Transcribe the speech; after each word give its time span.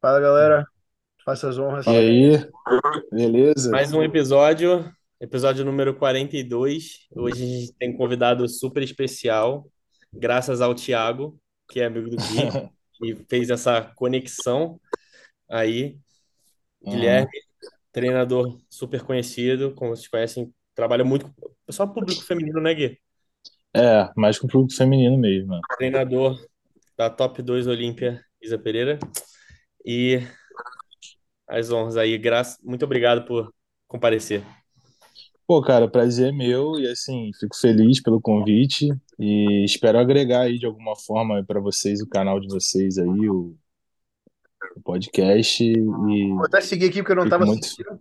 Fala, 0.00 0.18
galera. 0.18 0.66
Faça 1.22 1.50
as 1.50 1.58
honras. 1.58 1.86
E 1.86 1.90
aí, 1.90 2.48
beleza? 3.12 3.70
Mais 3.70 3.92
um 3.92 4.02
episódio, 4.02 4.90
episódio 5.20 5.62
número 5.62 5.94
42. 5.94 7.06
Hoje 7.14 7.44
a 7.44 7.46
gente 7.46 7.72
tem 7.74 7.90
um 7.90 7.96
convidado 7.98 8.48
super 8.48 8.82
especial, 8.82 9.68
graças 10.10 10.62
ao 10.62 10.74
Thiago, 10.74 11.38
que 11.68 11.80
é 11.80 11.84
amigo 11.84 12.08
do 12.08 12.16
Gui, 12.16 12.70
que 12.96 13.26
fez 13.28 13.50
essa 13.50 13.92
conexão 13.94 14.80
aí. 15.50 15.98
Guilherme, 16.82 17.28
treinador 17.92 18.58
super 18.70 19.02
conhecido, 19.02 19.74
como 19.74 19.94
vocês 19.94 20.08
conhecem, 20.08 20.50
trabalha 20.74 21.04
muito 21.04 21.30
com 21.36 21.52
só 21.70 21.86
público 21.86 22.22
feminino, 22.22 22.58
né, 22.58 22.72
Gui? 22.72 22.98
É, 23.76 24.08
mais 24.16 24.38
com 24.38 24.46
o 24.46 24.50
público 24.50 24.74
feminino 24.74 25.18
mesmo. 25.18 25.60
Treinador 25.76 26.42
da 26.96 27.10
Top 27.10 27.42
2 27.42 27.66
Olímpia, 27.66 28.24
Isa 28.40 28.58
Pereira. 28.58 28.98
E 29.84 30.20
as 31.48 31.70
honras 31.70 31.96
aí, 31.96 32.16
graças, 32.16 32.58
muito 32.62 32.84
obrigado 32.84 33.24
por 33.24 33.52
comparecer. 33.88 34.42
Pô, 35.46 35.60
cara, 35.60 35.90
prazer 35.90 36.28
é 36.28 36.32
meu 36.32 36.78
e 36.78 36.86
assim, 36.86 37.30
fico 37.38 37.56
feliz 37.56 38.00
pelo 38.00 38.20
convite 38.20 38.88
e 39.18 39.64
espero 39.64 39.98
agregar 39.98 40.42
aí 40.42 40.58
de 40.58 40.66
alguma 40.66 40.94
forma 40.94 41.44
para 41.44 41.58
vocês 41.58 42.00
o 42.00 42.08
canal 42.08 42.38
de 42.38 42.46
vocês 42.46 42.98
aí, 42.98 43.28
o, 43.28 43.56
o 44.76 44.80
podcast 44.80 45.64
e 45.64 46.28
Vou 46.28 46.44
até 46.44 46.60
seguir 46.60 46.86
aqui 46.86 47.02
porque 47.02 47.12
eu 47.12 47.16
não 47.16 47.24
fico 47.24 47.34
estava 47.34 47.46
muito 47.46 47.64
assistindo. 47.64 47.98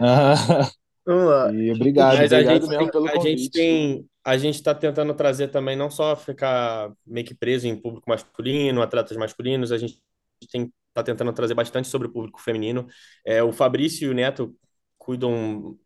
Ah, 0.00 0.68
Vamos 1.06 1.24
lá. 1.24 1.52
e 1.52 1.70
obrigado, 1.70 2.16
Mas 2.16 2.32
a 2.32 2.36
obrigado 2.36 2.54
gente 2.54 2.68
mesmo 2.68 2.78
tem, 2.78 2.90
pelo 2.90 3.08
a 3.08 3.18
gente 3.22 3.50
tem, 3.50 4.06
a 4.24 4.36
gente 4.36 4.54
está 4.54 4.74
tentando 4.74 5.14
trazer 5.14 5.48
também 5.48 5.76
não 5.76 5.90
só 5.90 6.14
ficar 6.16 6.92
meio 7.06 7.26
que 7.26 7.34
preso 7.34 7.66
em 7.66 7.76
público 7.76 8.08
masculino, 8.08 8.82
atletas 8.82 9.16
masculinos, 9.16 9.72
a 9.72 9.78
gente 9.78 10.00
tem 10.48 10.72
tá 10.94 11.02
tentando 11.02 11.32
trazer 11.32 11.54
bastante 11.54 11.88
sobre 11.88 12.08
o 12.08 12.12
público 12.12 12.40
feminino. 12.40 12.86
É, 13.24 13.42
o 13.42 13.52
Fabrício 13.52 14.06
e 14.06 14.10
o 14.10 14.14
Neto 14.14 14.54
cuidam 14.98 15.78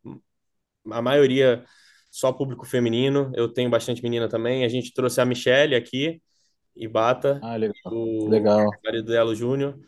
a 0.91 1.03
maioria 1.03 1.64
só 2.11 2.33
público 2.33 2.64
feminino. 2.67 3.30
Eu 3.34 3.53
tenho 3.53 3.70
bastante 3.70 4.03
menina 4.03 4.28
também. 4.28 4.64
A 4.64 4.69
gente 4.69 4.92
trouxe 4.92 5.20
a 5.20 5.25
Michelle 5.25 5.75
aqui, 5.75 6.22
Ibata, 6.77 7.41
Ah, 7.41 7.56
legal, 7.58 7.75
o 7.91 8.27
legal. 8.27 8.70
marido 8.84 9.08
dela, 9.12 9.30
o 9.30 9.34
Júnior. 9.34 9.78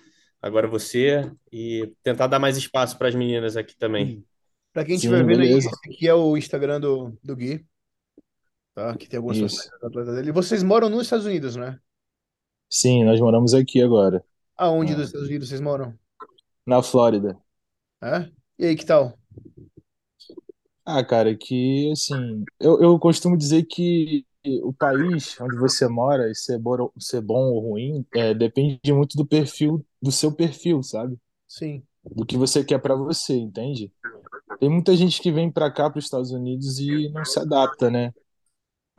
Agora 0.43 0.69
você 0.69 1.31
e 1.53 1.93
tentar 2.03 2.27
dar 2.29 2.39
mais 2.39 2.57
espaço 2.57 2.99
para 2.99 3.09
as 3.09 3.15
meninas 3.15 3.57
aqui 3.57 3.77
também. 3.77 4.25
Pra 4.73 4.85
quem 4.85 4.95
Sim, 4.95 4.97
estiver 4.97 5.25
vendo 5.25 5.43
aí, 5.43 5.53
esse 5.57 5.69
aqui 5.87 6.09
é 6.09 6.15
o 6.15 6.37
Instagram 6.37 6.81
do, 6.81 7.19
do 7.23 7.37
Gui, 7.37 7.67
tá? 8.75 8.97
Que 8.97 9.09
tem 9.09 9.17
algumas 9.19 9.39
Isso. 9.39 9.69
fotos 9.69 9.71
da 9.81 9.89
atleta 9.89 10.15
dele. 10.15 10.29
E 10.31 10.33
vocês 10.33 10.63
moram 10.63 10.89
nos 10.89 11.03
Estados 11.03 11.27
Unidos, 11.27 11.57
né? 11.57 11.79
Sim, 12.71 13.05
nós 13.05 13.21
moramos 13.21 13.55
aqui 13.55 13.83
agora, 13.83 14.25
Aonde 14.59 14.93
Ah. 14.93 14.97
dos 14.97 15.07
Estados 15.07 15.29
Unidos 15.29 15.49
vocês 15.49 15.61
moram? 15.61 15.97
na 16.67 16.83
Flórida. 16.83 17.39
É? 18.03 18.31
E 18.59 18.67
aí, 18.67 18.77
que 18.77 18.85
tal? 18.85 19.19
Ah, 20.85 21.05
cara, 21.05 21.37
que 21.37 21.91
assim, 21.93 22.45
eu, 22.59 22.81
eu 22.83 22.99
costumo 22.99 23.37
dizer 23.37 23.65
que 23.65 24.27
o 24.63 24.73
país 24.73 25.39
onde 25.41 25.57
você 25.57 25.87
mora, 25.87 26.31
e 26.31 26.35
ser 26.35 26.59
bom, 26.59 26.91
ser 26.99 27.21
bom 27.21 27.53
ou 27.53 27.71
ruim, 27.71 28.07
é, 28.15 28.33
depende 28.33 28.93
muito 28.93 29.17
do 29.17 29.27
perfil, 29.27 29.85
do 30.01 30.11
seu 30.11 30.33
perfil, 30.33 30.83
sabe? 30.83 31.19
Sim. 31.47 31.83
Do 32.03 32.25
que 32.25 32.37
você 32.39 32.65
quer 32.65 32.79
pra 32.81 32.95
você, 32.95 33.35
entende? 33.35 33.93
Tem 34.59 34.71
muita 34.71 34.97
gente 34.97 35.21
que 35.21 35.31
vem 35.31 35.51
pra 35.51 35.71
cá, 35.71 35.91
para 35.91 35.99
os 35.99 36.05
Estados 36.07 36.31
Unidos, 36.31 36.79
e 36.79 37.11
não 37.11 37.25
se 37.25 37.39
adapta, 37.39 37.91
né? 37.91 38.13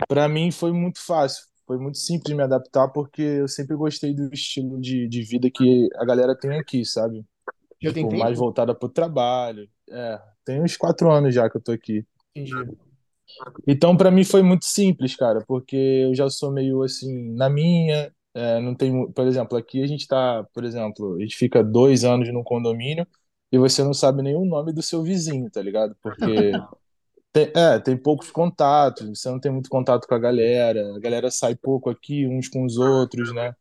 Pra 0.08 0.30
mim 0.30 0.52
foi 0.52 0.72
muito 0.72 1.00
fácil, 1.02 1.46
foi 1.70 1.78
muito 1.78 2.00
simples 2.00 2.36
me 2.36 2.42
adaptar, 2.42 2.88
porque 2.88 3.22
eu 3.22 3.48
sempre 3.48 3.76
gostei 3.76 4.12
do 4.12 4.34
estilo 4.34 4.82
de, 4.82 5.08
de 5.08 5.22
vida 5.22 5.52
que 5.52 5.88
a 5.98 6.04
galera 6.04 6.36
tem 6.36 6.58
aqui, 6.58 6.84
sabe? 6.84 7.24
Já 7.80 7.94
tem 7.94 8.06
Tipo, 8.06 8.18
mais 8.18 8.36
voltada 8.40 8.74
pro 8.74 8.90
trabalho. 8.90 9.70
É, 9.88 10.20
tem 10.44 10.64
uns 10.64 10.76
quatro 10.76 11.12
anos 11.12 11.36
já 11.36 11.48
que 11.48 11.58
eu 11.58 11.62
tô 11.62 11.72
aqui. 11.72 12.04
Entendi. 12.36 12.76
Então, 13.68 13.96
pra 13.96 14.10
mim 14.10 14.24
foi 14.24 14.42
muito 14.42 14.66
simples, 14.66 15.16
cara, 15.16 15.44
porque 15.48 15.76
eu 15.76 16.16
já 16.16 16.28
sou 16.28 16.52
meio 16.52 16.82
assim, 16.82 17.36
na 17.36 17.52
minha, 17.52 18.12
é, 18.34 18.60
não 18.60 18.74
tem, 18.74 19.12
por 19.12 19.28
exemplo, 19.28 19.56
aqui 19.56 19.84
a 19.84 19.88
gente 19.88 20.08
tá, 20.08 20.44
por 20.52 20.64
exemplo, 20.64 21.18
a 21.18 21.22
gente 21.22 21.36
fica 21.36 21.64
dois 21.64 22.04
anos 22.04 22.34
num 22.34 22.44
condomínio 22.44 23.06
e 23.52 23.60
você 23.60 23.84
não 23.84 23.94
sabe 23.94 24.24
nem 24.24 24.36
o 24.36 24.44
nome 24.44 24.74
do 24.74 24.82
seu 24.82 25.04
vizinho, 25.04 25.52
tá 25.52 25.62
ligado? 25.62 25.96
Porque 26.02 26.66
tem, 27.32 27.52
é, 27.56 27.80
tem 27.80 27.98
poucos 27.98 28.32
contatos, 28.32 29.20
você 29.20 29.30
não 29.30 29.40
tem 29.40 29.52
muito 29.52 29.70
contato 29.70 30.08
com 30.08 30.16
a 30.16 30.20
galera, 30.20 30.96
a 30.96 31.00
galera 31.00 31.30
sai 31.32 31.56
pouco 31.56 31.90
aqui 31.90 32.28
uns 32.28 32.48
com 32.48 32.66
os 32.66 32.78
outros, 32.78 33.34
né? 33.34 33.54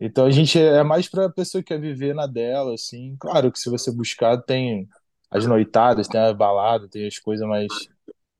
Então 0.00 0.26
a 0.26 0.30
gente 0.30 0.58
é 0.58 0.82
mais 0.82 1.08
pra 1.08 1.30
pessoa 1.30 1.62
que 1.62 1.68
quer 1.68 1.80
viver 1.80 2.14
na 2.14 2.26
dela, 2.26 2.74
assim. 2.74 3.16
Claro 3.18 3.50
que 3.50 3.58
se 3.58 3.70
você 3.70 3.90
buscar, 3.92 4.36
tem 4.42 4.88
as 5.30 5.46
noitadas, 5.46 6.08
tem 6.08 6.20
a 6.20 6.32
balada, 6.34 6.88
tem 6.88 7.06
as 7.06 7.18
coisas 7.18 7.46
mais 7.48 7.68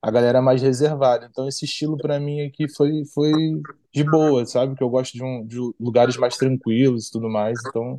a 0.05 0.11
galera 0.11 0.39
é 0.39 0.41
mais 0.43 0.61
reservada. 0.61 1.27
Então 1.31 1.49
esse 1.49 1.65
estilo 1.65 1.97
pra 1.97 2.21
mim 2.21 2.43
aqui 2.43 2.69
foi 2.69 3.05
foi 3.15 3.33
de 3.93 4.05
boa, 4.05 4.45
sabe? 4.45 4.77
Que 4.77 4.83
eu 4.83 4.91
gosto 4.91 5.15
de, 5.15 5.25
um, 5.25 5.47
de 5.47 5.57
lugares 5.81 6.19
mais 6.19 6.37
tranquilos 6.37 7.09
e 7.09 7.13
tudo 7.13 7.31
mais. 7.31 7.59
Então 7.67 7.97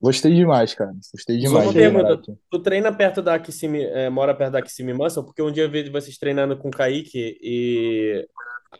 gostei 0.00 0.34
demais, 0.34 0.74
cara. 0.74 0.92
Gostei 1.12 1.40
Só 1.40 1.48
demais 1.48 1.66
uma 1.66 1.72
de 1.72 1.88
morar 1.90 2.08
pergunta, 2.16 2.38
tu 2.50 2.58
treina 2.60 2.92
perto 2.92 3.22
da 3.22 3.38
Kissimmee, 3.38 3.84
é, 3.84 4.08
mora 4.10 4.34
perto 4.34 4.52
da 4.52 4.62
Kissimmee 4.62 4.94
Muscle? 4.94 5.24
Porque 5.24 5.42
um 5.42 5.52
dia 5.52 5.64
eu 5.64 5.70
vi 5.70 5.88
vocês 5.90 6.16
treinando 6.18 6.56
com 6.56 6.68
o 6.68 6.70
Kaique 6.70 7.38
e 7.40 8.26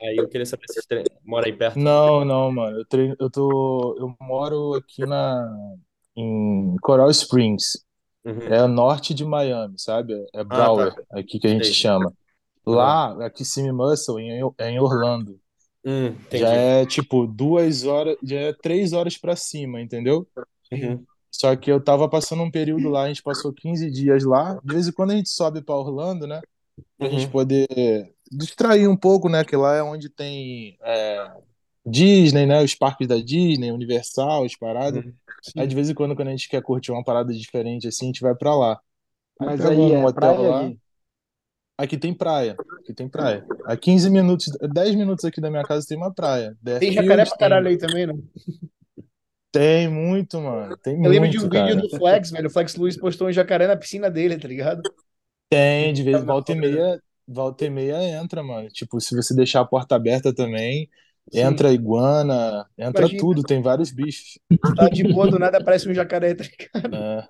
aí 0.03 0.16
eu 0.16 0.28
queria 0.28 0.47
saber 0.47 0.64
se 0.69 0.75
vocês 0.75 0.86
treinam, 0.86 1.10
mora 1.25 1.47
aí 1.47 1.53
perto. 1.53 1.78
Não, 1.78 2.25
não, 2.25 2.50
mano. 2.53 2.78
Eu 2.78 2.84
treino, 2.86 3.16
eu 3.20 3.30
tô, 3.30 3.97
eu 3.98 4.14
moro 4.26 4.75
aqui 4.75 5.04
na 5.06 5.48
em 6.16 6.76
Coral 6.82 7.10
Springs. 7.10 7.84
Uhum. 8.25 8.42
É 8.53 8.62
o 8.62 8.69
norte 8.69 9.14
de 9.14 9.25
Miami, 9.25 9.75
sabe? 9.78 10.12
É 10.34 10.41
Ah, 10.41 10.44
Broward, 10.44 10.94
tá. 10.97 11.19
aqui 11.19 11.38
que 11.38 11.47
a 11.47 11.50
gente 11.50 11.66
Sei. 11.66 11.75
chama. 11.75 12.12
Uhum. 12.66 12.75
Lá, 12.75 13.26
aqui 13.26 13.38
Kissimmee 13.38 13.72
Muscle 13.72 14.20
em- 14.20 14.53
é 14.59 14.70
em 14.70 14.78
Orlando. 14.78 15.38
Hum, 15.82 16.14
Já 16.30 16.50
é 16.53 16.84
tipo 16.84 17.26
duas 17.26 17.84
horas, 17.84 18.14
já 18.22 18.36
é 18.38 18.53
três 18.53 18.92
horas 18.92 19.16
pra 19.16 19.34
cima, 19.34 19.80
entendeu? 19.80 20.26
Uhum. 20.70 21.03
Só 21.30 21.54
que 21.54 21.70
eu 21.70 21.80
tava 21.80 22.08
passando 22.08 22.42
um 22.42 22.50
período 22.50 22.88
lá, 22.88 23.04
a 23.04 23.08
gente 23.08 23.22
passou 23.22 23.52
15 23.52 23.91
dias 23.91 24.24
lá. 24.24 24.58
De 24.64 24.74
vez 24.74 24.88
em 24.88 24.92
quando 24.92 25.12
a 25.12 25.16
gente 25.16 25.28
sobe 25.30 25.62
pra 25.62 25.76
Orlando, 25.76 26.26
né? 26.26 26.41
Pra 26.98 27.08
gente 27.08 27.26
Uhum. 27.26 27.30
poder 27.30 28.12
distrair 28.30 28.88
um 28.88 28.96
pouco, 28.96 29.28
né? 29.28 29.44
Que 29.44 29.56
lá 29.56 29.76
é 29.76 29.82
onde 29.82 30.08
tem 30.08 30.76
é, 30.82 31.30
Disney, 31.86 32.46
né? 32.46 32.62
Os 32.62 32.74
parques 32.74 33.06
da 33.06 33.16
Disney, 33.16 33.70
Universal, 33.70 34.44
as 34.44 34.56
paradas. 34.56 35.04
Uhum. 35.04 35.12
Aí 35.56 35.66
de 35.66 35.74
vez 35.74 35.88
em 35.88 35.94
quando, 35.94 36.14
quando 36.14 36.28
a 36.28 36.32
gente 36.32 36.48
quer 36.48 36.62
curtir 36.62 36.92
uma 36.92 37.04
parada 37.04 37.32
diferente 37.32 37.88
assim, 37.88 38.06
a 38.06 38.08
gente 38.08 38.20
vai 38.20 38.34
pra 38.34 38.54
lá. 38.54 38.80
Aí 39.38 39.47
Mas 39.47 39.60
pega 39.60 39.70
aí 39.70 39.78
um 39.78 39.92
é 39.94 40.06
hotel 40.06 40.12
praia 40.12 40.48
lá. 40.48 40.60
aí? 40.60 40.78
Aqui 41.78 41.97
tem 41.97 42.12
praia. 42.12 42.56
Aqui 42.80 42.92
tem 42.92 43.08
praia. 43.08 43.47
A 43.64 43.74
15 43.76 44.10
minutos, 44.10 44.50
10 44.70 44.94
minutos 44.94 45.24
aqui 45.24 45.41
da 45.41 45.50
minha 45.50 45.64
casa 45.64 45.86
tem 45.86 45.97
uma 45.97 46.12
praia. 46.12 46.54
Tem 46.78 46.92
jacaré 46.92 47.24
pra 47.24 47.38
caralho 47.38 47.68
aí 47.68 47.78
também, 47.78 48.06
né? 48.06 48.14
Tem 49.52 49.88
muito, 49.88 50.40
mano. 50.40 50.76
Tem 50.76 51.02
Eu 51.02 51.10
lembro 51.10 51.28
de 51.28 51.38
um 51.38 51.42
muito, 51.42 51.52
vídeo 51.52 51.76
cara. 51.76 51.80
do 51.88 51.90
Flex, 51.90 52.30
velho. 52.30 52.46
O 52.46 52.50
Flex 52.50 52.76
Luiz 52.76 52.96
postou 52.96 53.28
um 53.28 53.32
jacaré 53.32 53.66
na 53.66 53.76
piscina 53.76 54.10
dele, 54.10 54.38
tá 54.38 54.46
ligado? 54.46 54.82
Tem, 55.48 55.92
de 55.92 56.02
vez 56.02 56.14
Tava 56.18 56.26
na 56.26 56.32
volta 56.32 56.52
e 56.52 56.54
meia, 56.54 57.02
volta 57.26 57.64
e 57.64 57.70
meia 57.70 58.02
entra, 58.20 58.42
mano. 58.42 58.68
Tipo, 58.68 59.00
se 59.00 59.14
você 59.14 59.34
deixar 59.34 59.60
a 59.60 59.64
porta 59.64 59.96
aberta 59.96 60.32
também, 60.32 60.88
Sim. 61.32 61.40
entra 61.40 61.72
iguana, 61.72 62.66
entra 62.78 63.02
Imagina, 63.02 63.20
tudo, 63.20 63.42
tem 63.42 63.60
vários 63.60 63.90
bichos. 63.90 64.38
tá 64.76 64.88
de 64.88 65.02
boa, 65.04 65.28
do 65.28 65.38
nada 65.38 65.58
aparece 65.58 65.88
um 65.88 65.94
jacaré, 65.94 66.34
tá 66.34 66.44
ligado? 66.44 66.94
É. 66.94 67.28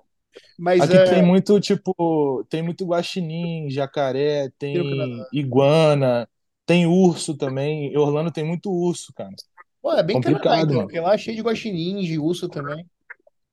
Mas 0.57 0.81
Aqui 0.81 0.93
tem 1.09 1.19
é. 1.19 1.21
muito, 1.21 1.59
tipo, 1.59 2.45
tem 2.49 2.61
muito 2.61 2.85
guaxinim, 2.85 3.69
jacaré, 3.69 4.49
Tem 4.57 4.75
tem 4.75 5.25
iguana, 5.33 6.27
tem 6.65 6.85
urso 6.85 7.35
também. 7.35 7.91
Em 7.91 7.97
Orlando 7.97 8.31
tem 8.31 8.43
muito 8.43 8.71
urso, 8.71 9.11
cara. 9.13 9.31
Pô, 9.81 9.93
é 9.93 10.03
bem 10.03 10.19
Canadá, 10.21 10.39
Complicado, 10.39 10.61
então, 10.63 10.75
mano. 10.75 10.87
porque 10.87 10.99
lá 10.99 11.13
é 11.13 11.17
cheio 11.17 11.35
de 11.37 11.43
guaxinins, 11.43 12.05
de 12.07 12.19
urso 12.19 12.47
também. 12.47 12.85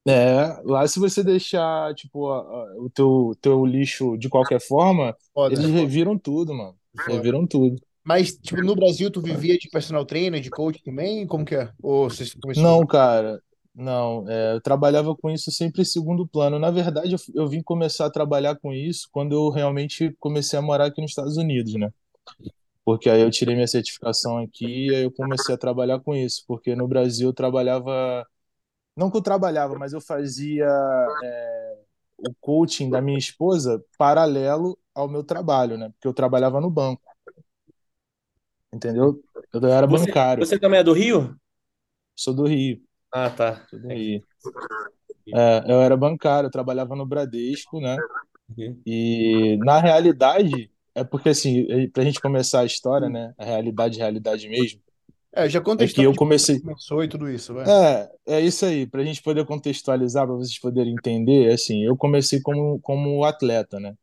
É, 0.07 0.61
lá 0.65 0.87
se 0.89 0.99
você 0.99 1.23
deixar, 1.23 1.95
tipo, 1.95 2.29
a- 2.31 2.39
a- 2.41 2.75
o 2.79 2.89
teu, 2.89 3.33
teu 3.43 3.67
lixo 3.67 4.17
de 4.17 4.29
qualquer 4.29 4.61
forma, 4.61 5.15
Foda. 5.35 5.55
eles 5.55 5.71
reviram 5.71 6.19
tudo, 6.19 6.55
mano. 6.55 6.75
Foda. 6.97 7.13
Reviram 7.13 7.47
tudo. 7.47 7.77
Mas, 8.05 8.33
tipo, 8.39 8.63
no 8.63 8.75
Brasil, 8.75 9.11
tu 9.11 9.21
vivia 9.21 9.59
de 9.59 9.69
personal 9.69 10.07
trainer, 10.07 10.41
de 10.41 10.49
coach 10.51 10.83
também? 10.83 11.27
Como 11.27 11.45
que 11.45 11.55
é? 11.55 11.71
Ou 11.83 12.09
você 12.09 12.25
começou? 12.41 12.63
Não, 12.63 12.87
cara, 12.87 13.43
não. 13.75 14.25
é, 14.29 14.55
eu 14.55 14.61
trabalhava 14.63 15.15
com 15.15 15.31
isso 15.31 15.51
sempre 15.53 15.83
em 15.83 15.85
segundo 15.85 16.27
plano. 16.27 16.59
Na 16.59 16.71
verdade, 16.71 17.13
eu, 17.13 17.19
eu 17.35 17.47
vim 17.47 17.63
começar 17.63 18.07
a 18.07 18.11
trabalhar 18.11 18.57
com 18.57 18.73
isso 18.73 19.09
quando 19.13 19.35
eu 19.35 19.51
realmente 19.51 20.15
comecei 20.19 20.59
a 20.59 20.63
morar 20.63 20.87
aqui 20.87 21.03
nos 21.03 21.11
Estados 21.11 21.37
Unidos, 21.37 21.75
né? 21.75 21.91
Porque 22.89 23.11
aí 23.11 23.21
eu 23.21 23.31
tirei 23.31 23.55
minha 23.55 23.67
certificação 23.67 24.39
aqui 24.39 24.87
e 24.87 24.95
aí 24.95 25.03
eu 25.03 25.13
comecei 25.13 25.55
a 25.55 25.59
trabalhar 25.59 26.01
com 26.01 26.15
isso. 26.17 26.43
Porque 26.49 26.75
no 26.75 26.89
Brasil 26.89 27.29
eu 27.29 27.35
trabalhava. 27.35 28.27
Não 28.97 29.11
que 29.11 29.19
eu 29.19 29.23
trabalhava, 29.23 29.79
mas 29.79 29.93
eu 29.93 30.01
fazia 30.01 30.65
é, 31.23 31.79
o 32.17 32.35
coaching 32.41 32.89
da 32.89 33.03
minha 33.03 33.19
esposa 33.19 33.85
paralelo 33.99 34.79
ao 34.95 35.07
meu 35.07 35.23
trabalho, 35.23 35.77
né? 35.77 35.91
Porque 35.91 36.09
eu 36.09 36.15
trabalhava 36.15 36.63
no 36.63 36.71
banco, 36.71 37.03
entendeu? 38.73 39.23
Eu 39.53 39.69
era 39.69 39.87
Você, 39.87 40.07
bancário, 40.07 40.47
você 40.47 40.59
também 40.59 40.81
é 40.81 40.83
do 40.83 40.95
Rio? 40.95 41.39
sou 42.17 42.33
do 42.33 42.47
Rio. 42.47 42.81
Ah, 43.13 43.29
tá. 43.29 43.67
Tudo 43.69 43.91
aí. 43.91 44.25
É, 45.35 45.71
eu 45.71 45.83
era 45.83 45.95
bancário, 45.95 46.47
eu 46.47 46.51
trabalhava 46.51 46.97
no 46.97 47.05
Bradesco, 47.05 47.83
né? 47.83 47.99
Uhum. 48.57 48.81
E 48.87 49.59
na 49.59 49.79
realidade, 49.79 50.73
é 51.01 51.05
porque 51.05 51.31
assim, 51.31 51.67
pra 51.93 52.05
gente 52.05 52.21
começar 52.21 52.61
a 52.61 52.65
história, 52.65 53.09
né? 53.09 53.33
A 53.39 53.45
realidade, 53.45 53.99
realidade 53.99 54.49
mesmo, 54.49 54.81
É, 55.33 55.49
já 55.49 55.61
conta 55.61 55.85
a 55.85 55.87
é 55.87 55.89
que 55.89 56.03
eu 56.03 56.15
comecei. 56.15 56.61
começou 56.61 57.05
e 57.05 57.09
tudo 57.09 57.29
isso, 57.31 57.55
vai. 57.55 57.65
É, 57.67 58.11
é 58.27 58.41
isso 58.41 58.65
aí, 58.65 58.87
pra 58.87 59.05
gente 59.05 59.23
poder 59.23 59.45
contextualizar, 59.45 60.27
pra 60.27 60.37
vocês 60.37 60.59
poderem 60.59 60.95
entender, 60.95 61.53
assim, 61.53 61.85
eu 61.85 61.97
comecei 61.97 62.41
como, 62.41 62.81
como 62.81 63.25
atleta, 63.25 63.79
né? 63.79 63.95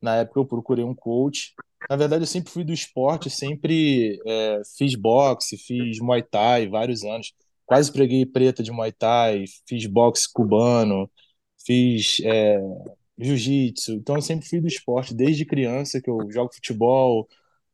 Na 0.00 0.16
época 0.16 0.40
eu 0.40 0.46
procurei 0.46 0.84
um 0.84 0.94
coach. 0.94 1.54
Na 1.88 1.96
verdade, 1.96 2.22
eu 2.24 2.26
sempre 2.26 2.50
fui 2.52 2.64
do 2.64 2.72
esporte, 2.72 3.30
sempre 3.30 4.20
é, 4.26 4.62
fiz 4.76 4.94
boxe, 4.94 5.56
fiz 5.58 5.98
Muay 6.00 6.22
Thai 6.22 6.68
vários 6.68 7.04
anos. 7.04 7.32
Quase 7.66 7.92
preguei 7.92 8.26
preta 8.26 8.62
de 8.62 8.72
Muay 8.72 8.92
Thai, 8.92 9.44
fiz 9.66 9.86
boxe 9.86 10.30
cubano, 10.32 11.10
fiz 11.64 12.18
é, 12.24 12.58
jiu-jitsu. 13.22 13.92
Então, 13.94 14.16
eu 14.16 14.22
sempre 14.22 14.48
fui 14.48 14.60
do 14.60 14.68
esporte, 14.68 15.14
desde 15.14 15.44
criança 15.44 16.00
que 16.00 16.10
eu 16.10 16.30
jogo 16.30 16.54
futebol, 16.54 17.28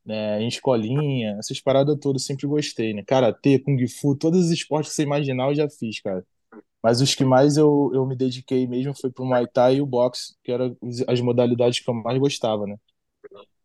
né, 0.04 0.40
em 0.42 0.48
escolinha, 0.48 1.36
essas 1.38 1.60
paradas 1.60 1.98
todas, 2.00 2.24
sempre 2.24 2.46
gostei, 2.46 2.94
né? 2.94 3.02
Karatê, 3.06 3.58
Kung 3.58 3.78
Fu, 3.88 4.16
todos 4.16 4.46
os 4.46 4.50
esportes 4.50 4.90
que 4.90 4.96
você 4.96 5.02
imaginar 5.02 5.48
eu 5.50 5.54
já 5.54 5.68
fiz, 5.68 6.00
cara. 6.00 6.24
Mas 6.82 7.00
os 7.00 7.14
que 7.14 7.24
mais 7.24 7.56
eu, 7.56 7.90
eu 7.94 8.06
me 8.06 8.16
dediquei 8.16 8.66
mesmo 8.66 8.94
foi 8.98 9.10
pro 9.10 9.24
Muay 9.24 9.46
Thai 9.48 9.76
e 9.76 9.82
o 9.82 9.86
boxe, 9.86 10.36
que 10.44 10.52
eram 10.52 10.76
as 11.08 11.20
modalidades 11.20 11.80
que 11.80 11.90
eu 11.90 11.94
mais 11.94 12.18
gostava, 12.18 12.66
né? 12.66 12.76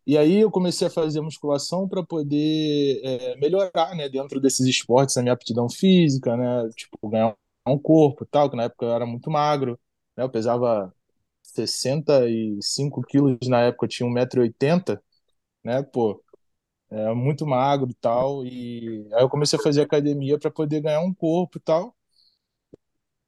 E 0.06 0.18
aí 0.18 0.42
eu 0.42 0.52
comecei 0.52 0.88
a 0.88 0.90
fazer 0.90 1.22
musculação 1.22 1.88
para 1.88 2.04
poder 2.04 3.00
é, 3.04 3.38
melhorar, 3.38 3.96
né, 3.96 4.10
dentro 4.10 4.40
desses 4.42 4.68
esportes, 4.68 5.16
a 5.16 5.22
minha 5.22 5.34
aptidão 5.34 5.70
física, 5.70 6.36
né, 6.36 6.70
tipo, 6.76 7.10
ganhar 7.10 7.34
um 7.66 7.80
corpo 7.80 8.26
tal, 8.26 8.50
que 8.50 8.58
na 8.58 8.64
época 8.64 8.86
eu 8.86 8.92
era 8.94 9.06
muito 9.06 9.32
magro, 9.32 9.80
né, 10.18 10.24
eu 10.26 10.30
pesava 10.30 10.94
65 11.54 13.02
quilos 13.04 13.38
na 13.48 13.62
época, 13.62 13.86
eu 13.86 13.90
tinha 13.90 14.10
1,80m, 14.10 15.00
né, 15.64 15.84
pô, 15.84 16.22
é 16.90 17.14
muito 17.14 17.46
magro 17.48 17.90
e 17.90 17.94
tal, 17.96 18.46
e 18.46 19.08
aí 19.14 19.24
eu 19.24 19.30
comecei 19.30 19.60
a 19.60 19.64
fazer 19.64 19.82
academia 19.82 20.40
para 20.40 20.52
poder 20.52 20.82
ganhar 20.82 21.02
um 21.02 21.14
corpo 21.14 21.58
e 21.58 21.62
tal, 21.62 21.96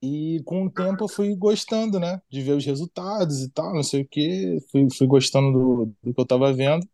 e 0.02 0.42
com 0.46 0.66
o 0.66 0.70
tempo 0.72 1.04
eu 1.06 1.08
fui 1.08 1.36
gostando, 1.36 2.00
né, 2.00 2.22
de 2.30 2.42
ver 2.42 2.54
os 2.54 2.66
resultados 2.66 3.42
e 3.42 3.50
tal, 3.52 3.74
não 3.74 3.84
sei 3.84 4.02
o 4.04 4.08
quê, 4.08 4.58
fui, 4.72 4.88
fui 4.96 5.08
gostando 5.08 5.52
do, 5.52 5.94
do 6.04 6.14
que 6.14 6.22
eu 6.22 6.26
tava 6.26 6.54
vendo, 6.54 6.88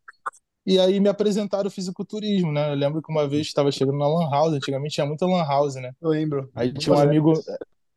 e 0.66 0.80
aí 0.80 1.00
me 1.00 1.10
apresentaram 1.10 1.68
o 1.68 1.72
fisiculturismo, 1.72 2.52
né? 2.52 2.72
Eu 2.72 2.76
lembro 2.76 3.02
que 3.02 3.12
uma 3.12 3.28
vez 3.28 3.48
estava 3.48 3.72
chegando 3.72 3.98
na 3.98 4.08
Lan 4.08 4.30
House, 4.30 4.54
antigamente 4.54 4.94
tinha 4.94 5.08
muita 5.08 5.26
Lan 5.26 5.44
House, 5.44 5.76
né? 5.76 5.92
Eu 6.00 6.10
lembro. 6.10 6.52
Aí 6.54 6.72
tinha 6.72 6.96
um 6.96 7.00
amigo, 7.00 7.34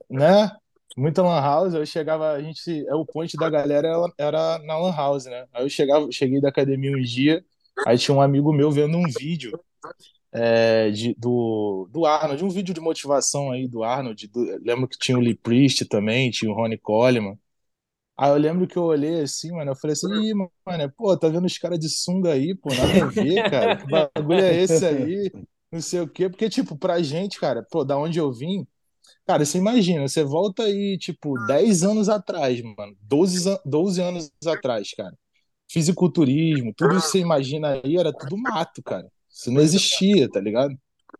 né? 0.09 0.51
Muita 0.97 1.23
Lan 1.23 1.41
House, 1.41 1.75
eu 1.75 1.85
chegava, 1.85 2.33
a 2.33 2.43
gente, 2.43 2.87
é 2.87 2.95
o 2.95 3.05
point 3.05 3.37
da 3.37 3.51
galera 3.51 3.89
era, 3.89 4.13
era 4.17 4.59
na 4.61 4.79
Lan 4.79 4.95
House, 4.95 5.25
né? 5.25 5.47
Aí 5.53 5.65
eu 5.65 5.69
chegava, 5.69 6.11
cheguei 6.13 6.41
da 6.41 6.49
academia 6.49 6.97
um 6.97 7.01
dia, 7.01 7.45
aí 7.85 7.99
tinha 7.99 8.17
um 8.17 8.21
amigo 8.21 8.53
meu 8.53 8.71
vendo 8.71 8.97
um 8.97 9.05
vídeo 9.09 9.59
é, 10.31 10.91
de, 10.91 11.15
do, 11.15 11.89
do 11.91 12.07
Arnold, 12.07 12.45
um 12.45 12.49
vídeo 12.49 12.73
de 12.73 12.81
motivação 12.81 13.51
aí 13.51 13.67
do 13.67 13.83
Arnold, 13.83 14.29
do, 14.29 14.59
lembro 14.63 14.87
que 14.87 14.99
tinha 14.99 15.19
o 15.19 15.21
Lee 15.21 15.35
Priest 15.35 15.85
também, 15.87 16.31
tinha 16.31 16.51
o 16.51 16.55
Ronnie 16.55 16.79
Coleman. 16.79 17.37
Aí 18.17 18.31
eu 18.31 18.37
lembro 18.37 18.67
que 18.67 18.77
eu 18.77 18.85
olhei 18.85 19.23
assim, 19.23 19.51
mano, 19.51 19.73
eu 19.73 19.77
falei 19.77 19.95
assim, 19.95 20.07
ih, 20.23 20.35
mano, 20.35 20.93
pô, 20.97 21.17
tá 21.17 21.29
vendo 21.29 21.47
os 21.47 21.59
caras 21.59 21.81
de 21.81 21.89
sunga 21.89 22.33
aí, 22.33 22.55
pô, 22.55 22.69
nada 22.73 23.05
a 23.05 23.09
ver, 23.09 23.51
cara, 23.51 23.77
que 23.77 23.87
bagulho 23.87 24.41
é 24.41 24.57
esse 24.63 24.87
aí, 24.87 25.33
não 25.73 25.81
sei 25.81 26.01
o 26.01 26.09
quê, 26.09 26.29
porque, 26.29 26.49
tipo, 26.49 26.77
pra 26.77 27.03
gente, 27.03 27.41
cara, 27.41 27.65
pô, 27.69 27.85
da 27.85 27.99
onde 27.99 28.21
eu 28.21 28.33
vim, 28.33 28.65
cara, 29.27 29.45
você 29.45 29.59
imagina, 29.59 30.07
você 30.07 30.23
volta 30.25 30.65
aí, 30.65 30.97
tipo, 30.99 31.35
10 31.47 31.83
anos 31.83 32.09
atrás, 32.09 32.61
mano, 32.63 32.97
12, 33.03 33.49
an- 33.49 33.59
12 33.65 34.01
anos 34.01 34.31
atrás, 34.47 34.91
cara, 34.97 35.15
fisiculturismo, 35.71 36.73
tudo 36.77 36.97
isso 36.97 37.07
que 37.07 37.13
você 37.13 37.19
imagina 37.21 37.81
aí 37.85 37.97
era 37.97 38.13
tudo 38.13 38.37
mato, 38.37 38.83
cara, 38.83 39.09
isso 39.29 39.51
não 39.51 39.61
existia, 39.61 40.29
tá 40.31 40.41
ligado? 40.41 40.75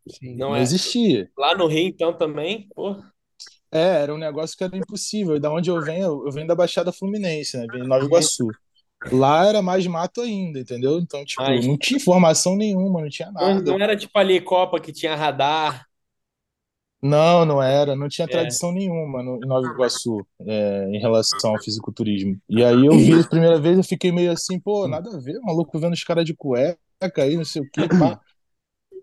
Sim. 0.09 0.37
Não 0.37 0.51
Não 0.51 0.57
é. 0.57 0.63
existia. 0.63 1.31
Lá 1.39 1.57
no 1.57 1.67
Rio, 1.67 1.87
então, 1.89 2.13
também, 2.17 2.69
pô. 2.75 2.97
É, 3.73 4.03
era 4.03 4.15
um 4.15 4.19
negócio 4.19 4.57
que 4.57 4.63
era 4.63 4.77
impossível. 4.77 5.35
E 5.37 5.41
da 5.41 5.51
onde 5.51 5.69
eu 5.71 5.81
venho, 5.83 6.25
eu 6.27 6.31
venho 6.31 6.47
da 6.47 6.55
Baixada 6.55 6.93
Fluminense, 6.93 7.57
né? 7.57 7.67
Venho 7.71 7.83
de 7.85 7.89
Nova 7.89 8.05
Iguaçu. 8.05 8.47
Lá 9.11 9.47
era 9.47 9.61
mais 9.61 9.85
mato 9.87 10.21
ainda, 10.21 10.61
entendeu? 10.61 10.99
Então, 10.99 11.25
tipo, 11.25 11.43
Mas- 11.43 11.67
não 11.67 11.77
tinha 11.77 11.97
informação 11.97 12.55
nenhuma, 12.57 13.01
não 13.01 13.09
tinha 13.09 13.31
nada. 13.33 13.61
não 13.63 13.81
era 13.81 13.97
tipo 13.97 14.17
ali 14.19 14.41
Copa 14.41 14.81
que 14.81 14.93
tinha 14.93 15.15
radar. 15.17 15.87
Não, 17.05 17.45
não 17.45 17.63
era, 17.63 17.95
não 17.95 18.09
tinha 18.09 18.25
É. 18.25 18.31
tradição 18.31 18.73
nenhuma 18.73 19.23
no, 19.23 19.37
em 19.37 19.47
Nova 19.47 19.67
Iguaçu, 19.67 20.27
é, 20.41 20.89
em 20.89 20.99
relação 20.99 21.51
ao 21.51 21.63
fisiculturismo. 21.63 22.39
E 22.49 22.65
aí 22.65 22.87
eu 22.87 22.97
vi 22.97 23.21
a 23.21 23.25
primeira 23.29 23.61
vez, 23.61 23.77
eu 23.77 23.85
fiquei 23.85 24.11
meio 24.11 24.33
assim, 24.33 24.59
pô, 24.59 24.89
nada 24.89 25.15
a 25.15 25.21
ver, 25.21 25.39
maluco 25.41 25.79
vendo 25.79 25.93
os 25.93 26.03
caras 26.03 26.25
de 26.25 26.35
cueca 26.35 26.79
aí, 27.19 27.37
não 27.37 27.45
sei 27.45 27.61
o 27.61 27.71
quê, 27.71 27.87
pá. 27.89 28.19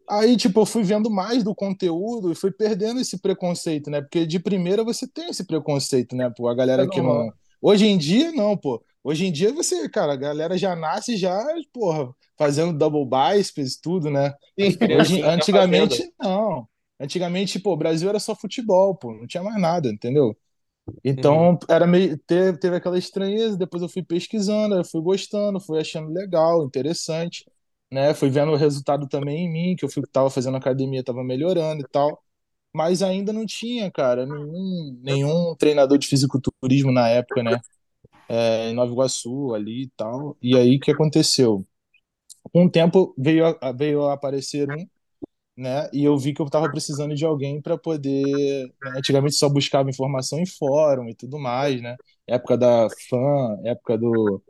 Aí, 0.09 0.35
tipo, 0.35 0.59
eu 0.59 0.65
fui 0.65 0.83
vendo 0.83 1.09
mais 1.09 1.43
do 1.43 1.55
conteúdo 1.55 2.31
e 2.31 2.35
fui 2.35 2.51
perdendo 2.51 2.99
esse 2.99 3.19
preconceito, 3.19 3.89
né? 3.89 4.01
Porque 4.01 4.25
de 4.25 4.39
primeira 4.39 4.83
você 4.83 5.07
tem 5.07 5.29
esse 5.29 5.45
preconceito, 5.45 6.15
né? 6.15 6.29
Pô, 6.35 6.49
a 6.49 6.55
galera 6.55 6.83
É 6.83 6.87
que 6.87 7.01
não. 7.01 7.31
Hoje 7.61 7.85
em 7.85 7.97
dia, 7.97 8.31
não, 8.31 8.57
pô. 8.57 8.83
Hoje 9.03 9.25
em 9.25 9.31
dia 9.31 9.53
você, 9.53 9.87
cara, 9.87 10.13
a 10.13 10.17
galera 10.17 10.57
já 10.57 10.75
nasce 10.75 11.15
já, 11.15 11.43
porra, 11.71 12.09
fazendo 12.37 12.77
double 12.77 13.05
biceps, 13.05 13.79
tudo, 13.79 14.09
né? 14.09 14.33
Sim. 14.59 14.77
Hoje, 14.97 15.21
tá 15.21 15.33
antigamente, 15.33 16.11
não. 16.19 16.67
Antigamente, 17.01 17.59
pô, 17.59 17.73
o 17.73 17.77
Brasil 17.77 18.09
era 18.09 18.19
só 18.19 18.35
futebol, 18.35 18.95
pô, 18.95 19.13
não 19.13 19.27
tinha 19.27 19.43
mais 19.43 19.59
nada, 19.59 19.89
entendeu? 19.89 20.37
Então, 21.03 21.57
era 21.69 21.87
meio, 21.87 22.17
teve, 22.19 22.57
teve 22.59 22.75
aquela 22.77 22.97
estranheza, 22.97 23.57
depois 23.57 23.83
eu 23.83 23.89
fui 23.89 24.03
pesquisando, 24.03 24.75
eu 24.75 24.85
fui 24.85 25.01
gostando, 25.01 25.59
fui 25.59 25.79
achando 25.79 26.11
legal, 26.11 26.65
interessante, 26.65 27.45
né? 27.91 28.13
Fui 28.13 28.29
vendo 28.29 28.51
o 28.51 28.55
resultado 28.55 29.07
também 29.07 29.45
em 29.45 29.51
mim, 29.51 29.75
que 29.75 29.85
eu 29.85 29.89
fui, 29.89 30.03
tava 30.11 30.29
fazendo 30.29 30.57
academia, 30.57 31.03
tava 31.03 31.23
melhorando 31.23 31.83
e 31.83 31.87
tal, 31.87 32.23
mas 32.73 33.01
ainda 33.03 33.33
não 33.33 33.45
tinha, 33.45 33.91
cara, 33.91 34.25
nenhum, 34.25 34.99
nenhum 35.03 35.55
treinador 35.57 35.97
de 35.97 36.07
fisiculturismo 36.07 36.91
na 36.91 37.09
época, 37.09 37.43
né? 37.43 37.61
É, 38.27 38.69
em 38.69 38.73
Nova 38.73 38.91
Iguaçu, 38.91 39.53
ali 39.53 39.83
e 39.83 39.89
tal. 39.97 40.37
E 40.41 40.57
aí, 40.57 40.77
o 40.77 40.79
que 40.79 40.91
aconteceu? 40.91 41.65
Com 42.53 42.65
o 42.65 42.71
tempo, 42.71 43.13
veio, 43.17 43.45
veio 43.77 44.09
aparecer 44.09 44.69
um 44.69 44.87
né? 45.61 45.89
E 45.93 46.03
eu 46.03 46.17
vi 46.17 46.33
que 46.33 46.41
eu 46.41 46.45
estava 46.45 46.69
precisando 46.69 47.15
de 47.15 47.25
alguém 47.25 47.61
para 47.61 47.77
poder. 47.77 48.67
né, 48.83 48.93
Antigamente 48.97 49.35
só 49.35 49.47
buscava 49.49 49.89
informação 49.89 50.39
em 50.39 50.45
fórum 50.45 51.07
e 51.09 51.15
tudo 51.15 51.39
mais, 51.39 51.81
né? 51.81 51.95
Época 52.27 52.57
da 52.57 52.87
fã, 53.09 53.59
época 53.63 53.97
do 53.97 54.41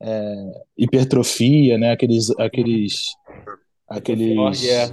é, 0.00 0.34
hipertrofia, 0.78 1.78
né? 1.78 1.92
Aqueles, 1.92 2.30
aqueles, 2.38 3.10
aqueles 3.88 4.64
É. 4.64 4.84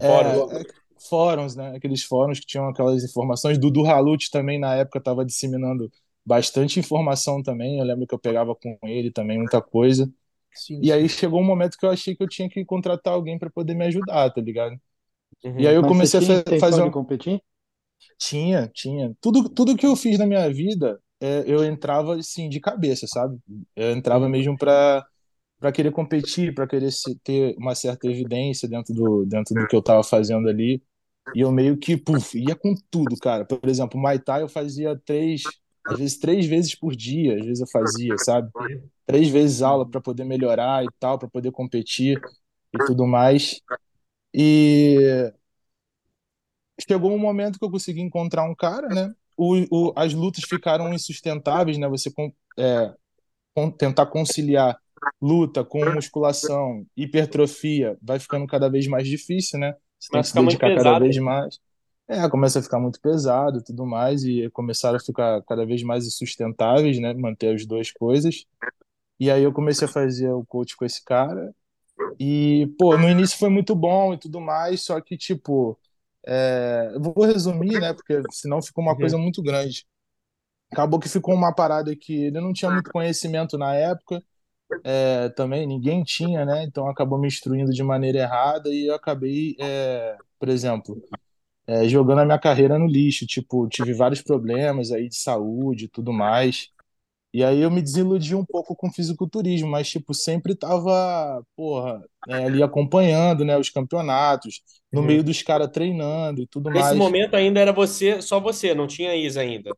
é, 0.00 0.06
Fórum. 0.06 0.52
é, 0.52 0.62
fóruns, 1.08 1.56
né? 1.56 1.76
Aqueles 1.76 2.02
fóruns 2.04 2.40
que 2.40 2.46
tinham 2.46 2.68
aquelas 2.68 3.04
informações. 3.04 3.58
Dudu 3.58 3.86
Halut 3.86 4.30
também 4.30 4.58
na 4.58 4.74
época 4.76 4.98
estava 4.98 5.24
disseminando 5.24 5.90
bastante 6.24 6.78
informação 6.80 7.42
também. 7.42 7.78
Eu 7.78 7.84
lembro 7.84 8.06
que 8.06 8.14
eu 8.14 8.18
pegava 8.18 8.54
com 8.54 8.78
ele 8.84 9.10
também 9.10 9.38
muita 9.38 9.60
coisa. 9.60 10.10
Sim. 10.54 10.80
E 10.82 10.92
aí 10.92 11.08
chegou 11.08 11.40
um 11.40 11.44
momento 11.44 11.78
que 11.78 11.86
eu 11.86 11.90
achei 11.90 12.14
que 12.14 12.22
eu 12.22 12.28
tinha 12.28 12.48
que 12.48 12.64
contratar 12.64 13.14
alguém 13.14 13.38
para 13.38 13.50
poder 13.50 13.74
me 13.74 13.86
ajudar, 13.86 14.30
tá 14.30 14.40
ligado? 14.40 14.78
Uhum. 15.44 15.54
E 15.58 15.66
aí 15.66 15.74
eu 15.76 15.84
Mas 15.84 15.86
comecei 15.86 16.20
você 16.20 16.20
a 16.20 16.22
fa- 16.22 16.42
fazer 16.58 16.82
um... 16.82 16.90
competir? 16.90 17.40
Tinha, 18.18 18.68
tinha. 18.72 19.14
Tudo, 19.20 19.48
tudo 19.48 19.76
que 19.76 19.86
eu 19.86 19.96
fiz 19.96 20.18
na 20.18 20.26
minha 20.26 20.48
vida, 20.52 21.00
é, 21.20 21.44
eu 21.46 21.64
entrava 21.64 22.16
assim 22.16 22.48
de 22.48 22.60
cabeça, 22.60 23.06
sabe? 23.06 23.38
Eu 23.76 23.92
entrava 23.92 24.28
mesmo 24.28 24.56
para 24.56 25.06
para 25.58 25.72
querer 25.72 25.92
competir, 25.92 26.54
para 26.54 26.68
querer 26.68 26.92
se- 26.92 27.18
ter 27.24 27.56
uma 27.58 27.74
certa 27.74 28.06
evidência 28.08 28.68
dentro 28.68 28.94
do, 28.94 29.24
dentro 29.26 29.56
do 29.56 29.66
que 29.66 29.74
eu 29.74 29.82
tava 29.82 30.04
fazendo 30.04 30.48
ali. 30.50 30.84
E 31.34 31.40
eu 31.40 31.52
meio 31.52 31.78
que, 31.78 31.96
puf, 31.96 32.38
ia 32.38 32.54
com 32.56 32.74
tudo, 32.90 33.16
cara. 33.18 33.44
Por 33.46 33.60
exemplo, 33.68 33.98
Muay 34.00 34.20
Thai 34.20 34.42
eu 34.42 34.48
fazia 34.50 35.00
três, 35.06 35.60
às 35.86 35.98
vezes 35.98 36.18
três 36.18 36.46
vezes 36.46 36.76
por 36.76 36.94
dia, 36.96 37.36
às 37.38 37.46
vezes 37.46 37.60
eu 37.62 37.68
fazia, 37.68 38.18
sabe? 38.18 38.52
Três 39.06 39.28
vezes 39.30 39.62
aula 39.62 39.88
para 39.88 40.00
poder 40.00 40.24
melhorar 40.24 40.84
e 40.84 40.90
tal, 41.00 41.18
para 41.18 41.28
poder 41.28 41.52
competir 41.52 42.24
e 42.72 42.80
tudo 42.80 43.06
mais. 43.06 43.62
E 44.34 45.32
chegou 46.88 47.12
um 47.12 47.18
momento 47.18 47.58
que 47.58 47.64
eu 47.64 47.70
consegui 47.70 48.00
encontrar 48.00 48.44
um 48.44 48.54
cara, 48.54 48.88
né? 48.88 49.14
O, 49.36 49.56
o, 49.70 49.92
as 49.96 50.12
lutas 50.12 50.44
ficaram 50.44 50.92
insustentáveis, 50.92 51.78
né? 51.78 51.88
Você 51.88 52.10
é, 52.58 52.94
tentar 53.78 54.06
conciliar 54.06 54.78
luta 55.20 55.64
com 55.64 55.84
musculação, 55.92 56.86
hipertrofia, 56.96 57.96
vai 58.02 58.18
ficando 58.18 58.46
cada 58.46 58.68
vez 58.68 58.86
mais 58.86 59.06
difícil, 59.06 59.58
né? 59.58 59.74
Você 59.98 60.10
tem 60.10 60.20
que 60.20 60.28
se 60.28 60.34
dedicar 60.34 60.68
cada 60.68 60.76
pesado. 60.76 61.04
vez 61.04 61.18
mais. 61.18 61.60
É, 62.08 62.28
começa 62.28 62.58
a 62.58 62.62
ficar 62.62 62.78
muito 62.78 63.00
pesado 63.00 63.58
e 63.58 63.64
tudo 63.64 63.86
mais, 63.86 64.24
e 64.24 64.50
começaram 64.50 64.96
a 64.96 65.00
ficar 65.00 65.42
cada 65.42 65.64
vez 65.64 65.82
mais 65.82 66.06
insustentáveis, 66.06 66.98
né? 66.98 67.14
Manter 67.14 67.54
as 67.54 67.64
duas 67.64 67.90
coisas. 67.90 68.44
E 69.18 69.30
aí 69.30 69.42
eu 69.42 69.52
comecei 69.52 69.86
a 69.86 69.90
fazer 69.90 70.30
o 70.30 70.44
coach 70.44 70.76
com 70.76 70.84
esse 70.84 71.02
cara. 71.04 71.54
E, 72.18 72.68
pô, 72.78 72.96
no 72.98 73.08
início 73.08 73.38
foi 73.38 73.48
muito 73.50 73.74
bom 73.74 74.14
e 74.14 74.18
tudo 74.18 74.40
mais, 74.40 74.82
só 74.82 75.00
que, 75.00 75.16
tipo, 75.16 75.78
é, 76.26 76.92
vou 77.00 77.24
resumir, 77.26 77.80
né? 77.80 77.92
Porque 77.94 78.24
senão 78.30 78.62
ficou 78.62 78.84
uma 78.84 78.96
Uhum. 78.96 78.98
coisa 78.98 79.18
muito 79.18 79.42
grande. 79.42 79.86
Acabou 80.72 81.00
que 81.00 81.08
ficou 81.08 81.34
uma 81.34 81.54
parada 81.54 81.94
que 81.96 82.14
ele 82.14 82.40
não 82.40 82.52
tinha 82.52 82.70
muito 82.70 82.90
conhecimento 82.90 83.58
na 83.58 83.74
época, 83.74 84.22
é, 84.84 85.28
também 85.30 85.66
ninguém 85.66 86.02
tinha, 86.04 86.44
né? 86.44 86.64
Então 86.64 86.88
acabou 86.88 87.18
me 87.18 87.28
instruindo 87.28 87.72
de 87.72 87.82
maneira 87.82 88.18
errada 88.20 88.68
e 88.70 88.86
eu 88.88 88.94
acabei, 88.94 89.56
é, 89.60 90.18
por 90.38 90.48
exemplo, 90.48 91.00
é, 91.66 91.88
jogando 91.88 92.20
a 92.20 92.24
minha 92.24 92.38
carreira 92.38 92.78
no 92.78 92.86
lixo. 92.86 93.26
Tipo, 93.26 93.68
tive 93.68 93.92
vários 93.94 94.22
problemas 94.22 94.92
aí 94.92 95.08
de 95.08 95.16
saúde 95.16 95.86
e 95.86 95.88
tudo 95.88 96.12
mais. 96.12 96.70
E 97.32 97.42
aí 97.44 97.60
eu 97.60 97.70
me 97.70 97.80
desiludi 97.82 98.34
um 98.34 98.44
pouco 98.44 98.76
com 98.76 98.88
o 98.88 98.92
fisiculturismo, 98.92 99.68
mas 99.70 99.88
tipo, 99.88 100.12
sempre 100.14 100.54
tava, 100.54 101.42
porra, 101.56 102.02
é, 102.26 102.44
ali 102.44 102.62
acompanhando, 102.62 103.44
né, 103.44 103.56
os 103.58 103.70
campeonatos, 103.70 104.62
no 104.92 105.02
meio 105.02 105.22
Uhum. 105.22 105.24
dos 105.24 105.42
caras 105.42 105.70
treinando 105.72 106.42
e 106.42 106.46
tudo 106.46 106.70
Nesse 106.74 106.94
mais. 106.94 106.94
momento 106.94 107.34
ainda 107.36 107.60
era 107.60 107.72
você, 107.72 108.20
só 108.22 108.40
você, 108.40 108.74
não 108.74 108.86
tinha 108.86 109.14
Isa 109.14 109.40
ainda. 109.40 109.76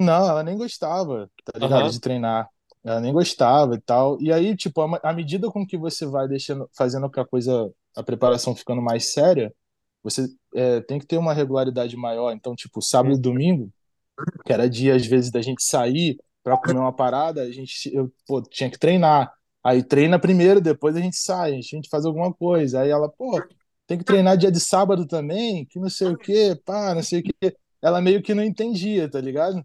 Não, 0.00 0.28
ela 0.28 0.42
nem 0.42 0.56
gostava, 0.56 1.30
tá 1.44 1.58
ligado, 1.58 1.86
Aham. 1.86 1.90
de 1.90 2.00
treinar. 2.00 2.48
Ela 2.84 3.00
nem 3.00 3.12
gostava 3.12 3.74
e 3.74 3.80
tal. 3.80 4.20
E 4.22 4.32
aí, 4.32 4.56
tipo, 4.56 4.80
à 5.02 5.12
medida 5.12 5.50
com 5.50 5.66
que 5.66 5.76
você 5.76 6.06
vai 6.06 6.28
deixando, 6.28 6.68
fazendo 6.76 7.10
com 7.10 7.20
a 7.20 7.26
coisa, 7.26 7.72
a 7.96 8.02
preparação 8.02 8.54
ficando 8.54 8.80
mais 8.80 9.12
séria, 9.12 9.52
você 10.02 10.28
é, 10.54 10.80
tem 10.82 10.98
que 11.00 11.06
ter 11.06 11.18
uma 11.18 11.34
regularidade 11.34 11.96
maior. 11.96 12.32
Então, 12.32 12.54
tipo, 12.54 12.80
sábado 12.80 13.16
e 13.16 13.18
Uhum. 13.18 13.20
domingo, 13.20 13.72
que 14.44 14.52
era 14.52 14.68
dia, 14.70 14.96
às 14.96 15.06
vezes, 15.06 15.30
da 15.30 15.42
gente 15.42 15.62
sair 15.62 16.18
pra 16.42 16.56
comer 16.58 16.78
uma 16.78 16.92
parada, 16.94 17.42
a 17.42 17.50
gente, 17.52 17.92
eu, 17.94 18.12
pô, 18.26 18.42
tinha 18.42 18.70
que 18.70 18.78
treinar. 18.78 19.32
Aí 19.62 19.82
treina 19.82 20.18
primeiro, 20.18 20.60
depois 20.60 20.96
a 20.96 21.00
gente 21.00 21.16
sai, 21.16 21.54
a 21.54 21.60
gente 21.60 21.88
faz 21.90 22.04
alguma 22.04 22.32
coisa. 22.32 22.80
Aí 22.80 22.90
ela, 22.90 23.08
pô, 23.08 23.44
tem 23.86 23.98
que 23.98 24.04
treinar 24.04 24.36
dia 24.36 24.50
de 24.52 24.60
sábado 24.60 25.06
também, 25.06 25.66
que 25.66 25.78
não 25.78 25.90
sei 25.90 26.08
o 26.08 26.18
quê, 26.18 26.58
pá, 26.64 26.94
não 26.94 27.02
sei 27.02 27.20
o 27.20 27.22
quê. 27.22 27.56
Ela 27.82 28.00
meio 28.00 28.22
que 28.22 28.34
não 28.34 28.42
entendia, 28.42 29.10
tá 29.10 29.20
ligado? 29.20 29.64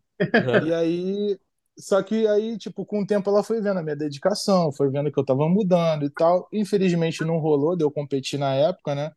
E 0.61 0.73
aí, 0.73 1.39
só 1.77 2.01
que 2.03 2.27
aí, 2.27 2.57
tipo, 2.57 2.85
com 2.85 3.01
o 3.01 3.07
tempo 3.07 3.29
ela 3.29 3.43
foi 3.43 3.61
vendo 3.61 3.79
a 3.79 3.83
minha 3.83 3.95
dedicação, 3.95 4.71
foi 4.71 4.89
vendo 4.89 5.11
que 5.11 5.19
eu 5.19 5.25
tava 5.25 5.47
mudando 5.49 6.05
e 6.05 6.09
tal. 6.09 6.47
Infelizmente 6.53 7.23
não 7.25 7.39
rolou 7.39 7.75
de 7.75 7.83
eu 7.83 7.91
competir 7.91 8.39
na 8.39 8.53
época, 8.53 8.95
né? 8.95 9.11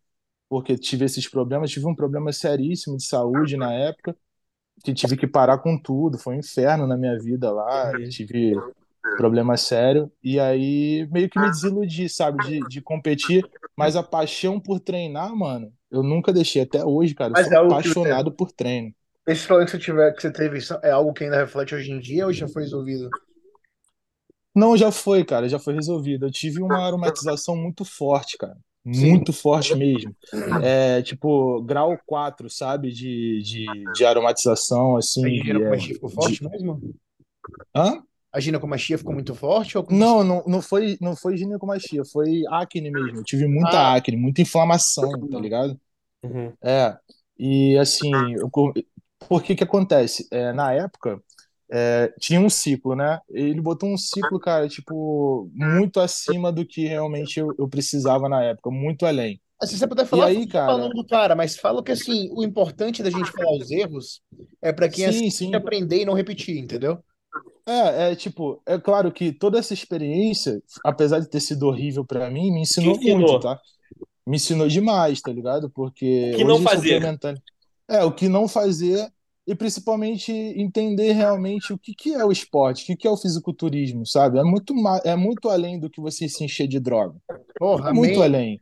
Porque 0.48 0.76
tive 0.78 1.04
esses 1.06 1.28
problemas, 1.28 1.70
tive 1.70 1.86
um 1.86 1.94
problema 1.94 2.32
seríssimo 2.32 2.96
de 2.96 3.04
saúde 3.06 3.56
na 3.56 3.72
época, 3.74 4.16
que 4.84 4.94
tive 4.94 5.16
que 5.16 5.26
parar 5.26 5.58
com 5.58 5.78
tudo, 5.80 6.18
foi 6.18 6.36
um 6.36 6.38
inferno 6.40 6.86
na 6.86 6.96
minha 6.96 7.18
vida 7.18 7.50
lá, 7.52 7.92
Uhum. 7.94 8.08
tive 8.08 8.54
problema 9.16 9.56
sério. 9.56 10.10
E 10.22 10.38
aí 10.40 11.08
meio 11.10 11.28
que 11.28 11.38
me 11.38 11.50
desiludi, 11.50 12.08
sabe, 12.08 12.38
de, 12.40 12.64
de 12.66 12.80
competir, 12.82 13.48
mas 13.76 13.96
a 13.96 14.02
paixão 14.02 14.60
por 14.60 14.80
treinar, 14.80 15.34
mano, 15.34 15.72
eu 15.90 16.02
nunca 16.02 16.32
deixei 16.32 16.62
até 16.62 16.84
hoje, 16.84 17.14
cara. 17.14 17.32
Eu 17.32 17.36
Mas 17.36 17.46
sou 17.46 17.52
é 17.52 17.56
apaixonado 17.56 18.32
por 18.32 18.52
treino. 18.52 18.94
esse 19.28 19.46
problema 19.46 19.66
que 19.66 19.70
você 19.72 19.78
tiver, 19.78 20.12
que 20.14 20.20
você 20.22 20.32
teve, 20.32 20.58
é 20.82 20.90
algo 20.90 21.12
que 21.12 21.22
ainda 21.24 21.36
reflete 21.38 21.74
hoje 21.74 21.92
em 21.92 22.00
dia 22.00 22.26
ou 22.26 22.32
já 22.32 22.48
foi 22.48 22.62
resolvido? 22.62 23.08
Não, 24.54 24.76
já 24.76 24.90
foi, 24.90 25.24
cara, 25.24 25.48
já 25.48 25.58
foi 25.58 25.74
resolvido. 25.74 26.26
Eu 26.26 26.30
tive 26.32 26.60
uma 26.62 26.84
aromatização 26.86 27.56
muito 27.56 27.84
forte, 27.84 28.36
cara. 28.38 28.56
Sim. 28.92 29.10
Muito 29.10 29.32
forte 29.32 29.74
mesmo. 29.74 30.14
É, 30.62 31.02
tipo, 31.02 31.60
grau 31.62 31.98
4, 32.06 32.48
sabe? 32.48 32.90
De, 32.92 33.42
de, 33.42 33.92
de 33.92 34.04
aromatização, 34.04 34.96
A 34.96 34.98
assim, 34.98 35.22
de, 35.22 35.38
é, 35.38 35.42
ginecomastia 35.44 35.94
ficou 35.94 36.08
de... 36.08 36.14
forte 36.14 36.48
mesmo? 36.48 36.80
Hã? 37.74 38.02
A 38.32 38.40
ginecomastia 38.40 38.98
ficou 38.98 39.14
muito 39.14 39.34
forte 39.34 39.78
ou 39.78 39.86
Não, 39.90 40.22
não, 40.22 40.44
não 40.46 40.60
foi, 40.60 40.98
não 41.00 41.16
foi 41.16 41.36
ginecomastia, 41.36 42.04
foi 42.04 42.42
acne 42.50 42.90
mesmo. 42.90 43.18
Eu 43.18 43.24
tive 43.24 43.46
muita 43.46 43.78
Ah, 43.78 43.94
acne, 43.94 44.16
muita 44.16 44.42
inflamação, 44.42 45.26
tá 45.28 45.38
ligado? 45.38 45.78
Uhum. 46.22 46.52
É, 46.62 46.96
e 47.38 47.78
assim, 47.78 48.34
eu 48.34 48.50
por 49.28 49.42
que 49.42 49.54
que 49.54 49.64
acontece? 49.64 50.28
É, 50.30 50.52
na 50.52 50.72
época, 50.72 51.20
é, 51.70 52.12
tinha 52.20 52.40
um 52.40 52.48
ciclo, 52.50 52.94
né? 52.94 53.18
Ele 53.28 53.60
botou 53.60 53.88
um 53.88 53.96
ciclo, 53.96 54.38
cara, 54.38 54.68
tipo, 54.68 55.50
muito 55.54 56.00
acima 56.00 56.52
do 56.52 56.64
que 56.66 56.86
realmente 56.86 57.40
eu, 57.40 57.54
eu 57.58 57.68
precisava 57.68 58.28
na 58.28 58.42
época, 58.42 58.70
muito 58.70 59.04
além. 59.06 59.40
se 59.64 59.78
você 59.78 59.86
puder 59.86 60.04
E 60.04 60.08
falar, 60.08 60.26
aí, 60.26 60.48
fala 60.52 60.74
o 60.74 60.78
nome 60.78 60.94
cara, 60.94 61.02
do 61.02 61.06
cara, 61.06 61.34
mas 61.34 61.56
fala 61.56 61.82
que 61.82 61.92
assim, 61.92 62.28
o 62.32 62.44
importante 62.44 63.02
da 63.02 63.10
gente 63.10 63.30
falar 63.32 63.56
os 63.56 63.70
erros 63.70 64.20
é 64.62 64.72
para 64.72 64.88
quem 64.88 65.10
sim, 65.12 65.30
sim. 65.30 65.54
aprender 65.54 66.02
e 66.02 66.04
não 66.04 66.14
repetir, 66.14 66.58
entendeu? 66.58 67.02
É, 67.66 68.12
é 68.12 68.16
tipo, 68.16 68.62
é 68.64 68.78
claro 68.78 69.10
que 69.10 69.32
toda 69.32 69.58
essa 69.58 69.74
experiência, 69.74 70.62
apesar 70.84 71.18
de 71.18 71.28
ter 71.28 71.40
sido 71.40 71.66
horrível 71.66 72.04
pra 72.04 72.30
mim, 72.30 72.52
me 72.52 72.62
Te 72.62 72.62
ensinou 72.62 72.94
muito, 72.94 73.08
ensinou 73.08 73.40
tá? 73.40 73.60
Me 74.26 74.36
ensinou 74.36 74.68
demais, 74.68 75.20
tá 75.20 75.32
ligado? 75.32 75.64
o 75.66 75.70
Porque 75.70 76.32
que 76.36 76.44
não 76.44 76.60
fazer. 76.62 77.02
É, 77.88 78.04
o 78.04 78.12
que 78.12 78.28
não 78.28 78.48
fazer 78.48 79.08
e 79.46 79.54
principalmente 79.54 80.32
entender 80.32 81.12
realmente 81.12 81.72
o 81.72 81.78
que 81.78 81.94
que 81.94 82.12
é 82.14 82.24
o 82.24 82.32
esporte, 82.32 82.82
o 82.82 82.86
que 82.86 82.96
que 82.96 83.06
é 83.06 83.10
o 83.10 83.16
fisiculturismo, 83.16 84.06
sabe? 84.06 84.38
É 84.38 84.42
muito, 84.44 84.74
é 85.04 85.16
muito 85.16 85.48
além 85.48 85.78
do 85.78 85.88
que 85.90 86.00
você 86.00 86.28
se 86.28 86.44
encher 86.44 86.66
de 86.66 86.80
droga. 86.80 87.16
Porra, 87.58 87.90
É 87.90 87.92
muito 87.92 88.22
amém, 88.22 88.22
além, 88.22 88.60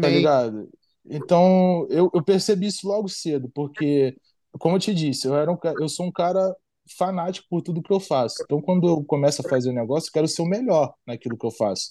tá 0.00 0.08
amém. 0.08 0.10
ligado? 0.10 0.68
Então, 1.04 1.86
eu, 1.90 2.10
eu 2.14 2.22
percebi 2.24 2.66
isso 2.66 2.86
logo 2.86 3.08
cedo, 3.08 3.50
porque, 3.54 4.16
como 4.58 4.76
eu 4.76 4.80
te 4.80 4.94
disse, 4.94 5.26
eu, 5.26 5.34
era 5.36 5.50
um, 5.52 5.58
eu 5.80 5.88
sou 5.88 6.06
um 6.06 6.12
cara 6.12 6.54
fanático 6.98 7.46
por 7.50 7.62
tudo 7.62 7.82
que 7.82 7.92
eu 7.92 8.00
faço. 8.00 8.42
Então, 8.44 8.60
quando 8.62 8.88
eu 8.88 9.04
começo 9.04 9.42
a 9.42 9.44
fazer 9.48 9.70
um 9.70 9.74
negócio, 9.74 10.08
eu 10.08 10.12
quero 10.12 10.28
ser 10.28 10.42
o 10.42 10.46
melhor 10.46 10.94
naquilo 11.06 11.36
que 11.38 11.46
eu 11.46 11.50
faço. 11.50 11.90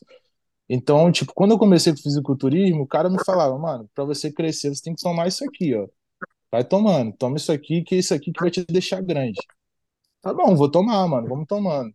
Então, 0.70 1.12
tipo, 1.12 1.34
quando 1.36 1.52
eu 1.52 1.60
comecei 1.60 1.94
com 1.94 2.00
fisiculturismo, 2.02 2.84
o 2.84 2.88
cara 2.88 3.10
me 3.10 3.20
falava, 3.26 3.58
mano, 3.60 3.90
pra 3.94 4.06
você 4.06 4.32
crescer, 4.32 4.70
você 4.74 4.82
tem 4.84 4.96
que 4.96 5.02
tomar 5.04 5.28
isso 5.28 5.44
aqui, 5.46 5.76
ó. 5.76 5.88
Vai 6.52 6.64
tomando, 6.64 7.14
toma 7.14 7.38
isso 7.38 7.52
aqui, 7.52 7.82
que 7.82 7.96
é 7.96 8.00
isso 8.00 8.14
aqui 8.14 8.32
que 8.32 8.42
vai 8.42 8.52
te 8.52 8.66
deixar 8.66 9.02
grande. 9.02 9.40
Tá 10.22 10.34
bom, 10.34 10.56
vou 10.56 10.70
tomar, 10.70 11.08
mano, 11.08 11.28
vamos 11.28 11.48
tomando. 11.48 11.94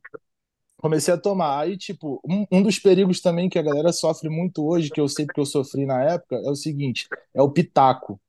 Comecei 0.79 1.13
a 1.13 1.19
tomar. 1.19 1.61
Aí, 1.61 1.77
tipo, 1.77 2.21
um, 2.29 2.47
um 2.51 2.63
dos 2.63 2.79
perigos 2.79 3.21
também 3.21 3.49
que 3.49 3.59
a 3.59 3.63
galera 3.63 3.93
sofre 3.93 4.29
muito 4.29 4.67
hoje, 4.67 4.91
que 4.91 5.01
eu 5.01 5.09
sei 5.09 5.27
porque 5.27 5.41
eu 5.41 5.47
sofri 5.47 5.87
na 5.87 6.03
época, 6.03 6.37
é 6.37 6.51
o 6.51 6.55
seguinte: 6.55 7.07
é 7.35 7.43
o 7.43 7.51
pitaco, 7.51 8.21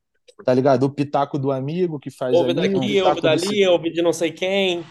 tá 0.46 0.54
ligado? 0.54 0.84
O 0.84 0.90
pitaco 0.90 1.40
do 1.40 1.52
amigo 1.52 2.00
que 2.00 2.12
faz 2.12 2.36
Ouve 2.36 2.52
ali, 2.52 2.74
daqui, 2.74 3.02
ouve 3.02 3.16
do. 3.16 3.22
dali, 3.22 3.68
ouve 3.68 3.90
de 3.92 4.02
não 4.02 4.14
sei 4.14 4.32
quem. 4.32 4.84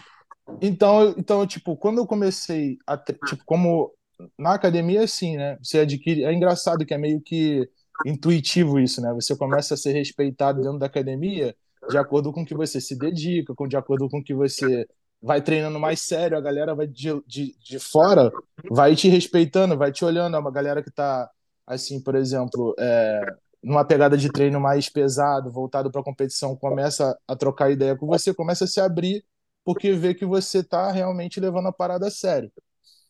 Então, 0.61 1.13
então, 1.17 1.45
tipo, 1.45 1.75
quando 1.75 1.99
eu 1.99 2.07
comecei 2.07 2.77
a, 2.85 2.97
tipo, 2.97 3.43
como 3.45 3.91
na 4.37 4.53
academia, 4.53 5.03
assim, 5.03 5.37
né? 5.37 5.57
Você 5.61 5.79
adquire, 5.79 6.23
é 6.23 6.33
engraçado 6.33 6.85
que 6.85 6.93
é 6.93 6.97
meio 6.97 7.21
que 7.21 7.69
intuitivo 8.05 8.79
isso, 8.79 9.01
né? 9.01 9.13
Você 9.13 9.35
começa 9.35 9.73
a 9.73 9.77
ser 9.77 9.93
respeitado 9.93 10.61
dentro 10.61 10.79
da 10.79 10.85
academia 10.85 11.55
de 11.89 11.97
acordo 11.97 12.31
com 12.33 12.45
que 12.45 12.55
você 12.55 12.81
se 12.81 12.97
dedica, 12.97 13.53
com 13.55 13.67
de 13.67 13.77
acordo 13.77 14.09
com 14.09 14.23
que 14.23 14.33
você 14.33 14.87
vai 15.21 15.41
treinando 15.41 15.79
mais 15.79 16.01
sério, 16.01 16.37
a 16.37 16.41
galera 16.41 16.75
vai 16.75 16.87
de, 16.87 17.09
de, 17.25 17.55
de 17.57 17.79
fora 17.79 18.31
vai 18.69 18.95
te 18.95 19.07
respeitando, 19.07 19.77
vai 19.77 19.91
te 19.91 20.05
olhando, 20.05 20.35
é 20.35 20.39
uma 20.39 20.51
galera 20.51 20.83
que 20.83 20.91
tá 20.91 21.29
assim, 21.65 22.01
por 22.01 22.15
exemplo, 22.15 22.75
é, 22.79 23.21
numa 23.63 23.83
pegada 23.83 24.17
de 24.17 24.31
treino 24.31 24.59
mais 24.59 24.89
pesado, 24.89 25.51
voltado 25.51 25.91
para 25.91 26.03
competição, 26.03 26.55
começa 26.55 27.17
a 27.27 27.35
trocar 27.35 27.71
ideia 27.71 27.95
com 27.95 28.05
você, 28.05 28.33
começa 28.33 28.65
a 28.65 28.67
se 28.67 28.79
abrir 28.79 29.25
porque 29.65 29.91
vê 29.91 30.13
que 30.13 30.25
você 30.25 30.63
tá 30.63 30.91
realmente 30.91 31.41
levando 31.41 31.67
a 31.67 31.73
parada 31.73 32.07
a 32.07 32.11
sério. 32.11 32.49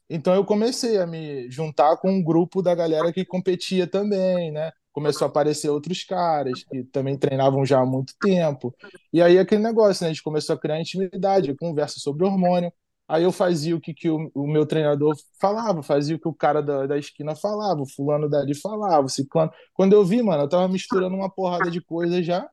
Então 0.10 0.34
eu 0.34 0.46
comecei 0.46 0.98
a 0.98 1.06
me 1.06 1.50
juntar 1.52 1.98
com 1.98 2.10
um 2.10 2.24
grupo 2.24 2.62
da 2.62 2.74
galera 2.74 3.12
que 3.12 3.26
competia 3.26 3.86
também, 3.88 4.52
né? 4.52 4.72
Começou 4.92 5.26
a 5.26 5.30
aparecer 5.30 5.70
outros 5.70 6.04
caras 6.04 6.64
que 6.64 6.84
também 6.86 7.18
treinavam 7.18 7.66
já 7.66 7.80
há 7.80 7.86
muito 7.86 8.14
tempo. 8.20 8.74
E 9.14 9.22
aí 9.22 9.38
aquele 9.38 9.62
negócio, 9.62 10.04
né? 10.04 10.10
A 10.10 10.14
gente 10.14 10.24
começou 10.24 10.56
a 10.56 10.60
criar 10.60 10.80
intimidade, 10.80 11.56
conversa 11.56 12.00
sobre 12.00 12.26
hormônio. 12.26 12.72
Aí 13.08 13.24
eu 13.24 13.32
fazia 13.32 13.76
o 13.76 13.80
que, 13.80 13.94
que 13.94 14.10
o, 14.10 14.30
o 14.34 14.48
meu 14.48 14.66
treinador 14.66 15.16
falava, 15.40 15.82
fazia 15.82 16.16
o 16.16 16.20
que 16.20 16.28
o 16.28 16.34
cara 16.34 16.62
da, 16.62 16.86
da 16.88 16.98
esquina 16.98 17.36
falava, 17.36 17.82
o 17.82 17.90
fulano 17.90 18.30
dali 18.30 18.54
falava, 18.54 19.06
o 19.06 19.10
ciclano. 19.10 19.52
Quando 19.74 19.94
eu 19.94 20.04
vi, 20.04 20.22
mano, 20.22 20.44
eu 20.44 20.50
tava 20.50 20.68
misturando 20.68 21.16
uma 21.16 21.30
porrada 21.30 21.72
de 21.72 21.82
coisa 21.82 22.22
já 22.22 22.50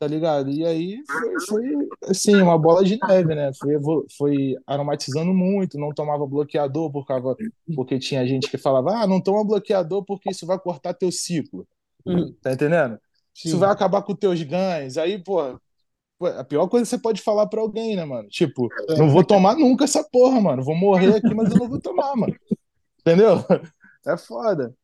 tá 0.00 0.06
ligado? 0.08 0.50
E 0.50 0.64
aí 0.66 0.98
foi, 1.06 1.40
foi 1.46 1.90
assim, 2.08 2.42
uma 2.42 2.58
bola 2.58 2.82
de 2.82 2.98
neve, 3.06 3.34
né? 3.34 3.52
Foi, 3.54 3.74
foi 4.16 4.56
aromatizando 4.66 5.34
muito, 5.34 5.78
não 5.78 5.92
tomava 5.92 6.26
bloqueador 6.26 6.90
por 6.90 7.06
causa, 7.06 7.36
porque 7.76 7.98
tinha 7.98 8.26
gente 8.26 8.50
que 8.50 8.58
falava, 8.58 8.96
ah, 9.02 9.06
não 9.06 9.20
toma 9.20 9.44
bloqueador 9.44 10.02
porque 10.04 10.30
isso 10.30 10.46
vai 10.46 10.58
cortar 10.58 10.94
teu 10.94 11.12
ciclo, 11.12 11.68
Hum, 12.06 12.34
tá 12.42 12.52
entendendo? 12.52 12.98
Isso 13.44 13.58
vai 13.58 13.68
Sim. 13.68 13.74
acabar 13.74 14.02
com 14.02 14.14
teus 14.14 14.42
ganhos. 14.42 14.96
Aí, 14.96 15.22
pô, 15.22 15.38
a 16.22 16.44
pior 16.44 16.66
coisa 16.68 16.84
que 16.84 16.90
você 16.90 16.98
pode 16.98 17.20
falar 17.22 17.46
pra 17.46 17.60
alguém, 17.60 17.94
né, 17.94 18.04
mano? 18.04 18.28
Tipo, 18.28 18.68
não 18.96 19.06
É. 19.06 19.10
vou 19.10 19.22
tomar 19.24 19.54
nunca 19.54 19.84
essa 19.84 20.02
porra, 20.02 20.40
mano. 20.40 20.64
Vou 20.64 20.74
morrer 20.74 21.16
aqui, 21.16 21.34
mas 21.34 21.50
eu 21.50 21.58
não 21.58 21.68
vou 21.68 21.80
tomar, 21.80 22.16
mano. 22.16 22.34
Entendeu? 23.00 23.36
É 24.06 24.16
foda. 24.16 24.74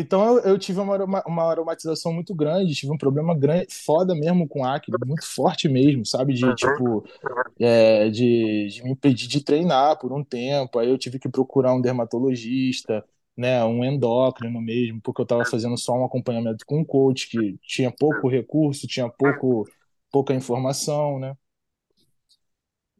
Então 0.00 0.36
eu, 0.38 0.40
eu 0.52 0.58
tive 0.58 0.78
uma, 0.80 0.94
aroma- 0.94 1.24
uma 1.26 1.42
aromatização 1.50 2.12
muito 2.12 2.34
grande, 2.34 2.74
tive 2.74 2.92
um 2.92 2.98
problema 2.98 3.36
grande, 3.36 3.66
foda 3.84 4.14
mesmo 4.14 4.46
com 4.48 4.64
acne, 4.64 4.96
muito 5.04 5.26
forte 5.26 5.68
mesmo, 5.68 6.06
sabe? 6.06 6.32
De 6.34 6.54
tipo, 6.54 7.04
é, 7.60 8.10
de, 8.10 8.68
de 8.68 8.84
me 8.84 8.92
impedir 8.92 9.28
de 9.28 9.42
treinar 9.44 9.98
por 9.98 10.12
um 10.12 10.24
tempo. 10.24 10.78
Aí 10.78 10.88
eu 10.90 10.98
tive 10.98 11.18
que 11.18 11.28
procurar 11.28 11.74
um 11.74 11.80
dermatologista, 11.82 13.04
né, 13.36 13.64
um 13.64 13.84
endócrino 13.84 14.60
mesmo, 14.60 15.00
porque 15.02 15.22
eu 15.22 15.24
estava 15.24 15.44
fazendo 15.46 15.78
só 15.78 15.94
um 15.94 16.04
acompanhamento 16.04 16.66
com 16.66 16.80
um 16.80 16.84
coach 16.84 17.28
que 17.30 17.58
tinha 17.62 17.90
pouco 17.92 18.28
recurso, 18.28 18.86
tinha 18.88 19.08
pouco, 19.10 19.70
pouca 20.12 20.34
informação, 20.34 21.18
né? 21.20 21.36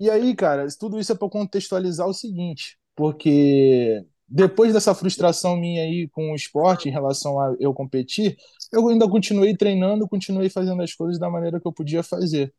E 0.01 0.09
aí, 0.11 0.35
cara, 0.35 0.67
tudo 0.79 0.99
isso 1.01 1.13
é 1.13 1.17
para 1.17 1.29
contextualizar 1.29 2.07
o 2.07 2.15
seguinte, 2.15 2.79
porque 2.95 4.05
depois 4.29 4.73
dessa 4.73 4.95
frustração 4.95 5.57
minha 5.57 5.83
aí 5.83 6.09
com 6.09 6.33
o 6.33 6.35
esporte 6.35 6.89
em 6.89 6.93
relação 6.93 7.41
a 7.41 7.57
eu 7.59 7.73
competir, 7.73 8.37
eu 8.73 8.89
ainda 8.89 9.09
continuei 9.09 9.57
treinando, 9.57 10.09
continuei 10.09 10.51
fazendo 10.51 10.83
as 10.83 10.95
coisas 10.95 11.19
da 11.19 11.31
maneira 11.31 11.61
que 11.61 11.67
eu 11.67 11.73
podia 11.73 12.03
fazer. 12.03 12.53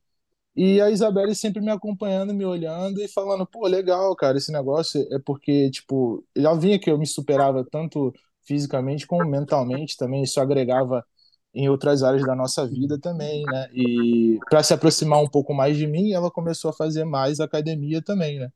E 0.56 0.82
a 0.82 0.90
Isabelle 0.90 1.34
sempre 1.36 1.62
me 1.62 1.72
acompanhando, 1.72 2.34
me 2.34 2.46
olhando 2.46 3.02
e 3.02 3.08
falando, 3.08 3.46
pô, 3.46 3.68
legal, 3.68 4.16
cara, 4.16 4.38
esse 4.38 4.52
negócio 4.52 5.08
é 5.12 5.20
porque, 5.20 5.70
tipo, 5.72 6.26
ela 6.36 6.56
vinha 6.60 6.80
que 6.80 6.90
eu 6.92 6.98
me 6.98 7.08
superava 7.08 7.64
tanto 7.64 8.14
fisicamente 8.46 9.08
como 9.08 9.26
mentalmente 9.30 9.96
também, 9.96 10.24
isso 10.24 10.40
agregava 10.42 11.06
em 11.54 11.70
outras 11.70 12.04
áreas 12.04 12.26
da 12.26 12.36
nossa 12.36 12.68
vida 12.68 13.00
também, 13.00 13.44
né? 13.46 13.70
E 13.74 14.40
para 14.50 14.64
se 14.64 14.74
aproximar 14.74 15.22
um 15.22 15.28
pouco 15.30 15.54
mais 15.54 15.78
de 15.78 15.88
mim, 15.88 16.12
ela 16.12 16.32
começou 16.32 16.70
a 16.72 16.74
fazer 16.74 17.06
mais 17.06 17.40
academia 17.40 18.02
também, 18.02 18.40
né? 18.40 18.52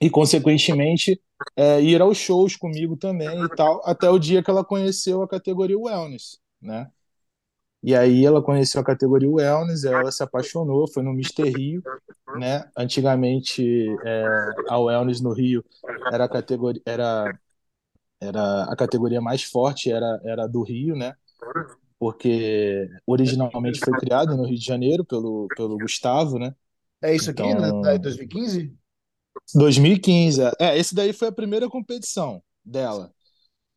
E 0.00 0.08
consequentemente 0.08 1.20
é, 1.56 1.80
ir 1.82 2.00
aos 2.00 2.18
shows 2.18 2.56
comigo 2.56 2.96
também 2.96 3.44
e 3.44 3.48
tal, 3.50 3.82
até 3.84 4.08
o 4.08 4.18
dia 4.18 4.42
que 4.42 4.50
ela 4.50 4.64
conheceu 4.64 5.22
a 5.22 5.28
categoria 5.28 5.78
wellness, 5.78 6.38
né? 6.60 6.88
E 7.82 7.94
aí 7.94 8.24
ela 8.24 8.42
conheceu 8.42 8.80
a 8.80 8.84
categoria 8.84 9.30
wellness, 9.30 9.84
ela 9.84 10.10
se 10.10 10.22
apaixonou, 10.22 10.88
foi 10.88 11.02
no 11.02 11.12
Mister 11.12 11.46
Rio, 11.46 11.82
né? 12.36 12.68
Antigamente 12.76 13.64
é, 14.04 14.24
a 14.68 14.78
wellness 14.78 15.20
no 15.20 15.32
Rio 15.32 15.64
era 16.12 16.24
a 16.24 16.28
categoria 16.28 16.82
era 16.84 17.38
era 18.20 18.64
a 18.64 18.76
categoria 18.76 19.20
mais 19.20 19.42
forte 19.44 19.90
era 19.90 20.20
era 20.24 20.46
do 20.46 20.62
Rio, 20.62 20.96
né? 20.96 21.14
Porque 21.98 22.88
originalmente 23.06 23.80
foi 23.80 23.94
criado 23.94 24.36
no 24.36 24.44
Rio 24.44 24.58
de 24.58 24.64
Janeiro 24.64 25.04
pelo 25.04 25.48
pelo 25.56 25.78
Gustavo, 25.78 26.38
né? 26.38 26.54
É 27.02 27.14
isso 27.14 27.30
aqui, 27.30 27.42
então, 27.42 27.82
né? 27.82 27.98
2015? 27.98 28.77
2015. 29.54 30.42
É, 30.58 30.76
esse 30.78 30.94
daí 30.94 31.12
foi 31.12 31.28
a 31.28 31.32
primeira 31.32 31.68
competição 31.68 32.42
dela. 32.64 33.12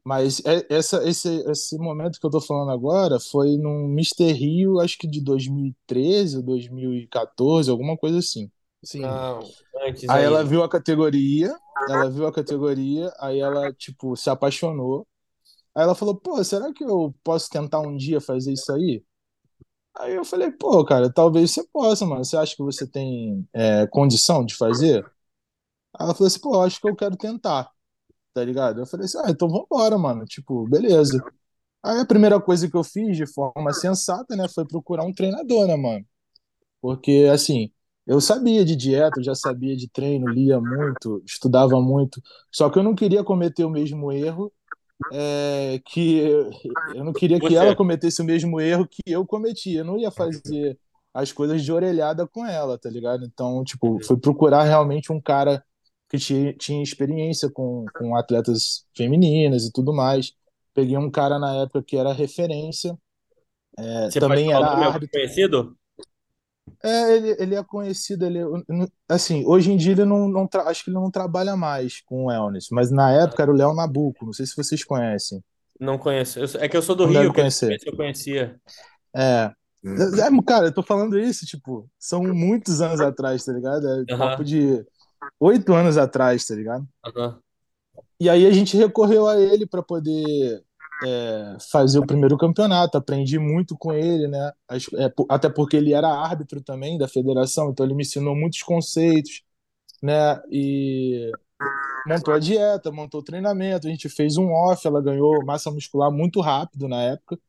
Mas 0.03 0.41
é, 0.45 0.65
essa, 0.69 1.07
esse, 1.07 1.29
esse 1.49 1.77
momento 1.77 2.19
que 2.19 2.25
eu 2.25 2.31
tô 2.31 2.41
falando 2.41 2.71
agora 2.71 3.19
foi 3.19 3.55
num 3.57 3.87
Mister 3.87 4.35
Rio, 4.35 4.79
acho 4.79 4.97
que 4.97 5.07
de 5.07 5.21
2013 5.21 6.37
ou 6.37 6.43
2014, 6.43 7.69
alguma 7.69 7.95
coisa 7.95 8.17
assim. 8.17 8.49
Sim. 8.83 9.01
Não, 9.01 9.39
antes 9.85 10.09
aí, 10.09 10.19
aí 10.19 10.25
ela 10.25 10.43
viu 10.43 10.63
a 10.63 10.69
categoria, 10.69 11.55
ela 11.87 12.09
viu 12.09 12.25
a 12.25 12.33
categoria, 12.33 13.13
aí 13.19 13.39
ela, 13.39 13.71
tipo, 13.73 14.15
se 14.15 14.29
apaixonou. 14.29 15.07
Aí 15.75 15.83
ela 15.83 15.95
falou, 15.95 16.15
pô, 16.15 16.43
será 16.43 16.73
que 16.73 16.83
eu 16.83 17.13
posso 17.23 17.49
tentar 17.49 17.79
um 17.79 17.95
dia 17.95 18.19
fazer 18.19 18.51
isso 18.51 18.71
aí? 18.73 19.03
Aí 19.97 20.15
eu 20.15 20.25
falei, 20.25 20.51
pô, 20.51 20.83
cara, 20.83 21.11
talvez 21.11 21.51
você 21.51 21.63
possa, 21.71 22.05
mano. 22.05 22.25
Você 22.25 22.35
acha 22.35 22.55
que 22.55 22.63
você 22.63 22.87
tem 22.87 23.47
é, 23.53 23.85
condição 23.87 24.43
de 24.43 24.55
fazer? 24.55 25.05
Aí 25.93 26.05
ela 26.05 26.13
falou 26.13 26.27
assim, 26.27 26.39
pô, 26.39 26.61
acho 26.61 26.79
que 26.79 26.89
eu 26.89 26.95
quero 26.95 27.15
tentar 27.17 27.71
tá 28.33 28.43
ligado? 28.43 28.79
Eu 28.81 28.85
falei 28.85 29.05
assim, 29.05 29.17
ah, 29.19 29.29
então 29.29 29.49
vambora, 29.49 29.97
mano. 29.97 30.25
Tipo, 30.25 30.67
beleza. 30.67 31.23
Aí 31.83 31.99
a 31.99 32.05
primeira 32.05 32.39
coisa 32.39 32.69
que 32.69 32.75
eu 32.75 32.83
fiz 32.83 33.17
de 33.17 33.25
forma 33.25 33.73
sensata, 33.73 34.35
né, 34.35 34.47
foi 34.47 34.65
procurar 34.65 35.03
um 35.03 35.13
treinador, 35.13 35.67
né, 35.67 35.75
mano? 35.75 36.05
Porque, 36.81 37.27
assim, 37.31 37.71
eu 38.05 38.21
sabia 38.21 38.63
de 38.63 38.75
dieta, 38.75 39.21
já 39.21 39.35
sabia 39.35 39.75
de 39.75 39.89
treino, 39.89 40.27
lia 40.27 40.59
muito, 40.59 41.21
estudava 41.25 41.79
muito, 41.81 42.21
só 42.51 42.69
que 42.69 42.79
eu 42.79 42.83
não 42.83 42.95
queria 42.95 43.23
cometer 43.23 43.63
o 43.65 43.69
mesmo 43.69 44.11
erro 44.11 44.51
é, 45.11 45.79
que 45.85 46.21
eu 46.95 47.03
não 47.03 47.13
queria 47.13 47.39
que 47.39 47.55
ela 47.55 47.75
cometesse 47.75 48.21
o 48.21 48.25
mesmo 48.25 48.59
erro 48.59 48.87
que 48.87 49.01
eu 49.07 49.25
cometi. 49.25 49.73
Eu 49.73 49.85
não 49.85 49.97
ia 49.97 50.11
fazer 50.11 50.79
as 51.13 51.31
coisas 51.31 51.63
de 51.63 51.71
orelhada 51.71 52.27
com 52.27 52.45
ela, 52.45 52.77
tá 52.77 52.89
ligado? 52.89 53.25
Então, 53.25 53.63
tipo, 53.63 53.99
foi 54.03 54.17
procurar 54.17 54.63
realmente 54.63 55.11
um 55.11 55.19
cara 55.19 55.63
que 56.11 56.17
tinha, 56.17 56.53
tinha 56.53 56.83
experiência 56.83 57.49
com, 57.49 57.85
com 57.95 58.17
atletas 58.17 58.85
femininas 58.93 59.63
e 59.63 59.71
tudo 59.71 59.93
mais. 59.93 60.33
Peguei 60.73 60.97
um 60.97 61.09
cara 61.09 61.39
na 61.39 61.61
época 61.61 61.81
que 61.81 61.95
era 61.95 62.11
referência. 62.11 62.97
É, 63.79 64.11
Você 64.11 64.19
também 64.19 64.51
era 64.51 64.67
árbitro. 64.67 65.09
conhecido? 65.09 65.77
É, 66.83 67.15
ele, 67.15 67.35
ele 67.39 67.55
é 67.55 67.63
conhecido, 67.63 68.25
ele 68.25 68.39
assim, 69.07 69.45
hoje 69.45 69.71
em 69.71 69.77
dia 69.77 69.93
ele 69.93 70.03
não, 70.03 70.27
não 70.27 70.49
acho 70.65 70.83
que 70.83 70.89
ele 70.89 70.97
não 70.97 71.09
trabalha 71.09 71.55
mais 71.55 72.01
com 72.01 72.25
o 72.25 72.27
wellness, 72.27 72.67
mas 72.71 72.91
na 72.91 73.11
época 73.11 73.43
era 73.43 73.51
o 73.51 73.55
Léo 73.55 73.73
Nabuco, 73.73 74.25
não 74.25 74.33
sei 74.33 74.45
se 74.45 74.55
vocês 74.55 74.83
conhecem. 74.83 75.43
Não 75.79 75.97
conheço, 75.97 76.39
é 76.57 76.67
que 76.67 76.75
eu 76.75 76.81
sou 76.81 76.95
do 76.95 77.05
não 77.05 77.11
Rio, 77.11 77.21
que 77.21 77.27
eu 77.27 77.33
conhecia. 77.33 78.59
É, 79.15 79.51
é, 79.85 80.43
cara, 80.45 80.67
eu 80.67 80.73
tô 80.73 80.83
falando 80.83 81.17
isso, 81.17 81.45
tipo, 81.45 81.89
são 81.99 82.23
muitos 82.23 82.81
anos 82.81 82.99
atrás, 82.99 83.45
tá 83.45 83.53
ligado? 83.53 83.87
É 83.87 84.13
uhum. 84.13 84.17
papo 84.17 84.43
de 84.43 84.83
oito 85.39 85.73
anos 85.73 85.97
atrás, 85.97 86.45
tá 86.45 86.55
ligado? 86.55 86.87
Uhum. 87.05 87.39
E 88.19 88.29
aí 88.29 88.45
a 88.45 88.51
gente 88.51 88.77
recorreu 88.77 89.27
a 89.27 89.39
ele 89.39 89.65
para 89.65 89.81
poder 89.81 90.63
é, 91.03 91.57
fazer 91.71 91.99
o 91.99 92.05
primeiro 92.05 92.37
campeonato. 92.37 92.97
Aprendi 92.97 93.39
muito 93.39 93.75
com 93.77 93.91
ele, 93.91 94.27
né? 94.27 94.51
É, 94.69 95.11
até 95.29 95.49
porque 95.49 95.77
ele 95.77 95.93
era 95.93 96.07
árbitro 96.07 96.61
também 96.61 96.97
da 96.97 97.07
federação, 97.07 97.71
então 97.71 97.85
ele 97.85 97.95
me 97.95 98.03
ensinou 98.03 98.35
muitos 98.35 98.61
conceitos, 98.61 99.43
né? 100.01 100.41
E 100.51 101.31
montou 102.05 102.33
a 102.33 102.39
dieta, 102.39 102.91
montou 102.91 103.21
o 103.21 103.23
treinamento. 103.23 103.87
A 103.87 103.89
gente 103.89 104.09
fez 104.09 104.37
um 104.37 104.51
off, 104.51 104.85
ela 104.85 105.01
ganhou 105.01 105.43
massa 105.45 105.71
muscular 105.71 106.11
muito 106.11 106.41
rápido 106.41 106.87
na 106.87 107.01
época. 107.01 107.39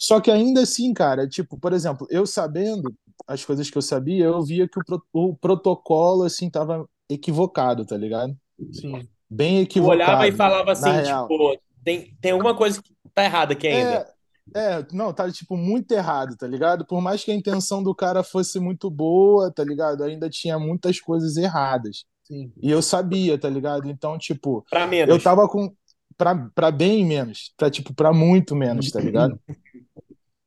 Só 0.00 0.20
que 0.20 0.30
ainda 0.30 0.62
assim, 0.62 0.92
cara, 0.94 1.28
tipo, 1.28 1.58
por 1.58 1.72
exemplo, 1.72 2.06
eu 2.10 2.26
sabendo 2.26 2.94
as 3.26 3.44
coisas 3.44 3.70
que 3.70 3.76
eu 3.78 3.82
sabia, 3.82 4.24
eu 4.26 4.42
via 4.42 4.68
que 4.68 4.78
o, 4.78 4.84
pro, 4.84 5.02
o 5.12 5.36
protocolo, 5.36 6.24
assim, 6.24 6.50
tava 6.50 6.88
equivocado, 7.08 7.84
tá 7.84 7.96
ligado? 7.96 8.36
Sim. 8.72 9.08
Bem 9.28 9.60
equivocado. 9.60 10.00
Eu 10.00 10.06
olhava 10.06 10.28
e 10.28 10.32
falava 10.32 10.72
assim, 10.72 10.90
tipo, 11.02 11.58
tem, 11.84 12.14
tem 12.20 12.32
alguma 12.32 12.54
coisa 12.54 12.82
que 12.82 12.94
tá 13.14 13.24
errada 13.24 13.52
aqui 13.52 13.66
ainda. 13.66 14.06
É, 14.54 14.74
é, 14.74 14.86
não, 14.92 15.12
tá, 15.12 15.30
tipo, 15.30 15.56
muito 15.56 15.92
errado, 15.92 16.36
tá 16.36 16.46
ligado? 16.46 16.84
Por 16.84 17.00
mais 17.00 17.24
que 17.24 17.30
a 17.30 17.34
intenção 17.34 17.82
do 17.82 17.94
cara 17.94 18.22
fosse 18.22 18.58
muito 18.58 18.90
boa, 18.90 19.50
tá 19.50 19.64
ligado? 19.64 20.04
Ainda 20.04 20.28
tinha 20.28 20.58
muitas 20.58 21.00
coisas 21.00 21.36
erradas. 21.36 22.04
Sim. 22.24 22.52
E 22.60 22.70
eu 22.70 22.82
sabia, 22.82 23.38
tá 23.38 23.48
ligado? 23.48 23.88
Então, 23.88 24.18
tipo, 24.18 24.64
pra 24.70 24.86
menos. 24.86 25.14
eu 25.14 25.22
tava 25.22 25.48
com. 25.48 25.72
Pra, 26.16 26.48
pra 26.54 26.70
bem 26.70 27.04
menos. 27.04 27.52
Pra, 27.56 27.70
tipo, 27.70 27.94
pra 27.94 28.12
muito 28.12 28.54
menos, 28.54 28.90
tá 28.90 29.00
ligado? 29.00 29.38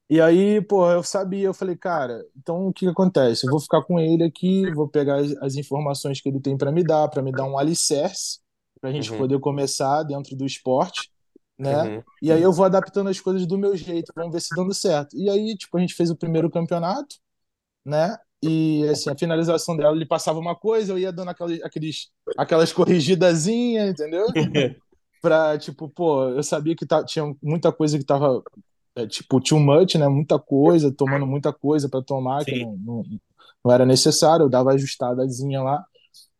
E 0.07 0.21
aí, 0.21 0.61
pô, 0.61 0.89
eu 0.91 1.01
sabia, 1.01 1.47
eu 1.47 1.53
falei, 1.53 1.75
cara, 1.75 2.23
então 2.37 2.67
o 2.67 2.73
que, 2.73 2.85
que 2.85 2.91
acontece? 2.91 3.45
Eu 3.45 3.51
vou 3.51 3.59
ficar 3.59 3.81
com 3.81 3.99
ele 3.99 4.23
aqui, 4.23 4.71
vou 4.71 4.87
pegar 4.87 5.15
as, 5.15 5.35
as 5.37 5.55
informações 5.55 6.21
que 6.21 6.29
ele 6.29 6.39
tem 6.39 6.55
para 6.55 6.71
me 6.71 6.83
dar, 6.83 7.07
para 7.07 7.23
me 7.23 7.31
dar 7.31 7.45
um 7.45 7.57
alicerce, 7.57 8.39
para 8.79 8.91
a 8.91 8.93
gente 8.93 9.11
uhum. 9.11 9.17
poder 9.17 9.39
começar 9.39 10.03
dentro 10.03 10.35
do 10.35 10.45
esporte, 10.45 11.09
né? 11.57 11.83
Uhum. 11.83 12.03
E 12.21 12.31
aí 12.31 12.41
eu 12.41 12.51
vou 12.51 12.65
adaptando 12.65 13.09
as 13.09 13.19
coisas 13.19 13.47
do 13.47 13.57
meu 13.57 13.75
jeito, 13.75 14.13
vamos 14.15 14.31
ver 14.31 14.41
se 14.41 14.55
dando 14.55 14.73
certo. 14.75 15.17
E 15.17 15.27
aí, 15.27 15.55
tipo, 15.57 15.75
a 15.75 15.81
gente 15.81 15.95
fez 15.95 16.11
o 16.11 16.15
primeiro 16.15 16.51
campeonato, 16.51 17.15
né? 17.83 18.15
E 18.43 18.87
assim, 18.87 19.09
a 19.09 19.17
finalização 19.17 19.75
dela, 19.75 19.95
ele 19.95 20.05
passava 20.05 20.37
uma 20.37 20.55
coisa, 20.55 20.93
eu 20.93 20.99
ia 20.99 21.11
dando 21.11 21.29
aquelas, 21.29 21.59
aqueles, 21.63 22.11
aquelas 22.37 22.71
corrigidazinhas, 22.71 23.89
entendeu? 23.89 24.27
pra, 25.19 25.57
tipo, 25.57 25.89
pô, 25.89 26.29
eu 26.29 26.43
sabia 26.43 26.75
que 26.75 26.85
tinha 27.07 27.35
muita 27.41 27.71
coisa 27.71 27.97
que 27.97 28.05
tava 28.05 28.43
é, 28.95 29.05
tipo, 29.05 29.41
too 29.41 29.59
much, 29.59 29.95
né? 29.95 30.07
Muita 30.07 30.39
coisa, 30.39 30.91
tomando 30.91 31.27
muita 31.27 31.51
coisa 31.51 31.89
para 31.89 32.01
tomar, 32.01 32.43
Sim. 32.43 32.51
que 32.51 32.63
não, 32.63 32.77
não, 32.77 33.03
não, 33.63 33.71
era 33.71 33.85
necessário, 33.85 34.45
eu 34.45 34.49
dava 34.49 34.71
ajustadazinha 34.71 35.61
lá. 35.61 35.83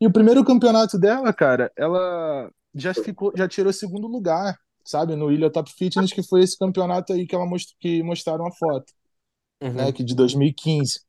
E 0.00 0.06
o 0.06 0.12
primeiro 0.12 0.44
campeonato 0.44 0.98
dela, 0.98 1.32
cara, 1.32 1.70
ela 1.76 2.50
já 2.74 2.94
ficou, 2.94 3.32
já 3.36 3.46
tirou 3.46 3.72
segundo 3.72 4.06
lugar, 4.06 4.58
sabe? 4.84 5.16
No 5.16 5.30
Ilha 5.30 5.50
Top 5.50 5.70
Fitness, 5.70 6.12
que 6.12 6.22
foi 6.22 6.42
esse 6.42 6.58
campeonato 6.58 7.12
aí 7.12 7.26
que 7.26 7.34
ela 7.34 7.46
most, 7.46 7.76
que 7.78 8.02
mostraram 8.02 8.46
a 8.46 8.52
foto, 8.52 8.92
uhum. 9.62 9.72
né? 9.72 9.92
Que 9.92 10.02
de 10.02 10.14
2015. 10.14 11.00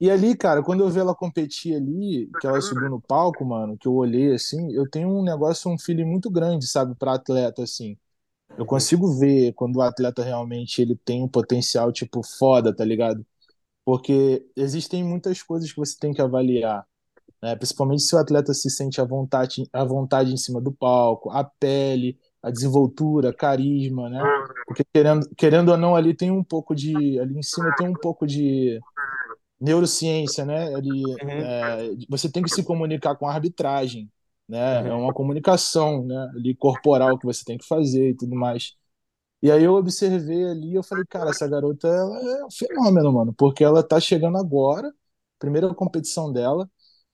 E 0.00 0.10
ali, 0.10 0.36
cara, 0.36 0.62
quando 0.62 0.84
eu 0.84 0.90
vi 0.90 1.00
ela 1.00 1.14
competir 1.14 1.74
ali, 1.74 2.30
que 2.40 2.46
ela 2.46 2.60
subiu 2.60 2.88
no 2.88 3.00
palco, 3.00 3.44
mano, 3.44 3.76
que 3.76 3.88
eu 3.88 3.94
olhei 3.94 4.32
assim, 4.32 4.72
eu 4.72 4.88
tenho 4.88 5.08
um 5.08 5.24
negócio, 5.24 5.68
um 5.70 5.78
feeling 5.78 6.04
muito 6.04 6.30
grande, 6.30 6.68
sabe, 6.68 6.94
para 6.94 7.14
atleta 7.14 7.64
assim. 7.64 7.96
Eu 8.56 8.66
consigo 8.66 9.12
ver 9.18 9.52
quando 9.52 9.76
o 9.76 9.82
atleta 9.82 10.22
realmente 10.22 10.80
ele 10.80 10.96
tem 10.96 11.22
um 11.22 11.28
potencial, 11.28 11.92
tipo, 11.92 12.22
foda, 12.22 12.74
tá 12.74 12.84
ligado? 12.84 13.24
Porque 13.84 14.44
existem 14.56 15.04
muitas 15.04 15.42
coisas 15.42 15.72
que 15.72 15.78
você 15.78 15.96
tem 15.98 16.12
que 16.12 16.20
avaliar, 16.20 16.86
né? 17.42 17.56
Principalmente 17.56 18.02
se 18.02 18.14
o 18.14 18.18
atleta 18.18 18.52
se 18.52 18.70
sente 18.70 19.00
à 19.00 19.04
vontade, 19.04 19.68
à 19.72 19.84
vontade 19.84 20.32
em 20.32 20.36
cima 20.36 20.60
do 20.60 20.72
palco, 20.72 21.30
a 21.30 21.44
pele, 21.44 22.18
a 22.42 22.50
desenvoltura, 22.50 23.32
carisma, 23.32 24.08
né? 24.08 24.22
Porque 24.66 24.84
querendo, 24.92 25.28
querendo 25.36 25.70
ou 25.70 25.76
não, 25.76 25.94
ali 25.94 26.14
tem 26.14 26.30
um 26.30 26.44
pouco 26.44 26.74
de. 26.74 27.18
Ali 27.18 27.38
em 27.38 27.42
cima 27.42 27.74
tem 27.76 27.88
um 27.88 27.94
pouco 27.94 28.26
de 28.26 28.80
neurociência, 29.60 30.44
né? 30.44 30.74
Ali, 30.74 31.04
uhum. 31.04 31.30
é, 31.30 31.90
você 32.08 32.30
tem 32.30 32.42
que 32.42 32.50
se 32.50 32.62
comunicar 32.62 33.16
com 33.16 33.26
a 33.26 33.32
arbitragem, 33.34 34.10
né? 34.48 34.88
É 34.88 34.92
Uhum. 34.92 35.00
uma 35.00 35.12
comunicação, 35.14 36.04
né? 36.06 36.30
Ali 36.34 36.54
corporal 36.56 37.18
que 37.18 37.26
você 37.26 37.44
tem 37.44 37.58
que 37.58 37.66
fazer 37.66 38.10
e 38.10 38.14
tudo 38.16 38.34
mais. 38.36 38.74
E 39.42 39.50
aí 39.52 39.62
eu 39.64 39.74
observei 39.74 40.44
ali, 40.46 40.74
eu 40.74 40.82
falei, 40.82 41.04
cara, 41.06 41.30
essa 41.30 41.46
garota 41.48 41.86
ela 41.88 42.18
é 42.40 42.44
um 42.44 42.50
fenômeno, 42.50 43.12
mano, 43.12 43.32
porque 43.34 43.62
ela 43.64 43.82
tá 43.84 44.00
chegando 44.00 44.36
agora, 44.38 44.92
primeira 45.38 45.72
competição 45.74 46.32
dela, 46.32 46.68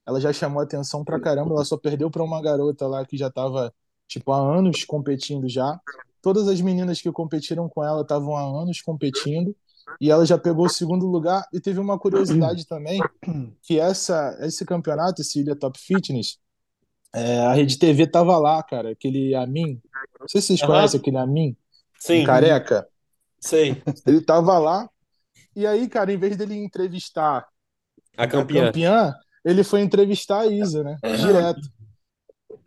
ela 0.07 0.21
já 0.21 0.33
chamou 0.33 0.63
atenção 0.63 1.05
pra 1.05 1.21
caramba, 1.21 1.55
ela 1.55 1.65
só 1.65 1.77
perdeu 1.77 2.11
pra 2.11 2.23
uma 2.23 2.41
garota 2.43 2.87
lá 2.87 3.05
que 3.07 3.17
já 3.17 3.31
tava, 3.31 3.75
tipo, 4.09 4.33
há 4.33 4.39
anos 4.39 4.85
competindo 4.85 5.49
já. 5.49 5.81
Todas 6.23 6.49
as 6.49 6.61
meninas 6.61 7.01
que 7.03 7.13
competiram 7.13 7.69
com 7.69 7.85
ela 7.85 8.03
estavam 8.03 8.37
há 8.37 8.43
anos 8.63 8.81
competindo, 8.83 9.55
e 10.01 10.11
ela 10.11 10.25
já 10.27 10.39
pegou 10.39 10.67
o 10.67 10.69
segundo 10.69 11.07
lugar. 11.07 11.47
E 11.53 11.61
teve 11.61 11.79
uma 11.81 11.99
curiosidade 11.99 12.67
também, 12.69 13.09
que 13.63 13.79
essa, 13.79 14.37
esse 14.41 14.65
campeonato, 14.65 15.23
esse 15.23 15.41
Ilha 15.41 15.57
Top 15.57 15.79
Fitness, 15.79 16.39
é, 17.15 17.39
a 17.41 17.53
Rede 17.53 17.79
TV 17.79 18.07
tava 18.07 18.37
lá, 18.39 18.63
cara, 18.63 18.91
aquele 18.91 19.35
Amin, 19.35 19.81
não 20.19 20.29
sei 20.29 20.41
se 20.41 20.49
vocês 20.49 20.63
Aham. 20.63 20.73
conhecem 20.73 21.01
aquele 21.01 21.17
Amin, 21.17 21.57
Sim, 21.99 22.25
careca. 22.25 22.87
sei. 23.41 23.83
Ele 24.07 24.21
tava 24.21 24.59
lá, 24.59 24.89
e 25.57 25.67
aí, 25.67 25.89
cara, 25.89 26.13
em 26.13 26.19
vez 26.19 26.37
dele 26.37 26.55
entrevistar 26.57 27.47
A 28.17 28.25
a 28.25 28.27
campeã. 28.27 28.67
campeã, 28.67 29.15
ele 29.45 29.63
foi 29.63 29.81
entrevistar 29.81 30.41
a 30.41 30.47
Isa, 30.47 30.83
né? 30.83 30.97
Direto. 31.03 31.61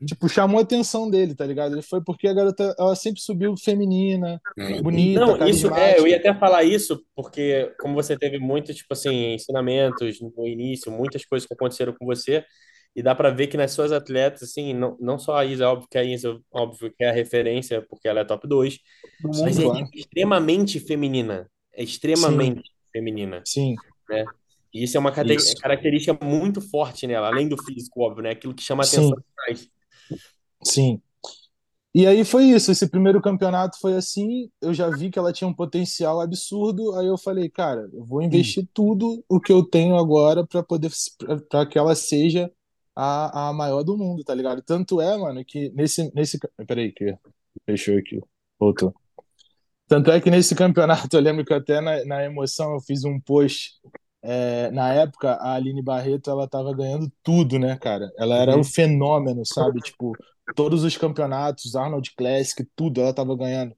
Tipo, 0.06 0.30
chamou 0.30 0.60
a 0.60 0.64
atenção 0.64 1.10
dele, 1.10 1.34
tá 1.34 1.46
ligado? 1.46 1.74
Ele 1.74 1.82
foi 1.82 2.04
porque 2.04 2.28
a 2.28 2.34
garota, 2.34 2.76
ela 2.78 2.96
sempre 2.96 3.20
subiu 3.20 3.56
feminina, 3.58 4.40
bonita, 4.82 5.20
Não, 5.20 5.48
isso 5.48 5.74
é, 5.74 5.98
eu 5.98 6.08
ia 6.08 6.18
até 6.18 6.34
falar 6.36 6.64
isso, 6.64 7.04
porque 7.16 7.74
como 7.80 7.96
você 7.96 8.18
teve 8.18 8.38
muitos, 8.38 8.76
tipo 8.76 8.94
assim, 8.94 9.34
ensinamentos 9.34 10.20
no 10.22 10.48
início, 10.48 10.92
muitas 10.92 11.26
coisas 11.26 11.48
que 11.48 11.54
aconteceram 11.54 11.94
com 11.98 12.06
você, 12.06 12.46
e 12.96 13.02
dá 13.04 13.14
pra 13.16 13.30
ver 13.30 13.48
que 13.48 13.58
nas 13.58 13.72
suas 13.72 13.92
atletas, 13.92 14.44
assim, 14.44 14.74
não, 14.74 14.98
não 15.00 15.20
só 15.20 15.36
a 15.38 15.46
Isa, 15.46 15.68
óbvio 15.70 15.88
que 15.90 15.98
a 15.98 16.04
Isa, 16.04 16.40
óbvio 16.52 16.94
que 16.94 17.04
é 17.04 17.10
a 17.10 17.14
referência, 17.14 17.82
porque 17.88 18.08
ela 18.08 18.22
é 18.22 18.26
top 18.26 18.48
2, 18.48 18.80
No 19.20 19.30
Sim, 19.32 19.44
mas 19.44 19.60
mundo. 19.60 19.60
é 19.60 19.68
claro. 19.72 19.92
extremamente 19.94 20.80
feminina. 20.80 21.50
É 21.74 21.84
extremamente 21.84 22.72
feminina, 22.92 23.44
Sim, 23.44 23.82
né? 24.10 24.32
E 24.74 24.84
isso 24.84 24.98
é 24.98 25.00
uma 25.00 25.12
isso. 25.22 25.56
característica 25.62 26.18
muito 26.26 26.62
forte 26.62 27.08
nela, 27.08 27.28
além 27.28 27.48
do 27.50 27.58
físico, 27.58 28.02
óbvio, 28.02 28.24
né? 28.24 28.32
Aquilo 28.32 28.54
que 28.56 28.64
chama 28.64 28.84
a 28.84 28.86
Sim, 28.86 28.88
atenção 28.88 29.18
sim. 30.64 31.02
E 31.96 32.08
aí 32.08 32.26
foi 32.26 32.46
isso, 32.46 32.72
esse 32.72 32.88
primeiro 32.90 33.22
campeonato 33.22 33.80
foi 33.80 33.96
assim, 33.96 34.52
eu 34.62 34.74
já 34.74 34.90
vi 34.92 35.10
que 35.12 35.20
ela 35.20 35.34
tinha 35.34 35.48
um 35.48 35.54
potencial 35.54 36.22
absurdo, 36.22 36.94
aí 36.96 37.08
eu 37.08 37.18
falei, 37.18 37.50
cara, 37.50 37.90
eu 37.94 38.06
vou 38.06 38.22
investir 38.22 38.68
tudo 38.74 39.24
o 39.28 39.40
que 39.42 39.52
eu 39.52 39.64
tenho 39.64 39.98
agora 39.98 40.46
pra 40.46 40.64
poder 40.64 40.92
para 41.50 41.66
que 41.68 41.78
ela 41.80 41.96
seja 41.96 42.52
a, 42.98 43.50
a 43.50 43.54
maior 43.54 43.84
do 43.84 43.98
mundo, 43.98 44.24
tá 44.26 44.36
ligado? 44.36 44.62
Tanto 44.64 45.02
é, 45.02 45.18
mano, 45.18 45.46
que 45.46 45.70
nesse 45.72 46.12
nesse 46.16 46.40
peraí 46.68 46.92
que 46.94 47.18
fechou 47.66 47.98
aqui, 47.98 48.22
voltou. 48.60 48.96
Tanto 49.88 50.12
é 50.12 50.20
que 50.20 50.30
nesse 50.30 50.54
campeonato, 50.56 51.16
eu 51.16 51.22
lembro 51.22 51.46
que 51.46 51.54
até 51.54 51.80
na, 51.82 52.04
na 52.06 52.24
emoção 52.26 52.74
eu 52.74 52.82
fiz 52.82 53.04
um 53.06 53.20
post. 53.20 53.72
é, 54.22 54.70
na 54.72 54.94
época, 54.94 55.34
a 55.36 55.54
Aline 55.56 55.82
Barreto, 55.82 56.30
ela 56.30 56.48
tava 56.48 56.74
ganhando 56.76 57.12
tudo, 57.24 57.58
né, 57.60 57.78
cara? 57.78 58.12
Ela 58.18 58.36
era 58.38 58.58
Uhum. 58.58 58.64
fenômeno, 58.64 59.46
sabe? 59.46 59.82
Tipo, 59.82 60.20
todos 60.56 60.84
os 60.84 60.98
campeonatos, 60.98 61.76
Arnold 61.76 62.14
Classic, 62.16 62.68
tudo, 62.76 63.02
ela 63.02 63.14
tava 63.14 63.36
ganhando. 63.38 63.76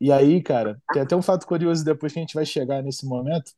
E 0.00 0.12
aí, 0.12 0.42
cara, 0.42 0.82
tem 0.92 1.02
até 1.02 1.16
um 1.16 1.22
fato 1.22 1.46
curioso 1.46 1.84
depois 1.84 2.12
que 2.12 2.18
a 2.20 2.22
gente 2.22 2.34
vai 2.34 2.46
chegar 2.46 2.82
nesse 2.82 3.06
momento. 3.06 3.52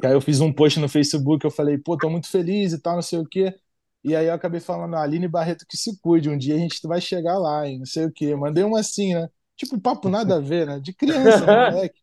Que 0.00 0.06
aí 0.06 0.12
eu 0.14 0.20
fiz 0.20 0.40
um 0.40 0.52
post 0.52 0.80
no 0.80 0.88
Facebook, 0.88 1.44
eu 1.44 1.50
falei, 1.50 1.76
pô, 1.78 1.96
tô 1.98 2.08
muito 2.08 2.28
feliz 2.30 2.72
e 2.72 2.80
tal, 2.80 2.94
não 2.96 3.02
sei 3.02 3.18
o 3.18 3.26
quê. 3.26 3.54
E 4.02 4.16
aí 4.16 4.26
eu 4.26 4.34
acabei 4.34 4.60
falando, 4.60 4.94
a 4.96 5.02
Aline 5.02 5.28
Barreto 5.28 5.66
que 5.68 5.76
se 5.76 5.98
cuide, 6.00 6.30
um 6.30 6.38
dia 6.38 6.54
a 6.54 6.58
gente 6.58 6.80
vai 6.86 7.00
chegar 7.00 7.38
lá, 7.38 7.66
hein, 7.68 7.78
não 7.78 7.86
sei 7.86 8.06
o 8.06 8.12
quê. 8.12 8.34
Mandei 8.34 8.64
uma 8.64 8.80
assim, 8.80 9.14
né? 9.14 9.28
Tipo, 9.56 9.78
papo 9.78 10.08
nada 10.08 10.36
a 10.36 10.40
ver, 10.40 10.66
né? 10.66 10.80
De 10.80 10.92
criança, 10.94 11.46
né, 11.46 11.56
moleque? 11.70 12.00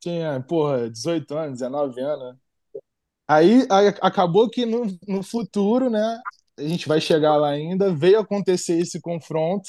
Tinha, 0.00 0.40
porra, 0.42 0.90
18 0.90 1.34
anos, 1.34 1.60
19 1.60 2.00
anos, 2.00 2.34
né? 2.34 2.36
Aí, 3.26 3.66
aí 3.70 3.88
acabou 4.02 4.50
que 4.50 4.66
no, 4.66 4.86
no 5.08 5.22
futuro, 5.22 5.88
né? 5.88 6.20
A 6.58 6.62
gente 6.62 6.86
vai 6.86 7.00
chegar 7.00 7.36
lá 7.36 7.50
ainda, 7.50 7.92
veio 7.94 8.18
acontecer 8.20 8.78
esse 8.78 9.00
confronto, 9.00 9.68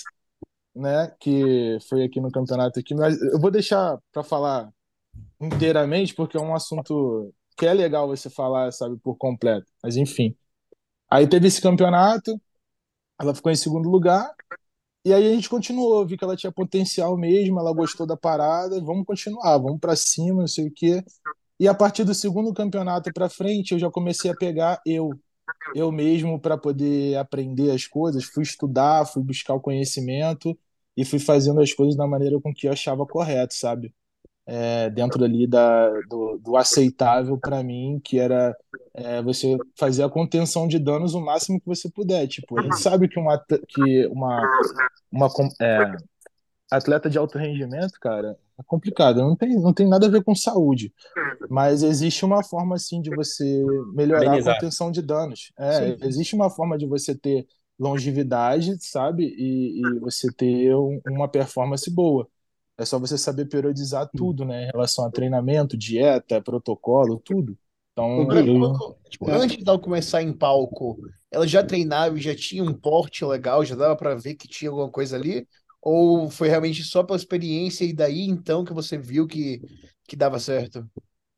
né? 0.76 1.14
Que 1.20 1.78
foi 1.88 2.04
aqui 2.04 2.20
no 2.20 2.32
campeonato 2.32 2.80
aqui, 2.80 2.94
mas 2.94 3.22
eu 3.22 3.40
vou 3.40 3.50
deixar 3.52 3.98
para 4.12 4.24
falar 4.24 4.70
inteiramente, 5.42 6.14
porque 6.14 6.38
é 6.38 6.42
um 6.42 6.56
assunto 6.56 7.34
que 7.58 7.66
é 7.66 7.74
legal 7.74 8.08
você 8.08 8.30
falar, 8.30 8.72
sabe, 8.74 8.98
por 9.00 9.16
completo. 9.16 9.68
Mas 9.84 9.96
enfim. 9.98 10.36
Aí 11.10 11.28
teve 11.28 11.48
esse 11.48 11.62
campeonato, 11.62 12.40
ela 13.20 13.34
ficou 13.36 13.52
em 13.52 13.56
segundo 13.56 13.90
lugar, 13.90 14.34
e 15.06 15.14
aí 15.14 15.32
a 15.32 15.36
gente 15.36 15.50
continuou, 15.50 16.06
vi 16.06 16.18
que 16.18 16.24
ela 16.24 16.36
tinha 16.36 16.52
potencial 16.52 17.16
mesmo, 17.18 17.60
ela 17.60 17.74
gostou 17.74 18.08
da 18.08 18.18
parada, 18.18 18.82
vamos 18.82 19.06
continuar, 19.06 19.58
vamos 19.60 19.80
para 19.80 19.96
cima, 19.96 20.42
não 20.42 20.48
sei 20.48 20.68
o 20.68 20.72
quê. 20.74 21.04
E 21.60 21.68
a 21.68 21.76
partir 21.76 22.04
do 22.04 22.14
segundo 22.14 22.54
campeonato 22.54 23.14
para 23.14 23.30
frente, 23.30 23.74
eu 23.74 23.80
já 23.80 23.90
comecei 23.92 24.32
a 24.32 24.36
pegar 24.36 24.82
eu, 24.86 25.12
eu 25.76 25.92
mesmo 25.92 26.40
para 26.40 26.58
poder 26.58 27.18
aprender 27.18 27.72
as 27.72 27.88
coisas, 27.88 28.26
fui 28.26 28.44
estudar, 28.44 29.06
fui 29.06 29.22
buscar 29.24 29.54
o 29.54 29.62
conhecimento 29.62 30.58
e 30.98 31.06
fui 31.06 31.20
fazendo 31.20 31.62
as 31.62 31.74
coisas 31.74 31.96
da 31.96 32.08
maneira 32.08 32.40
com 32.42 32.54
que 32.54 32.68
eu 32.68 32.72
achava 32.74 33.06
correto, 33.06 33.54
sabe? 33.54 33.94
É, 34.48 34.90
dentro 34.92 35.24
ali 35.24 35.48
da, 35.48 35.90
do, 36.04 36.38
do 36.38 36.56
aceitável 36.58 37.38
para 37.38 37.64
mim, 37.64 38.00
que 38.04 38.20
era 38.20 38.56
é, 38.94 39.22
você 39.22 39.58
fazer 39.78 40.04
a 40.04 40.10
contenção 40.10 40.68
de 40.68 40.78
danos 40.80 41.16
o 41.16 41.22
máximo 41.22 41.60
que 41.60 41.66
você 41.66 41.90
puder. 41.90 42.28
Tipo, 42.28 42.58
a 42.58 42.62
gente 42.62 42.78
sabe 42.78 43.08
que 43.10 43.20
uma, 43.20 43.44
que 43.68 44.08
uma, 44.08 44.42
uma 45.12 45.28
é, 45.62 45.92
atleta 46.72 47.10
de 47.10 47.18
alto 47.18 47.38
rendimento, 47.38 48.00
cara, 48.00 48.38
é 48.60 48.64
complicado. 48.66 49.18
Não 49.22 49.36
tem, 49.36 49.60
não 49.60 49.74
tem 49.74 49.88
nada 49.88 50.08
a 50.08 50.10
ver 50.10 50.24
com 50.24 50.36
saúde. 50.36 50.94
Mas 51.50 51.84
existe 51.84 52.26
uma 52.26 52.44
forma, 52.44 52.76
assim, 52.76 53.02
de 53.02 53.12
você 53.12 53.64
melhorar 53.94 54.36
a 54.36 54.40
contenção 54.40 54.92
de 54.92 55.02
danos. 55.02 55.52
É, 55.58 55.98
existe 56.02 56.36
uma 56.36 56.50
forma 56.50 56.78
de 56.78 56.88
você 56.88 57.16
ter 57.16 57.48
longevidade, 57.80 58.78
sabe? 58.80 59.26
E, 59.38 59.96
e 59.98 60.00
você 60.00 60.32
ter 60.32 60.76
um- 60.76 61.02
uma 61.08 61.28
performance 61.28 61.90
boa. 61.92 62.28
É 62.78 62.84
só 62.84 63.00
você 63.00 63.18
saber 63.18 63.46
periodizar 63.46 64.10
tudo, 64.16 64.44
né? 64.44 64.66
Em 64.66 64.72
relação 64.72 65.06
a 65.06 65.12
treinamento, 65.12 65.78
dieta, 65.78 66.42
protocolo, 66.42 67.18
tudo. 67.20 67.58
Então, 67.94 68.22
Agora, 68.22 68.46
eu, 68.46 68.98
tipo, 69.10 69.30
É. 69.30 69.36
antes 69.36 69.64
dela 69.64 69.80
começar 69.80 70.22
em 70.22 70.34
palco, 70.34 71.00
ela 71.32 71.48
já 71.48 71.64
treinava 71.64 72.18
e 72.18 72.22
já 72.22 72.36
tinha 72.36 72.64
um 72.64 72.74
porte 72.74 73.24
legal, 73.24 73.64
já 73.64 73.76
dava 73.76 73.96
pra 73.96 74.16
ver 74.16 74.36
que 74.36 74.48
tinha 74.48 74.70
alguma 74.70 74.90
coisa 74.90 75.16
ali? 75.16 75.48
Ou 75.82 76.30
foi 76.30 76.50
realmente 76.50 76.84
só 76.84 77.04
pela 77.04 77.18
experiência 77.18 77.86
e 77.86 77.94
daí 77.94 78.28
então 78.28 78.66
que 78.66 78.74
você 78.74 78.98
viu 78.98 79.26
que, 79.26 79.62
que 80.08 80.16
dava 80.16 80.40
certo? 80.40 80.86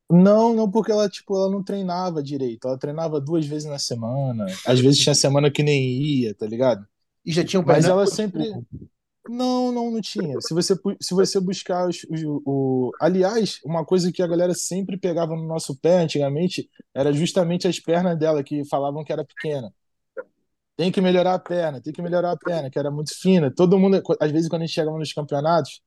Não, 0.09 0.53
não, 0.53 0.71
porque 0.71 0.91
ela, 0.91 1.09
tipo, 1.09 1.35
ela 1.35 1.51
não 1.51 1.61
treinava 1.61 2.23
direito. 2.23 2.67
Ela 2.67 2.77
treinava 2.77 3.19
duas 3.19 3.45
vezes 3.45 3.67
na 3.69 3.77
semana. 3.77 4.45
Às 4.65 4.79
vezes 4.79 4.99
tinha 4.99 5.13
semana 5.13 5.51
que 5.51 5.61
nem 5.61 6.01
ia, 6.01 6.33
tá 6.33 6.47
ligado? 6.47 6.87
E 7.25 7.31
já 7.31 7.43
tinha 7.43 7.59
um 7.59 7.65
Mas 7.65 7.85
ela 7.85 8.07
sempre. 8.07 8.53
Não, 9.27 9.71
não, 9.73 9.91
não 9.91 9.99
tinha. 10.01 10.39
Se 10.39 10.53
você, 10.53 10.73
se 11.01 11.13
você 11.13 11.39
buscar 11.39 11.87
os, 11.89 12.03
os- 12.09 12.23
o. 12.45 12.95
Aliás, 12.99 13.59
uma 13.65 13.85
coisa 13.85 14.11
que 14.11 14.23
a 14.23 14.27
galera 14.27 14.53
sempre 14.53 14.97
pegava 14.97 15.35
no 15.35 15.43
nosso 15.45 15.77
pé 15.79 15.99
antigamente 15.99 16.69
era 16.93 17.11
justamente 17.11 17.67
as 17.67 17.79
pernas 17.79 18.17
dela, 18.17 18.43
que 18.43 18.63
falavam 18.65 19.03
que 19.03 19.11
era 19.11 19.25
pequena. 19.25 19.73
Tem 20.75 20.91
que 20.91 21.01
melhorar 21.01 21.33
a 21.35 21.39
perna, 21.39 21.81
tem 21.81 21.91
que 21.91 22.01
melhorar 22.01 22.31
a 22.31 22.37
perna, 22.37 22.69
que 22.69 22.77
era 22.77 22.91
muito 22.91 23.11
fina. 23.19 23.51
Todo 23.53 23.79
mundo, 23.79 24.01
às 24.19 24.31
vezes, 24.31 24.47
quando 24.47 24.61
a 24.61 24.65
gente 24.65 24.75
chegava 24.75 24.97
nos 24.97 25.11
campeonatos, 25.13 25.81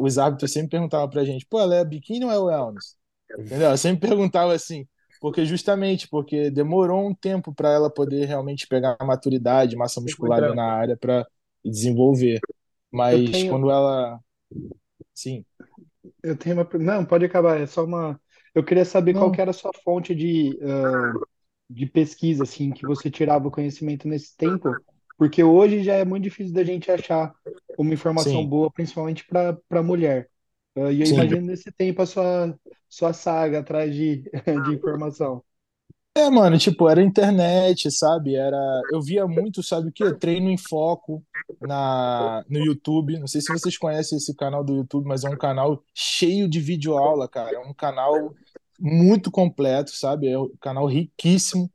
os 0.00 0.18
árbitros 0.18 0.52
sempre 0.52 0.70
perguntavam 0.70 1.08
pra 1.08 1.24
gente: 1.24 1.46
pô, 1.48 1.60
ela 1.60 1.76
é 1.76 1.84
biquíni 1.84 2.24
ou 2.24 2.30
é 2.32 2.38
wellness? 2.38 2.96
Entendeu? 3.50 3.70
Eu 3.70 3.78
sempre 3.78 4.08
perguntava 4.08 4.52
assim, 4.52 4.86
porque 5.20 5.44
justamente 5.44 6.08
porque 6.08 6.50
demorou 6.50 7.06
um 7.08 7.14
tempo 7.14 7.54
para 7.54 7.70
ela 7.70 7.88
poder 7.92 8.24
realmente 8.26 8.66
pegar 8.66 8.96
a 8.98 9.04
maturidade, 9.04 9.76
massa 9.76 10.00
muscular 10.00 10.42
na 10.52 10.64
área 10.64 10.96
para 10.96 11.24
desenvolver. 11.64 12.44
Mas 12.92 13.20
tenho- 13.30 13.44
quando 13.44 13.70
ela. 13.70 14.20
Sim. 15.14 15.44
Eu 16.22 16.36
tenho 16.36 16.56
uma. 16.56 16.68
Não, 16.78 17.04
pode 17.04 17.24
acabar. 17.24 17.60
É 17.60 17.66
só 17.66 17.84
uma. 17.84 18.20
Eu 18.54 18.64
queria 18.64 18.84
saber 18.84 19.14
qual 19.14 19.30
Não. 19.30 19.30
que 19.30 19.40
era 19.40 19.50
a 19.50 19.54
sua 19.54 19.72
fonte 19.84 20.14
de, 20.14 20.58
ah, 20.62 21.18
de 21.70 21.86
pesquisa, 21.86 22.42
assim, 22.44 22.72
que 22.72 22.84
você 22.84 23.10
tirava 23.10 23.48
o 23.48 23.50
conhecimento 23.50 24.06
nesse 24.08 24.36
tempo, 24.36 24.82
porque 25.16 25.42
hoje 25.42 25.82
já 25.82 25.94
é 25.94 26.04
muito 26.04 26.24
difícil 26.24 26.52
da 26.54 26.64
gente 26.64 26.90
achar 26.90 27.34
uma 27.76 27.94
informação 27.94 28.44
Sim. 28.44 28.46
boa, 28.46 28.70
principalmente 28.70 29.24
para 29.26 29.82
mulher. 29.82 30.30
Ah, 30.76 30.92
e 30.92 31.02
eu 31.02 31.08
Sim. 31.08 31.10
imagino 31.10 31.46
nesse 31.46 31.70
tempo 31.72 32.02
a 32.02 32.06
sua, 32.06 32.58
sua 32.88 33.12
saga 33.12 33.60
atrás 33.60 33.94
de, 33.94 34.24
de 34.62 34.72
informação. 34.74 35.44
É, 36.14 36.28
mano, 36.28 36.58
tipo, 36.58 36.88
era 36.88 37.02
internet, 37.02 37.90
sabe? 37.90 38.34
Era, 38.34 38.56
eu 38.92 39.00
via 39.00 39.26
muito, 39.26 39.62
sabe 39.62 39.88
o 39.88 39.92
quê? 39.92 40.12
Treino 40.12 40.50
em 40.50 40.58
foco 40.58 41.24
na 41.60 42.44
no 42.50 42.58
YouTube. 42.58 43.18
Não 43.18 43.26
sei 43.26 43.40
se 43.40 43.50
vocês 43.50 43.78
conhecem 43.78 44.18
esse 44.18 44.34
canal 44.36 44.62
do 44.62 44.74
YouTube, 44.76 45.06
mas 45.06 45.24
é 45.24 45.30
um 45.30 45.38
canal 45.38 45.82
cheio 45.94 46.48
de 46.48 46.60
videoaula, 46.60 47.26
cara. 47.28 47.56
É 47.56 47.58
um 47.58 47.72
canal 47.72 48.34
muito 48.78 49.30
completo, 49.30 49.90
sabe? 49.96 50.28
É 50.28 50.38
um 50.38 50.50
canal 50.60 50.86
riquíssimo. 50.86 51.70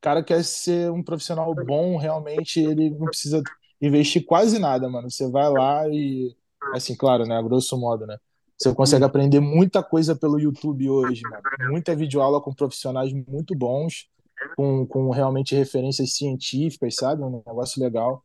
cara 0.00 0.22
quer 0.24 0.44
ser 0.44 0.90
um 0.92 1.02
profissional 1.04 1.54
bom, 1.54 1.96
realmente 1.98 2.60
ele 2.60 2.90
não 2.90 3.08
precisa 3.08 3.42
investir 3.80 4.24
quase 4.26 4.58
nada, 4.58 4.88
mano. 4.88 5.10
Você 5.10 5.30
vai 5.30 5.48
lá 5.50 5.88
e, 5.88 6.36
assim, 6.74 6.96
claro, 6.96 7.26
né, 7.26 7.36
a 7.38 7.42
grosso 7.42 7.78
modo, 7.78 8.06
né? 8.06 8.18
Você 8.60 8.74
consegue 8.74 9.04
aprender 9.04 9.40
muita 9.40 9.82
coisa 9.82 10.14
pelo 10.14 10.38
YouTube 10.38 10.90
hoje, 10.90 11.22
mano. 11.22 11.42
Muita 11.70 11.96
videoaula 11.96 12.42
com 12.42 12.52
profissionais 12.52 13.10
muito 13.26 13.54
bons, 13.54 14.06
com, 14.54 14.86
com 14.86 15.08
realmente 15.08 15.54
referências 15.54 16.14
científicas, 16.14 16.96
sabe? 16.96 17.22
Um 17.22 17.42
negócio 17.46 17.82
legal. 17.82 18.22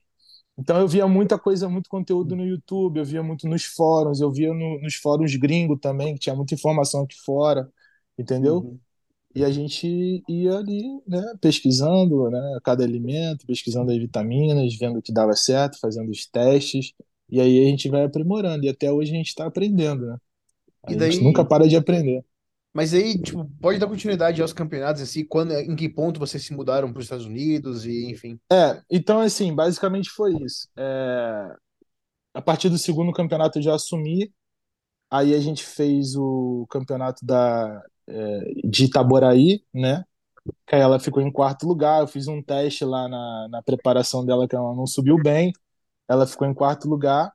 Então 0.57 0.77
eu 0.77 0.89
via 0.89 1.07
muita 1.07 1.39
coisa, 1.39 1.69
muito 1.69 1.89
conteúdo 1.89 2.35
no 2.35 2.45
YouTube, 2.45 2.97
eu 2.97 3.05
via 3.05 3.23
muito 3.23 3.47
nos 3.47 3.63
fóruns, 3.63 4.19
eu 4.19 4.29
via 4.29 4.53
no, 4.53 4.81
nos 4.81 4.95
fóruns 4.95 5.33
gringos 5.37 5.79
também, 5.79 6.13
que 6.13 6.19
tinha 6.19 6.35
muita 6.35 6.53
informação 6.53 7.03
aqui 7.03 7.15
fora, 7.25 7.69
entendeu? 8.17 8.57
Uhum. 8.57 8.79
E 9.33 9.43
a 9.43 9.51
gente 9.51 10.21
ia 10.27 10.57
ali, 10.57 10.83
né, 11.07 11.21
pesquisando, 11.39 12.29
né, 12.29 12.59
cada 12.63 12.83
alimento, 12.83 13.45
pesquisando 13.45 13.91
as 13.91 13.97
vitaminas, 13.97 14.77
vendo 14.77 14.99
o 14.99 15.01
que 15.01 15.13
dava 15.13 15.33
certo, 15.33 15.79
fazendo 15.79 16.09
os 16.09 16.25
testes, 16.25 16.93
e 17.29 17.41
aí 17.41 17.65
a 17.65 17.69
gente 17.69 17.89
vai 17.89 18.03
aprimorando, 18.03 18.65
e 18.65 18.69
até 18.69 18.91
hoje 18.91 19.11
a 19.11 19.15
gente 19.15 19.27
está 19.27 19.45
aprendendo, 19.45 20.05
né? 20.05 20.17
A 20.83 20.93
e 20.93 20.95
daí... 20.95 21.11
gente 21.11 21.23
nunca 21.23 21.43
para 21.43 21.67
de 21.67 21.75
aprender. 21.75 22.23
Mas 22.73 22.93
aí, 22.93 23.17
tipo, 23.17 23.49
pode 23.61 23.79
dar 23.79 23.87
continuidade 23.87 24.41
aos 24.41 24.51
campeonatos, 24.51 25.01
assim, 25.01 25.23
quando, 25.23 25.53
em 25.53 25.75
que 25.77 25.87
ponto 25.87 26.19
vocês 26.19 26.43
se 26.43 26.53
mudaram 26.53 26.91
para 26.91 26.99
os 26.99 27.05
Estados 27.05 27.25
Unidos 27.25 27.85
e 27.85 28.11
enfim. 28.11 28.37
É, 28.51 28.81
então, 28.91 29.21
assim, 29.21 29.55
basicamente 29.55 30.09
foi 30.09 30.35
isso. 30.43 30.67
É... 30.77 31.55
A 32.33 32.41
partir 32.41 32.67
do 32.67 32.77
segundo 32.77 33.13
campeonato 33.13 33.59
eu 33.59 33.63
já 33.63 33.75
assumi, 33.75 34.29
aí 35.09 35.33
a 35.33 35.39
gente 35.39 35.63
fez 35.63 36.17
o 36.17 36.67
campeonato 36.69 37.25
da 37.25 37.81
é, 38.07 38.53
de 38.65 38.85
Itaboraí, 38.85 39.63
né? 39.73 40.03
Que 40.67 40.75
aí 40.75 40.81
ela 40.81 40.99
ficou 40.99 41.23
em 41.23 41.31
quarto 41.31 41.65
lugar. 41.65 42.01
Eu 42.01 42.07
fiz 42.07 42.27
um 42.27 42.41
teste 42.41 42.83
lá 42.83 43.07
na, 43.07 43.47
na 43.49 43.63
preparação 43.63 44.25
dela 44.25 44.47
que 44.47 44.55
ela 44.55 44.75
não 44.75 44.85
subiu 44.85 45.17
bem. 45.17 45.53
Ela 46.07 46.27
ficou 46.27 46.47
em 46.47 46.53
quarto 46.53 46.87
lugar. 46.87 47.33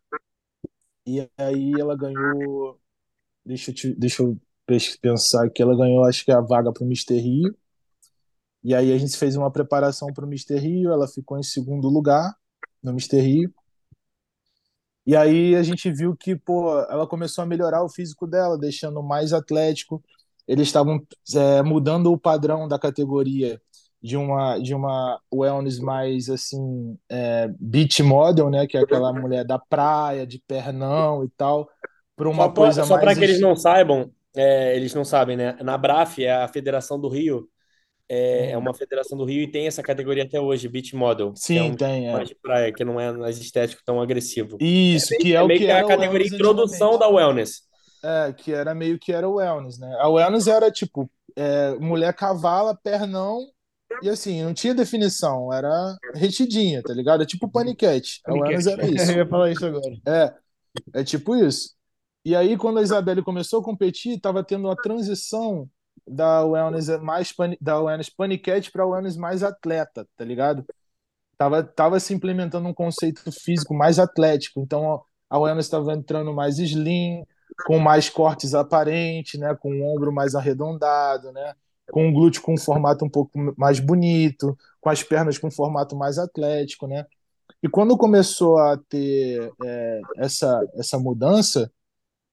E 1.07 1.29
aí 1.37 1.73
ela 1.79 1.97
ganhou. 1.97 2.79
Deixa 3.45 3.71
eu, 3.71 3.75
te, 3.75 3.95
deixa 3.95 4.23
eu 4.23 4.39
pensar 5.01 5.47
aqui. 5.47 5.63
Ela 5.63 5.77
ganhou, 5.77 6.05
acho 6.05 6.25
que 6.25 6.33
a 6.33 6.41
vaga 6.41 6.73
para 6.73 6.85
o 6.85 6.87
Mister 6.87 7.21
Rio. 7.21 7.57
E 8.63 8.75
aí 8.75 8.93
a 8.93 8.99
gente 8.99 9.17
fez 9.17 9.37
uma 9.37 9.51
preparação 9.51 10.13
para 10.13 10.25
o 10.25 10.29
Mister 10.29 10.61
Rio. 10.61 10.93
Ela 10.93 11.09
ficou 11.09 11.39
em 11.39 11.43
segundo 11.43 11.89
lugar 11.89 12.35
no 12.83 12.93
Mister 12.93 13.23
Rio. 13.23 13.53
E 15.07 15.17
aí 15.17 15.57
a 15.57 15.63
gente 15.63 15.91
viu 15.91 16.15
que, 16.17 16.37
pô, 16.37 16.79
ela 16.83 17.07
começou 17.07 17.43
a 17.43 17.47
melhorar 17.47 17.83
o 17.83 17.89
físico 17.89 18.27
dela, 18.27 18.59
deixando 18.59 19.03
mais 19.03 19.33
atlético 19.33 20.03
eles 20.51 20.67
estavam 20.67 21.01
é, 21.37 21.63
mudando 21.63 22.11
o 22.11 22.19
padrão 22.19 22.67
da 22.67 22.77
categoria 22.77 23.63
de 24.03 24.17
uma 24.17 24.59
de 24.59 24.75
uma 24.75 25.21
wellness 25.33 25.79
mais 25.79 26.29
assim 26.31 26.97
é, 27.09 27.49
beach 27.59 28.03
model, 28.03 28.49
né, 28.49 28.67
que 28.67 28.77
é 28.77 28.81
aquela 28.81 29.13
mulher 29.13 29.45
da 29.45 29.59
praia, 29.59 30.27
de 30.27 30.39
pernão 30.39 31.25
e 31.25 31.29
tal, 31.37 31.69
para 32.17 32.29
uma 32.29 32.45
só 32.45 32.51
coisa 32.51 32.85
só 32.85 32.95
mais 32.95 33.05
para 33.05 33.15
que 33.15 33.25
eles 33.25 33.41
não 33.41 33.55
saibam, 33.55 34.11
é, 34.35 34.77
eles 34.77 34.95
não 34.95 35.05
sabem, 35.05 35.37
né? 35.37 35.57
Na 35.63 35.77
Braf 35.77 36.19
é 36.19 36.33
a 36.33 36.49
Federação 36.49 36.99
do 36.99 37.09
Rio, 37.09 37.49
é, 38.13 38.51
é, 38.51 38.59
uma 38.59 38.75
federação 38.75 39.17
do 39.17 39.25
Rio 39.25 39.43
e 39.43 39.47
tem 39.47 39.69
essa 39.69 39.85
categoria 39.85 40.25
até 40.25 40.41
hoje, 40.41 40.69
beach 40.69 40.97
model. 40.97 41.33
Sim, 41.37 41.55
que 41.55 41.61
é 41.61 41.63
um 41.63 41.77
tem. 41.77 42.09
É. 42.09 42.13
Mais 42.13 42.29
de 42.29 42.35
praia, 42.35 42.73
que 42.73 42.85
não 42.85 42.99
é 42.99 43.13
mais 43.13 43.39
estético 43.39 43.83
tão 43.85 44.01
agressivo. 44.01 44.59
Isso, 44.61 45.15
é 45.15 45.17
que 45.19 45.35
é, 45.35 45.41
o 45.41 45.47
que 45.47 45.67
é 45.67 45.79
a 45.79 45.87
categoria 45.87 46.27
introdução 46.27 46.99
da 46.99 47.07
wellness. 47.09 47.63
É, 48.03 48.33
que 48.33 48.53
era 48.53 48.75
meio 48.75 48.99
que 48.99 49.13
era 49.13 49.29
o 49.29 49.35
wellness, 49.35 49.79
né? 49.79 49.95
A 50.01 50.09
wellness 50.09 50.49
era 50.49 50.73
tipo 50.73 51.09
é, 51.37 51.77
mulher 51.79 52.13
cavala, 52.13 52.75
pernão, 52.75 53.47
e 54.03 54.09
assim, 54.09 54.43
não 54.43 54.55
tinha 54.55 54.75
definição, 54.75 55.53
era 55.53 55.97
retidinha, 56.15 56.83
tá 56.83 56.93
ligado? 56.93 57.23
É 57.23 57.27
tipo 57.27 57.51
paniquete. 57.51 58.21
A 58.27 58.33
wellness 58.33 58.67
era 58.67 58.87
isso. 58.87 59.11
Eu 59.13 59.19
ia 59.19 59.27
falar 59.27 59.51
isso 59.51 59.67
agora. 59.67 59.97
É, 60.07 60.35
é 61.01 61.05
tipo 61.05 61.37
isso. 61.37 61.75
E 62.25 62.37
aí, 62.37 62.57
quando 62.57 62.79
a 62.79 62.83
Isabelle 62.83 63.23
começou 63.23 63.61
a 63.61 63.65
competir, 63.65 64.21
tava 64.21 64.45
tendo 64.45 64.69
uma 64.69 64.77
transição 64.77 65.69
da 66.07 66.45
wellness 66.45 66.89
mais 67.01 67.33
da 67.61 67.81
wellness 67.81 68.11
paniquete 68.11 68.71
para 68.71 68.87
wellness 68.87 69.17
mais 69.17 69.43
atleta, 69.43 70.07
tá 70.17 70.25
ligado? 70.25 70.65
Tava, 71.37 71.63
tava 71.63 71.99
se 72.01 72.13
implementando 72.13 72.69
um 72.69 72.75
conceito 72.75 73.31
físico 73.33 73.75
mais 73.75 73.99
atlético. 73.99 74.61
Então, 74.61 75.03
a 75.29 75.39
wellness 75.39 75.67
estava 75.67 75.95
entrando 75.95 76.35
mais 76.35 76.59
slim, 76.59 77.25
com 77.67 77.79
mais 77.79 78.11
cortes 78.11 78.55
aparentes, 78.55 79.39
né, 79.41 79.55
com 79.55 79.73
o 79.73 79.95
ombro 79.95 80.13
mais 80.13 80.35
arredondado, 80.35 81.33
né, 81.33 81.55
com 81.91 82.09
o 82.09 82.13
glúteo 82.13 82.43
com 82.43 82.55
um 82.55 82.59
formato 82.59 83.05
um 83.05 83.09
pouco 83.09 83.33
mais 83.57 83.81
bonito, 83.81 84.57
com 84.81 84.89
as 84.89 85.03
pernas 85.03 85.39
com 85.39 85.49
um 85.49 85.51
formato 85.51 85.97
mais 85.97 86.19
atlético, 86.19 86.87
né? 86.87 87.07
E 87.63 87.69
quando 87.69 87.97
começou 87.97 88.59
a 88.59 88.77
ter 88.77 89.53
é, 89.65 90.01
essa, 90.17 90.67
essa 90.75 90.99
mudança, 90.99 91.71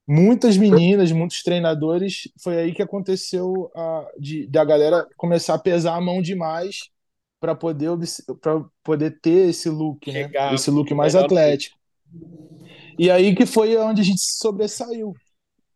muitas 0.08 0.56
meninas, 0.56 1.12
muitos 1.12 1.43
treinadores, 1.43 2.30
foi 2.41 2.58
aí 2.58 2.74
que 2.74 2.82
aconteceu 2.82 3.70
a, 3.76 4.08
de, 4.17 4.48
de 4.48 4.58
a 4.58 4.63
galera 4.63 5.06
começar 5.17 5.56
a 5.56 5.60
pesar 5.60 5.96
a 5.96 6.02
mão 6.02 6.22
demais 6.22 6.89
para 7.39 7.54
poder, 7.54 7.89
para 8.41 8.63
poder 8.84 9.20
ter 9.20 9.50
esse 9.50 9.70
look, 9.70 10.12
né? 10.12 10.32
esse 10.54 10.72
look 10.72 10.93
mais 10.93 11.15
atlético. 11.15 11.78
E 12.98 13.12
aí 13.12 13.36
que 13.36 13.46
foi 13.46 13.76
onde 13.78 14.02
a 14.02 14.06
gente 14.06 14.22
sobressaiu. 14.22 15.13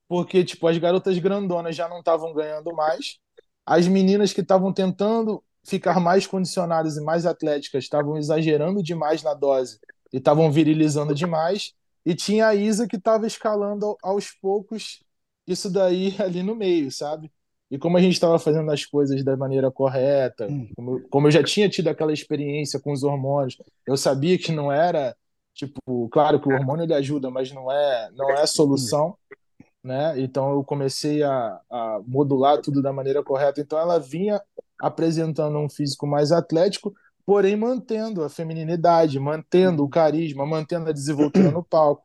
Porque, 0.08 0.44
tipo, 0.44 0.68
as 0.68 0.78
garotas 0.78 1.18
grandonas 1.20 1.74
já 1.74 1.88
não 1.88 2.00
estavam 2.00 2.34
ganhando 2.34 2.74
mais. 2.76 3.18
As 3.66 3.88
meninas 3.88 4.34
que 4.34 4.42
estavam 4.42 4.74
tentando 4.74 5.44
ficar 5.64 6.00
mais 6.00 6.26
condicionadas 6.26 6.98
e 6.98 7.02
mais 7.02 7.26
atléticas 7.26 7.84
estavam 7.84 8.18
exagerando 8.18 8.82
demais 8.82 9.22
na 9.22 9.34
dose 9.34 9.80
e 10.12 10.18
estavam 10.18 10.52
virilizando 10.52 11.14
demais. 11.14 11.74
E 12.06 12.16
tinha 12.16 12.48
a 12.48 12.56
Isa 12.56 12.88
que 12.88 12.96
estava 12.96 13.28
escalando 13.28 13.96
aos 14.02 14.32
poucos 14.32 15.04
isso 15.48 15.70
daí 15.70 16.16
ali 16.22 16.42
no 16.42 16.56
meio, 16.56 16.92
sabe? 16.92 17.32
E 17.70 17.78
como 17.78 17.98
a 17.98 18.02
gente 18.02 18.14
estava 18.14 18.38
fazendo 18.38 18.70
as 18.70 18.86
coisas 18.86 19.24
da 19.24 19.38
maneira 19.38 19.72
correta, 19.72 20.48
hum. 20.48 20.70
como, 20.76 21.02
como 21.10 21.28
eu 21.28 21.32
já 21.32 21.42
tinha 21.42 21.70
tido 21.70 21.88
aquela 21.88 22.12
experiência 22.12 22.80
com 22.80 22.92
os 22.92 23.04
hormônios, 23.04 23.58
eu 23.88 23.96
sabia 23.96 24.38
que 24.38 24.52
não 24.52 24.72
era 24.72 25.16
Tipo, 25.54 26.08
claro 26.10 26.40
que 26.40 26.48
o 26.48 26.54
hormônio 26.54 26.86
ele 26.86 26.94
ajuda, 26.94 27.30
mas 27.30 27.52
não 27.52 27.72
é, 27.72 28.10
não 28.14 28.30
é 28.30 28.42
a 28.42 28.48
solução, 28.48 29.18
né? 29.84 30.20
Então 30.20 30.52
eu 30.52 30.64
comecei 30.64 31.24
a, 31.24 31.60
a 31.70 32.02
modular 32.06 32.62
tudo 32.62 32.82
da 32.82 32.94
maneira 32.94 33.24
correta. 33.24 33.62
Então 33.62 33.80
ela 33.80 34.00
vinha 34.00 34.42
apresentando 34.80 35.58
um 35.58 35.70
físico 35.70 36.08
mais 36.08 36.32
atlético, 36.32 36.94
porém 37.26 37.56
mantendo 37.56 38.24
a 38.24 38.30
feminilidade, 38.30 39.20
mantendo 39.20 39.84
o 39.84 39.90
carisma, 39.90 40.46
mantendo 40.46 40.90
a 40.90 40.94
desenvoltura 40.94 41.52
no 41.52 41.64
palco. 41.64 42.04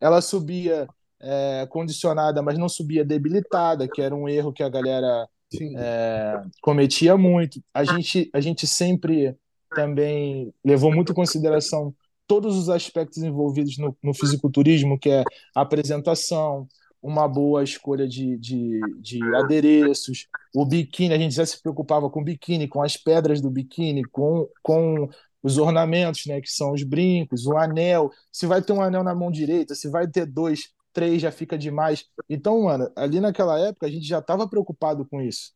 Ela 0.00 0.20
subia 0.20 0.88
é, 1.20 1.66
condicionada, 1.70 2.42
mas 2.42 2.58
não 2.58 2.68
subia 2.68 3.04
debilitada, 3.04 3.88
que 3.88 4.00
era 4.00 4.14
um 4.14 4.28
erro 4.28 4.52
que 4.52 4.62
a 4.62 4.68
galera 4.68 5.28
é, 5.76 6.42
cometia 6.62 7.16
muito. 7.16 7.62
A 7.72 7.84
gente, 7.84 8.30
a 8.32 8.40
gente 8.40 8.66
sempre 8.66 9.36
também 9.74 10.52
levou 10.64 10.92
muito 10.92 11.12
em 11.12 11.14
consideração 11.14 11.94
todos 12.26 12.56
os 12.56 12.68
aspectos 12.68 13.18
envolvidos 13.22 13.78
no, 13.78 13.96
no 14.02 14.12
fisiculturismo, 14.12 14.98
que 14.98 15.08
é 15.08 15.24
a 15.54 15.62
apresentação, 15.62 16.68
uma 17.02 17.28
boa 17.28 17.62
escolha 17.62 18.08
de, 18.08 18.36
de, 18.38 18.80
de, 19.00 19.36
adereços, 19.36 20.26
o 20.54 20.66
biquíni, 20.66 21.14
a 21.14 21.18
gente 21.18 21.34
já 21.34 21.46
se 21.46 21.60
preocupava 21.60 22.10
com 22.10 22.20
o 22.20 22.24
biquíni, 22.24 22.66
com 22.66 22.82
as 22.82 22.96
pedras 22.96 23.40
do 23.40 23.50
biquíni, 23.50 24.04
com, 24.04 24.48
com 24.62 25.08
os 25.42 25.58
ornamentos, 25.58 26.26
né, 26.26 26.40
que 26.40 26.50
são 26.50 26.72
os 26.72 26.82
brincos, 26.82 27.46
o 27.46 27.56
anel, 27.56 28.10
se 28.32 28.46
vai 28.46 28.60
ter 28.60 28.72
um 28.72 28.82
anel 28.82 29.04
na 29.04 29.14
mão 29.14 29.30
direita, 29.30 29.74
se 29.74 29.88
vai 29.88 30.08
ter 30.08 30.26
dois, 30.26 30.72
três, 30.92 31.22
já 31.22 31.30
fica 31.30 31.56
demais. 31.56 32.04
Então, 32.28 32.62
mano, 32.62 32.90
ali 32.96 33.20
naquela 33.20 33.58
época 33.58 33.86
a 33.86 33.90
gente 33.90 34.06
já 34.06 34.18
estava 34.18 34.48
preocupado 34.48 35.06
com 35.06 35.22
isso. 35.22 35.52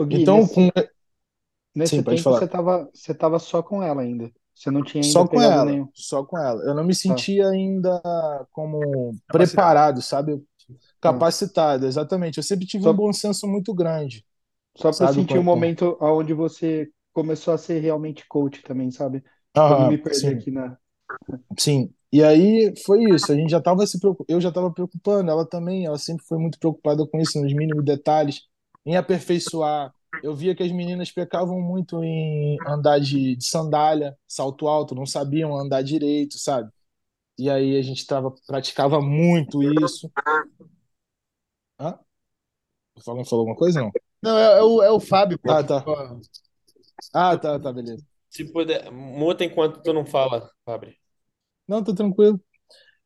Gui, 0.00 0.22
então, 0.22 0.38
nesse, 0.38 0.54
com... 0.54 0.70
nesse 1.74 1.96
Sim, 1.96 2.02
tempo 2.02 2.22
você 2.22 2.44
estava 2.44 2.90
você 2.92 3.14
tava 3.14 3.38
só 3.38 3.62
com 3.62 3.82
ela 3.82 4.00
ainda. 4.00 4.30
Você 4.54 4.70
não 4.70 4.82
tinha 4.82 5.02
ainda 5.02 5.12
só 5.12 5.28
com 5.28 5.40
ela, 5.40 5.66
nenhum. 5.66 5.88
Só 5.92 6.24
com 6.24 6.38
ela. 6.38 6.62
Eu 6.62 6.74
não 6.74 6.82
me 6.82 6.94
sentia 6.94 7.46
ah. 7.46 7.50
ainda 7.50 8.46
como 8.52 9.14
preparado, 9.28 10.00
sabe? 10.00 10.42
Capacitado, 11.00 11.84
ah. 11.84 11.88
exatamente. 11.88 12.38
Eu 12.38 12.42
sempre 12.42 12.66
tive 12.66 12.84
só... 12.84 12.90
um 12.90 12.94
bom 12.94 13.12
senso 13.12 13.46
muito 13.46 13.74
grande. 13.74 14.24
Só 14.76 14.92
para 14.92 15.12
sentir 15.12 15.38
o 15.38 15.40
um 15.40 15.44
momento 15.44 15.96
onde 16.00 16.34
você 16.34 16.88
começou 17.12 17.54
a 17.54 17.58
ser 17.58 17.80
realmente 17.80 18.26
coach 18.28 18.62
também, 18.62 18.90
sabe? 18.90 19.24
Ah, 19.54 19.88
me 19.88 19.96
perder 19.96 20.18
sim. 20.18 20.28
aqui 20.28 20.50
na. 20.50 20.76
Sim. 21.58 21.90
E 22.12 22.22
aí 22.22 22.74
foi 22.84 23.04
isso. 23.04 23.32
A 23.32 23.34
gente 23.34 23.50
já 23.50 23.58
estava 23.58 23.86
se 23.86 23.98
preocup... 23.98 24.26
eu 24.28 24.40
já 24.40 24.50
estava 24.50 24.70
preocupando, 24.70 25.30
ela 25.30 25.46
também, 25.46 25.86
ela 25.86 25.98
sempre 25.98 26.24
foi 26.26 26.38
muito 26.38 26.58
preocupada 26.58 27.06
com 27.06 27.18
isso, 27.18 27.40
nos 27.40 27.52
mínimos 27.54 27.84
detalhes, 27.84 28.42
em 28.84 28.96
aperfeiçoar 28.96 29.92
eu 30.22 30.34
via 30.34 30.54
que 30.54 30.62
as 30.62 30.72
meninas 30.72 31.10
pecavam 31.10 31.60
muito 31.60 32.02
em 32.02 32.56
andar 32.66 32.98
de, 32.98 33.36
de, 33.36 33.46
sandália, 33.46 34.16
salto 34.26 34.68
alto, 34.68 34.94
não 34.94 35.06
sabiam 35.06 35.56
andar 35.56 35.82
direito, 35.82 36.38
sabe? 36.38 36.70
E 37.38 37.50
aí 37.50 37.76
a 37.78 37.82
gente 37.82 38.06
tava, 38.06 38.34
praticava 38.46 39.00
muito 39.00 39.62
isso. 39.62 40.10
Hã? 41.78 41.98
O 42.96 43.02
Fábio 43.02 43.24
falou 43.24 43.42
alguma 43.42 43.56
coisa, 43.56 43.80
não? 43.80 43.90
Não, 44.22 44.38
é, 44.38 44.58
é, 44.58 44.62
o, 44.62 44.82
é 44.82 44.90
o 44.90 45.00
Fábio. 45.00 45.38
Pô, 45.38 45.50
ah, 45.50 45.62
tá. 45.62 45.84
Ah, 47.12 47.36
tá, 47.36 47.58
tá, 47.58 47.72
beleza. 47.72 48.04
Se 48.30 48.44
puder, 48.44 48.90
muta 48.90 49.44
enquanto 49.44 49.82
tu 49.82 49.92
não 49.92 50.04
fala, 50.04 50.50
Fabri. 50.64 50.96
Não, 51.68 51.82
tô 51.82 51.94
tranquilo. 51.94 52.40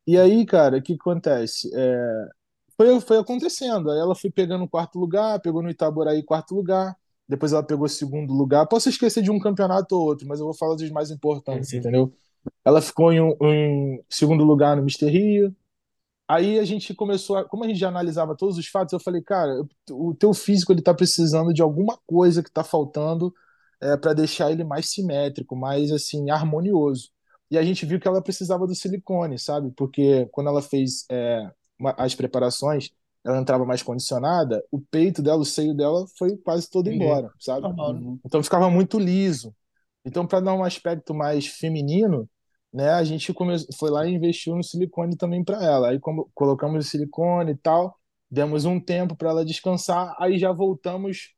E 0.07 0.19
aí, 0.19 0.47
cara, 0.47 0.79
o 0.79 0.83
que 0.83 0.95
acontece? 0.95 1.71
É, 1.75 2.29
foi, 2.77 3.01
foi 3.01 3.19
acontecendo. 3.19 3.91
Aí 3.91 3.99
ela 3.99 4.15
foi 4.15 4.31
pegando 4.31 4.65
o 4.65 4.69
quarto 4.69 4.99
lugar, 4.99 5.41
pegou 5.41 5.63
no 5.63 5.71
Itaboraí 5.71 6.23
quarto 6.25 6.55
lugar, 6.55 6.97
depois 7.29 7.53
ela 7.53 7.63
pegou 7.63 7.89
segundo 7.89 8.33
lugar. 8.33 8.67
Posso 8.67 8.89
esquecer 8.89 9.23
de 9.23 9.31
um 9.31 9.39
campeonato 9.39 9.95
ou 9.97 10.03
outro, 10.07 10.27
mas 10.29 10.41
eu 10.41 10.47
vou 10.47 10.55
falar 10.57 10.75
dos 10.77 10.91
mais 10.91 11.11
importantes, 11.11 11.73
Uhum. 11.73 11.79
entendeu? 11.81 12.13
Ela 12.65 12.83
ficou 12.83 13.13
em, 13.13 13.21
um- 13.21 13.37
em 13.43 14.05
segundo 14.09 14.45
lugar 14.45 14.77
no 14.77 14.83
Mister 14.83 15.11
Rio. 15.11 15.55
Aí 16.29 16.59
a 16.59 16.65
gente 16.65 16.95
começou 16.95 17.37
a, 17.39 17.45
como 17.45 17.65
a 17.65 17.69
gente 17.69 17.79
já 17.81 17.89
analisava 17.89 18.37
todos 18.37 18.57
os 18.57 18.67
fatos, 18.69 18.93
eu 18.93 19.01
falei, 19.01 19.21
cara, 19.23 19.63
o 19.91 20.15
teu 20.15 20.33
físico 20.33 20.73
ele 20.73 20.83
tá 20.83 20.95
precisando 20.95 21.53
de 21.53 21.61
alguma 21.63 21.99
coisa 22.07 22.43
que 22.43 22.51
tá 22.53 22.63
faltando 22.65 23.35
é, 23.81 23.97
para 23.97 24.13
deixar 24.15 24.51
ele 24.53 24.63
mais 24.65 24.91
simétrico, 24.91 25.57
mais 25.57 25.91
assim 25.91 26.31
harmonioso. 26.31 27.11
E 27.51 27.59
a 27.59 27.63
gente 27.65 27.85
viu 27.85 27.99
que 27.99 28.07
ela 28.07 28.23
precisava 28.23 28.67
do 28.67 28.75
silicone, 28.75 29.39
sabe? 29.39 29.73
Porque 29.77 30.27
quando 30.33 30.49
ela 30.49 30.63
fez 30.63 31.05
é, 31.11 31.51
uma- 31.79 31.95
as 31.99 32.15
preparações, 32.15 32.91
ela 33.25 33.39
entrava 33.41 33.65
mais 33.67 33.83
condicionada, 33.83 34.65
o 34.71 34.81
peito 34.81 35.23
dela, 35.23 35.41
o 35.41 35.45
seio 35.45 35.75
dela 35.75 36.07
foi 36.17 36.37
quase 36.39 36.71
todo 36.71 36.89
embora, 36.89 37.33
sabe? 37.41 37.69
Né? 37.69 38.01
Uhum. 38.01 38.21
Então 38.25 38.43
ficava 38.43 38.71
muito 38.71 38.99
liso. 38.99 39.55
Então, 40.05 40.27
para 40.27 40.41
dar 40.41 40.55
um 40.55 40.65
aspecto 40.65 41.15
mais 41.15 41.47
feminino, 41.47 42.29
né, 42.73 42.91
a 42.91 43.05
gente 43.05 43.33
come... 43.35 43.57
foi 43.79 43.91
lá 43.91 44.07
e 44.07 44.15
investiu 44.15 44.57
no 44.57 44.63
silicone 44.65 45.17
também 45.17 45.45
para 45.45 45.63
ela. 45.65 45.91
Aí 45.91 46.01
como 46.01 46.31
colocamos 46.35 46.87
o 46.87 46.89
silicone 46.89 47.53
e 47.53 47.57
tal, 47.57 47.99
demos 48.31 48.65
um 48.65 48.81
tempo 48.81 49.17
para 49.17 49.31
ela 49.31 49.45
descansar, 49.45 50.15
aí 50.19 50.39
já 50.39 50.53
voltamos 50.53 51.35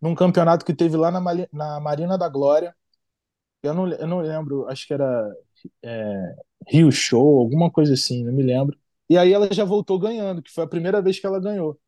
num 0.00 0.14
campeonato 0.14 0.64
que 0.64 0.74
teve 0.74 0.96
lá 0.96 1.10
na, 1.10 1.20
Mali- 1.20 1.48
na 1.52 1.80
Marina 1.80 2.18
da 2.18 2.28
Glória. 2.28 2.74
Eu 3.62 3.74
não, 3.74 3.88
eu 3.92 4.06
não 4.06 4.20
lembro, 4.20 4.68
acho 4.68 4.86
que 4.86 4.94
era 4.94 5.34
é, 5.84 6.36
Rio 6.68 6.92
Show, 6.92 7.40
alguma 7.40 7.70
coisa 7.70 7.94
assim, 7.94 8.24
não 8.24 8.32
me 8.32 8.42
lembro. 8.42 8.78
E 9.10 9.18
aí 9.18 9.32
ela 9.32 9.52
já 9.52 9.64
voltou 9.64 9.98
ganhando, 9.98 10.42
que 10.42 10.52
foi 10.52 10.64
a 10.64 10.68
primeira 10.68 11.02
vez 11.02 11.20
que 11.20 11.26
ela 11.26 11.40
ganhou. 11.40 11.78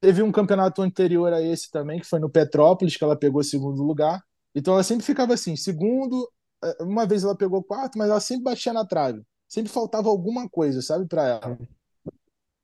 Teve 0.00 0.22
um 0.22 0.32
campeonato 0.32 0.82
anterior 0.82 1.32
a 1.32 1.42
esse 1.42 1.70
também, 1.70 2.00
que 2.00 2.06
foi 2.06 2.20
no 2.20 2.30
Petrópolis, 2.30 2.96
que 2.96 3.04
ela 3.04 3.16
pegou 3.18 3.42
segundo 3.44 3.82
lugar. 3.84 4.22
Então 4.56 4.72
ela 4.72 4.82
sempre 4.82 5.04
ficava 5.04 5.34
assim, 5.34 5.54
segundo, 5.54 6.32
eh, 6.64 6.82
uma 6.82 7.06
vez 7.06 7.22
ela 7.22 7.36
pegou 7.36 7.62
quarto, 7.62 7.98
mas 7.98 8.08
ela 8.08 8.20
sempre 8.20 8.44
batia 8.44 8.72
na 8.72 8.86
trave. 8.86 9.22
Sempre 9.46 9.70
faltava 9.70 10.08
alguma 10.08 10.48
coisa, 10.48 10.80
sabe, 10.80 11.06
para 11.06 11.28
ela. 11.28 11.58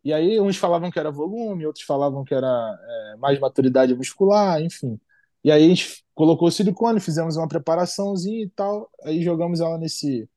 E 0.03 0.11
aí 0.13 0.41
uns 0.41 0.57
falavam 0.57 0.91
que 0.91 0.99
era 0.99 1.11
volume, 1.11 1.67
outros 1.67 1.85
falavam 1.85 2.25
que 2.25 2.35
era 2.35 2.49
eh, 2.49 3.17
mais 3.19 3.39
maturidade 3.39 3.95
muscular, 3.95 4.61
enfim. 4.63 4.99
E 5.45 5.53
aí 5.53 5.65
a 5.65 5.69
gente 5.69 6.03
colocou 6.15 6.51
silicone, 6.51 6.99
fizemos 6.99 7.37
uma 7.37 7.47
preparaçãozinha 7.47 8.43
e 8.43 8.49
tal, 8.49 8.91
aí 9.05 9.23
jogamos 9.23 9.61
ela 9.61 9.77
nesse 9.79 10.29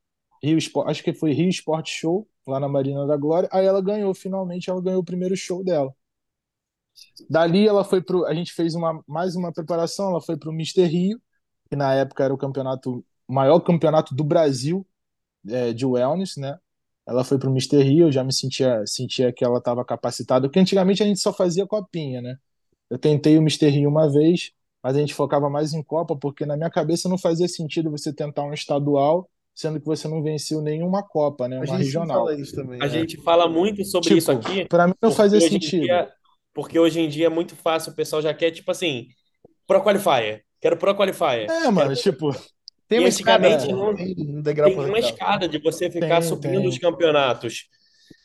Rio 0.44 0.58
Sport, 0.58 0.90
acho 0.90 1.04
que 1.04 1.14
foi 1.14 1.32
Rio 1.32 1.50
Sport 1.50 1.90
Show, 1.90 2.28
lá 2.46 2.60
na 2.60 2.68
Marina 2.68 3.08
da 3.08 3.16
Glória. 3.18 3.50
Aí 3.52 3.66
ela 3.66 3.82
ganhou, 3.82 4.14
finalmente 4.14 4.70
ela 4.70 4.82
ganhou 4.82 5.02
o 5.02 5.06
primeiro 5.06 5.36
show 5.38 5.64
dela. 5.64 5.94
Dali 7.30 7.68
ela 7.68 7.84
foi 7.84 8.02
pro. 8.02 8.26
A 8.26 8.34
gente 8.34 8.54
fez 8.54 8.76
uma, 8.76 9.04
mais 9.08 9.36
uma 9.36 9.52
preparação, 9.54 10.10
ela 10.10 10.22
foi 10.22 10.38
pro 10.38 10.54
Mister 10.54 10.88
Rio, 10.90 11.20
que 11.70 11.76
na 11.76 11.94
época 11.94 12.24
era 12.24 12.34
o 12.34 12.38
campeonato, 12.38 13.04
o 13.28 13.34
maior 13.34 13.60
campeonato 13.60 14.16
do 14.16 14.24
Brasil 14.24 14.86
é, 15.48 15.74
de 15.74 15.86
wellness, 15.86 16.38
né? 16.38 16.58
Ela 17.08 17.24
foi 17.24 17.38
pro 17.38 17.52
Mister 17.52 17.84
Rio, 17.86 18.08
eu 18.08 18.12
já 18.12 18.24
me 18.24 18.34
sentia, 18.34 18.84
sentia 18.88 19.32
que 19.32 19.46
ela 19.46 19.60
estava 19.60 19.86
capacitada, 19.86 20.48
porque 20.48 20.60
antigamente 20.60 21.04
a 21.04 21.06
gente 21.06 21.20
só 21.20 21.32
fazia 21.34 21.68
copinha, 21.68 22.22
né? 22.22 22.38
Eu 22.90 22.98
tentei 22.98 23.38
o 23.38 23.42
Mister 23.42 23.72
Rio 23.72 23.90
uma 23.90 24.12
vez, 24.12 24.52
mas 24.84 24.96
a 24.96 25.00
gente 25.00 25.14
focava 25.14 25.50
mais 25.50 25.74
em 25.74 25.84
Copa, 25.84 26.16
porque 26.16 26.46
na 26.46 26.58
minha 26.58 26.70
cabeça 26.70 27.10
não 27.10 27.18
fazia 27.18 27.48
sentido 27.48 27.92
você 27.92 28.14
tentar 28.14 28.44
um 28.44 28.54
estadual, 28.54 29.30
sendo 29.54 29.80
que 29.80 29.86
você 29.86 30.08
não 30.08 30.22
venceu 30.24 30.62
nenhuma 30.62 31.04
Copa, 31.04 31.48
né? 31.48 31.58
A 31.58 31.66
Uma 31.66 31.78
gente 31.78 31.86
sempre 31.86 31.86
regional. 31.86 32.26
fala 32.26 32.36
isso 32.40 32.56
também. 32.56 32.82
A 32.82 32.86
é. 32.86 32.90
gente 32.90 33.18
fala 33.22 33.48
muito 33.48 33.84
sobre 33.86 34.10
Tipo, 34.10 34.18
isso 34.18 34.32
aqui, 34.32 34.66
pra 34.66 34.88
mim 34.88 34.94
não 35.02 35.12
fazia 35.12 35.40
sentido. 35.42 35.82
dia, 35.82 36.12
porque 36.54 36.80
hoje 36.80 37.00
em 37.00 37.10
dia 37.10 37.28
é 37.28 37.30
muito 37.30 37.56
fácil, 37.56 37.92
o 37.92 37.96
pessoal 37.96 38.22
já 38.22 38.34
quer, 38.34 38.52
tipo 38.52 38.72
assim, 38.72 39.08
Pro 39.68 39.84
Qualifier. 39.84 40.44
Quero 40.66 40.78
Pro 40.78 40.96
Qualifier. 40.96 41.48
É, 41.50 41.70
Quero... 41.76 41.92
mano, 41.92 41.96
tipo, 41.96 42.32
Tem 42.88 43.00
uma 43.00 43.10
escada, 43.10 43.50
antigamente 43.50 43.68
né? 43.68 43.74
não 43.74 43.96
tem 43.96 44.16
degrau 44.42 44.70
tem 44.70 44.80
uma 44.90 45.00
escada 45.00 45.48
de 45.48 45.60
você 45.60 45.92
ficar 45.92 46.22
Tem, 46.22 46.24
subindo 46.24 46.68
tem. 46.68 46.70
os 46.70 46.80
campeonatos. 46.80 47.70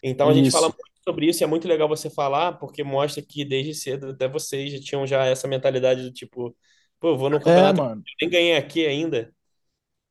Então 0.03 0.29
a 0.29 0.35
gente 0.35 0.51
fala 0.51 0.69
muito 0.69 0.85
sobre 1.05 1.27
isso 1.29 1.43
e 1.43 1.45
é 1.45 1.47
muito 1.49 1.69
legal 1.69 1.89
você 1.89 2.11
falar, 2.11 2.55
porque 2.59 2.85
mostra 2.85 3.23
que 3.23 3.45
desde 3.45 3.75
cedo 3.75 4.11
até 4.11 4.29
vocês 4.29 4.73
já 4.73 4.81
tinham 4.81 5.07
já 5.07 5.25
essa 5.27 5.49
mentalidade 5.49 6.03
do 6.03 6.13
tipo, 6.13 6.57
pô, 7.01 7.17
vou 7.17 7.31
no 7.31 7.41
É, 7.45 7.73
campeonato, 7.73 7.81
mano. 7.81 8.05
eu 8.07 8.15
nem 8.23 8.31
ganhei 8.31 8.57
aqui 8.57 8.87
ainda. 8.87 9.35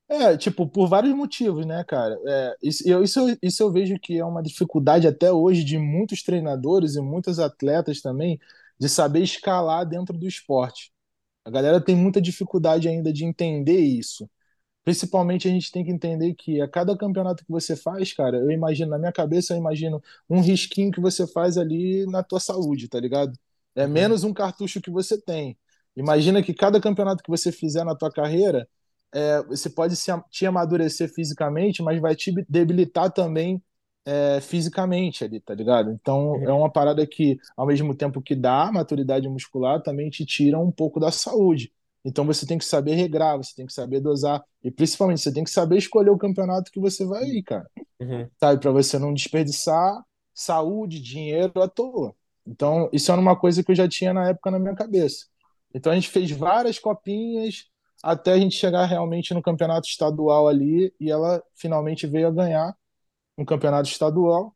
É, 0.08 0.36
tipo, 0.38 0.68
por 0.68 0.88
vários 0.88 1.14
motivos, 1.14 1.66
né, 1.68 1.84
cara? 1.84 2.18
É, 2.28 2.56
isso, 2.64 2.84
eu, 2.90 3.04
isso, 3.04 3.20
eu- 3.20 3.38
isso 3.44 3.62
eu 3.64 3.72
vejo 3.72 4.00
que 4.00 4.18
é 4.18 4.26
uma 4.26 4.42
dificuldade 4.42 5.08
até 5.08 5.32
hoje 5.32 5.64
de 5.64 5.78
muitos 5.78 6.24
treinadores 6.24 6.96
e 6.96 7.02
muitos 7.02 7.38
atletas 7.40 8.02
também 8.02 8.40
de 8.80 8.90
saber 8.90 9.22
escalar 9.22 9.86
dentro 9.88 10.18
do 10.18 10.28
esporte. 10.28 10.92
A 11.46 11.50
galera 11.50 11.82
tem 11.84 11.96
muita 11.96 12.22
dificuldade 12.22 12.88
ainda 12.88 13.12
de 13.14 13.26
entender 13.26 13.80
isso. 13.80 14.30
Principalmente 14.86 15.48
a 15.48 15.52
gente 15.52 15.72
tem 15.72 15.84
que 15.86 15.92
entender 15.92 16.34
que 16.36 16.62
a 16.62 16.68
cada 16.70 16.98
campeonato 16.98 17.46
que 17.46 17.52
você 17.52 17.76
faz, 17.76 18.14
cara, 18.14 18.38
eu 18.38 18.52
imagino, 18.52 18.92
na 18.92 19.00
minha 19.00 19.12
cabeça, 19.12 19.54
eu 19.54 19.58
imagino 19.58 20.02
um 20.30 20.42
risquinho 20.42 20.92
que 20.92 21.02
você 21.02 21.28
faz 21.28 21.58
ali 21.58 22.06
na 22.08 22.24
tua 22.24 22.40
saúde, 22.40 22.88
tá 22.90 23.00
ligado? 23.00 23.34
É 23.76 23.86
Uhum. 23.86 23.88
menos 23.88 24.24
um 24.24 24.34
cartucho 24.34 24.82
que 24.82 24.92
você 24.92 25.20
tem. 25.22 25.58
Imagina 25.96 26.42
que 26.44 26.54
cada 26.54 26.82
campeonato 26.82 27.24
que 27.24 27.30
você 27.30 27.52
fizer 27.52 27.84
na 27.84 27.96
tua 27.96 28.12
carreira, 28.12 28.68
é, 29.14 29.44
você 29.44 29.70
pode 29.70 29.96
se, 29.96 30.12
te 30.32 30.46
amadurecer 30.46 31.14
fisicamente, 31.14 31.84
mas 31.84 32.00
vai 32.02 32.16
te 32.16 32.32
debilitar 32.50 33.12
também 33.12 33.62
é, 34.10 34.42
fisicamente 34.42 35.24
ali, 35.24 35.40
tá 35.40 35.54
ligado? 35.54 35.92
Então 35.92 36.36
é 36.44 36.52
uma 36.52 36.72
parada 36.72 37.06
que, 37.06 37.38
ao 37.56 37.68
mesmo 37.68 37.94
tempo 37.94 38.22
que 38.22 38.34
dá 38.36 38.72
maturidade 38.72 39.30
muscular, 39.30 39.84
também 39.84 40.10
te 40.10 40.26
tira 40.26 40.58
um 40.58 40.72
pouco 40.72 41.00
da 41.00 41.12
saúde. 41.12 41.72
Então 42.04 42.26
você 42.26 42.46
tem 42.46 42.58
que 42.58 42.66
saber 42.66 42.96
regrar, 42.96 43.38
você 43.38 43.54
tem 43.56 43.68
que 43.68 43.74
saber 43.74 44.00
dosar, 44.00 44.44
e 44.64 44.72
principalmente 44.72 45.22
você 45.22 45.32
tem 45.32 45.44
que 45.44 45.52
saber 45.52 45.78
escolher 45.78 46.10
o 46.10 46.18
campeonato 46.18 46.72
que 46.72 46.80
você 46.80 47.06
vai 47.06 47.24
ir, 47.26 47.44
cara. 47.44 47.70
Uhum. 48.00 48.28
Sabe? 48.40 48.60
Para 48.60 48.72
você 48.72 48.98
não 48.98 49.14
desperdiçar 49.14 50.04
saúde, 50.34 51.00
dinheiro 51.00 51.62
à 51.62 51.68
toa. 51.68 52.16
Então, 52.48 52.90
isso 52.92 53.12
era 53.12 53.22
uma 53.22 53.36
coisa 53.36 53.64
que 53.64 53.72
eu 53.72 53.76
já 53.76 53.88
tinha 53.88 54.12
na 54.12 54.30
época 54.30 54.50
na 54.50 54.58
minha 54.58 54.74
cabeça. 54.74 55.26
Então 55.74 55.92
a 55.92 55.96
gente 55.96 56.10
fez 56.10 56.32
várias 56.32 56.80
copinhas 56.80 57.66
até 58.02 58.32
a 58.32 58.40
gente 58.40 58.56
chegar 58.56 58.86
realmente 58.86 59.34
no 59.36 59.42
campeonato 59.42 59.88
estadual 59.88 60.48
ali 60.48 60.92
e 61.00 61.12
ela 61.12 61.44
finalmente 61.54 62.08
veio 62.08 62.28
a 62.28 62.32
ganhar 62.32 62.76
um 63.40 63.46
campeonato 63.46 63.90
estadual. 63.90 64.56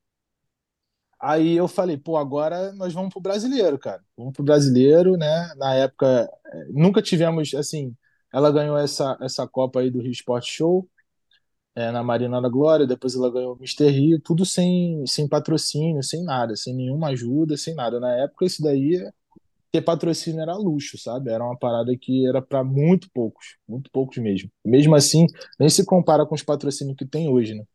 Aí 1.19 1.56
eu 1.56 1.67
falei, 1.69 1.98
pô, 1.98 2.17
agora 2.17 2.74
nós 2.74 2.93
vamos 2.93 3.12
pro 3.13 3.22
brasileiro, 3.22 3.80
cara. 3.80 4.04
Vamos 4.17 4.34
pro 4.34 4.43
brasileiro, 4.43 5.15
né? 5.17 5.54
Na 5.58 5.74
época, 5.74 6.30
eh, 6.46 6.65
nunca 6.72 7.02
tivemos, 7.02 7.54
assim, 7.54 7.96
ela 8.34 8.52
ganhou 8.52 8.78
essa, 8.78 9.17
essa 9.22 9.48
Copa 9.48 9.80
aí 9.80 9.89
do 9.89 10.02
Rio 10.02 10.12
Sport 10.12 10.46
Show, 10.46 10.89
eh, 11.76 11.91
na 11.91 12.04
Marina 12.04 12.41
da 12.41 12.50
Glória, 12.50 12.88
depois 12.88 13.15
ela 13.15 13.32
ganhou 13.32 13.56
o 13.56 13.60
Mister 13.60 13.91
Rio, 13.91 14.19
tudo 14.22 14.46
sem, 14.46 15.06
sem 15.08 15.28
patrocínio, 15.28 16.04
sem 16.04 16.24
nada, 16.24 16.56
sem 16.56 16.76
nenhuma 16.76 17.10
ajuda, 17.10 17.58
sem 17.58 17.76
nada. 17.76 18.00
Na 18.00 18.12
época, 18.17 18.46
isso 18.46 18.62
daí, 18.63 19.00
ter 19.72 19.82
patrocínio 19.82 20.41
era 20.41 20.56
luxo, 20.56 20.98
sabe? 20.98 21.32
Era 21.32 21.43
uma 21.46 21.58
parada 21.58 21.96
que 21.98 22.28
era 22.28 22.41
para 22.41 22.63
muito 22.63 23.10
poucos, 23.13 23.58
muito 23.67 23.89
poucos 23.91 24.17
mesmo. 24.19 24.52
Mesmo 24.65 24.96
assim, 24.96 25.28
nem 25.60 25.69
se 25.69 25.86
compara 25.86 26.26
com 26.26 26.36
os 26.36 26.43
patrocínios 26.43 26.98
que 26.98 27.06
tem 27.06 27.30
hoje, 27.30 27.56
né? 27.56 27.65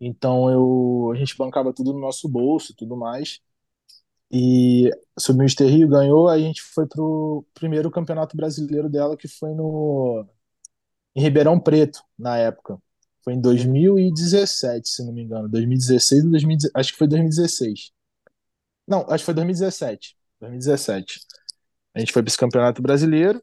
Então 0.00 0.50
eu, 0.50 1.12
a 1.12 1.16
gente 1.16 1.36
bancava 1.36 1.72
tudo 1.72 1.92
no 1.92 2.00
nosso 2.00 2.28
bolso, 2.28 2.72
e 2.72 2.74
tudo 2.74 2.96
mais. 2.96 3.40
E 4.32 4.90
subiu 5.18 5.40
o 5.40 5.44
Mister 5.44 5.68
Rio, 5.68 5.88
ganhou, 5.88 6.28
aí 6.28 6.44
a 6.44 6.46
gente 6.46 6.62
foi 6.62 6.86
pro 6.86 7.44
primeiro 7.52 7.90
campeonato 7.90 8.36
brasileiro 8.36 8.88
dela, 8.88 9.16
que 9.16 9.28
foi 9.28 9.54
no 9.54 10.24
em 11.14 11.22
Ribeirão 11.22 11.58
Preto, 11.58 12.02
na 12.18 12.38
época. 12.38 12.78
Foi 13.24 13.34
em 13.34 13.40
2017, 13.40 14.88
se 14.88 15.04
não 15.04 15.12
me 15.12 15.22
engano. 15.22 15.48
2016 15.48 16.24
ou 16.24 16.30
2016, 16.30 16.72
acho 16.74 16.92
que 16.92 16.98
foi 16.98 17.08
2016. 17.08 17.92
Não, 18.86 19.00
acho 19.08 19.18
que 19.18 19.24
foi 19.26 19.34
2017. 19.34 20.16
2017. 20.40 21.20
A 21.94 21.98
gente 21.98 22.12
foi 22.12 22.22
para 22.22 22.28
esse 22.28 22.38
campeonato 22.38 22.80
brasileiro, 22.80 23.42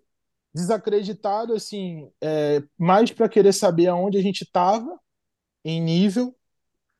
desacreditado, 0.53 1.53
assim, 1.53 2.09
é, 2.21 2.63
mais 2.77 3.11
para 3.11 3.29
querer 3.29 3.53
saber 3.53 3.88
aonde 3.88 4.17
a 4.17 4.21
gente 4.21 4.43
estava 4.43 4.99
em 5.63 5.81
nível 5.81 6.36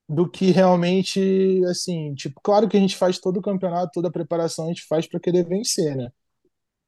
do 0.10 0.30
que 0.30 0.52
realmente, 0.52 1.62
assim, 1.70 2.14
tipo, 2.16 2.40
claro 2.42 2.68
que 2.70 2.78
a 2.78 2.80
gente 2.80 2.96
faz 2.98 3.20
todo 3.20 3.38
o 3.38 3.42
campeonato, 3.42 3.92
toda 3.94 4.08
a 4.10 4.12
preparação 4.12 4.66
a 4.66 4.68
gente 4.70 4.84
faz 4.88 5.08
para 5.08 5.20
querer 5.20 5.46
vencer, 5.48 5.96
né? 5.96 6.12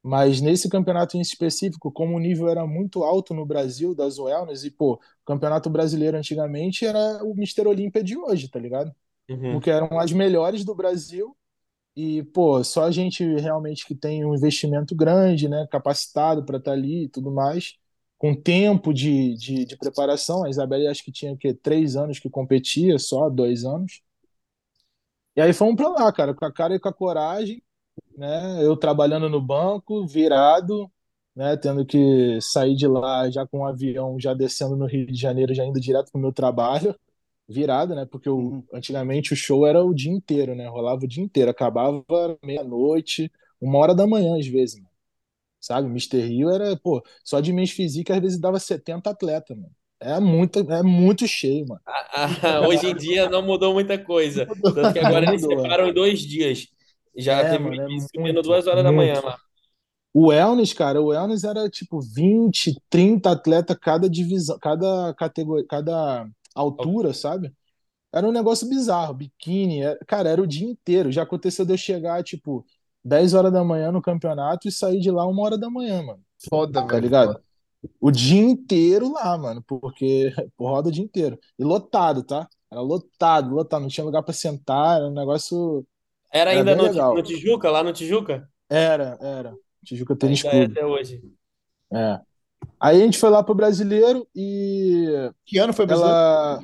Mas 0.03 0.41
nesse 0.41 0.69
campeonato 0.69 1.17
em 1.17 1.21
específico, 1.21 1.91
como 1.91 2.15
o 2.15 2.19
nível 2.19 2.49
era 2.49 2.65
muito 2.65 3.03
alto 3.03 3.33
no 3.33 3.45
Brasil 3.45 3.93
das 3.95 4.17
wellness, 4.19 4.63
e 4.63 4.71
pô, 4.71 4.93
o 4.95 4.99
campeonato 5.25 5.69
brasileiro 5.69 6.17
antigamente 6.17 6.85
era 6.85 7.23
o 7.23 7.35
Mister 7.35 7.67
Olímpia 7.67 8.03
de 8.03 8.17
hoje, 8.17 8.49
tá 8.49 8.59
ligado? 8.59 8.93
Uhum. 9.29 9.51
Porque 9.51 9.69
eram 9.69 9.99
as 9.99 10.11
melhores 10.11 10.63
do 10.65 10.75
Brasil 10.75 11.35
E, 11.95 12.23
pô, 12.23 12.63
só 12.63 12.85
a 12.85 12.91
gente 12.91 13.23
realmente 13.37 13.85
que 13.85 13.95
tem 13.95 14.25
um 14.25 14.35
investimento 14.35 14.95
grande, 14.95 15.49
né, 15.49 15.67
capacitado 15.71 16.45
para 16.45 16.57
estar 16.57 16.71
ali 16.73 17.05
e 17.05 17.09
tudo 17.09 17.31
mais, 17.31 17.75
com 18.19 18.35
tempo 18.35 18.93
de, 18.93 19.35
de, 19.37 19.65
de 19.65 19.77
preparação. 19.77 20.45
A 20.45 20.51
Isabelle 20.51 20.87
acho 20.89 21.03
que 21.05 21.13
tinha 21.13 21.37
que 21.37 21.53
três 21.55 21.97
anos 21.97 22.19
que 22.19 22.29
competia, 22.29 22.99
só 22.99 23.29
dois 23.31 23.65
anos. 23.65 24.03
E 25.35 25.41
aí 25.41 25.53
fomos 25.53 25.75
para 25.75 25.89
lá, 25.89 26.11
cara, 26.11 26.33
com 26.33 26.45
a 26.45 26.51
cara 26.51 26.75
e 26.75 26.79
com 26.79 26.89
a 26.89 26.93
coragem, 26.93 27.61
né? 28.17 28.65
Eu 28.65 28.77
trabalhando 28.77 29.29
no 29.29 29.41
banco, 29.41 30.07
virado, 30.07 30.91
né? 31.35 31.57
Tendo 31.57 31.85
que 31.85 32.39
sair 32.41 32.75
de 32.75 32.87
lá 32.87 33.29
já 33.31 33.47
com 33.47 33.59
um 33.61 33.65
avião, 33.67 34.19
já 34.19 34.33
descendo 34.33 34.75
no 34.77 34.85
Rio 34.87 35.07
de 35.07 35.15
Janeiro, 35.19 35.53
já 35.55 35.65
indo 35.65 35.79
direto 35.81 36.11
pro 36.11 36.21
meu 36.21 36.33
trabalho 36.33 36.95
virada, 37.49 37.95
né? 37.95 38.05
Porque 38.05 38.29
Uhum. 38.29 38.63
antigamente 38.73 39.33
o 39.33 39.37
show 39.37 39.67
era 39.67 39.83
o 39.85 39.93
dia 39.95 40.11
inteiro, 40.11 40.55
né? 40.55 40.67
Rolava 40.69 41.05
o 41.05 41.09
dia 41.09 41.23
inteiro, 41.23 41.51
acabava 41.51 42.03
meia-noite, 42.43 43.31
uma 43.61 43.79
hora 43.79 43.95
da 43.95 44.07
manhã 44.07 44.37
às 44.39 44.47
vezes, 44.47 44.81
Sabe? 45.59 45.89
Mister 45.89 46.23
Rio 46.25 46.49
era, 46.49 46.77
pô, 46.77 47.03
só 47.23 47.39
de 47.39 47.53
mês 47.53 47.71
física 47.71 48.15
às 48.15 48.21
vezes 48.21 48.39
dava 48.39 48.59
70 48.59 49.09
atletas, 49.11 49.57
mano. 49.57 49.71
É 49.99 50.19
muito, 50.19 50.59
é 50.71 50.81
muito 50.83 51.27
cheio, 51.27 51.67
mano. 51.67 51.81
Ah, 51.85 52.61
hoje 52.63 52.87
em 52.87 52.95
dia 52.95 53.27
não 53.27 53.41
mudou 53.41 53.73
muita 53.73 53.97
coisa. 54.03 54.51
Tanto 54.73 54.91
que 54.93 54.99
agora 54.99 55.25
eles 55.25 55.45
separam 55.45 55.87
em 55.87 55.93
dois 55.93 56.19
dias. 56.21 56.67
Já 57.15 57.43
É, 57.43 57.43
teve 57.43 57.63
mano, 57.63 57.81
é 57.81 57.89
muito, 57.89 58.41
duas 58.43 58.67
horas 58.67 58.83
da 58.83 58.91
manhã 58.91 59.19
muito. 59.19 59.21
lá. 59.21 59.37
O 60.13 60.27
wellness, 60.29 60.73
cara, 60.73 61.01
o 61.01 61.07
wellness 61.07 61.43
era 61.43 61.69
tipo 61.69 62.01
20, 62.01 62.75
30 62.89 63.31
atletas 63.31 63.77
cada 63.81 64.09
divisão, 64.09 64.57
cada 64.59 65.13
categoria, 65.15 65.65
cada 65.69 66.27
altura, 66.55 67.13
sabe? 67.13 67.53
Era 68.13 68.27
um 68.27 68.31
negócio 68.31 68.69
bizarro, 68.69 69.13
biquíni, 69.15 69.83
era- 69.83 69.99
cara, 70.07 70.29
era 70.29 70.41
o 70.41 70.47
dia 70.47 70.67
inteiro. 70.67 71.11
Já 71.11 71.23
aconteceu 71.23 71.65
de 71.65 71.73
eu 71.73 71.77
chegar, 71.77 72.23
tipo, 72.23 72.65
10 73.09 73.33
horas 73.33 73.51
da 73.51 73.63
manhã 73.63 73.91
no 73.91 74.01
campeonato 74.01 74.67
e 74.67 74.71
sair 74.71 74.99
de 74.99 75.11
lá 75.11 75.25
uma 75.27 75.41
hora 75.43 75.57
da 75.57 75.69
manhã, 75.69 76.01
mano. 76.03 76.21
Foda, 76.49 76.81
Tá 76.81 76.85
velho. 76.87 77.01
ligado? 77.03 77.41
O 77.99 78.11
dia 78.11 78.41
inteiro 78.41 79.11
lá, 79.13 79.37
mano, 79.37 79.63
porque 79.67 80.33
roda 80.59 80.89
o 80.89 80.91
dia 80.91 81.03
inteiro. 81.03 81.39
E 81.57 81.63
lotado, 81.63 82.23
tá? 82.23 82.47
Era 82.71 82.81
lotado, 82.81 83.53
lotado, 83.55 83.81
não 83.81 83.89
tinha 83.89 84.05
lugar 84.05 84.23
pra 84.23 84.33
sentar, 84.33 84.97
era 84.97 85.07
um 85.07 85.13
negócio. 85.13 85.85
Era 86.31 86.53
Era 86.53 86.59
ainda 86.59 86.75
no, 86.75 86.83
legal. 86.83 87.15
no 87.15 87.23
Tijuca, 87.23 87.71
lá 87.71 87.83
no 87.83 87.93
Tijuca? 87.93 88.49
Era, 88.69 89.17
era. 89.21 89.55
Tijuca 89.85 90.15
Tênis 90.15 90.43
Ainda 90.45 90.57
é 90.57 90.65
até 90.65 90.85
hoje. 90.85 91.21
É. 91.91 92.19
Aí 92.79 93.01
a 93.01 93.05
gente 93.05 93.17
foi 93.17 93.29
lá 93.29 93.43
pro 93.43 93.55
brasileiro 93.55 94.27
e 94.35 95.31
Que 95.45 95.57
ano 95.57 95.73
foi 95.73 95.85
brasileiro? 95.85 96.17
ela. 96.17 96.59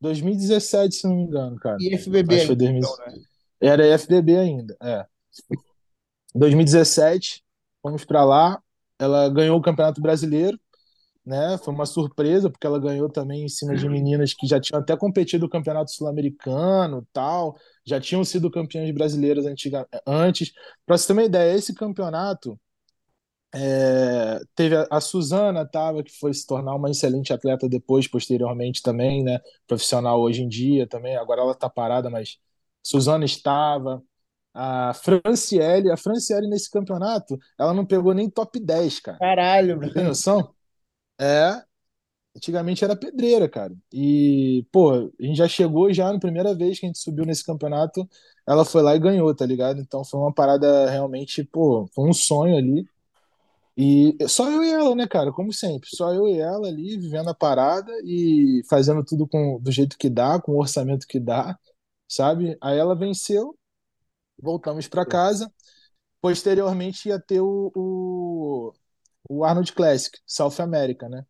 2017, 0.00 0.94
se 0.96 1.06
não 1.08 1.16
me 1.16 1.22
engano, 1.24 1.56
cara. 1.56 1.76
E 1.80 1.96
FBB 1.98 2.34
Acho 2.34 2.40
que 2.40 2.46
foi 2.46 2.54
ainda, 2.54 2.64
2000. 2.64 2.78
então, 2.78 2.96
né? 3.06 3.22
Era 3.60 3.86
FBB 3.98 4.36
ainda, 4.36 4.76
é. 4.82 5.06
2017, 6.34 7.44
fomos 7.82 8.04
pra 8.04 8.24
lá. 8.24 8.62
Ela 8.98 9.28
ganhou 9.28 9.58
o 9.58 9.62
Campeonato 9.62 10.00
Brasileiro, 10.00 10.58
né? 11.26 11.58
Foi 11.58 11.74
uma 11.74 11.86
surpresa, 11.86 12.50
porque 12.50 12.66
ela 12.66 12.80
ganhou 12.80 13.08
também 13.10 13.44
em 13.44 13.48
cima 13.48 13.76
de 13.76 13.88
meninas 13.88 14.34
que 14.34 14.46
já 14.46 14.60
tinham 14.60 14.80
até 14.80 14.96
competido 14.96 15.46
o 15.46 15.50
Campeonato 15.50 15.92
Sul-Americano, 15.92 17.06
tal, 17.12 17.56
já 17.86 18.00
tinham 18.00 18.24
sido 18.24 18.50
campeãs 18.50 18.90
brasileiras 18.92 19.46
antiga, 19.46 19.86
antes. 20.06 20.52
Pra 20.86 20.98
você 20.98 21.08
ter 21.08 21.12
uma 21.14 21.24
ideia, 21.24 21.56
esse 21.56 21.74
campeonato 21.74 22.58
é, 23.54 24.38
teve 24.54 24.76
a, 24.76 24.86
a 24.90 25.00
Suzana 25.00 25.66
tava 25.66 26.02
que 26.02 26.12
foi 26.18 26.32
se 26.34 26.46
tornar 26.46 26.74
uma 26.74 26.90
excelente 26.90 27.32
atleta 27.32 27.68
depois, 27.68 28.06
posteriormente 28.08 28.82
também, 28.82 29.24
né? 29.24 29.40
Profissional 29.66 30.20
hoje 30.20 30.42
em 30.42 30.48
dia 30.48 30.86
também. 30.86 31.16
Agora 31.16 31.40
ela 31.42 31.54
tá 31.54 31.68
parada, 31.70 32.10
mas 32.10 32.38
Suzana 32.82 33.24
estava. 33.24 34.02
A 34.60 34.94
Franciele, 34.94 35.90
a 35.92 35.96
Franciele 35.96 36.48
nesse 36.48 36.70
campeonato, 36.70 37.38
ela 37.58 37.74
não 37.74 37.86
pegou 37.86 38.14
nem 38.14 38.30
top 38.30 38.58
10, 38.60 39.00
cara. 39.00 39.20
Caralho, 39.20 39.78
Tem 39.94 40.04
bro. 40.04 40.04
noção? 40.04 40.54
É, 41.20 41.62
antigamente 42.36 42.84
era 42.84 42.96
pedreira, 42.96 43.48
cara. 43.48 43.74
E, 43.92 44.66
pô, 44.72 44.92
a 44.94 45.24
gente 45.24 45.36
já 45.38 45.48
chegou 45.48 45.92
já 45.92 46.12
na 46.12 46.20
primeira 46.20 46.54
vez 46.54 46.78
que 46.80 46.86
a 46.86 46.88
gente 46.88 46.98
subiu 47.00 47.24
nesse 47.26 47.44
campeonato, 47.44 48.08
ela 48.46 48.64
foi 48.64 48.82
lá 48.82 48.94
e 48.96 49.00
ganhou, 49.00 49.34
tá 49.34 49.46
ligado? 49.46 49.80
Então 49.80 50.04
foi 50.04 50.20
uma 50.20 50.32
parada 50.34 50.90
realmente, 50.90 51.44
pô, 51.44 51.86
foi 51.94 52.08
um 52.08 52.12
sonho 52.14 52.56
ali. 52.56 52.88
E 53.76 54.16
só 54.28 54.50
eu 54.50 54.64
e 54.64 54.70
ela, 54.70 54.94
né, 54.94 55.06
cara? 55.06 55.32
Como 55.32 55.52
sempre, 55.52 55.88
só 55.94 56.12
eu 56.12 56.28
e 56.28 56.38
ela 56.38 56.68
ali 56.68 56.98
vivendo 56.98 57.28
a 57.30 57.34
parada 57.34 57.92
e 58.04 58.62
fazendo 58.68 59.04
tudo 59.04 59.26
com, 59.28 59.60
do 59.60 59.70
jeito 59.72 59.96
que 59.98 60.10
dá, 60.10 60.40
com 60.40 60.52
o 60.52 60.58
orçamento 60.60 61.06
que 61.06 61.20
dá, 61.20 61.58
sabe? 62.08 62.56
Aí 62.62 62.78
ela 62.78 62.96
venceu, 62.96 63.57
voltamos 64.40 64.88
pra 64.88 65.04
casa. 65.06 65.52
Posteriormente 66.20 67.08
ia 67.08 67.20
ter 67.20 67.40
o, 67.40 67.72
o, 67.74 68.72
o 69.28 69.44
Arnold 69.44 69.72
Classic, 69.72 70.18
South 70.26 70.60
America, 70.60 71.08
né? 71.08 71.24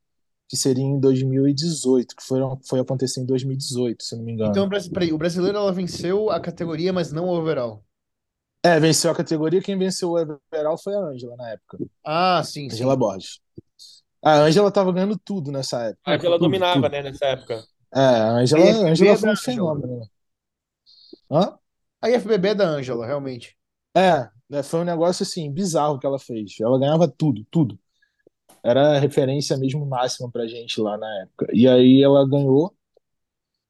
Que 0.49 0.57
seria 0.57 0.85
em 0.85 0.99
2018, 1.01 2.17
que 2.17 2.25
foi, 2.25 2.41
foi 2.69 2.81
acontecer 2.81 3.21
em 3.21 3.27
2018, 3.27 4.05
se 4.05 4.17
não 4.17 4.25
me 4.25 4.33
engano. 4.33 4.51
Então, 4.51 4.69
peraí, 4.93 5.13
o 5.13 5.19
brasileiro 5.19 5.59
ela 5.59 5.73
venceu 5.73 6.31
a 6.31 6.41
categoria, 6.41 6.93
mas 6.93 7.13
não 7.13 7.27
o 7.27 7.37
overall. 7.39 7.85
É, 8.63 8.79
venceu 8.81 9.11
a 9.11 9.15
categoria. 9.15 9.63
Quem 9.63 9.79
venceu 9.79 10.11
o 10.11 10.19
overall 10.21 10.79
foi 10.79 10.95
a 10.95 10.99
Ângela 10.99 11.37
na 11.37 11.51
época. 11.51 11.79
Ah, 12.05 12.43
sim, 12.45 12.69
sim. 12.71 12.75
Angela 12.75 12.97
Borges. 12.97 13.41
A 14.23 14.35
Ângela 14.43 14.73
tava 14.73 14.93
ganhando 14.93 15.19
tudo 15.19 15.53
nessa 15.53 15.83
época. 15.85 16.03
A 16.05 16.15
Angela 16.15 16.39
Tudo, 16.39 16.41
dominava, 16.41 16.89
tudo. 16.89 16.93
né, 16.93 17.03
nessa 17.03 17.27
época. 17.27 17.65
É, 17.95 18.01
a 18.01 18.31
Ângela, 18.33 18.65
Ângela 18.91 19.17
foi 19.17 19.31
um 19.31 19.37
Ângela. 19.37 19.37
fenômeno. 19.37 20.01
né? 20.01 20.07
Hã? 21.31 21.59
A 22.01 22.11
IFBB 22.11 22.49
é 22.49 22.55
da 22.55 22.69
Ângela, 22.69 23.07
realmente. 23.07 23.57
É, 23.97 24.29
né, 24.49 24.63
foi 24.63 24.81
um 24.81 24.85
negócio 24.85 25.23
assim, 25.23 25.53
bizarro 25.53 25.99
que 25.99 26.07
ela 26.07 26.19
fez. 26.19 26.55
Ela 26.61 26.79
ganhava 26.79 27.09
tudo, 27.09 27.45
tudo. 27.51 27.79
Era 28.63 28.97
a 28.97 28.99
referência 28.99 29.57
mesmo 29.57 29.85
máxima 29.87 30.31
pra 30.31 30.47
gente 30.47 30.81
lá 30.81 30.97
na 30.97 31.23
época. 31.23 31.47
E 31.53 31.67
aí 31.69 32.03
ela 32.03 32.29
ganhou. 32.29 32.75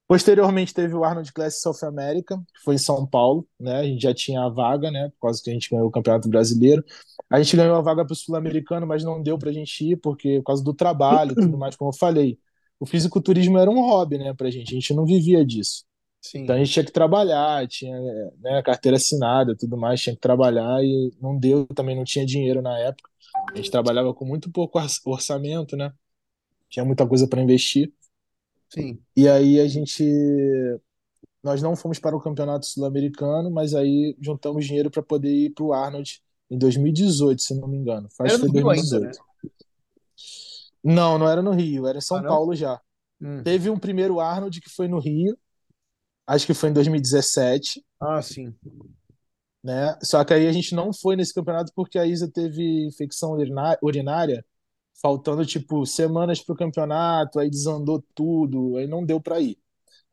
Posteriormente 0.07 0.73
teve 0.73 0.95
o 0.95 1.03
Arnold 1.03 1.31
Classic 1.31 1.61
South 1.61 1.87
America, 1.87 2.35
que 2.53 2.63
foi 2.63 2.75
em 2.75 2.79
São 2.79 3.05
Paulo, 3.05 3.47
né? 3.59 3.75
A 3.79 3.83
gente 3.83 4.01
já 4.01 4.13
tinha 4.13 4.41
a 4.43 4.49
vaga, 4.49 4.89
né? 4.89 5.09
Por 5.09 5.27
causa 5.27 5.41
que 5.43 5.51
a 5.51 5.53
gente 5.53 5.69
ganhou 5.69 5.87
o 5.87 5.91
Campeonato 5.91 6.27
Brasileiro. 6.27 6.83
A 7.29 7.41
gente 7.41 7.55
ganhou 7.55 7.75
a 7.75 7.81
vaga 7.81 8.03
para 8.03 8.13
o 8.13 8.15
Sul-Americano, 8.15 8.87
mas 8.87 9.03
não 9.03 9.21
deu 9.21 9.37
pra 9.37 9.51
gente 9.51 9.91
ir, 9.91 9.97
porque 9.97 10.39
por 10.39 10.45
causa 10.45 10.63
do 10.63 10.73
trabalho 10.73 11.33
e 11.33 11.35
tudo 11.35 11.57
mais, 11.57 11.75
como 11.75 11.91
eu 11.91 11.95
falei. 11.97 12.39
O 12.79 12.85
fisiculturismo 12.87 13.59
era 13.59 13.69
um 13.69 13.81
hobby, 13.81 14.17
né, 14.17 14.33
pra 14.33 14.49
gente. 14.49 14.71
A 14.71 14.73
gente 14.79 14.93
não 14.95 15.05
vivia 15.05 15.45
disso. 15.45 15.85
Sim. 16.21 16.43
Então 16.43 16.55
a 16.55 16.59
gente 16.59 16.71
tinha 16.71 16.85
que 16.85 16.91
trabalhar, 16.91 17.67
tinha 17.67 17.97
né, 18.39 18.61
carteira 18.61 18.97
assinada, 18.97 19.55
tudo 19.55 19.77
mais, 19.77 20.01
tinha 20.01 20.13
que 20.13 20.21
trabalhar 20.21 20.83
e 20.83 21.11
não 21.21 21.37
deu, 21.37 21.65
também 21.67 21.95
não 21.95 22.03
tinha 22.03 22.25
dinheiro 22.25 22.61
na 22.61 22.77
época. 22.77 23.09
A 23.51 23.55
gente 23.55 23.71
trabalhava 23.71 24.13
com 24.13 24.25
muito 24.25 24.51
pouco 24.51 24.79
orçamento, 25.05 25.77
né? 25.77 25.93
Tinha 26.69 26.83
muita 26.85 27.07
coisa 27.07 27.27
para 27.27 27.41
investir. 27.41 27.91
Sim. 28.69 28.99
E 29.15 29.27
aí 29.27 29.59
a 29.59 29.67
gente 29.67 30.03
nós 31.41 31.61
não 31.61 31.75
fomos 31.75 31.99
para 31.99 32.15
o 32.15 32.21
Campeonato 32.21 32.65
Sul-Americano, 32.65 33.49
mas 33.49 33.73
aí 33.73 34.15
juntamos 34.21 34.65
dinheiro 34.65 34.91
para 34.91 35.01
poder 35.01 35.31
ir 35.31 35.49
para 35.51 35.63
o 35.63 35.73
Arnold 35.73 36.21
em 36.51 36.57
2018, 36.57 37.41
se 37.41 37.55
não 37.55 37.67
me 37.67 37.77
engano. 37.77 38.07
Acho 38.19 38.35
Era 38.35 38.37
no 38.37 38.51
Rio 38.51 38.69
ainda, 38.69 38.99
2018. 38.99 39.19
Não, 40.83 41.17
não 41.17 41.29
era 41.29 41.41
no 41.41 41.51
Rio, 41.51 41.87
era 41.87 41.97
em 41.97 42.01
São 42.01 42.17
Ah? 42.17 42.23
Paulo 42.23 42.55
já. 42.55 42.79
Hum. 43.21 43.41
Teve 43.43 43.69
um 43.69 43.79
primeiro 43.79 44.19
Arnold 44.19 44.59
que 44.59 44.69
foi 44.69 44.87
no 44.87 44.99
Rio, 44.99 45.37
acho 46.35 46.45
que 46.45 46.53
foi 46.53 46.69
em 46.69 46.73
2017. 46.73 47.83
Ah, 47.99 48.21
sim. 48.21 48.53
né? 49.63 49.97
Só 50.01 50.23
que 50.23 50.33
aí 50.33 50.47
a 50.47 50.51
gente 50.51 50.73
não 50.73 50.93
foi 50.93 51.15
nesse 51.15 51.33
campeonato 51.33 51.71
porque 51.75 51.97
a 51.97 52.05
Isa 52.05 52.29
teve 52.31 52.85
infecção 52.87 53.31
urinária, 53.81 54.45
faltando 55.01 55.45
tipo 55.45 55.85
semanas 55.85 56.41
pro 56.41 56.55
campeonato, 56.55 57.39
aí 57.39 57.49
desandou 57.49 58.03
tudo, 58.13 58.77
aí 58.77 58.87
não 58.87 59.05
deu 59.05 59.19
pra 59.19 59.39
ir. 59.39 59.57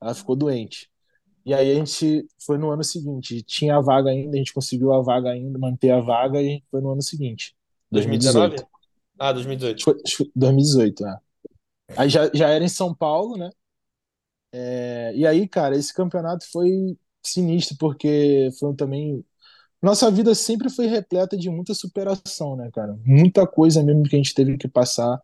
Ela 0.01 0.15
ficou 0.15 0.37
doente. 0.37 0.91
E 1.45 1.55
aí 1.55 1.71
a 1.71 1.75
gente 1.75 2.27
foi 2.45 2.59
no 2.59 2.71
ano 2.71 2.83
seguinte, 2.83 3.43
tinha 3.43 3.77
a 3.77 3.81
vaga 3.81 4.11
ainda, 4.11 4.35
a 4.37 4.39
gente 4.39 4.53
conseguiu 4.53 4.93
a 4.93 5.03
vaga 5.03 5.31
ainda, 5.31 5.59
manter 5.59 5.91
a 5.91 6.01
vaga 6.01 6.43
e 6.43 6.63
foi 6.71 6.81
no 6.81 6.93
ano 6.93 7.03
seguinte, 7.03 7.55
2018. 7.91 8.57
2019? 8.57 8.77
Ah, 9.19 9.33
2018. 9.33 9.77
Acho 9.77 9.85
que 9.85 9.93
foi- 9.93 10.03
acho 10.05 10.17
que 10.17 10.25
foi 10.25 10.33
2018, 10.35 11.05
né? 11.05 11.19
Aí 11.97 12.09
já, 12.09 12.31
já 12.35 12.49
era 12.49 12.65
em 12.65 12.69
São 12.69 12.95
Paulo, 12.95 13.37
né? 13.37 13.49
É, 14.59 15.13
e 15.15 15.27
aí, 15.27 15.47
cara, 15.47 15.77
esse 15.77 15.93
campeonato 15.93 16.47
foi 16.51 16.97
sinistro, 17.23 17.77
porque 17.79 18.49
foi 18.59 18.75
também. 18.75 19.23
Nossa 19.83 20.11
vida 20.11 20.35
sempre 20.35 20.71
foi 20.71 20.87
repleta 20.87 21.37
de 21.37 21.51
muita 21.51 21.75
superação, 21.75 22.57
né, 22.57 22.71
cara? 22.73 22.99
Muita 23.05 23.47
coisa 23.47 23.83
mesmo 23.83 24.05
que 24.05 24.17
a 24.17 24.19
gente 24.19 24.35
teve 24.35 24.57
que 24.57 24.69
passar 24.69 25.21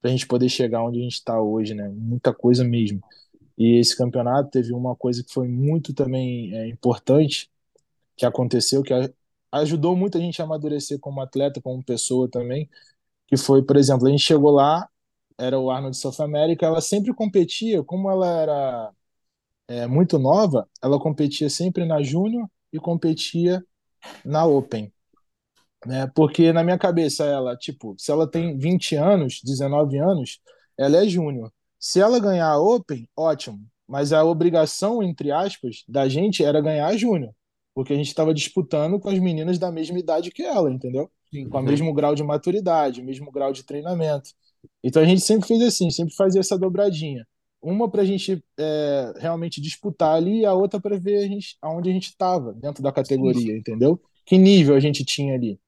pra 0.00 0.10
gente 0.10 0.26
poder 0.26 0.48
chegar 0.48 0.84
onde 0.84 1.00
a 1.00 1.02
gente 1.02 1.22
tá 1.24 1.40
hoje, 1.40 1.74
né? 1.74 1.88
Muita 1.88 2.32
coisa 2.32 2.64
mesmo. 2.64 3.00
E 3.58 3.78
esse 3.80 3.96
campeonato 3.96 4.50
teve 4.50 4.72
uma 4.72 4.94
coisa 4.94 5.24
que 5.24 5.32
foi 5.32 5.48
muito 5.48 5.92
também 5.94 6.54
é, 6.54 6.68
importante 6.68 7.50
que 8.16 8.26
aconteceu, 8.26 8.82
que 8.82 8.94
ajudou 9.52 9.96
muito 9.96 10.18
a 10.18 10.20
gente 10.20 10.40
a 10.40 10.44
amadurecer 10.44 10.98
como 11.00 11.20
atleta, 11.20 11.60
como 11.60 11.82
pessoa 11.84 12.28
também, 12.30 12.68
que 13.26 13.36
foi, 13.36 13.62
por 13.64 13.76
exemplo, 13.76 14.06
a 14.06 14.10
gente 14.10 14.22
chegou 14.22 14.50
lá, 14.52 14.88
era 15.38 15.58
o 15.58 15.70
Arnold 15.70 15.96
South 15.96 16.22
America, 16.22 16.66
ela 16.66 16.80
sempre 16.80 17.12
competia, 17.14 17.82
como 17.84 18.10
ela 18.10 18.26
era 18.28 18.92
é, 19.68 19.86
muito 19.86 20.18
nova, 20.18 20.68
ela 20.82 20.98
competia 20.98 21.50
sempre 21.50 21.84
na 21.84 22.02
Júnior, 22.02 22.48
e 22.72 22.78
competia 22.78 23.64
na 24.24 24.44
Open. 24.44 24.92
Né? 25.84 26.10
Porque 26.14 26.52
na 26.52 26.64
minha 26.64 26.78
cabeça 26.78 27.24
ela, 27.24 27.56
tipo, 27.56 27.94
se 27.98 28.10
ela 28.10 28.28
tem 28.28 28.56
20 28.58 28.96
anos, 28.96 29.40
19 29.44 29.98
anos, 29.98 30.40
ela 30.78 30.98
é 30.98 31.08
júnior. 31.08 31.52
Se 31.78 32.00
ela 32.00 32.18
ganhar 32.18 32.48
a 32.48 32.58
Open, 32.58 33.08
ótimo. 33.16 33.60
Mas 33.86 34.12
a 34.12 34.24
obrigação, 34.24 35.02
entre 35.02 35.30
aspas, 35.30 35.84
da 35.88 36.08
gente 36.08 36.44
era 36.44 36.60
ganhar 36.60 36.86
a 36.86 36.96
júnior. 36.96 37.32
Porque 37.74 37.92
a 37.92 37.96
gente 37.96 38.08
estava 38.08 38.34
disputando 38.34 38.98
com 38.98 39.08
as 39.08 39.18
meninas 39.18 39.58
da 39.58 39.70
mesma 39.70 39.98
idade 39.98 40.30
que 40.30 40.42
ela, 40.42 40.70
entendeu? 40.70 41.10
Sim. 41.30 41.48
Com 41.48 41.58
o 41.58 41.62
mesmo 41.62 41.92
grau 41.92 42.14
de 42.14 42.22
maturidade, 42.22 43.00
o 43.00 43.04
mesmo 43.04 43.30
grau 43.30 43.52
de 43.52 43.62
treinamento. 43.62 44.30
Então 44.82 45.02
a 45.02 45.06
gente 45.06 45.20
sempre 45.20 45.46
fez 45.46 45.62
assim, 45.62 45.90
sempre 45.90 46.14
fazia 46.14 46.40
essa 46.40 46.58
dobradinha. 46.58 47.26
Uma 47.62 47.90
para 47.90 48.02
a 48.02 48.04
gente 48.04 48.42
é, 48.58 49.12
realmente 49.18 49.60
disputar 49.60 50.14
ali 50.14 50.40
e 50.40 50.46
a 50.46 50.54
outra 50.54 50.80
para 50.80 50.98
ver 50.98 51.18
a 51.18 51.22
gente, 51.28 51.56
aonde 51.60 51.90
a 51.90 51.92
gente 51.92 52.08
estava 52.08 52.52
dentro 52.52 52.82
da 52.82 52.92
categoria, 52.92 53.56
entendeu? 53.56 54.00
Que 54.24 54.38
nível 54.38 54.74
a 54.74 54.80
gente 54.80 55.04
tinha 55.04 55.34
ali. 55.34 55.58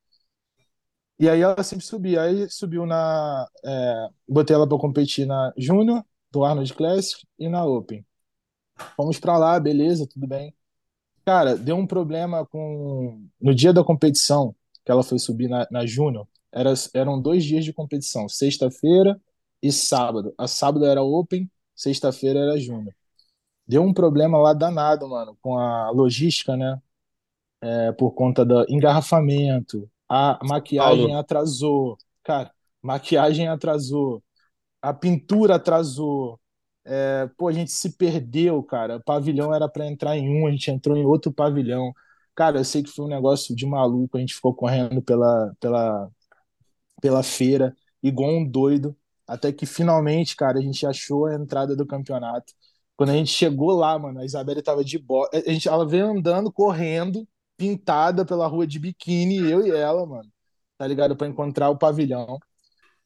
E 1.18 1.28
aí 1.28 1.40
ela 1.40 1.62
sempre 1.62 1.84
subia. 1.84 2.22
Aí 2.22 2.48
subiu 2.48 2.86
na. 2.86 3.48
É, 3.64 4.08
botei 4.28 4.54
ela 4.54 4.68
para 4.68 4.78
competir 4.78 5.26
na 5.26 5.52
Júnior, 5.56 6.04
do 6.30 6.44
Arnold 6.44 6.72
Classic, 6.74 7.26
e 7.38 7.48
na 7.48 7.64
Open. 7.64 8.04
Fomos 8.96 9.18
para 9.18 9.36
lá, 9.36 9.58
beleza, 9.58 10.06
tudo 10.06 10.26
bem. 10.26 10.54
Cara, 11.24 11.56
deu 11.56 11.76
um 11.76 11.86
problema 11.86 12.46
com. 12.46 13.26
No 13.40 13.54
dia 13.54 13.72
da 13.72 13.82
competição, 13.82 14.54
que 14.84 14.92
ela 14.92 15.02
foi 15.02 15.18
subir 15.18 15.48
na, 15.48 15.66
na 15.70 15.84
Júnior, 15.84 16.26
era, 16.52 16.72
eram 16.94 17.20
dois 17.20 17.44
dias 17.44 17.64
de 17.64 17.72
competição, 17.72 18.28
sexta-feira 18.28 19.20
e 19.62 19.72
sábado. 19.72 20.34
A 20.38 20.46
sábado 20.46 20.84
era 20.86 21.02
Open, 21.02 21.50
sexta-feira 21.74 22.40
era 22.40 22.58
Júnior. 22.58 22.94
Deu 23.66 23.82
um 23.82 23.92
problema 23.92 24.38
lá 24.38 24.52
danado, 24.54 25.08
mano, 25.08 25.36
com 25.42 25.58
a 25.58 25.90
logística, 25.90 26.56
né? 26.56 26.80
É, 27.60 27.92
por 27.92 28.12
conta 28.12 28.44
do 28.44 28.64
engarrafamento, 28.68 29.90
a 30.08 30.38
maquiagem 30.44 31.08
Paulo. 31.08 31.18
atrasou. 31.18 31.98
Cara, 32.24 32.52
maquiagem 32.82 33.48
atrasou. 33.48 34.22
A 34.82 34.94
pintura 34.94 35.56
atrasou. 35.56 36.40
É, 36.84 37.28
pô, 37.36 37.48
a 37.48 37.52
gente 37.52 37.70
se 37.72 37.92
perdeu, 37.96 38.62
cara. 38.62 38.96
O 38.96 39.04
pavilhão 39.04 39.54
era 39.54 39.68
para 39.68 39.86
entrar 39.86 40.16
em 40.16 40.28
um, 40.42 40.46
a 40.46 40.50
gente 40.50 40.70
entrou 40.70 40.96
em 40.96 41.04
outro 41.04 41.32
pavilhão. 41.32 41.92
Cara, 42.34 42.58
eu 42.60 42.64
sei 42.64 42.82
que 42.82 42.90
foi 42.90 43.04
um 43.06 43.08
negócio 43.08 43.54
de 43.54 43.66
maluco. 43.66 44.16
A 44.16 44.20
gente 44.20 44.34
ficou 44.34 44.54
correndo 44.54 45.02
pela, 45.02 45.54
pela, 45.60 46.10
pela 47.00 47.22
feira, 47.22 47.74
igual 48.02 48.30
um 48.30 48.44
doido. 48.48 48.96
Até 49.26 49.52
que 49.52 49.66
finalmente, 49.66 50.36
cara, 50.36 50.58
a 50.58 50.62
gente 50.62 50.86
achou 50.86 51.26
a 51.26 51.34
entrada 51.34 51.76
do 51.76 51.86
campeonato. 51.86 52.52
Quando 52.96 53.10
a 53.10 53.14
gente 53.14 53.30
chegou 53.30 53.70
lá, 53.72 53.98
mano, 53.98 54.20
a 54.20 54.24
Isabelle 54.24 54.62
tava 54.62 54.84
de 54.84 54.98
boa. 54.98 55.28
A 55.32 55.50
gente, 55.52 55.68
ela 55.68 55.86
veio 55.86 56.06
andando, 56.10 56.50
correndo, 56.52 57.26
pintada 57.56 58.24
pela 58.24 58.46
rua 58.46 58.66
de 58.66 58.78
biquíni, 58.78 59.38
eu 59.50 59.66
e 59.66 59.70
ela, 59.70 60.04
mano, 60.06 60.30
tá 60.78 60.86
ligado? 60.86 61.16
Pra 61.16 61.26
encontrar 61.28 61.70
o 61.70 61.78
pavilhão. 61.78 62.38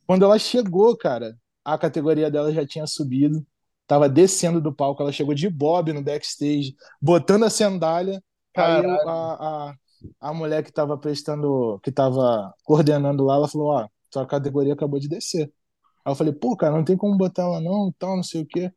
Quando 0.07 0.25
ela 0.25 0.39
chegou, 0.39 0.97
cara, 0.97 1.37
a 1.65 1.79
categoria 1.79 2.31
dela 2.31 2.53
já 2.53 2.67
tinha 2.67 2.87
subido, 2.87 3.47
tava 3.87 4.09
descendo 4.09 4.61
do 4.61 4.75
palco, 4.75 5.03
ela 5.03 5.13
chegou 5.13 5.35
de 5.35 5.49
bob 5.49 5.93
no 5.93 6.03
backstage, 6.03 6.75
botando 7.01 7.45
a 7.45 7.51
sandália. 7.51 8.23
Aí 8.57 8.77
eu- 8.79 9.01
a, 9.07 9.71
a, 9.71 9.75
a 10.21 10.33
mulher 10.35 10.63
que 10.65 10.73
tava 10.73 10.97
prestando, 10.99 11.81
que 11.83 11.93
tava 11.93 12.55
coordenando 12.65 13.25
lá, 13.25 13.37
ela 13.37 13.49
falou: 13.49 13.69
Ó, 13.69 13.89
sua 14.13 14.27
categoria 14.27 14.75
acabou 14.75 15.01
de 15.01 15.09
descer. 15.09 15.53
Aí 16.05 16.13
eu 16.13 16.17
falei: 16.17 16.33
Pô, 16.33 16.57
cara, 16.57 16.77
não 16.77 16.85
tem 16.85 16.97
como 16.97 17.17
botar 17.17 17.43
ela 17.45 17.61
não, 17.61 17.89
e 17.89 17.93
tal, 17.99 18.17
não 18.17 18.23
sei 18.23 18.43
o 18.43 18.47
quê. 18.47 18.73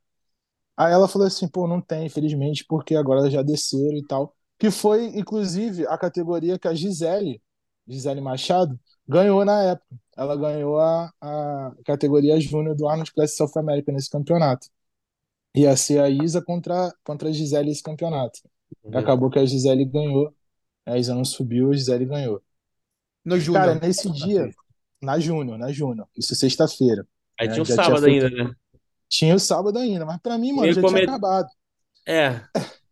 Aí 0.77 0.93
ela 0.93 1.07
falou 1.07 1.27
assim: 1.27 1.47
Pô, 1.47 1.67
não 1.67 1.81
tem, 1.81 2.05
infelizmente, 2.05 2.65
porque 2.67 2.95
agora 2.95 3.29
já 3.29 3.41
desceram 3.41 3.97
e 3.97 4.05
tal. 4.07 4.35
Que 4.59 4.71
foi, 4.71 5.07
inclusive, 5.17 5.87
a 5.87 5.97
categoria 5.97 6.57
que 6.59 6.67
a 6.67 6.73
Gisele, 6.73 7.41
Gisele 7.87 8.21
Machado, 8.21 8.79
ganhou 9.07 9.43
na 9.45 9.61
época. 9.63 9.87
Ela 10.17 10.35
ganhou 10.37 10.79
a, 10.79 11.11
a 11.21 11.73
categoria 11.85 12.39
júnior 12.39 12.75
do 12.75 12.87
Arnold 12.87 13.11
Classic 13.13 13.37
South 13.37 13.59
America 13.59 13.91
nesse 13.91 14.09
campeonato. 14.09 14.67
Ia 15.55 15.75
ser 15.77 15.99
a 16.01 16.09
Isa 16.09 16.41
contra, 16.41 16.93
contra 17.03 17.29
a 17.29 17.31
Gisele 17.31 17.71
esse 17.71 17.83
campeonato. 17.83 18.39
E 18.85 18.97
acabou 18.97 19.29
que 19.29 19.39
a 19.39 19.45
Gisele 19.45 19.85
ganhou. 19.85 20.33
A 20.85 20.97
Isa 20.97 21.15
não 21.15 21.25
subiu, 21.25 21.71
a 21.71 21.75
Gisele 21.75 22.05
ganhou. 22.05 22.41
No 23.23 23.39
Júnior. 23.39 23.65
Cara, 23.65 23.79
nesse 23.79 24.09
dia, 24.11 24.49
na 25.01 25.19
Júnior, 25.19 25.57
na 25.57 25.71
Júnior, 25.71 26.07
isso 26.15 26.35
sexta-feira. 26.35 27.07
Aí 27.39 27.47
É, 27.47 27.51
tinha 27.51 27.63
o 27.63 27.65
já 27.65 27.73
tinha 27.75 27.85
sábado 27.85 28.03
feito- 28.03 28.25
ainda, 28.25 28.43
né? 28.43 28.55
Tinha 29.09 29.35
o 29.35 29.39
sábado 29.39 29.79
ainda, 29.79 30.05
mas 30.05 30.19
pra 30.21 30.37
mim, 30.37 30.51
mano, 30.53 30.67
E 30.67 30.73
já 30.73 30.81
come- 30.81 30.99
tinha 31.01 31.09
acabado. 31.11 31.47
É, 32.07 32.41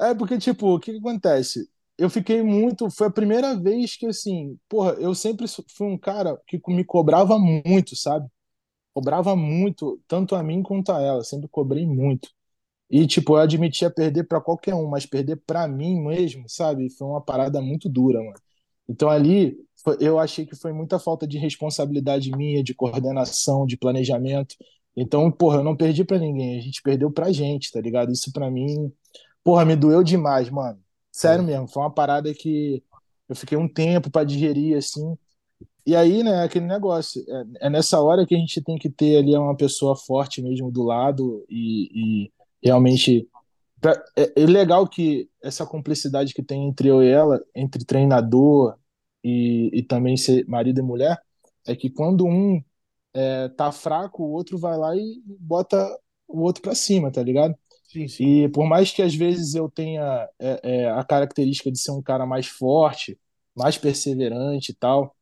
É, 0.00 0.14
porque, 0.14 0.38
tipo, 0.38 0.74
o 0.76 0.80
que 0.80 0.92
que 0.92 0.98
acontece? 0.98 1.68
Eu 1.96 2.08
fiquei 2.08 2.42
muito. 2.42 2.88
Foi 2.90 3.08
a 3.08 3.10
primeira 3.10 3.56
vez 3.56 3.96
que, 3.96 4.06
assim, 4.06 4.56
porra, 4.68 4.92
eu 4.92 5.12
sempre 5.14 5.46
fui 5.76 5.88
um 5.88 5.98
cara 5.98 6.40
que 6.46 6.60
me 6.68 6.84
cobrava 6.84 7.36
muito, 7.38 7.96
sabe? 7.96 8.28
Cobrava 8.94 9.34
muito, 9.36 10.00
tanto 10.08 10.36
a 10.36 10.42
mim 10.42 10.62
quanto 10.62 10.92
a 10.92 11.00
ela. 11.02 11.24
Sempre 11.24 11.48
cobrei 11.48 11.86
muito. 11.86 12.30
E, 12.90 13.06
tipo, 13.06 13.34
eu 13.34 13.40
admitia 13.40 13.90
perder 13.90 14.24
pra 14.24 14.40
qualquer 14.40 14.74
um, 14.74 14.88
mas 14.88 15.04
perder 15.04 15.36
pra 15.46 15.68
mim 15.68 16.00
mesmo, 16.00 16.48
sabe? 16.48 16.88
Foi 16.90 17.06
uma 17.06 17.20
parada 17.20 17.60
muito 17.60 17.88
dura, 17.88 18.18
mano. 18.18 18.34
Então 18.88 19.10
ali, 19.10 19.56
eu 20.00 20.18
achei 20.18 20.46
que 20.46 20.56
foi 20.56 20.72
muita 20.72 20.98
falta 20.98 21.26
de 21.26 21.38
responsabilidade 21.38 22.30
minha, 22.30 22.62
de 22.62 22.74
coordenação, 22.74 23.66
de 23.66 23.76
planejamento. 23.76 24.56
Então, 24.96 25.30
porra, 25.30 25.58
eu 25.58 25.64
não 25.64 25.76
perdi 25.76 26.04
pra 26.04 26.18
ninguém, 26.18 26.58
a 26.58 26.62
gente 26.62 26.82
perdeu 26.82 27.10
pra 27.10 27.30
gente, 27.32 27.70
tá 27.70 27.80
ligado? 27.80 28.10
Isso 28.10 28.32
pra 28.32 28.50
mim, 28.50 28.92
porra, 29.44 29.64
me 29.64 29.76
doeu 29.76 30.02
demais, 30.02 30.50
mano. 30.50 30.80
Sério 31.12 31.44
mesmo, 31.44 31.68
foi 31.68 31.82
uma 31.82 31.92
parada 31.92 32.32
que 32.34 32.82
eu 33.28 33.36
fiquei 33.36 33.58
um 33.58 33.68
tempo 33.68 34.10
pra 34.10 34.24
digerir, 34.24 34.76
assim. 34.76 35.16
E 35.86 35.96
aí, 35.96 36.22
né, 36.22 36.42
aquele 36.44 36.66
negócio, 36.66 37.24
é, 37.60 37.66
é 37.66 37.70
nessa 37.70 38.00
hora 38.00 38.26
que 38.26 38.34
a 38.34 38.38
gente 38.38 38.62
tem 38.62 38.76
que 38.78 38.90
ter 38.90 39.18
ali 39.18 39.36
uma 39.36 39.56
pessoa 39.56 39.96
forte 39.96 40.42
mesmo 40.42 40.70
do 40.70 40.82
lado 40.82 41.44
e, 41.48 42.24
e 42.26 42.32
realmente. 42.62 43.28
pra- 43.80 44.02
é, 44.16 44.42
é 44.42 44.46
legal 44.46 44.88
que 44.88 45.30
essa 45.42 45.66
cumplicidade 45.66 46.34
que 46.34 46.42
tem 46.42 46.68
entre 46.68 46.88
eu 46.88 47.02
e 47.02 47.08
ela, 47.10 47.40
entre 47.54 47.84
treinador 47.84 48.76
e, 49.24 49.70
e 49.72 49.82
também 49.82 50.16
ser 50.16 50.46
marido 50.48 50.80
e 50.80 50.82
mulher, 50.82 51.18
é 51.66 51.76
que 51.76 51.90
quando 51.90 52.26
um 52.26 52.62
é, 53.14 53.48
tá 53.50 53.72
fraco, 53.72 54.22
o 54.24 54.30
outro 54.32 54.58
vai 54.58 54.76
lá 54.78 54.96
e 54.96 55.22
bota 55.26 55.76
o 56.28 56.40
outro 56.42 56.62
pra 56.62 56.74
cima, 56.74 57.10
tá 57.12 57.22
ligado? 57.22 57.54
Sim, 57.84 58.08
sim. 58.08 58.32
E 58.44 58.48
por 58.50 58.66
mais 58.66 58.92
que 58.92 59.02
às 59.02 59.14
vezes 59.14 59.54
eu 59.54 59.70
tenha 59.70 60.28
é, 60.38 60.60
é, 60.84 60.90
a 60.90 61.04
característica 61.04 61.70
de 61.72 61.78
ser 61.80 61.92
um 61.92 62.02
cara 62.02 62.26
mais 62.26 62.46
forte, 62.46 63.18
mais 63.56 63.78
perseverante 63.78 64.72
e 64.72 64.74
tal, 64.74 65.16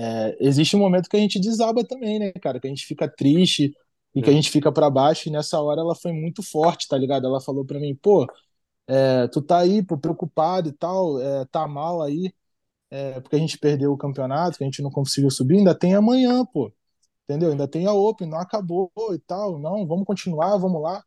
é, 0.00 0.36
existe 0.40 0.76
um 0.76 0.78
momento 0.80 1.08
que 1.08 1.16
a 1.16 1.20
gente 1.20 1.40
desaba 1.40 1.84
também, 1.84 2.18
né, 2.18 2.32
cara? 2.32 2.60
Que 2.60 2.66
a 2.66 2.70
gente 2.70 2.86
fica 2.86 3.08
triste 3.08 3.74
e 4.14 4.22
que 4.22 4.30
a 4.30 4.32
gente 4.32 4.50
fica 4.50 4.72
pra 4.72 4.90
baixo. 4.90 5.28
E 5.28 5.32
nessa 5.32 5.60
hora 5.60 5.80
ela 5.80 5.94
foi 5.94 6.12
muito 6.12 6.42
forte, 6.42 6.88
tá 6.88 6.96
ligado? 6.98 7.26
Ela 7.26 7.40
falou 7.40 7.64
pra 7.64 7.78
mim, 7.80 7.94
pô, 7.96 8.26
é, 8.88 9.28
tu 9.28 9.42
tá 9.42 9.58
aí, 9.60 9.82
pô, 9.84 9.98
preocupado 9.98 10.68
e 10.68 10.72
tal, 10.72 11.20
é, 11.20 11.44
tá 11.46 11.66
mal 11.68 12.02
aí, 12.02 12.32
é, 12.90 13.20
porque 13.20 13.36
a 13.36 13.38
gente 13.38 13.58
perdeu 13.58 13.92
o 13.92 13.98
campeonato, 13.98 14.58
que 14.58 14.64
a 14.64 14.66
gente 14.66 14.82
não 14.82 14.90
conseguiu 14.90 15.30
subir, 15.30 15.58
ainda 15.58 15.74
tem 15.78 15.94
amanhã, 15.94 16.44
pô. 16.46 16.72
Entendeu? 17.24 17.50
Ainda 17.52 17.68
tem 17.68 17.86
a 17.86 17.92
Open, 17.94 18.28
não 18.28 18.38
acabou 18.40 18.92
e 19.12 19.18
tal. 19.20 19.58
Não, 19.58 19.86
vamos 19.86 20.06
continuar, 20.06 20.56
vamos 20.58 20.82
lá. 20.82 21.02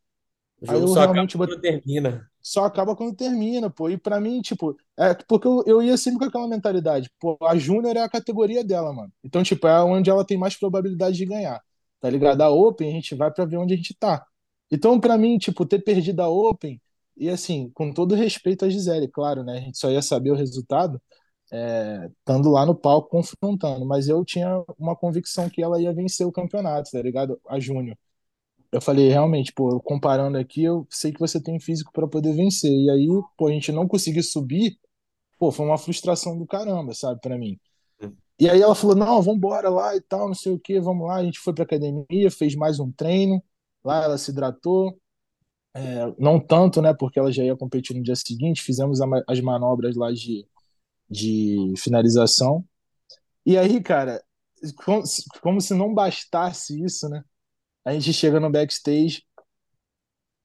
o 0.60 0.66
Aí 0.66 0.80
jogo 0.80 0.86
eu 0.86 0.88
só 0.88 1.02
acaba 1.02 1.14
realmente 1.14 1.36
quando 1.36 1.60
termina. 1.60 2.28
só 2.42 2.64
acaba 2.64 2.96
quando 2.96 3.14
termina, 3.16 3.70
pô. 3.70 3.88
E 3.90 3.96
pra 3.96 4.20
mim, 4.20 4.40
tipo, 4.42 4.76
é 4.98 5.14
porque 5.14 5.46
eu, 5.46 5.62
eu 5.66 5.82
ia 5.82 5.96
sempre 5.96 6.18
com 6.20 6.24
aquela 6.26 6.48
mentalidade, 6.48 7.10
pô, 7.20 7.38
a 7.42 7.56
Júnior 7.56 7.96
é 7.96 8.00
a 8.02 8.08
categoria 8.08 8.64
dela, 8.64 8.92
mano. 8.92 9.12
Então, 9.24 9.42
tipo, 9.42 9.66
é 9.66 9.82
onde 9.84 10.10
ela 10.10 10.24
tem 10.26 10.36
mais 10.38 10.56
probabilidade 10.58 11.16
de 11.16 11.26
ganhar, 11.26 11.60
tá 12.02 12.10
ligado? 12.10 12.42
A 12.42 12.50
Open, 12.50 12.90
a 12.90 12.92
gente 12.92 13.14
vai 13.16 13.32
pra 13.32 13.46
ver 13.46 13.58
onde 13.58 13.74
a 13.74 13.78
gente 13.78 13.94
tá. 13.96 14.26
Então, 14.70 15.00
pra 15.00 15.18
mim, 15.18 15.38
tipo, 15.38 15.66
ter 15.66 15.80
perdido 15.84 16.20
a 16.22 16.28
Open, 16.28 16.82
e 17.16 17.30
assim, 17.30 17.70
com 17.74 17.92
todo 17.94 18.14
respeito 18.16 18.66
a 18.66 18.70
Gisele, 18.70 19.08
claro, 19.08 19.44
né? 19.44 19.58
A 19.58 19.62
gente 19.62 19.78
só 19.78 19.90
ia 19.90 20.02
saber 20.02 20.32
o 20.32 20.36
resultado 20.36 21.00
é, 21.52 22.10
estando 22.18 22.50
lá 22.50 22.66
no 22.66 22.74
palco 22.74 23.10
confrontando, 23.10 23.86
mas 23.86 24.08
eu 24.08 24.24
tinha 24.24 24.64
uma 24.78 24.96
convicção 24.96 25.48
que 25.50 25.62
ela 25.62 25.80
ia 25.80 25.92
vencer 25.94 26.26
o 26.26 26.32
campeonato, 26.32 26.90
tá 26.90 27.02
ligado? 27.02 27.40
A 27.48 27.60
Júnior. 27.60 27.96
Eu 28.72 28.80
falei, 28.80 29.08
realmente, 29.08 29.52
pô, 29.52 29.80
comparando 29.80 30.38
aqui, 30.38 30.64
eu 30.64 30.86
sei 30.90 31.12
que 31.12 31.20
você 31.20 31.42
tem 31.42 31.60
físico 31.60 31.92
para 31.92 32.08
poder 32.08 32.34
vencer. 32.34 32.72
E 32.72 32.90
aí, 32.90 33.08
pô, 33.36 33.48
a 33.48 33.52
gente 33.52 33.70
não 33.72 33.86
conseguir 33.88 34.22
subir, 34.22 34.78
pô, 35.38 35.52
foi 35.52 35.66
uma 35.66 35.78
frustração 35.78 36.38
do 36.38 36.46
caramba, 36.46 36.94
sabe, 36.94 37.20
para 37.20 37.38
mim. 37.38 37.58
E 38.42 38.50
aí 38.50 38.60
ela 38.62 38.74
falou, 38.74 38.96
não, 38.96 39.22
vamos 39.22 39.36
embora 39.38 39.70
lá 39.70 39.96
e 39.96 40.00
tal, 40.02 40.28
não 40.28 40.34
sei 40.34 40.52
o 40.52 40.58
que, 40.60 40.80
vamos 40.80 41.06
lá. 41.06 41.16
A 41.16 41.24
gente 41.24 41.38
foi 41.40 41.54
pra 41.54 41.64
academia, 41.64 42.30
fez 42.30 42.54
mais 42.56 42.80
um 42.80 42.90
treino, 42.92 43.42
lá 43.84 44.04
ela 44.04 44.18
se 44.18 44.30
hidratou, 44.32 44.98
É, 45.74 46.04
não 46.18 46.38
tanto, 46.38 46.82
né, 46.82 46.92
porque 46.94 47.18
ela 47.18 47.32
já 47.32 47.42
ia 47.44 47.56
competir 47.56 47.96
no 47.96 48.02
dia 48.02 48.14
seguinte, 48.16 48.62
fizemos 48.62 49.00
as 49.28 49.40
manobras 49.40 49.96
lá 49.96 50.12
de, 50.12 50.46
de 51.10 51.74
finalização. 51.78 52.64
E 53.44 53.56
aí, 53.58 53.82
cara, 53.82 54.22
como, 54.84 55.02
como 55.42 55.60
se 55.60 55.74
não 55.74 55.92
bastasse 55.94 56.82
isso, 56.82 57.08
né, 57.08 57.24
a 57.84 57.92
gente 57.94 58.12
chega 58.12 58.40
no 58.40 58.50
backstage, 58.50 59.24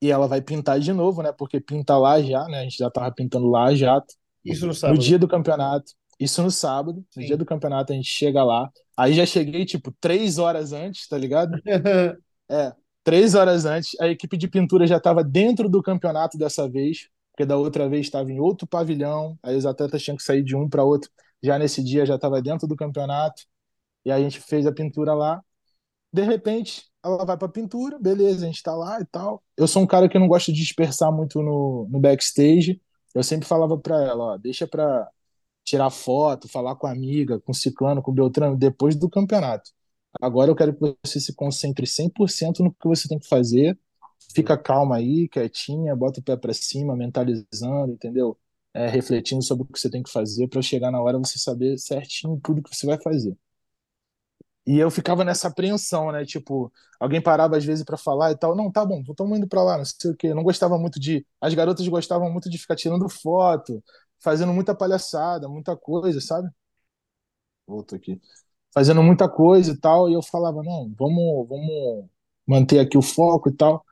e 0.02 0.12
ela 0.12 0.28
vai 0.28 0.41
pintar 0.41 0.80
de 0.80 0.93
novo, 0.93 1.22
né? 1.24 1.32
Porque 1.32 1.60
pinta 1.60 1.98
lá 1.98 2.22
já, 2.22 2.45
né? 2.48 2.60
A 2.60 2.64
gente 2.64 2.78
já 2.78 2.89
tava 2.89 3.12
pintando 3.14 3.48
lá 3.50 3.74
já. 3.76 4.02
Isso 4.43 4.66
no 4.66 4.74
No 4.86 4.98
sábado. 4.98 4.98
dia 4.98 5.20
do 5.20 5.28
campeonato, 5.28 5.93
isso 6.20 6.41
no 6.41 6.49
sábado, 6.49 7.05
no 7.15 7.22
Sim. 7.22 7.28
dia 7.28 7.38
do 7.38 7.45
campeonato 7.45 7.93
a 7.93 7.95
gente 7.95 8.09
chega 8.09 8.43
lá. 8.43 8.72
Aí 8.95 9.13
já 9.13 9.26
cheguei, 9.26 9.65
tipo, 9.65 9.91
três 9.99 10.38
horas 10.38 10.74
antes, 10.74 11.07
tá 11.07 11.18
ligado? 11.18 11.59
É, 12.49 12.72
três 13.03 13.36
horas 13.36 13.65
antes. 13.65 13.99
A 13.99 14.07
equipe 14.07 14.38
de 14.38 14.47
pintura 14.47 14.88
já 14.88 14.95
estava 14.95 15.22
dentro 15.22 15.68
do 15.68 15.84
campeonato 15.84 16.38
dessa 16.38 16.65
vez, 16.70 17.09
porque 17.34 17.45
da 17.45 17.57
outra 17.57 17.89
vez 17.89 18.05
estava 18.05 18.32
em 18.32 18.39
outro 18.39 18.65
pavilhão. 18.65 19.38
Aí 19.43 19.53
os 19.57 19.65
atletas 19.65 20.01
tinham 20.01 20.15
que 20.15 20.24
sair 20.24 20.41
de 20.41 20.55
um 20.55 20.70
para 20.70 20.82
outro. 20.82 21.09
Já 21.43 21.59
nesse 21.59 21.84
dia 21.84 22.05
já 22.05 22.15
estava 22.15 22.41
dentro 22.41 22.65
do 22.65 22.74
campeonato. 22.74 23.43
E 24.05 24.11
a 24.11 24.18
gente 24.20 24.39
fez 24.39 24.65
a 24.65 24.72
pintura 24.72 25.13
lá. 25.13 25.41
De 26.11 26.24
repente, 26.24 26.86
ela 27.03 27.26
vai 27.26 27.38
pra 27.38 27.49
pintura, 27.49 27.99
beleza, 27.99 28.45
a 28.45 28.47
gente 28.47 28.63
tá 28.63 28.74
lá 28.76 28.99
e 29.01 29.05
tal. 29.05 29.43
Eu 29.57 29.68
sou 29.68 29.84
um 29.84 29.88
cara 29.88 30.09
que 30.09 30.18
não 30.18 30.28
gosta 30.28 30.51
de 30.51 30.59
dispersar 30.59 31.11
muito 31.11 31.41
no, 31.41 31.88
no 31.89 31.99
backstage. 31.99 32.82
Eu 33.13 33.24
sempre 33.24 33.47
falava 33.47 33.78
pra 33.78 34.01
ela, 34.03 34.34
ó, 34.34 34.38
deixa 34.38 34.68
pra 34.68 35.07
tirar 35.68 35.89
foto, 35.91 36.47
falar 36.47 36.76
com 36.78 36.88
a 36.88 36.91
amiga, 36.91 37.39
com 37.41 37.51
o 37.51 37.55
ciclano, 37.55 38.01
com 38.01 38.11
o 38.11 38.13
Beltrano, 38.13 38.57
depois 38.57 38.95
do 38.95 39.09
campeonato. 39.09 39.72
Agora 40.22 40.49
eu 40.49 40.55
quero 40.55 40.74
que 40.74 40.97
você 41.05 41.20
se 41.20 41.34
concentre 41.36 41.86
100% 41.86 42.63
no 42.63 42.74
que 42.74 42.88
você 42.88 43.07
tem 43.07 43.20
que 43.20 43.28
fazer. 43.28 43.78
Fica 44.34 44.57
calma 44.57 44.97
aí, 44.97 45.28
quietinha, 45.30 45.95
bota 45.95 46.20
o 46.20 46.24
pé 46.24 46.38
pra 46.38 46.53
cima, 46.53 46.95
mentalizando, 46.95 47.93
entendeu? 47.93 48.38
É, 48.74 48.88
refletindo 48.88 49.43
sobre 49.43 49.63
o 49.63 49.68
que 49.68 49.80
você 49.80 49.89
tem 49.89 50.03
que 50.03 50.11
fazer 50.11 50.47
pra 50.47 50.61
chegar 50.61 50.91
na 50.91 51.01
hora 51.01 51.18
você 51.20 51.39
saber 51.39 51.78
certinho 51.80 52.39
tudo 52.43 52.61
que 52.63 52.74
você 52.76 52.86
vai 52.86 52.99
fazer. 53.01 53.36
E 54.65 54.78
eu 54.80 54.91
ficava 54.91 55.24
nessa 55.24 55.47
apreensão, 55.47 56.11
né? 56.11 56.26
Tipo, 56.26 56.72
alguém 56.99 57.22
parava 57.22 57.55
às 57.57 57.63
vezes 57.63 57.86
pra 57.86 57.97
falar 57.97 58.32
e 58.32 58.38
tal. 58.38 58.55
Não, 58.55 58.70
tá 58.72 58.86
bom, 58.86 59.01
estamos 59.01 59.38
indo 59.38 59.47
pra 59.47 59.63
lá, 59.63 59.78
não 59.78 59.86
sei 59.86 60.11
o 60.11 60.15
quê. 60.18 60.34
Não 60.34 60.43
gostava 60.43 60.78
muito 60.78 60.99
de. 60.99 61.26
As 61.39 61.53
garotas 61.53 61.88
gostavam 61.88 62.30
muito 62.32 62.49
de 62.49 62.57
ficar 62.57 62.76
tirando 62.76 63.07
foto, 63.09 63.82
fazendo 64.20 64.53
muita 64.53 64.76
palhaçada, 64.76 65.47
muita 65.49 65.76
coisa, 65.76 66.22
sabe? 66.22 66.49
Volto 67.65 67.95
aqui. 67.95 68.22
Fazendo 68.74 69.03
muita 69.03 69.30
coisa 69.30 69.72
e 69.72 69.78
tal. 69.78 70.09
E 70.09 70.13
eu 70.13 70.22
falava, 70.24 70.63
não, 70.63 70.93
vamos, 70.97 71.47
vamos 71.47 72.09
manter 72.47 72.80
aqui 72.80 72.97
o 72.97 73.01
foco 73.01 73.49
e 73.49 73.53
tal. 73.55 73.84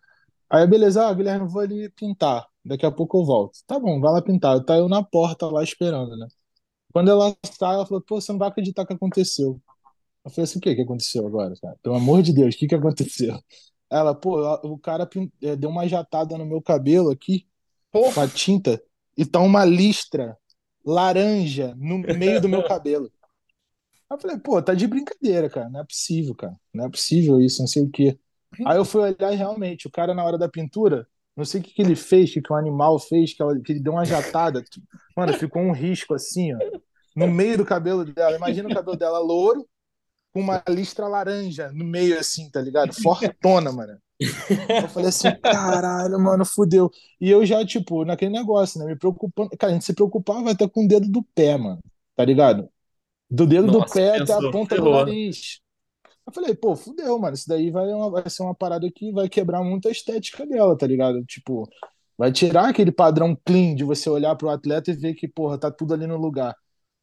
Aí, 0.50 0.66
beleza, 0.68 1.08
ah, 1.08 1.14
Guilherme, 1.14 1.48
vou 1.48 1.62
ali 1.62 1.90
pintar. 1.90 2.48
Daqui 2.64 2.86
a 2.86 2.92
pouco 2.92 3.20
eu 3.20 3.26
volto. 3.26 3.60
Tá 3.68 3.80
bom, 3.80 4.00
vai 4.00 4.12
lá 4.14 4.22
pintar. 4.22 4.64
Tá 4.64 4.78
eu 4.78 4.90
na 4.90 5.04
porta 5.04 5.48
lá 5.48 5.64
esperando, 5.64 6.16
né? 6.18 6.28
Quando 6.94 7.12
ela 7.12 7.36
sai, 7.46 7.76
ela 7.76 7.86
falou, 7.86 8.02
pô, 8.02 8.22
você 8.22 8.32
não 8.32 8.40
vai 8.40 8.50
acreditar 8.50 8.84
o 8.84 8.88
que 8.88 8.94
aconteceu. 8.94 9.62
Eu 10.24 10.32
falei 10.32 10.46
assim, 10.46 10.60
o 10.60 10.62
que 10.62 10.76
que 10.76 10.82
aconteceu 10.82 11.28
agora, 11.28 11.54
cara? 11.62 11.78
Pelo 11.84 11.96
amor 11.96 12.22
de 12.24 12.34
Deus, 12.34 12.56
o 12.56 12.58
que 12.58 12.68
que 12.68 12.76
aconteceu? 12.76 13.40
Ela, 13.90 14.16
pô, 14.16 14.40
o 14.64 14.78
cara 14.80 15.08
eh, 15.42 15.56
deu 15.56 15.70
uma 15.70 15.88
jatada 15.88 16.38
no 16.38 16.46
meu 16.46 16.62
cabelo 16.62 17.12
aqui, 17.12 17.48
com 17.92 18.00
a 18.00 18.14
Porra, 18.14 18.28
tinta, 18.28 18.82
e 19.18 19.26
tá 19.26 19.40
uma 19.40 19.66
listra 19.66 20.38
laranja 20.86 21.74
no 21.78 21.98
meio 22.00 22.42
do 22.42 22.50
meu 22.50 22.64
cabelo. 22.68 23.12
Aí 24.10 24.18
eu 24.18 24.20
falei, 24.22 24.38
pô, 24.38 24.62
tá 24.62 24.74
de 24.74 24.88
brincadeira, 24.88 25.50
cara. 25.50 25.70
Não 25.70 25.80
é 25.82 25.84
possível, 25.84 26.36
cara. 26.36 26.56
Não 26.74 26.86
é 26.86 26.90
possível 26.90 27.42
isso, 27.42 27.62
não 27.62 27.68
sei 27.68 27.84
o 27.84 27.90
quê. 27.90 28.20
Aí 28.66 28.78
eu 28.78 28.86
fui 28.86 29.02
olhar 29.02 29.34
e 29.34 29.36
realmente, 29.36 29.88
o 29.88 29.92
cara 29.92 30.14
na 30.14 30.24
hora 30.24 30.38
da 30.38 30.48
pintura, 30.50 31.08
não 31.36 31.44
sei 31.46 31.60
o 31.62 31.64
que 31.64 31.74
que 31.74 31.82
ele 31.82 31.96
fez, 31.96 32.30
o 32.30 32.34
que 32.34 32.42
que 32.42 32.54
o 32.54 32.56
animal 32.56 33.00
fez, 33.00 33.34
que, 33.34 33.42
ela- 33.42 33.60
que 33.60 33.74
ele 33.74 33.80
deu 33.82 33.94
uma 33.94 34.06
jatada. 34.06 34.64
Mano, 35.16 35.34
ficou 35.34 35.62
um 35.62 35.72
risco 35.72 36.14
assim, 36.14 36.54
ó, 36.54 36.62
no 37.16 37.28
meio 37.28 37.58
do 37.58 37.66
cabelo 37.66 38.06
dela. 38.06 38.36
Imagina 38.36 38.70
o 38.70 38.72
cabelo 38.72 38.98
dela 38.98 39.20
louro, 39.20 39.68
com 40.34 40.42
uma 40.42 40.64
listra 40.70 41.08
laranja 41.08 41.72
no 41.74 41.86
meio 41.86 42.20
assim, 42.20 42.50
tá 42.52 42.62
ligado? 42.62 42.94
Fortona, 42.94 43.72
mano. 43.72 44.00
Eu 44.20 44.88
falei 44.90 45.10
assim, 45.10 45.30
caralho, 45.42 46.20
mano, 46.20 46.46
fudeu. 46.46 46.90
E 47.20 47.30
eu 47.30 47.46
já, 47.46 47.66
tipo, 47.66 48.06
naquele 48.06 48.32
negócio, 48.32 48.80
né? 48.80 48.86
Me 48.86 48.96
preocupando. 48.98 49.50
Cara, 49.58 49.72
a 49.72 49.74
gente 49.74 49.86
se 49.86 49.94
preocupava 49.94 50.52
até 50.52 50.68
com 50.68 50.86
o 50.86 50.88
dedo 50.88 51.10
do 51.10 51.24
pé, 51.36 51.58
mano. 51.58 51.80
Tá 52.16 52.24
ligado? 52.24 52.70
Do 53.30 53.46
dedo 53.46 53.68
do 53.72 53.80
Nossa, 53.80 53.94
pé 53.96 54.22
até 54.22 54.34
a 54.34 54.38
pensou, 54.38 54.52
ponta 54.52 54.76
do 54.76 54.84
ferrou. 54.84 55.06
nariz. 55.06 55.60
Eu 56.28 56.34
falei, 56.34 56.56
pô, 56.56 56.76
fudeu, 56.76 57.20
mano. 57.20 57.36
Isso 57.36 57.48
daí 57.48 57.72
vai, 57.72 57.88
uma- 57.94 58.10
vai 58.12 58.30
ser 58.30 58.44
uma 58.44 58.56
parada 58.56 58.90
que 58.94 59.12
vai 59.12 59.30
quebrar 59.30 59.64
muito 59.64 59.88
a 59.88 59.92
estética 59.92 60.46
dela, 60.46 60.78
tá 60.78 60.88
ligado? 60.88 61.24
Tipo, 61.26 61.68
vai 62.18 62.32
tirar 62.32 62.70
aquele 62.70 62.92
padrão 62.92 63.38
clean 63.46 63.76
de 63.76 63.84
você 63.84 64.10
olhar 64.10 64.36
pro 64.36 64.50
atleta 64.50 64.92
e 64.92 64.96
ver 64.96 65.14
que, 65.16 65.28
porra, 65.28 65.58
tá 65.58 65.70
tudo 65.72 65.94
ali 65.94 66.08
no 66.08 66.18
lugar. 66.18 66.56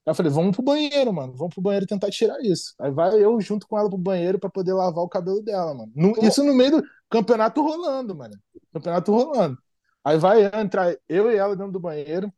Aí 0.05 0.11
eu 0.11 0.15
falei, 0.17 0.33
vamos 0.33 0.57
pro 0.57 0.65
banheiro, 0.65 1.13
mano. 1.13 1.35
Vamos 1.37 1.55
pro 1.55 1.63
banheiro 1.63 1.87
tentar 1.87 2.11
tirar 2.11 2.41
isso. 2.43 2.75
Aí 2.81 2.91
vai 2.91 3.23
eu 3.23 3.41
junto 3.41 3.69
com 3.69 3.79
ela 3.79 3.89
pro 3.89 3.97
banheiro 3.99 4.39
pra 4.39 4.51
poder 4.51 4.73
lavar 4.73 5.05
o 5.05 5.09
cabelo 5.09 5.41
dela, 5.43 5.75
mano. 5.75 5.93
No- 5.95 6.15
isso 6.27 6.43
no 6.43 6.55
meio 6.55 6.73
do 6.81 6.85
campeonato 7.13 7.63
rolando, 7.63 8.15
mano. 8.17 8.35
Campeonato 8.73 9.13
rolando. 9.13 9.59
Aí 10.05 10.19
vai 10.19 10.45
entrar 10.61 10.97
eu 11.09 11.31
e 11.31 11.37
ela 11.37 11.57
dentro 11.57 11.73
do 11.73 11.81
banheiro, 11.81 12.33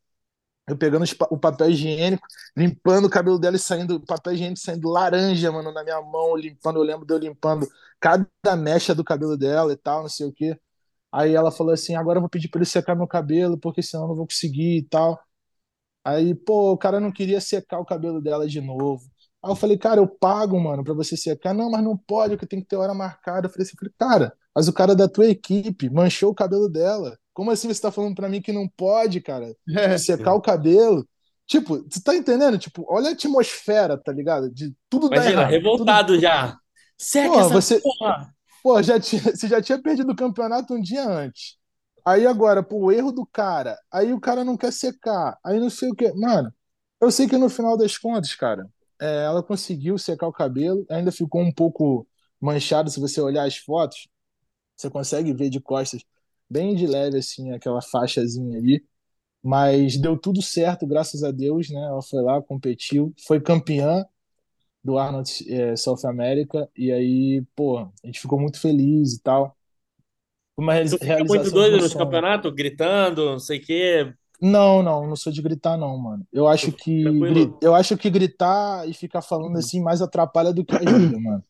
eu 0.68 0.76
pegando 0.78 1.04
o 1.30 1.38
papel 1.38 1.70
higiênico, 1.70 2.26
limpando 2.56 3.06
o 3.06 3.10
cabelo 3.10 3.38
dela 3.38 3.56
e 3.56 3.58
saindo, 3.58 3.96
o 3.96 4.06
papel 4.06 4.34
higiênico 4.34 4.60
saindo 4.60 4.88
laranja, 4.88 5.52
mano, 5.52 5.72
na 5.72 5.84
minha 5.84 6.00
mão, 6.02 6.36
limpando. 6.36 6.78
Eu 6.78 6.84
lembro 6.84 7.06
de 7.06 7.14
eu 7.14 7.18
limpando 7.18 7.66
cada 8.00 8.28
mecha 8.56 8.94
do 8.94 9.04
cabelo 9.04 9.36
dela 9.36 9.72
e 9.72 9.76
tal, 9.76 10.02
não 10.02 10.08
sei 10.10 10.26
o 10.26 10.32
quê. 10.32 10.58
Aí 11.12 11.34
ela 11.34 11.52
falou 11.52 11.72
assim: 11.74 11.96
agora 11.96 12.18
eu 12.18 12.22
vou 12.22 12.30
pedir 12.30 12.48
pra 12.48 12.60
ele 12.60 12.66
secar 12.66 12.96
meu 12.96 13.06
cabelo, 13.08 13.58
porque 13.58 13.82
senão 13.82 14.04
eu 14.04 14.08
não 14.10 14.16
vou 14.16 14.26
conseguir 14.26 14.78
e 14.78 14.82
tal. 14.84 15.20
Aí, 16.04 16.34
pô, 16.34 16.72
o 16.72 16.78
cara 16.78 17.00
não 17.00 17.10
queria 17.12 17.40
secar 17.40 17.78
o 17.80 17.84
cabelo 17.84 18.20
dela 18.20 18.46
de 18.46 18.60
novo. 18.60 19.04
Aí 19.42 19.50
eu 19.50 19.56
falei, 19.56 19.78
cara, 19.78 20.00
eu 20.00 20.08
pago, 20.08 20.58
mano, 20.60 20.84
pra 20.84 20.94
você 20.94 21.16
secar. 21.16 21.54
Não, 21.54 21.70
mas 21.70 21.82
não 21.84 21.96
pode, 21.96 22.34
porque 22.36 22.46
tem 22.46 22.60
que 22.60 22.66
ter 22.66 22.76
hora 22.76 22.94
marcada. 22.94 23.46
Eu 23.46 23.50
falei 23.50 23.66
assim, 23.66 23.76
cara, 23.98 24.34
mas 24.54 24.68
o 24.68 24.72
cara 24.72 24.94
da 24.94 25.08
tua 25.08 25.26
equipe 25.26 25.90
manchou 25.90 26.30
o 26.30 26.34
cabelo 26.34 26.68
dela. 26.68 27.18
Como 27.32 27.50
assim 27.50 27.68
você 27.68 27.80
tá 27.80 27.90
falando 27.90 28.14
pra 28.14 28.28
mim 28.28 28.40
que 28.40 28.52
não 28.52 28.68
pode, 28.68 29.20
cara, 29.20 29.54
É, 29.76 29.98
secar 29.98 30.34
o 30.34 30.40
cabelo? 30.40 31.06
Tipo, 31.46 31.82
tu 31.82 32.02
tá 32.02 32.14
entendendo? 32.14 32.58
Tipo, 32.58 32.86
olha 32.88 33.10
a 33.10 33.12
atmosfera, 33.12 33.98
tá 33.98 34.12
ligado? 34.12 34.50
De 34.50 34.74
tudo 34.88 35.06
Imagina, 35.08 35.30
errado. 35.30 35.44
Tudo... 35.46 35.52
revoltado 35.52 36.18
já. 36.20 36.56
Seca 36.96 37.36
essa 37.40 37.48
você- 37.50 37.80
porra. 37.80 38.32
Pô, 38.62 38.82
já 38.82 38.98
tinha, 38.98 39.20
você 39.22 39.46
já 39.48 39.60
tinha 39.60 39.80
perdido 39.82 40.12
o 40.12 40.16
campeonato 40.16 40.72
um 40.74 40.80
dia 40.80 41.06
antes. 41.06 41.56
Aí 42.06 42.26
agora, 42.26 42.62
pô, 42.62 42.76
o 42.86 42.92
erro 42.92 43.12
do 43.12 43.26
cara. 43.26 43.76
Aí 43.92 44.12
o 44.12 44.20
cara 44.20 44.42
não 44.44 44.56
quer 44.56 44.72
secar. 44.72 45.38
Aí 45.44 45.58
não 45.60 45.68
sei 45.70 45.90
o 45.90 45.94
quê. 45.94 46.12
Mano, 46.14 46.52
eu 47.00 47.10
sei 47.10 47.26
que 47.28 47.36
no 47.36 47.50
final 47.50 47.76
das 47.76 47.98
contas, 47.98 48.34
cara, 48.34 48.66
é, 49.00 49.24
ela 49.24 49.42
conseguiu 49.42 49.98
secar 49.98 50.26
o 50.28 50.32
cabelo. 50.32 50.86
Ainda 50.90 51.12
ficou 51.12 51.42
um 51.42 51.52
pouco 51.52 52.06
manchado. 52.40 52.90
Se 52.90 53.00
você 53.00 53.20
olhar 53.20 53.44
as 53.46 53.56
fotos, 53.58 54.08
você 54.76 54.90
consegue 54.90 55.32
ver 55.32 55.50
de 55.50 55.60
costas, 55.60 56.04
bem 56.48 56.74
de 56.74 56.86
leve, 56.86 57.18
assim, 57.18 57.52
aquela 57.52 57.80
faixazinha 57.82 58.58
ali. 58.58 58.84
Mas 59.42 59.96
deu 59.98 60.18
tudo 60.18 60.42
certo, 60.42 60.86
graças 60.86 61.22
a 61.24 61.30
Deus, 61.30 61.70
né? 61.70 61.80
Ela 61.80 62.02
foi 62.02 62.22
lá, 62.22 62.42
competiu, 62.42 63.14
foi 63.26 63.40
campeã 63.40 64.04
do 64.82 64.98
Arnold 64.98 65.30
é, 65.52 65.76
South 65.76 66.06
America, 66.06 66.68
e 66.76 66.92
aí, 66.92 67.42
pô, 67.56 67.78
a 67.78 67.90
gente 68.06 68.20
ficou 68.20 68.38
muito 68.40 68.60
feliz 68.60 69.14
e 69.14 69.22
tal. 69.22 69.56
Uma 70.56 70.74
Tu 70.84 70.98
fica 70.98 71.24
muito 71.24 71.50
doido 71.50 71.78
nos 71.78 71.92
sonho. 71.92 72.04
campeonatos, 72.04 72.52
gritando, 72.54 73.32
não 73.32 73.38
sei 73.38 73.58
o 73.58 73.62
quê. 73.62 74.14
Não, 74.40 74.82
não, 74.82 75.06
não 75.06 75.16
sou 75.16 75.32
de 75.32 75.40
gritar, 75.40 75.76
não, 75.78 75.96
mano. 75.96 76.26
Eu 76.32 76.46
acho 76.46 76.70
que, 76.72 77.02
Tranquilo? 77.02 77.58
eu 77.62 77.74
acho 77.74 77.96
que 77.96 78.10
gritar 78.10 78.86
e 78.88 78.92
ficar 78.92 79.22
falando 79.22 79.56
assim 79.56 79.80
mais 79.80 80.02
atrapalha 80.02 80.52
do 80.52 80.64
que 80.64 80.76
ajuda, 80.76 81.18
mano. 81.18 81.42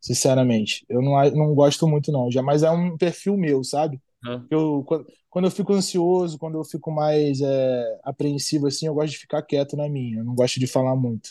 Sinceramente. 0.00 0.84
Eu 0.88 1.02
não, 1.02 1.12
não 1.30 1.54
gosto 1.54 1.86
muito, 1.86 2.10
não. 2.12 2.30
Já, 2.30 2.42
mas 2.42 2.62
é 2.62 2.70
um 2.70 2.96
perfil 2.96 3.36
meu, 3.36 3.62
sabe? 3.62 4.00
Aham. 4.24 4.46
Eu, 4.50 4.84
quando, 4.86 5.06
quando 5.30 5.44
eu 5.46 5.50
fico 5.50 5.72
ansioso, 5.72 6.38
quando 6.38 6.58
eu 6.58 6.64
fico 6.64 6.90
mais 6.90 7.40
é, 7.40 8.00
apreensivo, 8.02 8.66
assim, 8.66 8.86
eu 8.86 8.94
gosto 8.94 9.12
de 9.12 9.18
ficar 9.18 9.42
quieto 9.42 9.76
na 9.76 9.88
minha. 9.88 10.18
Eu 10.18 10.24
não 10.24 10.34
gosto 10.34 10.58
de 10.58 10.66
falar 10.66 10.96
muito. 10.96 11.30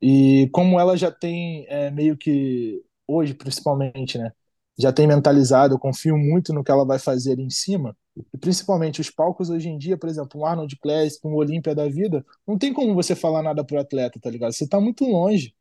E 0.00 0.48
como 0.52 0.80
ela 0.80 0.96
já 0.96 1.10
tem 1.10 1.66
é, 1.68 1.90
meio 1.90 2.16
que, 2.16 2.82
hoje 3.06 3.34
principalmente, 3.34 4.16
né? 4.18 4.32
Já 4.78 4.92
tem 4.92 5.06
mentalizado, 5.06 5.74
eu 5.74 5.78
confio 5.78 6.16
muito 6.16 6.54
no 6.54 6.64
que 6.64 6.70
ela 6.70 6.86
vai 6.86 6.98
fazer 6.98 7.32
ali 7.32 7.42
em 7.42 7.50
cima. 7.50 7.94
E 8.32 8.38
principalmente 8.38 9.00
os 9.00 9.10
palcos 9.10 9.50
hoje 9.50 9.68
em 9.68 9.76
dia, 9.76 9.96
por 9.98 10.08
exemplo, 10.08 10.40
um 10.40 10.46
Arnold 10.46 10.74
Classic, 10.78 11.26
um 11.26 11.34
Olímpia 11.34 11.74
da 11.74 11.86
vida, 11.88 12.24
não 12.46 12.56
tem 12.56 12.72
como 12.72 12.94
você 12.94 13.14
falar 13.14 13.42
nada 13.42 13.62
pro 13.62 13.78
atleta, 13.78 14.18
tá 14.18 14.30
ligado? 14.30 14.52
Você 14.52 14.66
tá 14.66 14.80
muito 14.80 15.04
longe, 15.04 15.54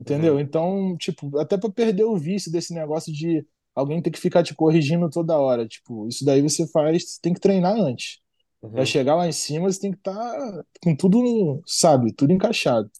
entendeu? 0.00 0.38
Uhum. 0.38 0.40
Então, 0.40 0.96
tipo, 0.98 1.38
até 1.38 1.56
pra 1.58 1.70
perder 1.70 2.04
o 2.04 2.16
vício 2.18 2.50
desse 2.52 2.74
negócio 2.74 3.12
de 3.12 3.46
alguém 3.74 4.02
ter 4.02 4.10
que 4.10 4.18
ficar 4.20 4.42
te 4.42 4.54
corrigindo 4.54 5.08
toda 5.10 5.38
hora. 5.38 5.66
Tipo, 5.66 6.08
isso 6.08 6.24
daí 6.24 6.42
você 6.42 6.66
faz, 6.68 7.12
você 7.14 7.18
tem 7.22 7.34
que 7.34 7.40
treinar 7.40 7.74
antes. 7.76 8.20
Pra 8.74 8.84
Uhum. 8.84 8.86
chegar 8.86 9.16
lá 9.16 9.28
em 9.28 9.32
cima, 9.32 9.70
você 9.72 9.80
tem 9.80 9.92
que 9.92 9.98
estar 9.98 10.64
com 10.82 10.96
tudo, 10.96 11.62
sabe, 11.66 12.12
tudo 12.14 12.32
encaixado. 12.32 12.90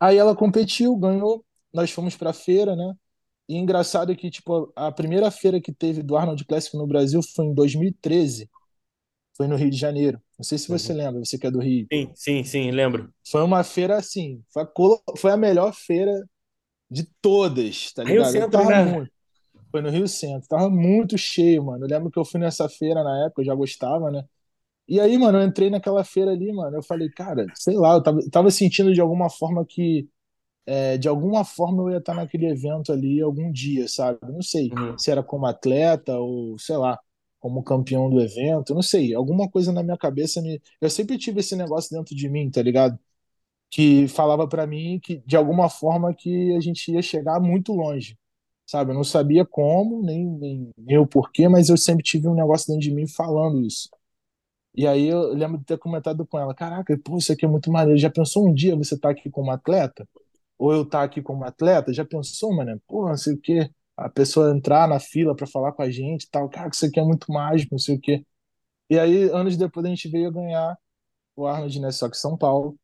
Aí 0.00 0.16
ela 0.16 0.36
competiu, 0.36 0.94
ganhou, 0.96 1.44
nós 1.72 1.90
fomos 1.90 2.16
pra 2.16 2.32
feira, 2.32 2.76
né? 2.76 2.94
E 3.48 3.56
engraçado 3.56 4.12
é 4.12 4.16
que, 4.16 4.30
tipo, 4.30 4.72
a 4.76 4.92
primeira 4.92 5.30
feira 5.30 5.60
que 5.60 5.72
teve 5.72 6.02
do 6.02 6.16
Arnold 6.16 6.44
Classic 6.46 6.76
no 6.76 6.86
Brasil 6.86 7.20
foi 7.22 7.46
em 7.46 7.54
2013, 7.54 8.50
foi 9.36 9.48
no 9.48 9.56
Rio 9.56 9.70
de 9.70 9.78
Janeiro. 9.78 10.20
Não 10.38 10.44
sei 10.44 10.58
se 10.58 10.68
você 10.68 10.92
Uhum. 10.92 10.94
lembra, 10.94 11.20
você 11.24 11.38
que 11.38 11.46
é 11.46 11.50
do 11.50 11.60
Rio. 11.60 11.88
Sim, 11.92 12.12
sim, 12.16 12.44
sim, 12.44 12.70
lembro. 12.70 13.12
Foi 13.30 13.42
uma 13.42 13.64
feira 13.64 13.96
assim, 13.96 14.42
foi 14.52 14.62
a, 14.62 14.66
colo- 14.66 15.02
foi 15.18 15.32
a 15.32 15.36
melhor 15.36 15.72
feira 15.74 16.12
de 16.90 17.04
todas, 17.22 17.92
tá 17.92 18.04
Rio 18.06 18.24
ligado? 18.24 18.38
Eu 18.38 18.48
Centro, 18.48 18.50
tava 18.50 18.70
né? 18.70 18.74
muito. 18.74 19.10
Foi 19.72 19.82
no 19.82 19.90
Rio 19.90 20.08
Centro. 20.08 20.48
Tava 20.48 20.70
muito 20.70 21.18
cheio, 21.18 21.64
mano. 21.64 21.84
Eu 21.86 21.90
lembro 21.90 22.10
que 22.10 22.18
eu 22.18 22.24
fui 22.24 22.40
nessa 22.40 22.68
feira 22.68 23.04
na 23.04 23.26
época, 23.26 23.42
eu 23.42 23.46
já 23.46 23.54
gostava, 23.54 24.10
né? 24.10 24.24
E 24.88 25.00
aí, 25.00 25.18
mano, 25.18 25.38
eu 25.40 25.44
entrei 25.46 25.70
naquela 25.70 26.04
feira 26.04 26.32
ali, 26.32 26.52
mano. 26.52 26.76
Eu 26.78 26.82
falei, 26.84 27.10
cara, 27.10 27.50
sei 27.54 27.76
lá, 27.76 27.94
eu 27.94 28.02
tava, 28.02 28.20
tava 28.30 28.50
sentindo 28.52 28.92
de 28.94 29.00
alguma 29.00 29.30
forma 29.30 29.64
que, 29.66 30.08
é, 30.66 30.98
de 30.98 31.08
alguma 31.08 31.44
forma, 31.44 31.82
eu 31.84 31.90
ia 31.92 31.98
estar 31.98 32.14
naquele 32.14 32.46
evento 32.48 32.92
ali 32.92 33.20
algum 33.22 33.52
dia, 33.52 33.88
sabe? 33.88 34.18
Não 34.24 34.42
sei 34.42 34.72
Uhum. 34.72 34.96
se 34.96 35.10
era 35.10 35.22
como 35.22 35.46
atleta 35.46 36.18
ou, 36.18 36.58
sei 36.58 36.76
lá, 36.76 36.98
como 37.46 37.62
campeão 37.62 38.10
do 38.10 38.20
evento, 38.20 38.74
não 38.74 38.82
sei. 38.82 39.14
Alguma 39.14 39.48
coisa 39.48 39.72
na 39.72 39.82
minha 39.82 39.96
cabeça 39.96 40.42
me. 40.42 40.60
Eu 40.80 40.90
sempre 40.90 41.16
tive 41.18 41.40
esse 41.40 41.54
negócio 41.56 41.96
dentro 41.96 42.14
de 42.14 42.28
mim, 42.28 42.50
tá 42.50 42.60
ligado? 42.62 42.98
Que 43.70 44.08
falava 44.08 44.48
pra 44.48 44.66
mim 44.66 45.00
que, 45.02 45.18
de 45.26 45.36
alguma 45.36 45.68
forma, 45.70 46.14
que 46.14 46.54
a 46.56 46.60
gente 46.60 46.92
ia 46.92 47.02
chegar 47.02 47.40
muito 47.40 47.72
longe, 47.74 48.18
sabe? 48.66 48.92
Eu 48.92 48.96
não 48.96 49.04
sabia 49.04 49.44
como, 49.46 50.02
nem, 50.02 50.26
nem, 50.26 50.72
nem 50.78 50.98
o 50.98 51.06
porquê, 51.06 51.48
mas 51.48 51.68
eu 51.70 51.76
sempre 51.78 52.04
tive 52.04 52.28
um 52.28 52.34
negócio 52.34 52.68
dentro 52.68 52.82
de 52.82 52.94
mim 52.94 53.06
falando 53.08 53.62
isso. 53.66 53.90
E 54.74 54.86
aí 54.86 55.06
eu 55.08 55.32
lembro 55.34 55.58
de 55.58 55.64
ter 55.64 55.78
comentado 55.78 56.26
com 56.26 56.38
ela, 56.38 56.54
caraca, 56.54 56.98
pô, 57.04 57.16
isso 57.18 57.32
aqui 57.32 57.44
é 57.46 57.48
muito 57.48 57.70
maneiro. 57.72 57.98
Já 57.98 58.10
pensou 58.10 58.46
um 58.48 58.54
dia 58.54 58.76
você 58.76 58.98
tá 58.98 59.10
aqui 59.10 59.30
como 59.30 59.50
atleta? 59.50 60.08
Ou 60.58 60.72
eu 60.72 60.86
tá 60.88 61.02
aqui 61.04 61.22
como 61.22 61.44
atleta? 61.44 61.92
Já 61.92 62.04
pensou, 62.04 62.54
mano? 62.54 62.80
Pô, 62.86 63.08
não 63.08 63.16
sei 63.16 63.34
o 63.34 63.40
quê. 63.40 63.70
A 63.96 64.08
pessoa 64.10 64.50
entrar 64.54 64.88
na 64.88 65.00
fila 65.00 65.34
para 65.34 65.46
falar 65.46 65.72
com 65.72 65.82
a 65.82 65.90
gente 65.90 66.24
e 66.24 66.30
tal. 66.30 66.48
Cara, 66.48 66.70
isso 66.72 66.86
aqui 66.86 67.00
é 67.00 67.04
muito 67.04 67.32
mágico, 67.32 67.74
não 67.74 67.78
sei 67.78 67.96
o 67.96 68.00
quê. 68.00 68.24
E 68.90 68.98
aí, 68.98 69.24
anos 69.30 69.56
depois, 69.56 69.86
a 69.86 69.88
gente 69.90 70.08
veio 70.08 70.32
ganhar 70.32 70.78
o 71.36 71.46
Arnold, 71.46 71.80
né? 71.80 71.92
Só 71.92 72.08
que 72.10 72.16
São 72.16 72.36
Paulo. 72.38 72.78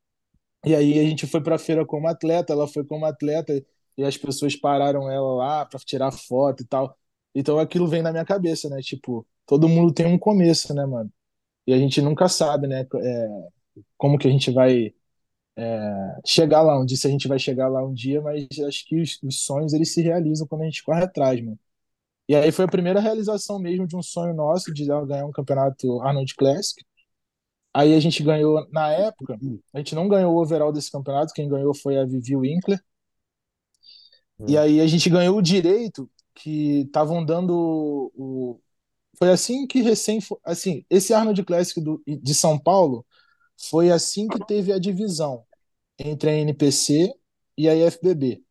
E 0.64 0.74
aí 0.74 0.98
a 0.98 1.04
gente 1.04 1.26
foi 1.26 1.42
pra 1.42 1.58
feira 1.58 1.84
como 1.86 2.08
atleta, 2.08 2.52
ela 2.52 2.68
foi 2.68 2.84
como 2.84 3.04
atleta, 3.04 3.52
e 3.96 4.04
as 4.04 4.16
pessoas 4.16 4.56
pararam 4.56 5.10
ela 5.10 5.34
lá 5.36 5.66
pra 5.66 5.78
tirar 5.80 6.12
foto 6.12 6.62
e 6.62 6.66
tal. 6.66 6.96
Então 7.34 7.58
aquilo 7.58 7.88
vem 7.88 8.02
na 8.02 8.12
minha 8.12 8.24
cabeça, 8.24 8.68
né? 8.68 8.80
Tipo, 8.80 9.26
todo 9.46 9.68
mundo 9.68 9.92
tem 9.92 10.06
um 10.06 10.18
começo, 10.18 10.72
né, 10.74 10.86
mano? 10.86 11.12
E 11.66 11.72
a 11.74 11.78
gente 11.78 12.02
nunca 12.02 12.28
sabe, 12.28 12.66
né, 12.68 12.86
é, 12.96 13.28
como 13.96 14.18
que 14.18 14.28
a 14.28 14.30
gente 14.30 14.50
vai 14.50 14.94
é, 15.57 16.20
chegar 16.26 16.62
lá 16.62 16.80
um 16.80 16.84
dia, 16.86 16.96
se 16.96 17.07
a 17.07 17.11
gente 17.11 17.28
vai 17.28 17.38
chegar 17.38 17.68
lá 17.68 17.84
um 17.84 17.92
dia, 17.94 18.20
mas 18.20 18.46
acho 18.66 18.86
que 18.86 19.00
os, 19.00 19.18
os 19.22 19.42
sonhos 19.44 19.72
eles 19.72 19.92
se 19.92 20.03
realizam 20.03 20.46
quando 20.46 20.62
a 20.62 20.64
gente 20.64 20.82
corre 20.82 21.03
atrás, 21.05 21.40
mano. 21.42 21.59
E 22.28 22.36
aí 22.36 22.53
foi 22.53 22.64
a 22.66 22.68
primeira 22.68 23.00
realização 23.00 23.59
mesmo 23.59 23.86
de 23.86 23.96
um 23.96 24.03
sonho 24.03 24.34
nosso 24.34 24.72
de 24.74 24.86
ganhar 24.86 25.26
um 25.26 25.32
campeonato 25.32 26.00
Arnold 26.03 26.34
Classic. 26.36 26.84
Aí 27.74 27.94
a 27.94 28.00
gente 28.00 28.22
ganhou, 28.22 28.66
na 28.70 28.90
época, 28.92 29.38
a 29.74 29.78
gente 29.78 29.94
não 29.94 30.09
ganhou 30.09 30.34
o 30.34 30.42
overall 30.42 30.72
desse 30.72 30.90
campeonato, 30.92 31.34
quem 31.34 31.48
ganhou 31.48 31.74
foi 31.74 31.98
a 31.98 32.05
Vivi 32.05 32.36
Winkler. 32.36 32.80
E 34.46 34.57
aí 34.59 34.80
a 34.80 34.86
gente 34.86 35.09
ganhou 35.09 35.38
o 35.38 35.42
direito 35.42 36.11
que 36.34 36.80
estavam 36.82 37.24
dando 37.24 38.11
o, 38.14 38.61
foi 39.18 39.30
assim 39.30 39.66
que 39.66 39.82
recém 39.82 40.20
assim 40.44 40.84
esse 40.90 41.14
Arnold 41.14 41.42
Classic 41.44 41.80
do, 41.80 42.03
de 42.07 42.34
São 42.34 42.59
Paulo 42.59 43.07
foi 43.59 43.90
assim 43.90 44.28
que 44.28 44.38
teve 44.46 44.72
a 44.72 44.78
divisão 44.78 45.44
entre 45.98 46.30
a 46.30 46.34
NPC 46.34 47.12
e 47.59 47.68
a 47.68 47.74
IFBB. 47.76 48.42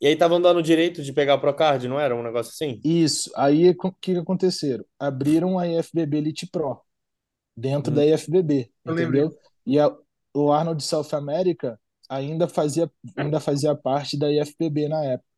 E 0.00 0.06
aí 0.06 0.12
estavam 0.14 0.40
dando 0.40 0.62
direito 0.62 1.02
de 1.02 1.12
pegar 1.12 1.34
o 1.34 1.40
Procard, 1.40 1.86
não 1.88 2.00
era 2.00 2.14
um 2.16 2.22
negócio 2.22 2.52
assim? 2.52 2.80
Isso. 2.82 3.30
Aí 3.36 3.70
o 3.70 3.92
que 4.00 4.16
aconteceram? 4.16 4.84
Abriram 4.98 5.58
a 5.58 5.66
IFBB 5.68 6.16
Elite 6.18 6.46
Pro 6.46 6.80
dentro 7.56 7.90
Uhum. 7.92 7.96
da 7.96 8.06
IFBB, 8.06 8.72
Eu 8.84 8.92
entendeu? 8.94 9.30
E 9.66 9.78
a, 9.78 9.94
o 10.34 10.52
Arnold 10.52 10.82
South 10.82 11.10
America 11.14 11.80
ainda 12.08 12.48
fazia 12.48 12.90
ainda 13.16 13.40
fazia 13.40 13.74
parte 13.76 14.18
da 14.18 14.30
IFBB 14.32 14.88
na 14.88 15.04
época. 15.04 15.28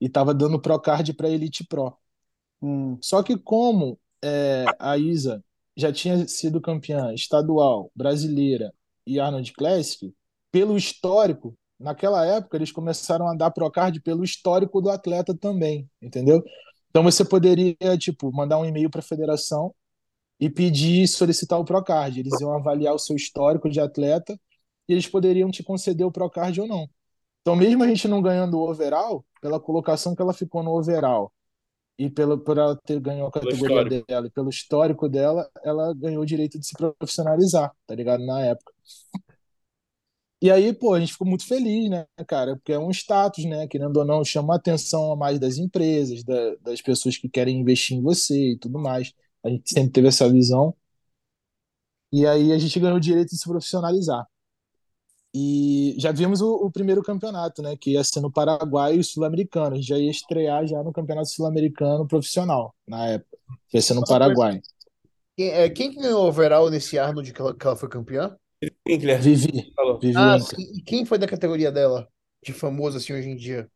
E 0.00 0.08
tava 0.08 0.34
dando 0.34 0.60
Procard 0.60 1.12
para 1.14 1.28
Elite 1.30 1.64
Pro. 1.66 1.96
Hum, 2.62 2.98
Só 3.02 3.22
que 3.22 3.38
como 3.38 3.98
é, 4.24 4.74
a 4.78 4.98
Isa 4.98 5.44
já 5.76 5.92
tinha 5.92 6.26
sido 6.26 6.60
campeã 6.60 7.12
estadual, 7.12 7.90
brasileira 7.94 8.72
e 9.06 9.20
Arnold 9.20 9.52
Classic, 9.52 10.12
pelo 10.50 10.76
histórico, 10.76 11.56
naquela 11.78 12.24
época 12.24 12.56
eles 12.56 12.72
começaram 12.72 13.28
a 13.28 13.34
dar 13.34 13.50
Procard 13.50 14.00
pelo 14.00 14.24
histórico 14.24 14.80
do 14.80 14.90
atleta 14.90 15.36
também, 15.36 15.88
entendeu? 16.00 16.42
Então 16.88 17.02
você 17.02 17.24
poderia, 17.24 17.76
tipo, 17.98 18.32
mandar 18.32 18.58
um 18.58 18.64
e-mail 18.64 18.88
para 18.88 19.00
a 19.00 19.02
federação 19.02 19.74
e 20.40 20.48
pedir, 20.48 21.06
solicitar 21.06 21.60
o 21.60 21.64
Procard. 21.64 22.18
Eles 22.18 22.40
iam 22.40 22.52
avaliar 22.54 22.94
o 22.94 22.98
seu 22.98 23.14
histórico 23.14 23.68
de 23.68 23.80
atleta 23.80 24.38
e 24.88 24.92
eles 24.92 25.06
poderiam 25.06 25.50
te 25.50 25.62
conceder 25.62 26.06
o 26.06 26.12
Procard 26.12 26.58
ou 26.60 26.66
não. 26.66 26.88
Então, 27.42 27.54
mesmo 27.54 27.84
a 27.84 27.88
gente 27.88 28.08
não 28.08 28.22
ganhando 28.22 28.58
o 28.58 28.68
overall, 28.68 29.24
pela 29.40 29.60
colocação 29.60 30.14
que 30.16 30.22
ela 30.22 30.32
ficou 30.32 30.62
no 30.62 30.76
overall, 30.76 31.32
e 31.98 32.10
pelo, 32.10 32.38
por 32.38 32.58
ela 32.58 32.76
ter 32.84 33.00
ganho 33.00 33.26
a 33.26 33.30
categoria 33.32 33.84
dela 33.84 34.26
e 34.26 34.30
pelo 34.30 34.50
histórico 34.50 35.08
dela, 35.08 35.50
ela 35.64 35.94
ganhou 35.94 36.22
o 36.22 36.26
direito 36.26 36.58
de 36.58 36.66
se 36.66 36.74
profissionalizar, 36.76 37.72
tá 37.86 37.94
ligado? 37.94 38.24
Na 38.26 38.40
época. 38.44 38.72
E 40.42 40.50
aí, 40.50 40.72
pô, 40.74 40.92
a 40.94 41.00
gente 41.00 41.12
ficou 41.12 41.26
muito 41.26 41.46
feliz, 41.46 41.88
né, 41.88 42.06
cara? 42.28 42.56
Porque 42.56 42.72
é 42.72 42.78
um 42.78 42.90
status, 42.90 43.44
né? 43.46 43.66
Querendo 43.66 43.96
ou 43.96 44.04
não, 44.04 44.24
chama 44.24 44.54
a 44.54 44.56
atenção 44.58 45.12
a 45.12 45.16
mais 45.16 45.38
das 45.40 45.56
empresas, 45.56 46.22
da- 46.22 46.54
das 46.56 46.82
pessoas 46.82 47.16
que 47.16 47.28
querem 47.28 47.58
investir 47.60 47.96
em 47.96 48.02
você 48.02 48.52
e 48.52 48.58
tudo 48.58 48.78
mais. 48.78 49.12
A 49.42 49.48
gente 49.48 49.70
sempre 49.70 49.90
teve 49.92 50.08
essa 50.08 50.30
visão. 50.30 50.74
E 52.12 52.26
aí 52.26 52.52
a 52.52 52.58
gente 52.58 52.80
ganhou 52.80 52.96
o 52.96 53.00
direito 53.00 53.30
de 53.30 53.38
se 53.38 53.48
profissionalizar. 53.48 54.26
E 55.38 55.94
já 55.98 56.12
vimos 56.12 56.40
o, 56.40 56.54
o 56.66 56.70
primeiro 56.70 57.02
campeonato, 57.02 57.60
né? 57.62 57.76
Que 57.76 57.92
ia 57.92 58.04
ser 58.04 58.20
no 58.20 58.32
Paraguai 58.32 58.94
e 58.96 59.04
Sul-Americano. 59.04 59.74
A 59.74 59.76
gente 59.76 59.88
já 59.88 59.98
ia 59.98 60.10
estrear 60.10 60.66
já 60.66 60.82
no 60.82 60.92
Campeonato 60.92 61.28
Sul-Americano 61.28 62.06
profissional, 62.08 62.74
na 62.88 63.06
época. 63.08 63.36
Que 63.68 63.76
ia 63.78 63.82
ser 63.82 63.94
no. 63.94 64.04
Paraguai. 64.04 64.60
Quem, 65.36 65.50
é, 65.50 65.68
quem 65.68 65.90
que 65.92 66.00
ganhou 66.00 66.24
o 66.24 66.28
overall 66.28 66.70
nesse 66.70 66.98
Arnold 66.98 67.32
que 67.32 67.40
ela, 67.40 67.54
que 67.54 67.66
ela 67.66 67.76
foi 67.76 67.88
campeã? 67.88 68.36
Winkler 68.88 69.20
Vivi, 69.20 69.72
falou. 69.74 69.98
Vivi 70.00 70.16
Ah. 70.16 70.38
E 70.58 70.82
quem 70.82 71.04
foi 71.04 71.18
da 71.18 71.26
categoria 71.28 71.70
dela? 71.70 72.08
De 72.42 72.52
famoso 72.52 72.96
assim 72.96 73.12
hoje 73.12 73.28
em 73.28 73.36
dia? 73.36 73.70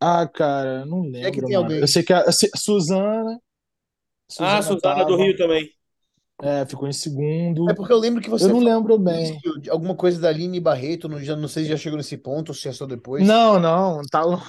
Ah, 0.00 0.26
cara, 0.28 0.80
eu 0.80 0.86
não 0.86 1.04
É 1.20 1.30
que 1.30 1.40
lembro, 1.40 1.46
tem 1.46 1.56
mano. 1.56 1.64
alguém. 1.64 1.80
Eu 1.80 1.88
sei 1.88 2.02
que 2.02 2.12
a, 2.12 2.20
a 2.20 2.32
Suzana, 2.32 3.40
Ah, 4.38 4.62
Suzana 4.62 4.62
Suzana 4.62 5.04
do 5.04 5.16
tava, 5.16 5.16
Rio 5.16 5.36
também. 5.36 5.73
É, 6.46 6.66
ficou 6.66 6.86
em 6.86 6.90
É 6.90 6.92
segundo. 6.92 7.64
porque 7.74 7.92
eu 7.92 7.98
lembro 7.98 8.20
que 8.20 8.28
Eu 8.28 8.32
você 8.38 8.46
não 8.46 8.56
falou 8.60 8.74
lembro 8.74 8.98
bem. 8.98 9.40
alguma 9.70 9.94
coisa 9.94 10.20
da 10.20 10.28
Aline 10.28 10.60
Barreto, 10.60 11.08
não, 11.08 11.18
já, 11.22 11.34
não 11.34 11.48
sei 11.48 11.64
se 11.64 11.70
já 11.70 11.76
chegou 11.76 11.96
nesse 11.96 12.16
ponto 12.18 12.50
ou 12.50 12.54
se 12.54 12.68
é 12.68 12.72
só 12.72 12.86
depois. 12.86 13.26
Não, 13.26 13.58
não, 13.58 14.02
tá 14.10 14.22
longe. 14.22 14.44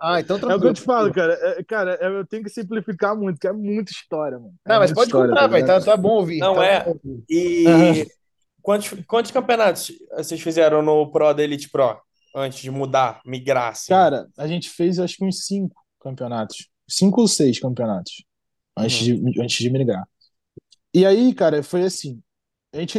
Ah, 0.00 0.20
então 0.20 0.36
É 0.36 0.38
o 0.38 0.40
que 0.40 0.44
eu 0.44 0.48
tranquilo. 0.48 0.74
te 0.74 0.80
falo, 0.82 1.10
tranquilo. 1.12 1.38
cara. 1.40 1.58
É, 1.58 1.64
cara, 1.64 1.98
é- 2.00 2.06
eu 2.20 2.26
tenho 2.26 2.42
que 2.44 2.50
simplificar 2.50 3.16
muito, 3.16 3.38
que 3.40 3.46
é 3.48 3.52
muita 3.52 3.90
história, 3.90 4.38
mano. 4.38 4.54
É 4.64 4.68
Não, 4.72 4.78
mas 4.78 4.90
muita 4.90 4.94
pode 4.94 5.08
história, 5.08 5.28
tá 5.30 5.34
contar, 5.36 5.46
velho. 5.48 5.62
ligado? 5.66 5.84
Tá, 5.84 5.90
tá 5.90 5.96
bom 5.96 6.10
ouvir. 6.10 6.38
Não 6.38 6.54
Tá 6.54 6.64
é. 6.64 6.88
ouvir. 6.88 7.24
E 7.28 8.06
quantos, 8.62 8.90
quantos 9.06 9.30
campeonatos 9.30 9.92
vocês 10.16 10.40
fizeram 10.40 10.82
no 10.82 11.10
Pro 11.10 11.32
da 11.34 11.42
Elite 11.42 11.68
Pro 11.70 11.96
antes 12.36 12.60
de 12.60 12.70
mudar, 12.70 13.20
migrar, 13.26 13.72
assim? 13.72 13.88
Cara, 13.92 14.26
a 14.38 14.46
gente 14.46 14.70
fez 14.70 14.98
acho 14.98 15.16
que 15.16 15.24
uns 15.24 15.44
cinco 15.46 15.74
campeonatos. 16.00 16.68
Cinco 16.88 17.22
ou 17.22 17.28
seis 17.28 17.58
campeonatos 17.58 18.24
antes 18.76 19.06
Uhum. 19.08 19.30
de, 19.30 19.40
antes 19.42 19.56
de 19.58 19.70
migrar. 19.70 20.06
E 20.94 21.04
aí, 21.06 21.34
cara, 21.34 21.62
foi 21.62 21.82
assim. 21.84 22.22
A 22.74 22.78
gente, 22.80 22.98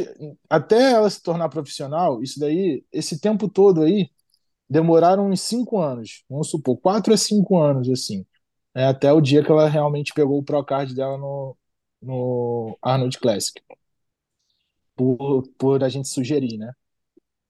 até 0.49 0.93
ela 0.93 1.09
se 1.09 1.21
tornar 1.23 1.49
profissional, 1.49 2.23
isso 2.23 2.39
daí, 2.39 2.85
esse 2.91 3.19
tempo 3.19 3.49
todo 3.49 3.83
aí, 3.83 4.09
demoraram 4.69 5.29
uns 5.29 5.41
cinco 5.41 5.79
anos. 5.81 6.23
Vamos 6.29 6.49
supor, 6.51 6.77
quatro 6.79 7.13
a 7.13 7.17
cinco 7.17 7.59
anos, 7.61 7.89
assim. 7.89 8.25
É, 8.75 8.85
até 8.85 9.13
o 9.13 9.21
dia 9.21 9.43
que 9.43 9.51
ela 9.51 9.69
realmente 9.69 10.13
pegou 10.15 10.39
o 10.39 10.43
Procard 10.43 10.95
dela 10.95 11.17
no, 11.17 11.57
no 12.01 12.77
Arnold 12.83 13.19
Classic. 13.19 13.61
Por, 14.95 15.43
por 15.57 15.83
a 15.83 15.89
gente 15.89 16.07
sugerir, 16.07 16.57
né? 16.57 16.71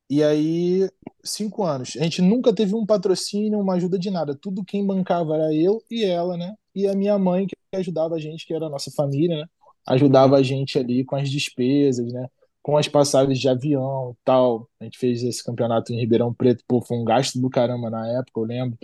E 0.10 0.24
aí, 0.24 0.90
cinco 1.24 1.64
anos. 1.64 1.96
A 1.98 2.04
gente 2.04 2.22
nunca 2.22 2.54
teve 2.56 2.76
um 2.76 2.86
patrocínio, 2.86 3.60
uma 3.60 3.76
ajuda 3.76 4.00
de 4.00 4.12
nada. 4.12 4.36
Tudo 4.36 4.66
quem 4.66 4.86
bancava 4.86 5.36
era 5.36 5.54
eu 5.56 5.82
e 5.92 6.06
ela, 6.06 6.38
né? 6.38 6.56
E 6.76 6.88
a 6.88 6.96
minha 6.96 7.18
mãe, 7.20 7.48
que 7.48 7.56
ajudava 7.76 8.16
a 8.16 8.20
gente, 8.20 8.46
que 8.48 8.54
era 8.54 8.68
a 8.68 8.70
nossa 8.70 8.92
família, 8.92 9.38
né? 9.40 9.48
Ajudava 9.88 10.38
a 10.38 10.44
gente 10.44 10.78
ali 10.80 11.04
com 11.06 11.16
as 11.16 11.30
despesas, 11.30 12.12
né? 12.14 12.28
Com 12.62 12.78
as 12.78 12.88
passagens 12.88 13.40
de 13.40 13.48
avião 13.50 14.16
tal. 14.24 14.70
A 14.80 14.86
gente 14.86 14.98
fez 14.98 15.24
esse 15.24 15.44
campeonato 15.44 15.94
em 15.94 16.00
Ribeirão 16.00 16.34
Preto. 16.34 16.64
Pô, 16.68 16.82
foi 16.82 16.98
um 16.98 17.06
gasto 17.06 17.40
do 17.40 17.50
caramba 17.50 17.90
na 17.90 18.08
época, 18.08 18.40
eu 18.40 18.44
lembro. 18.46 18.78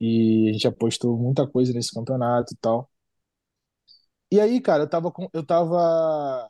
E 0.00 0.48
a 0.50 0.52
gente 0.52 0.68
apostou 0.68 1.16
muita 1.18 1.46
coisa 1.46 1.72
nesse 1.72 1.92
campeonato 1.94 2.54
e 2.54 2.56
tal. 2.58 2.90
E 4.32 4.40
aí, 4.40 4.60
cara, 4.60 4.84
eu 4.84 4.88
tava, 4.88 5.10
com, 5.10 5.28
eu 5.32 5.44
tava 5.44 6.48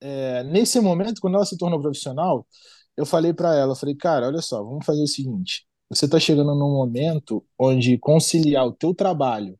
é, 0.00 0.42
nesse 0.44 0.80
momento, 0.80 1.20
quando 1.20 1.34
ela 1.36 1.44
se 1.44 1.56
tornou 1.58 1.80
profissional, 1.80 2.46
eu 2.96 3.06
falei 3.06 3.32
pra 3.34 3.54
ela, 3.56 3.72
eu 3.72 3.76
falei, 3.76 3.94
cara, 3.96 4.26
olha 4.26 4.40
só, 4.42 4.62
vamos 4.62 4.84
fazer 4.86 5.02
o 5.02 5.06
seguinte, 5.06 5.66
você 5.88 6.08
tá 6.08 6.18
chegando 6.20 6.54
num 6.54 6.72
momento 6.72 7.44
onde 7.58 7.98
conciliar 7.98 8.66
o 8.66 8.72
teu 8.72 8.94
trabalho 8.94 9.58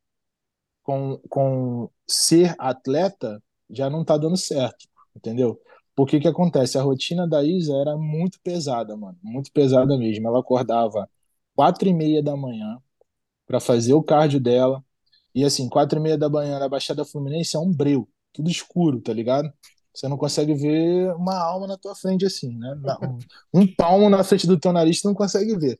com, 0.86 1.18
com 1.28 1.90
ser 2.06 2.54
atleta 2.58 3.42
já 3.68 3.90
não 3.90 4.04
tá 4.04 4.16
dando 4.16 4.36
certo, 4.36 4.86
entendeu? 5.16 5.60
Porque 5.96 6.20
que 6.20 6.28
acontece? 6.28 6.78
A 6.78 6.82
rotina 6.82 7.26
da 7.28 7.42
Isa 7.44 7.74
era 7.76 7.96
muito 7.96 8.38
pesada, 8.42 8.96
mano, 8.96 9.18
muito 9.22 9.50
pesada 9.52 9.98
mesmo. 9.98 10.28
Ela 10.28 10.38
acordava 10.40 11.08
quatro 11.56 11.88
e 11.88 11.94
meia 11.94 12.22
da 12.22 12.36
manhã 12.36 12.78
para 13.46 13.60
fazer 13.60 13.94
o 13.94 14.02
cardio 14.02 14.40
dela, 14.40 14.84
E 15.34 15.44
assim, 15.44 15.68
quatro 15.68 15.98
e 16.00 16.02
meia 16.02 16.18
da 16.18 16.28
manhã 16.30 16.58
na 16.58 16.68
Baixada 16.68 17.04
Fluminense 17.04 17.56
é 17.56 17.60
um 17.60 17.72
breu, 17.72 18.08
tudo 18.32 18.50
escuro, 18.50 19.00
tá 19.00 19.12
ligado? 19.12 19.52
Você 19.94 20.08
não 20.08 20.18
consegue 20.18 20.54
ver 20.54 21.14
uma 21.16 21.36
alma 21.38 21.66
na 21.68 21.78
tua 21.78 21.94
frente 21.96 22.26
assim, 22.26 22.56
né? 22.58 22.74
Um, 23.54 23.66
palmo 23.76 24.10
na 24.10 24.24
frente 24.24 24.46
do 24.46 24.58
teu 24.60 24.72
nariz 24.72 25.00
tu 25.02 25.08
não 25.08 25.14
consegue 25.14 25.56
ver. 25.58 25.78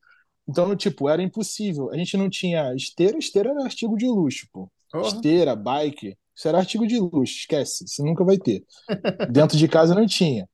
Então, 0.48 0.76
tipo, 0.76 1.08
era 1.08 1.22
impossível. 1.22 1.90
A 1.92 1.96
gente 1.96 2.16
não 2.16 2.30
tinha 2.30 2.74
esteira, 2.74 3.18
esteira 3.18 3.50
era 3.50 3.64
artigo 3.64 3.96
de 3.96 4.06
luxo, 4.06 4.48
pô. 4.52 4.70
Porra. 4.90 5.08
Esteira, 5.08 5.56
bike, 5.56 6.16
isso 6.34 6.48
era 6.48 6.58
artigo 6.58 6.86
de 6.86 6.98
luxo, 6.98 7.38
esquece, 7.38 7.86
você 7.86 8.02
nunca 8.02 8.24
vai 8.24 8.36
ter. 8.36 8.64
Dentro 9.30 9.56
de 9.56 9.66
casa 9.66 9.94
não 9.94 10.06
tinha. 10.06 10.48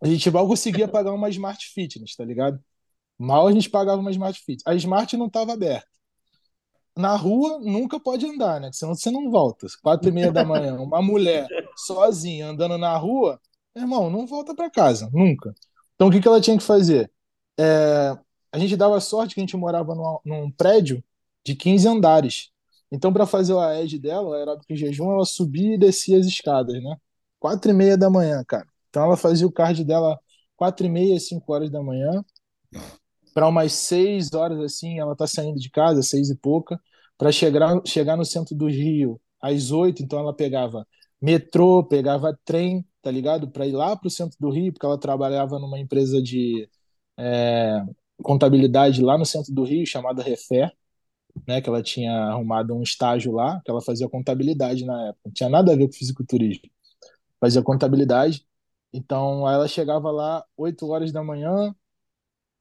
A 0.00 0.06
gente 0.06 0.30
mal 0.30 0.46
conseguia 0.46 0.86
pagar 0.86 1.12
uma 1.12 1.28
Smart 1.30 1.66
Fitness, 1.72 2.14
tá 2.14 2.24
ligado? 2.24 2.60
Mal 3.18 3.46
a 3.46 3.52
gente 3.52 3.70
pagava 3.70 4.00
uma 4.00 4.10
Smart 4.10 4.38
Fitness. 4.38 4.62
A 4.66 4.74
Smart 4.74 5.16
não 5.16 5.26
estava 5.26 5.54
aberta. 5.54 5.88
Na 6.96 7.16
rua 7.16 7.58
nunca 7.58 7.98
pode 7.98 8.26
andar, 8.26 8.60
né? 8.60 8.70
Senão 8.72 8.94
você 8.94 9.10
não 9.10 9.30
volta. 9.30 9.66
Quatro 9.82 10.08
e 10.08 10.12
meia 10.12 10.30
da 10.30 10.44
manhã, 10.44 10.74
uma 10.80 11.00
mulher 11.02 11.46
sozinha 11.76 12.48
andando 12.48 12.78
na 12.78 12.96
rua, 12.96 13.40
irmão, 13.74 14.10
não 14.10 14.26
volta 14.26 14.54
para 14.54 14.70
casa, 14.70 15.08
nunca. 15.12 15.54
Então 15.94 16.08
o 16.08 16.10
que, 16.10 16.20
que 16.20 16.28
ela 16.28 16.40
tinha 16.40 16.56
que 16.56 16.62
fazer? 16.62 17.10
É, 17.58 18.16
a 18.52 18.58
gente 18.58 18.76
dava 18.76 19.00
sorte 19.00 19.34
que 19.34 19.40
a 19.40 19.42
gente 19.42 19.56
morava 19.56 19.94
num, 19.94 20.18
num 20.24 20.50
prédio 20.50 21.02
de 21.44 21.54
15 21.54 21.88
andares. 21.88 22.50
Então, 22.90 23.12
para 23.12 23.26
fazer 23.26 23.52
o 23.52 23.60
AED 23.60 23.98
dela, 23.98 24.28
o 24.28 24.32
aeróbico 24.32 24.72
em 24.72 24.76
jejum, 24.76 25.12
ela 25.12 25.24
subia 25.24 25.74
e 25.74 25.78
descia 25.78 26.18
as 26.18 26.26
escadas, 26.26 26.74
né? 26.82 26.96
Quatro 27.38 27.70
e 27.70 27.74
meia 27.74 27.96
da 27.98 28.08
manhã, 28.08 28.44
cara. 28.46 28.66
Então, 28.88 29.04
ela 29.04 29.16
fazia 29.16 29.46
o 29.46 29.52
card 29.52 29.84
dela 29.84 30.18
quatro 30.56 30.86
e 30.86 30.88
meia, 30.88 31.18
cinco 31.20 31.52
horas 31.52 31.70
da 31.70 31.82
manhã. 31.82 32.24
Para 33.34 33.48
umas 33.48 33.72
seis 33.72 34.32
horas, 34.32 34.58
assim, 34.60 34.98
ela 34.98 35.14
tá 35.14 35.26
saindo 35.26 35.58
de 35.58 35.70
casa, 35.70 36.02
seis 36.02 36.30
e 36.30 36.36
pouca, 36.36 36.80
para 37.18 37.30
chegar, 37.30 37.80
chegar 37.86 38.16
no 38.16 38.24
centro 38.24 38.54
do 38.56 38.66
Rio 38.66 39.20
às 39.40 39.70
oito. 39.70 40.02
Então, 40.02 40.18
ela 40.18 40.34
pegava 40.34 40.86
metrô, 41.20 41.84
pegava 41.84 42.38
trem, 42.44 42.84
tá 43.02 43.10
ligado? 43.10 43.50
Para 43.50 43.66
ir 43.66 43.72
lá 43.72 43.96
pro 43.96 44.08
centro 44.10 44.36
do 44.40 44.50
Rio, 44.50 44.72
porque 44.72 44.86
ela 44.86 44.98
trabalhava 44.98 45.58
numa 45.58 45.78
empresa 45.78 46.22
de 46.22 46.68
é, 47.18 47.82
contabilidade 48.22 49.02
lá 49.02 49.18
no 49.18 49.26
centro 49.26 49.52
do 49.54 49.64
Rio, 49.64 49.86
chamada 49.86 50.22
Refer 50.22 50.72
né, 51.46 51.60
que 51.60 51.68
ela 51.68 51.82
tinha 51.82 52.12
arrumado 52.12 52.74
um 52.74 52.82
estágio 52.82 53.32
lá, 53.32 53.60
que 53.64 53.70
ela 53.70 53.80
fazia 53.80 54.08
contabilidade 54.08 54.84
na 54.84 55.08
época. 55.08 55.20
Não 55.26 55.32
tinha 55.32 55.48
nada 55.48 55.72
a 55.72 55.76
ver 55.76 55.86
com 55.86 55.92
fisiculturismo. 55.92 56.70
Fazia 57.40 57.62
contabilidade. 57.62 58.46
Então, 58.92 59.48
ela 59.48 59.68
chegava 59.68 60.10
lá 60.10 60.44
8 60.56 60.86
horas 60.88 61.12
da 61.12 61.22
manhã 61.22 61.74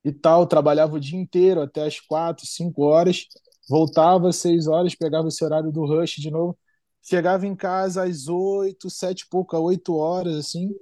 e 0.03 0.11
tal, 0.11 0.47
trabalhava 0.47 0.95
o 0.95 0.99
dia 0.99 1.19
inteiro 1.19 1.61
até 1.61 1.85
as 1.85 1.99
4, 1.99 2.45
5 2.45 2.83
horas, 2.83 3.27
voltava 3.69 4.29
às 4.29 4.37
6 4.37 4.67
horas, 4.67 4.95
pegava 4.95 5.27
esse 5.27 5.43
horário 5.43 5.71
do 5.71 5.85
rush 5.85 6.17
de 6.17 6.29
novo, 6.31 6.57
chegava 7.01 7.47
em 7.47 7.55
casa 7.55 8.03
às 8.03 8.27
8, 8.27 8.89
7 8.89 9.21
e 9.21 9.29
pouca, 9.29 9.59
8 9.59 9.95
horas, 9.95 10.35
assim. 10.35 10.75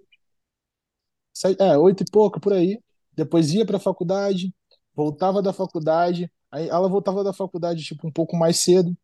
É, 1.59 1.77
8 1.77 2.01
e 2.03 2.11
pouca, 2.11 2.39
por 2.39 2.53
aí. 2.53 2.79
Depois 3.13 3.53
ia 3.53 3.65
para 3.65 3.77
a 3.77 3.79
faculdade, 3.79 4.53
voltava 4.95 5.41
da 5.41 5.53
faculdade, 5.53 6.31
Aí 6.53 6.69
ela 6.69 6.87
voltava 6.89 7.23
da 7.23 7.33
faculdade 7.33 7.83
tipo 7.83 8.07
um 8.07 8.11
pouco 8.11 8.37
mais 8.37 8.59
cedo, 8.61 8.95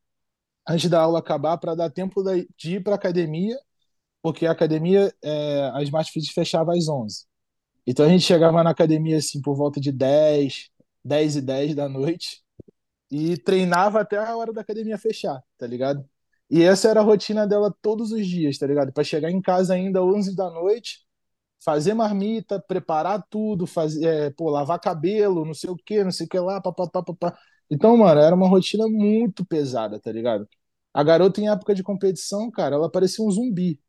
antes 0.67 0.89
da 0.89 1.01
aula 1.01 1.19
acabar, 1.19 1.57
para 1.57 1.75
dar 1.75 1.89
tempo 1.89 2.23
de 2.57 2.75
ir 2.75 2.83
para 2.83 2.95
academia, 2.95 3.57
porque 4.21 4.45
a 4.45 4.51
academia, 4.51 5.13
é, 5.23 5.71
a 5.73 5.83
Smart 5.83 6.11
Fit 6.11 6.31
fechava 6.33 6.73
às 6.73 6.87
11. 6.89 7.25
Então 7.87 8.05
a 8.05 8.09
gente 8.09 8.23
chegava 8.23 8.63
na 8.63 8.71
academia 8.71 9.17
assim 9.17 9.41
por 9.41 9.55
volta 9.55 9.81
de 9.81 9.91
10, 9.91 10.69
10 11.03 11.37
e 11.37 11.41
10 11.41 11.75
da 11.75 11.89
noite 11.89 12.43
e 13.11 13.37
treinava 13.37 14.01
até 14.01 14.17
a 14.17 14.35
hora 14.37 14.53
da 14.53 14.61
academia 14.61 14.97
fechar, 14.97 15.43
tá 15.57 15.67
ligado? 15.67 16.07
E 16.49 16.63
essa 16.63 16.89
era 16.89 17.01
a 17.01 17.03
rotina 17.03 17.47
dela 17.47 17.73
todos 17.81 18.11
os 18.11 18.27
dias, 18.27 18.57
tá 18.57 18.67
ligado? 18.67 18.93
Para 18.93 19.03
chegar 19.03 19.31
em 19.31 19.41
casa 19.41 19.73
ainda 19.75 20.03
11 20.03 20.35
da 20.35 20.49
noite, 20.51 20.99
fazer 21.63 21.93
marmita, 21.93 22.59
preparar 22.61 23.23
tudo, 23.29 23.67
fazer, 23.67 24.05
é, 24.05 24.29
pô, 24.31 24.49
lavar 24.49 24.79
cabelo, 24.79 25.45
não 25.45 25.53
sei 25.53 25.69
o 25.69 25.75
que, 25.77 26.03
não 26.03 26.11
sei 26.11 26.25
o 26.25 26.29
que 26.29 26.39
lá, 26.39 26.61
papapá, 26.61 27.03
papá. 27.03 27.37
Então, 27.69 27.95
mano, 27.97 28.19
era 28.21 28.35
uma 28.35 28.47
rotina 28.47 28.87
muito 28.87 29.45
pesada, 29.45 29.99
tá 29.99 30.11
ligado? 30.11 30.47
A 30.93 31.03
garota, 31.03 31.39
em 31.41 31.49
época 31.49 31.75
de 31.75 31.83
competição, 31.83 32.49
cara, 32.51 32.75
ela 32.75 32.89
parecia 32.91 33.23
um 33.23 33.31
zumbi. 33.31 33.79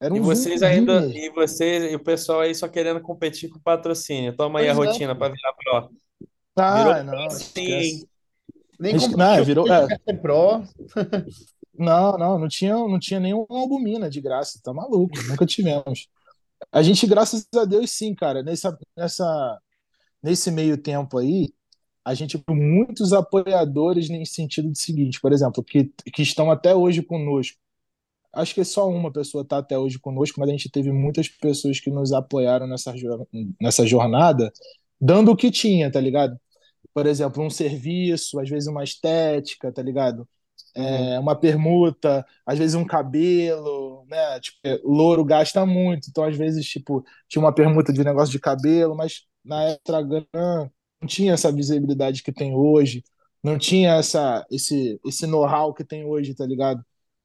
Era 0.00 0.14
um 0.14 0.18
E 0.18 0.20
vocês 0.20 0.62
zumbi 0.62 0.62
ainda, 0.62 1.02
mesmo. 1.02 1.12
e 1.12 1.30
vocês, 1.30 1.90
e 1.92 1.96
o 1.96 2.02
pessoal 2.02 2.40
aí 2.40 2.54
só 2.54 2.68
querendo 2.68 3.00
competir 3.00 3.50
com 3.50 3.58
patrocínio. 3.60 4.36
Toma 4.36 4.60
aí 4.60 4.68
a 4.68 4.74
Pois 4.74 4.82
é. 4.82 4.84
rotina 4.86 5.16
para 5.16 5.32
virar 5.34 5.52
pro. 5.54 5.90
Virou 6.68 6.92
Ah, 6.92 7.02
não, 7.02 7.30
sim? 7.30 8.08
Nem 8.78 8.96
competiu 8.96 9.16
Não, 9.16 9.42
virou, 9.44 9.66
é, 9.72 9.90
pró. 10.22 10.62
não, 11.76 12.16
não, 12.18 12.38
não 12.38 12.48
tinha, 12.48 12.74
não 12.74 12.98
tinha 12.98 13.20
nenhuma 13.20 13.46
albumina 13.50 14.08
de 14.10 14.20
graça, 14.20 14.60
tá 14.62 14.72
maluco, 14.72 15.22
nunca 15.24 15.46
tivemos. 15.46 16.08
A 16.72 16.82
gente, 16.82 17.06
graças 17.06 17.46
a 17.54 17.64
Deus, 17.64 17.90
sim, 17.90 18.14
cara, 18.14 18.42
nessa, 18.42 18.76
nessa, 18.96 19.60
nesse 20.22 20.50
meio 20.50 20.76
tempo 20.76 21.18
aí, 21.18 21.48
a 22.04 22.14
gente 22.14 22.38
tem 22.38 22.56
muitos 22.56 23.12
apoiadores 23.12 24.08
nesse 24.08 24.34
sentido 24.34 24.70
de 24.70 24.78
seguinte, 24.78 25.20
por 25.20 25.32
exemplo, 25.32 25.64
que, 25.64 25.90
que 26.12 26.22
estão 26.22 26.50
até 26.50 26.74
hoje 26.74 27.02
conosco. 27.02 27.58
Acho 28.32 28.54
que 28.54 28.64
só 28.64 28.88
uma 28.88 29.12
pessoa 29.12 29.42
está 29.42 29.58
até 29.58 29.78
hoje 29.78 29.98
conosco, 29.98 30.40
mas 30.40 30.48
a 30.48 30.52
gente 30.52 30.70
teve 30.70 30.92
muitas 30.92 31.28
pessoas 31.28 31.80
que 31.80 31.90
nos 31.90 32.12
apoiaram 32.12 32.66
nessa, 32.66 32.92
nessa 33.60 33.86
jornada, 33.86 34.52
dando 35.00 35.30
o 35.30 35.36
que 35.36 35.50
tinha, 35.50 35.90
tá 35.90 36.00
ligado? 36.00 36.38
Por 36.92 37.06
exemplo, 37.06 37.42
um 37.44 37.50
serviço, 37.50 38.38
às 38.40 38.48
vezes 38.48 38.68
uma 38.68 38.84
estética, 38.84 39.72
tá 39.72 39.82
ligado? 39.82 40.28
Uhum. 40.76 40.84
É, 40.84 41.20
uma 41.20 41.36
permuta, 41.36 42.26
às 42.44 42.58
vezes 42.58 42.74
um 42.74 42.84
cabelo, 42.84 43.93
né? 44.08 44.40
Tipo, 44.40 44.58
louro 44.84 45.24
gasta 45.24 45.64
muito, 45.66 46.08
então 46.10 46.24
às 46.24 46.36
vezes, 46.36 46.66
tipo, 46.66 47.04
tinha 47.28 47.42
uma 47.42 47.54
permuta 47.54 47.92
de 47.92 48.04
negócio 48.04 48.32
de 48.32 48.38
cabelo, 48.40 48.94
mas 48.96 49.26
na 49.44 49.62
época 49.64 50.26
não 50.32 51.08
tinha 51.08 51.32
essa 51.34 51.52
visibilidade 51.52 52.22
que 52.22 52.32
tem 52.32 52.54
hoje, 52.54 53.04
não 53.42 53.58
tinha 53.58 53.94
essa, 53.94 54.46
esse, 54.50 55.00
esse 55.06 55.26
know-how 55.26 55.74
que 55.74 55.84
tem 55.84 56.04
hoje, 56.04 56.34
tá 56.34 56.46
ligado? 56.46 56.84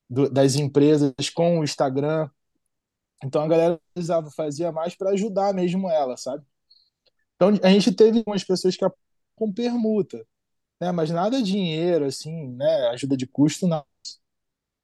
Do- 0.09 0.30
das 0.30 0.55
empresas 0.55 1.13
com 1.34 1.59
o 1.59 1.63
Instagram. 1.63 2.30
Então 3.23 3.43
a 3.43 3.47
galera 3.47 3.80
precisava, 3.93 4.30
fazia 4.32 4.71
mais 4.71 4.95
para 4.95 5.11
ajudar 5.11 5.53
mesmo 5.53 5.89
ela, 5.89 6.17
sabe? 6.17 6.45
Então 7.36 7.49
a 7.63 7.69
gente 7.71 7.91
teve 7.93 8.23
umas 8.27 8.43
pessoas 8.43 8.75
que 8.77 8.86
com 9.36 9.53
permuta, 9.53 10.25
né? 10.82 10.91
Mas 10.93 11.11
nada 11.11 11.41
dinheiro, 11.43 12.05
assim, 12.05 12.49
né? 12.55 12.89
Ajuda 12.89 13.17
de 13.17 13.27
custo, 13.27 13.67
não. 13.67 13.86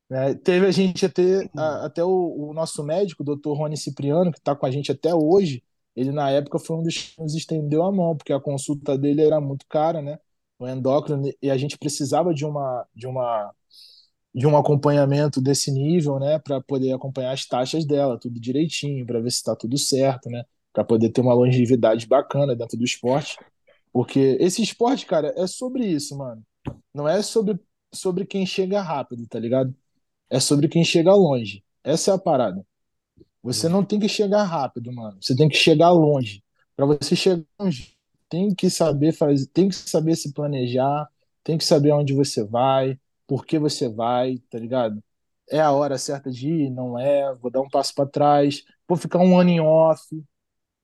Né? 0.10 0.36
Teve 0.36 0.68
a 0.68 0.72
gente 0.72 1.06
até, 1.06 1.50
a- 1.56 1.86
até 1.86 2.04
o, 2.04 2.50
o 2.50 2.54
nosso 2.54 2.84
médico, 2.84 3.24
o 3.24 3.26
Dr. 3.26 3.58
Rony 3.58 3.78
Cipriano, 3.78 4.32
que 4.32 4.38
está 4.40 4.56
com 4.56 4.66
a 4.66 4.72
gente 4.72 4.92
até 4.92 5.14
hoje, 5.16 5.64
ele 5.96 6.12
na 6.12 6.30
época 6.30 6.60
foi 6.60 6.76
um 6.78 6.84
dos 6.84 6.98
que 6.98 7.22
nos 7.22 7.34
estendeu 7.36 7.84
a 7.84 7.92
mão, 7.92 8.16
porque 8.16 8.34
a 8.34 8.40
consulta 8.40 8.98
dele 8.98 9.22
era 9.24 9.40
muito 9.42 9.66
cara, 9.68 10.02
né? 10.02 10.20
O 10.60 10.68
endócrino, 10.68 11.24
e 11.42 11.50
a 11.50 11.58
gente 11.58 11.78
precisava 11.78 12.34
de 12.34 12.46
uma, 12.46 12.86
de 12.96 13.08
uma, 13.08 13.54
de 14.34 14.46
um 14.48 14.58
acompanhamento 14.58 15.42
desse 15.42 15.72
nível, 15.72 16.20
né? 16.20 16.40
Para 16.40 16.62
poder 16.62 16.94
acompanhar 16.94 17.32
as 17.34 17.46
taxas 17.46 17.86
dela, 17.86 18.20
tudo 18.20 18.40
direitinho, 18.40 19.06
para 19.06 19.20
ver 19.22 19.32
se 19.32 19.38
está 19.38 19.56
tudo 19.56 19.78
certo, 19.78 20.30
né? 20.30 20.44
Para 20.74 20.84
poder 20.84 21.10
ter 21.12 21.22
uma 21.22 21.34
longevidade 21.34 22.06
bacana 22.08 22.56
dentro 22.56 22.78
do 22.78 22.84
esporte. 22.84 23.38
Porque 23.94 24.38
esse 24.42 24.62
esporte, 24.62 25.06
cara, 25.06 25.34
é 25.38 25.48
sobre 25.48 25.86
isso, 25.88 26.18
mano. 26.18 26.44
Não 26.94 27.08
é 27.08 27.22
sobre, 27.24 27.60
sobre 27.94 28.26
quem 28.26 28.46
chega 28.46 28.82
rápido, 28.82 29.26
tá 29.28 29.40
ligado? 29.40 29.74
É 30.30 30.40
sobre 30.40 30.68
quem 30.68 30.84
chega 30.84 31.14
longe. 31.14 31.64
Essa 31.84 32.12
é 32.12 32.14
a 32.16 32.18
parada. 32.18 32.66
Você 33.44 33.70
não 33.70 33.86
tem 33.86 34.00
que 34.00 34.10
chegar 34.10 34.44
rápido, 34.44 34.92
mano. 34.92 35.18
Você 35.22 35.36
tem 35.36 35.48
que 35.48 35.56
chegar 35.56 35.92
longe. 35.92 36.44
Para 36.76 36.86
você 36.86 37.16
chegar 37.16 37.44
longe, 37.60 37.96
tem 38.30 38.54
que 38.54 38.70
saber 38.70 39.14
fazer, 39.14 39.48
tem 39.48 39.70
que 39.70 39.76
saber 39.76 40.16
se 40.16 40.34
planejar, 40.34 41.08
tem 41.44 41.58
que 41.58 41.64
saber 41.64 41.92
onde 41.92 42.14
você 42.14 42.44
vai, 42.44 43.00
por 43.28 43.46
que 43.46 43.60
você 43.60 43.88
vai, 43.88 44.40
tá 44.50 44.60
ligado? 44.60 45.02
É 45.50 45.60
a 45.62 45.72
hora 45.72 45.98
certa 45.98 46.32
de 46.32 46.50
ir, 46.50 46.70
não 46.72 46.98
é? 47.00 47.34
Vou 47.36 47.52
dar 47.52 47.62
um 47.62 47.70
passo 47.70 47.94
para 47.94 48.10
trás, 48.10 48.64
vou 48.88 48.98
ficar 48.98 49.20
um 49.20 49.40
ano 49.40 49.50
em 49.52 49.60
off, 49.60 50.24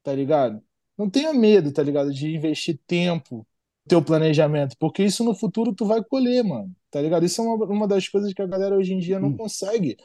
tá 0.03 0.13
ligado? 0.13 0.61
Não 0.97 1.09
tenha 1.09 1.33
medo, 1.33 1.71
tá 1.73 1.83
ligado? 1.83 2.13
De 2.13 2.35
investir 2.35 2.79
tempo 2.87 3.37
no 3.37 3.45
teu 3.89 4.03
planejamento, 4.03 4.75
porque 4.79 5.03
isso 5.03 5.23
no 5.23 5.35
futuro 5.35 5.73
tu 5.73 5.85
vai 5.85 6.03
colher, 6.03 6.43
mano, 6.43 6.75
tá 6.91 7.01
ligado? 7.01 7.25
Isso 7.25 7.41
é 7.41 7.45
uma, 7.45 7.65
uma 7.65 7.87
das 7.87 8.07
coisas 8.09 8.33
que 8.33 8.41
a 8.41 8.47
galera 8.47 8.75
hoje 8.77 8.93
em 8.93 8.99
dia 8.99 9.19
não 9.19 9.33
consegue 9.33 9.97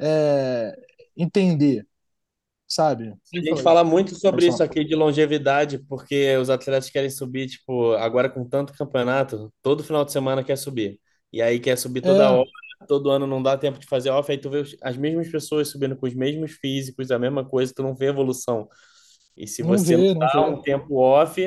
é, 0.00 0.74
entender, 1.16 1.86
sabe? 2.68 3.14
A 3.36 3.40
gente 3.42 3.62
fala 3.62 3.84
muito 3.84 4.14
sobre 4.16 4.46
isso 4.46 4.62
aqui 4.62 4.84
de 4.84 4.94
longevidade, 4.94 5.78
porque 5.88 6.36
os 6.36 6.50
atletas 6.50 6.90
querem 6.90 7.10
subir, 7.10 7.48
tipo, 7.48 7.92
agora 7.94 8.28
com 8.30 8.44
tanto 8.48 8.72
campeonato, 8.74 9.52
todo 9.62 9.84
final 9.84 10.04
de 10.04 10.12
semana 10.12 10.44
quer 10.44 10.56
subir. 10.56 11.00
E 11.32 11.40
aí 11.42 11.60
quer 11.60 11.76
subir 11.78 12.02
toda 12.02 12.30
É, 12.30 12.32
hora, 12.32 12.48
todo 12.88 13.10
ano 13.10 13.26
não 13.26 13.42
dá 13.42 13.56
tempo 13.56 13.78
de 13.78 13.86
fazer 13.86 14.10
off, 14.10 14.30
aí 14.30 14.38
tu 14.38 14.50
vê 14.50 14.62
as 14.82 14.96
mesmas 14.96 15.28
pessoas 15.30 15.68
subindo 15.68 15.96
com 15.96 16.06
os 16.06 16.14
mesmos 16.14 16.52
físicos, 16.52 17.10
a 17.10 17.18
mesma 17.18 17.44
coisa, 17.48 17.72
tu 17.74 17.82
não 17.82 17.94
vê 17.94 18.06
evolução. 18.06 18.68
E 19.36 19.46
se 19.46 19.62
não 19.62 19.82
você 19.82 19.96
não 19.96 20.04
vê, 20.04 20.14
não 20.14 20.28
dá 20.34 20.42
vê. 20.44 20.46
um 20.48 20.60
tempo 20.62 20.96
off, 20.98 21.40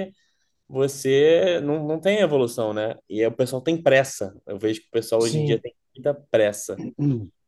você 0.73 1.61
não, 1.63 1.85
não 1.87 1.99
tem 1.99 2.19
evolução, 2.19 2.73
né? 2.73 2.95
E 3.09 3.25
o 3.25 3.31
pessoal 3.31 3.61
tem 3.61 3.81
pressa. 3.81 4.35
Eu 4.45 4.57
vejo 4.57 4.81
que 4.81 4.87
o 4.87 4.91
pessoal 4.91 5.21
hoje 5.21 5.39
em 5.39 5.43
dia 5.43 5.57
Sim. 5.57 5.61
tem 5.61 5.73
muita 5.95 6.13
pressa. 6.31 6.75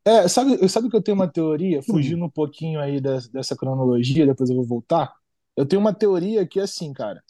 É, 0.06 0.28
sabe, 0.28 0.70
sabe 0.70 0.90
que 0.90 0.96
eu 0.96 1.02
tenho 1.02 1.16
uma 1.16 1.28
teoria, 1.32 1.82
fugindo 1.82 2.24
um 2.26 2.30
pouquinho 2.30 2.80
aí 2.80 3.02
des- 3.02 3.28
dessa 3.30 3.56
cronologia, 3.56 4.26
depois 4.26 4.50
eu 4.50 4.56
vou 4.58 4.66
voltar. 4.66 5.14
Eu 5.58 5.66
tenho 5.66 5.80
uma 5.82 5.94
teoria 5.94 6.46
que 6.48 6.60
é 6.60 6.64
assim, 6.64 6.94
cara. 6.94 7.24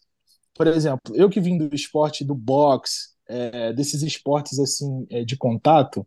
Por 0.56 0.68
exemplo, 0.68 1.16
eu 1.16 1.30
que 1.30 1.42
vim 1.42 1.58
do 1.58 1.74
esporte 1.76 2.24
do 2.26 2.36
boxe, 2.36 3.10
é, 3.28 3.74
desses 3.74 4.04
esportes 4.04 4.60
assim 4.60 5.08
é, 5.12 5.24
de 5.26 5.38
contato, 5.38 6.06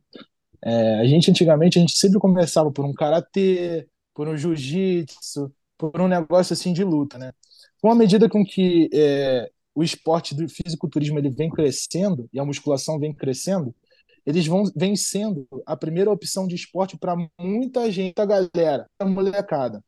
é, 0.64 1.00
a 1.00 1.06
gente 1.06 1.30
antigamente 1.30 1.78
a 1.78 1.80
gente 1.80 1.96
sempre 1.96 2.18
começava 2.18 2.70
por 2.72 2.84
um 2.84 2.92
karatê, 2.92 3.88
por 4.14 4.28
um 4.28 4.36
jiu-jitsu, 4.36 5.52
por 5.76 6.00
um 6.00 6.08
negócio 6.08 6.52
assim 6.52 6.72
de 6.72 6.84
luta, 6.84 7.18
né? 7.18 7.32
Com 7.80 7.90
a 7.90 7.94
medida 7.94 8.28
com 8.28 8.44
que 8.44 8.88
é, 8.92 9.50
o 9.78 9.82
esporte 9.84 10.34
do 10.34 10.48
fisiculturismo 10.48 11.20
ele 11.20 11.30
vem 11.30 11.48
crescendo 11.48 12.28
e 12.32 12.40
a 12.40 12.44
musculação 12.44 12.98
vem 12.98 13.14
crescendo, 13.14 13.72
eles 14.26 14.44
vão 14.44 14.64
vem 14.74 14.96
sendo 14.96 15.46
a 15.64 15.76
primeira 15.76 16.10
opção 16.10 16.48
de 16.48 16.56
esporte 16.56 16.98
para 16.98 17.14
muita 17.40 17.88
gente, 17.92 18.20
a 18.20 18.26
galera, 18.26 18.90
a 18.98 19.04
molecada. 19.04 19.84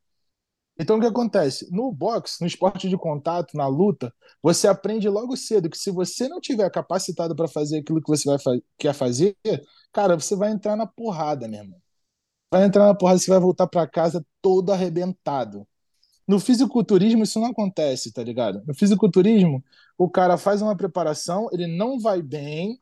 Então, 0.78 0.96
o 0.96 1.00
que 1.00 1.06
acontece? 1.08 1.68
No 1.72 1.90
boxe, 1.92 2.40
no 2.40 2.46
esporte 2.46 2.88
de 2.88 2.96
contato, 2.96 3.56
na 3.56 3.66
luta, 3.66 4.14
você 4.40 4.68
aprende 4.68 5.08
logo 5.08 5.36
cedo 5.36 5.68
que 5.68 5.76
se 5.76 5.90
você 5.90 6.28
não 6.28 6.40
tiver 6.40 6.70
capacitado 6.70 7.34
para 7.34 7.48
fazer 7.48 7.80
aquilo 7.80 8.00
que 8.00 8.08
você 8.08 8.28
vai 8.28 8.38
fa 8.38 8.52
quer 8.78 8.94
fazer, 8.94 9.36
cara, 9.92 10.16
você 10.16 10.36
vai 10.36 10.52
entrar 10.52 10.76
na 10.76 10.86
porrada, 10.86 11.48
meu 11.48 11.62
irmão. 11.64 11.80
Vai 12.52 12.64
entrar 12.64 12.86
na 12.86 12.94
porrada, 12.94 13.18
você 13.18 13.30
vai 13.30 13.40
voltar 13.40 13.66
para 13.66 13.88
casa 13.88 14.24
todo 14.42 14.72
arrebentado. 14.72 15.66
No 16.30 16.38
fisiculturismo, 16.38 17.24
isso 17.24 17.40
não 17.40 17.48
acontece, 17.48 18.12
tá 18.12 18.22
ligado? 18.22 18.62
No 18.64 18.72
fisiculturismo, 18.72 19.64
o 19.98 20.08
cara 20.08 20.38
faz 20.38 20.62
uma 20.62 20.76
preparação, 20.76 21.48
ele 21.50 21.66
não 21.66 21.98
vai 21.98 22.22
bem, 22.22 22.80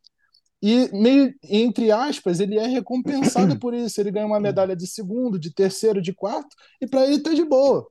e 0.60 0.90
meio, 0.92 1.34
entre 1.44 1.90
aspas, 1.90 2.40
ele 2.40 2.58
é 2.58 2.66
recompensado 2.66 3.56
por 3.58 3.72
isso. 3.72 3.98
Ele 3.98 4.10
ganha 4.10 4.26
uma 4.26 4.38
medalha 4.38 4.76
de 4.76 4.86
segundo, 4.86 5.38
de 5.38 5.50
terceiro, 5.50 6.02
de 6.02 6.12
quarto, 6.12 6.54
e 6.78 6.86
para 6.86 7.06
ele 7.06 7.22
tá 7.22 7.32
de 7.32 7.42
boa. 7.42 7.90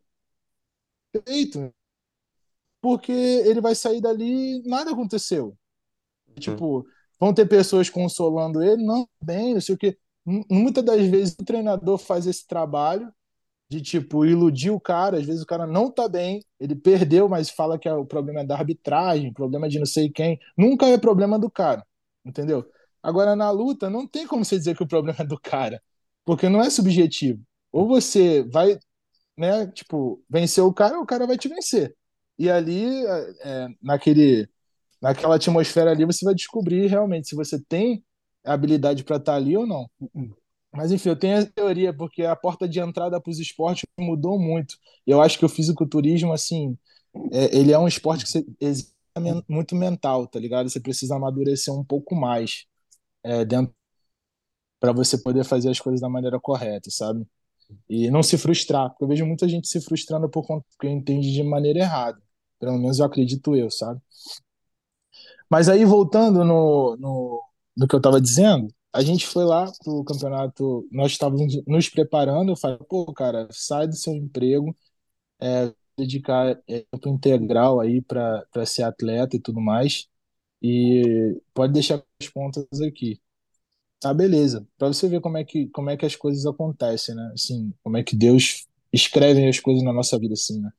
Feito. 1.26 1.74
Porque 2.80 3.12
ele 3.12 3.60
vai 3.60 3.74
sair 3.74 4.00
dali, 4.00 4.62
nada 4.64 4.92
aconteceu. 4.92 5.58
Tipo, 6.40 6.86
vão 7.20 7.34
ter 7.34 7.48
pessoas 7.48 7.90
consolando 7.90 8.62
ele, 8.62 8.86
não, 8.86 9.10
bem, 9.20 9.56
não 9.56 9.62
sei 9.62 9.74
o 9.74 9.78
quê. 9.78 9.98
Muitas 10.24 10.86
das 10.86 11.02
vezes 11.08 11.34
o 11.34 11.44
treinador 11.44 11.98
faz 11.98 12.28
esse 12.28 12.46
trabalho 12.46 13.12
de, 13.70 13.82
tipo, 13.82 14.26
iludir 14.26 14.72
o 14.72 14.80
cara. 14.80 15.18
Às 15.18 15.26
vezes 15.26 15.42
o 15.44 15.46
cara 15.46 15.68
não 15.68 15.92
tá 15.92 16.08
bem, 16.08 16.44
ele 16.60 16.76
perdeu, 16.76 17.28
mas 17.30 17.50
fala 17.50 17.78
que 17.78 17.88
é 17.88 17.94
o 17.94 18.06
problema 18.06 18.42
é 18.42 18.46
da 18.46 18.56
arbitragem, 18.56 19.34
problema 19.34 19.68
de 19.70 19.80
não 19.80 19.86
sei 19.86 20.10
quem. 20.10 20.40
Nunca 20.58 20.88
é 20.88 20.98
problema 20.98 21.38
do 21.40 21.50
cara, 21.52 21.86
entendeu? 22.26 22.66
Agora, 23.02 23.36
na 23.36 23.50
luta, 23.52 23.90
não 23.90 24.08
tem 24.08 24.26
como 24.28 24.44
você 24.44 24.58
dizer 24.58 24.76
que 24.76 24.84
o 24.84 24.88
problema 24.88 25.20
é 25.22 25.26
do 25.26 25.40
cara, 25.40 25.82
porque 26.26 26.50
não 26.50 26.62
é 26.62 26.70
subjetivo. 26.70 27.42
Ou 27.72 27.88
você 27.88 28.44
vai, 28.52 28.78
né, 29.38 29.68
tipo, 29.68 30.24
vencer 30.30 30.64
o 30.64 30.74
cara, 30.74 30.98
ou 30.98 31.04
o 31.04 31.06
cara 31.08 31.28
vai 31.28 31.38
te 31.38 31.48
vencer. 31.48 31.96
E 32.38 32.50
ali, 32.50 33.06
é, 33.06 33.34
é, 33.66 33.68
naquele, 33.82 34.50
naquela 35.02 35.36
atmosfera 35.36 35.92
ali, 35.92 36.06
você 36.06 36.26
vai 36.26 36.36
descobrir 36.36 36.88
realmente 36.88 37.30
se 37.30 37.36
você 37.36 37.60
tem 37.70 38.04
habilidade 38.46 39.04
para 39.04 39.18
estar 39.18 39.36
ali 39.36 39.58
ou 39.58 39.68
não. 39.68 39.90
Mas 40.78 40.92
enfim, 40.92 41.10
eu 41.10 41.16
tenho 41.18 41.40
a 41.40 41.46
teoria, 41.48 41.92
porque 41.92 42.22
a 42.22 42.36
porta 42.36 42.70
de 42.70 42.80
entrada 42.80 43.20
para 43.20 43.32
os 43.32 43.40
esportes 43.40 43.84
mudou 44.00 44.40
muito. 44.40 44.78
Eu 45.08 45.20
acho 45.20 45.40
que 45.40 45.44
o 45.46 45.50
fisiculturismo, 45.50 46.32
assim, 46.32 46.78
é, 47.32 47.58
ele 47.58 47.72
é 47.72 47.80
um 47.80 47.88
esporte 47.88 48.24
que 48.24 48.30
você, 48.30 48.46
exige 48.62 48.94
muito 49.50 49.76
mental, 49.76 50.28
tá 50.28 50.40
ligado? 50.40 50.70
Você 50.70 50.80
precisa 50.80 51.16
amadurecer 51.16 51.74
um 51.74 51.84
pouco 51.84 52.16
mais 52.16 52.66
é, 53.24 53.44
dentro 53.44 53.74
para 54.80 54.92
você 54.92 55.18
poder 55.18 55.44
fazer 55.44 55.72
as 55.72 55.80
coisas 55.80 56.00
da 56.00 56.10
maneira 56.10 56.40
correta, 56.40 56.92
sabe? 56.92 57.26
E 57.90 58.12
não 58.12 58.22
se 58.22 58.38
frustrar, 58.38 58.90
porque 58.92 59.04
eu 59.04 59.08
vejo 59.08 59.26
muita 59.26 59.50
gente 59.50 59.68
se 59.68 59.82
frustrando 59.82 60.30
por 60.30 60.46
conta 60.46 60.64
que 60.80 60.88
entende 60.88 61.34
de 61.34 61.42
maneira 61.44 61.80
errada. 61.80 62.22
Pelo 62.60 62.78
menos 62.78 63.00
eu 63.00 63.06
acredito 63.06 63.56
eu, 63.56 63.72
sabe? 63.72 64.00
Mas 65.50 65.70
aí, 65.70 65.84
voltando 65.86 66.46
no, 66.46 66.96
no, 66.98 67.44
no 67.76 67.88
que 67.88 67.96
eu 67.96 68.00
estava 68.00 68.22
dizendo, 68.22 68.68
a 68.94 69.02
gente 69.04 69.28
foi 69.28 69.46
lá 69.46 69.72
pro 69.84 70.04
campeonato, 70.04 70.88
nós 70.92 71.12
estávamos 71.14 71.56
nos 71.68 71.90
preparando, 71.90 72.52
eu 72.52 72.56
falei, 72.58 72.78
pô, 72.90 73.12
cara, 73.14 73.48
sai 73.52 73.88
do 73.88 73.96
seu 73.96 74.14
emprego, 74.16 74.76
é, 75.42 75.74
dedicar 75.98 76.60
é, 76.68 76.82
tempo 76.92 77.10
integral 77.10 77.80
aí 77.80 78.02
para 78.02 78.46
ser 78.66 78.84
atleta 78.84 79.36
e 79.36 79.42
tudo 79.42 79.62
mais, 79.62 80.08
e 80.62 81.42
pode 81.54 81.74
deixar 81.74 82.04
as 82.22 82.30
pontas 82.30 82.66
aqui. 82.82 83.22
Tá, 84.00 84.14
beleza. 84.14 84.68
Para 84.78 84.90
você 84.90 85.08
ver 85.10 85.22
como 85.22 85.38
é 85.38 85.44
que 85.44 85.68
como 85.70 85.90
é 85.90 85.98
que 85.98 86.06
as 86.06 86.16
coisas 86.16 86.46
acontecem, 86.46 87.16
né? 87.16 87.32
Assim, 87.34 87.74
como 87.84 87.98
é 87.98 88.04
que 88.04 88.16
Deus 88.16 88.68
escreve 88.94 89.48
as 89.48 89.60
coisas 89.60 89.84
na 89.84 89.92
nossa 89.94 90.20
vida 90.20 90.34
assim, 90.34 90.62
né? 90.62 90.72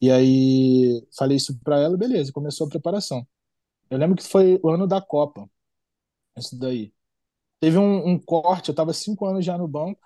E 0.00 0.10
aí 0.10 1.06
falei 1.16 1.36
isso 1.36 1.58
para 1.60 1.80
ela, 1.80 1.96
beleza, 1.96 2.32
começou 2.32 2.66
a 2.66 2.70
preparação. 2.70 3.26
Eu 3.90 3.98
lembro 3.98 4.16
que 4.16 4.24
foi 4.24 4.60
o 4.62 4.70
ano 4.70 4.86
da 4.86 5.00
Copa, 5.02 5.48
isso 6.36 6.58
daí. 6.58 6.92
Teve 7.60 7.78
um, 7.78 8.08
um 8.10 8.18
corte, 8.18 8.68
eu 8.70 8.74
tava 8.74 8.92
cinco 8.92 9.26
anos 9.26 9.44
já 9.44 9.58
no 9.58 9.68
banco, 9.68 10.00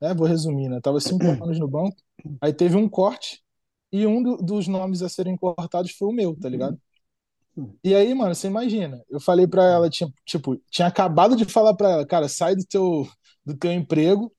né? 0.00 0.14
Vou 0.14 0.26
resumir, 0.26 0.68
né? 0.68 0.78
Eu 0.78 0.82
tava 0.82 1.00
cinco 1.00 1.36
anos 1.42 1.58
no 1.60 1.68
banco, 1.68 1.96
aí 2.40 2.52
teve 2.54 2.76
um 2.76 2.88
corte 2.88 3.42
e 3.92 4.06
um 4.06 4.22
do- 4.22 4.38
dos 4.38 4.68
nomes 4.68 5.02
a 5.02 5.08
serem 5.10 5.36
cortados 5.36 5.92
foi 5.92 6.08
o 6.08 6.12
meu, 6.12 6.36
tá 6.36 6.48
ligado? 6.48 6.76
E 7.82 7.94
aí, 7.94 8.12
mano, 8.14 8.34
você 8.34 8.46
imagina, 8.46 9.02
eu 9.08 9.18
falei 9.20 9.46
pra 9.46 9.64
ela, 9.64 9.88
tinha, 9.88 10.12
tipo, 10.26 10.56
tinha 10.70 10.86
acabado 10.88 11.34
de 11.34 11.44
falar 11.46 11.74
pra 11.74 11.90
ela, 11.90 12.06
cara, 12.06 12.28
sai 12.28 12.54
do 12.54 12.64
teu, 12.66 13.08
do 13.44 13.56
teu 13.56 13.72
emprego, 13.72 14.30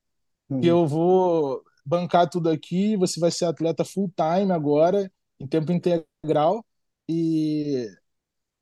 que 0.60 0.68
eu 0.68 0.86
vou 0.86 1.62
bancar 1.86 2.28
tudo 2.30 2.50
aqui, 2.50 2.96
você 2.96 3.20
vai 3.20 3.30
ser 3.30 3.46
atleta 3.46 3.84
full 3.84 4.12
time 4.16 4.52
agora, 4.52 5.10
em 5.40 5.46
tempo 5.48 5.72
integral, 5.72 6.64
e, 7.08 7.88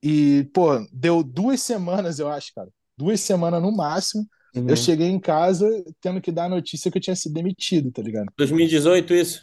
e 0.02 0.44
pô, 0.54 0.78
deu 0.92 1.22
duas 1.24 1.62
semanas, 1.62 2.18
eu 2.20 2.28
acho, 2.30 2.52
cara, 2.54 2.70
duas 3.00 3.20
semanas 3.20 3.60
no 3.62 3.72
máximo, 3.74 4.26
Uhum. 4.52 4.68
eu 4.68 4.76
cheguei 4.76 5.06
em 5.06 5.20
casa 5.20 5.64
tendo 6.00 6.20
que 6.20 6.32
dar 6.32 6.46
a 6.46 6.48
notícia 6.48 6.90
que 6.90 6.98
eu 6.98 7.02
tinha 7.02 7.14
sido 7.14 7.32
demitido, 7.34 7.92
tá 7.92 8.02
ligado? 8.02 8.32
2018, 8.36 9.14
isso? 9.14 9.42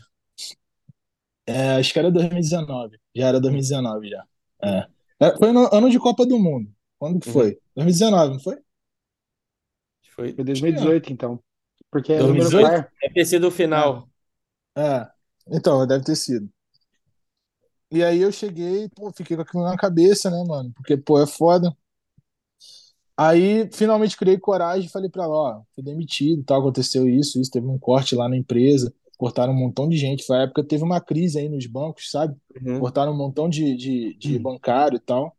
É, 1.46 1.76
acho 1.76 1.94
que 1.94 2.00
era 2.00 2.12
2019, 2.12 2.98
já 3.16 3.28
era 3.28 3.40
2019 3.40 4.10
já. 4.10 4.24
É. 4.62 4.88
É, 5.20 5.38
Foi 5.38 5.52
no 5.52 5.74
ano 5.74 5.90
de 5.90 5.98
Copa 5.98 6.26
do 6.26 6.38
Mundo. 6.38 6.70
Quando 7.00 7.20
que 7.20 7.30
foi? 7.32 7.58
2019, 7.76 8.34
não 8.34 8.40
foi? 8.40 8.58
Foi. 10.16 10.34
Foi 10.34 10.44
2018, 10.44 11.14
então. 11.14 11.40
Porque 11.90 12.14
é 12.14 12.20
número 12.20 12.50
2018? 12.50 12.70
par. 12.70 12.92
Deve 13.02 13.14
ter 13.14 13.26
sido 13.26 13.48
o 13.48 13.52
final. 13.52 14.10
É. 14.78 15.08
Então, 15.48 15.88
deve 15.88 16.04
ter 16.04 16.16
sido. 16.16 16.50
E 17.90 18.04
aí 18.04 18.22
eu 18.22 18.32
cheguei, 18.32 18.90
pô, 18.90 19.12
fiquei 19.14 19.38
com 19.38 19.44
aquilo 19.44 19.64
na 19.64 19.78
cabeça, 19.78 20.30
né, 20.30 20.44
mano? 20.46 20.72
Porque, 20.76 20.98
pô, 20.98 21.22
é 21.22 21.26
foda. 21.26 21.74
Aí, 23.18 23.68
finalmente 23.74 24.16
criei 24.16 24.38
coragem 24.38 24.86
e 24.88 24.92
falei 24.92 25.10
pra 25.10 25.24
ela, 25.24 25.36
ó, 25.36 25.62
fui 25.74 25.84
demitido, 25.84 26.44
tal, 26.44 26.60
aconteceu 26.60 27.08
isso, 27.10 27.42
isso, 27.42 27.50
teve 27.50 27.66
um 27.68 27.80
corte 27.80 28.16
lá 28.16 28.30
na 28.30 28.38
empresa, 28.38 28.94
cortaram 29.18 29.54
um 29.54 29.56
montão 29.58 29.90
de 29.90 29.98
gente. 29.98 30.24
Foi 30.24 30.38
a 30.38 30.42
época 30.44 30.62
que 30.62 30.70
teve 30.70 30.84
uma 30.84 31.02
crise 31.02 31.40
aí 31.40 31.50
nos 31.50 31.66
bancos, 31.66 32.12
sabe? 32.12 32.36
Uhum. 32.62 32.80
Cortaram 32.80 33.14
um 33.14 33.18
montão 33.18 33.50
de, 33.50 33.76
de, 33.76 34.14
de 34.16 34.38
bancário 34.40 34.98
e 34.98 35.00
tal. 35.00 35.36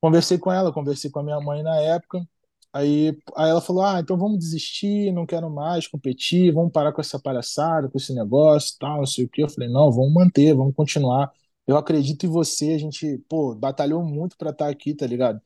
Conversei 0.00 0.38
com 0.38 0.50
ela, 0.50 0.72
conversei 0.72 1.10
com 1.10 1.20
a 1.20 1.22
minha 1.22 1.40
mãe 1.40 1.62
na 1.62 1.76
época. 1.80 2.26
Aí, 2.72 3.16
aí 3.36 3.50
ela 3.50 3.60
falou: 3.60 3.82
Ah, 3.84 4.00
então 4.00 4.16
vamos 4.16 4.38
desistir, 4.38 5.12
não 5.12 5.26
quero 5.26 5.50
mais 5.50 5.86
competir, 5.86 6.52
vamos 6.52 6.72
parar 6.72 6.92
com 6.92 7.00
essa 7.00 7.18
palhaçada, 7.20 7.88
com 7.88 7.98
esse 7.98 8.14
negócio, 8.14 8.76
tal, 8.80 8.98
não 8.98 9.06
sei 9.06 9.24
o 9.26 9.28
quê. 9.28 9.42
Eu 9.42 9.48
falei: 9.48 9.68
Não, 9.68 9.92
vamos 9.92 10.12
manter, 10.12 10.54
vamos 10.54 10.74
continuar. 10.74 11.30
Eu 11.66 11.76
acredito 11.76 12.24
em 12.26 12.28
você. 12.30 12.72
A 12.72 12.78
gente, 12.78 13.18
pô, 13.28 13.54
batalhou 13.54 14.02
muito 14.04 14.36
pra 14.36 14.50
estar 14.50 14.68
aqui, 14.68 14.94
tá 14.94 15.06
ligado? 15.06 15.40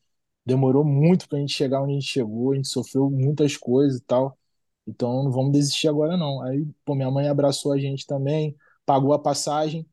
Demorou 0.46 0.84
muito 0.84 1.28
pra 1.28 1.38
gente 1.40 1.52
chegar 1.54 1.82
onde 1.82 1.92
a 1.92 1.94
gente 2.00 2.06
chegou, 2.06 2.52
a 2.52 2.56
gente 2.56 2.68
sofreu 2.68 3.10
muitas 3.10 3.56
coisas 3.56 3.98
e 4.00 4.04
tal. 4.04 4.38
Então 4.86 5.24
não 5.24 5.32
vamos 5.32 5.52
desistir 5.52 5.88
agora, 5.88 6.16
não. 6.16 6.42
Aí, 6.42 6.66
pô, 6.84 6.94
minha 6.94 7.10
mãe 7.10 7.28
abraçou 7.28 7.72
a 7.72 7.78
gente 7.78 8.06
também, 8.06 8.56
pagou 8.86 9.12
a 9.14 9.18
passagem 9.22 9.86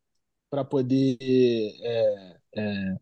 para 0.49 0.65
poder 0.65 1.17
é, 1.83 2.37
é, 2.57 2.97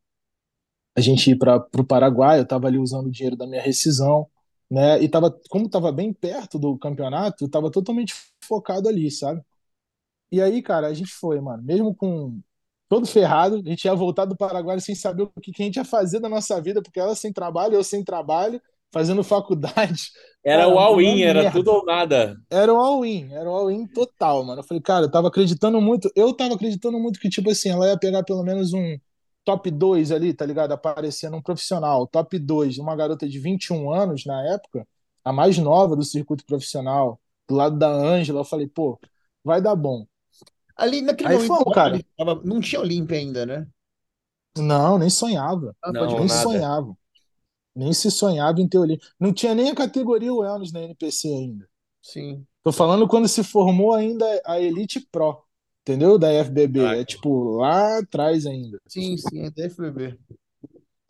a 0.95 1.01
gente 1.01 1.31
ir 1.31 1.37
para 1.37 1.57
o 1.77 1.83
Paraguai. 1.85 2.39
Eu 2.39 2.43
estava 2.43 2.67
ali 2.67 2.77
usando 2.77 3.07
o 3.07 3.11
dinheiro 3.11 3.35
da 3.35 3.47
minha 3.47 3.61
rescisão, 3.61 4.27
né? 4.69 5.01
E 5.01 5.09
tava, 5.09 5.31
como 5.49 5.65
estava 5.65 5.91
bem 5.91 6.13
perto 6.13 6.59
do 6.59 6.77
campeonato, 6.77 7.43
eu 7.43 7.47
estava 7.47 7.71
totalmente 7.71 8.13
focado 8.43 8.87
ali, 8.89 9.09
sabe? 9.11 9.41
E 10.31 10.41
aí, 10.41 10.61
cara, 10.61 10.87
a 10.87 10.93
gente 10.93 11.11
foi, 11.13 11.39
mano. 11.41 11.63
Mesmo 11.63 11.95
com 11.95 12.41
todo 12.91 13.07
ferrado, 13.07 13.55
a 13.55 13.69
gente 13.69 13.85
ia 13.85 13.95
voltar 13.95 14.25
do 14.25 14.35
Paraguai 14.35 14.77
sem 14.81 14.93
saber 14.93 15.23
o 15.23 15.41
que, 15.41 15.53
que 15.53 15.63
a 15.63 15.65
gente 15.65 15.77
ia 15.77 15.85
fazer 15.85 16.19
da 16.19 16.27
nossa 16.27 16.59
vida, 16.59 16.81
porque 16.81 16.99
ela 16.99 17.15
sem 17.15 17.31
trabalho, 17.31 17.75
eu 17.75 17.85
sem 17.85 18.03
trabalho, 18.03 18.61
fazendo 18.91 19.23
faculdade. 19.23 20.11
Era 20.43 20.67
o 20.67 20.77
all-in, 20.77 21.21
era 21.21 21.51
tudo 21.51 21.71
ou 21.71 21.85
nada. 21.85 22.35
Era 22.49 22.73
um 22.73 22.77
all-in, 22.77 23.31
era 23.31 23.47
um 23.47 23.53
all-in 23.53 23.85
total, 23.85 24.43
mano. 24.43 24.61
Eu 24.61 24.65
falei, 24.65 24.81
cara, 24.81 25.05
eu 25.05 25.11
tava 25.11 25.27
acreditando 25.27 25.79
muito, 25.79 26.11
eu 26.15 26.33
tava 26.33 26.55
acreditando 26.55 26.99
muito 26.99 27.19
que, 27.19 27.29
tipo 27.29 27.51
assim, 27.51 27.69
ela 27.69 27.87
ia 27.87 27.97
pegar 27.97 28.23
pelo 28.23 28.41
menos 28.41 28.73
um, 28.73 28.97
top 29.45 29.69
2 29.69 30.11
ali, 30.11 30.33
tá 30.33 30.43
ligado? 30.43 30.71
Aparecendo 30.71 31.37
um 31.37 31.41
profissional, 31.43 32.07
top 32.07 32.39
2, 32.39 32.79
uma 32.79 32.95
garota 32.95 33.29
de 33.29 33.37
21 33.37 33.91
anos 33.91 34.25
na 34.25 34.43
época, 34.51 34.87
a 35.23 35.31
mais 35.31 35.59
nova 35.59 35.95
do 35.95 36.03
circuito 36.03 36.43
profissional, 36.43 37.21
do 37.47 37.53
lado 37.55 37.77
da 37.77 37.87
Ângela, 37.87 38.39
eu 38.39 38.45
falei, 38.45 38.67
pô, 38.67 38.99
vai 39.43 39.61
dar 39.61 39.75
bom. 39.75 40.07
Ali 40.75 41.01
naquele 41.01 41.29
Aí 41.29 41.35
momento, 41.35 41.47
fomos, 41.47 41.73
cara. 41.73 41.99
tava- 42.17 42.41
não 42.43 42.59
tinha 42.61 42.81
Olímpia 42.81 43.17
ainda, 43.17 43.45
né? 43.45 43.67
Não, 44.57 44.97
nem 44.97 45.09
sonhava. 45.09 45.75
Ah, 45.83 45.91
Não, 45.91 46.19
nem 46.19 46.27
nada. 46.27 46.41
sonhava. 46.41 46.97
Nem 47.75 47.93
se 47.93 48.11
sonhava 48.11 48.61
em 48.61 48.67
ter 48.67 48.79
Olímpia. 48.79 49.07
Não 49.19 49.33
tinha 49.33 49.55
nem 49.55 49.69
a 49.71 49.75
categoria 49.75 50.33
Wellness 50.33 50.71
na 50.73 50.81
NPC 50.81 51.29
ainda. 51.29 51.69
Sim. 52.01 52.47
Tô 52.63 52.71
falando 52.71 53.07
quando 53.07 53.27
se 53.27 53.43
formou 53.43 53.93
ainda 53.93 54.25
a 54.45 54.59
Elite 54.59 54.99
Pro, 55.11 55.43
entendeu? 55.81 56.17
Da 56.19 56.31
FBB. 56.31 56.81
Ah, 56.81 56.95
É 56.97 57.05
tipo 57.05 57.57
lá 57.57 57.99
atrás 57.99 58.45
ainda. 58.45 58.79
Sim, 58.87 59.17
sim, 59.17 59.39
é 59.45 59.49
da 59.51 59.63
FBB. 59.63 60.19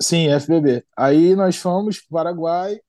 Sim, 0.01 0.30
FBB. 0.30 0.86
Aí 0.97 1.36
nós 1.36 1.57
fomos 1.57 1.99
pro 1.99 2.09
Paraguai, 2.12 2.80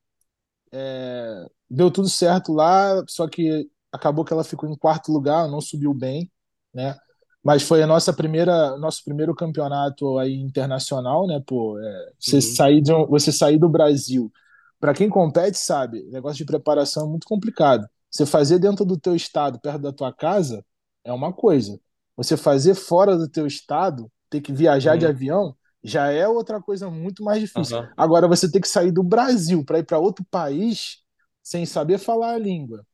é, 0.72 1.46
deu 1.70 1.90
tudo 1.92 2.08
certo 2.10 2.52
lá, 2.54 3.04
só 3.08 3.28
que 3.28 3.70
acabou 3.92 4.24
que 4.24 4.32
ela 4.34 4.44
ficou 4.44 4.68
em 4.70 4.76
quarto 4.78 5.12
lugar, 5.12 5.48
não 5.50 5.60
subiu 5.62 5.94
bem, 5.94 6.31
né? 6.74 6.96
Mas 7.42 7.62
foi 7.62 7.82
a 7.82 7.86
nossa 7.86 8.12
primeira, 8.12 8.76
nosso 8.78 9.02
primeiro 9.04 9.34
campeonato 9.34 10.18
aí 10.18 10.34
internacional, 10.34 11.26
né? 11.26 11.42
Pô, 11.46 11.78
é, 11.78 12.12
você 12.18 12.38
Uhum. 12.38 12.40
sair 12.40 12.80
de 12.80 12.92
você 13.08 13.32
sair 13.32 13.58
do 13.58 13.68
Brasil, 13.68 14.30
para 14.80 14.94
quem 14.94 15.08
compete 15.08 15.58
sabe, 15.58 16.02
negócio 16.10 16.38
de 16.38 16.44
preparação 16.44 17.06
é 17.06 17.10
muito 17.10 17.26
complicado. 17.26 17.86
Você 18.10 18.26
fazer 18.26 18.58
dentro 18.58 18.84
do 18.84 18.98
teu 18.98 19.14
estado, 19.16 19.60
perto 19.60 19.80
da 19.80 19.92
tua 19.92 20.12
casa, 20.12 20.64
é 21.04 21.12
uma 21.12 21.32
coisa. 21.32 21.80
Você 22.16 22.36
fazer 22.36 22.74
fora 22.74 23.16
do 23.16 23.28
teu 23.28 23.46
estado, 23.46 24.10
ter 24.30 24.40
que 24.40 24.52
viajar 24.52 24.96
de 24.96 25.06
Uhum. 25.06 25.06
avião, 25.06 25.56
já 25.82 26.10
é 26.12 26.28
outra 26.28 26.60
coisa 26.60 26.90
muito 26.90 27.24
mais 27.24 27.40
difícil. 27.40 27.74
Aham. 27.74 27.94
Agora, 27.96 28.28
você 28.28 28.50
ter 28.50 28.60
que 28.60 28.68
sair 28.68 28.92
do 28.92 29.02
Brasil 29.02 29.64
para 29.64 29.78
ir 29.78 29.84
para 29.84 29.98
outro 29.98 30.24
país 30.30 30.98
sem 31.42 31.66
saber 31.66 31.98
falar 31.98 32.34
a 32.34 32.38
língua, 32.38 32.86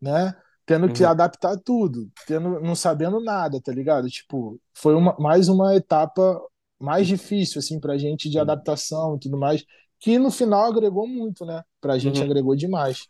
né? 0.00 0.34
Tendo 0.72 0.90
que 0.90 1.04
Uhum. 1.04 1.06
adaptar 1.06 1.58
tudo, 1.58 2.10
tendo, 2.26 2.60
não 2.60 2.74
sabendo 2.74 3.20
nada, 3.20 3.60
tá 3.60 3.72
ligado? 3.72 4.08
Tipo, 4.08 4.58
foi 4.74 4.94
uma, 4.94 5.14
mais 5.18 5.48
uma 5.48 5.74
etapa 5.76 6.40
mais 6.80 7.06
difícil, 7.06 7.58
assim, 7.58 7.78
pra 7.80 7.98
gente 7.98 8.30
de 8.30 8.38
adaptação 8.38 9.16
e 9.16 9.20
tudo 9.20 9.38
mais, 9.38 9.64
que 10.00 10.18
no 10.18 10.30
final 10.30 10.64
agregou 10.70 11.06
muito, 11.06 11.44
né? 11.44 11.62
Pra 11.80 11.98
gente 11.98 12.22
Uhum. 12.22 12.24
agregou 12.24 12.56
demais. 12.56 13.08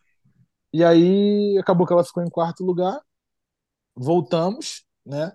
E 0.72 0.84
aí, 0.84 1.58
acabou 1.60 1.86
que 1.86 1.92
ela 1.92 2.04
ficou 2.04 2.22
em 2.24 2.30
quarto 2.30 2.64
lugar, 2.64 3.00
voltamos, 3.96 4.84
né? 5.04 5.32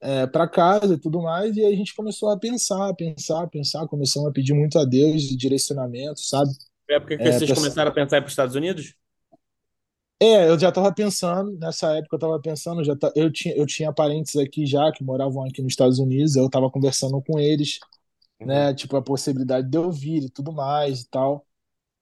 É, 0.00 0.26
para 0.26 0.48
casa 0.48 0.94
e 0.94 0.98
tudo 1.00 1.22
mais, 1.22 1.56
e 1.56 1.64
aí 1.64 1.74
a 1.74 1.76
gente 1.76 1.94
começou 1.94 2.30
a 2.30 2.38
pensar, 2.38 2.94
pensar, 2.94 3.48
pensar, 3.48 3.86
começamos 3.88 4.28
a 4.30 4.32
pedir 4.32 4.54
muito 4.54 4.78
a 4.78 4.84
Deus 4.84 5.22
de 5.22 5.36
direcionamento, 5.36 6.20
sabe? 6.22 6.50
Foi 6.86 6.94
a 6.94 6.98
época 6.98 7.18
que 7.18 7.22
É, 7.22 7.32
vocês 7.32 7.52
pra- 7.52 7.54
começaram 7.54 7.90
a 7.90 7.94
pensar 7.94 8.18
para 8.20 8.26
os 8.26 8.32
Estados 8.32 8.54
Unidos? 8.54 8.94
É, 10.24 10.48
eu 10.48 10.58
já 10.58 10.68
estava 10.68 10.94
pensando, 10.94 11.52
nessa 11.58 11.96
época 11.96 12.14
eu 12.14 12.16
estava 12.18 12.40
pensando, 12.40 12.84
já 12.84 12.94
tá- 12.96 13.12
eu 13.16 13.30
tinha, 13.32 13.56
eu 13.56 13.66
tinha 13.66 13.92
parentes 13.92 14.36
aqui 14.36 14.64
já 14.66 14.92
que 14.92 15.02
moravam 15.02 15.44
aqui 15.44 15.60
nos 15.62 15.72
Estados 15.72 15.98
Unidos, 15.98 16.36
eu 16.36 16.46
estava 16.46 16.70
conversando 16.70 17.20
com 17.22 17.40
eles, 17.40 17.80
Uhum. 18.40 18.68
né, 18.68 18.74
tipo 18.74 18.96
a 18.96 19.02
possibilidade 19.02 19.68
de 19.70 19.78
eu 19.78 19.90
vir 19.92 20.24
e 20.24 20.30
tudo 20.30 20.52
mais 20.52 21.02
e 21.02 21.08
tal. 21.10 21.46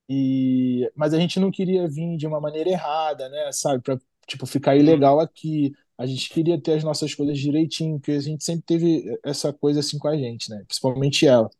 E 0.08 0.90
mas 0.96 1.14
a 1.14 1.20
gente 1.20 1.40
não 1.40 1.50
queria 1.50 1.88
vir 1.88 2.16
de 2.18 2.26
uma 2.26 2.40
maneira 2.40 2.70
errada, 2.70 3.28
né, 3.30 3.52
sabe, 3.52 3.82
para 3.82 3.98
tipo 4.28 4.46
ficar 4.46 4.76
ilegal 4.76 5.20
aqui. 5.20 5.72
A 5.98 6.06
gente 6.06 6.30
queria 6.30 6.60
ter 6.60 6.74
as 6.74 6.84
nossas 6.84 7.14
coisas 7.14 7.38
direitinho, 7.38 7.98
porque 8.00 8.12
a 8.12 8.20
gente 8.20 8.44
sempre 8.44 8.64
teve 8.66 9.18
essa 9.24 9.52
coisa 9.52 9.80
assim 9.80 9.98
com 9.98 10.08
a 10.08 10.16
gente, 10.16 10.50
né, 10.50 10.64
principalmente 10.66 11.26
ela. 11.26 11.50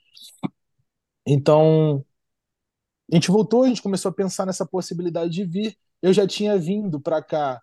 Então, 1.26 2.04
a 3.12 3.14
gente 3.16 3.30
voltou, 3.30 3.64
a 3.64 3.68
gente 3.68 3.82
começou 3.82 4.11
a 4.11 4.14
pensar 4.14 4.46
nessa 4.46 4.66
possibilidade 4.66 5.32
de 5.32 5.44
vir. 5.44 5.76
Eu 6.03 6.12
já 6.12 6.26
tinha 6.26 6.59
vindo 6.59 7.01
para 7.01 7.22
cá 7.22 7.61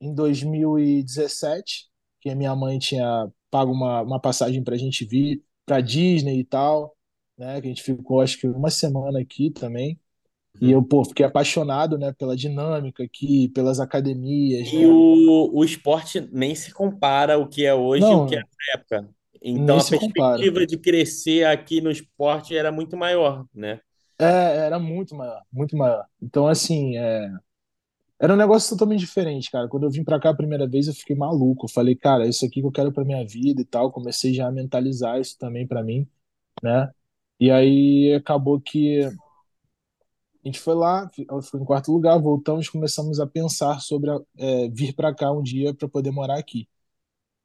em 0.00 0.14
2017, 0.14 1.88
que 2.20 2.30
a 2.30 2.34
minha 2.34 2.54
mãe 2.54 2.78
tinha 2.78 3.28
pago 3.50 3.72
uma, 3.72 4.02
uma 4.02 4.20
passagem 4.20 4.62
para 4.62 4.74
a 4.74 4.78
gente 4.78 5.04
vir 5.04 5.42
para 5.66 5.80
Disney 5.80 6.40
e 6.40 6.44
tal, 6.44 6.96
né? 7.36 7.60
Que 7.60 7.66
a 7.66 7.70
gente 7.70 7.82
ficou 7.82 8.20
acho 8.20 8.38
que 8.38 8.46
uma 8.46 8.70
semana 8.70 9.20
aqui 9.20 9.50
também. 9.50 9.98
E 10.60 10.70
eu, 10.70 10.82
pô, 10.82 11.04
fiquei 11.04 11.24
apaixonado, 11.24 11.96
né, 11.96 12.12
pela 12.12 12.36
dinâmica 12.36 13.02
aqui, 13.04 13.48
pelas 13.48 13.80
academias, 13.80 14.68
E 14.72 14.78
né? 14.78 14.86
o, 14.86 15.50
o 15.58 15.64
esporte 15.64 16.20
nem 16.32 16.54
se 16.54 16.72
compara 16.72 17.34
ao 17.34 17.48
que 17.48 17.64
é 17.64 17.74
hoje 17.74 18.04
e 18.04 18.14
o 18.14 18.26
que 18.26 18.34
é 18.36 18.40
na 18.40 18.46
época. 18.74 19.08
Então 19.42 19.78
a 19.78 19.84
compara. 19.84 20.38
perspectiva 20.38 20.66
de 20.66 20.78
crescer 20.78 21.46
aqui 21.46 21.80
no 21.80 21.90
esporte 21.90 22.56
era 22.56 22.70
muito 22.70 22.96
maior, 22.96 23.46
né? 23.54 23.80
É, 24.18 24.66
era 24.66 24.78
muito 24.78 25.14
maior, 25.14 25.42
muito 25.50 25.76
maior. 25.76 26.04
Então, 26.20 26.46
assim, 26.46 26.96
é, 26.96 27.30
era 28.20 28.34
um 28.34 28.36
negócio 28.36 28.70
totalmente 28.70 29.00
diferente, 29.00 29.50
cara. 29.50 29.68
Quando 29.68 29.84
eu 29.84 29.90
vim 29.90 30.04
pra 30.04 30.20
cá 30.20 30.30
a 30.30 30.34
primeira 30.36 30.68
vez, 30.68 30.86
eu 30.88 30.94
fiquei 30.94 31.16
maluco. 31.16 31.66
Eu 31.66 31.70
falei, 31.70 31.96
cara, 31.96 32.26
isso 32.28 32.44
aqui 32.44 32.60
que 32.60 32.66
eu 32.66 32.72
quero 32.72 32.92
pra 32.92 33.04
minha 33.04 33.26
vida 33.26 33.62
e 33.62 33.64
tal. 33.64 33.90
Comecei 33.92 34.34
já 34.34 34.46
a 34.48 34.52
mentalizar 34.52 35.18
isso 35.20 35.38
também 35.38 35.66
pra 35.66 35.82
mim, 35.82 36.06
né? 36.62 36.90
E 37.40 37.50
aí 37.50 38.14
acabou 38.14 38.60
que 38.60 39.02
a 39.04 40.48
gente 40.48 40.60
foi 40.60 40.74
lá, 40.74 41.10
ela 41.28 41.42
ficou 41.42 41.60
em 41.60 41.64
quarto 41.64 41.92
lugar, 41.92 42.18
voltamos, 42.18 42.68
começamos 42.68 43.20
a 43.20 43.26
pensar 43.26 43.80
sobre 43.80 44.10
é, 44.38 44.68
vir 44.70 44.94
pra 44.94 45.14
cá 45.14 45.30
um 45.32 45.42
dia 45.42 45.74
pra 45.74 45.88
poder 45.88 46.10
morar 46.10 46.38
aqui. 46.38 46.68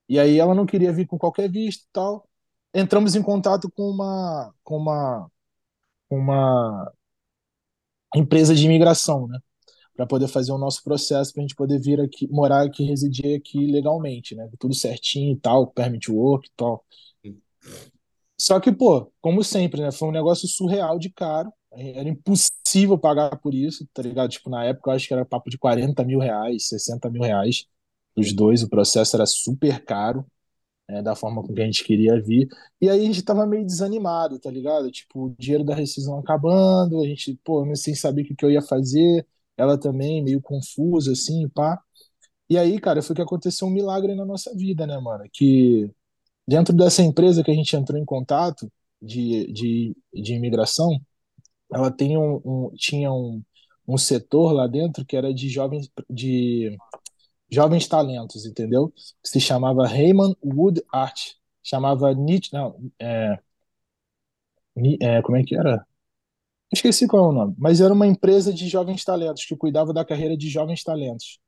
E 0.09 0.19
aí 0.19 0.39
ela 0.39 0.55
não 0.55 0.65
queria 0.65 0.93
vir 0.93 1.07
com 1.07 1.17
qualquer 1.17 1.49
visto 1.51 1.83
e 1.83 1.89
tal. 1.93 2.27
Entramos 2.73 3.15
em 3.15 3.23
contato 3.23 3.71
com 3.71 3.83
uma, 3.89 4.53
com 4.63 4.77
uma, 4.77 5.31
uma 6.09 6.93
empresa 8.15 8.55
de 8.55 8.65
imigração, 8.65 9.27
né? 9.27 9.39
Para 9.95 10.05
poder 10.05 10.27
fazer 10.27 10.51
o 10.51 10.57
nosso 10.57 10.83
processo, 10.83 11.33
para 11.33 11.41
a 11.41 11.43
gente 11.43 11.55
poder 11.55 11.79
vir 11.79 12.01
aqui, 12.01 12.27
morar 12.29 12.65
aqui, 12.65 12.83
residir 12.83 13.37
aqui 13.37 13.65
legalmente, 13.67 14.35
né? 14.35 14.49
Tudo 14.59 14.73
certinho 14.73 15.33
e 15.33 15.39
tal, 15.39 15.67
permit 15.67 16.11
work 16.11 16.47
e 16.47 16.51
tal. 16.55 16.85
Só 18.39 18.59
que, 18.59 18.71
pô, 18.71 19.11
como 19.21 19.43
sempre, 19.43 19.81
né? 19.81 19.91
Foi 19.91 20.07
um 20.09 20.11
negócio 20.11 20.47
surreal 20.47 20.99
de 20.99 21.09
caro. 21.09 21.51
Era 21.71 22.07
impossível 22.09 22.97
pagar 22.97 23.37
por 23.39 23.53
isso, 23.53 23.87
tá 23.93 24.01
ligado? 24.01 24.29
Tipo, 24.29 24.49
na 24.49 24.63
época 24.65 24.91
eu 24.91 24.95
acho 24.95 25.07
que 25.07 25.13
era 25.13 25.25
papo 25.25 25.49
de 25.49 25.57
40 25.57 26.03
mil 26.03 26.19
reais, 26.19 26.67
60 26.67 27.09
mil 27.09 27.21
reais. 27.21 27.65
Os 28.15 28.33
dois, 28.33 28.63
o 28.63 28.69
processo 28.69 29.15
era 29.15 29.25
super 29.25 29.83
caro, 29.83 30.25
né, 30.89 31.01
da 31.01 31.15
forma 31.15 31.41
com 31.43 31.53
que 31.53 31.61
a 31.61 31.65
gente 31.65 31.83
queria 31.83 32.21
vir. 32.21 32.47
E 32.81 32.89
aí 32.89 33.01
a 33.01 33.05
gente 33.05 33.23
tava 33.23 33.45
meio 33.45 33.65
desanimado, 33.65 34.39
tá 34.39 34.51
ligado? 34.51 34.91
Tipo, 34.91 35.27
o 35.27 35.35
dinheiro 35.37 35.63
da 35.65 35.75
rescisão 35.75 36.19
acabando, 36.19 37.01
a 37.01 37.07
gente, 37.07 37.39
pô, 37.43 37.65
sem 37.75 37.95
saber 37.95 38.23
o 38.23 38.25
que, 38.25 38.35
que 38.35 38.45
eu 38.45 38.51
ia 38.51 38.61
fazer. 38.61 39.25
Ela 39.57 39.79
também, 39.79 40.23
meio 40.23 40.41
confusa, 40.41 41.11
assim, 41.13 41.47
pá. 41.49 41.79
E 42.49 42.57
aí, 42.57 42.79
cara, 42.79 43.01
foi 43.01 43.15
que 43.15 43.21
aconteceu 43.21 43.67
um 43.67 43.71
milagre 43.71 44.15
na 44.15 44.25
nossa 44.25 44.53
vida, 44.55 44.87
né, 44.87 44.97
mano? 44.99 45.25
Que 45.33 45.91
dentro 46.47 46.75
dessa 46.75 47.03
empresa 47.03 47.43
que 47.43 47.51
a 47.51 47.55
gente 47.55 47.75
entrou 47.75 47.99
em 47.99 48.05
contato 48.05 48.71
de, 49.01 49.51
de, 49.53 49.97
de 50.13 50.35
imigração, 50.35 50.99
ela 51.73 51.91
tem 51.91 52.17
um, 52.17 52.41
um- 52.45 52.71
tinha 52.75 53.11
um, 53.11 53.43
um 53.87 53.97
setor 53.97 54.51
lá 54.53 54.67
dentro 54.67 55.05
que 55.05 55.15
era 55.17 55.33
de 55.33 55.49
jovens, 55.49 55.89
de 56.09 56.77
jovens 57.51 57.87
talentos, 57.87 58.45
entendeu? 58.45 58.91
Que 59.23 59.29
se 59.29 59.39
chamava 59.41 59.87
Raymond 59.87 60.35
Wood 60.43 60.83
Art. 60.93 61.33
Chamava 61.63 62.13
Nietzsche, 62.13 62.51
não, 62.53 62.77
é, 62.99 63.39
é, 65.01 65.21
como 65.21 65.37
é 65.37 65.43
que 65.43 65.55
era? 65.55 65.85
Esqueci 66.71 67.07
qual 67.07 67.25
é 67.25 67.29
o 67.29 67.31
nome, 67.31 67.55
mas 67.57 67.79
era 67.79 67.93
uma 67.93 68.07
empresa 68.07 68.53
de 68.53 68.67
jovens 68.67 69.03
talentos 69.03 69.45
que 69.45 69.55
cuidava 69.55 69.93
da 69.93 70.03
carreira 70.03 70.35
de 70.35 70.49
jovens 70.49 70.83
talentos 70.83 71.39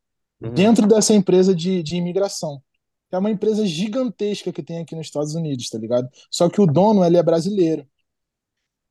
Uhum. 0.42 0.54
dentro 0.54 0.88
dessa 0.88 1.14
empresa 1.14 1.54
de, 1.56 1.82
de 1.84 1.96
imigração. 1.98 2.62
que 3.10 3.16
É 3.16 3.20
uma 3.20 3.32
empresa 3.32 3.66
gigantesca 3.66 4.54
que 4.54 4.64
tem 4.64 4.80
aqui 4.80 4.96
nos 4.96 5.08
Estados 5.08 5.36
Unidos, 5.36 5.70
tá 5.70 5.78
ligado? 5.80 6.08
Só 6.32 6.50
que 6.50 6.62
o 6.62 6.66
dono, 6.68 7.04
ele 7.06 7.18
é 7.18 7.24
brasileiro. 7.24 7.88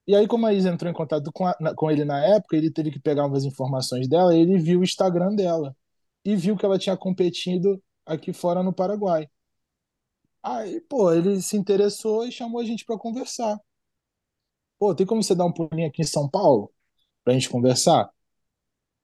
E 0.06 0.14
aí, 0.14 0.26
como 0.28 0.46
a 0.46 0.52
Isa 0.52 0.70
entrou 0.70 0.90
em 0.90 0.94
contato 0.94 1.32
com, 1.32 1.46
a- 1.46 1.74
com 1.74 1.90
ele 1.90 2.04
na 2.04 2.24
época, 2.24 2.56
ele 2.56 2.70
teve 2.70 2.90
que 2.92 3.00
pegar 3.00 3.26
umas 3.26 3.44
informações 3.44 4.08
dela, 4.08 4.34
e 4.36 4.40
ele 4.40 4.58
viu 4.58 4.80
o 4.80 4.84
Instagram 4.84 5.34
dela. 5.34 5.76
E 6.24 6.36
viu 6.36 6.56
que 6.56 6.64
ela 6.64 6.78
tinha 6.78 6.96
competido 6.96 7.82
aqui 8.04 8.32
fora 8.32 8.62
no 8.62 8.72
Paraguai. 8.72 9.28
Aí, 10.42 10.80
pô, 10.80 11.12
ele 11.12 11.42
se 11.42 11.56
interessou 11.58 12.26
e 12.26 12.32
chamou 12.32 12.60
a 12.60 12.64
gente 12.64 12.84
pra 12.86 12.96
conversar. 12.98 13.60
Pô, 14.78 14.94
tem 14.94 15.06
como 15.06 15.22
você 15.22 15.34
dar 15.34 15.46
um 15.46 15.52
pulinho 15.52 15.88
aqui 15.88 16.02
em 16.02 16.04
São 16.06 16.28
Paulo 16.28 16.72
pra 17.24 17.34
gente 17.34 17.48
conversar? 17.50 18.10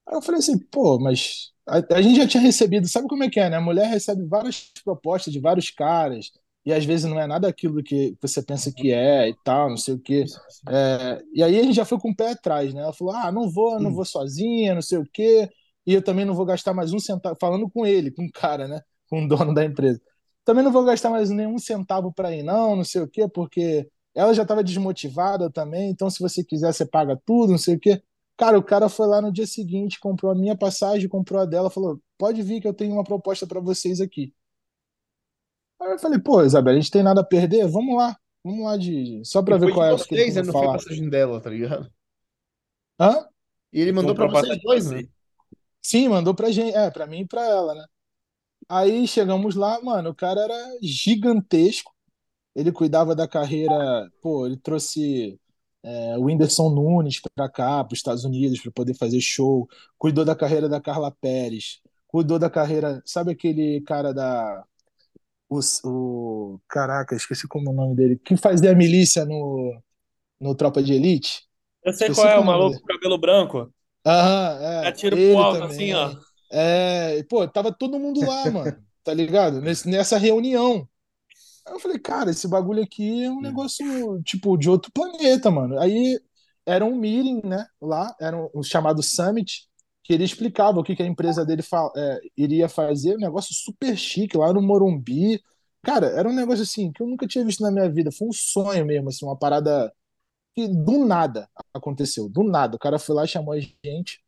Aí 0.06 0.14
eu 0.16 0.22
falei 0.22 0.40
assim, 0.40 0.58
pô, 0.58 0.98
mas 0.98 1.52
a, 1.66 1.96
a 1.96 2.02
gente 2.02 2.16
já 2.16 2.26
tinha 2.26 2.42
recebido, 2.42 2.88
sabe 2.88 3.08
como 3.08 3.24
é 3.24 3.30
que 3.30 3.40
é, 3.40 3.48
né? 3.50 3.56
A 3.56 3.60
mulher 3.60 3.86
recebe 3.88 4.24
várias 4.26 4.70
propostas 4.84 5.32
de 5.32 5.40
vários 5.40 5.70
caras, 5.70 6.30
e 6.64 6.72
às 6.72 6.84
vezes 6.84 7.08
não 7.10 7.18
é 7.20 7.26
nada 7.26 7.48
aquilo 7.48 7.82
que 7.82 8.16
você 8.20 8.42
pensa 8.42 8.72
que 8.72 8.92
é 8.92 9.28
e 9.28 9.34
tal, 9.44 9.70
não 9.70 9.76
sei 9.76 9.94
o 9.94 10.00
quê. 10.00 10.24
É, 10.68 11.22
e 11.34 11.42
aí 11.42 11.58
a 11.58 11.62
gente 11.62 11.74
já 11.74 11.84
foi 11.84 11.98
com 11.98 12.10
o 12.10 12.16
pé 12.16 12.30
atrás, 12.32 12.72
né? 12.74 12.82
Ela 12.82 12.92
falou, 12.92 13.14
ah, 13.14 13.32
não 13.32 13.50
vou, 13.50 13.80
não 13.80 13.92
vou 13.94 14.04
sozinha, 14.04 14.74
não 14.74 14.82
sei 14.82 14.98
o 14.98 15.06
quê, 15.12 15.48
e 15.86 15.94
eu 15.94 16.02
também 16.02 16.24
não 16.24 16.34
vou 16.34 16.44
gastar 16.46 16.72
mais 16.74 16.92
um 16.92 16.98
centavo, 17.00 17.36
falando 17.40 17.68
com 17.70 17.86
ele, 17.86 18.10
com 18.10 18.24
o 18.24 18.32
cara, 18.32 18.68
né? 18.68 18.80
Com 19.08 19.24
o 19.24 19.28
dono 19.28 19.54
da 19.54 19.64
empresa. 19.64 20.00
Também 20.44 20.64
não 20.64 20.72
vou 20.72 20.84
gastar 20.84 21.10
mais 21.10 21.30
nenhum 21.30 21.58
centavo 21.58 22.12
para 22.12 22.34
ir, 22.34 22.42
não, 22.42 22.76
não 22.76 22.84
sei 22.84 23.02
o 23.02 23.08
quê, 23.08 23.28
porque 23.28 23.88
Ela 24.14 24.34
já 24.34 24.42
estava 24.42 24.62
desmotivada 24.62 25.50
também, 25.50 25.90
então 25.90 26.10
se 26.10 26.20
você 26.20 26.44
quiser, 26.44 26.72
você 26.72 26.84
paga 26.84 27.20
tudo, 27.24 27.50
não 27.50 27.58
sei 27.58 27.76
o 27.76 27.80
quê. 27.80 28.02
Cara, 28.36 28.58
o 28.58 28.62
cara 28.62 28.88
foi 28.88 29.06
lá 29.06 29.20
no 29.22 29.32
dia 29.32 29.46
seguinte, 29.46 30.00
comprou 30.00 30.32
a 30.32 30.34
minha 30.34 30.56
passagem, 30.56 31.08
comprou 31.08 31.40
a 31.40 31.44
dela, 31.44 31.70
falou: 31.70 32.00
pode 32.18 32.42
vir 32.42 32.60
que 32.60 32.68
eu 32.68 32.74
tenho 32.74 32.92
uma 32.92 33.04
proposta 33.04 33.46
para 33.46 33.60
vocês 33.60 34.00
aqui. 34.00 34.34
Aí 35.80 35.92
eu 35.92 35.98
falei, 35.98 36.18
pô, 36.18 36.42
Isabela, 36.42 36.76
a 36.76 36.80
gente 36.80 36.90
tem 36.90 37.02
nada 37.02 37.20
a 37.22 37.24
perder? 37.24 37.66
Vamos 37.66 37.96
lá, 37.96 38.16
vamos 38.44 38.64
lá 38.64 38.76
de. 38.76 39.22
Só 39.24 39.42
pra 39.42 39.56
E 39.56 39.60
ver 39.60 39.72
qual 39.72 39.86
de 39.86 39.92
é 39.92 40.04
o 40.04 40.06
que 40.06 40.14
ele 40.14 40.24
vocês, 40.24 40.36
né? 40.36 40.42
Não 40.42 40.52
foi 40.52 40.62
falar. 40.62 40.78
passagem 40.78 41.08
dela, 41.08 41.40
tá 41.40 41.50
ligado? 41.50 41.92
Hã? 43.00 43.26
E 43.72 43.80
ele 43.80 43.92
mandou 43.92 44.14
pra 44.14 44.26
comprou 44.26 44.40
a 44.40 44.44
vocês 44.44 44.62
dois, 44.62 44.90
né? 44.90 45.08
Sim, 45.80 46.08
mandou 46.08 46.34
pra 46.34 46.50
gente, 46.50 46.76
é, 46.76 46.90
pra 46.90 47.06
mim 47.06 47.20
e 47.20 47.26
pra 47.26 47.44
ela, 47.44 47.74
né? 47.74 47.84
Aí 48.68 49.06
chegamos 49.08 49.56
lá, 49.56 49.80
mano, 49.82 50.10
o 50.10 50.14
cara 50.14 50.40
era 50.40 50.78
gigantesco. 50.80 51.92
Ele 52.54 52.70
cuidava 52.72 53.14
da 53.14 53.26
carreira, 53.26 54.10
pô, 54.20 54.46
ele 54.46 54.56
trouxe 54.56 55.38
é, 55.82 56.18
o 56.18 56.24
Whindersson 56.24 56.70
Nunes 56.70 57.20
pra 57.34 57.48
cá, 57.48 57.82
pros 57.84 57.98
Estados 57.98 58.24
Unidos, 58.24 58.60
pra 58.60 58.70
poder 58.72 58.94
fazer 58.94 59.20
show. 59.20 59.68
Cuidou 59.98 60.24
da 60.24 60.36
carreira 60.36 60.68
da 60.68 60.80
Carla 60.80 61.10
Pérez. 61.10 61.80
Cuidou 62.06 62.38
da 62.38 62.50
carreira, 62.50 63.02
sabe 63.06 63.32
aquele 63.32 63.80
cara 63.82 64.12
da 64.12 64.64
o, 65.48 65.60
o 65.84 66.60
caraca, 66.68 67.14
esqueci 67.14 67.46
como 67.46 67.68
é 67.68 67.72
o 67.72 67.76
nome 67.76 67.94
dele, 67.94 68.18
que 68.18 68.36
fazia 68.36 68.72
a 68.72 68.74
milícia 68.74 69.24
no 69.24 69.80
no 70.40 70.54
Tropa 70.56 70.82
de 70.82 70.92
Elite? 70.92 71.46
Eu 71.84 71.92
sei 71.92 72.10
qual 72.10 72.26
Esqueci 72.26 72.34
é, 72.34 72.38
o 72.38 72.40
como 72.40 72.50
é 72.50 72.54
o 72.54 72.58
nome 72.58 72.74
maluco 72.74 72.80
com 72.80 72.86
cabelo 72.86 73.18
branco. 73.18 73.72
Aham, 74.04 74.58
é, 74.60 74.92
tiro 74.92 75.16
pro 75.16 75.38
alto, 75.38 75.64
assim, 75.64 75.92
ó. 75.92 76.08
também. 76.08 76.24
É, 76.50 77.22
pô, 77.24 77.46
tava 77.46 77.72
todo 77.72 77.98
mundo 77.98 78.20
lá, 78.20 78.50
mano, 78.50 78.76
tá 79.04 79.14
ligado? 79.14 79.60
Nesse, 79.60 79.88
nessa 79.88 80.18
reunião. 80.18 80.88
Aí 81.66 81.74
eu 81.74 81.80
falei, 81.80 81.98
cara, 81.98 82.30
esse 82.30 82.48
bagulho 82.48 82.82
aqui 82.82 83.24
é 83.24 83.30
um 83.30 83.40
negócio, 83.40 84.22
tipo, 84.22 84.56
de 84.56 84.68
outro 84.68 84.90
planeta, 84.92 85.50
mano. 85.50 85.78
Aí 85.78 86.20
era 86.66 86.84
um 86.84 86.96
meeting, 86.96 87.46
né, 87.46 87.66
lá, 87.80 88.14
era 88.20 88.36
um, 88.54 88.62
chamado 88.62 89.02
Summit, 89.02 89.68
que 90.02 90.12
ele 90.12 90.24
explicava 90.24 90.80
o 90.80 90.84
que, 90.84 90.96
que 90.96 91.02
a 91.02 91.06
empresa 91.06 91.44
dele 91.44 91.62
é, 91.96 92.20
iria 92.36 92.68
fazer, 92.68 93.16
um 93.16 93.20
negócio 93.20 93.54
super 93.54 93.96
chique, 93.96 94.36
lá 94.36 94.52
no 94.52 94.62
Morumbi. 94.62 95.40
Cara, 95.82 96.06
era 96.08 96.28
um 96.28 96.34
negócio 96.34 96.62
assim, 96.62 96.92
que 96.92 97.02
eu 97.02 97.06
nunca 97.06 97.26
tinha 97.26 97.44
visto 97.44 97.62
na 97.62 97.70
minha 97.70 97.90
vida. 97.90 98.10
Foi 98.12 98.28
um 98.28 98.32
sonho 98.32 98.84
mesmo, 98.86 99.08
assim, 99.08 99.24
uma 99.24 99.38
parada 99.38 99.92
que 100.54 100.68
do 100.68 101.04
nada 101.06 101.48
aconteceu, 101.74 102.28
do 102.28 102.42
nada. 102.44 102.76
O 102.76 102.78
cara 102.78 102.98
foi 102.98 103.14
lá, 103.16 103.26
chamou 103.26 103.54
a 103.54 103.60
gente, 103.60 104.22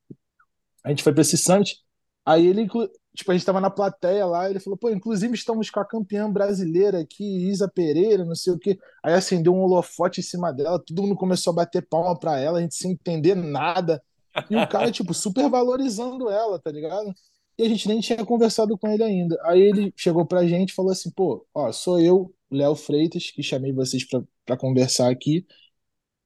a 0.84 0.90
gente 0.90 1.02
foi 1.02 1.12
pra 1.12 1.22
esse 1.22 1.36
Summit, 1.38 1.78
aí 2.24 2.46
ele, 2.46 2.68
tipo, 3.14 3.30
a 3.30 3.34
gente 3.34 3.46
tava 3.46 3.60
na 3.60 3.70
plateia 3.70 4.26
lá, 4.26 4.50
ele 4.50 4.60
falou, 4.60 4.76
pô, 4.76 4.90
inclusive 4.90 5.34
estamos 5.34 5.70
com 5.70 5.80
a 5.80 5.84
campeã 5.84 6.30
brasileira 6.30 7.00
aqui, 7.00 7.24
Isa 7.48 7.68
Pereira, 7.68 8.24
não 8.24 8.34
sei 8.34 8.52
o 8.52 8.58
quê. 8.58 8.78
Aí 9.02 9.14
acendeu 9.14 9.54
um 9.54 9.62
holofote 9.62 10.20
em 10.20 10.22
cima 10.22 10.52
dela, 10.52 10.78
todo 10.78 11.02
mundo 11.02 11.16
começou 11.16 11.52
a 11.52 11.56
bater 11.56 11.86
palma 11.86 12.18
pra 12.18 12.38
ela, 12.38 12.58
a 12.58 12.62
gente 12.62 12.74
sem 12.74 12.92
entender 12.92 13.34
nada. 13.34 14.02
E 14.50 14.56
o 14.56 14.68
cara, 14.68 14.90
tipo, 14.90 15.14
super 15.14 15.48
valorizando 15.48 16.28
ela, 16.28 16.58
tá 16.58 16.70
ligado? 16.70 17.14
E 17.56 17.62
a 17.62 17.68
gente 17.68 17.86
nem 17.86 18.00
tinha 18.00 18.24
conversado 18.24 18.76
com 18.76 18.88
ele 18.88 19.02
ainda. 19.04 19.38
Aí 19.44 19.60
ele 19.60 19.92
chegou 19.96 20.26
pra 20.26 20.46
gente 20.46 20.70
e 20.70 20.74
falou 20.74 20.90
assim, 20.90 21.10
pô, 21.10 21.46
ó, 21.54 21.70
sou 21.70 22.00
eu, 22.00 22.34
Léo 22.50 22.74
Freitas, 22.74 23.30
que 23.30 23.42
chamei 23.42 23.72
vocês 23.72 24.06
pra, 24.08 24.22
pra 24.44 24.56
conversar 24.56 25.10
aqui. 25.10 25.46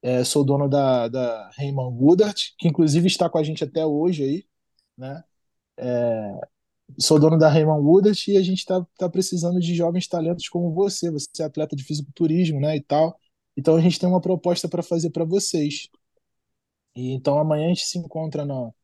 É, 0.02 0.24
sou 0.24 0.44
dono 0.44 0.68
da, 0.68 1.08
da 1.08 1.50
Raymond 1.58 1.96
Goodart, 1.98 2.52
que 2.58 2.68
inclusive 2.68 3.06
está 3.08 3.28
com 3.28 3.38
a 3.38 3.42
gente 3.42 3.64
até 3.64 3.84
hoje 3.84 4.22
aí, 4.24 4.44
né? 4.96 5.24
Sou 6.96 7.18
dono 7.18 7.36
da 7.38 7.48
Raymond 7.48 7.84
Woodard 7.84 8.30
e 8.30 8.36
a 8.36 8.42
gente 8.42 8.58
está 8.58 8.84
tá 8.96 9.08
precisando 9.08 9.60
de 9.60 9.74
jovens 9.74 10.06
talentos 10.08 10.48
como 10.48 10.72
você. 10.72 11.10
Você 11.10 11.42
é 11.42 11.44
atleta 11.44 11.76
de 11.76 11.84
fisiculturismo, 11.84 12.60
né, 12.60 12.76
e 12.76 12.82
tal. 12.82 13.18
Então 13.56 13.76
a 13.76 13.80
gente 13.80 13.98
tem 13.98 14.08
uma 14.08 14.20
proposta 14.20 14.68
para 14.68 14.82
fazer 14.82 15.10
para 15.10 15.24
vocês. 15.24 15.88
E 16.96 17.12
então 17.12 17.38
amanhã 17.38 17.66
a 17.66 17.68
gente 17.68 17.86
se 17.86 17.98
encontra 17.98 18.44
no, 18.44 18.74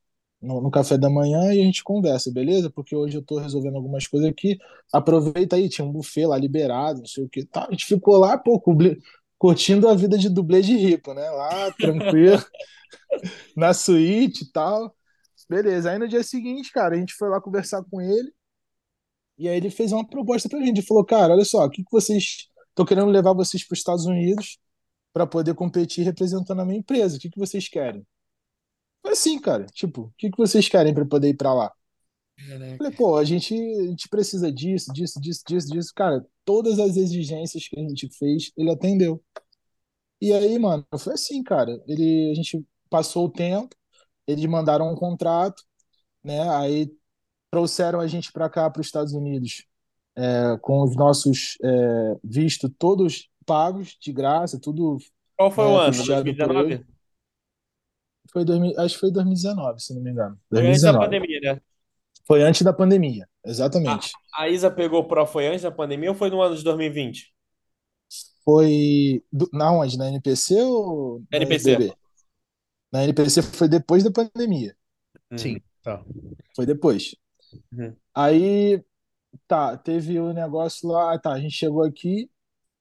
no, 0.41 0.61
no 0.61 0.71
café 0.71 0.99
da 0.99 1.11
manhã 1.11 1.53
e 1.55 1.61
a 1.61 1.65
gente 1.65 1.83
conversa, 1.83 2.31
beleza? 2.33 2.71
Porque 2.71 2.95
hoje 2.95 3.17
eu 3.17 3.21
estou 3.21 3.39
resolvendo 3.39 3.77
algumas 3.77 4.07
coisas 4.07 4.29
aqui. 4.29 4.59
Aproveita 4.93 5.57
aí, 5.57 5.69
tinha 5.69 5.87
um 5.87 5.93
buffet 5.93 6.27
lá 6.27 6.37
liberado, 6.39 7.01
não 7.01 7.07
sei 7.07 7.25
o 7.25 7.29
que. 7.29 7.45
Tá, 7.47 7.67
a 7.69 7.71
gente 7.71 7.87
ficou 7.87 8.17
lá, 8.19 8.39
pô, 8.39 8.63
curtindo 9.39 9.89
a 9.89 9.95
vida 9.95 10.17
de 10.19 10.29
dublê 10.29 10.63
de 10.63 10.77
rico, 10.77 11.15
né? 11.15 11.29
Lá, 11.31 11.71
tranquilo, 11.73 12.45
na 13.57 13.75
suíte 13.75 14.45
e 14.45 14.53
tal. 14.53 14.95
Beleza. 15.49 15.91
Aí 15.91 15.99
no 15.99 16.09
dia 16.09 16.23
seguinte, 16.23 16.73
cara, 16.73 16.95
a 16.95 16.99
gente 16.99 17.15
foi 17.15 17.29
lá 17.29 17.41
conversar 17.41 17.83
com 17.85 18.01
ele. 18.01 18.33
E 19.37 19.49
aí 19.49 19.57
ele 19.57 19.71
fez 19.71 19.93
uma 19.93 20.07
proposta 20.07 20.49
pra 20.49 20.59
gente. 20.61 20.79
Ele 20.79 20.87
falou, 20.87 21.05
cara, 21.05 21.35
olha 21.35 21.45
só, 21.45 21.65
o 21.65 21.71
que 21.71 21.83
que 21.83 21.91
vocês. 21.91 22.49
Tô 22.75 22.85
querendo 22.85 23.11
levar 23.11 23.33
vocês 23.33 23.67
para 23.67 23.75
os 23.75 23.79
Estados 23.79 24.07
Unidos 24.07 24.59
para 25.13 25.27
poder 25.27 25.55
competir 25.55 26.05
representando 26.05 26.61
a 26.61 26.65
minha 26.65 26.79
empresa. 26.79 27.17
O 27.17 27.21
que 27.21 27.31
que 27.31 27.39
vocês 27.39 27.69
querem? 27.69 28.05
Foi 29.03 29.13
assim, 29.13 29.39
cara. 29.41 29.67
Tipo, 29.67 30.03
o 30.03 30.13
que 30.19 30.31
que 30.31 30.39
vocês 30.39 30.69
querem 30.69 30.95
para 30.95 31.05
poder 31.07 31.29
ir 31.29 31.37
para 31.37 31.55
lá? 31.55 31.73
Falei, 32.79 32.93
pô, 32.93 33.17
a 33.17 33.25
gente, 33.25 33.55
a 33.55 33.87
gente 33.87 34.09
precisa 34.09 34.51
disso, 34.51 34.93
disso, 34.93 35.21
disso, 35.21 35.43
disso, 35.47 35.69
disso. 35.69 35.93
Cara, 35.95 36.25
todas 36.45 36.79
as 36.79 36.97
exigências 36.97 37.69
que 37.69 37.79
a 37.79 37.83
gente 37.83 38.09
fez, 38.19 38.51
ele 38.57 38.71
atendeu. 38.71 39.23
E 40.21 40.33
aí, 40.33 40.59
mano, 40.59 40.85
foi 40.99 41.15
assim, 41.15 41.43
cara. 41.43 41.81
Ele, 41.87 42.31
a 42.33 42.35
gente 42.35 42.67
passou 42.91 43.27
o 43.27 43.31
tempo, 43.31 43.75
eles 44.27 44.45
mandaram 44.47 44.91
um 44.91 44.95
contrato, 44.95 45.63
né? 46.23 46.49
Aí 46.57 46.91
trouxeram 47.51 48.01
a 48.01 48.07
gente 48.07 48.33
para 48.33 48.49
cá, 48.49 48.69
para 48.69 48.81
os 48.81 48.87
Estados 48.87 49.13
Unidos 49.13 49.67
é, 50.17 50.57
com 50.61 50.83
os 50.83 50.97
nossos 50.97 51.57
é, 51.63 52.17
vistos 52.23 52.71
todos 52.79 53.29
pagos, 53.47 53.97
de 54.01 54.13
graça, 54.13 54.59
tudo 54.59 54.97
Qual 55.37 55.51
foi 55.51 55.65
o 55.65 55.77
né, 55.79 55.85
ano? 55.85 55.97
custeado 55.97 56.23
por 56.25 56.31
ele. 56.31 56.79
2019? 56.79 56.95
Foi 58.33 58.45
2000, 58.45 58.81
acho 58.81 58.95
que 58.95 59.01
foi 59.01 59.13
2019, 59.13 59.81
se 59.81 59.95
não 59.95 60.03
me 60.03 60.11
engano. 60.11 60.39
Foi 60.51 60.67
antes 60.67 60.83
da 60.83 60.93
2019. 60.93 61.05
pandemia, 61.05 61.41
né? 61.41 61.61
Foi 62.27 62.43
antes 62.43 62.63
da 62.63 62.73
pandemia, 62.73 63.29
A, 63.45 63.51
exatamente. 63.51 64.13
a 64.35 64.49
Isa 64.49 64.71
pegou 64.71 65.01
o 65.01 65.05
Pro 65.05 65.27
foi 65.27 65.47
antes 65.47 65.63
da 65.63 65.71
pandemia 65.71 66.11
ou 66.11 66.17
foi 66.17 66.31
no 66.31 66.41
ano 66.41 66.57
de 66.57 66.65
2020? 66.65 67.35
Foi 68.45 69.23
do, 69.33 69.49
na 69.53 69.73
onde? 69.73 69.99
Na 69.99 70.09
NPC 70.09 70.55
ou 70.63 71.23
na 71.31 71.39
NPC. 71.39 71.95
Na 72.95 73.05
NPC 73.05 73.43
foi 73.43 73.69
depois 73.69 74.05
da 74.05 74.13
pandemia. 74.13 74.77
Uhum. 75.33 75.39
Sim, 75.39 75.63
tá. 75.83 76.05
Foi 76.57 76.67
depois. 76.67 77.17
Uhum. 77.73 77.97
Aí, 78.15 78.83
tá, 79.49 79.77
teve 79.77 80.19
o 80.21 80.33
negócio 80.33 80.89
lá, 80.89 81.19
tá, 81.19 81.33
a 81.33 81.41
gente 81.41 81.55
chegou 81.57 81.85
aqui, 81.85 82.31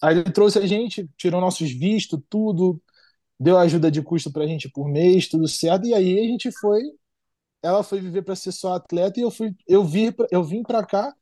aí 0.02 0.18
ele 0.20 0.32
trouxe 0.32 0.60
a 0.60 0.68
gente, 0.68 1.10
tirou 1.18 1.42
nossos 1.42 1.72
vistos, 1.72 2.20
tudo, 2.30 2.82
deu 3.40 3.58
ajuda 3.60 3.92
de 3.92 4.02
custo 4.02 4.32
pra 4.32 4.48
gente 4.48 4.70
por 4.70 4.88
mês, 4.90 5.28
tudo 5.30 5.48
certo, 5.48 5.88
e 5.88 5.94
aí 5.94 6.20
a 6.20 6.24
gente 6.28 6.52
foi, 6.60 6.82
ela 7.62 7.84
foi 7.84 8.00
viver 8.02 8.24
pra 8.24 8.36
ser 8.36 8.52
só 8.52 8.76
atleta 8.76 9.20
e 9.20 9.24
eu 9.24 9.32
fui, 9.32 9.56
eu 9.68 9.84
vi, 9.84 10.12
pra- 10.12 10.28
eu 10.32 10.44
vim 10.44 10.64
pra 10.64 10.86
cá 10.86 11.14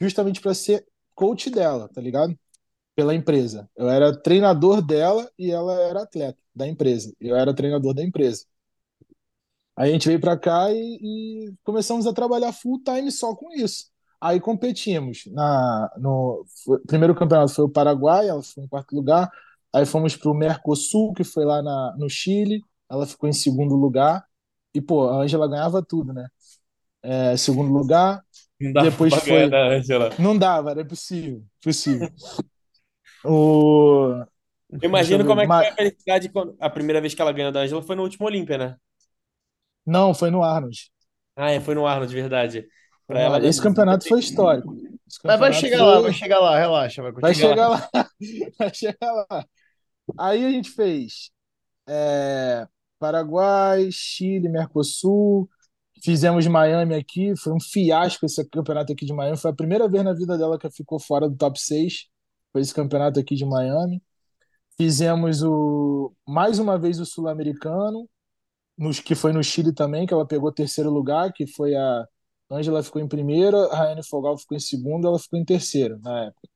justamente 0.00 0.40
pra 0.40 0.54
ser 0.54 0.86
coach 1.14 1.50
dela, 1.50 1.88
tá 1.88 2.00
ligado? 2.00 2.38
Pela 2.96 3.14
empresa. 3.14 3.70
Eu 3.76 3.88
era 3.88 4.16
treinador 4.22 4.82
dela 4.82 5.30
e 5.38 5.50
ela 5.50 5.74
era 5.82 6.02
atleta 6.02 6.38
da 6.58 6.68
empresa. 6.68 7.14
Eu 7.20 7.36
era 7.36 7.54
treinador 7.54 7.94
da 7.94 8.04
empresa. 8.04 8.46
Aí 9.76 9.90
a 9.90 9.92
gente 9.92 10.08
veio 10.08 10.20
pra 10.20 10.36
cá 10.36 10.70
e, 10.72 10.98
e 11.48 11.54
começamos 11.62 12.06
a 12.06 12.12
trabalhar 12.12 12.52
full 12.52 12.82
time 12.82 13.10
só 13.12 13.34
com 13.34 13.52
isso. 13.52 13.86
Aí 14.20 14.40
competimos 14.40 15.24
na 15.32 15.90
no 15.98 16.44
foi- 16.64 16.80
primeiro 16.80 17.14
campeonato 17.14 17.54
foi 17.54 17.64
o 17.64 17.68
Paraguai, 17.68 18.28
ela 18.28 18.42
ficou 18.42 18.64
em 18.64 18.68
quarto 18.68 18.94
lugar. 18.94 19.30
Aí 19.72 19.86
fomos 19.86 20.16
pro 20.16 20.34
Mercosul, 20.34 21.12
que 21.14 21.22
foi 21.24 21.44
lá 21.44 21.62
na, 21.62 21.94
no 21.96 22.08
Chile, 22.10 22.64
ela 22.90 23.06
ficou 23.06 23.28
em 23.28 23.32
segundo 23.32 23.76
lugar. 23.76 24.24
E 24.74 24.80
pô, 24.80 25.08
a 25.08 25.22
Ângela 25.22 25.48
ganhava 25.48 25.82
tudo, 25.84 26.12
né? 26.12 26.26
É, 27.02 27.36
segundo 27.36 27.72
lugar. 27.72 28.24
Não 28.60 28.72
dava 28.72 28.90
Depois 28.90 29.16
ganhar 29.24 29.48
foi 29.48 29.48
da 29.48 29.66
Ângela. 29.68 30.10
não 30.18 30.38
dava, 30.38 30.70
era 30.72 30.82
impossível, 30.82 31.44
impossível. 31.60 32.12
O 33.24 34.24
Eu 34.70 34.88
imagino 34.88 35.24
como 35.24 35.40
é 35.40 35.46
que 35.46 35.52
foi 35.54 35.66
a 35.68 35.74
felicidade 35.74 36.28
quando 36.28 36.56
a 36.60 36.70
primeira 36.70 37.00
vez 37.00 37.14
que 37.14 37.22
ela 37.22 37.32
ganhou 37.32 37.52
da 37.52 37.60
Ângela 37.60 37.82
foi 37.82 37.96
no 37.96 38.02
último 38.02 38.26
Olímpia, 38.26 38.58
né? 38.58 38.76
não, 39.84 40.14
foi 40.14 40.30
no 40.30 40.42
Arnold. 40.42 40.90
Ah, 41.36 41.50
é, 41.50 41.60
foi 41.60 41.74
no 41.74 41.86
Arnold, 41.86 42.08
de 42.10 42.20
verdade. 42.20 42.68
Foi 43.06 43.16
Pra 43.16 43.20
no 43.20 43.24
ela 43.24 43.46
Esse 43.46 43.60
campeonato 43.62 44.06
foi 44.06 44.20
histórico. 44.20 44.74
Esse 45.06 45.20
Mas 45.24 45.38
vai 45.40 45.50
campeonato 45.50 45.60
chegar 45.60 45.84
lá, 45.84 46.00
vai 46.00 46.02
foi 46.02 46.12
chegar 46.12 46.38
lá, 46.40 46.58
relaxa, 46.58 47.02
vai 47.02 47.12
Vai 47.20 47.34
continuar. 47.34 47.34
chegar 47.34 47.68
lá. 47.68 47.88
Vai 48.58 48.74
chegar 48.74 49.12
lá. 49.12 49.46
Aí 50.18 50.44
a 50.44 50.50
gente 50.50 50.70
fez 50.70 51.30
é, 51.88 52.66
Paraguai, 52.98 53.90
Chile, 53.92 54.48
Mercosul. 54.48 55.48
Fizemos 56.04 56.46
Miami 56.46 56.94
aqui. 56.96 57.34
Foi 57.36 57.52
um 57.52 57.60
fiasco 57.60 58.26
esse 58.26 58.44
campeonato 58.50 58.92
aqui 58.92 59.06
de 59.06 59.12
Miami. 59.12 59.36
Foi 59.38 59.50
a 59.50 59.54
primeira 59.54 59.88
vez 59.88 60.04
na 60.04 60.14
vida 60.14 60.38
dela 60.38 60.58
que 60.58 60.70
ficou 60.70 61.00
fora 61.00 61.28
do 61.28 61.36
top 61.36 61.60
6. 61.60 62.06
Foi 62.52 62.62
esse 62.62 62.74
campeonato 62.74 63.20
aqui 63.20 63.34
de 63.36 63.44
Miami. 63.46 64.02
Fizemos 64.80 65.42
o 65.42 66.14
mais 66.26 66.58
uma 66.58 66.78
vez 66.78 67.00
o 67.00 67.06
Sul-Americano, 67.06 68.08
nos 68.78 69.00
que 69.00 69.14
foi 69.14 69.32
no 69.32 69.42
Chile 69.42 69.72
também, 69.74 70.06
que 70.06 70.14
ela 70.14 70.26
pegou 70.26 70.52
terceiro 70.52 70.90
lugar, 70.90 71.32
que 71.32 71.46
foi 71.46 71.74
a 71.76 72.06
Ângela 72.50 72.82
ficou 72.82 73.02
em 73.02 73.08
primeiro, 73.08 73.56
a 73.72 73.76
Rayane 73.76 74.06
Fogal 74.06 74.38
ficou 74.38 74.56
em 74.56 74.60
segundo, 74.60 75.08
ela 75.08 75.18
ficou 75.18 75.38
em 75.38 75.44
terceiro 75.44 75.98
na 76.00 76.26
época. 76.26 76.48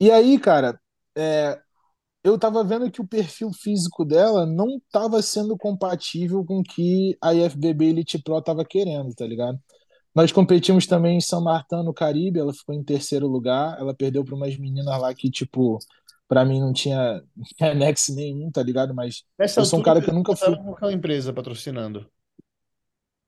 E 0.00 0.10
aí, 0.10 0.38
cara, 0.38 0.80
é, 1.16 1.60
eu 2.24 2.38
tava 2.38 2.64
vendo 2.64 2.90
que 2.90 3.00
o 3.00 3.08
perfil 3.08 3.52
físico 3.52 4.04
dela 4.04 4.46
não 4.46 4.80
tava 4.92 5.22
sendo 5.22 5.56
compatível 5.56 6.44
com 6.44 6.60
o 6.60 6.62
que 6.64 7.16
a 7.22 7.34
IFBB 7.34 7.86
Elite 7.86 8.18
Pro 8.22 8.42
tava 8.42 8.64
querendo, 8.64 9.14
tá 9.14 9.26
ligado? 9.26 9.58
Nós 10.14 10.32
competimos 10.32 10.86
também 10.86 11.18
em 11.18 11.20
São 11.20 11.42
Martin, 11.42 11.76
no 11.84 11.94
Caribe, 11.94 12.40
ela 12.40 12.54
ficou 12.54 12.74
em 12.74 12.84
terceiro 12.84 13.28
lugar, 13.28 13.78
ela 13.80 13.94
perdeu 13.94 14.24
para 14.24 14.34
umas 14.36 14.56
meninas 14.58 15.00
lá 15.00 15.14
que, 15.14 15.30
tipo, 15.30 15.78
para 16.28 16.44
mim 16.44 16.60
não 16.60 16.72
tinha 16.72 17.22
anexo 17.60 18.14
nenhum, 18.14 18.50
tá 18.50 18.62
ligado? 18.62 18.94
Mas 18.94 19.24
Nessa 19.38 19.60
eu 19.60 19.64
sou 19.64 19.78
um 19.78 19.82
cara 19.82 20.00
que 20.00 20.10
eu 20.10 20.14
nunca 20.14 20.36
fui. 20.36 20.54
com 20.56 20.74
aquela 20.74 20.92
empresa 20.92 21.32
patrocinando. 21.32 22.06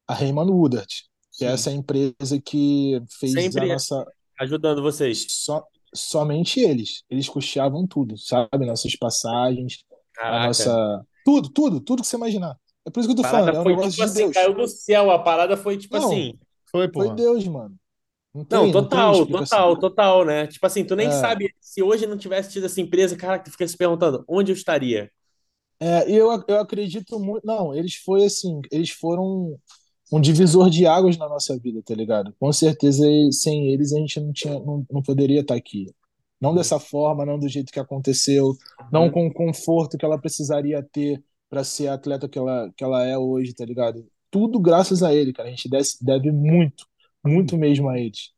A 0.06 0.14
Raymond 0.14 0.50
Woodard, 0.50 0.92
que 1.32 1.44
é 1.44 1.48
Sim. 1.48 1.54
essa 1.54 1.70
empresa 1.72 2.40
que 2.44 3.00
fez 3.18 3.34
a 3.36 3.40
Sempre 3.40 3.66
nossa. 3.72 4.06
ajudando 4.40 4.82
vocês. 4.82 5.26
Só, 5.28 5.64
somente 5.94 6.60
eles. 6.60 7.04
Eles 7.08 7.28
custeavam 7.28 7.86
tudo, 7.86 8.16
sabe? 8.18 8.66
Nossas 8.66 8.94
passagens, 8.96 9.84
a 10.18 10.20
Caraca. 10.20 10.46
nossa. 10.46 11.06
Tudo, 11.24 11.48
tudo, 11.50 11.80
tudo 11.80 12.02
que 12.02 12.08
você 12.08 12.16
imaginar. 12.16 12.56
É 12.84 12.90
por 12.90 13.00
isso 13.00 13.08
que 13.08 13.20
eu 13.20 13.24
A 13.24 13.28
tô 13.28 13.30
falando, 13.30 13.52
parada 13.52 13.58
é 13.58 13.60
um 13.60 13.62
foi 13.62 13.72
negócio 13.76 13.90
tipo 13.92 14.04
de 14.04 14.10
assim, 14.10 14.18
Deus. 14.22 14.34
caiu 14.34 14.54
do 14.54 14.66
céu. 14.68 15.10
A 15.10 15.18
parada 15.18 15.56
foi 15.56 15.78
tipo 15.78 15.96
Não, 15.96 16.06
assim. 16.06 16.38
Foi, 16.70 16.88
Foi. 16.92 17.14
Deus, 17.14 17.46
mano. 17.46 17.76
Não 18.34 18.44
tem, 18.44 18.58
Não, 18.58 18.70
tem 18.70 18.72
total, 18.72 19.12
explicação. 19.12 19.58
total, 19.58 19.78
total, 19.78 20.24
né? 20.24 20.46
Tipo 20.46 20.66
assim, 20.66 20.84
tu 20.84 20.94
nem 20.96 21.08
É. 21.08 21.10
sabe 21.10 21.54
se 21.60 21.82
hoje 21.82 22.06
não 22.06 22.16
tivesse 22.18 22.50
tido 22.52 22.66
essa 22.66 22.80
empresa, 22.80 23.16
cara, 23.16 23.38
tu 23.38 23.50
fica 23.50 23.66
se 23.66 23.76
perguntando 23.76 24.24
onde 24.28 24.52
eu 24.52 24.56
estaria. 24.56 25.10
É, 25.78 26.10
eu, 26.10 26.28
eu 26.48 26.58
acredito 26.60 27.18
muito. 27.18 27.46
Não, 27.46 27.74
eles 27.74 27.94
foi 27.96 28.24
assim, 28.24 28.60
eles 28.70 28.90
foram 28.90 29.58
um 30.12 30.20
divisor 30.20 30.68
de 30.70 30.86
águas 30.86 31.16
na 31.16 31.28
nossa 31.28 31.58
vida, 31.58 31.82
tá 31.84 31.94
ligado? 31.94 32.34
Com 32.38 32.52
certeza, 32.52 33.04
sem 33.32 33.68
eles 33.72 33.92
a 33.92 33.98
gente 33.98 34.20
não 34.20 34.32
tinha, 34.32 34.54
não, 34.60 34.84
não 34.90 35.02
poderia 35.02 35.40
estar 35.40 35.54
aqui. 35.54 35.86
Não 36.40 36.54
dessa 36.54 36.78
forma, 36.80 37.24
não 37.26 37.38
do 37.38 37.48
jeito 37.48 37.72
que 37.72 37.80
aconteceu, 37.80 38.56
não 38.92 39.06
Uhum. 39.06 39.10
com 39.10 39.26
o 39.28 39.32
conforto 39.32 39.96
que 39.98 40.04
ela 40.04 40.18
precisaria 40.20 40.82
ter 40.82 41.22
para 41.48 41.64
ser 41.64 41.88
a 41.88 41.94
atleta 41.94 42.28
que 42.28 42.38
ela, 42.38 42.70
que 42.76 42.84
ela 42.84 43.04
é 43.06 43.16
hoje, 43.18 43.54
tá 43.54 43.64
ligado? 43.64 44.06
Tudo 44.30 44.60
graças 44.60 45.02
a 45.02 45.14
ele, 45.14 45.32
cara. 45.32 45.48
A 45.48 45.52
gente 45.52 45.68
deve, 45.68 45.88
deve 46.02 46.32
muito, 46.32 46.86
muito 47.24 47.56
mesmo 47.56 47.88
a 47.88 47.98
eles. 47.98 48.32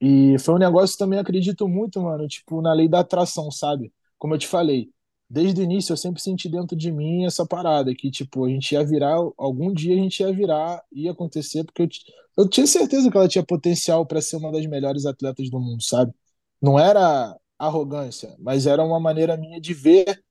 E 0.00 0.38
foi 0.38 0.54
um 0.54 0.58
negócio 0.58 0.98
também, 0.98 1.18
acredito 1.18 1.68
muito, 1.68 2.00
mano, 2.02 2.28
tipo, 2.28 2.60
na 2.60 2.72
lei 2.72 2.88
da 2.88 3.00
atração, 3.00 3.50
sabe? 3.50 3.92
Como 4.18 4.34
eu 4.34 4.38
te 4.38 4.46
falei, 4.46 4.90
desde 5.30 5.60
o 5.60 5.64
início 5.64 5.92
eu 5.92 5.96
sempre 5.96 6.20
senti 6.20 6.48
dentro 6.48 6.76
de 6.76 6.92
mim 6.92 7.24
essa 7.24 7.46
parada, 7.46 7.94
que, 7.94 8.10
tipo, 8.10 8.44
a 8.44 8.48
gente 8.50 8.72
ia 8.72 8.84
virar, 8.84 9.16
algum 9.38 9.72
dia 9.72 9.94
a 9.94 9.98
gente 9.98 10.20
ia 10.20 10.32
virar, 10.32 10.82
ia 10.92 11.12
acontecer, 11.12 11.64
porque 11.64 11.82
eu, 11.82 11.88
eu 12.36 12.48
tinha 12.48 12.66
certeza 12.66 13.10
que 13.10 13.16
ela 13.16 13.28
tinha 13.28 13.44
potencial 13.44 14.04
para 14.06 14.20
ser 14.20 14.36
uma 14.36 14.52
das 14.52 14.66
melhores 14.66 15.06
atletas 15.06 15.48
do 15.50 15.58
mundo, 15.60 15.82
sabe? 15.82 16.12
Não 16.60 16.78
era 16.78 17.36
arrogância, 17.58 18.34
mas 18.38 18.66
era 18.66 18.84
uma 18.84 19.00
maneira 19.00 19.36
minha 19.36 19.60
de 19.60 19.72
ver 19.74 20.22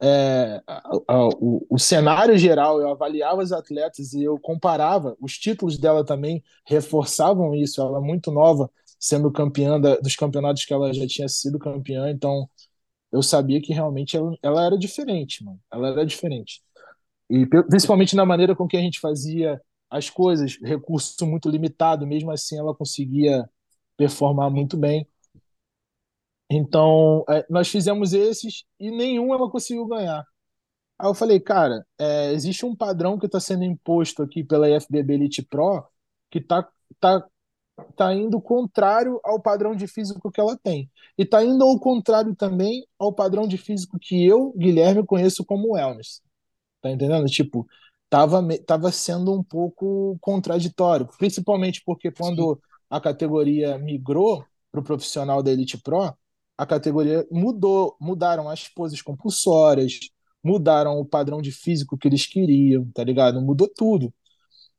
é, 0.00 0.62
a- 0.66 0.82
a- 1.08 1.28
o, 1.40 1.66
o 1.70 1.78
cenário 1.78 2.36
geral, 2.38 2.80
eu 2.80 2.90
avaliava 2.90 3.42
os 3.42 3.52
atletas 3.52 4.12
e 4.12 4.22
eu 4.22 4.38
comparava, 4.40 5.16
os 5.20 5.38
títulos 5.38 5.78
dela 5.78 6.04
também 6.04 6.42
reforçavam 6.66 7.54
isso, 7.54 7.80
ela 7.80 7.98
é 7.98 8.00
muito 8.00 8.30
nova, 8.30 8.70
sendo 8.98 9.30
campeã 9.32 9.80
da- 9.80 9.96
dos 9.96 10.16
campeonatos 10.16 10.64
que 10.64 10.72
ela 10.74 10.92
já 10.92 11.06
tinha 11.06 11.28
sido 11.28 11.58
campeã, 11.58 12.10
então 12.10 12.48
eu 13.12 13.22
sabia 13.22 13.60
que 13.62 13.72
realmente 13.72 14.16
ela, 14.16 14.36
ela 14.42 14.64
era 14.66 14.78
diferente, 14.78 15.44
mano, 15.44 15.60
ela 15.72 15.88
era 15.90 16.06
diferente. 16.06 16.62
E 17.30 17.46
pri- 17.46 17.64
principalmente 17.66 18.16
na 18.16 18.24
maneira 18.26 18.54
com 18.56 18.66
que 18.66 18.76
a 18.76 18.80
gente 18.80 19.00
fazia 19.00 19.60
as 19.90 20.10
coisas, 20.10 20.58
recurso 20.62 21.26
muito 21.26 21.48
limitado, 21.48 22.06
mesmo 22.06 22.30
assim 22.30 22.58
ela 22.58 22.74
conseguia 22.74 23.48
performar 23.96 24.50
muito 24.50 24.76
bem. 24.76 25.06
Então, 26.50 27.24
é, 27.28 27.46
nós 27.50 27.68
fizemos 27.68 28.12
esses 28.12 28.64
e 28.80 28.90
nenhum 28.90 29.34
ela 29.34 29.50
conseguiu 29.50 29.86
ganhar. 29.86 30.24
Aí 30.98 31.08
eu 31.08 31.14
falei, 31.14 31.40
cara, 31.40 31.86
é, 31.98 32.32
existe 32.32 32.66
um 32.66 32.74
padrão 32.76 33.18
que 33.18 33.26
está 33.26 33.40
sendo 33.40 33.64
imposto 33.64 34.22
aqui 34.22 34.44
pela 34.44 34.68
IFBB 34.70 35.14
Elite 35.14 35.42
Pro 35.42 35.84
que 36.30 36.40
tá, 36.40 36.68
tá, 37.00 37.26
tá 37.96 38.14
indo 38.14 38.40
contrário 38.40 39.20
ao 39.24 39.40
padrão 39.40 39.74
de 39.76 39.86
físico 39.86 40.30
que 40.30 40.40
ela 40.40 40.56
tem. 40.56 40.90
E 41.16 41.24
tá 41.24 41.44
indo 41.44 41.64
ao 41.64 41.78
contrário 41.80 42.34
também 42.34 42.86
ao 42.98 43.12
padrão 43.12 43.46
de 43.46 43.58
físico 43.58 43.98
que 44.00 44.26
eu, 44.26 44.52
Guilherme, 44.56 45.04
conheço 45.06 45.44
como 45.44 45.74
wellness. 45.74 46.22
Tá 46.80 46.90
entendendo? 46.90 47.26
Tipo, 47.26 47.66
tava, 48.10 48.42
tava 48.66 48.92
sendo 48.92 49.32
um 49.34 49.42
pouco 49.42 50.18
contraditório, 50.20 51.08
principalmente 51.18 51.82
porque 51.84 52.10
quando 52.10 52.60
a 52.90 53.00
categoria 53.00 53.78
migrou 53.78 54.44
para 54.70 54.80
o 54.80 54.84
profissional 54.84 55.42
da 55.42 55.50
Elite 55.50 55.78
Pro, 55.78 56.12
a 56.58 56.66
categoria 56.66 57.24
mudou, 57.30 57.96
mudaram 58.00 58.48
as 58.48 58.66
poses 58.68 59.00
compulsórias, 59.00 60.00
mudaram 60.42 60.98
o 60.98 61.04
padrão 61.04 61.40
de 61.40 61.52
físico 61.52 61.96
que 61.96 62.08
eles 62.08 62.26
queriam, 62.26 62.90
tá 62.92 63.04
ligado? 63.04 63.40
Mudou 63.40 63.68
tudo. 63.68 64.12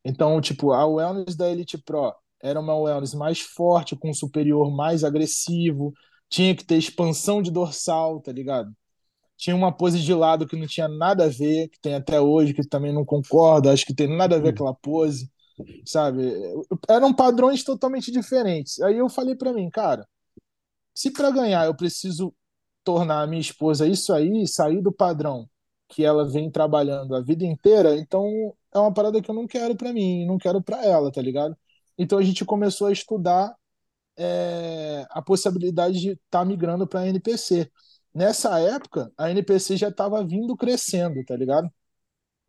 Então, 0.03 0.39
tipo, 0.41 0.73
a 0.73 0.85
wellness 0.85 1.35
da 1.35 1.49
Elite 1.49 1.77
Pro 1.77 2.13
era 2.41 2.59
uma 2.59 2.75
wellness 2.75 3.13
mais 3.13 3.39
forte, 3.39 3.95
com 3.95 4.09
um 4.09 4.13
superior 4.13 4.69
mais 4.71 5.03
agressivo, 5.03 5.93
tinha 6.29 6.55
que 6.55 6.65
ter 6.65 6.77
expansão 6.77 7.41
de 7.41 7.51
dorsal, 7.51 8.19
tá 8.21 8.31
ligado? 8.31 8.71
Tinha 9.37 9.55
uma 9.55 9.71
pose 9.71 9.99
de 9.99 10.13
lado 10.13 10.47
que 10.47 10.57
não 10.57 10.67
tinha 10.67 10.87
nada 10.87 11.25
a 11.25 11.29
ver, 11.29 11.69
que 11.69 11.79
tem 11.81 11.95
até 11.95 12.19
hoje, 12.19 12.53
que 12.53 12.67
também 12.67 12.93
não 12.93 13.05
concordo, 13.05 13.69
acho 13.69 13.85
que 13.85 13.93
tem 13.95 14.07
nada 14.07 14.35
a 14.35 14.39
ver 14.39 14.53
com 14.53 14.63
aquela 14.67 14.73
pose, 14.75 15.29
sabe? 15.85 16.33
Eram 16.89 17.13
padrões 17.13 17.63
totalmente 17.63 18.11
diferentes. 18.11 18.79
Aí 18.81 18.97
eu 18.97 19.09
falei 19.09 19.35
pra 19.35 19.53
mim, 19.53 19.69
cara, 19.69 20.05
se 20.99 21.11
para 21.11 21.31
ganhar 21.31 21.65
eu 21.65 21.73
preciso 21.73 22.35
tornar 22.83 23.21
a 23.21 23.27
minha 23.27 23.39
esposa 23.39 23.87
isso 23.87 24.13
aí, 24.13 24.45
sair 24.45 24.81
do 24.81 24.91
padrão 24.91 25.49
que 25.87 26.03
ela 26.03 26.27
vem 26.27 26.51
trabalhando 26.51 27.15
a 27.15 27.21
vida 27.21 27.45
inteira, 27.45 27.95
então 27.97 28.53
é 28.73 28.79
uma 28.79 28.93
parada 28.93 29.21
que 29.21 29.31
eu 29.31 29.35
não 29.35 29.47
quero 29.47 29.77
pra 29.77 29.93
mim, 29.93 30.25
não 30.25 30.37
quero 30.37 30.61
pra 30.61 30.83
ela, 30.85 31.09
tá 31.11 31.21
ligado? 31.21 31.57
Então 31.97 32.17
a 32.19 32.21
gente 32.23 32.43
começou 32.45 32.87
a 32.87 32.91
estudar 32.91 33.55
é, 34.17 35.05
a 35.11 35.21
possibilidade 35.21 35.99
de 36.01 36.09
estar 36.11 36.39
tá 36.41 36.45
migrando 36.45 36.87
para 36.87 37.01
a 37.01 37.07
NPC. 37.07 37.71
Nessa 38.13 38.59
época, 38.59 39.11
a 39.17 39.31
NPC 39.31 39.77
já 39.77 39.89
estava 39.89 40.23
vindo 40.25 40.55
crescendo, 40.57 41.23
tá 41.25 41.35
ligado? 41.35 41.71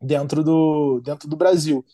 Dentro 0.01 0.43
do, 0.43 1.01
dentro 1.01 1.29
do 1.29 1.37
Brasil. 1.37 1.85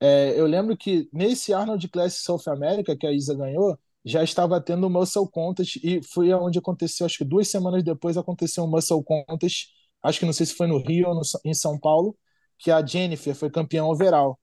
É, 0.00 0.38
eu 0.38 0.46
lembro 0.46 0.76
que 0.76 1.08
nesse 1.12 1.54
Arnold 1.54 1.88
Classic 1.88 2.22
South 2.24 2.50
America, 2.50 2.96
que 2.96 3.06
a 3.06 3.12
Isa 3.12 3.34
ganhou, 3.34 3.78
já 4.04 4.22
estava 4.22 4.60
tendo 4.60 4.86
o 4.86 4.90
Muscle 4.90 5.28
Contest 5.30 5.76
e 5.82 6.02
foi 6.02 6.32
onde 6.34 6.58
aconteceu, 6.58 7.06
acho 7.06 7.18
que 7.18 7.24
duas 7.24 7.48
semanas 7.48 7.82
depois 7.82 8.16
aconteceu 8.16 8.64
o 8.64 8.68
Muscle 8.70 9.02
Contest, 9.04 9.68
acho 10.02 10.18
que 10.20 10.26
não 10.26 10.32
sei 10.32 10.46
se 10.46 10.54
foi 10.54 10.66
no 10.66 10.78
Rio 10.78 11.08
ou 11.08 11.14
no, 11.14 11.22
em 11.44 11.54
São 11.54 11.78
Paulo, 11.78 12.16
que 12.58 12.70
a 12.70 12.84
Jennifer 12.84 13.34
foi 13.34 13.50
campeã 13.50 13.84
overall. 13.84 14.38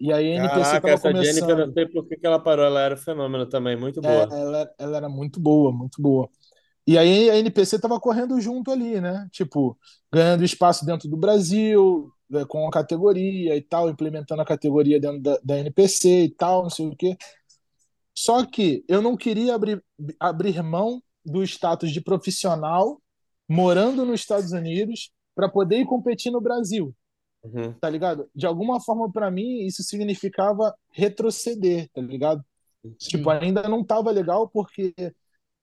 E 0.00 0.12
aí 0.12 0.32
a 0.32 0.36
NPC 0.36 0.80
Caraca, 0.80 0.90
essa 0.90 1.14
Jennifer, 1.14 1.56
começando. 1.56 1.66
não 1.66 1.72
sei 1.72 1.86
por 1.88 2.06
que 2.08 2.18
ela 2.26 2.38
parou. 2.42 2.64
Ela 2.64 2.80
era 2.82 2.94
um 2.94 2.98
fenômeno 2.98 3.46
também, 3.48 3.76
muito 3.76 4.00
É, 4.02 4.26
boa. 4.26 4.28
ela, 4.30 4.74
ela 4.78 4.96
era 4.96 5.08
muito 5.08 5.40
boa, 5.40 5.72
muito 5.72 6.00
boa. 6.02 6.28
E 6.86 6.98
aí 6.98 7.30
a 7.30 7.36
NPC 7.38 7.76
estava 7.76 8.00
correndo 8.00 8.40
junto 8.40 8.70
ali, 8.72 9.00
né? 9.00 9.28
Tipo, 9.32 9.78
ganhando 10.12 10.44
espaço 10.44 10.86
dentro 10.86 11.08
do 11.08 11.16
Brasil, 11.16 12.12
né, 12.30 12.44
com 12.46 12.66
a 12.68 12.70
categoria 12.72 13.56
e 13.56 13.62
tal, 13.62 13.90
implementando 13.90 14.42
a 14.42 14.46
categoria 14.46 15.00
dentro 15.00 15.20
da, 15.22 15.38
da 15.44 15.58
NPC 15.58 16.24
e 16.24 16.30
tal, 16.30 16.64
não 16.64 16.70
sei 16.70 16.86
o 16.88 16.96
quê. 16.96 17.16
Só 18.14 18.44
que 18.44 18.84
eu 18.88 19.00
não 19.02 19.16
queria 19.16 19.54
abrir, 19.54 19.82
abrir 20.20 20.62
mão 20.62 21.02
do 21.24 21.42
status 21.42 21.90
de 21.90 22.00
profissional 22.00 23.00
morando 23.48 24.04
nos 24.04 24.20
Estados 24.20 24.52
Unidos 24.52 25.10
para 25.34 25.48
poder 25.48 25.80
ir 25.80 25.86
competir 25.86 26.30
no 26.32 26.40
Brasil, 26.40 26.94
Uhum. 27.44 27.72
tá 27.74 27.90
ligado? 27.90 28.28
De 28.34 28.46
alguma 28.46 28.80
forma, 28.80 29.10
para 29.10 29.30
mim, 29.30 29.66
isso 29.66 29.82
significava 29.82 30.74
retroceder, 30.92 31.88
tá 31.92 32.00
ligado? 32.00 32.44
Tipo, 32.98 33.30
ainda 33.30 33.62
não 33.68 33.84
tava 33.84 34.10
legal 34.10 34.48
porque 34.48 34.94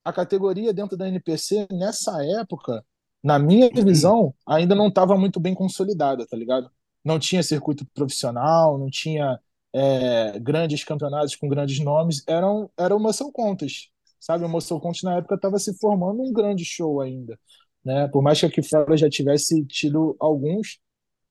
a 0.03 0.11
categoria 0.13 0.73
dentro 0.73 0.97
da 0.97 1.07
NPC, 1.07 1.67
nessa 1.71 2.23
época, 2.39 2.83
na 3.23 3.37
minha 3.39 3.69
visão, 3.69 4.33
ainda 4.45 4.75
não 4.75 4.87
estava 4.87 5.17
muito 5.17 5.39
bem 5.39 5.53
consolidada, 5.53 6.25
tá 6.27 6.37
ligado? 6.37 6.69
Não 7.03 7.19
tinha 7.19 7.43
circuito 7.43 7.85
profissional, 7.93 8.77
não 8.77 8.89
tinha 8.89 9.39
é, 9.73 10.39
grandes 10.39 10.83
campeonatos 10.83 11.35
com 11.35 11.47
grandes 11.47 11.79
nomes, 11.79 12.23
eram, 12.27 12.69
era 12.77 12.95
o 12.95 12.99
Muscle 12.99 13.31
Contest, 13.31 13.89
sabe? 14.19 14.45
O 14.45 14.49
Muscle 14.49 14.79
Contest 14.81 15.03
na 15.03 15.17
época 15.17 15.35
estava 15.35 15.59
se 15.59 15.77
formando 15.79 16.21
um 16.21 16.33
grande 16.33 16.65
show 16.65 17.01
ainda, 17.01 17.39
né? 17.83 18.07
Por 18.09 18.21
mais 18.21 18.39
que 18.39 18.45
aqui 18.45 18.61
fora 18.63 18.97
já 18.97 19.09
tivesse 19.09 19.65
tido 19.65 20.15
alguns, 20.19 20.79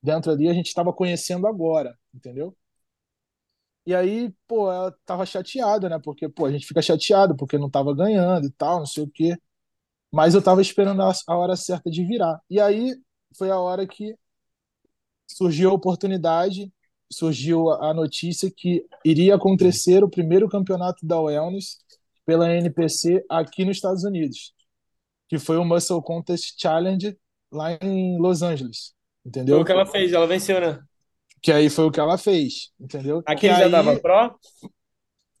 dentro 0.01 0.31
ali 0.31 0.49
a 0.49 0.53
gente 0.53 0.67
estava 0.67 0.93
conhecendo 0.93 1.47
agora, 1.47 1.97
entendeu? 2.13 2.55
E 3.85 3.95
aí, 3.95 4.31
pô, 4.47 4.71
ela 4.71 4.95
tava 5.05 5.25
chateada, 5.25 5.89
né? 5.89 5.99
Porque, 6.03 6.29
pô, 6.29 6.45
a 6.45 6.51
gente 6.51 6.65
fica 6.67 6.81
chateado 6.81 7.35
porque 7.35 7.57
não 7.57 7.69
tava 7.69 7.95
ganhando 7.95 8.45
e 8.47 8.51
tal, 8.51 8.79
não 8.79 8.85
sei 8.85 9.03
o 9.03 9.09
quê. 9.09 9.35
Mas 10.11 10.35
eu 10.35 10.43
tava 10.43 10.61
esperando 10.61 11.01
a 11.03 11.37
hora 11.37 11.55
certa 11.55 11.89
de 11.91 12.05
virar. 12.05 12.41
E 12.49 12.59
aí 12.61 12.95
foi 13.37 13.51
a 13.51 13.59
hora 13.59 13.87
que 13.87 14.15
surgiu 15.27 15.69
a 15.71 15.73
oportunidade, 15.73 16.71
surgiu 17.11 17.71
a 17.71 17.93
notícia 17.93 18.51
que 18.51 18.85
iria 19.05 19.35
acontecer 19.35 20.03
o 20.03 20.09
primeiro 20.09 20.47
campeonato 20.49 21.05
da 21.05 21.19
Wellness 21.19 21.77
pela 22.25 22.51
NPC 22.53 23.25
aqui 23.29 23.65
nos 23.65 23.77
Estados 23.77 24.03
Unidos. 24.03 24.53
que 25.29 25.39
foi 25.39 25.57
o 25.57 25.65
Muscle 25.65 26.01
Contest 26.03 26.55
Challenge 26.61 27.17
lá 27.51 27.73
em 27.81 28.19
Los 28.19 28.41
Angeles, 28.43 28.93
Foi 29.23 29.29
entendeu? 29.29 29.61
o 29.61 29.65
que 29.65 29.71
ela 29.71 29.85
fez, 29.85 30.13
ela 30.13 30.27
venceu, 30.27 30.59
né? 30.61 30.79
Que 31.41 31.51
aí 31.51 31.69
foi 31.69 31.85
o 31.85 31.91
que 31.91 31.99
ela 31.99 32.17
fez, 32.17 32.71
entendeu? 32.79 33.23
Aquele 33.25 33.55
já 33.55 33.65
aí 33.65 33.71
dava 33.71 33.95
pro? 33.99 34.37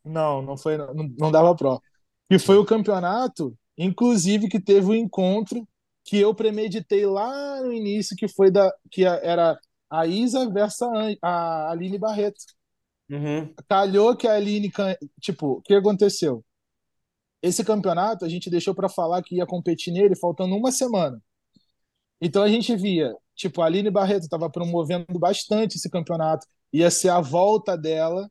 não, 0.03 0.41
não 0.41 0.57
foi, 0.57 0.77
não, 0.77 0.93
não 1.17 1.31
dava 1.31 1.55
pro. 1.55 1.81
E 2.29 2.39
foi 2.39 2.57
o 2.57 2.65
campeonato, 2.65 3.57
inclusive 3.77 4.47
que 4.49 4.59
teve 4.59 4.87
o 4.87 4.95
encontro 4.95 5.67
que 6.05 6.17
eu 6.17 6.33
premeditei 6.33 7.05
lá 7.05 7.61
no 7.61 7.71
início, 7.73 8.15
que 8.15 8.27
foi 8.27 8.49
da 8.51 8.71
que 8.91 9.03
era 9.05 9.59
a 9.89 10.05
Isa 10.05 10.49
versus 10.49 10.87
a 11.21 11.71
Aline 11.71 11.97
Barreto. 11.97 12.39
Uhum. 13.09 13.53
Calhou 13.67 14.15
que 14.15 14.27
a 14.27 14.35
Aline, 14.35 14.71
tipo, 15.19 15.53
o 15.53 15.61
que 15.61 15.73
aconteceu? 15.73 16.43
Esse 17.41 17.63
campeonato 17.63 18.25
a 18.25 18.29
gente 18.29 18.49
deixou 18.49 18.75
para 18.75 18.89
falar 18.89 19.23
que 19.23 19.37
ia 19.37 19.45
competir 19.45 19.93
nele 19.93 20.15
faltando 20.15 20.55
uma 20.55 20.71
semana. 20.71 21.21
Então 22.21 22.43
a 22.43 22.49
gente 22.49 22.75
via, 22.75 23.15
tipo, 23.35 23.61
a 23.61 23.65
Aline 23.65 23.89
Barreto 23.89 24.23
estava 24.23 24.49
promovendo 24.49 25.17
bastante 25.17 25.77
esse 25.77 25.89
campeonato, 25.89 26.45
ia 26.71 26.91
ser 26.91 27.09
a 27.09 27.21
volta 27.21 27.77
dela, 27.77 28.29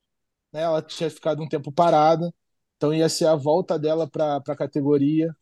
né? 0.53 0.63
Ela 0.63 0.83
tinha 0.83 1.11
ficado 1.11 1.43
um 1.43 1.49
tempo 1.49 1.73
parada, 1.73 2.33
então 2.77 2.93
ia 2.95 3.09
ser 3.09 3.27
a 3.27 3.35
volta 3.35 3.79
dela 3.79 4.07
para 4.09 4.37
a 4.37 4.57
categoria. 4.57 5.35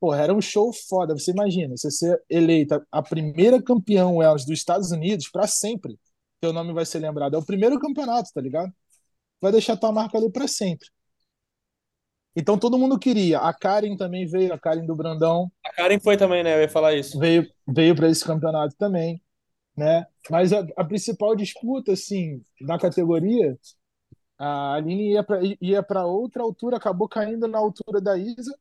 Pô, 0.00 0.14
era 0.14 0.32
um 0.32 0.40
show 0.40 0.72
foda. 0.72 1.14
Você 1.14 1.32
imagina, 1.32 1.76
você 1.76 1.90
ser 1.90 2.22
eleita 2.30 2.86
a 2.90 3.02
primeira 3.02 3.60
campeã 3.62 4.08
Wells 4.08 4.46
dos 4.46 4.58
Estados 4.58 4.90
Unidos 4.92 5.28
para 5.28 5.46
sempre. 5.46 5.98
Teu 6.40 6.52
nome 6.52 6.72
vai 6.72 6.86
ser 6.86 7.00
lembrado. 7.00 7.34
É 7.34 7.38
o 7.38 7.44
primeiro 7.44 7.78
campeonato, 7.80 8.30
tá 8.32 8.40
ligado? 8.40 8.72
Vai 9.40 9.52
deixar 9.52 9.76
tua 9.76 9.92
marca 9.92 10.16
ali 10.18 10.30
para 10.30 10.46
sempre. 10.46 10.88
Então 12.36 12.56
todo 12.56 12.78
mundo 12.78 12.98
queria. 12.98 13.40
A 13.40 13.52
Karen 13.52 13.96
também 13.96 14.24
veio, 14.26 14.52
a 14.52 14.58
Karen 14.58 14.86
do 14.86 14.94
Brandão 14.94 15.50
A 15.64 15.72
Karen 15.72 15.98
foi 15.98 16.16
também, 16.16 16.44
né? 16.44 16.54
Eu 16.54 16.60
ia 16.60 16.68
falar 16.68 16.94
isso. 16.94 17.18
veio 17.18 17.48
veio 17.66 17.96
para 17.96 18.08
esse 18.08 18.24
campeonato 18.24 18.76
também, 18.76 19.20
né? 19.76 20.06
Mas 20.30 20.52
a, 20.52 20.64
a 20.76 20.84
principal 20.84 21.34
disputa 21.34 21.92
assim 21.92 22.40
da 22.60 22.78
categoria, 22.78 23.58
a 24.38 24.74
Aline 24.74 25.12
ia 25.14 25.24
para 25.24 25.40
ia 25.60 25.82
para 25.82 26.06
outra 26.06 26.42
altura, 26.42 26.76
acabou 26.76 27.08
caindo 27.08 27.48
na 27.48 27.58
altura 27.58 28.00
da 28.00 28.16
Isa. 28.16 28.56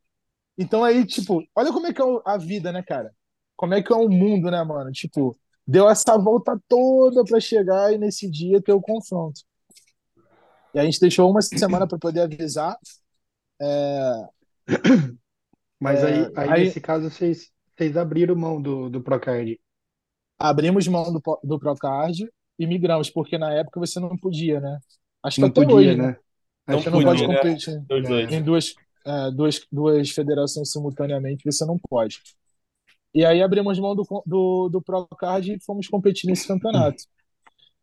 Então 0.57 0.84
aí, 0.84 1.05
tipo, 1.05 1.43
olha 1.55 1.71
como 1.71 1.88
é 1.88 1.93
que 1.93 2.01
é 2.01 2.05
a 2.25 2.38
vida, 2.38 2.71
né, 2.71 2.81
cara? 2.84 3.13
Como 3.55 3.73
é 3.73 3.81
que 3.81 3.91
é 3.91 3.95
o 3.95 4.09
mundo, 4.09 4.49
né, 4.51 4.63
mano? 4.63 4.91
Tipo, 4.91 5.35
deu 5.65 5.89
essa 5.89 6.17
volta 6.17 6.59
toda 6.67 7.23
para 7.23 7.39
chegar 7.39 7.93
e 7.93 7.97
nesse 7.97 8.29
dia 8.29 8.61
ter 8.61 8.73
o 8.73 8.81
confronto. 8.81 9.41
E 10.73 10.79
a 10.79 10.84
gente 10.85 10.99
deixou 10.99 11.29
uma 11.29 11.41
semana 11.41 11.88
para 11.88 11.97
poder 11.97 12.21
avisar. 12.21 12.77
Mas 15.79 16.03
aí, 16.03 16.31
aí, 16.35 16.49
aí- 16.49 16.65
nesse 16.65 16.81
caso, 16.81 17.09
vocês, 17.09 17.51
vocês 17.75 17.95
abriram 17.97 18.35
mão 18.35 18.61
do, 18.61 18.89
do 18.89 19.01
Procard. 19.01 19.59
Abrimos 20.39 20.88
mão 20.88 21.11
do, 21.11 21.21
do 21.43 21.59
Procard 21.59 22.27
e 22.59 22.67
migramos, 22.67 23.09
porque 23.09 23.38
na 23.38 23.53
época 23.53 23.79
você 23.79 23.99
não 23.99 24.17
podia, 24.17 24.59
né? 24.59 24.79
Acho 25.23 25.35
que 25.38 25.41
Não 25.41 25.49
até 25.49 25.61
podia, 25.61 25.75
hoje, 25.91 25.95
né? 25.97 26.17
Você 26.67 26.75
Acho 26.75 26.91
não 26.91 26.99
que 26.99 27.05
pode 27.05 27.21
podia, 27.21 27.27
né? 27.27 27.35
competir 27.35 27.79
dois. 28.01 28.31
em 28.31 28.41
duas, 28.43 28.75
é, 29.07 29.31
duas, 29.31 29.65
duas 29.71 30.09
federações 30.09 30.69
simultaneamente, 30.69 31.45
você 31.45 31.65
não 31.65 31.79
pode. 31.89 32.21
E 33.13 33.25
aí 33.25 33.41
abrimos 33.41 33.79
mão 33.79 33.95
do, 33.95 34.05
do, 34.25 34.69
do 34.69 34.81
Procard 34.81 35.51
e 35.51 35.59
fomos 35.63 35.88
competir 35.88 36.27
nesse 36.29 36.47
campeonato. 36.47 37.03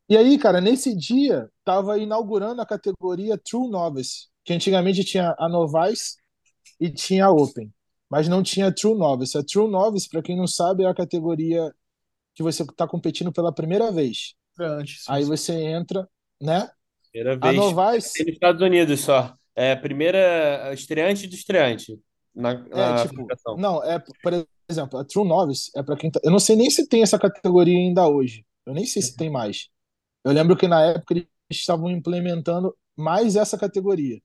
E 0.08 0.16
aí, 0.18 0.38
cara, 0.38 0.60
nesse 0.60 0.94
dia, 0.94 1.50
tava 1.64 1.98
inaugurando 1.98 2.60
a 2.60 2.66
categoria 2.66 3.38
True 3.38 3.70
Novice, 3.70 4.28
que 4.44 4.52
antigamente 4.52 5.02
tinha 5.02 5.34
a 5.38 5.48
Novice 5.48 6.18
e 6.78 6.90
tinha 6.90 7.24
a 7.24 7.30
Open, 7.30 7.72
mas 8.10 8.28
não 8.28 8.42
tinha 8.42 8.70
True 8.70 8.96
Novice. 8.96 9.38
A 9.38 9.42
True 9.42 9.70
Novice, 9.70 10.08
para 10.08 10.22
quem 10.22 10.36
não 10.36 10.46
sabe, 10.46 10.84
é 10.84 10.86
a 10.86 10.94
categoria 10.94 11.74
que 12.34 12.42
você 12.42 12.62
está 12.62 12.86
competindo 12.86 13.32
pela 13.32 13.52
primeira 13.52 13.90
vez. 13.90 14.34
Antes. 14.60 15.04
Aí 15.08 15.24
você 15.24 15.54
entra, 15.54 16.06
né? 16.40 16.70
Primeira 17.10 17.38
A 17.40 17.50
vez. 17.50 17.56
Novice 17.56 18.24
nos 18.24 18.34
Estados 18.34 18.60
Unidos 18.60 19.00
só. 19.00 19.34
É 19.56 19.76
primeira 19.76 20.72
estreante 20.72 21.26
do 21.26 21.34
estreante 21.34 21.98
na, 22.34 22.50
É, 22.52 22.74
na 22.74 23.06
tipo, 23.06 23.26
não, 23.56 23.82
é, 23.84 24.02
por 24.22 24.46
exemplo, 24.68 24.98
a 24.98 25.04
True 25.04 25.26
Novice 25.26 25.70
é 25.76 25.82
pra 25.82 25.96
quem 25.96 26.10
tá. 26.10 26.20
Eu 26.24 26.30
não 26.30 26.40
sei 26.40 26.56
nem 26.56 26.68
se 26.70 26.88
tem 26.88 27.02
essa 27.02 27.18
categoria 27.18 27.76
ainda 27.78 28.08
hoje. 28.08 28.44
Eu 28.66 28.74
nem 28.74 28.84
sei 28.84 29.00
se 29.02 29.16
tem 29.16 29.30
mais. 29.30 29.68
Eu 30.24 30.32
lembro 30.32 30.56
que 30.56 30.66
na 30.66 30.82
época 30.82 31.14
eles 31.14 31.28
estavam 31.50 31.90
implementando 31.90 32.74
mais 32.96 33.36
essa 33.36 33.58
categoria. 33.58 34.18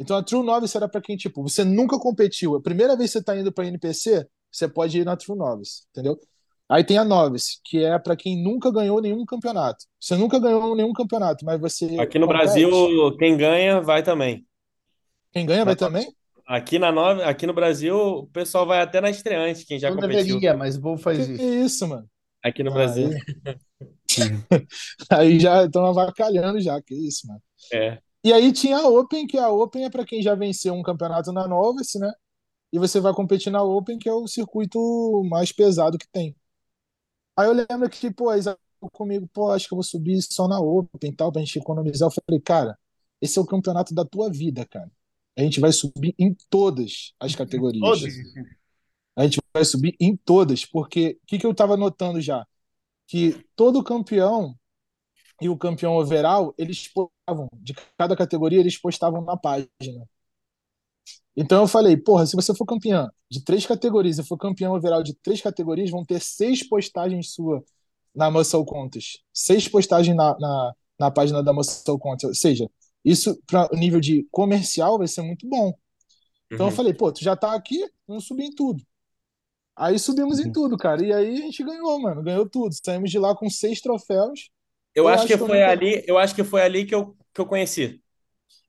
Então 0.00 0.16
a 0.16 0.22
True 0.22 0.44
Novice 0.44 0.76
era 0.76 0.88
pra 0.88 1.00
quem, 1.00 1.16
tipo, 1.16 1.42
você 1.42 1.62
nunca 1.62 1.98
competiu. 1.98 2.56
A 2.56 2.62
primeira 2.62 2.96
vez 2.96 3.12
que 3.12 3.18
você 3.18 3.24
tá 3.24 3.36
indo 3.36 3.52
pra 3.52 3.66
NPC, 3.66 4.26
você 4.50 4.66
pode 4.66 4.98
ir 4.98 5.04
na 5.04 5.16
True 5.16 5.38
Novice, 5.38 5.82
entendeu? 5.90 6.18
Aí 6.68 6.82
tem 6.82 6.96
a 6.96 7.04
Novice, 7.04 7.58
que 7.64 7.84
é 7.84 7.98
pra 7.98 8.16
quem 8.16 8.42
nunca 8.42 8.72
ganhou 8.72 9.00
nenhum 9.00 9.24
campeonato. 9.26 9.84
Você 10.00 10.16
nunca 10.16 10.38
ganhou 10.38 10.74
nenhum 10.74 10.92
campeonato, 10.92 11.44
mas 11.44 11.60
você 11.60 11.84
Aqui 12.00 12.18
no 12.18 12.26
compete. 12.26 12.44
Brasil, 12.44 13.16
quem 13.18 13.36
ganha 13.36 13.80
vai 13.80 14.02
também. 14.02 14.46
Quem 15.32 15.46
ganha 15.46 15.64
vai 15.64 15.76
também? 15.76 16.12
Aqui, 16.46 16.78
na 16.78 16.92
nova, 16.92 17.24
aqui 17.24 17.46
no 17.46 17.54
Brasil, 17.54 17.96
o 17.96 18.26
pessoal 18.26 18.66
vai 18.66 18.82
até 18.82 19.00
na 19.00 19.10
estreante, 19.10 19.64
quem 19.64 19.78
já 19.78 19.88
Não 19.90 19.96
competiu 19.96 20.24
deveria, 20.24 20.56
mas 20.56 20.76
o 20.76 20.82
povo 20.82 21.00
faz 21.00 21.24
Que 21.26 21.32
isso. 21.32 21.42
isso, 21.42 21.88
mano? 21.88 22.08
aqui 22.42 22.62
no 22.62 22.72
Brasil. 22.72 23.10
Aí, 23.48 23.56
aí 25.10 25.40
já 25.40 25.64
estão 25.64 25.86
avacalhando 25.86 26.60
já, 26.60 26.80
que 26.82 26.94
isso, 26.94 27.26
mano. 27.26 27.42
É. 27.72 27.98
E 28.24 28.32
aí 28.32 28.52
tinha 28.52 28.78
a 28.78 28.88
Open, 28.88 29.26
que 29.26 29.38
a 29.38 29.48
Open 29.50 29.84
é 29.84 29.90
para 29.90 30.04
quem 30.04 30.22
já 30.22 30.34
venceu 30.34 30.74
um 30.74 30.82
campeonato 30.82 31.32
na 31.32 31.46
Novice, 31.46 31.98
né? 31.98 32.12
E 32.72 32.78
você 32.78 33.00
vai 33.00 33.12
competir 33.12 33.50
na 33.52 33.62
Open, 33.62 33.98
que 33.98 34.08
é 34.08 34.12
o 34.12 34.26
circuito 34.26 34.78
mais 35.28 35.52
pesado 35.52 35.98
que 35.98 36.08
tem. 36.10 36.34
Aí 37.36 37.46
eu 37.46 37.52
lembro 37.52 37.88
que, 37.88 38.10
pô, 38.10 38.30
a 38.30 38.36
comigo, 38.92 39.28
pô, 39.32 39.50
acho 39.50 39.68
que 39.68 39.74
eu 39.74 39.76
vou 39.76 39.84
subir 39.84 40.20
só 40.22 40.48
na 40.48 40.60
Open 40.60 41.10
e 41.10 41.14
tal, 41.14 41.32
pra 41.32 41.40
gente 41.40 41.58
economizar. 41.58 42.08
Eu 42.08 42.12
falei, 42.26 42.40
cara, 42.40 42.78
esse 43.20 43.38
é 43.38 43.42
o 43.42 43.46
campeonato 43.46 43.94
da 43.94 44.04
tua 44.04 44.30
vida, 44.30 44.66
cara. 44.66 44.90
A 45.36 45.42
gente 45.42 45.60
vai 45.60 45.72
subir 45.72 46.14
em 46.18 46.34
todas 46.50 47.14
as 47.18 47.34
categorias. 47.34 47.80
Todos. 47.80 48.14
A 49.16 49.24
gente 49.24 49.40
vai 49.52 49.64
subir 49.64 49.96
em 50.00 50.16
todas, 50.16 50.64
porque 50.64 51.18
o 51.22 51.26
que, 51.26 51.38
que 51.38 51.46
eu 51.46 51.54
tava 51.54 51.76
notando 51.76 52.20
já? 52.20 52.46
Que 53.06 53.44
todo 53.54 53.82
campeão 53.84 54.54
e 55.40 55.48
o 55.48 55.56
campeão 55.56 55.96
overall, 55.96 56.54
eles 56.56 56.88
postavam, 56.88 57.48
de 57.54 57.74
cada 57.98 58.16
categoria, 58.16 58.60
eles 58.60 58.78
postavam 58.78 59.22
na 59.22 59.36
página. 59.36 59.68
Então 61.36 61.62
eu 61.62 61.68
falei, 61.68 61.96
porra, 61.96 62.26
se 62.26 62.36
você 62.36 62.54
for 62.54 62.66
campeã 62.66 63.10
de 63.30 63.42
três 63.42 63.66
categorias 63.66 64.18
e 64.18 64.24
for 64.24 64.36
campeão 64.36 64.74
overall 64.74 65.02
de 65.02 65.14
três 65.14 65.40
categorias, 65.40 65.90
vão 65.90 66.04
ter 66.04 66.20
seis 66.20 66.66
postagens 66.66 67.32
sua 67.32 67.64
na 68.14 68.30
Muscle 68.30 68.64
Contest. 68.66 69.20
Seis 69.32 69.66
postagens 69.66 70.16
na, 70.16 70.38
na, 70.38 70.72
na 70.98 71.10
página 71.10 71.42
da 71.42 71.52
Muscle 71.52 71.98
Contest. 71.98 72.26
Ou 72.26 72.34
seja, 72.34 72.68
isso 73.04 73.40
para 73.46 73.68
o 73.74 73.76
nível 73.78 74.00
de 74.00 74.26
comercial 74.30 74.98
vai 74.98 75.08
ser 75.08 75.22
muito 75.22 75.48
bom. 75.48 75.72
Então 76.54 76.66
eu 76.68 76.70
Uhum. 76.70 76.72
falei, 76.72 76.94
pô, 76.94 77.12
tu 77.12 77.22
já 77.24 77.36
tá 77.36 77.54
aqui, 77.54 77.78
vamos 78.06 78.26
subir 78.26 78.44
em 78.46 78.54
tudo. 78.54 78.82
Aí 79.76 79.98
subimos 79.98 80.38
em 80.40 80.50
tudo, 80.50 80.76
cara. 80.78 81.04
E 81.04 81.12
aí 81.12 81.34
a 81.34 81.36
gente 81.36 81.64
ganhou, 81.64 82.00
mano. 82.00 82.22
Ganhou 82.22 82.48
tudo. 82.48 82.74
Saímos 82.84 83.10
de 83.10 83.18
lá 83.18 83.34
com 83.36 83.48
seis 83.50 83.80
troféus. 83.80 84.50
Eu 84.94 85.08
Eu 85.08 85.08
acho 85.08 85.24
acho 85.24 85.26
que 85.26 85.36
que 85.36 85.42
eu 85.42 85.46
foi 85.46 85.62
nunca- 85.62 85.62
ali, 85.62 86.02
eu 86.06 86.18
acho 86.18 86.34
que 86.34 86.44
foi 86.44 86.62
ali 86.62 86.84
que 86.86 86.94
eu, 86.94 87.16
que 87.34 87.40
eu 87.40 87.46
conheci. 87.46 88.02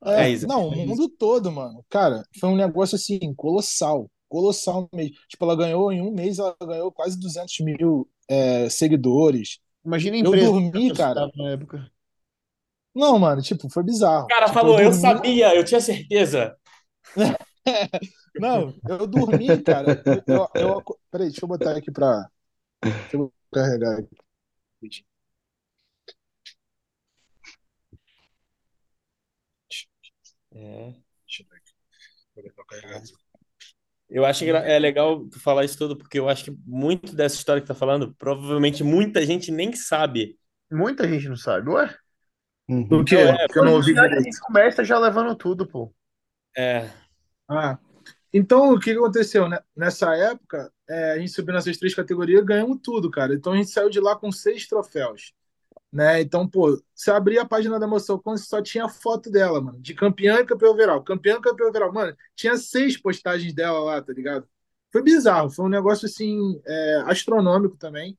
É, 0.05 0.25
É 0.25 0.29
isso. 0.29 0.47
não, 0.47 0.67
o 0.69 0.85
mundo 0.85 1.07
todo, 1.09 1.51
mano. 1.51 1.83
Cara, 1.89 2.23
foi 2.39 2.49
um 2.49 2.55
negócio 2.55 2.95
assim, 2.95 3.19
colossal. 3.35 4.09
Colossal 4.29 4.89
mesmo. 4.93 5.15
Tipo, 5.27 5.45
ela 5.45 5.55
ganhou 5.55 5.91
em 5.91 6.01
um 6.01 6.11
mês, 6.11 6.39
ela 6.39 6.55
ganhou 6.61 6.91
quase 6.91 7.17
200 7.19 7.57
mil 7.59 8.09
é, 8.27 8.69
seguidores. 8.69 9.59
Imagina 9.85 10.15
a 10.17 10.19
Eu 10.19 10.35
empresa 10.35 10.53
dormi, 10.53 10.91
que 10.91 10.91
eu 10.91 10.95
cara. 10.95 11.21
estava 11.21 11.31
na 11.35 11.51
época. 11.51 11.92
Não, 12.95 13.17
mano, 13.17 13.41
tipo, 13.41 13.69
foi 13.69 13.83
bizarro. 13.83 14.25
O 14.25 14.27
cara 14.27 14.45
Tipo, 14.45 14.53
falou, 14.53 14.79
eu 14.79 14.89
dormi- 14.91 14.99
sabia, 15.01 15.55
eu 15.55 15.63
tinha 15.63 15.81
certeza. 15.81 16.55
Não, 18.35 18.73
eu 18.87 19.07
dormi, 19.07 19.61
cara. 19.61 20.01
Eu, 20.05 20.23
eu, 20.55 20.61
eu 20.77 20.83
Peraí, 21.11 21.27
deixa 21.29 21.43
eu 21.45 21.47
botar 21.47 21.77
aqui 21.77 21.91
pra. 21.91 22.27
Deixa 22.83 23.17
eu 23.17 23.33
carregar 23.53 23.99
aqui. 23.99 24.15
É. 30.51 30.93
Deixa 31.25 31.43
eu 31.43 31.47
ver 31.49 31.57
aqui. 31.57 31.71
Vou 32.35 32.43
botar 32.43 32.55
pra 32.55 32.65
carregar. 32.65 33.01
Eu 34.09 34.25
acho 34.25 34.43
que 34.43 34.51
é 34.51 34.77
legal 34.77 35.27
tu 35.27 35.39
falar 35.39 35.65
isso 35.65 35.77
tudo, 35.77 35.97
porque 35.97 36.19
eu 36.19 36.29
acho 36.29 36.45
que 36.45 36.51
muito 36.65 37.15
dessa 37.15 37.35
história 37.35 37.61
que 37.61 37.67
tá 37.67 37.73
falando, 37.73 38.13
provavelmente 38.15 38.83
muita 38.83 39.25
gente 39.25 39.51
nem 39.51 39.73
sabe. 39.73 40.37
Muita 40.71 41.07
gente 41.07 41.27
não 41.27 41.35
sabe, 41.37 41.69
ué? 41.69 41.95
Uhum. 42.69 43.01
O 43.01 43.05
quê? 43.05 43.15
É, 43.15 43.45
Porque 43.45 43.59
eu 43.59 43.65
não 43.65 43.73
ouvi 43.73 43.93
direito. 43.93 44.23
que 44.23 44.39
começa 44.39 44.83
já 44.83 44.97
levando 44.97 45.35
tudo, 45.35 45.67
pô. 45.67 45.93
É, 46.55 46.89
Ah, 47.47 47.77
então 48.33 48.73
o 48.73 48.79
que 48.79 48.91
que 48.93 48.97
aconteceu, 48.99 49.47
né? 49.49 49.59
Nessa 49.75 50.15
época, 50.15 50.71
é, 50.89 51.13
a 51.13 51.19
gente 51.19 51.31
subiu 51.31 51.53
nessas 51.53 51.77
três 51.77 51.95
categorias, 51.95 52.43
ganhamos 52.45 52.79
tudo, 52.83 53.11
cara. 53.11 53.33
Então 53.35 53.53
a 53.53 53.57
gente 53.57 53.69
saiu 53.69 53.89
de 53.89 53.99
lá 53.99 54.15
com 54.15 54.31
seis 54.31 54.67
troféus, 54.67 55.33
né? 55.91 56.21
Então, 56.21 56.47
pô, 56.49 56.81
você 56.95 57.11
abria 57.11 57.43
a 57.43 57.47
página 57.47 57.79
da 57.79 57.87
Moção 57.87 58.19
quando 58.19 58.39
só 58.39 58.61
tinha 58.61 58.89
foto 58.89 59.31
dela, 59.31 59.61
mano, 59.61 59.81
de 59.81 59.93
campeã 59.95 60.39
e 60.41 60.45
campeão 60.45 60.71
overall, 60.73 61.03
campeã 61.03 61.37
e 61.37 61.41
campeão 61.41 61.69
overall, 61.69 61.93
mano, 61.93 62.15
tinha 62.35 62.57
seis 62.57 62.97
postagens 62.97 63.53
dela 63.53 63.79
lá, 63.83 64.01
tá 64.01 64.13
ligado? 64.13 64.47
foi 64.91 65.03
bizarro, 65.03 65.49
foi 65.51 65.65
um 65.65 65.69
negócio 65.69 66.05
assim, 66.07 66.61
é, 66.65 67.03
astronômico 67.07 67.77
também. 67.77 68.17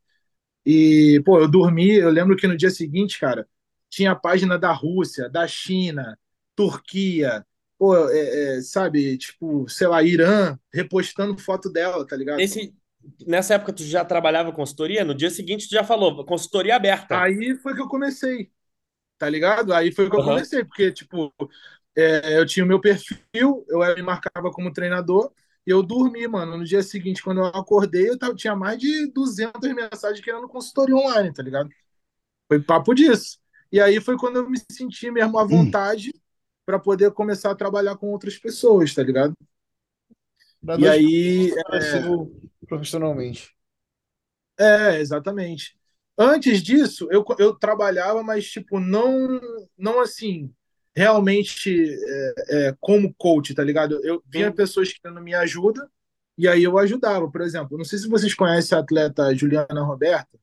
E, 0.67 1.23
pô, 1.25 1.41
eu 1.41 1.49
dormi, 1.49 1.93
eu 1.97 2.11
lembro 2.11 2.37
que 2.37 2.47
no 2.47 2.57
dia 2.57 2.71
seguinte, 2.71 3.19
cara, 3.21 3.49
tinha 3.95 4.13
a 4.13 4.17
página 4.17 4.59
da 4.59 4.73
Rússia, 4.73 5.29
da 5.29 5.47
China, 5.47 6.19
Turquia, 6.57 7.47
pô, 7.79 7.97
é, 8.09 8.57
é, 8.57 8.61
sabe, 8.61 9.17
tipo, 9.17 9.69
sei 9.69 9.87
lá, 9.87 10.03
Irã, 10.03 10.59
repostando 10.73 11.39
foto 11.39 11.71
dela, 11.71 12.07
tá 12.07 12.17
ligado? 12.17 12.39
Nesse, 12.39 12.75
nessa 13.27 13.55
época 13.55 13.73
tu 13.73 13.85
já 13.85 14.05
trabalhava 14.05 14.53
consultoria? 14.53 15.05
No 15.05 15.15
dia 15.15 15.31
seguinte 15.31 15.69
tu 15.69 15.73
já 15.73 15.85
falou, 15.85 16.25
consultoria 16.25 16.77
aberta. 16.77 17.21
Aí 17.21 17.55
foi 17.57 17.75
que 17.75 17.81
eu 17.81 17.89
comecei, 17.89 18.51
tá 19.19 19.29
ligado? 19.29 19.73
Aí 19.73 19.93
foi 19.93 20.11
que 20.11 20.17
eu 20.17 20.25
comecei, 20.25 20.65
porque, 20.65 20.91
tipo, 20.93 21.33
é, 21.97 22.39
eu 22.39 22.47
tinha 22.47 22.65
o 22.65 22.69
meu 22.69 22.81
perfil, 22.81 23.65
eu 23.69 23.79
me 23.95 24.03
marcava 24.03 24.51
como 24.51 24.73
treinador, 24.73 25.33
e 25.67 25.71
eu 25.71 25.83
dormi, 25.83 26.27
mano. 26.27 26.59
No 26.59 26.65
dia 26.65 26.83
seguinte, 26.83 27.23
quando 27.23 27.39
eu 27.39 27.47
acordei, 27.47 28.09
eu 28.09 28.19
tava, 28.19 28.35
tinha 28.35 28.55
mais 28.57 28.79
de 28.79 29.07
200 29.13 29.73
mensagens 29.73 30.21
querendo 30.21 30.49
consultoria 30.49 30.97
online, 30.97 31.33
tá 31.33 31.43
ligado? 31.43 31.71
Foi 32.49 32.61
papo 32.61 32.95
disso. 32.95 33.39
E 33.75 33.81
aí 33.81 34.01
foi 34.01 34.17
quando 34.17 34.37
eu 34.37 34.49
me 34.49 34.57
senti 34.71 35.11
mesmo 35.11 35.37
à 35.37 35.45
vontade 35.45 36.13
hum. 36.15 36.21
para 36.65 36.79
poder 36.79 37.11
começar 37.11 37.51
a 37.51 37.57
trabalhar 37.57 37.97
com 37.97 38.13
outras 38.13 38.39
pessoas, 38.39 38.95
tá 38.95 39.03
ligado? 39.03 39.37
Da 40.63 40.79
e 40.79 40.87
aí. 40.87 41.51
É... 41.51 42.67
Profissionalmente. 42.69 43.53
É, 44.57 45.01
exatamente. 45.01 45.77
Antes 46.17 46.63
disso, 46.63 47.09
eu, 47.11 47.25
eu 47.37 47.53
trabalhava, 47.53 48.23
mas, 48.23 48.47
tipo, 48.47 48.79
não, 48.79 49.41
não 49.77 50.01
assim, 50.01 50.55
realmente 50.95 51.85
é, 51.85 52.35
é, 52.69 52.77
como 52.81 53.13
coach, 53.15 53.55
tá 53.55 53.65
ligado? 53.65 54.01
Eu 54.05 54.23
vinha 54.25 54.53
pessoas 54.53 54.93
querendo 54.93 55.21
me 55.21 55.35
ajuda 55.35 55.91
e 56.39 56.47
aí 56.47 56.63
eu 56.63 56.79
ajudava. 56.79 57.29
Por 57.29 57.41
exemplo, 57.41 57.77
não 57.77 57.85
sei 57.85 57.99
se 57.99 58.07
vocês 58.07 58.35
conhecem 58.35 58.79
a 58.79 58.81
atleta 58.81 59.35
Juliana 59.35 59.83
Roberta, 59.83 60.39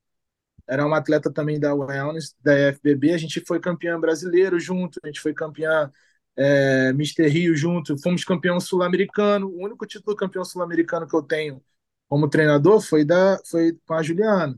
era 0.71 0.85
uma 0.87 0.99
atleta 0.99 1.29
também 1.29 1.59
da 1.59 1.75
Wellness, 1.75 2.33
da 2.41 2.53
FBB. 2.71 3.11
A 3.11 3.17
gente 3.17 3.41
foi 3.45 3.59
campeã 3.59 3.99
brasileiro 3.99 4.57
junto, 4.57 5.01
a 5.03 5.07
gente 5.07 5.19
foi 5.19 5.33
campeã 5.33 5.91
é, 6.37 6.93
Mister 6.93 7.29
Rio 7.29 7.53
junto, 7.57 8.01
fomos 8.01 8.23
campeão 8.23 8.57
sul-americano. 8.57 9.49
O 9.49 9.65
único 9.65 9.85
título 9.85 10.15
campeão 10.15 10.45
sul-americano 10.45 11.05
que 11.05 11.13
eu 11.13 11.21
tenho 11.21 11.61
como 12.07 12.29
treinador 12.29 12.79
foi, 12.79 13.03
da, 13.03 13.37
foi 13.45 13.77
com 13.85 13.95
a 13.95 14.01
Juliana. 14.01 14.57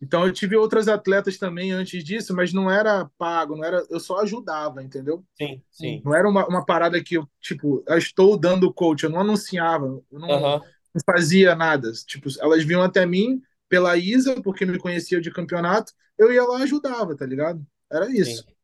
Então 0.00 0.24
eu 0.24 0.32
tive 0.32 0.54
outras 0.54 0.86
atletas 0.86 1.38
também 1.38 1.72
antes 1.72 2.04
disso, 2.04 2.32
mas 2.32 2.52
não 2.52 2.70
era 2.70 3.10
pago, 3.18 3.56
não 3.56 3.64
era, 3.64 3.84
eu 3.90 3.98
só 3.98 4.20
ajudava, 4.20 4.80
entendeu? 4.80 5.24
Sim, 5.36 5.60
sim. 5.72 6.02
Não 6.04 6.14
era 6.14 6.28
uma, 6.28 6.46
uma 6.46 6.64
parada 6.64 7.02
que 7.02 7.16
eu, 7.16 7.28
tipo, 7.40 7.82
eu 7.88 7.98
estou 7.98 8.38
dando 8.38 8.72
coach, 8.72 9.02
eu 9.02 9.10
não 9.10 9.22
anunciava, 9.22 9.86
eu 9.86 10.18
não, 10.20 10.28
uhum. 10.28 10.60
não 10.60 11.00
fazia 11.04 11.56
nada. 11.56 11.90
Tipo, 12.06 12.28
elas 12.40 12.62
vinham 12.62 12.82
até 12.82 13.04
mim 13.04 13.42
pela 13.68 13.96
Isa, 13.96 14.40
porque 14.42 14.64
me 14.64 14.78
conhecia 14.78 15.20
de 15.20 15.30
campeonato, 15.30 15.92
eu 16.18 16.32
ia 16.32 16.44
lá 16.44 16.60
e 16.60 16.62
ajudava, 16.62 17.16
tá 17.16 17.26
ligado? 17.26 17.64
Era 17.90 18.10
isso. 18.10 18.42
Sim. 18.42 18.56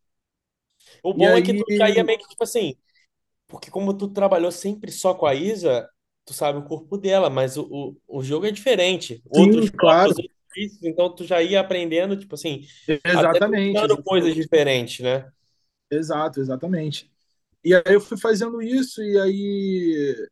O 1.02 1.14
bom 1.14 1.24
e 1.24 1.26
é 1.26 1.32
aí... 1.34 1.42
que 1.42 1.54
tu 1.54 1.64
caía 1.78 2.04
meio 2.04 2.18
que, 2.18 2.28
tipo 2.28 2.42
assim, 2.42 2.76
porque 3.46 3.70
como 3.70 3.94
tu 3.94 4.08
trabalhou 4.08 4.50
sempre 4.50 4.90
só 4.90 5.14
com 5.14 5.26
a 5.26 5.34
Isa, 5.34 5.88
tu 6.24 6.32
sabe 6.32 6.58
o 6.58 6.64
corpo 6.64 6.96
dela, 6.96 7.28
mas 7.28 7.56
o, 7.56 7.68
o, 7.70 8.18
o 8.18 8.22
jogo 8.22 8.46
é 8.46 8.50
diferente. 8.50 9.22
Sim, 9.32 9.42
Outros 9.42 9.70
claro. 9.70 10.14
Corpos, 10.14 10.82
então 10.82 11.14
tu 11.14 11.24
já 11.24 11.42
ia 11.42 11.60
aprendendo, 11.60 12.16
tipo 12.16 12.34
assim, 12.34 12.66
exatamente, 13.04 13.78
até 13.78 14.02
coisas 14.02 14.34
diferentes, 14.34 15.00
né? 15.00 15.30
Exato, 15.90 16.40
exatamente. 16.40 17.10
E 17.64 17.74
aí 17.74 17.82
eu 17.86 18.00
fui 18.00 18.18
fazendo 18.18 18.60
isso 18.60 19.02
e 19.02 19.18
aí 19.18 20.28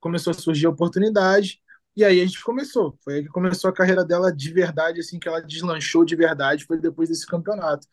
começou 0.00 0.32
a 0.32 0.34
surgir 0.34 0.66
a 0.66 0.70
oportunidade 0.70 1.60
e 1.96 2.04
aí 2.04 2.20
a 2.20 2.24
gente 2.24 2.42
começou. 2.42 2.96
Foi 3.02 3.14
aí 3.14 3.22
que 3.22 3.28
começou 3.28 3.70
a 3.70 3.72
carreira 3.72 4.04
dela 4.04 4.32
de 4.32 4.52
verdade, 4.52 5.00
assim, 5.00 5.18
que 5.18 5.28
ela 5.28 5.40
deslanchou 5.40 6.04
de 6.04 6.16
verdade, 6.16 6.64
foi 6.64 6.80
depois 6.80 7.08
desse 7.08 7.26
campeonato. 7.26 7.86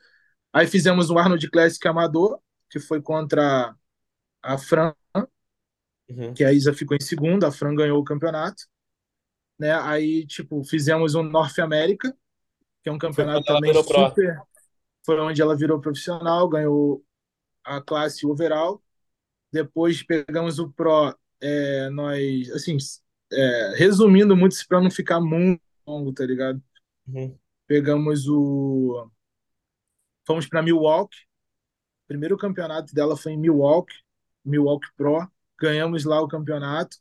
Aí 0.54 0.68
fizemos 0.68 1.10
o 1.10 1.18
Arnold 1.18 1.50
Classic 1.50 1.86
Amador, 1.88 2.40
que 2.70 2.80
foi 2.80 3.02
contra 3.02 3.76
a 4.42 4.58
Fran, 4.58 4.94
uhum. 6.10 6.34
que 6.34 6.44
a 6.44 6.54
Isa 6.54 6.74
ficou 6.74 6.96
em 6.96 7.04
segundo, 7.04 7.46
a 7.46 7.52
Fran 7.52 7.76
ganhou 7.76 8.00
o 8.00 8.04
campeonato 8.04 8.64
né? 9.60 9.74
Aí, 9.74 10.26
tipo, 10.26 10.64
fizemos 10.64 11.14
um 11.16 11.24
North 11.24 11.60
America, 11.60 12.16
que 12.82 12.90
é 12.90 12.92
um 12.92 12.98
campeonato 12.98 13.44
também 13.44 13.74
super. 13.74 14.36
Pro. 14.36 14.48
Foi 15.06 15.20
onde 15.20 15.42
ela 15.42 15.56
virou 15.56 15.82
profissional, 15.82 16.48
ganhou 16.48 17.04
a 17.64 17.82
classe 17.82 18.26
overall. 18.26 18.82
Depois 19.52 20.02
pegamos 20.02 20.60
o 20.60 20.72
Pro, 20.72 21.14
é, 21.42 21.90
nós, 21.90 22.50
assim, 22.52 22.78
é, 23.32 23.74
resumindo 23.76 24.36
muito 24.36 24.56
para 24.68 24.82
não 24.82 24.92
ficar 24.92 25.20
muito 25.20 25.62
longo, 25.86 26.14
tá 26.14 26.26
ligado? 26.26 26.62
Uhum. 27.08 27.38
Pegamos 27.68 28.28
o. 28.28 29.10
Fomos 30.26 30.48
para 30.48 30.62
Milwaukee. 30.62 31.18
O 32.06 32.08
primeiro 32.08 32.38
campeonato 32.38 32.94
dela 32.94 33.16
foi 33.16 33.34
em 33.34 33.38
Milwaukee, 33.38 33.96
Milwaukee 34.44 34.90
Pro. 34.96 35.28
Ganhamos 35.60 36.06
lá 36.06 36.22
o 36.22 36.28
campeonato. 36.28 36.98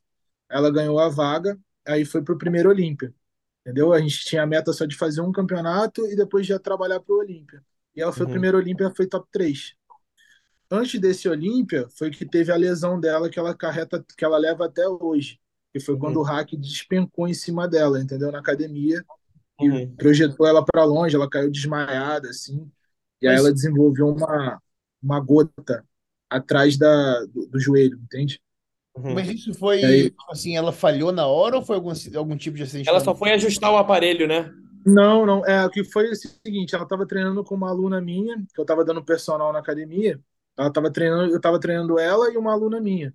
Ela 0.48 0.70
ganhou 0.70 0.98
a 0.98 1.08
vaga 1.08 1.58
aí 1.88 2.04
foi 2.04 2.22
para 2.22 2.34
o 2.34 2.38
primeiro 2.38 2.68
Olímpia. 2.68 3.12
Entendeu? 3.62 3.92
A 3.92 4.00
gente 4.00 4.24
tinha 4.24 4.42
a 4.42 4.46
meta 4.46 4.72
só 4.72 4.84
de 4.84 4.96
fazer 4.96 5.20
um 5.20 5.32
campeonato 5.32 6.06
e 6.06 6.14
depois 6.14 6.46
já 6.46 6.58
trabalhar 6.58 7.00
para 7.00 7.14
o 7.14 7.18
Olímpia. 7.18 7.62
E 7.96 8.00
ela 8.00 8.12
foi 8.12 8.24
uhum. 8.24 8.30
o 8.30 8.32
primeiro 8.32 8.58
Olímpia, 8.58 8.92
foi 8.94 9.06
top 9.06 9.26
3. 9.32 9.74
Antes 10.70 11.00
desse 11.00 11.28
Olímpia, 11.28 11.88
foi 11.96 12.10
que 12.10 12.26
teve 12.26 12.52
a 12.52 12.56
lesão 12.56 13.00
dela 13.00 13.28
que 13.28 13.38
ela 13.38 13.54
carreta, 13.54 14.04
que 14.16 14.24
ela 14.24 14.38
leva 14.38 14.66
até 14.66 14.86
hoje. 14.86 15.40
Que 15.72 15.80
foi 15.80 15.94
uhum. 15.94 16.00
quando 16.00 16.16
o 16.18 16.22
hack 16.22 16.52
despencou 16.56 17.28
em 17.28 17.34
cima 17.34 17.68
dela, 17.68 18.00
entendeu? 18.00 18.32
Na 18.32 18.38
academia. 18.38 19.04
E 19.60 19.68
uhum. 19.68 19.94
projetou 19.96 20.46
ela 20.46 20.64
para 20.64 20.84
longe, 20.84 21.16
ela 21.16 21.28
caiu 21.28 21.50
desmaiada, 21.50 22.28
assim. 22.28 22.70
E 23.20 23.26
Mas... 23.26 23.34
aí 23.34 23.38
ela 23.38 23.52
desenvolveu 23.52 24.08
uma, 24.08 24.60
uma 25.02 25.20
gota 25.20 25.84
atrás 26.30 26.76
da, 26.76 27.24
do, 27.26 27.46
do 27.46 27.60
joelho, 27.60 27.98
entende? 28.04 28.40
Uhum. 28.96 29.14
Mas 29.14 29.28
isso 29.28 29.54
foi, 29.54 29.84
aí, 29.84 30.14
assim, 30.28 30.56
ela 30.56 30.72
falhou 30.72 31.12
na 31.12 31.26
hora 31.26 31.56
ou 31.56 31.64
foi 31.64 31.76
algum, 31.76 31.92
algum 32.16 32.36
tipo 32.36 32.56
de 32.56 32.64
acidente? 32.64 32.88
Ela 32.88 33.00
só 33.00 33.14
foi 33.14 33.30
ajustar 33.32 33.70
o 33.72 33.76
aparelho, 33.76 34.26
né? 34.26 34.52
Não, 34.84 35.24
não. 35.26 35.44
É, 35.44 35.64
o 35.64 35.70
que 35.70 35.84
foi 35.84 36.10
o 36.10 36.16
seguinte, 36.16 36.74
ela 36.74 36.84
estava 36.84 37.06
treinando 37.06 37.44
com 37.44 37.54
uma 37.54 37.68
aluna 37.68 38.00
minha, 38.00 38.36
que 38.52 38.60
eu 38.60 38.62
estava 38.62 38.84
dando 38.84 39.04
personal 39.04 39.52
na 39.52 39.58
academia. 39.58 40.20
Ela 40.56 40.68
estava 40.68 40.90
treinando, 40.90 41.30
eu 41.32 41.36
estava 41.36 41.60
treinando 41.60 41.98
ela 41.98 42.32
e 42.32 42.36
uma 42.36 42.52
aluna 42.52 42.80
minha. 42.80 43.14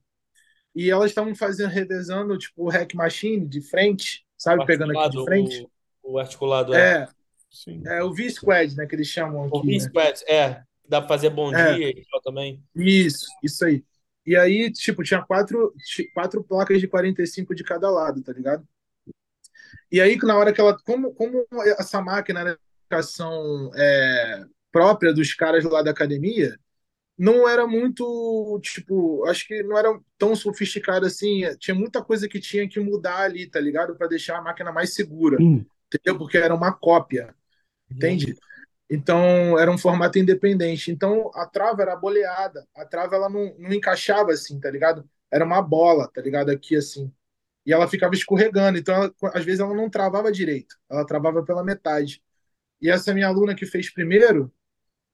E 0.76 0.90
elas 0.90 1.12
estavam 1.12 1.36
fazendo, 1.36 1.70
revezando, 1.70 2.38
tipo, 2.38 2.64
o 2.64 2.70
hack 2.70 2.94
machine 2.96 3.46
de 3.46 3.62
frente, 3.62 4.26
sabe? 4.38 4.66
Pegando 4.66 4.98
aqui 4.98 5.18
de 5.18 5.24
frente. 5.24 5.68
O, 6.02 6.14
o 6.14 6.20
articulado, 6.20 6.74
é. 6.74 7.04
É, 7.04 7.08
Sim. 7.50 7.82
é 7.86 8.04
o 8.04 8.14
V-Squad, 8.14 8.76
né? 8.76 8.86
Que 8.86 8.96
eles 8.96 9.08
chamam 9.08 9.46
aqui. 9.46 9.58
O 9.58 9.62
V-Squad, 9.62 10.22
né? 10.28 10.34
é. 10.34 10.64
Dá 10.88 11.00
pra 11.00 11.08
fazer 11.08 11.30
bom 11.30 11.54
é. 11.56 11.76
dia 11.76 11.94
também. 12.24 12.62
Isso, 12.76 13.28
isso 13.42 13.64
aí. 13.66 13.84
E 14.26 14.36
aí, 14.36 14.72
tipo, 14.72 15.04
tinha 15.04 15.22
quatro, 15.22 15.74
quatro 16.14 16.44
placas 16.44 16.80
de 16.80 16.88
45 16.88 17.54
de 17.54 17.64
cada 17.64 17.90
lado, 17.90 18.22
tá 18.22 18.32
ligado? 18.32 18.68
E 19.92 20.02
aí, 20.02 20.18
na 20.24 20.38
hora 20.38 20.52
que 20.52 20.60
ela. 20.60 20.78
Como, 20.84 21.14
como 21.14 21.46
essa 21.78 22.02
máquina 22.02 22.40
era 22.42 22.60
educação 22.86 23.72
é, 23.76 24.46
própria 24.72 25.14
dos 25.14 25.34
caras 25.34 25.64
lá 25.64 25.82
da 25.82 25.92
academia, 25.92 26.58
não 27.18 27.48
era 27.48 27.68
muito, 27.68 28.60
tipo, 28.62 29.26
acho 29.26 29.48
que 29.48 29.62
não 29.64 29.78
era 29.78 30.00
tão 30.18 30.36
sofisticada 30.36 31.08
assim. 31.08 31.42
Tinha 31.58 31.76
muita 31.76 32.04
coisa 32.04 32.28
que 32.28 32.40
tinha 32.40 32.68
que 32.68 32.80
mudar 32.80 33.22
ali, 33.22 33.50
tá 33.50 33.60
ligado? 33.60 33.96
Para 33.96 34.08
deixar 34.08 34.38
a 34.38 34.42
máquina 34.42 34.72
mais 34.72 34.94
segura, 34.94 35.38
hum. 35.40 35.64
entendeu? 35.88 36.18
Porque 36.18 36.38
era 36.38 36.54
uma 36.54 36.72
cópia, 36.72 37.36
uhum. 37.90 37.98
entende? 37.98 38.36
Então, 38.90 39.58
era 39.58 39.72
um 39.72 39.78
formato 39.78 40.20
independente. 40.20 40.92
Então, 40.92 41.32
a 41.34 41.46
trava 41.48 41.82
era 41.82 41.96
boleada. 41.96 42.68
A 42.76 42.86
trava, 42.86 43.16
ela 43.16 43.30
não, 43.30 43.56
não 43.58 43.74
encaixava 43.74 44.32
assim, 44.32 44.60
tá 44.60 44.70
ligado? 44.70 45.08
Era 45.32 45.46
uma 45.46 45.62
bola, 45.62 46.08
tá 46.14 46.22
ligado? 46.22 46.50
Aqui, 46.50 46.76
assim. 46.76 47.12
E 47.66 47.74
ela 47.74 47.88
ficava 47.88 48.14
escorregando. 48.14 48.78
Então, 48.78 48.94
ela, 48.96 49.14
às 49.34 49.46
vezes, 49.46 49.62
ela 49.62 49.74
não 49.74 49.90
travava 49.90 50.32
direito. 50.32 50.76
Ela 50.90 51.06
travava 51.06 51.44
pela 51.44 51.64
metade. 51.64 52.22
E 52.82 52.90
essa 52.90 53.14
minha 53.14 53.28
aluna 53.28 53.56
que 53.56 53.66
fez 53.66 53.92
primeiro, 53.92 54.54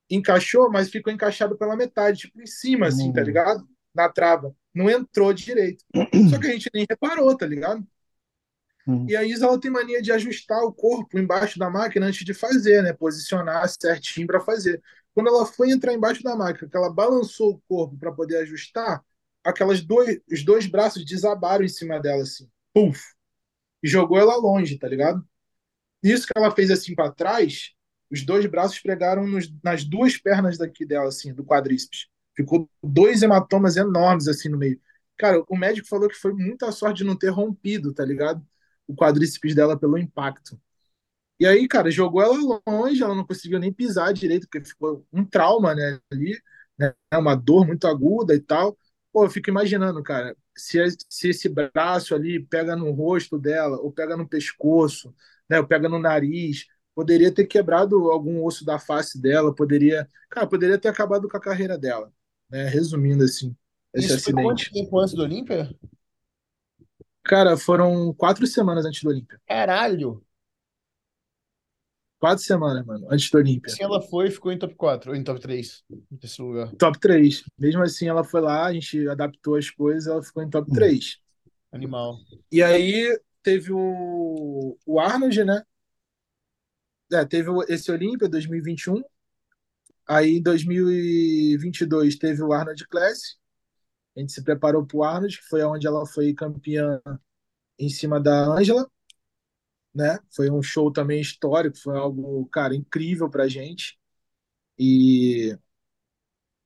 encaixou, 0.09 0.71
mas 0.71 0.89
ficou 0.89 1.11
encaixado 1.11 1.57
pela 1.57 1.75
metade, 1.75 2.21
tipo, 2.21 2.41
em 2.41 2.45
cima, 2.45 2.87
assim, 2.87 3.11
tá 3.13 3.21
hum. 3.21 3.25
ligado? 3.25 3.67
Na 3.93 4.09
trava. 4.09 4.55
Não 4.73 4.89
entrou 4.89 5.33
direito. 5.33 5.83
Só 6.29 6.39
que 6.39 6.47
a 6.47 6.51
gente 6.51 6.69
nem 6.73 6.85
reparou, 6.89 7.35
tá 7.35 7.45
ligado? 7.45 7.85
Uhum. 8.87 9.05
E 9.07 9.15
a 9.15 9.23
Isa 9.23 9.45
ela 9.45 9.59
tem 9.59 9.69
mania 9.69 10.01
de 10.01 10.11
ajustar 10.11 10.63
o 10.63 10.73
corpo 10.73 11.19
embaixo 11.19 11.59
da 11.59 11.69
máquina 11.69 12.07
antes 12.07 12.25
de 12.25 12.33
fazer, 12.33 12.81
né? 12.81 12.93
Posicionar 12.93 13.67
certinho 13.69 14.25
para 14.25 14.39
fazer. 14.39 14.81
Quando 15.13 15.27
ela 15.27 15.45
foi 15.45 15.71
entrar 15.71 15.93
embaixo 15.93 16.23
da 16.23 16.35
máquina, 16.35 16.69
que 16.69 16.77
ela 16.77 16.91
balançou 16.91 17.51
o 17.51 17.61
corpo 17.67 17.97
para 17.97 18.11
poder 18.11 18.37
ajustar, 18.37 19.03
aquelas 19.43 19.81
dois, 19.81 20.19
os 20.31 20.43
dois 20.43 20.65
braços 20.65 21.05
desabaram 21.05 21.63
em 21.63 21.69
cima 21.69 21.99
dela 21.99 22.23
assim, 22.23 22.49
puf, 22.73 22.99
e 23.83 23.87
jogou 23.87 24.17
ela 24.17 24.35
longe, 24.35 24.77
tá 24.77 24.87
ligado? 24.87 25.23
Isso 26.01 26.25
que 26.25 26.33
ela 26.35 26.51
fez 26.51 26.71
assim 26.71 26.95
para 26.95 27.11
trás, 27.11 27.73
os 28.11 28.25
dois 28.25 28.45
braços 28.45 28.79
pregaram 28.79 29.27
nos, 29.27 29.51
nas 29.63 29.83
duas 29.83 30.17
pernas 30.17 30.57
daqui 30.57 30.85
dela 30.85 31.09
assim, 31.09 31.33
do 31.33 31.43
quadríceps. 31.45 32.07
Ficou 32.35 32.69
dois 32.83 33.21
hematomas 33.21 33.77
enormes 33.77 34.27
assim 34.27 34.49
no 34.49 34.57
meio. 34.57 34.79
Cara, 35.17 35.43
o 35.49 35.57
médico 35.57 35.87
falou 35.87 36.07
que 36.09 36.15
foi 36.15 36.33
muita 36.33 36.71
sorte 36.71 36.99
de 36.99 37.03
não 37.03 37.15
ter 37.17 37.29
rompido, 37.29 37.93
tá 37.93 38.05
ligado? 38.05 38.45
O 38.87 38.95
quadríceps 38.95 39.53
dela 39.53 39.77
pelo 39.77 39.97
impacto. 39.97 40.59
E 41.39 41.45
aí, 41.47 41.67
cara, 41.67 41.89
jogou 41.89 42.21
ela 42.21 42.61
longe, 42.67 43.01
ela 43.01 43.15
não 43.15 43.25
conseguiu 43.25 43.59
nem 43.59 43.71
pisar 43.71 44.13
direito, 44.13 44.47
porque 44.47 44.67
ficou 44.67 45.05
um 45.11 45.23
trauma, 45.23 45.73
né, 45.73 45.99
ali, 46.11 46.37
né, 46.77 46.93
uma 47.13 47.33
dor 47.35 47.65
muito 47.65 47.87
aguda 47.87 48.35
e 48.35 48.39
tal. 48.41 48.77
Pô, 49.11 49.25
eu 49.25 49.29
fico 49.29 49.49
imaginando, 49.49 50.03
cara, 50.03 50.35
se, 50.57 50.77
se 51.09 51.29
esse 51.29 51.47
braço 51.49 52.13
ali 52.13 52.39
pega 52.45 52.75
no 52.75 52.91
rosto 52.91 53.37
dela, 53.39 53.77
ou 53.77 53.91
pega 53.91 54.17
no 54.17 54.27
pescoço, 54.27 55.15
né, 55.49 55.59
ou 55.59 55.67
pega 55.67 55.87
no 55.87 55.97
nariz, 55.99 56.65
poderia 56.99 57.33
ter 57.33 57.47
quebrado 57.47 58.11
algum 58.11 58.43
osso 58.43 58.65
da 58.65 58.77
face 58.77 59.21
dela, 59.21 59.55
poderia, 59.55 60.05
cara, 60.29 60.45
poderia 60.45 60.77
ter 60.77 60.89
acabado 60.89 61.29
com 61.29 61.37
a 61.37 61.39
carreira 61.39 61.77
dela, 61.77 62.11
né, 62.49 62.67
resumindo 62.67 63.23
assim, 63.23 63.55
esse 63.93 64.07
Isso 64.07 64.19
foi 64.25 64.33
quanto 64.33 64.59
acidente. 64.59 64.73
tempo 64.73 64.99
antes 64.99 65.13
do 65.13 65.21
Olímpia? 65.21 65.73
Cara, 67.23 67.55
foram 67.55 68.13
quatro 68.13 68.45
semanas 68.45 68.85
antes 68.85 69.01
do 69.01 69.09
Olímpia. 69.11 69.39
Caralho! 69.47 70.21
Quatro 72.19 72.43
semanas, 72.43 72.85
mano, 72.85 73.07
antes 73.09 73.31
do 73.31 73.37
Olímpia. 73.37 73.73
Se 73.73 73.81
ela 73.81 74.01
foi, 74.01 74.29
ficou 74.29 74.51
em 74.51 74.59
top 74.59 74.75
4 74.75 75.11
ou 75.11 75.15
em 75.15 75.23
top 75.23 75.39
3, 75.39 75.85
em 76.11 76.17
terceiro 76.17 76.51
lugar. 76.51 76.75
Top 76.75 76.99
3. 76.99 77.45
Mesmo 77.57 77.81
assim, 77.81 78.09
ela 78.09 78.25
foi 78.25 78.41
lá, 78.41 78.65
a 78.65 78.73
gente 78.73 79.07
adaptou 79.07 79.55
as 79.55 79.69
coisas, 79.69 80.05
ela 80.05 80.21
ficou 80.21 80.43
em 80.43 80.49
top 80.49 80.69
3. 80.69 81.17
Animal. 81.71 82.17
E 82.51 82.61
aí 82.61 83.17
teve 83.41 83.71
o, 83.71 84.77
o 84.85 84.99
Arnold, 84.99 85.45
né? 85.45 85.63
É, 87.11 87.25
teve 87.25 87.49
o- 87.49 87.63
esse 87.63 87.91
Olímpia 87.91 88.29
2021. 88.29 89.01
Aí 90.07 90.37
em 90.37 90.41
2022 90.43 92.17
teve 92.17 92.43
o 92.43 92.53
Arnold 92.53 92.87
Classic. 92.89 93.37
A 94.17 94.21
gente 94.21 94.33
se 94.33 94.43
preparou 94.43 94.85
pro 94.85 95.03
Arnold, 95.03 95.37
que 95.37 95.45
foi 95.49 95.63
onde 95.63 95.87
ela 95.87 96.05
foi 96.07 96.33
campeã 96.33 97.01
em 97.79 97.89
cima 97.89 98.19
da 98.21 98.45
Ângela, 98.45 98.89
né? 99.93 100.19
Foi 100.35 100.49
um 100.49 100.61
show 100.61 100.91
também 100.91 101.19
histórico, 101.21 101.77
foi 101.77 101.97
algo, 101.97 102.45
cara, 102.47 102.75
incrível 102.75 103.29
pra 103.29 103.47
gente. 103.47 103.97
E 104.79 105.57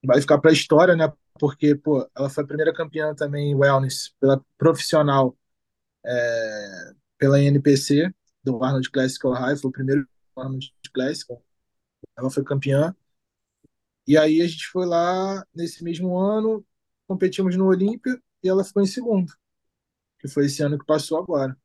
vai 0.04 0.20
ficar 0.20 0.38
pra 0.38 0.52
história, 0.52 0.94
né? 0.96 1.12
Porque, 1.38 1.74
pô, 1.74 2.08
ela 2.16 2.30
foi 2.30 2.44
a 2.44 2.46
primeira 2.46 2.72
campeã 2.72 3.14
também 3.14 3.50
em 3.50 3.54
wellness 3.54 4.12
pela 4.20 4.40
profissional 4.56 5.36
é, 6.04 6.92
pela 7.18 7.40
NPC 7.40 8.12
do 8.42 8.62
Arnold 8.62 8.90
Classic 8.90 9.26
Ohio, 9.26 9.56
foi 9.58 9.68
o 9.70 9.72
primeiro 9.72 10.06
Arnold 10.36 10.72
Classic. 10.92 11.32
Ela 12.16 12.30
foi 12.30 12.44
campeã. 12.44 12.94
E 14.06 14.18
aí 14.18 14.42
a 14.42 14.46
gente 14.46 14.66
foi 14.68 14.86
lá 14.86 15.44
nesse 15.54 15.82
mesmo 15.82 16.16
ano, 16.16 16.64
competimos 17.06 17.56
no 17.56 17.66
Olímpia 17.66 18.20
e 18.42 18.48
ela 18.48 18.62
ficou 18.64 18.82
em 18.82 18.86
segundo, 18.86 19.32
que 20.20 20.28
foi 20.28 20.44
esse 20.46 20.62
ano 20.62 20.78
que 20.78 20.84
passou 20.84 21.18
agora. 21.18 21.56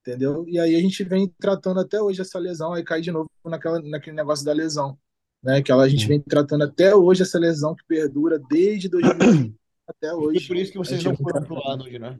Entendeu? 0.00 0.48
E 0.48 0.58
aí 0.58 0.74
a 0.74 0.80
gente 0.80 1.04
vem 1.04 1.28
tratando 1.38 1.80
até 1.80 2.00
hoje 2.00 2.22
essa 2.22 2.38
lesão, 2.38 2.72
aí 2.72 2.82
cai 2.82 3.02
de 3.02 3.10
novo 3.10 3.28
naquela, 3.44 3.80
naquele 3.82 4.16
negócio 4.16 4.44
da 4.44 4.52
lesão, 4.54 4.98
né? 5.42 5.60
Que 5.60 5.70
ela, 5.70 5.84
a 5.84 5.88
gente 5.88 6.06
vem 6.06 6.20
tratando 6.20 6.64
até 6.64 6.94
hoje 6.94 7.22
essa 7.22 7.38
lesão 7.38 7.74
que 7.74 7.84
perdura 7.86 8.38
desde 8.38 8.88
2020 8.88 9.54
até 9.86 10.08
E 10.08 10.12
hoje. 10.12 10.48
por 10.48 10.56
isso 10.56 10.72
que 10.72 10.78
vocês 10.78 11.04
não 11.04 11.14
foram 11.14 11.44
pro. 11.44 11.58
Arnold, 11.68 11.98
né? 11.98 12.18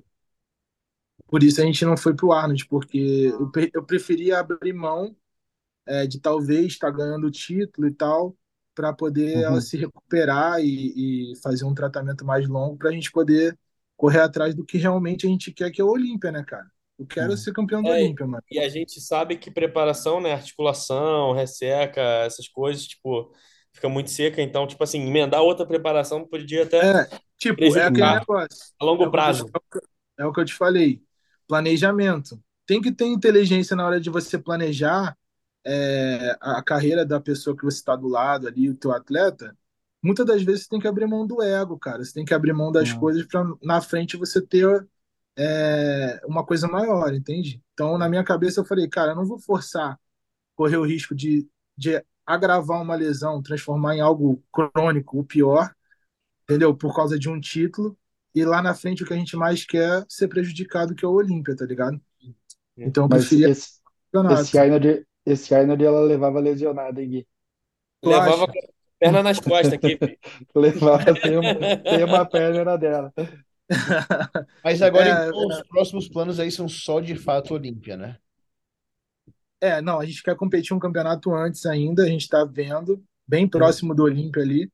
Por 1.27 1.43
isso 1.43 1.61
a 1.63 1.65
gente 1.65 1.85
não 1.85 1.97
foi 1.97 2.15
pro 2.15 2.33
Arnold, 2.33 2.67
porque 2.67 3.33
eu, 3.33 3.51
eu 3.73 3.85
preferia 3.85 4.39
abrir 4.39 4.75
mão 4.75 5.17
é, 5.89 6.07
de 6.07 6.21
talvez 6.21 6.67
estar 6.75 6.91
ganhando 6.93 7.27
o 7.29 7.31
título 7.33 7.89
e 7.89 7.95
tal, 7.95 8.37
para 8.75 8.93
poder 8.93 9.43
ela 9.43 9.61
Uhum. 9.61 9.63
se 9.63 9.77
recuperar 9.77 10.61
e, 10.61 11.33
e 11.33 11.37
fazer 11.43 11.65
um 11.65 11.75
tratamento 11.75 12.25
mais 12.25 12.49
longo, 12.49 12.77
para 12.79 12.91
a 12.91 12.93
gente 12.93 13.11
poder 13.13 13.59
correr 13.97 14.21
atrás 14.21 14.55
do 14.55 14.65
que 14.65 14.79
realmente 14.79 15.27
a 15.27 15.31
gente 15.31 15.53
quer, 15.53 15.71
que 15.73 15.81
é 15.81 15.85
o 15.85 15.89
Olímpia, 15.91 16.31
né, 16.33 16.45
cara? 16.45 16.67
Eu 16.99 17.07
quero 17.07 17.37
Uhum. 17.37 17.39
ser 17.39 17.53
campeão 17.53 17.83
do 17.83 17.91
É, 17.91 17.91
Olímpia, 17.91 18.27
mano. 18.27 18.45
E 18.51 18.59
a 18.61 18.69
gente 18.69 19.01
sabe 19.01 19.37
que 19.39 19.51
preparação, 19.51 20.21
né, 20.21 20.33
articulação, 20.33 21.33
resseca, 21.33 22.01
essas 22.25 22.49
coisas, 22.49 22.87
tipo, 22.87 23.31
fica 23.73 23.89
muito 23.89 24.11
seca. 24.11 24.41
Então, 24.43 24.67
tipo 24.67 24.83
assim, 24.83 25.01
emendar 25.07 25.43
outra 25.43 25.67
preparação 25.67 26.27
podia 26.27 26.63
até 26.65 26.95
É, 26.95 27.21
tipo, 27.39 27.77
é 27.77 27.85
aquele 27.87 28.09
negócio. 28.11 28.73
a 28.81 28.85
longo 28.85 29.11
É 29.27 29.31
eu, 29.31 29.37
prazo. 29.37 29.45
é 30.19 30.27
o 30.27 30.33
que 30.33 30.41
eu 30.41 30.45
te 30.45 30.55
falei. 30.55 31.03
Planejamento. 31.49 32.41
Tem 32.67 32.81
que 32.83 32.93
ter 32.93 33.07
inteligência 33.07 33.77
na 33.77 33.87
hora 33.87 34.01
de 34.01 34.11
você 34.11 34.39
planejar 34.39 35.17
é, 35.69 36.37
a 36.41 36.63
carreira 36.63 37.05
da 37.05 37.21
pessoa 37.21 37.57
que 37.57 37.65
você 37.65 37.79
está 37.79 37.95
do 37.95 38.09
lado 38.09 38.49
ali, 38.49 38.71
o 38.71 38.77
teu 38.77 38.93
atleta. 38.93 39.57
Muitas 40.03 40.25
das 40.27 40.43
vezes 40.43 40.63
você 40.65 40.71
tem 40.71 40.81
que 40.81 40.89
abrir 40.89 41.07
mão 41.07 41.27
do 41.27 41.43
ego, 41.43 41.79
cara. 41.79 42.03
Você 42.05 42.15
tem 42.15 42.25
que 42.25 42.35
abrir 42.35 42.55
mão 42.55 42.73
das 42.73 42.93
Uhum. 42.93 43.01
coisas 43.01 43.27
para 43.27 43.45
na 43.63 43.81
frente 43.83 44.17
você 44.17 44.41
ter 44.41 44.89
é, 45.37 46.21
uma 46.27 46.45
coisa 46.45 46.67
maior, 46.69 47.13
entende? 47.15 47.63
Então, 47.75 47.99
na 47.99 48.09
minha 48.09 48.25
cabeça, 48.25 48.61
eu 48.61 48.65
falei, 48.65 48.89
cara, 48.89 49.13
eu 49.13 49.17
não 49.17 49.27
vou 49.27 49.39
forçar, 49.39 49.99
correr 50.57 50.79
o 50.79 50.87
risco 50.87 51.15
de, 51.15 51.49
de 51.77 52.03
agravar 52.27 52.83
uma 52.83 52.97
lesão, 52.97 53.43
transformar 53.43 53.97
em 53.97 54.01
algo 54.01 54.43
crônico, 54.53 55.21
o 55.21 55.25
pior, 55.25 55.75
entendeu? 56.45 56.75
Por 56.77 56.95
causa 56.95 57.19
de 57.19 57.29
um 57.29 57.41
título. 57.41 57.97
E 58.35 58.45
lá 58.45 58.63
na 58.63 58.75
frente 58.75 59.03
o 59.03 59.07
que 59.07 59.15
a 59.15 59.17
gente 59.17 59.37
mais 59.37 59.65
quer 59.65 60.03
é 60.03 60.07
ser 60.09 60.29
prejudicado, 60.29 60.95
que 60.95 61.05
é 61.05 61.09
o 61.09 61.13
Olímpia, 61.13 61.57
tá 61.57 61.65
ligado? 61.67 62.01
Então 62.77 63.05
eu 63.05 63.09
preferia 63.09 63.51
esse, 63.51 63.81
esse 64.29 64.59
Arnold, 64.59 65.07
esse 65.33 65.55
Arnold 65.55 65.85
ela 65.85 66.01
levava 66.01 66.41
lesionada, 66.41 67.03
hein, 67.03 67.11
Gui? 67.11 67.29
Tu 68.03 68.11
Levava 68.11 68.47
acha? 68.47 68.49
com 68.49 68.53
a 68.53 68.73
perna 69.01 69.23
nas 69.23 69.41
costas 69.41 69.75
aqui. 69.75 69.99
Levava 70.55 71.15
sem 71.17 71.37
uma, 71.39 71.55
sem 71.89 72.05
uma 72.05 72.25
perna 72.27 72.65
na 72.65 72.77
dela. 72.77 73.13
Mas 74.63 74.83
agora, 74.83 75.11
É, 75.11 75.31
então, 75.31 75.47
os 75.47 75.63
próximos 75.63 76.09
planos 76.09 76.39
aí 76.41 76.51
são 76.51 76.69
só 76.69 77.01
de 77.01 77.17
fato 77.17 77.55
Olímpia, 77.55 77.97
né? 77.97 78.19
É, 79.61 79.81
não, 79.81 79.99
a 79.99 80.07
gente 80.07 80.23
quer 80.23 80.37
competir 80.37 80.75
um 80.75 80.79
campeonato 80.79 81.35
antes 81.35 81.67
ainda, 81.67 82.05
a 82.05 82.07
gente 82.07 82.29
tá 82.29 82.45
vendo, 82.45 83.03
bem 83.27 83.49
próximo 83.49 83.95
do 83.95 84.05
Olímpia 84.05 84.43
ali. 84.43 84.71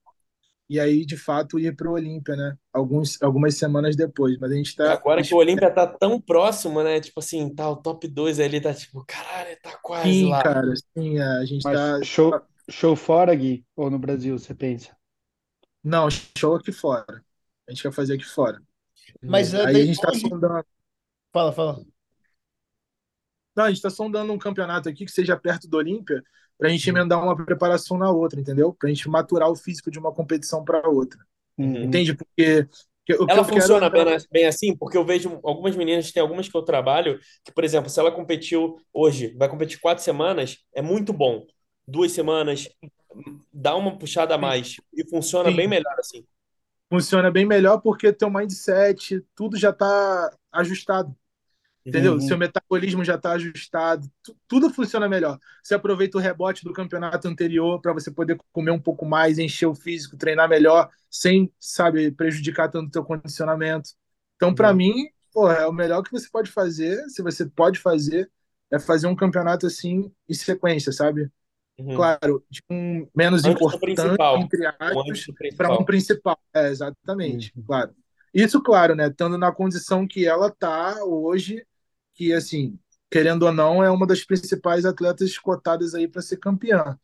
E 0.69 0.81
aí, 0.81 1.05
de 1.05 1.17
fato, 1.17 1.59
ir 1.59 1.77
pro 1.77 1.93
Olímpia, 1.93 2.35
né? 2.35 2.57
Alguns, 2.73 3.21
algumas 3.23 3.57
semanas 3.57 3.95
depois. 3.97 4.39
Mas 4.39 4.51
a 4.51 4.55
gente 4.55 4.75
tá. 4.75 4.95
Agora 4.95 5.23
que 5.23 5.35
o 5.35 5.37
Olímpia 5.37 5.71
tá 5.71 5.87
tão 5.87 6.21
próximo, 6.21 6.83
né? 6.83 7.01
Tipo 7.01 7.21
assim, 7.21 7.55
tá 7.55 7.69
o 7.69 7.77
top 7.77 8.09
2 8.09 8.41
ali, 8.41 8.61
tá 8.61 8.73
tipo, 8.73 9.05
caralho, 9.05 9.57
tá 9.63 9.79
quase 9.83 10.11
Sim, 10.11 10.31
lá. 10.31 10.43
cara, 10.43 10.75
sim, 10.97 11.19
é, 11.19 11.23
a 11.23 11.45
gente 11.45 11.63
Mas 11.65 11.77
tá. 11.79 12.03
show, 12.03 12.41
show 12.71 12.97
fora, 12.97 13.35
Gui? 13.35 13.65
Ou 13.77 13.91
no 13.91 13.99
Brasil, 13.99 14.39
você 14.39 14.55
pensa? 14.55 14.97
Não, 15.83 16.09
show 16.11 16.55
aqui 16.55 16.73
fora. 16.73 17.23
A 17.69 17.71
gente 17.73 17.83
quer 17.83 17.93
fazer 17.93 18.15
aqui 18.15 18.25
fora. 18.25 18.63
Mas 19.23 19.53
é, 19.55 19.67
Aí 19.67 19.77
a 19.77 19.85
gente 19.87 20.01
tá 20.01 20.13
sondando. 20.15 20.65
Fala, 21.33 21.53
fala. 21.53 21.85
Não, 23.57 23.65
a 23.65 23.71
gente 23.71 23.83
tá 23.83 23.91
sondando 23.91 24.33
um 24.33 24.39
campeonato 24.39 24.89
aqui 24.89 25.05
que 25.05 25.11
seja 25.13 25.37
perto 25.37 25.69
do 25.69 25.77
Olímpia, 25.77 26.23
pra 26.59 26.69
gente 26.69 26.89
emendar 26.89 27.23
uma 27.23 27.37
preparação 27.37 27.99
na 27.99 28.11
outra, 28.11 28.41
entendeu? 28.41 28.73
Pra 28.79 28.89
gente 28.89 29.09
maturar 29.09 29.51
o 29.51 29.57
físico 29.57 29.91
de 29.91 29.99
uma 29.99 30.13
competição 30.13 30.65
pra 30.65 30.89
outra. 30.89 31.19
Uhum. 31.59 31.85
Entende? 31.85 32.15
Porque 32.15 32.69
que- 33.07 33.15
o 33.15 33.27
que 33.27 33.33
Ela 33.33 33.43
eu 33.43 33.45
quero 33.45 33.61
funciona 33.61 33.87
é- 33.87 33.91
bem, 33.91 34.19
bem 34.33 34.47
assim, 34.47 34.77
porque 34.77 34.97
eu 34.97 35.05
vejo 35.05 35.39
algumas 35.45 35.77
meninas, 35.77 36.11
tem 36.11 36.23
algumas 36.23 36.49
que 36.49 36.57
eu 36.57 36.63
trabalho, 36.63 37.19
que, 37.45 37.53
por 37.53 37.63
exemplo, 37.65 37.91
se 37.91 38.01
ela 38.01 38.11
competiu 38.11 38.79
hoje, 38.93 39.35
vai 39.37 39.49
competir 39.49 39.79
quatro 39.81 40.03
semanas, 40.03 40.59
é 40.75 40.81
muito 40.81 41.13
bom. 41.13 41.47
Duas 41.87 42.13
semanas, 42.13 42.69
dá 43.53 43.77
uma 43.77 43.99
puxada 43.99 44.35
a 44.35 44.39
mais. 44.39 44.77
E 44.93 45.09
funciona 45.09 45.51
Sim. 45.51 45.57
bem 45.57 45.69
melhor 45.69 45.95
assim. 45.99 46.25
funciona 46.91 47.31
bem 47.31 47.45
melhor 47.45 47.81
porque 47.81 48.13
teu 48.13 48.31
mindset, 48.31 49.21
tudo 49.35 49.57
já 49.59 49.73
tá 49.73 50.31
ajustado. 50.53 51.15
Entendeu? 51.87 52.15
Uhum. 52.15 52.21
Seu 52.21 52.39
metabolismo 52.39 53.05
já 53.05 53.17
está 53.17 53.33
ajustado, 53.33 54.11
tu- 54.23 54.37
tudo 54.49 54.71
funciona 54.71 55.09
melhor. 55.09 55.39
Você 55.63 55.75
aproveita 55.75 56.17
o 56.19 56.21
rebote 56.21 56.65
do 56.65 56.73
campeonato 56.73 57.29
anterior 57.29 57.81
para 57.81 57.93
você 57.93 58.11
poder 58.11 58.39
comer 58.53 58.71
um 58.71 58.81
pouco 58.81 59.05
mais, 59.05 59.39
encher 59.39 59.67
o 59.67 59.75
físico, 59.75 60.17
treinar 60.17 60.49
melhor, 60.49 60.91
sem, 61.11 61.53
sabe, 61.61 62.11
prejudicar 62.11 62.71
tanto 62.71 62.89
o 62.89 62.91
teu 62.91 63.05
condicionamento. 63.05 63.91
Então, 64.37 64.55
para 64.55 64.73
mim, 64.73 64.93
pô, 65.33 65.51
é 65.51 65.67
o 65.67 65.73
melhor 65.73 66.03
que 66.03 66.11
você 66.11 66.29
pode 66.31 66.51
fazer, 66.51 66.99
se 67.11 67.23
você 67.23 67.47
pode 67.47 67.79
fazer, 67.79 68.31
é 68.71 68.79
fazer 68.79 69.07
um 69.07 69.15
campeonato 69.17 69.67
assim 69.67 70.11
em 70.29 70.35
sequência, 70.35 70.91
sabe? 70.91 71.31
Uhum. 71.79 71.95
Claro, 71.95 72.45
de 72.51 72.63
um 72.71 73.09
menos 73.15 73.45
Antes 73.45 73.61
importante, 73.63 74.23
entre 74.37 74.67
aspas, 74.79 75.27
para 75.57 75.73
um 75.73 75.85
principal. 75.85 76.39
É, 76.55 76.69
exatamente, 76.69 77.53
Uhum. 77.57 77.65
claro. 77.67 77.95
Isso, 78.33 78.61
claro, 78.63 78.95
né? 78.97 79.09
Estando 79.09 79.39
na 79.39 79.53
condição 79.53 80.07
que 80.07 80.27
ela 80.27 80.51
tá 80.51 80.97
hoje, 81.05 81.65
que, 82.15 82.33
assim, 82.33 82.79
querendo 83.11 83.45
ou 83.45 83.53
não, 83.53 83.83
é 83.83 83.91
uma 83.91 84.07
das 84.07 84.25
principais 84.25 84.85
atletas 84.85 85.39
cotadas 85.39 85.95
aí 85.95 86.09
para 86.09 86.23
ser 86.23 86.39
campeã. 86.39 86.99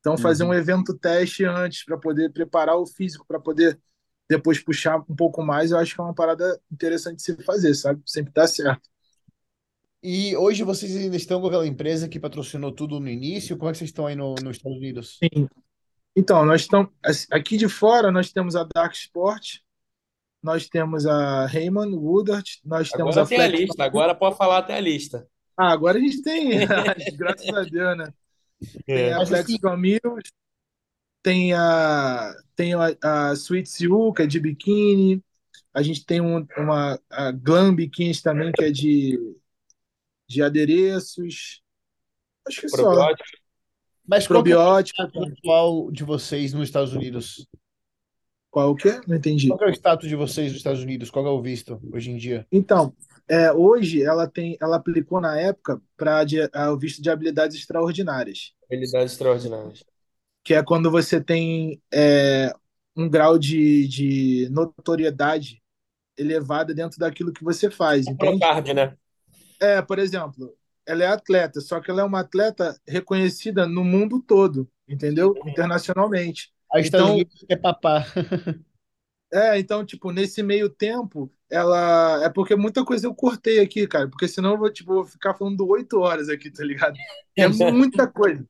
Então, 0.00 0.18
fazer 0.18 0.44
Uhum. 0.44 0.50
um 0.50 0.54
evento 0.54 0.96
teste 0.98 1.44
antes 1.44 1.84
para 1.84 1.98
poder 1.98 2.32
preparar 2.32 2.76
o 2.76 2.86
físico, 2.86 3.26
para 3.26 3.40
poder 3.40 3.80
depois 4.28 4.58
puxar 4.60 4.98
um 4.98 5.16
pouco 5.16 5.42
mais, 5.42 5.70
eu 5.72 5.78
acho 5.78 5.94
que 5.94 6.00
é 6.00 6.04
uma 6.04 6.14
parada 6.14 6.60
interessante 6.70 7.16
de 7.16 7.22
se 7.22 7.42
fazer, 7.44 7.74
sabe? 7.74 8.02
Sempre 8.06 8.32
dá 8.32 8.46
certo. 8.46 8.88
E 10.02 10.36
hoje 10.36 10.64
vocês 10.64 10.96
ainda 10.96 11.16
estão 11.16 11.40
com 11.40 11.46
aquela 11.46 11.66
empresa 11.66 12.08
que 12.08 12.18
patrocinou 12.18 12.72
tudo 12.72 12.98
no 12.98 13.08
início? 13.08 13.56
Como 13.56 13.68
é 13.68 13.72
que 13.72 13.78
vocês 13.78 13.90
estão 13.90 14.06
aí 14.06 14.16
no, 14.16 14.40
nos 14.40 14.56
Estados 14.56 14.78
Unidos? 14.78 15.22
Sim. 15.22 15.48
Então, 16.16 16.44
nós 16.44 16.62
estamos 16.62 16.90
aqui 17.30 17.56
de 17.56 17.68
fora, 17.68 18.10
nós 18.10 18.32
temos 18.32 18.56
a 18.56 18.64
Dark 18.74 18.92
Sport, 18.94 19.60
nós 20.42 20.68
temos 20.68 21.06
a 21.06 21.46
Raymond 21.46 21.94
Woodard, 21.94 22.60
nós 22.64 22.90
temos 22.90 23.16
Agora 23.16 23.22
a 23.26 23.28
tem 23.28 23.40
a 23.40 23.46
lista, 23.46 23.84
agora 23.84 24.14
pode 24.14 24.36
falar 24.36 24.58
até 24.58 24.74
a 24.76 24.80
lista. 24.80 25.26
Ah, 25.56 25.70
agora 25.72 25.98
a 25.98 26.00
gente 26.00 26.22
tem, 26.22 26.50
graças 27.16 27.48
a 27.48 27.62
Deus, 27.62 27.96
né? 27.98 28.12
Tem 28.86 28.96
É. 28.96 29.12
a 29.12 29.26
Flex 29.26 29.44
assim- 29.44 29.58
Camille, 29.58 30.00
tem 31.22 31.52
a, 31.52 32.34
tem 32.56 32.74
a, 32.74 32.96
a 33.02 33.32
Sweet 33.34 33.68
Siu, 33.68 34.12
que 34.12 34.22
é 34.22 34.26
de 34.26 34.40
biquíni. 34.40 35.22
A 35.74 35.82
gente 35.82 36.04
tem 36.04 36.20
um, 36.20 36.44
uma 36.56 37.00
a 37.08 37.30
Glam 37.32 37.74
Biquíni 37.74 38.14
também, 38.20 38.52
que 38.52 38.64
é 38.64 38.70
de, 38.70 39.18
de 40.28 40.42
adereços. 40.42 41.62
Acho 42.46 42.60
que 42.62 42.68
só. 42.68 42.76
Probiótico. 42.82 43.28
Mas 44.06 44.26
qual 44.26 44.42
que 44.42 44.50
é 44.52 44.56
o 44.56 45.24
atual 45.24 45.90
de 45.92 46.02
vocês 46.04 46.52
nos 46.52 46.68
Estados 46.68 46.92
Unidos? 46.92 47.46
Qual 48.52 48.70
o 48.70 48.76
quê? 48.76 49.00
Não 49.08 49.16
entendi. 49.16 49.48
Qual 49.48 49.58
que 49.58 49.64
é 49.64 49.68
o 49.68 49.70
status 49.70 50.06
de 50.06 50.14
vocês 50.14 50.48
nos 50.48 50.58
Estados 50.58 50.82
Unidos? 50.82 51.08
Qual 51.08 51.24
que 51.24 51.30
é 51.30 51.32
o 51.32 51.40
visto 51.40 51.80
hoje 51.90 52.10
em 52.10 52.18
dia? 52.18 52.46
Então, 52.52 52.94
é, 53.26 53.50
hoje 53.50 54.02
ela 54.02 54.28
tem, 54.28 54.58
ela 54.60 54.76
aplicou 54.76 55.22
na 55.22 55.40
época 55.40 55.80
para 55.96 56.70
o 56.70 56.76
visto 56.76 57.00
de 57.00 57.08
habilidades 57.08 57.56
extraordinárias, 57.56 58.52
Habilidades 58.70 59.12
extraordinárias. 59.12 59.82
que 60.44 60.52
é 60.52 60.62
quando 60.62 60.90
você 60.90 61.18
tem 61.18 61.80
é, 61.90 62.52
um 62.94 63.08
grau 63.08 63.38
de, 63.38 63.88
de 63.88 64.48
notoriedade 64.50 65.62
elevada 66.18 66.74
dentro 66.74 66.98
daquilo 66.98 67.32
que 67.32 67.42
você 67.42 67.70
faz, 67.70 68.06
entende? 68.06 68.38
Procard, 68.38 68.74
né? 68.74 68.94
É, 69.58 69.80
por 69.80 69.98
exemplo, 69.98 70.54
ela 70.84 71.04
é 71.04 71.06
atleta, 71.06 71.58
só 71.62 71.80
que 71.80 71.90
ela 71.90 72.02
é 72.02 72.04
uma 72.04 72.20
atleta 72.20 72.78
reconhecida 72.86 73.66
no 73.66 73.82
mundo 73.82 74.20
todo, 74.20 74.68
entendeu? 74.86 75.34
Internacionalmente. 75.46 76.52
A 76.72 76.80
Estados 76.80 77.10
Então- 77.10 77.46
quer 77.48 77.56
papar. 77.56 78.06
É, 79.32 79.58
então, 79.58 79.84
tipo, 79.84 80.12
nesse 80.12 80.42
meio 80.42 80.68
tempo, 80.68 81.32
ela. 81.50 82.22
É 82.22 82.28
porque 82.28 82.54
muita 82.54 82.84
coisa 82.84 83.06
eu 83.06 83.14
cortei 83.14 83.60
aqui, 83.60 83.86
cara, 83.86 84.06
porque 84.06 84.28
senão 84.28 84.52
eu 84.52 84.58
vou, 84.58 84.70
tipo, 84.70 84.92
vou 84.92 85.04
ficar 85.06 85.32
falando 85.34 85.66
oito 85.68 85.98
horas 86.00 86.28
aqui, 86.28 86.50
tá 86.50 86.62
ligado? 86.64 86.94
É 87.36 87.48
muita 87.48 88.06
coisa. 88.06 88.46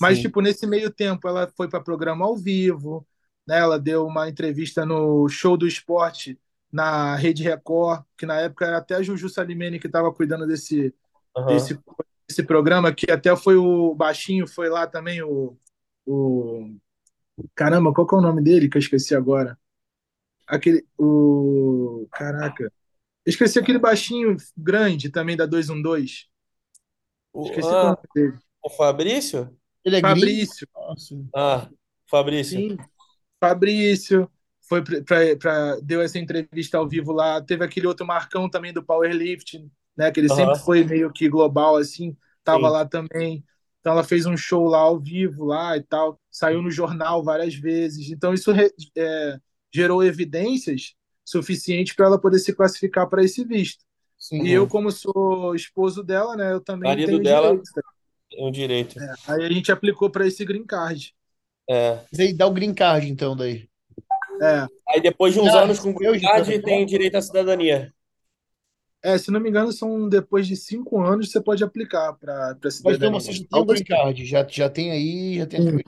Mas, 0.00 0.16
Sim. 0.16 0.22
tipo, 0.22 0.40
nesse 0.40 0.66
meio 0.66 0.90
tempo, 0.90 1.28
ela 1.28 1.50
foi 1.56 1.68
para 1.68 1.80
programa 1.80 2.24
ao 2.24 2.36
vivo, 2.36 3.06
né? 3.46 3.58
Ela 3.60 3.78
deu 3.78 4.04
uma 4.04 4.28
entrevista 4.28 4.84
no 4.84 5.28
Show 5.28 5.56
do 5.56 5.66
Esporte 5.66 6.36
na 6.72 7.14
Rede 7.14 7.44
Record, 7.44 8.02
que 8.18 8.26
na 8.26 8.40
época 8.40 8.66
era 8.66 8.78
até 8.78 8.96
a 8.96 9.02
Juju 9.02 9.28
Salimene 9.28 9.78
que 9.78 9.86
estava 9.86 10.12
cuidando 10.12 10.44
desse, 10.44 10.92
Aham. 11.36 11.46
desse, 11.46 11.78
desse 12.28 12.42
programa, 12.42 12.92
que 12.92 13.08
até 13.10 13.34
foi 13.36 13.56
o 13.56 13.94
Baixinho, 13.94 14.48
foi 14.48 14.68
lá 14.68 14.88
também, 14.88 15.22
o, 15.22 15.56
o. 16.04 16.74
Caramba, 17.54 17.92
qual 17.92 18.06
que 18.06 18.14
é 18.14 18.18
o 18.18 18.20
nome 18.20 18.42
dele 18.42 18.68
que 18.68 18.76
eu 18.76 18.80
esqueci 18.80 19.14
agora? 19.14 19.58
Aquele. 20.46 20.86
O. 20.98 22.08
Caraca. 22.12 22.64
Eu 23.26 23.30
esqueci 23.30 23.58
aquele 23.58 23.78
baixinho 23.78 24.36
grande 24.56 25.10
também 25.10 25.36
da 25.36 25.46
212. 25.46 26.26
O, 27.32 27.44
Esqueci 27.46 27.68
o 27.68 27.70
ah, 27.70 27.84
nome 27.84 27.98
dele. 28.14 28.38
o 28.62 28.70
Fabrício? 28.70 29.56
Ele 29.84 29.96
é 29.96 30.00
gringo? 30.00 30.20
Fabrício. 30.20 30.68
Nossa. 30.74 31.14
Ah, 31.34 31.70
Fabrício. 32.10 32.58
Sim. 32.58 32.76
Fabrício. 33.40 34.30
Foi 34.68 34.82
pra- 35.38 35.76
deu 35.82 36.00
essa 36.02 36.18
entrevista 36.18 36.78
ao 36.78 36.88
vivo 36.88 37.12
lá. 37.12 37.40
Teve 37.42 37.64
aquele 37.64 37.86
outro 37.86 38.06
Marcão 38.06 38.50
também 38.50 38.72
do 38.72 38.82
Powerlifting, 38.84 39.70
né? 39.96 40.10
Que 40.10 40.20
ele 40.20 40.28
Aham. 40.30 40.36
sempre 40.36 40.58
foi 40.58 40.84
meio 40.84 41.12
que 41.12 41.28
global, 41.28 41.76
assim. 41.76 42.16
Tava 42.44 42.68
Sim. 42.68 42.72
lá 42.72 42.84
também. 42.86 43.44
Então 43.86 43.92
ela 43.92 44.02
fez 44.02 44.26
um 44.26 44.36
show 44.36 44.66
lá 44.66 44.80
ao 44.80 44.98
vivo 44.98 45.44
lá 45.44 45.76
e 45.76 45.80
tal. 45.80 46.18
Saiu 46.28 46.60
no 46.60 46.72
jornal 46.72 47.22
várias 47.22 47.54
vezes. 47.54 48.10
Então 48.10 48.34
isso 48.34 48.50
é, 48.50 49.38
gerou 49.72 50.02
evidências 50.02 50.96
suficientes 51.24 51.94
para 51.94 52.06
ela 52.06 52.20
poder 52.20 52.40
se 52.40 52.52
classificar 52.52 53.08
para 53.08 53.22
esse 53.22 53.44
visto. 53.44 53.84
Sim. 54.18 54.42
E 54.42 54.50
eu, 54.50 54.66
como 54.66 54.90
sou 54.90 55.54
esposo 55.54 56.02
dela, 56.02 56.34
né? 56.34 56.52
Eu 56.52 56.60
também 56.60 56.90
Marido 56.90 57.06
tenho 57.06 57.22
dela. 57.22 57.50
direito. 57.50 57.70
Um 58.40 58.50
direito. 58.50 58.98
Aí 59.28 59.44
a 59.44 59.52
gente 59.52 59.70
aplicou 59.70 60.10
para 60.10 60.26
esse 60.26 60.44
green 60.44 60.66
card. 60.66 61.14
É. 61.70 62.00
Aí 62.18 62.32
dá 62.32 62.48
o 62.48 62.52
green 62.52 62.74
card, 62.74 63.08
então, 63.08 63.36
daí. 63.36 63.68
É, 64.42 64.66
Aí 64.88 65.00
depois 65.00 65.32
de 65.32 65.38
uns 65.38 65.52
Já 65.52 65.62
anos 65.62 65.78
com 65.78 65.94
green 65.94 66.20
todo 66.20 66.62
tem 66.62 66.84
direito 66.84 67.18
à 67.18 67.22
cidadania. 67.22 67.94
É, 69.02 69.16
se 69.18 69.30
não 69.30 69.40
me 69.40 69.48
engano, 69.48 69.72
são 69.72 70.08
depois 70.08 70.46
de 70.46 70.56
cinco 70.56 71.00
anos 71.00 71.30
você 71.30 71.40
pode 71.40 71.62
aplicar 71.62 72.12
para 72.14 72.54
para 72.56 72.70
Mas 72.84 72.98
cidadania. 72.98 73.10
você 73.20 73.32
já 73.32 73.44
tem 73.44 73.60
o 73.60 73.64
green 73.64 73.84
card, 73.84 74.24
já, 74.24 74.46
já 74.48 74.68
tem 74.70 74.90
aí, 74.90 75.36
já 75.38 75.46
tem. 75.46 75.60
Sim. 75.62 75.82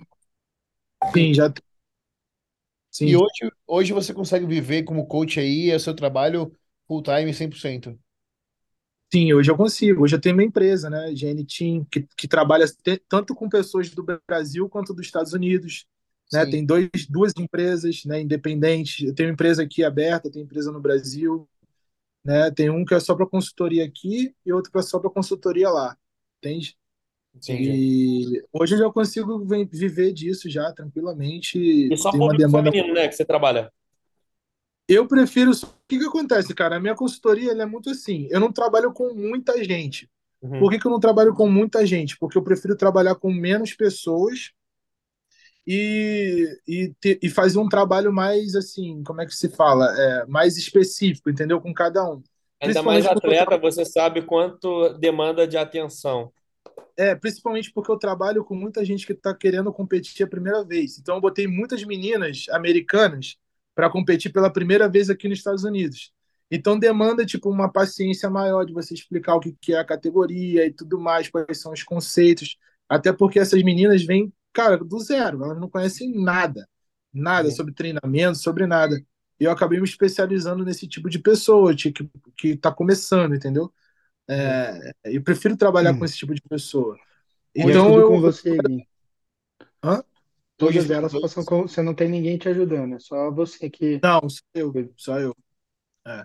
assim, 1.02 1.34
já 1.34 1.50
tem. 1.50 1.62
Sim. 2.90 3.08
E 3.08 3.16
hoje, 3.16 3.52
hoje 3.66 3.92
você 3.92 4.14
consegue 4.14 4.46
viver 4.46 4.82
como 4.84 5.06
coach 5.06 5.38
aí, 5.40 5.70
é 5.70 5.76
o 5.76 5.80
seu 5.80 5.94
trabalho 5.94 6.52
full 6.86 7.02
time 7.02 7.32
100%. 7.34 7.98
Sim, 9.12 9.32
hoje 9.32 9.50
eu 9.50 9.56
consigo. 9.56 10.02
Hoje 10.02 10.16
eu 10.16 10.20
tenho 10.20 10.34
uma 10.36 10.44
empresa, 10.44 10.90
né, 10.90 11.14
GN 11.14 11.44
Team, 11.44 11.84
que, 11.90 12.06
que 12.16 12.28
trabalha 12.28 12.66
te- 12.66 13.02
tanto 13.08 13.34
com 13.34 13.48
pessoas 13.48 13.88
do 13.90 14.04
Brasil 14.26 14.68
quanto 14.68 14.92
dos 14.92 15.06
Estados 15.06 15.32
Unidos. 15.32 15.86
Né? 16.30 16.44
Sim. 16.44 16.50
Tem 16.50 16.64
dois, 16.66 16.88
duas 17.08 17.32
empresas 17.38 18.04
né, 18.04 18.20
independentes. 18.20 19.06
Eu 19.06 19.14
tenho 19.14 19.30
uma 19.30 19.32
empresa 19.32 19.62
aqui 19.62 19.82
aberta, 19.82 20.30
tenho 20.30 20.44
empresa 20.44 20.70
no 20.70 20.80
Brasil. 20.80 21.48
Né? 22.28 22.50
Tem 22.50 22.68
um 22.68 22.84
que 22.84 22.92
é 22.92 23.00
só 23.00 23.14
para 23.14 23.24
consultoria 23.26 23.82
aqui 23.82 24.34
e 24.44 24.52
outro 24.52 24.70
que 24.70 24.76
é 24.76 24.82
só 24.82 24.98
para 24.98 25.08
consultoria 25.08 25.70
lá. 25.70 25.96
Entende? 26.36 26.76
Entendi. 27.34 27.70
E 27.70 28.44
hoje 28.52 28.74
eu 28.74 28.80
já 28.80 28.90
consigo 28.90 29.46
viver 29.72 30.12
disso 30.12 30.50
já 30.50 30.70
tranquilamente. 30.74 31.58
E 31.58 31.96
só 31.96 32.10
Tem 32.10 32.20
uma 32.20 32.26
público 32.26 32.46
demanda 32.46 32.70
feminino, 32.70 32.92
né, 32.92 33.08
que 33.08 33.14
você 33.14 33.24
trabalha. 33.24 33.72
eu 34.86 35.08
prefiro. 35.08 35.52
O 35.52 35.88
que 35.88 35.98
que 35.98 36.04
acontece, 36.04 36.54
cara? 36.54 36.76
A 36.76 36.80
minha 36.80 36.94
consultoria 36.94 37.52
é 37.52 37.64
muito 37.64 37.88
assim. 37.88 38.28
Eu 38.30 38.40
não 38.40 38.52
trabalho 38.52 38.92
com 38.92 39.14
muita 39.14 39.64
gente. 39.64 40.06
Uhum. 40.42 40.58
Por 40.58 40.70
que, 40.70 40.78
que 40.78 40.86
eu 40.86 40.90
não 40.90 41.00
trabalho 41.00 41.32
com 41.32 41.48
muita 41.48 41.86
gente? 41.86 42.18
Porque 42.18 42.36
eu 42.36 42.42
prefiro 42.42 42.76
trabalhar 42.76 43.14
com 43.14 43.32
menos 43.32 43.72
pessoas 43.72 44.52
e, 45.70 46.58
e, 46.66 46.94
ter- 46.98 47.18
e 47.22 47.28
fazer 47.28 47.58
um 47.58 47.68
trabalho 47.68 48.10
mais 48.10 48.54
assim, 48.54 49.02
como 49.04 49.20
é 49.20 49.26
que 49.26 49.34
se 49.34 49.50
fala? 49.50 49.94
É, 49.94 50.26
mais 50.26 50.56
específico, 50.56 51.28
entendeu? 51.28 51.60
Com 51.60 51.74
cada 51.74 52.10
um. 52.10 52.22
Ainda 52.58 52.82
mais 52.82 53.06
porque 53.06 53.26
eu 53.26 53.30
atleta, 53.30 53.58
você 53.58 53.84
sabe 53.84 54.22
quanto 54.22 54.94
demanda 54.94 55.46
de 55.46 55.58
atenção. 55.58 56.32
É, 56.96 57.14
principalmente 57.14 57.70
porque 57.70 57.90
eu 57.90 57.98
trabalho 57.98 58.42
com 58.42 58.54
muita 58.54 58.82
gente 58.82 59.06
que 59.06 59.12
está 59.12 59.34
querendo 59.34 59.70
competir 59.70 60.24
a 60.24 60.28
primeira 60.28 60.64
vez. 60.64 60.98
Então, 60.98 61.16
eu 61.16 61.20
botei 61.20 61.46
muitas 61.46 61.84
meninas 61.84 62.46
americanas 62.50 63.36
para 63.74 63.90
competir 63.90 64.32
pela 64.32 64.50
primeira 64.50 64.88
vez 64.88 65.10
aqui 65.10 65.28
nos 65.28 65.38
Estados 65.38 65.64
Unidos. 65.64 66.12
Então, 66.50 66.78
demanda 66.78 67.26
tipo 67.26 67.50
uma 67.50 67.70
paciência 67.70 68.30
maior 68.30 68.64
de 68.64 68.72
você 68.72 68.94
explicar 68.94 69.36
o 69.36 69.40
que 69.40 69.54
que 69.60 69.74
é 69.74 69.78
a 69.78 69.84
categoria 69.84 70.66
e 70.66 70.72
tudo 70.72 70.98
mais, 70.98 71.28
quais 71.28 71.60
são 71.60 71.72
os 71.72 71.82
conceitos. 71.82 72.56
Até 72.88 73.12
porque 73.12 73.38
essas 73.38 73.62
meninas 73.62 74.02
vêm, 74.02 74.32
cara, 74.58 74.78
do 74.78 74.98
zero. 75.00 75.44
Elas 75.44 75.60
não 75.60 75.68
conhecem 75.70 76.12
nada, 76.22 76.68
nada 77.12 77.48
Uhum. 77.48 77.56
sobre 77.56 77.74
treinamento, 77.74 78.38
sobre 78.38 78.66
nada. 78.66 78.96
E 79.40 79.44
eu 79.44 79.50
acabei 79.52 79.78
me 79.78 79.84
especializando 79.86 80.64
nesse 80.64 80.88
tipo 80.88 81.08
de 81.08 81.18
pessoa 81.18 81.74
que 81.74 81.92
que 82.36 82.48
está 82.48 82.72
começando, 82.72 83.34
entendeu? 83.34 83.72
É, 84.28 84.92
eu 85.04 85.22
prefiro 85.22 85.56
trabalhar 85.56 85.94
Hum. 85.94 85.98
com 85.98 86.04
esse 86.04 86.16
tipo 86.18 86.34
de 86.34 86.42
pessoa. 86.42 86.96
Então 87.54 87.98
eu 87.98 88.08
com 88.08 88.20
você, 88.20 88.58
Gui. 88.60 88.88
Hã? 89.82 90.02
Todas 90.56 90.90
elas 90.90 91.12
passam 91.12 91.44
com. 91.44 91.62
Você 91.62 91.82
não 91.82 91.94
tem 91.94 92.08
ninguém 92.08 92.36
te 92.38 92.48
ajudando, 92.48 92.94
é 92.96 92.98
só 92.98 93.30
você 93.30 93.70
que. 93.70 93.98
não, 94.02 94.28
só 94.28 94.42
eu, 94.54 94.92
só 94.96 95.20
eu. 95.20 95.36
É. 96.06 96.24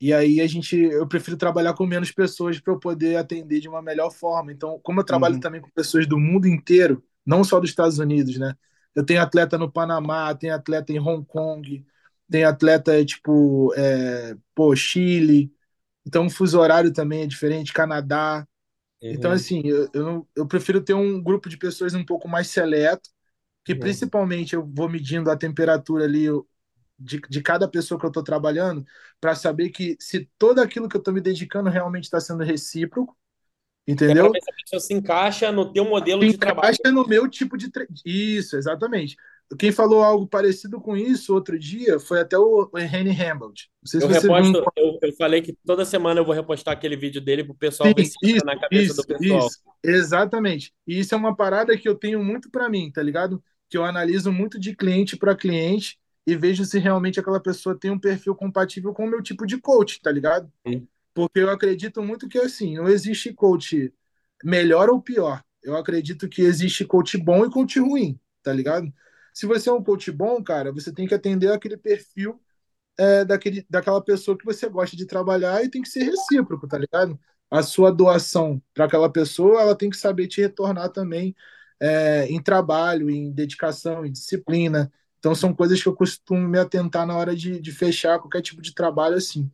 E 0.00 0.12
aí 0.14 0.40
a 0.40 0.46
gente, 0.46 0.76
eu 0.76 1.08
prefiro 1.08 1.36
trabalhar 1.36 1.74
com 1.74 1.84
menos 1.86 2.12
pessoas 2.12 2.60
para 2.60 2.72
eu 2.72 2.78
poder 2.78 3.16
atender 3.16 3.60
de 3.60 3.68
uma 3.68 3.82
melhor 3.82 4.10
forma. 4.10 4.52
Então, 4.52 4.78
como 4.82 5.00
eu 5.00 5.04
trabalho 5.04 5.34
Uhum. 5.34 5.40
também 5.40 5.60
com 5.60 5.70
pessoas 5.70 6.06
do 6.06 6.18
mundo 6.18 6.46
inteiro, 6.46 7.02
não 7.28 7.44
só 7.44 7.60
dos 7.60 7.70
Estados 7.70 8.00
Unidos, 8.00 8.38
né? 8.38 8.56
Eu 8.94 9.06
tenho 9.06 9.22
atleta 9.22 9.58
no 9.58 9.72
Panamá, 9.72 10.34
tenho 10.34 10.54
atleta 10.56 10.92
em 10.92 11.00
Hong 11.00 11.24
Kong, 11.26 11.86
tenho 12.30 12.48
atleta 12.48 13.04
tipo, 13.06 13.74
é, 13.76 14.36
pô, 14.54 14.76
Chile. 14.76 15.52
Então 16.06 16.26
o 16.26 16.30
fuso 16.30 16.58
horário 16.60 16.92
também 16.92 17.22
é 17.22 17.26
diferente, 17.28 17.72
Canadá. 17.72 18.46
Então, 19.10 19.30
Uhum. 19.30 19.32
assim, 19.32 19.62
eu, 19.64 19.88
eu, 19.94 20.28
eu 20.36 20.46
prefiro 20.46 20.82
ter 20.82 20.94
um 20.94 21.22
grupo 21.22 21.48
de 21.48 21.56
pessoas 21.56 21.94
um 21.94 22.04
pouco 22.04 22.28
mais 22.28 22.48
seleto, 22.48 23.08
que 23.64 23.74
Uhum. 23.74 23.76
principalmente 23.76 24.54
eu 24.56 24.66
vou 24.66 24.88
medindo 24.88 25.30
a 25.30 25.36
temperatura 25.38 26.04
ali 26.04 26.26
de, 26.98 27.20
de 27.28 27.42
cada 27.42 27.68
pessoa 27.68 27.98
que 27.98 28.06
eu 28.06 28.08
estou 28.10 28.22
trabalhando, 28.24 28.84
para 29.20 29.34
saber 29.34 29.70
que 29.70 29.96
se 30.00 30.30
todo 30.38 30.60
aquilo 30.60 30.88
que 30.88 30.96
eu 30.96 31.00
estou 31.00 31.14
me 31.14 31.20
dedicando 31.20 31.70
realmente 31.70 32.04
está 32.04 32.20
sendo 32.20 32.42
recíproco, 32.44 33.16
entendeu? 33.92 34.30
para 34.30 34.32
ver 34.32 34.42
se 34.42 34.50
a 34.50 34.54
pessoa 34.54 34.80
se 34.80 34.94
encaixa 34.94 35.52
no 35.52 35.72
teu 35.72 35.84
modelo 35.84 36.24
de 36.24 36.36
trabalho. 36.38 36.74
Encaixa 36.74 36.92
no 36.92 37.06
meu 37.06 37.28
tipo 37.28 37.56
de. 37.56 37.70
tre- 37.70 37.86
Isso, 38.04 38.56
exatamente. 38.56 39.16
Quem 39.58 39.72
falou 39.72 40.02
algo 40.02 40.26
parecido 40.26 40.78
com 40.80 40.94
isso 40.96 41.32
outro 41.34 41.58
dia 41.58 41.98
foi 41.98 42.20
até 42.20 42.36
o 42.36 42.70
Henry 42.76 43.10
sei 43.86 44.00
se 44.00 44.06
Eu 44.06 44.08
reposto, 44.08 44.58
eu, 44.76 44.98
eu 45.02 45.12
falei 45.16 45.40
que 45.40 45.54
toda 45.64 45.84
semana 45.86 46.20
eu 46.20 46.24
vou 46.24 46.34
repostar 46.34 46.74
aquele 46.74 46.96
vídeo 46.96 47.20
dele 47.20 47.42
pro 47.44 47.54
pessoal 47.54 47.88
ver 47.94 48.04
Sim, 48.04 48.10
se 48.10 48.16
entra 48.22 48.36
isso, 48.36 48.44
na 48.44 48.60
cabeça 48.60 48.92
isso, 48.92 49.02
do 49.02 49.04
pessoal. 49.06 49.48
isso, 49.48 49.58
exatamente. 49.82 50.74
E 50.86 50.98
isso 50.98 51.14
é 51.14 51.18
uma 51.18 51.34
parada 51.34 51.76
que 51.78 51.88
eu 51.88 51.94
tenho 51.94 52.22
muito 52.22 52.50
para 52.50 52.68
mim, 52.68 52.90
tá 52.92 53.02
ligado? 53.02 53.42
Que 53.70 53.78
eu 53.78 53.84
analiso 53.84 54.30
muito 54.32 54.58
de 54.58 54.74
cliente 54.76 55.16
para 55.16 55.34
cliente 55.36 55.98
e 56.26 56.36
vejo 56.36 56.64
se 56.64 56.78
realmente 56.78 57.18
aquela 57.18 57.40
pessoa 57.40 57.78
tem 57.78 57.90
um 57.90 57.98
perfil 57.98 58.34
compatível 58.34 58.92
com 58.92 59.04
o 59.06 59.08
meu 59.10 59.22
tipo 59.22 59.46
de 59.46 59.58
coach, 59.58 60.00
tá 60.02 60.12
ligado? 60.12 60.52
Sim. 60.66 60.88
Porque 61.18 61.40
eu 61.40 61.50
acredito 61.50 62.00
muito 62.00 62.28
que 62.28 62.38
assim, 62.38 62.76
não 62.76 62.88
existe 62.88 63.32
coach 63.32 63.92
melhor 64.44 64.88
ou 64.88 65.02
pior. 65.02 65.42
Eu 65.60 65.76
acredito 65.76 66.28
que 66.28 66.42
existe 66.42 66.84
coach 66.84 67.18
bom 67.18 67.44
e 67.44 67.50
coach 67.50 67.80
ruim, 67.80 68.20
tá 68.40 68.52
ligado? 68.52 68.86
Se 69.34 69.44
você 69.44 69.68
é 69.68 69.72
um 69.72 69.82
coach 69.82 70.12
bom, 70.12 70.40
cara, 70.44 70.70
você 70.70 70.92
tem 70.92 71.08
que 71.08 71.14
atender 71.14 71.50
aquele 71.50 71.76
perfil 71.76 72.40
é, 72.96 73.24
daquele, 73.24 73.66
daquela 73.68 74.00
pessoa 74.00 74.38
que 74.38 74.44
você 74.44 74.68
gosta 74.68 74.96
de 74.96 75.06
trabalhar 75.06 75.64
e 75.64 75.68
tem 75.68 75.82
que 75.82 75.88
ser 75.88 76.04
recíproco, 76.04 76.68
tá 76.68 76.78
ligado? 76.78 77.18
A 77.50 77.64
sua 77.64 77.90
doação 77.90 78.62
para 78.72 78.84
aquela 78.84 79.10
pessoa, 79.10 79.60
ela 79.60 79.74
tem 79.74 79.90
que 79.90 79.96
saber 79.96 80.28
te 80.28 80.40
retornar 80.40 80.90
também 80.90 81.34
é, 81.80 82.26
em 82.28 82.40
trabalho, 82.40 83.10
em 83.10 83.32
dedicação, 83.32 84.06
em 84.06 84.12
disciplina. 84.12 84.88
Então, 85.18 85.34
são 85.34 85.52
coisas 85.52 85.82
que 85.82 85.88
eu 85.88 85.96
costumo 85.96 86.46
me 86.46 86.60
atentar 86.60 87.04
na 87.04 87.16
hora 87.16 87.34
de, 87.34 87.58
de 87.60 87.72
fechar 87.72 88.20
qualquer 88.20 88.40
tipo 88.40 88.62
de 88.62 88.72
trabalho 88.72 89.16
assim. 89.16 89.50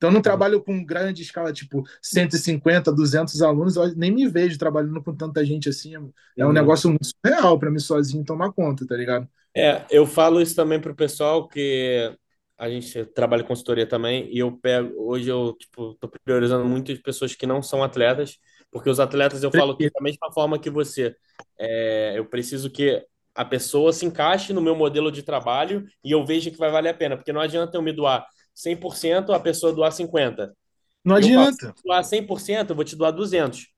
Então, 0.00 0.08
eu 0.08 0.14
não 0.14 0.22
trabalho 0.22 0.62
com 0.62 0.82
grande 0.82 1.20
escala, 1.22 1.52
tipo 1.52 1.84
150, 2.00 2.90
200 2.90 3.42
alunos, 3.42 3.76
eu 3.76 3.94
nem 3.94 4.10
me 4.10 4.26
vejo 4.26 4.56
trabalhando 4.58 5.02
com 5.02 5.14
tanta 5.14 5.44
gente 5.44 5.68
assim. 5.68 5.94
É 6.38 6.46
um 6.46 6.52
Uhum. 6.52 6.54
negócio 6.54 6.88
muito 6.88 7.04
surreal 7.06 7.58
para 7.58 7.70
mim 7.70 7.78
sozinho 7.78 8.24
tomar 8.24 8.50
conta, 8.52 8.86
tá 8.86 8.96
ligado? 8.96 9.28
É, 9.56 9.84
eu 9.90 10.06
falo 10.06 10.40
isso 10.40 10.54
também 10.54 10.80
pro 10.80 10.94
pessoal 10.94 11.48
que 11.48 12.16
a 12.56 12.68
gente 12.70 13.04
trabalha 13.06 13.42
em 13.42 13.46
consultoria 13.46 13.86
também 13.86 14.28
e 14.32 14.38
eu 14.38 14.52
pego, 14.58 14.94
hoje 15.10 15.28
eu, 15.28 15.54
tipo, 15.58 15.94
tô 15.94 16.08
priorizando 16.24 16.64
muitas 16.64 16.98
pessoas 17.00 17.34
que 17.34 17.46
não 17.46 17.62
são 17.62 17.82
atletas, 17.82 18.38
porque 18.70 18.88
os 18.90 19.00
atletas 19.00 19.42
eu 19.42 19.50
falo 19.50 19.76
que 19.76 19.90
da 19.90 20.00
mesma 20.00 20.30
forma 20.32 20.58
que 20.58 20.70
você, 20.70 21.16
é, 21.58 22.14
eu 22.18 22.26
preciso 22.26 22.70
que 22.70 23.04
a 23.34 23.44
pessoa 23.44 23.92
se 23.92 24.04
encaixe 24.06 24.52
no 24.52 24.60
meu 24.60 24.76
modelo 24.76 25.10
de 25.10 25.22
trabalho 25.22 25.86
e 26.04 26.10
eu 26.12 26.24
veja 26.24 26.50
que 26.50 26.58
vai 26.58 26.70
valer 26.70 26.90
a 26.90 26.94
pena, 26.94 27.16
porque 27.16 27.32
não 27.32 27.40
adianta 27.40 27.76
eu 27.76 27.82
me 27.82 27.92
doar 27.92 28.26
100%, 28.60 29.32
a 29.32 29.40
pessoa 29.40 29.72
doar 29.72 29.92
50%. 29.92 30.58
Não 31.04 31.16
Eu 31.18 31.30
falo, 31.30 31.48
adianta. 31.48 31.74
se 31.74 31.84
doar 31.84 32.04
100%, 32.04 32.70
eu 32.70 32.76
vou 32.76 32.84
te 32.84 32.96
doar 32.96 33.12
200. 33.12 33.68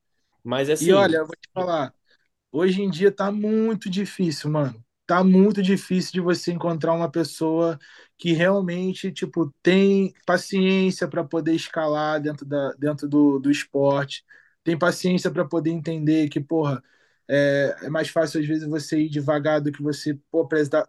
Mas 0.44 0.70
assim, 0.70 0.92
E 0.92 0.92
olha, 0.92 1.18
eu 1.18 1.26
vou 1.26 1.36
te 1.36 1.48
falar, 1.54 1.94
hoje 2.52 2.82
em 2.82 2.90
dia 2.90 3.12
tá 3.12 3.32
muito 3.32 3.90
difícil, 3.90 4.50
mano. 4.50 4.84
Tá 5.06 5.24
muito 5.24 5.62
difícil 5.62 6.12
de 6.14 6.20
você 6.20 6.52
encontrar 6.52 6.94
uma 6.94 7.10
pessoa 7.10 7.78
que 8.18 8.32
realmente, 8.32 9.12
tipo, 9.12 9.52
tem 9.62 10.14
paciência 10.26 11.08
para 11.08 11.24
poder 11.24 11.54
escalar 11.54 12.20
dentro, 12.22 12.46
da, 12.46 12.72
dentro 12.74 13.08
do, 13.08 13.38
do 13.40 13.50
esporte, 13.50 14.24
tem 14.64 14.78
paciência 14.78 15.30
para 15.30 15.44
poder 15.46 15.70
entender 15.70 16.28
que, 16.30 16.40
porra, 16.40 16.82
é, 17.32 17.76
é 17.84 17.90
mais 17.90 18.08
fácil 18.10 18.40
às 18.40 18.46
vezes 18.46 18.68
você 18.68 19.00
ir 19.02 19.08
devagar 19.08 19.60
do 19.60 19.72
que 19.72 19.82
você, 19.82 20.14
pô, 20.30 20.48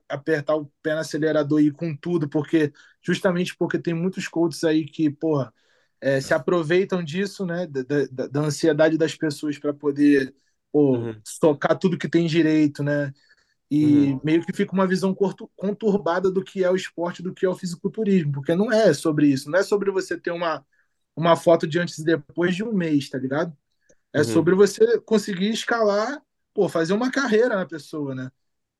apertar 0.09 0.55
o 0.57 0.65
pé 0.83 0.93
no 0.93 0.99
acelerador 1.01 1.61
e 1.61 1.67
ir 1.67 1.73
com 1.73 1.95
tudo, 1.95 2.29
porque 2.29 2.73
justamente 3.01 3.55
porque 3.57 3.79
tem 3.79 3.93
muitos 3.93 4.27
coaches 4.27 4.63
aí 4.65 4.85
que, 4.85 5.09
porra, 5.09 5.53
é, 6.01 6.19
se 6.21 6.33
aproveitam 6.33 7.03
disso, 7.03 7.45
né, 7.45 7.67
da, 7.67 7.83
da, 8.11 8.27
da 8.27 8.39
ansiedade 8.41 8.97
das 8.97 9.15
pessoas 9.15 9.57
para 9.59 9.73
poder 9.73 10.35
pô, 10.71 11.07
Uhum. 11.07 11.23
socar 11.23 11.77
tudo 11.79 11.97
que 11.97 12.09
tem 12.09 12.27
direito, 12.27 12.83
né? 12.83 13.13
E 13.71 14.17
Uhum. 14.17 14.21
meio 14.23 14.45
que 14.45 14.53
fica 14.53 14.73
uma 14.73 14.87
visão 14.87 15.15
conturbada 15.55 16.31
do 16.31 16.43
que 16.43 16.63
é 16.63 16.69
o 16.69 16.75
esporte, 16.75 17.23
do 17.23 17.33
que 17.33 17.45
é 17.45 17.49
o 17.49 17.55
fisiculturismo, 17.55 18.31
porque 18.33 18.55
não 18.55 18.71
é 18.71 18.93
sobre 18.93 19.27
isso, 19.27 19.49
não 19.49 19.59
é 19.59 19.63
sobre 19.63 19.91
você 19.91 20.17
ter 20.19 20.31
uma, 20.31 20.63
uma 21.15 21.35
foto 21.35 21.67
de 21.67 21.79
antes 21.79 21.97
e 21.99 22.03
depois 22.05 22.55
de 22.55 22.63
um 22.63 22.73
mês, 22.73 23.09
tá 23.09 23.17
ligado? 23.17 23.55
É 24.13 24.23
Uhum. 24.23 24.23
sobre 24.23 24.55
você 24.55 24.99
conseguir 25.01 25.49
escalar, 25.51 26.21
pô, 26.53 26.69
fazer 26.69 26.93
uma 26.93 27.11
carreira 27.11 27.55
na 27.55 27.65
pessoa, 27.65 28.15
né? 28.15 28.31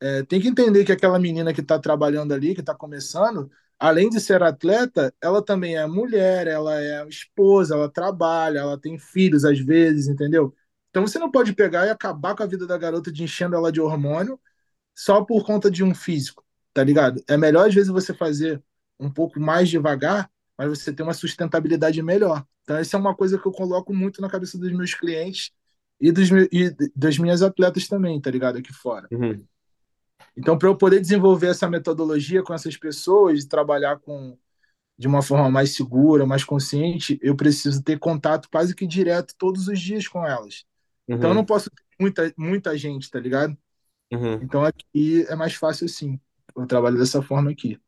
É, 0.02 0.24
tem 0.24 0.42
que 0.42 0.48
entender 0.50 0.86
que 0.86 0.92
aquela 0.92 1.20
menina 1.20 1.54
que 1.54 1.62
está 1.62 1.80
trabalhando 1.80 2.34
ali, 2.34 2.54
que 2.54 2.62
está 2.62 2.76
começando, 2.76 3.50
além 3.80 4.10
de 4.10 4.20
ser 4.20 4.44
atleta, 4.44 5.14
ela 5.22 5.44
também 5.44 5.78
é 5.78 5.88
mulher, 5.88 6.48
ela 6.48 6.80
é 6.82 7.08
esposa, 7.08 7.76
ela 7.76 7.90
trabalha, 7.90 8.60
ela 8.60 8.78
tem 8.80 9.00
filhos 9.00 9.46
às 9.46 9.60
vezes, 9.60 10.08
entendeu? 10.08 10.54
Então 10.90 11.08
você 11.08 11.18
não 11.20 11.32
pode 11.32 11.54
pegar 11.54 11.86
e 11.88 11.90
acabar 11.90 12.36
com 12.36 12.44
a 12.44 12.46
vida 12.46 12.68
da 12.68 12.78
garota 12.78 13.12
de 13.12 13.24
enchendo 13.24 13.56
ela 13.56 13.72
de 13.72 13.82
hormônio 13.82 14.40
só 14.96 15.24
por 15.24 15.46
conta 15.46 15.72
de 15.72 15.84
um 15.84 15.96
físico, 15.96 16.44
tá 16.74 16.84
ligado? 16.84 17.24
É 17.28 17.38
melhor 17.38 17.68
às 17.68 17.74
vezes 17.74 17.90
você 17.90 18.14
fazer 18.14 18.62
um 19.00 19.12
pouco 19.12 19.40
mais 19.40 19.70
devagar, 19.70 20.30
mas 20.58 20.70
você 20.70 20.94
ter 20.94 21.04
uma 21.04 21.14
sustentabilidade 21.14 22.02
melhor. 22.02 22.46
Então 22.64 22.78
essa 22.78 22.98
é 22.98 23.00
uma 23.00 23.16
coisa 23.16 23.38
que 23.40 23.48
eu 23.48 23.52
coloco 23.52 23.94
muito 23.94 24.22
na 24.22 24.30
cabeça 24.30 24.58
dos 24.58 24.72
meus 24.72 24.94
clientes 24.94 25.52
e, 26.04 26.12
dos, 26.12 26.30
e 26.52 26.76
das 26.94 27.18
minhas 27.18 27.42
atletas 27.42 27.88
também, 27.88 28.20
tá 28.20 28.30
ligado? 28.30 28.58
Aqui 28.58 28.74
fora. 28.74 29.08
Uhum. 29.10 29.46
Então, 30.36 30.58
para 30.58 30.68
eu 30.68 30.76
poder 30.78 31.00
desenvolver 31.00 31.48
essa 31.48 31.70
metodologia 31.70 32.44
com 32.44 32.54
essas 32.54 32.76
pessoas, 32.76 33.46
trabalhar 33.46 34.00
com 34.00 34.38
de 34.98 35.08
uma 35.08 35.22
forma 35.22 35.50
mais 35.50 35.76
segura, 35.76 36.26
mais 36.26 36.44
consciente, 36.44 37.18
eu 37.22 37.36
preciso 37.36 37.82
ter 37.84 37.98
contato 37.98 38.50
quase 38.50 38.76
que 38.76 38.86
direto 38.86 39.34
todos 39.38 39.68
os 39.68 39.80
dias 39.80 40.08
com 40.08 40.26
elas. 40.26 40.66
Então, 41.08 41.32
eu 41.32 41.34
não 41.34 41.42
Uhum. 41.42 41.46
posso 41.46 41.70
ter 41.70 41.84
muita, 42.00 42.34
muita 42.38 42.78
gente, 42.78 43.10
tá 43.10 43.20
ligado? 43.20 43.58
Uhum. 44.12 44.34
Então, 44.42 44.64
aqui 44.64 45.26
é 45.28 45.36
mais 45.36 45.56
fácil 45.56 45.86
assim. 45.86 46.20
Eu 46.56 46.68
trabalho 46.68 46.98
dessa 46.98 47.22
forma 47.22 47.52
aqui. 47.52 47.80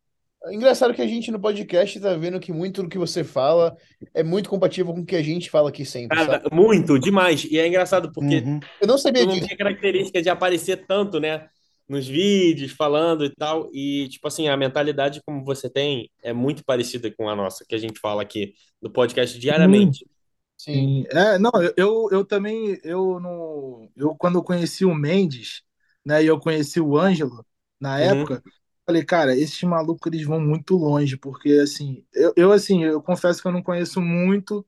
Engraçado 0.51 0.93
que 0.93 1.01
a 1.01 1.07
gente 1.07 1.31
no 1.31 1.39
podcast 1.39 1.99
tá 1.99 2.13
vendo 2.15 2.39
que 2.39 2.51
muito 2.51 2.84
do 2.84 2.89
que 2.89 2.97
você 2.97 3.23
fala 3.23 3.76
é 4.13 4.23
muito 4.23 4.49
compatível 4.49 4.93
com 4.93 5.01
o 5.01 5.05
que 5.05 5.15
a 5.15 5.23
gente 5.23 5.49
fala 5.49 5.69
aqui 5.69 5.85
sempre, 5.85 6.17
Cara, 6.17 6.41
sabe? 6.43 6.55
muito, 6.55 6.99
demais. 6.99 7.45
E 7.45 7.57
é 7.57 7.67
engraçado 7.67 8.11
porque 8.11 8.38
Uhum. 8.38 8.59
Eu 8.81 8.88
não 8.88 8.97
sabia 8.97 9.26
disso. 9.26 9.45
tem 9.45 9.53
a 9.53 9.57
característica 9.57 10.22
de 10.22 10.30
aparecer 10.30 10.85
tanto, 10.85 11.19
né? 11.19 11.47
Nos 11.88 12.07
vídeos, 12.07 12.72
falando 12.72 13.26
e 13.26 13.30
tal. 13.30 13.69
E, 13.73 14.07
tipo 14.09 14.27
assim, 14.27 14.47
a 14.47 14.57
mentalidade 14.57 15.22
como 15.26 15.43
você 15.43 15.69
tem 15.69 16.09
é 16.23 16.34
muito 16.34 16.63
parecida 16.65 17.11
com 17.11 17.30
a 17.30 17.35
nossa, 17.35 17.63
que 17.67 17.76
a 17.76 17.77
gente 17.77 17.99
fala 17.99 18.22
aqui 18.22 18.53
no 18.81 18.89
podcast 18.89 19.38
diariamente. 19.39 19.99
Sim. 19.99 20.15
Sim. 20.57 21.05
É, 21.11 21.38
não, 21.38 21.51
eu, 21.76 22.07
eu, 22.11 22.26
também, 22.26 22.80
eu 22.84 23.19
não, 23.19 23.89
eu 23.95 24.15
quando 24.15 24.39
eu 24.39 24.43
conheci 24.43 24.85
o 24.85 24.95
Mendes, 24.95 25.61
né, 26.05 26.23
e 26.23 26.27
eu 26.27 26.39
conheci 26.39 26.80
o 26.80 26.97
Ângelo 26.97 27.45
na 27.80 27.97
Uhum. 27.97 28.26
Falei, 28.86 29.03
cara, 29.06 29.36
esses 29.38 29.62
malucos 29.64 30.12
eles 30.12 30.26
vão 30.26 30.40
muito 30.40 30.76
longe, 30.78 31.18
porque 31.18 31.49
assim, 31.64 32.06
eu, 32.14 32.34
eu 32.36 32.52
assim, 32.52 32.84
eu 32.84 33.02
confesso 33.02 33.41
que 33.41 33.48
eu 33.48 33.52
não 33.52 33.64
conheço 33.64 34.02
muito, 34.02 34.66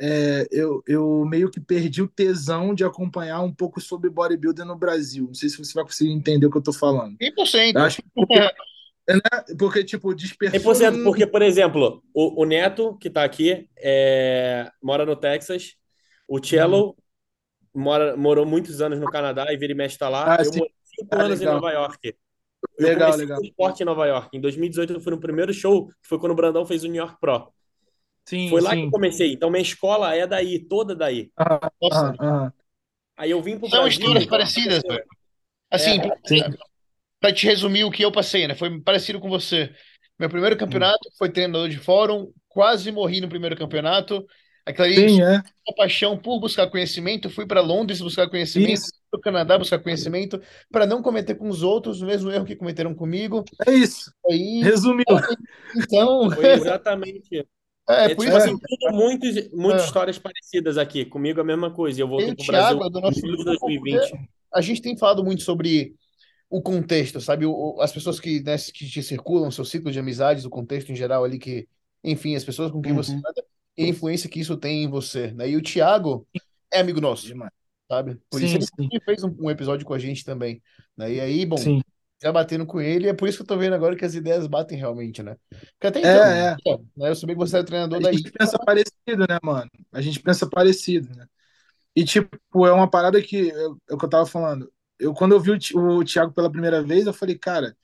é, 0.00 0.46
eu, 0.52 0.82
eu 0.86 1.24
meio 1.26 1.50
que 1.50 1.60
perdi 1.60 2.02
o 2.02 2.08
tesão 2.08 2.74
de 2.74 2.84
acompanhar 2.84 3.40
um 3.42 3.54
pouco 3.54 3.80
sobre 3.80 4.10
bodybuilding 4.10 4.64
no 4.64 4.76
Brasil. 4.76 5.26
Não 5.28 5.34
sei 5.34 5.48
se 5.48 5.58
você 5.58 5.74
vai 5.74 5.84
conseguir 5.84 6.12
entender 6.12 6.46
o 6.46 6.50
que 6.50 6.58
eu 6.58 6.62
tô 6.62 6.72
falando. 6.72 7.18
100%. 7.20 7.76
Eu 7.76 7.82
acho 7.82 8.02
que 8.02 8.10
porque, 8.14 8.40
né, 9.08 9.56
porque 9.58 9.84
tipo, 9.84 10.14
dispersou 10.14 10.72
100%, 10.72 10.98
muito. 10.98 11.02
porque, 11.02 11.26
por 11.26 11.42
exemplo, 11.42 12.02
o, 12.14 12.42
o 12.42 12.44
Neto, 12.44 12.96
que 12.98 13.10
tá 13.10 13.24
aqui, 13.24 13.68
é, 13.76 14.70
mora 14.82 15.04
no 15.04 15.16
Texas. 15.16 15.74
O 16.28 16.42
Cello 16.44 16.96
mora, 17.74 18.16
morou 18.16 18.46
muitos 18.46 18.80
anos 18.82 19.00
no 19.00 19.08
Canadá 19.10 19.52
e 19.52 19.56
vira 19.58 19.72
e 19.72 19.76
mexe 19.76 19.98
tá 19.98 20.08
lá. 20.08 20.36
Ah, 20.38 20.44
Eu 20.44 20.52
sim. 20.52 20.60
morei 20.60 20.74
cinco 20.84 21.18
Ah, 21.18 21.22
anos 21.22 21.42
em 21.42 21.46
legal. 21.46 21.48
Nova 21.48 21.72
York. 21.72 22.16
Eu 22.78 22.90
Legal, 22.90 22.92
comecei 22.92 23.22
legal. 23.22 23.40
esporte 23.40 23.82
em 23.82 23.86
Nova 23.86 24.06
York. 24.06 24.36
Em 24.36 24.40
2018 24.40 24.92
eu 24.94 25.00
fui 25.00 25.12
no 25.12 25.20
primeiro 25.20 25.52
show, 25.52 25.88
que 25.88 25.94
foi 26.08 26.18
quando 26.18 26.32
o 26.32 26.34
Brandão 26.36 26.66
fez 26.66 26.84
o 26.84 26.88
New 26.88 26.96
York 27.02 27.18
Pro. 27.20 27.52
Sim, 28.24 28.48
Foi 28.48 28.60
lá 28.62 28.76
que 28.76 28.82
sim. 28.82 28.86
eu 28.86 28.90
comecei. 28.98 29.32
Então 29.32 29.50
minha 29.50 29.62
escola 29.62 30.14
é 30.14 30.26
daí, 30.26 30.60
toda 30.66 30.94
daí. 30.96 31.30
Aham, 31.38 31.70
Nossa, 31.80 32.06
aham, 32.08 32.16
aham. 32.20 32.52
Aí 33.16 33.30
eu 33.30 33.42
vim 33.42 33.58
pro 33.58 33.68
são 33.68 33.86
Brasil. 33.86 33.86
histórias 33.86 34.26
parecidas. 34.26 34.82
né? 34.88 34.98
Assim, 35.70 36.00
É. 36.00 36.18
Sim. 36.26 36.42
pra 37.20 37.32
te 37.32 37.46
resumir 37.46 37.84
o 37.84 37.90
que 37.90 38.04
eu 38.04 38.12
passei, 38.12 38.46
né? 38.46 38.54
Foi 38.54 38.80
parecido 38.80 39.20
com 39.20 39.28
você. 39.28 39.74
Meu 40.18 40.28
primeiro 40.30 40.56
campeonato 40.56 41.10
foi 41.18 41.30
treinador 41.30 41.68
de 41.68 41.78
fórum, 41.78 42.32
quase 42.48 42.90
morri 42.92 43.20
no 43.20 43.28
primeiro 43.28 43.56
campeonato. 43.56 44.26
Aquela 44.64 44.88
Sim, 44.88 45.20
é. 45.22 45.42
uma 45.66 45.74
paixão 45.76 46.18
por 46.18 46.40
buscar 46.40 46.68
conhecimento, 46.70 47.30
fui 47.30 47.46
para 47.46 47.60
Londres 47.60 48.00
buscar 48.00 48.28
conhecimento, 48.30 48.72
Isso. 48.72 48.92
Para 49.20 49.30
o 49.30 49.32
Canadá 49.32 49.58
buscar 49.58 49.78
conhecimento, 49.78 50.40
para 50.70 50.86
não 50.86 51.02
cometer 51.02 51.34
com 51.34 51.48
os 51.48 51.62
outros 51.62 52.02
o 52.02 52.06
mesmo 52.06 52.30
erro 52.30 52.44
que 52.44 52.56
cometeram 52.56 52.94
comigo. 52.94 53.44
É 53.66 53.72
isso. 53.72 54.12
Aí, 54.28 54.60
Resumiu. 54.62 55.04
então, 55.76 56.30
Foi 56.30 56.52
exatamente. 56.52 57.46
é, 57.88 58.04
É, 58.06 58.14
por 58.14 58.24
tipo 58.24 58.24
isso 58.24 58.36
assim, 58.36 58.58
tudo 58.58 58.92
muitas, 58.96 59.50
muitas 59.52 59.82
É. 59.82 59.86
histórias 59.86 60.18
parecidas 60.18 60.78
aqui. 60.78 61.04
Comigo 61.04 61.38
é 61.40 61.42
a 61.42 61.46
mesma 61.46 61.70
coisa. 61.70 62.00
E 62.00 62.02
eu 62.02 62.08
voltei 62.08 62.28
e 62.28 62.32
o 62.32 62.46
Brasil 62.46 62.78
Thiago, 62.78 62.90
do 62.90 62.98
em 62.98 63.02
nosso 63.02 63.20
julho 63.20 63.36
de 63.36 63.44
grupo, 63.44 63.60
2020. 63.66 64.28
a 64.52 64.60
gente 64.60 64.82
tem 64.82 64.96
falado 64.96 65.24
muito 65.24 65.42
sobre 65.42 65.94
o 66.48 66.62
contexto, 66.62 67.20
sabe? 67.20 67.44
O, 67.46 67.52
o- 67.76 67.80
as 67.80 67.92
pessoas 67.92 68.20
que, 68.20 68.40
né, 68.42 68.56
que 68.58 68.88
te 68.88 69.02
circulam, 69.02 69.50
seu 69.50 69.64
ciclo 69.64 69.90
de 69.90 69.98
amizades, 69.98 70.44
o 70.44 70.50
contexto 70.50 70.92
em 70.92 70.96
geral 70.96 71.24
ali, 71.24 71.38
que, 71.38 71.66
enfim, 72.04 72.36
as 72.36 72.44
pessoas 72.44 72.70
com 72.70 72.80
quem 72.80 72.92
você 72.94 73.12
Uhum. 73.12 73.18
anda 73.18 73.44
e 73.76 73.84
a 73.84 73.88
influência 73.88 74.28
que 74.30 74.40
isso 74.40 74.56
tem 74.56 74.84
em 74.84 74.88
você, 74.88 75.32
né? 75.32 75.48
E 75.50 75.56
o 75.56 75.62
Thiago 75.62 76.26
é 76.72 76.80
amigo 76.80 77.00
nosso, 77.00 77.26
Demais. 77.26 77.50
Sabe? 77.88 78.20
Por 78.30 78.40
Sim, 78.40 78.46
isso 78.46 78.56
ele 78.56 78.66
sim. 78.66 78.88
ele 78.92 79.04
fez 79.04 79.24
um, 79.24 79.34
um 79.38 79.50
episódio 79.50 79.86
com 79.86 79.94
a 79.94 79.98
gente 79.98 80.24
também, 80.24 80.62
né? 80.96 81.12
E 81.12 81.20
aí, 81.20 81.46
bom, 81.46 81.56
Sim. 81.56 81.80
já 82.22 82.32
batendo 82.32 82.66
com 82.66 82.80
ele, 82.80 83.08
é 83.08 83.14
por 83.14 83.28
isso 83.28 83.38
que 83.38 83.42
eu 83.42 83.46
tô 83.46 83.56
vendo 83.56 83.74
agora 83.74 83.96
que 83.96 84.04
as 84.04 84.14
ideias 84.14 84.46
batem 84.46 84.78
realmente, 84.78 85.22
né? 85.22 85.36
Porque 85.50 85.86
até 85.86 86.00
É, 86.00 86.56
então, 86.60 86.74
é. 86.74 87.00
né, 87.00 87.10
eu 87.10 87.14
sabia 87.16 87.34
que 87.34 87.40
você 87.40 87.56
era 87.56 87.64
treinador 87.64 87.98
A 87.98 88.02
da 88.02 88.12
gente 88.12 88.28
ITA, 88.28 88.38
pensa 88.38 88.58
parecido, 88.58 89.26
né, 89.28 89.38
mano? 89.42 89.70
A 89.92 90.00
gente 90.00 90.20
pensa 90.20 90.48
parecido, 90.48 91.14
né? 91.16 91.26
E, 91.94 92.04
tipo, 92.04 92.66
é 92.66 92.72
uma 92.72 92.90
parada 92.90 93.22
que, 93.22 93.50
é 93.50 93.66
o 93.94 93.96
que 93.96 94.04
eu 94.04 94.10
tava 94.10 94.26
falando. 94.26 94.70
Eu, 94.98 95.14
quando 95.14 95.32
eu 95.32 95.40
vi 95.40 95.50
o, 95.50 95.78
o 95.78 96.04
Thiago 96.04 96.32
pela 96.32 96.50
primeira 96.50 96.82
vez, 96.82 97.06
eu 97.06 97.12
falei, 97.12 97.38
cara, 97.38 97.74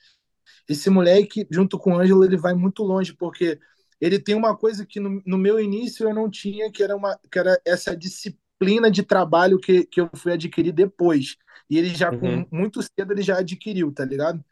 esse 0.69 0.91
moleque, 0.91 1.47
junto 1.51 1.79
com 1.79 1.93
o 1.93 1.99
Ângelo, 1.99 2.25
ele 2.25 2.37
vai 2.37 2.53
muito 2.55 2.83
longe, 2.83 3.15
porque 3.15 3.59
ele 4.01 4.19
tem 4.19 4.35
uma 4.35 4.57
coisa 4.57 4.85
que 4.85 5.01
no, 5.01 5.23
no, 5.25 5.39
meu 5.39 5.61
início 5.61 6.09
eu 6.09 6.15
não 6.15 6.29
tinha, 6.29 6.71
que 6.71 6.83
era, 6.83 6.97
uma, 6.97 7.19
que 7.31 7.39
era 7.39 7.61
essa 7.65 7.97
disciplina 7.97 8.42
de 8.91 9.03
trabalho 9.03 9.59
que, 9.59 9.85
que 9.85 10.01
eu 10.01 10.11
fui 10.15 10.33
adquirir 10.33 10.73
depois. 10.73 11.37
E 11.69 11.79
ele 11.79 11.89
já, 11.91 12.11
uhum. 12.11 12.45
com 12.45 12.57
muito 12.57 12.81
cedo, 12.83 13.13
ele 13.13 13.23
já 13.23 13.39
adquiriu, 13.39 13.93
tá 13.93 14.05
ligado? 14.05 14.45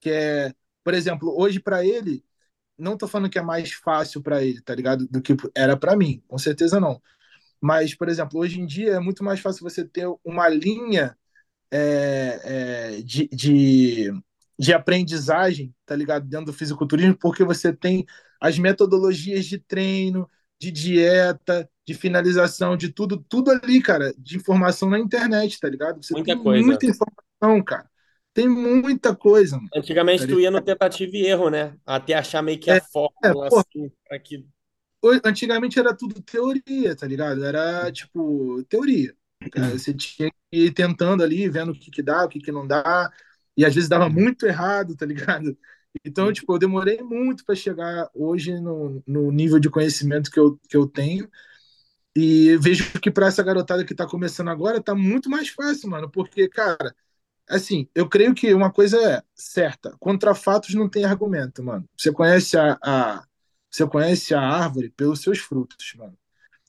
Que 0.00 0.10
é, 0.10 0.54
por 0.84 0.94
exemplo, 0.94 1.34
hoje 1.38 1.60
para 1.60 1.84
ele, 1.84 2.24
não 2.78 2.96
tô 2.96 3.06
falando 3.08 3.30
que 3.30 3.38
é 3.38 3.42
mais 3.42 3.72
fácil 3.72 4.22
para 4.22 4.44
ele, 4.44 4.60
tá 4.62 4.74
ligado? 4.74 5.06
Do 5.08 5.22
que 5.22 5.36
era 5.54 5.76
para 5.76 5.96
mim, 5.96 6.22
com 6.26 6.38
certeza 6.38 6.80
não. 6.80 7.00
Mas, 7.60 7.94
por 7.94 8.08
exemplo, 8.08 8.40
hoje 8.40 8.60
em 8.60 8.66
dia 8.66 8.94
é 8.94 9.00
muito 9.00 9.22
mais 9.22 9.40
fácil 9.40 9.62
você 9.62 9.84
ter 9.84 10.06
uma 10.24 10.48
linha 10.48 11.16
é, 11.70 12.40
é, 12.98 13.02
de, 13.02 13.28
de, 13.28 14.12
de, 14.58 14.72
aprendizagem, 14.72 15.74
tá 15.86 15.94
ligado? 15.96 16.26
Dentro 16.26 16.46
do 16.46 16.52
fisiculturismo, 16.52 17.16
porque 17.16 17.44
você 17.44 17.72
tem 17.72 18.04
as 18.40 18.58
metodologias 18.58 19.46
de 19.46 19.58
treino, 19.58 20.28
de 20.58 20.70
dieta, 20.70 21.68
de 21.86 21.94
finalização, 21.94 22.76
de 22.76 22.90
tudo, 22.90 23.24
tudo 23.28 23.50
ali, 23.50 23.82
cara, 23.82 24.14
de 24.16 24.36
informação 24.36 24.88
na 24.88 24.98
internet, 24.98 25.58
tá 25.58 25.68
ligado? 25.68 26.02
Você 26.02 26.14
muita 26.14 26.34
tem 26.34 26.42
coisa. 26.42 26.64
muita 26.64 26.86
informação, 26.86 27.64
cara. 27.64 27.90
Tem 28.34 28.48
muita 28.48 29.14
coisa. 29.14 29.56
Mano, 29.56 29.68
Antigamente 29.74 30.26
tá 30.26 30.32
tu 30.32 30.40
ia 30.40 30.50
no 30.50 30.60
tentativa 30.60 31.12
e 31.14 31.26
erro, 31.26 31.50
né? 31.50 31.76
Até 31.84 32.14
achar 32.14 32.42
meio 32.42 32.58
que 32.58 32.70
a 32.70 32.76
é, 32.76 32.80
fórmula 32.80 33.46
é, 33.46 33.58
assim, 33.58 33.92
pra 34.08 34.18
que 34.18 34.46
antigamente 35.24 35.78
era 35.78 35.94
tudo 35.94 36.22
teoria, 36.22 36.94
tá 36.96 37.06
ligado? 37.06 37.44
Era 37.44 37.90
tipo 37.90 38.62
teoria. 38.68 39.14
Você 39.72 39.92
tinha 39.92 40.30
que 40.30 40.56
ir 40.56 40.72
tentando 40.72 41.22
ali, 41.22 41.48
vendo 41.48 41.72
o 41.72 41.74
que, 41.74 41.90
que 41.90 42.02
dá, 42.02 42.24
o 42.24 42.28
que, 42.28 42.38
que 42.38 42.52
não 42.52 42.66
dá, 42.66 43.10
e 43.56 43.64
às 43.64 43.74
vezes 43.74 43.88
dava 43.88 44.08
muito 44.08 44.46
errado, 44.46 44.96
tá 44.96 45.04
ligado? 45.04 45.56
Então, 46.04 46.32
tipo, 46.32 46.54
eu 46.54 46.58
demorei 46.58 47.02
muito 47.02 47.44
para 47.44 47.54
chegar 47.54 48.08
hoje 48.14 48.58
no, 48.60 49.02
no 49.06 49.30
nível 49.30 49.58
de 49.58 49.68
conhecimento 49.68 50.30
que 50.30 50.38
eu, 50.38 50.58
que 50.68 50.76
eu 50.76 50.86
tenho. 50.86 51.28
E 52.16 52.56
vejo 52.58 53.00
que 53.00 53.10
para 53.10 53.26
essa 53.28 53.42
garotada 53.42 53.84
que 53.84 53.94
tá 53.94 54.06
começando 54.06 54.48
agora, 54.48 54.82
tá 54.82 54.94
muito 54.94 55.30
mais 55.30 55.48
fácil, 55.48 55.88
mano, 55.90 56.10
porque, 56.10 56.48
cara, 56.48 56.94
assim, 57.48 57.88
eu 57.94 58.08
creio 58.08 58.34
que 58.34 58.54
uma 58.54 58.72
coisa 58.72 58.98
é 59.02 59.22
certa: 59.34 59.96
contra 60.00 60.34
fatos 60.34 60.74
não 60.74 60.88
tem 60.88 61.04
argumento, 61.04 61.62
mano. 61.64 61.88
Você 61.96 62.12
conhece 62.12 62.56
a, 62.58 62.78
a 62.82 63.24
você 63.70 63.86
conhece 63.86 64.34
a 64.34 64.40
árvore 64.42 64.90
pelos 64.90 65.22
seus 65.22 65.38
frutos, 65.38 65.94
mano. 65.96 66.16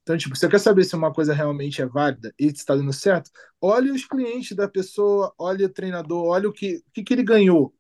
Então, 0.04 0.18
tipo, 0.18 0.36
você 0.36 0.50
quer 0.50 0.60
saber 0.60 0.84
se 0.84 0.96
uma 0.96 1.14
coisa 1.14 1.34
realmente 1.34 1.82
é 1.82 1.86
válida 1.86 2.34
e 2.40 2.48
está 2.48 2.76
dando 2.76 2.94
certo? 2.94 3.32
Olhe 3.62 3.92
os 3.92 4.06
clientes 4.06 4.56
da 4.56 4.68
pessoa, 4.68 5.34
olhe 5.38 5.64
o 5.66 5.70
treinador, 5.70 6.26
olhe 6.26 6.48
o 6.48 6.54
que, 6.54 6.84
que, 6.94 7.04
que 7.04 7.14
ele 7.14 7.24
ganhou, 7.24 7.74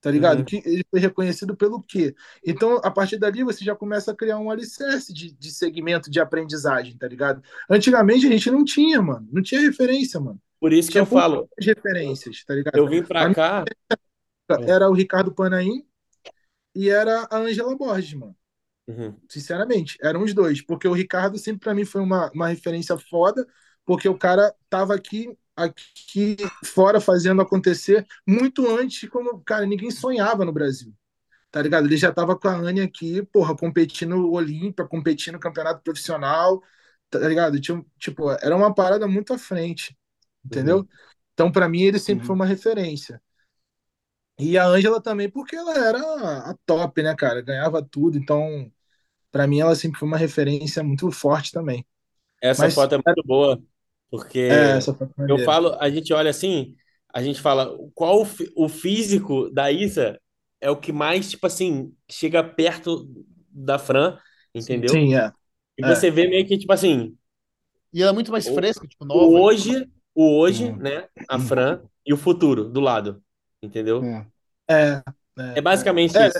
tá 0.00 0.10
ligado? 0.10 0.38
Uhum. 0.40 0.44
Que 0.44 0.62
ele 0.64 0.84
foi 0.90 1.00
reconhecido 1.00 1.56
pelo 1.56 1.82
quê? 1.82 2.14
Então, 2.44 2.80
a 2.82 2.90
partir 2.90 3.18
dali, 3.18 3.42
você 3.42 3.64
já 3.64 3.74
começa 3.74 4.12
a 4.12 4.14
criar 4.14 4.38
um 4.38 4.50
alicerce 4.50 5.12
de, 5.12 5.32
de 5.32 5.50
segmento 5.50 6.10
de 6.10 6.20
aprendizagem, 6.20 6.96
tá 6.96 7.08
ligado? 7.08 7.42
Antigamente 7.68 8.26
a 8.26 8.30
gente 8.30 8.50
não 8.50 8.64
tinha, 8.64 9.00
mano. 9.02 9.28
Não 9.32 9.42
tinha 9.42 9.60
referência, 9.60 10.20
mano. 10.20 10.40
Por 10.60 10.72
isso 10.72 10.90
que 10.90 10.98
eu 10.98 11.06
falo. 11.06 11.48
referências, 11.60 12.44
tá 12.44 12.54
ligado? 12.54 12.76
Eu 12.76 12.88
vim 12.88 13.02
pra 13.02 13.32
cá. 13.34 13.64
Era 14.66 14.88
o 14.88 14.92
Ricardo 14.92 15.32
Panaim 15.32 15.84
e 16.74 16.88
era 16.88 17.26
a 17.30 17.38
Angela 17.38 17.76
Borges, 17.76 18.14
mano. 18.14 18.36
Uhum. 18.86 19.16
Sinceramente, 19.28 19.98
eram 20.00 20.22
os 20.22 20.32
dois. 20.32 20.62
Porque 20.62 20.86
o 20.86 20.92
Ricardo 20.92 21.38
sempre 21.38 21.60
para 21.60 21.74
mim 21.74 21.84
foi 21.84 22.00
uma, 22.00 22.30
uma 22.32 22.48
referência 22.48 22.96
foda, 22.96 23.46
porque 23.84 24.08
o 24.08 24.16
cara 24.16 24.54
tava 24.70 24.94
aqui 24.94 25.36
aqui 25.56 26.36
fora 26.64 27.00
fazendo 27.00 27.40
acontecer 27.40 28.06
muito 28.26 28.66
antes, 28.76 29.08
como, 29.08 29.40
cara, 29.40 29.66
ninguém 29.66 29.90
sonhava 29.90 30.44
no 30.44 30.52
Brasil. 30.52 30.94
Tá 31.50 31.62
ligado? 31.62 31.86
Ele 31.86 31.96
já 31.96 32.12
tava 32.12 32.38
com 32.38 32.48
a 32.48 32.54
Anne 32.54 32.82
aqui, 32.82 33.22
porra, 33.32 33.56
competindo 33.56 34.16
no 34.16 34.32
Olímpia, 34.32 34.86
competindo 34.86 35.38
campeonato 35.38 35.82
profissional, 35.82 36.62
tá 37.08 37.18
ligado? 37.20 37.60
Tinha, 37.60 37.82
tipo, 37.98 38.30
era 38.30 38.54
uma 38.54 38.74
parada 38.74 39.06
muito 39.08 39.32
à 39.32 39.38
frente, 39.38 39.96
entendeu? 40.44 40.78
Uhum. 40.78 40.88
Então, 41.32 41.52
para 41.52 41.68
mim, 41.68 41.82
ele 41.82 41.98
sempre 41.98 42.22
uhum. 42.22 42.26
foi 42.26 42.36
uma 42.36 42.46
referência. 42.46 43.20
E 44.38 44.58
a 44.58 44.66
Ângela 44.66 45.00
também, 45.00 45.30
porque 45.30 45.56
ela 45.56 45.74
era 45.78 46.50
a 46.50 46.54
top, 46.66 47.02
né, 47.02 47.14
cara? 47.14 47.40
Ganhava 47.40 47.82
tudo, 47.82 48.18
então 48.18 48.70
para 49.30 49.46
mim 49.46 49.60
ela 49.60 49.74
sempre 49.74 49.98
foi 49.98 50.08
uma 50.08 50.16
referência 50.16 50.82
muito 50.82 51.10
forte 51.10 51.52
também. 51.52 51.86
Essa 52.40 52.64
Mas, 52.64 52.74
foto 52.74 52.94
é 52.94 53.00
muito 53.04 53.22
boa, 53.24 53.62
porque 54.10 54.40
é, 54.40 54.78
eu 55.28 55.38
falo, 55.44 55.76
a 55.80 55.90
gente 55.90 56.12
olha 56.12 56.30
assim, 56.30 56.74
a 57.12 57.22
gente 57.22 57.40
fala 57.40 57.76
qual 57.94 58.26
o 58.54 58.68
físico 58.68 59.50
da 59.50 59.70
Isa 59.70 60.20
é 60.60 60.70
o 60.70 60.76
que 60.76 60.92
mais, 60.92 61.30
tipo 61.30 61.46
assim, 61.46 61.92
chega 62.10 62.42
perto 62.42 63.08
da 63.50 63.78
Fran, 63.78 64.18
entendeu? 64.54 64.90
Sim, 64.90 65.14
é. 65.14 65.32
E 65.78 65.84
é. 65.84 65.94
você 65.94 66.10
vê 66.10 66.26
meio 66.28 66.46
que, 66.46 66.58
tipo 66.58 66.72
assim. 66.72 67.16
E 67.92 68.02
ela 68.02 68.10
é 68.10 68.14
muito 68.14 68.32
mais 68.32 68.48
fresca, 68.48 68.86
tipo, 68.86 69.04
nova. 69.04 69.20
O 69.20 69.40
hoje, 69.40 69.88
o 70.14 70.38
hoje, 70.38 70.66
hum. 70.66 70.76
né? 70.76 71.08
A 71.28 71.38
Fran 71.38 71.82
e 72.04 72.12
o 72.12 72.16
futuro 72.16 72.68
do 72.68 72.80
lado. 72.80 73.22
Entendeu? 73.62 74.02
É. 74.04 74.26
É, 74.68 75.02
é, 75.38 75.58
é 75.58 75.60
basicamente 75.60 76.16
é. 76.16 76.28
isso. 76.28 76.38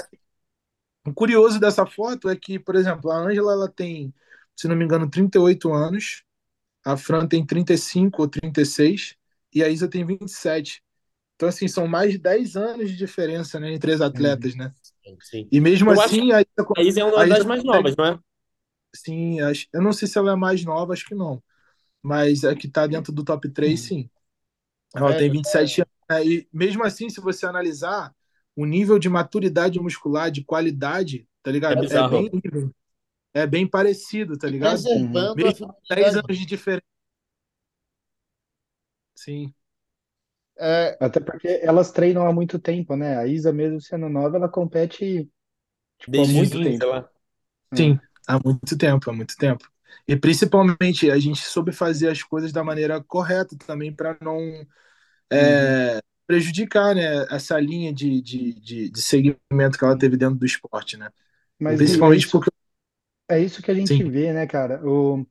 O 1.06 1.14
curioso 1.14 1.60
dessa 1.60 1.86
foto 1.86 2.28
é 2.28 2.36
que, 2.36 2.59
por 2.59 2.74
exemplo, 2.74 3.10
a 3.10 3.18
Ângela 3.18 3.52
ela 3.52 3.68
tem, 3.68 4.12
se 4.56 4.66
não 4.66 4.74
me 4.74 4.84
engano, 4.84 5.09
38 5.09 5.72
anos, 5.72 6.24
a 6.86 6.96
Fran 6.96 7.26
tem 7.26 7.44
35 7.44 8.22
ou 8.22 8.28
36 8.28 9.16
e 9.52 9.60
a 9.60 9.68
Isa 9.68 9.88
tem 9.88 10.06
27. 10.06 10.80
Então, 11.34 11.48
assim, 11.48 11.66
são 11.66 11.88
mais 11.88 12.12
de 12.12 12.18
10 12.18 12.56
anos 12.56 12.90
de 12.90 12.96
diferença 12.96 13.58
né, 13.58 13.74
entre 13.74 13.92
as 13.92 14.00
atletas, 14.00 14.54
né? 14.54 14.72
Sim. 15.20 15.48
E 15.50 15.60
mesmo 15.60 15.90
eu 15.90 16.00
assim. 16.00 16.30
A 16.30 16.42
Isa, 16.42 16.68
a 16.76 16.82
Isa 16.82 17.00
é 17.00 17.04
uma 17.04 17.26
das 17.26 17.44
mais 17.44 17.64
novas, 17.64 17.96
não 17.96 18.06
é? 18.06 18.18
Sim, 18.94 19.38
eu 19.72 19.82
não 19.82 19.92
sei 19.92 20.06
se 20.06 20.16
ela 20.16 20.32
é 20.32 20.36
mais 20.36 20.64
nova, 20.64 20.92
acho 20.92 21.06
que 21.06 21.14
não. 21.14 21.42
Mas 22.00 22.44
é 22.44 22.54
que 22.54 22.68
tá 22.68 22.86
dentro 22.86 23.12
do 23.12 23.24
top 23.24 23.48
3, 23.48 23.78
sim. 23.78 24.08
Ela 24.94 25.12
é, 25.12 25.18
tem 25.18 25.30
27 25.30 25.80
é. 25.80 25.82
anos. 25.82 26.24
Né? 26.24 26.32
E 26.32 26.48
mesmo 26.52 26.84
assim, 26.84 27.10
se 27.10 27.20
você 27.20 27.46
analisar, 27.46 28.14
o 28.54 28.64
nível 28.64 28.96
de 28.96 29.08
maturidade 29.08 29.80
muscular, 29.80 30.30
de 30.30 30.44
qualidade, 30.44 31.26
tá 31.42 31.50
ligado? 31.50 31.84
É, 31.84 31.96
é 31.96 32.08
bem, 32.08 32.30
é 33.40 33.46
bem 33.46 33.66
parecido, 33.66 34.38
tá 34.38 34.48
ligado? 34.48 34.82
Preservando 34.82 35.34
Mesmo 35.36 35.74
10 35.88 36.16
anos 36.16 36.38
de 36.38 36.46
diferença. 36.46 36.82
Sim. 39.14 39.52
É... 40.58 40.96
Até 41.00 41.20
porque 41.20 41.60
elas 41.62 41.92
treinam 41.92 42.26
há 42.26 42.32
muito 42.32 42.58
tempo, 42.58 42.96
né? 42.96 43.18
A 43.18 43.26
Isa, 43.26 43.52
mesmo 43.52 43.80
sendo 43.80 44.08
nova, 44.08 44.36
ela 44.36 44.48
compete 44.48 45.28
tipo, 45.98 46.12
Desde 46.12 46.34
há 46.34 46.36
muito 46.38 46.62
tempo. 46.62 46.84
Ela... 46.84 47.10
Sim, 47.74 48.00
há 48.26 48.38
muito 48.42 48.78
tempo, 48.78 49.10
há 49.10 49.12
muito 49.12 49.36
tempo. 49.36 49.70
E 50.08 50.16
principalmente 50.16 51.10
a 51.10 51.18
gente 51.18 51.40
soube 51.40 51.72
fazer 51.72 52.08
as 52.08 52.22
coisas 52.22 52.52
da 52.52 52.62
maneira 52.62 53.02
correta 53.02 53.56
também 53.66 53.92
para 53.92 54.16
não 54.20 54.38
é, 55.30 55.94
uhum 55.94 56.00
prejudicar 56.26 56.94
né, 56.94 57.24
essa 57.30 57.58
linha 57.58 57.92
de, 57.92 58.20
de, 58.20 58.52
de, 58.54 58.90
de, 58.90 59.02
segmento 59.02 59.78
que 59.78 59.84
ela 59.84 59.96
teve 59.96 60.16
dentro 60.16 60.34
do 60.34 60.44
esporte, 60.44 60.96
né? 60.96 61.10
Mas 61.58 61.76
Principalmente 61.76 62.24
é 62.24 62.26
isso, 62.26 62.32
porque... 62.32 62.50
é 63.28 63.40
isso 63.40 63.62
que 63.62 63.70
a 63.70 63.74
gente 63.74 63.97
Sim. 63.97 64.11
vê, 64.11 64.32
né, 64.32 64.47
cara? 64.47 64.81
O, 64.86 65.27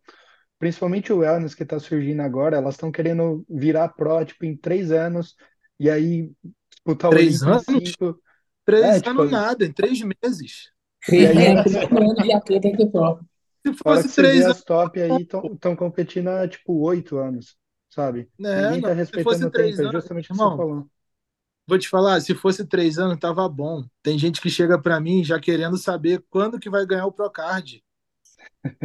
principalmente 0.60 1.12
o 1.12 1.20
wellness 1.20 1.56
que 1.56 1.64
está 1.64 1.80
surgindo 1.80 2.22
agora, 2.22 2.58
elas 2.58 2.76
estão 2.76 2.92
querendo 2.92 3.46
virar 3.50 3.90
pró, 3.90 4.24
tipo, 4.24 4.46
em 4.46 4.56
três 4.56 4.92
anos, 4.92 5.36
e 5.80 5.90
aí 5.90 6.32
disputar 6.70 7.10
o 7.10 7.14
Três 7.14 7.42
anos? 7.44 7.64
Cinco... 7.64 8.20
Três 8.66 8.84
é, 8.84 9.00
tipo, 9.00 9.10
anos 9.10 9.32
nada, 9.32 9.66
em 9.66 9.72
três 9.72 10.02
meses. 10.02 10.72
E 11.10 11.26
aí, 11.26 11.38
é, 11.38 11.52
ano 11.52 12.16
de 12.16 12.34
atleta 12.34 12.72
que 12.72 12.86
pró. 12.88 13.20
Se 13.66 13.74
fosse 13.74 14.16
três 14.16 14.44
anos... 14.44 14.58
as 14.58 14.64
top 14.64 15.00
aí 15.00 15.22
estão 15.22 15.76
competindo 15.76 16.30
há, 16.30 16.48
tipo, 16.48 16.74
oito 16.82 17.18
anos 17.18 17.56
sabe? 17.96 18.30
É, 18.40 18.62
Ninguém 18.64 18.82
tá 18.82 18.94
respeitando 18.94 19.48
o 19.48 19.52
tempo, 19.52 19.82
é 19.82 19.92
justamente 19.92 20.26
o 20.26 20.34
que 20.34 20.38
você 20.38 20.58
falou. 20.58 20.88
Vou 21.68 21.80
te 21.80 21.90
falar, 21.90 22.20
se 22.22 22.36
fosse 22.36 22.66
três 22.66 23.00
anos, 23.00 23.18
tava 23.18 23.48
bom. 23.50 23.84
Tem 24.04 24.20
gente 24.20 24.42
que 24.42 24.50
chega 24.50 24.80
para 24.80 25.00
mim 25.00 25.24
já 25.24 25.40
querendo 25.40 25.78
saber 25.78 26.24
quando 26.30 26.60
que 26.60 26.70
vai 26.70 26.86
ganhar 26.86 27.08
o 27.08 27.12
Procard. 27.12 27.84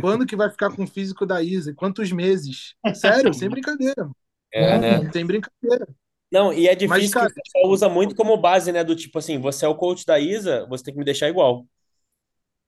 Quando 0.01 0.27
que 0.27 0.37
vai 0.37 0.51
ficar 0.51 0.75
com 0.75 0.85
o 0.85 0.87
físico 0.87 1.25
da 1.27 1.43
Isa? 1.43 1.75
Quantos 1.75 2.13
meses? 2.13 2.75
Sério, 2.95 3.33
sem 3.33 3.49
brincadeira. 3.49 4.11
É, 4.53 4.79
né? 4.79 5.13
Sem 5.13 5.25
brincadeira. 5.25 5.87
Não, 6.33 6.53
e 6.53 6.69
é 6.69 6.75
difícil 6.75 6.89
Mas, 6.89 7.11
cara, 7.11 7.27
que 7.27 7.41
o 7.41 7.43
pessoal 7.43 7.73
usa 7.73 7.89
muito 7.89 8.15
como 8.15 8.37
base, 8.37 8.71
né? 8.71 8.85
Do 8.85 8.95
tipo 8.95 9.19
assim, 9.19 9.39
você 9.39 9.65
é 9.65 9.69
o 9.69 9.75
coach 9.75 10.07
da 10.07 10.19
Isa, 10.19 10.67
você 10.69 10.85
tem 10.85 10.95
que 10.95 10.99
me 10.99 11.05
deixar 11.05 11.29
igual. 11.29 11.67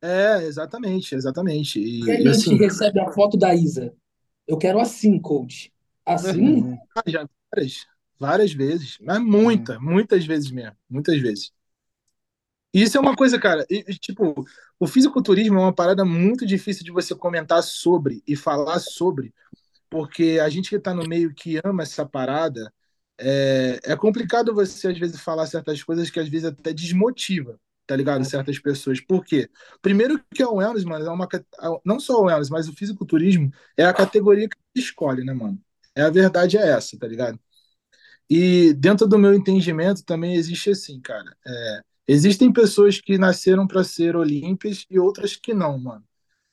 É, 0.03 0.43
exatamente, 0.43 1.15
exatamente. 1.15 1.79
E, 1.79 2.05
e 2.05 2.11
a 2.11 2.17
gente 2.17 2.29
assim, 2.29 2.57
recebe 2.57 2.99
a 2.99 3.13
foto 3.13 3.37
da 3.39 3.55
Isa. 3.55 3.95
Eu 4.49 4.59
quero 4.59 4.81
assim, 4.81 5.19
coach. 5.19 5.73
Assim? 6.05 6.77
Ah, 6.95 7.03
já 7.07 7.27
várias, 7.55 7.87
várias 8.19 8.53
vezes. 8.53 8.99
Mas 9.01 9.19
muita, 9.19 9.79
hum. 9.79 9.83
muitas 9.83 10.27
vezes 10.27 10.51
mesmo. 10.51 10.77
Muitas 10.91 11.19
vezes. 11.21 11.53
Isso 12.73 12.97
é 12.97 13.01
uma 13.01 13.15
coisa, 13.15 13.39
cara, 13.39 13.67
e, 13.69 13.83
tipo, 13.99 14.35
o 14.81 14.87
fisiculturismo 14.87 15.59
é 15.59 15.63
uma 15.63 15.75
parada 15.75 16.05
muito 16.05 16.47
difícil 16.47 16.85
de 16.85 16.91
você 16.91 17.15
comentar 17.15 17.63
sobre 17.63 18.23
e 18.27 18.35
falar 18.35 18.79
sobre, 18.81 19.35
porque 19.91 20.39
a 20.43 20.49
gente 20.49 20.71
que 20.71 20.79
tá 20.79 20.95
no 20.95 21.07
meio 21.09 21.35
que 21.35 21.61
ama 21.65 21.83
essa 21.83 22.07
parada, 22.07 22.73
é, 23.19 23.81
é 23.85 23.97
complicado 23.97 24.55
você, 24.55 24.89
às 24.89 24.99
vezes, 24.99 25.21
falar 25.21 25.47
certas 25.47 25.83
coisas 25.83 26.11
que 26.11 26.21
às 26.21 26.29
vezes 26.29 26.47
até 26.47 26.73
desmotiva, 26.73 27.61
tá 27.87 27.97
ligado? 27.97 28.25
Certas 28.25 28.59
pessoas. 28.59 29.01
Por 29.01 29.25
quê? 29.25 29.51
Primeiro 29.83 30.21
que 30.35 30.43
é 30.43 30.47
o 30.47 30.57
wellness, 30.57 30.85
mano, 30.85 31.07
é 31.07 31.11
uma, 31.11 31.29
não 31.85 32.01
só 32.01 32.21
o 32.21 32.25
wellness, 32.27 32.51
mas 32.51 32.69
o 32.69 32.75
fisiculturismo 32.75 33.53
é 33.77 33.85
a 33.85 33.95
categoria 33.95 34.49
que 34.49 34.57
escolhe, 34.75 35.25
né, 35.25 35.33
mano? 35.35 35.61
É 35.95 36.03
a 36.03 36.11
verdade 36.11 36.57
é 36.59 36.69
essa, 36.71 36.99
tá 36.99 37.07
ligado? 37.07 37.39
E 38.31 38.73
dentro 38.75 39.07
do 39.07 39.19
meu 39.19 39.35
entendimento 39.35 40.05
também 40.05 40.35
existe 40.35 40.71
assim, 40.71 41.01
cara. 41.01 41.37
É, 41.47 41.83
existem 42.07 42.53
pessoas 42.53 43.01
que 43.01 43.19
nasceram 43.19 43.67
para 43.67 43.85
ser 43.85 44.17
olímpias 44.17 44.87
e 44.91 44.99
outras 44.99 45.37
que 45.37 45.55
não, 45.55 45.79
mano. 45.79 46.05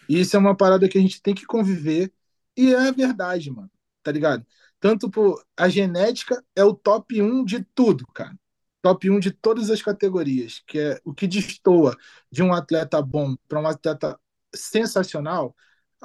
E 0.07 0.19
isso 0.19 0.35
é 0.35 0.39
uma 0.39 0.55
parada 0.55 0.89
que 0.89 0.97
a 0.97 1.01
gente 1.01 1.21
tem 1.21 1.35
que 1.35 1.45
conviver 1.45 2.11
e 2.57 2.73
é 2.73 2.89
a 2.89 2.91
verdade, 2.91 3.51
mano. 3.51 3.71
Tá 4.03 4.11
ligado? 4.11 4.45
Tanto 4.79 5.09
por 5.09 5.43
a 5.57 5.69
genética 5.69 6.43
é 6.55 6.63
o 6.63 6.73
top 6.73 7.21
1 7.21 7.43
de 7.45 7.63
tudo, 7.75 8.05
cara. 8.13 8.37
Top 8.81 9.09
1 9.09 9.19
de 9.19 9.31
todas 9.31 9.69
as 9.69 9.81
categorias, 9.81 10.63
que 10.65 10.79
é 10.79 10.99
o 11.03 11.13
que 11.13 11.27
destoa 11.27 11.97
de 12.31 12.41
um 12.41 12.53
atleta 12.53 13.01
bom 13.01 13.35
para 13.47 13.59
um 13.59 13.67
atleta 13.67 14.19
sensacional, 14.55 15.55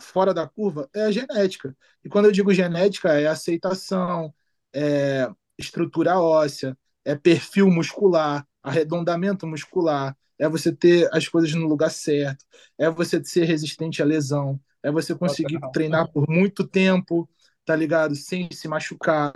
fora 0.00 0.34
da 0.34 0.46
curva, 0.46 0.88
é 0.94 1.02
a 1.04 1.10
genética. 1.10 1.76
E 2.04 2.08
quando 2.08 2.26
eu 2.26 2.32
digo 2.32 2.52
genética, 2.52 3.12
é 3.12 3.26
aceitação, 3.26 4.34
é 4.72 5.30
estrutura 5.56 6.18
óssea, 6.18 6.76
é 7.04 7.14
perfil 7.14 7.70
muscular, 7.70 8.46
arredondamento 8.64 9.46
muscular, 9.46 10.16
é 10.38 10.48
você 10.48 10.74
ter 10.74 11.08
as 11.12 11.28
coisas 11.28 11.52
no 11.54 11.68
lugar 11.68 11.90
certo, 11.90 12.44
é 12.78 12.90
você 12.90 13.22
ser 13.24 13.44
resistente 13.44 14.02
à 14.02 14.04
lesão, 14.04 14.60
é 14.82 14.90
você 14.90 15.14
conseguir 15.14 15.60
treinar 15.72 16.10
por 16.12 16.28
muito 16.28 16.66
tempo, 16.66 17.28
tá 17.64 17.76
ligado? 17.76 18.16
Sem 18.16 18.48
se 18.52 18.66
machucar. 18.68 19.32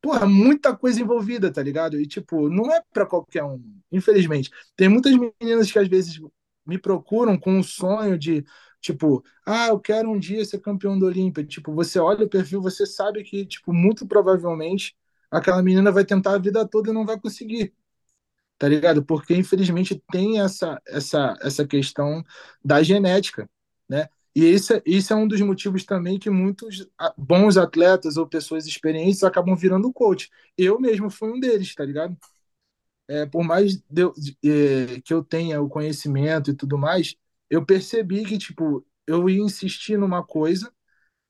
Porra, 0.00 0.26
muita 0.26 0.76
coisa 0.76 1.00
envolvida, 1.00 1.52
tá 1.52 1.62
ligado? 1.62 2.00
E, 2.00 2.06
tipo, 2.06 2.48
não 2.48 2.72
é 2.72 2.80
para 2.92 3.04
qualquer 3.06 3.44
um, 3.44 3.60
infelizmente. 3.90 4.50
Tem 4.76 4.88
muitas 4.88 5.12
meninas 5.16 5.72
que 5.72 5.78
às 5.78 5.88
vezes 5.88 6.20
me 6.64 6.78
procuram 6.78 7.36
com 7.38 7.52
um 7.58 7.62
sonho 7.62 8.16
de, 8.18 8.44
tipo, 8.80 9.24
ah, 9.44 9.68
eu 9.68 9.80
quero 9.80 10.10
um 10.10 10.18
dia 10.18 10.44
ser 10.44 10.60
campeão 10.60 10.98
do 10.98 11.06
Olímpia. 11.06 11.44
Tipo, 11.44 11.74
você 11.74 11.98
olha 11.98 12.24
o 12.26 12.28
perfil, 12.28 12.62
você 12.62 12.86
sabe 12.86 13.24
que, 13.24 13.44
tipo, 13.46 13.72
muito 13.72 14.06
provavelmente 14.06 14.96
aquela 15.30 15.62
menina 15.62 15.90
vai 15.92 16.04
tentar 16.04 16.34
a 16.34 16.38
vida 16.38 16.66
toda 16.66 16.90
e 16.90 16.92
não 16.94 17.04
vai 17.04 17.18
conseguir. 17.20 17.74
Tá 18.58 18.68
ligado? 18.68 19.04
Porque 19.04 19.34
infelizmente 19.36 20.02
tem 20.10 20.40
essa 20.40 20.80
essa 20.86 21.36
essa 21.42 21.66
questão 21.66 22.24
da 22.64 22.82
genética, 22.82 23.48
né? 23.88 24.08
E 24.34 24.44
isso, 24.52 24.72
isso 24.86 25.12
é 25.12 25.16
um 25.16 25.26
dos 25.28 25.40
motivos 25.40 25.84
também 25.84 26.18
que 26.18 26.30
muitos 26.30 26.86
bons 27.16 27.56
atletas 27.56 28.16
ou 28.16 28.26
pessoas 28.26 28.66
experientes 28.66 29.22
acabam 29.24 29.56
virando 29.56 29.92
coach. 29.92 30.30
Eu 30.56 30.80
mesmo 30.80 31.10
fui 31.10 31.30
um 31.32 31.40
deles, 31.40 31.74
tá 31.74 31.84
ligado? 31.84 32.16
É, 33.08 33.24
por 33.26 33.42
mais 33.44 33.76
de, 33.90 34.02
é, 34.44 35.00
que 35.02 35.14
eu 35.14 35.24
tenha 35.24 35.60
o 35.62 35.68
conhecimento 35.68 36.50
e 36.50 36.54
tudo 36.54 36.76
mais, 36.78 37.16
eu 37.48 37.64
percebi 37.64 38.24
que, 38.24 38.36
tipo, 38.38 38.86
eu 39.06 39.28
ia 39.30 39.40
insistir 39.42 39.96
numa 39.98 40.22
coisa 40.24 40.70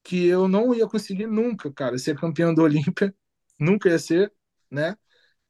que 0.04 0.26
eu 0.26 0.48
não 0.48 0.74
ia 0.74 0.88
conseguir 0.88 1.26
nunca, 1.26 1.72
cara, 1.72 1.98
ser 1.98 2.18
campeão 2.18 2.54
do 2.54 2.62
Olímpia 2.62 3.14
nunca 3.60 3.88
ia 3.90 3.98
ser, 3.98 4.32
né? 4.70 4.96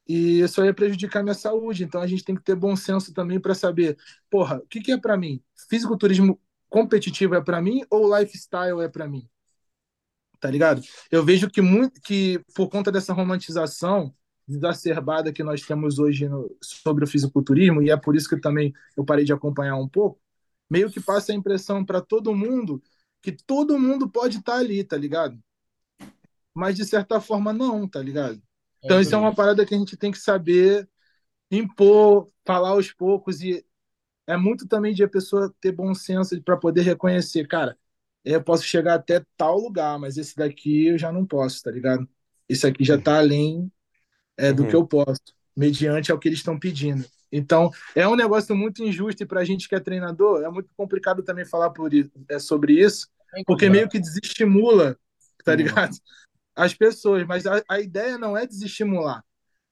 E 0.09 0.41
isso 0.41 0.63
ia 0.65 0.73
prejudicar 0.73 1.23
minha 1.23 1.35
saúde. 1.35 1.83
Então 1.83 2.01
a 2.01 2.07
gente 2.07 2.23
tem 2.23 2.35
que 2.35 2.41
ter 2.41 2.55
bom 2.55 2.75
senso 2.75 3.13
também 3.13 3.39
para 3.39 3.53
saber, 3.53 3.97
porra, 4.29 4.57
o 4.57 4.67
que, 4.67 4.81
que 4.81 4.91
é 4.91 4.97
para 4.97 5.15
mim? 5.15 5.41
Fisiculturismo 5.69 6.41
competitivo 6.67 7.35
é 7.35 7.41
para 7.41 7.61
mim 7.61 7.83
ou 7.89 8.17
lifestyle 8.17 8.81
é 8.81 8.89
para 8.89 9.07
mim? 9.07 9.29
Tá 10.39 10.49
ligado? 10.49 10.81
Eu 11.11 11.23
vejo 11.23 11.49
que 11.49 11.61
muito 11.61 12.01
que 12.01 12.41
por 12.55 12.69
conta 12.69 12.91
dessa 12.91 13.13
romantização 13.13 14.13
exacerbada 14.47 15.31
que 15.31 15.43
nós 15.43 15.61
temos 15.61 15.99
hoje 15.99 16.27
no, 16.27 16.49
sobre 16.61 17.03
o 17.03 17.07
fisiculturismo 17.07 17.81
e 17.83 17.91
é 17.91 17.97
por 17.97 18.15
isso 18.15 18.27
que 18.27 18.39
também 18.39 18.73
eu 18.97 19.05
parei 19.05 19.23
de 19.23 19.31
acompanhar 19.31 19.75
um 19.75 19.87
pouco, 19.87 20.19
meio 20.69 20.89
que 20.89 20.99
passa 20.99 21.31
a 21.31 21.35
impressão 21.35 21.85
para 21.85 22.01
todo 22.01 22.35
mundo 22.35 22.81
que 23.21 23.31
todo 23.31 23.77
mundo 23.77 24.09
pode 24.09 24.37
estar 24.37 24.53
tá 24.53 24.59
ali, 24.59 24.83
tá 24.83 24.97
ligado? 24.97 25.37
mas 26.53 26.75
de 26.75 26.85
certa 26.85 27.21
forma 27.21 27.53
não, 27.53 27.87
tá 27.87 28.01
ligado? 28.01 28.41
Então 28.83 28.97
é 28.97 29.01
isso 29.01 29.13
é 29.13 29.17
uma 29.17 29.33
parada 29.33 29.65
que 29.65 29.75
a 29.75 29.77
gente 29.77 29.97
tem 29.97 30.11
que 30.11 30.19
saber 30.19 30.87
impor, 31.51 32.29
falar 32.45 32.69
aos 32.69 32.91
poucos 32.91 33.41
e 33.41 33.65
é 34.27 34.37
muito 34.37 34.67
também 34.67 34.93
de 34.93 35.03
a 35.03 35.09
pessoa 35.09 35.53
ter 35.59 35.71
bom 35.71 35.93
senso 35.93 36.39
para 36.43 36.55
poder 36.55 36.81
reconhecer, 36.81 37.47
cara, 37.47 37.77
eu 38.23 38.43
posso 38.43 38.63
chegar 38.63 38.95
até 38.95 39.23
tal 39.35 39.57
lugar, 39.57 39.97
mas 39.97 40.17
esse 40.17 40.35
daqui 40.35 40.87
eu 40.87 40.97
já 40.97 41.11
não 41.11 41.25
posso, 41.25 41.63
tá 41.63 41.71
ligado? 41.71 42.07
Isso 42.47 42.67
aqui 42.67 42.83
já 42.83 42.99
tá 42.99 43.17
além 43.17 43.71
é, 44.37 44.53
do 44.53 44.63
uhum. 44.63 44.69
que 44.69 44.75
eu 44.75 44.85
posso, 44.85 45.21
mediante 45.55 46.11
ao 46.11 46.19
que 46.19 46.27
eles 46.27 46.39
estão 46.39 46.59
pedindo. 46.59 47.03
Então, 47.31 47.71
é 47.95 48.07
um 48.07 48.15
negócio 48.15 48.55
muito 48.55 48.83
injusto 48.83 49.23
e 49.23 49.25
para 49.25 49.41
a 49.41 49.45
gente 49.45 49.67
que 49.67 49.75
é 49.75 49.79
treinador, 49.79 50.43
é 50.43 50.49
muito 50.49 50.69
complicado 50.75 51.23
também 51.23 51.45
falar 51.45 51.69
por 51.71 51.93
isso, 51.93 52.11
é, 52.27 52.39
sobre 52.39 52.73
isso, 52.73 53.07
porque 53.45 53.69
meio 53.69 53.87
que 53.89 53.99
desestimula, 53.99 54.97
tá 55.43 55.51
uhum. 55.51 55.57
ligado? 55.57 55.95
As 56.59 56.73
pessoas, 56.73 57.25
mas 57.25 57.45
a, 57.47 57.63
a 57.69 57.79
ideia 57.79 58.17
não 58.17 58.35
é 58.35 58.45
desestimular. 58.45 59.23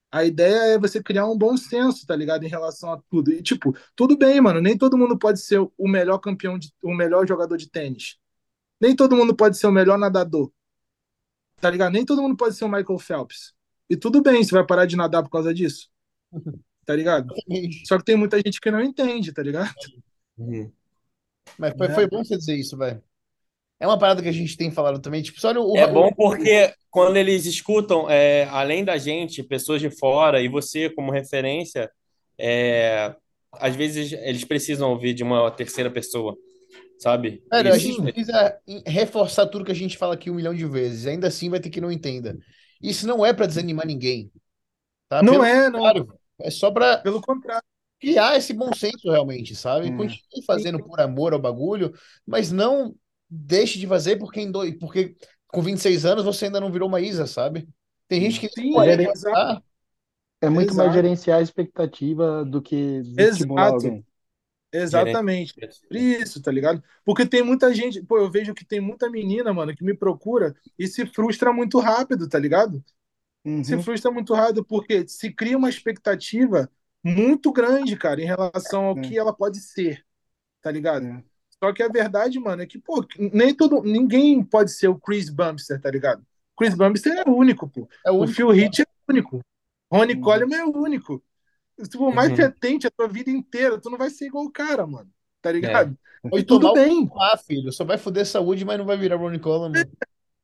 A 0.10 0.24
ideia 0.24 0.76
é 0.76 0.80
você 0.80 1.04
criar 1.04 1.28
um 1.28 1.38
bom 1.38 1.58
senso, 1.58 2.08
tá 2.08 2.16
ligado? 2.16 2.46
Em 2.46 2.48
relação 2.48 2.94
a 2.94 3.02
tudo. 3.10 3.30
E, 3.30 3.44
tipo, 3.44 3.76
tudo 3.94 4.18
bem, 4.18 4.40
mano. 4.40 4.62
Nem 4.62 4.78
todo 4.78 4.98
mundo 4.98 5.20
pode 5.20 5.42
ser 5.42 5.60
o 5.60 5.88
melhor 5.88 6.18
campeão, 6.20 6.58
de, 6.58 6.72
o 6.82 6.96
melhor 6.96 7.28
jogador 7.28 7.58
de 7.58 7.70
tênis. 7.70 8.18
Nem 8.80 8.96
todo 8.96 9.18
mundo 9.18 9.36
pode 9.36 9.58
ser 9.58 9.68
o 9.68 9.72
melhor 9.72 9.98
nadador. 9.98 10.50
Tá 11.60 11.70
ligado? 11.70 11.92
Nem 11.92 12.06
todo 12.06 12.22
mundo 12.22 12.38
pode 12.38 12.56
ser 12.56 12.64
o 12.64 12.70
Michael 12.70 13.00
Phelps. 13.00 13.54
E 13.90 13.98
tudo 13.98 14.22
bem, 14.22 14.42
você 14.42 14.56
vai 14.56 14.66
parar 14.66 14.86
de 14.86 14.96
nadar 14.96 15.24
por 15.24 15.30
causa 15.30 15.54
disso. 15.54 15.90
Tá 16.86 16.96
ligado? 16.96 17.36
Só 17.86 17.98
que 17.98 18.06
tem 18.06 18.16
muita 18.16 18.38
gente 18.38 18.62
que 18.62 18.72
não 18.72 18.82
entende, 18.82 19.34
tá 19.34 19.44
ligado? 19.44 19.76
Uhum. 20.38 20.72
Mas 21.60 21.74
foi, 21.78 21.90
foi 21.90 22.08
bom 22.08 22.24
você 22.24 22.38
dizer 22.38 22.56
isso, 22.56 22.78
velho. 22.78 23.04
É 23.80 23.86
uma 23.86 23.98
parada 23.98 24.22
que 24.22 24.30
a 24.30 24.34
gente 24.34 24.58
tem 24.58 24.72
falado 24.72 25.00
também. 25.00 25.22
Tipo, 25.22 25.40
só 25.40 25.52
o, 25.52 25.78
é 25.78 25.88
bom 25.88 26.12
porque 26.12 26.74
quando 26.90 27.18
eles 27.18 27.46
escutam, 27.46 28.10
é, 28.10 28.46
além 28.46 28.84
da 28.84 28.98
gente, 28.98 29.44
pessoas 29.44 29.82
de 29.82 29.90
fora 29.90 30.42
e 30.42 30.48
você 30.48 30.90
como 30.90 31.12
referência, 31.12 31.90
é, 32.40 33.14
às 33.54 33.76
vezes 33.76 34.14
eles 34.14 34.44
precisam 34.44 34.90
ouvir 34.90 35.14
de 35.14 35.24
uma 35.24 35.52
terceira 35.52 35.92
pessoa, 35.92 36.36
sabe? 36.98 37.44
Cara, 37.52 37.74
a 37.74 37.78
gente 37.78 38.02
precisa 38.02 38.58
reforçar 38.86 39.46
tudo 39.48 39.66
que 39.66 39.72
a 39.72 39.76
gente 39.76 39.98
fala 39.98 40.16
aqui 40.16 40.32
um 40.32 40.36
milhão 40.36 40.56
de 40.56 40.66
vezes. 40.66 41.06
Ainda 41.06 41.28
assim 41.28 41.50
vai 41.50 41.60
ter 41.60 41.70
que 41.70 41.82
não 41.82 41.92
entenda. 41.92 42.38
Isso 42.82 43.06
não 43.06 43.26
é 43.26 43.32
para 43.32 43.46
desanimar 43.46 43.86
ninguém. 43.86 44.32
Tá? 45.08 45.22
Não 45.22 45.34
Pelo 45.34 45.46
é, 45.46 45.70
não. 45.70 46.08
É 46.42 46.50
só 46.50 46.72
para 46.72 46.98
Pelo 46.98 47.22
contrário 47.22 47.64
criar 48.00 48.38
esse 48.38 48.54
bom 48.54 48.72
senso 48.74 49.10
realmente, 49.10 49.56
sabe? 49.56 49.88
Hum. 49.88 49.98
Continue 49.98 50.46
fazendo 50.46 50.84
por 50.84 51.00
amor 51.00 51.34
ao 51.34 51.40
bagulho, 51.40 51.94
mas 52.26 52.52
não 52.52 52.96
deixe 53.30 53.80
de 53.80 53.88
fazer 53.88 54.18
porque, 54.18 54.42
em 54.42 54.52
dois, 54.52 54.76
porque 54.78 55.16
com 55.48 55.62
26 55.62 56.06
anos 56.06 56.26
você 56.26 56.46
ainda 56.46 56.60
não 56.60 56.72
virou 56.72 56.88
uma 56.88 57.02
Isa, 57.02 57.26
sabe? 57.28 57.68
Tem 58.08 58.22
gente 58.22 58.40
que 58.40 58.50
Sim, 58.50 58.74
é, 58.80 58.94
é 60.42 60.50
muito 60.50 60.72
Exato. 60.72 60.78
mais 60.78 60.94
gerenciar 60.94 61.40
a 61.40 61.42
expectativa 61.42 62.46
do 62.46 62.62
que 62.62 63.02
estimular 63.18 63.74
alguém. 63.74 64.06
Exatamente. 64.72 65.54
Isso, 65.92 66.42
tá 66.42 66.52
ligado? 66.52 66.84
Porque 67.04 67.26
tem 67.26 67.42
muita 67.42 67.74
gente, 67.74 68.02
pô, 68.04 68.18
eu 68.18 68.30
vejo 68.30 68.54
que 68.54 68.66
tem 68.66 68.80
muita 68.80 69.10
menina, 69.10 69.54
mano, 69.54 69.76
que 69.76 69.84
me 69.84 69.94
procura 69.96 70.56
e 70.78 70.88
se 70.88 71.06
frustra 71.06 71.52
muito 71.54 71.80
rápido, 71.80 72.28
tá 72.28 72.38
ligado? 72.38 72.84
Uhum. 73.46 73.64
Se 73.64 73.82
frustra 73.82 74.12
muito 74.12 74.34
rápido 74.34 74.64
porque 74.64 75.08
se 75.08 75.32
cria 75.32 75.58
uma 75.58 75.70
expectativa 75.70 76.70
muito 77.04 77.52
grande, 77.52 77.96
cara, 77.96 78.22
em 78.22 78.26
relação 78.26 78.86
ao 78.86 78.98
é. 79.00 79.02
que 79.02 79.18
ela 79.18 79.34
pode 79.34 79.60
ser, 79.62 80.06
tá 80.62 80.70
ligado? 80.70 81.06
É. 81.08 81.24
Só 81.64 81.74
que 81.74 81.82
a 81.82 81.88
verdade, 81.88 82.40
mano, 82.40 82.62
é 82.62 82.66
que, 82.66 82.78
pô, 82.78 83.06
nem 83.34 83.54
todo. 83.54 83.82
Ninguém 83.82 84.44
pode 84.44 84.72
ser 84.72 84.88
o 84.88 85.00
Chris 85.00 85.30
Bumster, 85.30 85.82
tá 85.82 85.90
ligado? 85.90 86.24
Chris 86.58 86.76
Bumster 86.76 87.18
é 87.18 87.30
único, 87.30 87.68
pô. 87.68 87.88
É 88.06 88.12
o, 88.12 88.24
o 88.24 88.28
Phil 88.28 88.54
Heath 88.54 88.80
é 88.80 88.86
único. 89.10 89.42
Ronnie 89.92 90.16
uhum. 90.16 90.22
Coleman 90.22 90.58
é 90.58 90.66
único. 90.66 91.24
Se 91.80 91.98
for 91.98 92.14
mais 92.14 92.38
uhum. 92.38 92.52
tente 92.60 92.88
a 92.88 92.92
tua 92.92 93.08
vida 93.08 93.30
inteira, 93.30 93.80
tu 93.80 93.90
não 93.90 93.98
vai 93.98 94.10
ser 94.10 94.28
igual 94.28 94.46
o 94.46 94.52
cara, 94.52 94.86
mano. 94.86 95.10
Tá 95.42 95.52
ligado? 95.52 95.98
É. 96.32 96.40
E 96.40 96.44
tudo 96.44 96.74
bem. 96.74 97.10
Ah, 97.20 97.38
filho, 97.38 97.72
só 97.72 97.84
vai 97.84 97.98
foder 97.98 98.26
saúde, 98.26 98.66
mas 98.66 98.78
não 98.78 98.86
vai 98.86 98.98
virar 98.98 99.16
Ronnie 99.16 99.40
Coleman. 99.40 99.84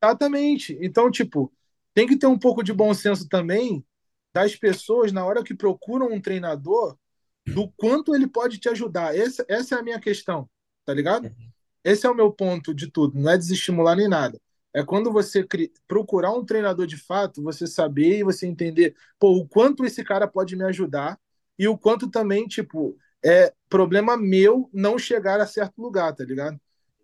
exatamente. 0.02 0.78
Então, 0.82 1.12
tipo, 1.12 1.52
tem 1.94 2.08
que 2.08 2.18
ter 2.18 2.28
um 2.28 2.38
pouco 2.38 2.64
de 2.64 2.74
bom 2.74 2.94
senso 2.94 3.28
também 3.28 3.86
das 4.34 4.56
pessoas 4.56 5.12
na 5.12 5.24
hora 5.26 5.44
que 5.44 5.54
procuram 5.54 6.12
um 6.12 6.22
treinador 6.22 6.98
do 7.46 7.72
quanto 7.76 8.16
ele 8.16 8.28
pode 8.28 8.58
te 8.58 8.70
ajudar. 8.70 9.16
Essa, 9.16 9.46
essa 9.48 9.76
é 9.76 9.80
a 9.80 9.84
minha 9.84 10.00
questão 10.00 10.50
tá 10.86 10.94
ligado? 10.94 11.26
Uhum. 11.26 11.52
Esse 11.84 12.06
é 12.06 12.10
o 12.10 12.16
meu 12.16 12.32
ponto 12.32 12.74
de 12.74 12.90
tudo, 12.92 13.20
não 13.20 13.32
é 13.32 13.38
desestimular 13.38 13.96
nem 13.96 14.08
nada. 14.08 14.40
É 14.74 14.84
quando 14.84 15.12
você 15.12 15.46
procurar 15.88 16.32
um 16.32 16.44
treinador 16.46 16.88
de 16.88 16.98
fato, 16.98 17.44
você 17.44 17.68
saber 17.68 18.20
e 18.20 18.24
você 18.24 18.48
entender, 18.48 18.96
pô, 19.20 19.34
o 19.38 19.48
quanto 19.48 19.86
esse 19.86 20.04
cara 20.04 20.28
pode 20.28 20.56
me 20.56 20.64
ajudar 20.66 21.20
e 21.60 21.68
o 21.68 21.78
quanto 21.78 22.10
também, 22.10 22.48
tipo, 22.48 22.98
é 23.24 23.54
problema 23.70 24.18
meu 24.18 24.70
não 24.74 24.98
chegar 24.98 25.40
a 25.40 25.46
certo 25.46 25.82
lugar, 25.82 26.14
tá 26.16 26.24
ligado? 26.24 26.60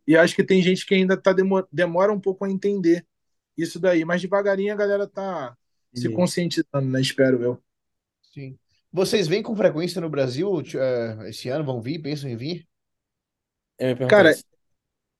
E 0.07 0.17
acho 0.17 0.35
que 0.35 0.43
tem 0.43 0.61
gente 0.61 0.85
que 0.85 0.95
ainda 0.95 1.15
tá 1.17 1.33
demora, 1.33 1.67
demora 1.71 2.11
um 2.13 2.19
pouco 2.19 2.45
a 2.45 2.49
entender 2.49 3.05
isso 3.57 3.79
daí, 3.79 4.05
mas 4.05 4.21
devagarinho 4.21 4.73
a 4.73 4.77
galera 4.77 5.07
tá 5.07 5.55
se 5.93 6.09
Uhum. 6.09 6.15
conscientizando, 6.15 6.81
né? 6.89 7.01
Espero 7.01 7.41
eu. 7.43 7.63
Sim. 8.33 8.57
Vocês 8.91 9.27
vêm 9.27 9.43
com 9.43 9.55
frequência 9.55 9.99
no 10.01 10.09
Brasil 10.09 10.61
eh, 10.75 11.29
esse 11.29 11.49
ano? 11.49 11.65
Vão 11.65 11.81
vir? 11.81 11.99
Pensam 12.01 12.29
em 12.29 12.37
vir? 12.37 12.68
Eu 13.79 13.95
me 13.95 14.07
Cara, 14.07 14.31
isso. 14.31 14.43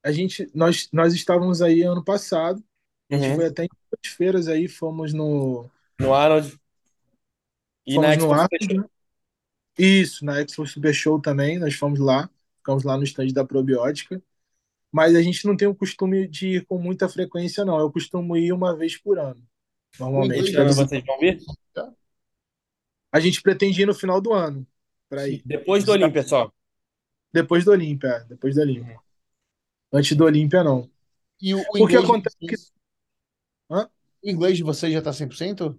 a 0.03 0.11
gente, 0.11 0.49
nós, 0.53 0.89
nós 0.91 1.13
estávamos 1.13 1.61
aí 1.61 1.81
ano 1.83 2.03
passado, 2.03 2.63
a 3.09 3.15
gente 3.15 3.27
Uhum. 3.29 3.35
foi 3.35 3.45
até 3.47 3.65
em 3.65 3.69
duas 3.69 4.15
feiras 4.15 4.47
aí, 4.47 4.67
fomos 4.67 5.13
no, 5.13 5.69
No 5.99 6.13
Arnold. 6.13 6.57
E 7.85 7.95
fomos 7.95 8.07
na 8.07 8.15
no 8.15 8.23
Expo 8.23 8.33
Arnold, 8.33 8.49
Fechou. 8.59 8.81
né? 8.81 8.89
Isso, 9.77 10.25
na 10.25 10.41
Expo 10.41 10.65
Super 10.67 10.93
Show 10.93 11.21
também, 11.21 11.57
nós 11.57 11.73
fomos 11.75 11.99
lá, 11.99 12.29
ficamos 12.57 12.83
lá 12.83 12.97
no 12.97 13.03
stand 13.03 13.27
da 13.27 13.45
probiótica, 13.45 14.21
mas 14.91 15.15
a 15.15 15.21
gente 15.21 15.45
não 15.45 15.55
tem 15.55 15.67
o 15.67 15.75
costume 15.75 16.27
de 16.27 16.57
ir 16.57 16.65
com 16.65 16.77
muita 16.79 17.07
frequência, 17.09 17.65
não. 17.65 17.79
Eu 17.79 17.91
costumo 17.91 18.35
ir 18.37 18.51
uma 18.53 18.75
vez 18.75 18.97
por 18.97 19.19
ano, 19.19 19.41
normalmente. 19.99 20.55
ano 20.55 20.69
tá 20.69 20.85
vocês 20.85 21.05
vão 21.05 21.19
vir? 21.19 21.39
A 23.11 23.19
gente 23.19 23.41
pretende 23.41 23.81
ir 23.81 23.85
no 23.85 23.93
final 23.93 24.21
do 24.21 24.33
ano, 24.33 24.65
para 25.09 25.27
ir. 25.27 25.41
Depois 25.45 25.83
do 25.83 25.91
Olímpia 25.91 26.23
só. 26.23 26.51
Depois 27.31 27.63
do 27.65 27.71
Olímpia, 27.71 28.09
é, 28.09 28.23
depois 28.25 28.55
do 28.55 28.61
Olímpia. 28.61 28.99
Antes 29.91 30.15
do 30.15 30.25
Olímpia, 30.25 30.63
não. 30.63 30.89
E 31.41 31.53
o, 31.53 31.59
o 31.59 31.63
Porque 31.63 31.95
inglês 31.95 32.03
acontece 32.03 32.37
que, 32.39 32.55
Hã? 33.69 33.89
o 34.23 34.29
inglês 34.29 34.57
de 34.57 34.63
vocês 34.63 34.93
já 34.93 35.01
tá 35.01 35.13
100%? 35.13 35.77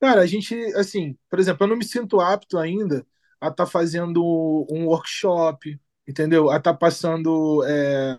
cara, 0.00 0.20
a 0.22 0.26
gente, 0.26 0.54
assim, 0.74 1.16
por 1.30 1.38
exemplo, 1.38 1.64
eu 1.64 1.68
não 1.68 1.76
me 1.76 1.84
sinto 1.84 2.20
apto 2.20 2.58
ainda 2.58 3.06
a 3.40 3.48
estar 3.48 3.66
fazendo 3.66 4.22
um 4.70 4.86
workshop, 4.86 5.78
entendeu? 6.06 6.50
A 6.50 6.56
estar 6.58 6.74
passando 6.74 7.64
é, 7.64 8.18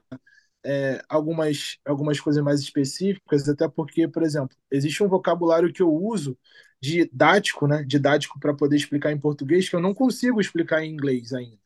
é, 0.66 1.04
algumas, 1.10 1.78
algumas 1.86 2.20
coisas 2.20 2.44
mais 2.44 2.62
específicas, 2.62 3.48
até 3.50 3.68
porque, 3.68 4.08
por 4.08 4.24
exemplo, 4.24 4.56
existe 4.72 5.04
um 5.04 5.08
vocabulário 5.08 5.72
que 5.74 5.82
eu 5.82 5.94
uso 5.94 6.38
didático, 6.82 7.68
né? 7.68 7.84
Didático 7.84 8.40
para 8.40 8.54
poder 8.54 8.76
explicar 8.78 9.12
em 9.12 9.20
português 9.20 9.70
que 9.70 9.76
eu 9.76 9.82
não 9.82 9.94
consigo 9.94 10.42
explicar 10.42 10.84
em 10.84 10.92
inglês 10.94 11.34
ainda. 11.34 11.60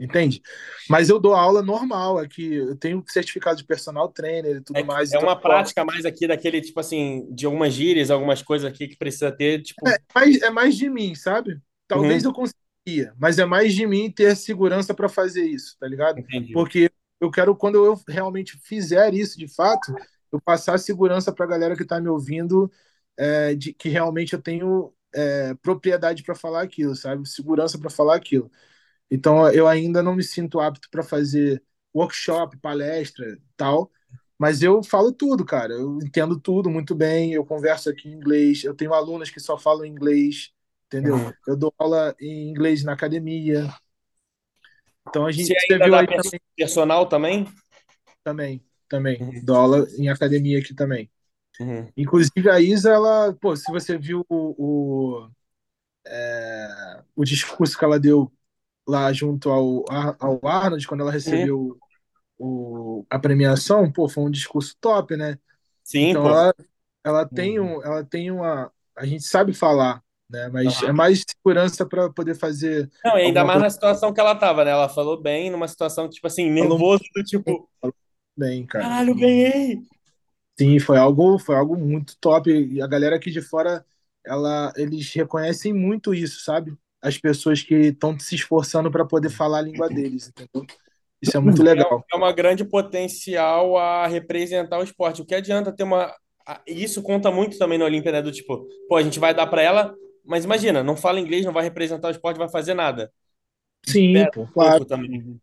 Entende? 0.00 0.40
Mas 0.88 1.08
eu 1.08 1.18
dou 1.18 1.34
aula 1.34 1.60
normal 1.60 2.18
aqui, 2.18 2.54
eu 2.54 2.76
tenho 2.76 3.02
certificado 3.08 3.56
de 3.58 3.64
personal 3.64 4.08
trainer 4.08 4.56
e 4.56 4.60
tudo 4.60 4.78
É, 4.80 4.84
mais. 4.84 5.10
é 5.12 5.18
então, 5.18 5.28
uma 5.28 5.40
prática 5.40 5.84
mais 5.84 6.04
aqui 6.04 6.26
daquele, 6.26 6.60
tipo 6.60 6.78
assim, 6.80 7.26
de 7.34 7.46
algumas 7.46 7.72
gírias, 7.72 8.10
algumas 8.10 8.42
coisas 8.42 8.70
aqui 8.70 8.86
que 8.88 8.96
precisa 8.96 9.32
ter, 9.32 9.62
tipo. 9.62 9.86
É 9.86 9.98
mais, 10.14 10.42
é 10.42 10.50
mais 10.50 10.76
de 10.76 10.88
mim, 10.90 11.14
sabe? 11.14 11.60
Talvez 11.86 12.22
Uhum. 12.22 12.24
eu 12.24 12.32
conseguiria, 12.32 13.14
mas 13.18 13.38
é 13.38 13.44
mais 13.44 13.74
de 13.74 13.86
mim 13.86 14.10
ter 14.10 14.36
segurança 14.36 14.94
para 14.94 15.08
fazer 15.08 15.44
isso, 15.46 15.76
tá 15.78 15.86
ligado? 15.88 16.20
Entendi. 16.20 16.52
Porque 16.52 16.90
eu 17.20 17.30
quero, 17.30 17.56
quando 17.56 17.84
eu 17.84 17.98
realmente 18.08 18.58
fizer 18.58 19.14
isso 19.14 19.38
de 19.38 19.48
fato, 19.48 19.94
eu 20.32 20.40
passar 20.40 20.78
segurança 20.78 21.32
para 21.32 21.44
a 21.46 21.48
galera 21.48 21.76
que 21.76 21.82
está 21.82 22.00
me 22.00 22.08
ouvindo, 22.08 22.70
é, 23.16 23.54
de 23.54 23.72
que 23.72 23.88
realmente 23.88 24.34
eu 24.34 24.42
tenho 24.42 24.92
é, 25.14 25.54
propriedade 25.56 26.22
para 26.22 26.34
falar 26.34 26.62
aquilo, 26.62 26.94
sabe? 26.94 27.26
Segurança 27.28 27.78
para 27.78 27.90
falar 27.90 28.16
aquilo. 28.16 28.50
Então 29.10 29.48
eu 29.50 29.66
ainda 29.66 30.02
não 30.02 30.14
me 30.14 30.22
sinto 30.22 30.60
apto 30.60 30.88
para 30.90 31.02
fazer 31.02 31.62
workshop, 31.94 32.56
palestra, 32.58 33.38
tal. 33.56 33.90
Mas 34.38 34.62
eu 34.62 34.82
falo 34.82 35.12
tudo, 35.12 35.44
cara. 35.44 35.72
Eu 35.72 35.98
entendo 35.98 36.38
tudo 36.38 36.70
muito 36.70 36.94
bem. 36.94 37.32
Eu 37.32 37.44
converso 37.44 37.90
aqui 37.90 38.08
em 38.08 38.12
inglês. 38.12 38.62
Eu 38.62 38.74
tenho 38.74 38.94
alunas 38.94 39.30
que 39.30 39.40
só 39.40 39.58
falam 39.58 39.84
inglês, 39.84 40.52
entendeu? 40.86 41.16
Uhum. 41.16 41.32
Eu 41.46 41.56
dou 41.56 41.74
aula 41.76 42.14
em 42.20 42.48
inglês 42.48 42.84
na 42.84 42.92
academia. 42.92 43.68
Então 45.08 45.26
a 45.26 45.32
gente, 45.32 45.48
Você 45.48 45.78
viu 45.78 45.94
aí 45.94 46.06
também, 46.06 46.40
personal 46.56 47.06
também? 47.06 47.48
também, 48.22 48.64
também. 48.88 49.22
Uhum. 49.22 49.44
Dou 49.44 49.56
aula 49.56 49.86
em 49.96 50.08
academia 50.08 50.58
aqui 50.58 50.74
também. 50.74 51.10
Uhum. 51.58 51.88
Inclusive 51.96 52.48
a 52.50 52.60
Isa, 52.60 52.90
ela, 52.90 53.32
pô, 53.40 53.56
se 53.56 53.70
você 53.72 53.98
viu 53.98 54.24
o, 54.28 54.54
o, 54.56 55.30
é, 56.06 57.02
o 57.16 57.24
discurso 57.24 57.76
que 57.76 57.84
ela 57.84 57.98
deu 57.98 58.30
lá 58.88 59.12
junto 59.12 59.50
ao, 59.50 59.84
ao 60.20 60.40
Arnold, 60.48 60.86
quando 60.88 61.02
ela 61.02 61.12
recebeu 61.12 61.78
o, 62.38 63.06
a 63.10 63.18
premiação, 63.18 63.90
pô, 63.92 64.08
foi 64.08 64.24
um 64.24 64.30
discurso 64.30 64.76
top, 64.80 65.16
né? 65.16 65.38
Sim, 65.82 66.16
Então 66.16 66.22
pô. 66.22 66.28
ela, 66.28 66.54
ela 67.04 67.26
tem 67.26 67.60
Uhum. 67.60 67.60
um, 67.60 67.82
ela 67.84 68.04
tem 68.04 68.30
uma, 68.30 68.72
a 68.96 69.06
gente 69.06 69.24
sabe 69.24 69.54
falar, 69.54 70.02
né? 70.30 70.48
Mas 70.50 70.82
é 70.82 70.92
mais 70.92 71.24
segurança 71.28 71.86
para 71.86 72.10
poder 72.12 72.34
fazer 72.36 72.90
Não, 73.04 73.18
e 73.18 73.22
ainda 73.22 73.44
mais 73.44 73.60
coisa 73.60 73.62
na 73.62 73.70
situação 73.70 74.12
que 74.12 74.20
ela 74.20 74.34
tava, 74.34 74.64
né? 74.64 74.70
Ela 74.72 74.88
falou 74.88 75.20
bem, 75.20 75.50
numa 75.50 75.68
situação, 75.68 76.08
tipo 76.08 76.26
assim, 76.26 76.50
nervoso, 76.50 77.04
do 77.14 77.22
tipo, 77.24 77.68
bem, 78.36 78.66
cara. 78.66 78.98
caralho, 78.98 79.14
ganhei! 79.14 79.86
Sim, 80.58 80.78
foi 80.80 80.98
algo, 80.98 81.38
foi 81.38 81.54
algo 81.56 81.76
muito 81.76 82.16
top. 82.20 82.50
E 82.50 82.82
a 82.82 82.86
galera 82.86 83.16
aqui 83.16 83.30
de 83.30 83.40
fora, 83.40 83.84
ela, 84.24 84.72
eles 84.76 85.12
reconhecem 85.14 85.72
muito 85.72 86.12
isso, 86.12 86.40
sabe? 86.42 86.76
As 87.00 87.16
pessoas 87.16 87.62
que 87.62 87.74
estão 87.74 88.18
se 88.18 88.34
esforçando 88.34 88.90
para 88.90 89.04
poder 89.04 89.30
falar 89.30 89.58
a 89.58 89.62
língua 89.62 89.88
deles, 89.88 90.28
entendeu? 90.28 90.66
Isso 91.20 91.36
é 91.36 91.40
muito 91.40 91.62
legal. 91.62 92.04
É 92.12 92.16
uma 92.16 92.32
grande 92.32 92.64
potencial 92.64 93.76
a 93.76 94.06
representar 94.06 94.78
o 94.78 94.82
esporte. 94.82 95.22
O 95.22 95.24
que 95.24 95.34
adianta 95.34 95.72
ter 95.72 95.82
uma. 95.82 96.14
Isso 96.66 97.02
conta 97.02 97.30
muito 97.30 97.58
também 97.58 97.78
no 97.78 97.84
Olímpia, 97.84 98.12
né? 98.12 98.22
Do 98.22 98.32
tipo, 98.32 98.66
pô, 98.88 98.96
a 98.96 99.02
gente 99.02 99.18
vai 99.18 99.34
dar 99.34 99.46
pra 99.46 99.62
ela, 99.62 99.94
mas 100.24 100.44
imagina, 100.44 100.82
não 100.82 100.96
fala 100.96 101.20
inglês, 101.20 101.44
não 101.44 101.52
vai 101.52 101.64
representar 101.64 102.08
o 102.08 102.10
esporte, 102.10 102.38
vai 102.38 102.48
fazer 102.48 102.74
nada. 102.74 103.12
Sim, 103.86 104.14
pô, 104.32 104.46
claro. 104.46 104.84
também. 104.84 105.40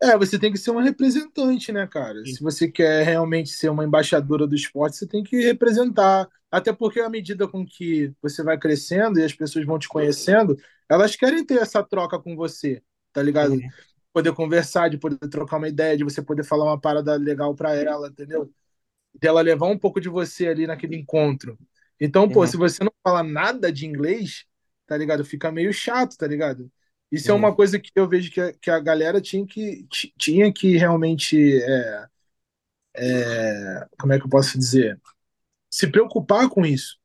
É, 0.00 0.16
você 0.16 0.38
tem 0.38 0.52
que 0.52 0.58
ser 0.58 0.70
uma 0.70 0.82
representante, 0.82 1.72
né, 1.72 1.86
cara? 1.86 2.24
Sim. 2.24 2.34
Se 2.34 2.42
você 2.42 2.70
quer 2.70 3.04
realmente 3.04 3.50
ser 3.50 3.68
uma 3.68 3.84
embaixadora 3.84 4.46
do 4.46 4.54
esporte, 4.54 4.96
você 4.96 5.06
tem 5.06 5.22
que 5.22 5.36
representar. 5.42 6.28
Até 6.50 6.72
porque 6.72 7.00
à 7.00 7.08
medida 7.10 7.46
com 7.48 7.64
que 7.66 8.12
você 8.22 8.42
vai 8.42 8.58
crescendo 8.58 9.18
e 9.20 9.24
as 9.24 9.34
pessoas 9.34 9.66
vão 9.66 9.78
te 9.78 9.88
conhecendo, 9.88 10.56
elas 10.88 11.14
querem 11.16 11.44
ter 11.44 11.60
essa 11.60 11.82
troca 11.84 12.18
com 12.18 12.34
você, 12.36 12.82
tá 13.12 13.22
ligado? 13.22 13.58
Uhum. 13.58 13.72
Poder 14.12 14.32
conversar, 14.34 14.88
de 14.90 14.98
poder 14.98 15.18
trocar 15.28 15.58
uma 15.58 15.68
ideia, 15.68 15.96
de 15.96 16.04
você 16.04 16.22
poder 16.22 16.44
falar 16.44 16.64
uma 16.64 16.80
parada 16.80 17.14
legal 17.16 17.54
pra 17.54 17.74
ela, 17.74 18.08
entendeu? 18.08 18.50
Dela 19.20 19.40
levar 19.42 19.66
um 19.66 19.78
pouco 19.78 20.00
de 20.00 20.08
você 20.08 20.48
ali 20.48 20.66
naquele 20.66 20.96
encontro. 20.96 21.58
Então, 22.00 22.30
pô, 22.30 22.46
Uhum. 22.46 22.46
se 22.46 22.56
você 22.56 22.84
não 22.84 22.92
fala 23.02 23.22
nada 23.22 23.72
de 23.72 23.86
inglês, 23.86 24.44
tá 24.86 24.96
ligado? 24.96 25.24
Fica 25.24 25.50
meio 25.52 25.72
chato, 25.72 26.16
tá 26.16 26.26
ligado? 26.26 26.70
Isso 27.10 27.30
é 27.30 27.34
Uhum. 27.34 27.34
uma 27.34 27.54
coisa 27.54 27.78
que 27.80 27.90
eu 27.94 28.08
vejo 28.08 28.30
que 28.30 28.40
a, 28.40 28.52
que 28.52 28.70
a 28.70 28.78
galera 28.80 29.20
tinha 29.20 29.46
que, 29.46 29.84
ti- 29.90 30.14
tinha 30.18 30.52
que 30.52 30.76
realmente. 30.76 31.60
é, 31.62 32.06
é, 32.96 33.86
como 33.98 34.12
é 34.12 34.18
que 34.18 34.24
eu 34.26 34.30
posso 34.30 34.58
dizer? 34.58 35.00
Se 35.70 35.86
preocupar 35.86 36.48
com 36.48 36.64
isso. 36.66 36.98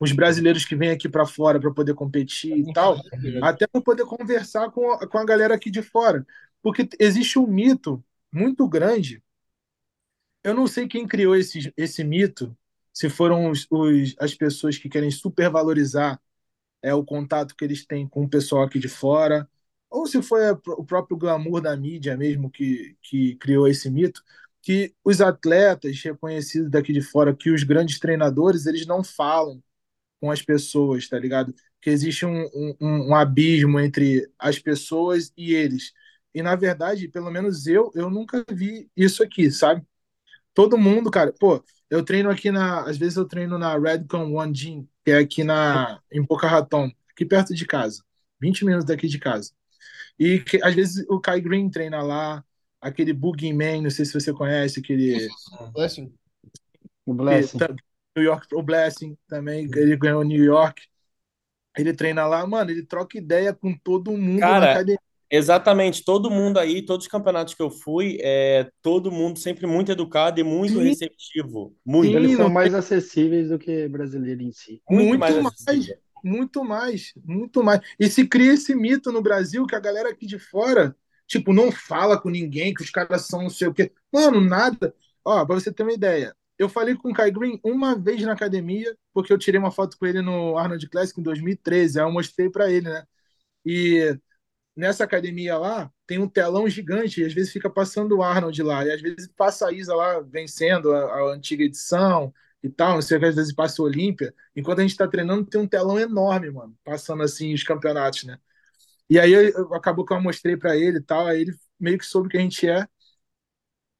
Os 0.00 0.12
brasileiros 0.12 0.64
que 0.64 0.76
vêm 0.76 0.90
aqui 0.90 1.08
para 1.08 1.26
fora 1.26 1.60
para 1.60 1.72
poder 1.74 1.94
competir 1.94 2.56
e 2.58 2.68
tal, 2.72 3.02
até 3.40 3.66
para 3.66 3.80
poder 3.82 4.04
conversar 4.06 4.70
com 4.72 4.92
a, 4.92 5.08
com 5.08 5.18
a 5.18 5.24
galera 5.26 5.54
aqui 5.54 5.70
de 5.70 5.82
fora. 5.82 6.26
Porque 6.62 6.88
existe 7.00 7.38
um 7.38 7.46
mito 7.46 8.04
muito 8.32 8.68
grande. 8.68 9.22
Eu 10.42 10.54
não 10.54 10.66
sei 10.66 10.86
quem 10.88 11.06
criou 11.06 11.34
esse, 11.36 11.72
esse 11.76 12.04
mito, 12.04 12.56
se 12.92 13.08
foram 13.08 13.50
os, 13.50 13.66
os- 13.70 14.14
as 14.18 14.34
pessoas 14.34 14.76
que 14.78 14.88
querem 14.88 15.10
supervalorizar 15.10 16.20
é, 16.82 16.94
o 16.94 17.04
contato 17.04 17.56
que 17.56 17.64
eles 17.64 17.86
têm 17.86 18.08
com 18.08 18.24
o 18.24 18.30
pessoal 18.30 18.64
aqui 18.64 18.78
de 18.80 18.88
fora, 18.88 19.48
ou 19.90 20.06
se 20.06 20.22
foi 20.22 20.48
a- 20.50 20.52
o 20.78 20.84
próprio 20.84 21.16
glamour 21.18 21.60
da 21.62 21.76
mídia 21.76 22.16
mesmo 22.16 22.50
que, 22.50 22.96
que 23.02 23.36
criou 23.36 23.68
esse 23.68 23.90
mito, 23.90 24.22
que 24.64 24.94
os 25.04 25.20
atletas 25.20 26.00
reconhecidos 26.02 26.70
daqui 26.70 26.92
de 26.92 27.02
fora, 27.02 27.36
que 27.36 27.50
os 27.50 27.62
grandes 27.62 27.98
treinadores, 27.98 28.64
eles 28.64 28.86
não 28.86 29.04
falam 29.04 29.62
com 30.18 30.30
as 30.30 30.40
pessoas, 30.40 31.06
tá 31.06 31.18
ligado? 31.18 31.54
Que 31.82 31.90
existe 31.90 32.24
um, 32.24 32.48
um, 32.80 33.10
um 33.10 33.14
abismo 33.14 33.78
entre 33.78 34.26
as 34.38 34.58
pessoas 34.58 35.30
e 35.36 35.52
eles. 35.52 35.92
E, 36.34 36.42
na 36.42 36.56
verdade, 36.56 37.08
pelo 37.08 37.30
menos 37.30 37.66
eu, 37.66 37.92
eu 37.94 38.08
nunca 38.08 38.42
vi 38.50 38.90
isso 38.96 39.22
aqui, 39.22 39.50
sabe? 39.50 39.86
Todo 40.54 40.78
mundo, 40.78 41.10
cara, 41.10 41.32
pô, 41.38 41.62
eu 41.90 42.02
treino 42.04 42.30
aqui 42.30 42.50
na. 42.50 42.84
Às 42.88 42.96
vezes 42.96 43.16
eu 43.18 43.26
treino 43.26 43.58
na 43.58 43.78
Redcon 43.78 44.32
One 44.34 44.54
Gym, 44.54 44.88
que 45.04 45.10
é 45.10 45.18
aqui 45.18 45.44
na, 45.44 46.00
em 46.10 46.22
Boca 46.22 46.46
Raton, 46.48 46.90
aqui 47.10 47.26
perto 47.26 47.54
de 47.54 47.66
casa. 47.66 48.02
20 48.40 48.64
minutos 48.64 48.86
daqui 48.86 49.08
de 49.08 49.18
casa. 49.18 49.52
E 50.18 50.40
que, 50.40 50.58
às 50.62 50.74
vezes 50.74 51.04
o 51.08 51.20
Kai 51.20 51.40
Green 51.40 51.68
treina 51.70 52.02
lá, 52.02 52.44
aquele 52.84 53.12
Boogeyman, 53.12 53.82
não 53.82 53.90
sei 53.90 54.04
se 54.04 54.14
você 54.14 54.32
conhece, 54.32 54.80
aquele. 54.80 55.28
Blessing. 55.72 56.12
O 57.06 57.14
Blessing. 57.14 57.58
tá- 57.58 57.74
New 58.16 58.24
York, 58.24 58.46
o 58.54 58.62
Blessing 58.62 59.16
também, 59.28 59.64
ele 59.74 59.96
ganhou 59.96 60.22
New 60.22 60.42
York. 60.42 60.82
Ele 61.76 61.92
treina 61.92 62.26
lá, 62.26 62.46
mano, 62.46 62.70
ele 62.70 62.84
troca 62.86 63.18
ideia 63.18 63.52
com 63.54 63.76
todo 63.76 64.12
mundo 64.12 64.54
na 64.54 64.64
Cara, 64.64 64.66
academia. 64.66 64.98
Exatamente, 65.30 66.04
todo 66.04 66.30
mundo 66.30 66.58
aí, 66.58 66.84
todos 66.84 67.06
os 67.06 67.10
campeonatos 67.10 67.54
que 67.54 67.62
eu 67.62 67.70
fui, 67.70 68.18
é 68.22 68.70
todo 68.82 69.10
mundo 69.10 69.38
sempre 69.38 69.66
muito 69.66 69.90
educado 69.90 70.38
e 70.40 70.44
muito 70.44 70.78
Sim. 70.78 70.80
receptivo. 70.80 71.76
Muito, 71.84 72.16
Eles 72.16 72.30
Sim, 72.30 72.36
são 72.36 72.46
não 72.46 72.52
mais 72.52 72.74
acessíveis 72.74 73.48
do 73.48 73.58
que 73.58 73.88
brasileiro 73.88 74.42
em 74.42 74.52
si. 74.52 74.82
muito 74.88 75.10
Muito 75.10 75.18
mais 75.18 75.36
mais. 75.42 75.54
Muito 76.22 76.64
mais, 76.64 77.12
muito 77.24 77.62
mais. 77.62 77.80
E 78.00 78.08
se 78.08 78.26
cria 78.26 78.54
esse 78.54 78.74
mito 78.74 79.12
no 79.12 79.20
Brasil 79.22 79.66
que 79.66 79.74
a 79.76 79.80
galera 79.80 80.08
aqui 80.10 80.26
de 80.26 80.38
fora, 80.38 80.96
tipo, 81.26 81.52
não 81.52 81.70
fala 81.72 82.20
com 82.20 82.30
ninguém, 82.30 82.74
que 82.74 82.82
os 82.82 82.90
caras 82.90 83.26
são 83.26 83.42
não 83.42 83.50
sei 83.50 83.68
o 83.68 83.74
quê. 83.74 83.92
Mano, 84.12 84.40
nada. 84.40 84.94
Ó, 85.24 85.44
pra 85.44 85.54
você 85.54 85.72
ter 85.72 85.82
uma 85.82 85.92
ideia, 85.92 86.36
eu 86.58 86.68
falei 86.68 86.94
com 86.96 87.10
o 87.10 87.14
Kai 87.14 87.30
Green 87.30 87.58
uma 87.64 87.96
vez 87.98 88.22
na 88.22 88.32
academia, 88.32 88.96
porque 89.12 89.32
eu 89.32 89.38
tirei 89.38 89.58
uma 89.58 89.70
foto 89.72 89.96
com 89.98 90.06
ele 90.06 90.22
no 90.22 90.56
Arnold 90.58 90.88
Classic 90.88 91.18
em 91.18 91.22
2013, 91.22 91.98
aí 92.00 92.06
eu 92.06 92.12
mostrei 92.12 92.50
para 92.50 92.70
ele, 92.70 92.88
né? 92.88 93.04
E 93.64 94.18
nessa 94.76 95.04
academia 95.04 95.56
lá, 95.58 95.90
tem 96.06 96.18
um 96.18 96.28
telão 96.28 96.68
gigante, 96.68 97.20
e 97.20 97.24
às 97.24 97.32
vezes 97.32 97.52
fica 97.52 97.70
passando 97.70 98.16
o 98.18 98.22
Arnold 98.22 98.62
lá, 98.62 98.84
e 98.84 98.92
às 98.92 99.00
vezes 99.00 99.28
passa 99.36 99.68
a 99.68 99.72
Isa 99.72 99.94
lá 99.94 100.20
vencendo 100.20 100.92
a, 100.92 101.04
a 101.30 101.32
antiga 101.34 101.64
edição 101.64 102.32
e 102.62 102.68
tal, 102.70 102.94
não 102.94 103.02
sei 103.02 103.16
o 103.16 103.20
que, 103.20 103.26
às 103.26 103.36
vezes 103.36 103.54
passa 103.54 103.82
o 103.82 103.84
Olímpia. 103.84 104.34
Enquanto 104.56 104.80
a 104.80 104.82
gente 104.82 104.96
tá 104.96 105.06
treinando, 105.08 105.46
tem 105.46 105.60
um 105.60 105.68
telão 105.68 105.98
enorme, 105.98 106.50
mano, 106.50 106.76
passando 106.84 107.22
assim 107.22 107.54
os 107.54 107.62
campeonatos, 107.62 108.24
né? 108.24 108.38
E 109.08 109.18
aí 109.18 109.32
eu, 109.32 109.42
eu, 109.50 109.74
acabou 109.74 110.04
que 110.04 110.12
eu 110.12 110.20
mostrei 110.20 110.56
para 110.56 110.76
ele 110.76 110.98
e 110.98 111.02
tal, 111.02 111.26
aí 111.26 111.42
ele 111.42 111.52
meio 111.78 111.98
que 111.98 112.06
soube 112.06 112.28
que 112.28 112.36
a 112.36 112.40
gente 112.40 112.68
é. 112.68 112.86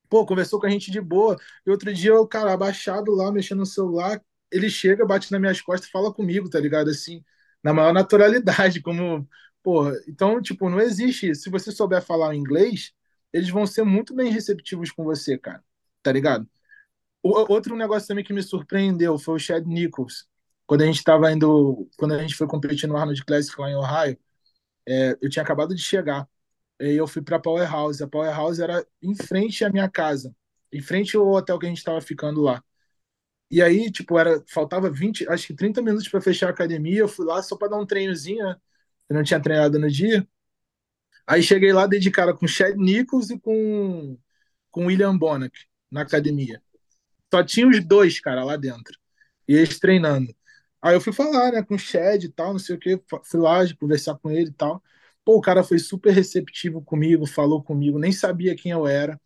Pô, 0.09 0.25
conversou 0.27 0.61
com 0.61 0.67
a 0.67 0.71
gente 0.71 0.91
de 0.91 1.01
boa. 1.01 1.37
E 1.67 1.71
outro 1.71 1.93
dia, 1.93 2.15
o 2.15 2.27
cara 2.27 2.53
abaixado 2.53 3.13
lá, 3.13 3.33
mexendo 3.33 3.59
no 3.61 3.67
celular, 3.67 4.21
ele 4.51 4.71
chega, 4.71 5.05
bate 5.07 5.31
nas 5.33 5.41
minhas 5.41 5.61
costas 5.61 5.91
fala 5.91 6.13
comigo, 6.13 6.49
tá 6.49 6.61
ligado? 6.61 6.91
Assim, 6.91 7.25
na 7.63 7.73
maior 7.73 7.93
naturalidade, 7.93 8.81
como 8.81 9.29
Pô, 9.65 9.91
então, 10.07 10.43
tipo, 10.43 10.69
não 10.69 10.79
existe 10.79 11.31
isso. 11.31 11.45
Se 11.45 11.51
você 11.51 11.73
souber 11.73 12.03
falar 12.03 12.35
inglês, 12.35 12.93
eles 13.33 13.49
vão 13.49 13.67
ser 13.67 13.83
muito 13.83 14.15
bem 14.15 14.31
receptivos 14.31 14.91
com 14.93 15.03
você, 15.05 15.39
cara. 15.39 15.65
Tá 16.03 16.13
ligado? 16.13 16.47
O, 17.23 17.31
outro 17.53 17.77
negócio 17.77 18.09
também 18.09 18.25
que 18.25 18.33
me 18.35 18.43
surpreendeu 18.43 19.19
foi 19.19 19.37
o 19.37 19.39
Chad 19.39 19.67
Nichols. 19.67 20.27
Quando 20.67 20.83
a 20.83 20.87
gente 20.87 20.99
estava 20.99 21.33
indo, 21.33 21.89
quando 21.97 22.15
a 22.15 22.19
gente 22.19 22.35
foi 22.37 22.47
competir 22.47 22.89
no 22.89 22.97
Arnold 22.97 23.25
Classic 23.25 23.59
lá 23.61 23.71
em 23.71 23.77
Ohio, 23.77 24.19
é, 24.87 25.17
eu 25.21 25.31
tinha 25.31 25.43
acabado 25.43 25.75
de 25.75 25.83
chegar. 25.83 26.29
E 26.81 26.93
eu 26.97 27.07
fui 27.07 27.23
para 27.23 27.39
Powerhouse. 27.39 28.03
A 28.03 28.09
Powerhouse 28.09 28.63
era 28.63 28.87
em 29.03 29.15
frente 29.15 29.65
à 29.65 29.71
minha 29.71 29.89
casa, 29.89 30.35
em 30.73 30.81
frente 30.83 31.17
ao 31.17 31.29
hotel 31.29 31.59
que 31.59 31.67
a 31.67 31.69
gente 31.69 31.79
estava 31.79 32.01
ficando 32.01 32.43
lá. 32.43 32.63
E 33.51 33.63
aí, 33.63 33.91
tipo, 33.91 34.19
era 34.19 34.43
faltava 34.49 34.91
20, 34.91 35.29
acho 35.29 35.47
que 35.49 35.55
30 35.55 35.83
minutos 35.83 36.09
para 36.09 36.21
fechar 36.21 36.49
a 36.49 36.51
academia. 36.51 37.01
Eu 37.01 37.09
fui 37.09 37.27
lá 37.27 37.43
só 37.43 37.57
para 37.57 37.69
dar 37.69 37.79
um 37.79 37.87
treinozinho, 37.87 38.45
né? 38.45 38.57
eu 39.09 39.17
não 39.17 39.23
tinha 39.25 39.41
treinado 39.41 39.79
no 39.79 39.91
dia. 39.91 40.27
Aí 41.27 41.43
cheguei 41.43 41.73
lá, 41.73 41.87
dei 41.87 42.01
de 42.01 42.11
cara 42.11 42.35
com 42.35 42.47
Chad 42.47 42.77
Nichols 42.77 43.31
e 43.31 43.39
com, 43.39 44.19
com 44.71 44.87
William 44.87 45.17
Bonac 45.17 45.57
na 45.91 46.03
academia. 46.03 46.63
Só 47.33 47.43
tinha 47.45 47.69
os 47.69 47.85
dois, 47.85 48.21
cara, 48.21 48.45
lá 48.45 48.57
dentro. 48.57 48.99
E 49.49 49.55
eles 49.55 49.79
treinando. 49.79 50.35
Aí 50.85 50.95
eu 50.97 51.01
fui 51.03 51.13
falar, 51.15 51.53
né, 51.53 51.63
com 51.65 51.77
o 51.77 51.79
Chad 51.79 52.25
e 52.25 52.31
tal, 52.31 52.53
não 52.53 52.61
sei 52.61 52.77
o 52.77 52.81
que, 52.81 53.03
fui 53.25 53.41
lá 53.41 53.61
conversar 53.81 54.17
com 54.19 54.31
ele 54.31 54.51
e 54.51 54.55
tal. 54.55 54.83
Pô, 55.25 55.37
o 55.39 55.41
cara 55.41 55.65
foi 55.65 55.79
super 55.79 56.13
receptivo 56.13 56.83
comigo, 56.83 57.27
falou 57.27 57.63
comigo, 57.63 57.99
nem 57.99 58.13
sabia 58.13 58.55
quem 58.57 58.73
eu 58.73 58.87
era. 58.87 59.21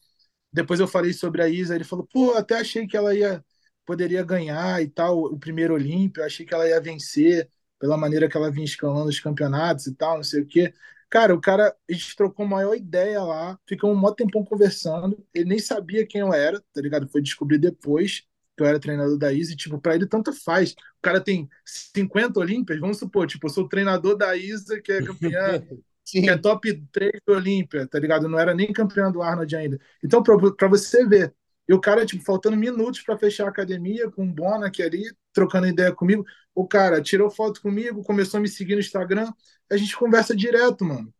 Depois 0.52 0.80
eu 0.80 0.88
falei 0.88 1.12
sobre 1.12 1.42
a 1.42 1.48
Isa, 1.48 1.74
ele 1.74 1.84
falou, 1.84 2.06
pô, 2.12 2.34
até 2.34 2.56
achei 2.60 2.86
que 2.86 2.96
ela 2.96 3.14
ia 3.14 3.44
poderia 3.86 4.22
ganhar 4.24 4.82
e 4.82 4.88
tal, 4.88 5.18
o 5.24 5.38
primeiro 5.38 5.74
Olímpio, 5.74 6.24
achei 6.24 6.44
que 6.46 6.54
ela 6.54 6.68
ia 6.68 6.80
vencer 6.80 7.50
pela 7.78 7.96
maneira 7.96 8.28
que 8.28 8.36
ela 8.36 8.50
vinha 8.50 8.64
escalando 8.66 9.08
os 9.08 9.20
campeonatos 9.20 9.86
e 9.86 9.94
tal, 9.94 10.16
não 10.16 10.24
sei 10.24 10.42
o 10.42 10.46
quê. 10.46 10.74
Cara, 11.10 11.34
o 11.34 11.40
cara, 11.40 11.74
a 11.88 11.92
gente 11.92 12.14
trocou 12.16 12.44
a 12.44 12.48
maior 12.48 12.74
ideia 12.76 13.22
lá, 13.22 13.58
ficamos 13.66 13.96
um 13.96 14.00
maior 14.00 14.14
tempão 14.14 14.44
conversando, 14.44 15.24
ele 15.34 15.46
nem 15.48 15.58
sabia 15.58 16.06
quem 16.06 16.20
eu 16.20 16.32
era, 16.34 16.60
tá 16.72 16.80
ligado? 16.82 17.08
Foi 17.08 17.22
descobrir 17.22 17.58
depois 17.58 18.24
que 18.58 18.62
eu 18.64 18.66
era 18.66 18.80
treinador 18.80 19.16
da 19.16 19.32
Isa, 19.32 19.52
e, 19.52 19.56
tipo, 19.56 19.80
pra 19.80 19.94
ele 19.94 20.06
tanto 20.06 20.32
faz. 20.32 20.72
O 20.72 21.00
cara 21.00 21.20
tem 21.20 21.48
50 21.64 22.40
Olímpias, 22.40 22.80
vamos 22.80 22.98
supor, 22.98 23.26
tipo, 23.26 23.46
eu 23.46 23.50
sou 23.50 23.64
o 23.64 23.68
treinador 23.68 24.16
da 24.16 24.36
Isa, 24.36 24.80
que 24.82 24.90
é 24.90 25.02
campeã, 25.02 25.62
que 26.04 26.28
é 26.28 26.36
top 26.36 26.74
3 26.90 27.12
do 27.24 27.34
Olímpia, 27.34 27.86
tá 27.86 27.98
ligado? 27.98 28.28
Não 28.28 28.38
era 28.38 28.52
nem 28.52 28.72
campeã 28.72 29.10
do 29.12 29.22
Arnold 29.22 29.54
ainda. 29.54 29.80
Então, 30.02 30.22
pra, 30.22 30.36
pra 30.52 30.68
você 30.68 31.06
ver, 31.06 31.32
e 31.68 31.72
o 31.72 31.80
cara, 31.80 32.04
tipo, 32.04 32.24
faltando 32.24 32.56
minutos 32.56 33.02
para 33.02 33.16
fechar 33.16 33.46
a 33.46 33.50
academia, 33.50 34.10
com 34.10 34.24
o 34.24 34.32
Bona 34.32 34.66
aqui 34.66 34.82
ali, 34.82 35.04
trocando 35.32 35.68
ideia 35.68 35.92
comigo. 35.92 36.24
O 36.54 36.66
cara 36.66 37.00
tirou 37.00 37.30
foto 37.30 37.60
comigo, 37.60 38.02
começou 38.02 38.38
a 38.38 38.40
me 38.40 38.48
seguir 38.48 38.74
no 38.74 38.80
Instagram. 38.80 39.30
A 39.70 39.76
gente 39.76 39.96
conversa 39.96 40.34
direto, 40.34 40.84
mano. 40.84 41.14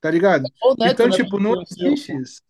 Tá 0.00 0.10
ligado? 0.10 0.42
Neto, 0.42 0.92
então, 0.92 1.06
né, 1.06 1.16
tipo, 1.16 1.38
não 1.38 1.62
existe 1.62 2.12
isso. 2.14 2.42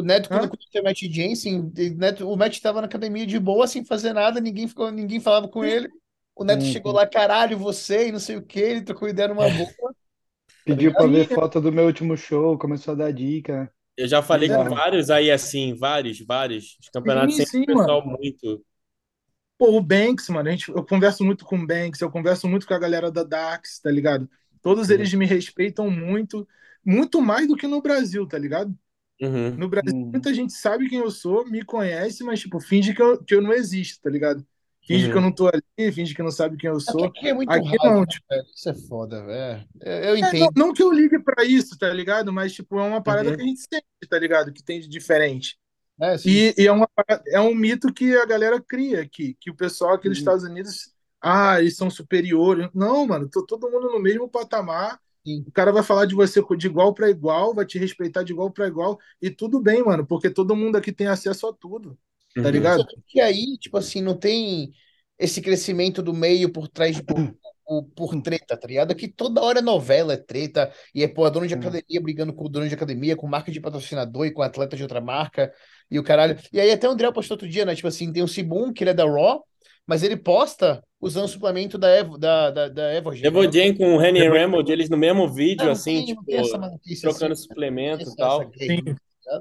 O 0.00 0.02
Neto, 0.02 0.30
quando 0.30 0.48
conheceu 0.48 0.80
o 0.82 0.84
Matt 0.84 1.00
Jensen, 1.02 1.60
o 1.60 1.96
Neto, 1.98 2.28
o 2.30 2.36
Matt 2.36 2.60
tava 2.60 2.80
na 2.80 2.86
academia 2.86 3.26
de 3.26 3.38
boa, 3.38 3.66
sem 3.66 3.84
fazer 3.84 4.12
nada, 4.12 4.40
ninguém, 4.40 4.68
ficou, 4.68 4.90
ninguém 4.90 5.20
falava 5.20 5.48
com 5.48 5.64
ele. 5.64 5.88
O 6.34 6.44
Neto 6.44 6.64
Uhum. 6.64 6.64
chegou 6.64 6.92
lá, 6.92 7.06
caralho, 7.06 7.58
você, 7.58 8.08
e 8.08 8.12
não 8.12 8.20
sei 8.20 8.36
o 8.36 8.42
que, 8.44 8.58
ele 8.60 8.82
trocou 8.82 9.08
ideia 9.08 9.28
numa 9.28 9.48
boa. 9.50 9.74
Pediu 10.64 10.94
pra 10.94 11.06
ligado? 11.06 11.08
ver 11.08 11.26
foto 11.28 11.60
do 11.60 11.72
meu 11.72 11.86
último 11.86 12.16
show, 12.16 12.58
começou 12.58 12.92
a 12.94 12.96
dar 12.96 13.12
dica. 13.12 13.72
Eu 13.96 14.06
já 14.08 14.22
falei 14.22 14.50
com 14.50 14.66
Bizarro. 14.66 14.68
vários 14.68 15.10
aí, 15.10 15.30
assim, 15.30 15.74
vários, 15.74 16.20
vários. 16.20 16.76
Os 16.80 16.88
campeonatos 16.88 17.36
Sim, 17.36 17.38
sempre 17.38 17.50
sim, 17.50 17.64
pessoal 17.64 18.04
muito. 18.06 18.64
Pô, 19.58 19.76
o 19.76 19.82
Banks, 19.82 20.28
mano, 20.30 20.48
a 20.48 20.52
gente, 20.52 20.70
eu 20.70 20.84
converso 20.84 21.22
muito 21.24 21.44
com 21.44 21.58
o 21.58 21.66
Banks, 21.66 22.00
eu 22.00 22.10
converso 22.10 22.48
muito 22.48 22.66
com 22.66 22.72
a 22.74 22.78
galera 22.78 23.10
da 23.10 23.22
Dax, 23.22 23.78
tá 23.80 23.90
ligado? 23.90 24.28
Todos 24.62 24.88
Uhum. 24.88 24.90
eles 24.90 25.12
me 25.14 25.26
respeitam 25.26 25.90
muito, 25.90 26.48
muito 26.84 27.20
mais 27.20 27.46
do 27.46 27.56
que 27.56 27.66
no 27.66 27.82
Brasil, 27.82 28.26
tá 28.26 28.38
ligado? 28.38 28.74
Uhum. 29.20 29.50
No 29.56 29.68
Brasil, 29.68 29.94
Uhum. 29.94 30.12
muita 30.12 30.32
gente 30.34 30.52
sabe 30.52 30.88
quem 30.88 30.98
eu 31.00 31.10
sou, 31.10 31.44
me 31.46 31.64
conhece, 31.64 32.24
mas, 32.24 32.40
tipo, 32.40 32.60
finge 32.60 32.94
que 32.94 33.02
eu, 33.02 33.22
que 33.24 33.34
eu 33.34 33.42
não 33.42 33.52
existo, 33.52 34.00
tá 34.02 34.10
ligado? 34.10 34.46
Finge 34.82 35.06
Uhum. 35.06 35.12
que 35.12 35.16
eu 35.16 35.20
não 35.20 35.32
tô 35.34 35.48
ali, 35.48 35.92
finge 35.92 36.14
que 36.14 36.22
não 36.22 36.30
sabe 36.30 36.56
quem 36.56 36.70
eu 36.70 36.80
É 36.88 36.92
sou. 36.92 37.04
aqui 37.06 37.28
é 37.28 37.34
muito 37.34 37.50
Aqui 37.52 37.76
não, 37.82 38.00
né, 38.00 38.06
tipo, 38.06 38.26
velho? 38.28 38.44
Isso 38.54 38.68
é 38.68 38.74
foda, 38.74 39.24
velho. 39.24 39.68
Eu, 39.80 39.92
eu 40.04 40.16
é, 40.22 40.34
não, 40.38 40.48
entendo. 40.48 40.52
não 40.56 40.72
que 40.72 40.82
eu 40.82 40.92
ligue 40.92 41.18
pra 41.18 41.44
isso, 41.44 41.78
tá 41.78 41.92
ligado? 41.92 42.32
Mas, 42.32 42.52
tipo, 42.52 42.78
é 42.78 42.82
uma 42.82 43.02
parada 43.02 43.30
Uhum. 43.30 43.36
que 43.36 43.40
a 43.42 43.44
gente 43.44 43.60
sente, 43.60 43.86
tá 44.08 44.18
ligado? 44.18 44.52
Que 44.52 44.62
tem 44.62 44.80
de 44.80 44.88
diferente. 44.88 45.58
É, 46.00 46.16
E, 46.24 46.54
e 46.58 46.66
é, 46.66 46.72
uma, 46.72 46.88
é 47.28 47.40
um 47.40 47.54
mito 47.54 47.92
que 47.94 48.16
a 48.16 48.26
galera 48.26 48.60
cria 48.62 49.02
aqui, 49.02 49.36
que 49.40 49.50
o 49.50 49.56
pessoal 49.56 49.94
aqui 49.94 50.08
dos 50.08 50.18
Uhum. 50.18 50.22
Estados 50.22 50.44
Unidos, 50.44 50.92
ah, 51.22 51.60
eles 51.60 51.76
são 51.76 51.90
superiores. 51.90 52.68
Não, 52.74 53.06
mano, 53.06 53.28
tô 53.30 53.46
todo 53.46 53.70
mundo 53.70 53.90
no 53.92 54.00
mesmo 54.00 54.28
patamar. 54.30 55.00
Sim. 55.26 55.44
O 55.46 55.52
cara 55.52 55.72
vai 55.72 55.82
falar 55.82 56.06
de 56.06 56.14
você 56.14 56.40
de 56.56 56.66
igual 56.66 56.94
para 56.94 57.10
igual, 57.10 57.54
vai 57.54 57.66
te 57.66 57.78
respeitar 57.78 58.22
de 58.22 58.32
igual 58.32 58.50
para 58.50 58.66
igual, 58.66 58.98
e 59.20 59.30
tudo 59.30 59.60
bem, 59.60 59.82
mano, 59.84 60.06
porque 60.06 60.30
todo 60.30 60.56
mundo 60.56 60.76
aqui 60.76 60.92
tem 60.92 61.06
acesso 61.06 61.46
a 61.48 61.52
tudo, 61.54 61.98
tá 62.40 62.50
Uhum. 62.50 62.50
ligado? 62.50 62.84
Só 62.88 62.96
que 63.06 63.20
aí, 63.20 63.58
tipo 63.58 63.76
assim, 63.78 64.00
não 64.02 64.16
tem 64.16 64.72
esse 65.18 65.40
crescimento 65.42 66.02
do 66.02 66.14
meio 66.14 66.52
por 66.52 66.68
trás 66.68 66.96
de 66.96 67.02
por, 67.02 67.28
por, 67.64 67.84
por 67.94 68.16
treta, 68.22 68.56
tá 68.56 68.66
ligado? 68.66 68.92
Aqui 68.92 69.08
toda 69.08 69.42
hora 69.42 69.58
é 69.60 69.62
novela, 69.62 70.14
é 70.14 70.16
treta, 70.16 70.72
e 70.94 71.02
é 71.02 71.08
pô, 71.08 71.28
dono 71.30 71.46
de 71.46 71.54
Hum. 71.54 71.54
academia 71.54 72.00
brigando 72.00 72.32
com 72.32 72.44
o 72.46 72.48
dono 72.48 72.68
de 72.68 72.74
academia, 72.74 73.16
com 73.16 73.26
marca 73.26 73.50
de 73.52 73.60
patrocinador 73.60 74.26
e 74.26 74.30
com 74.32 74.42
atleta 74.42 74.76
de 74.76 74.82
outra 74.82 75.00
marca, 75.00 75.52
e 75.90 75.98
o 75.98 76.02
caralho. 76.04 76.38
E 76.52 76.60
aí 76.60 76.70
até 76.70 76.88
o 76.88 76.92
André 76.92 77.10
postou 77.12 77.34
outro 77.34 77.48
dia, 77.48 77.64
né? 77.64 77.74
Tipo 77.74 77.88
assim, 77.88 78.12
tem 78.12 78.22
o 78.22 78.28
Sibum, 78.28 78.72
que 78.72 78.82
ele 78.84 78.90
é 78.90 78.94
da 78.94 79.04
Raw, 79.04 79.44
mas 79.90 80.04
ele 80.04 80.16
posta 80.16 80.84
usando 81.00 81.28
suplemento 81.28 81.76
da 81.78 81.90
Evo, 81.90 82.18
da, 82.18 82.50
da, 82.52 82.68
da 82.70 82.94
Evogen. 82.94 83.28
Evogen 83.28 83.74
com 83.76 83.94
o 83.94 83.98
Reni 83.98 84.28
Remold, 84.28 84.70
eles 84.70 84.88
no 84.90 84.96
mesmo 84.96 85.26
vídeo, 85.32 85.70
Não, 85.70 85.70
assim, 85.70 86.02
tem, 86.02 86.04
tipo, 86.04 86.50
trocando 87.00 87.34
assim, 87.34 87.36
suplemento 87.36 88.10
essa, 88.10 88.10
e 88.10 88.16
tal. 88.16 88.54
tá? 89.24 89.40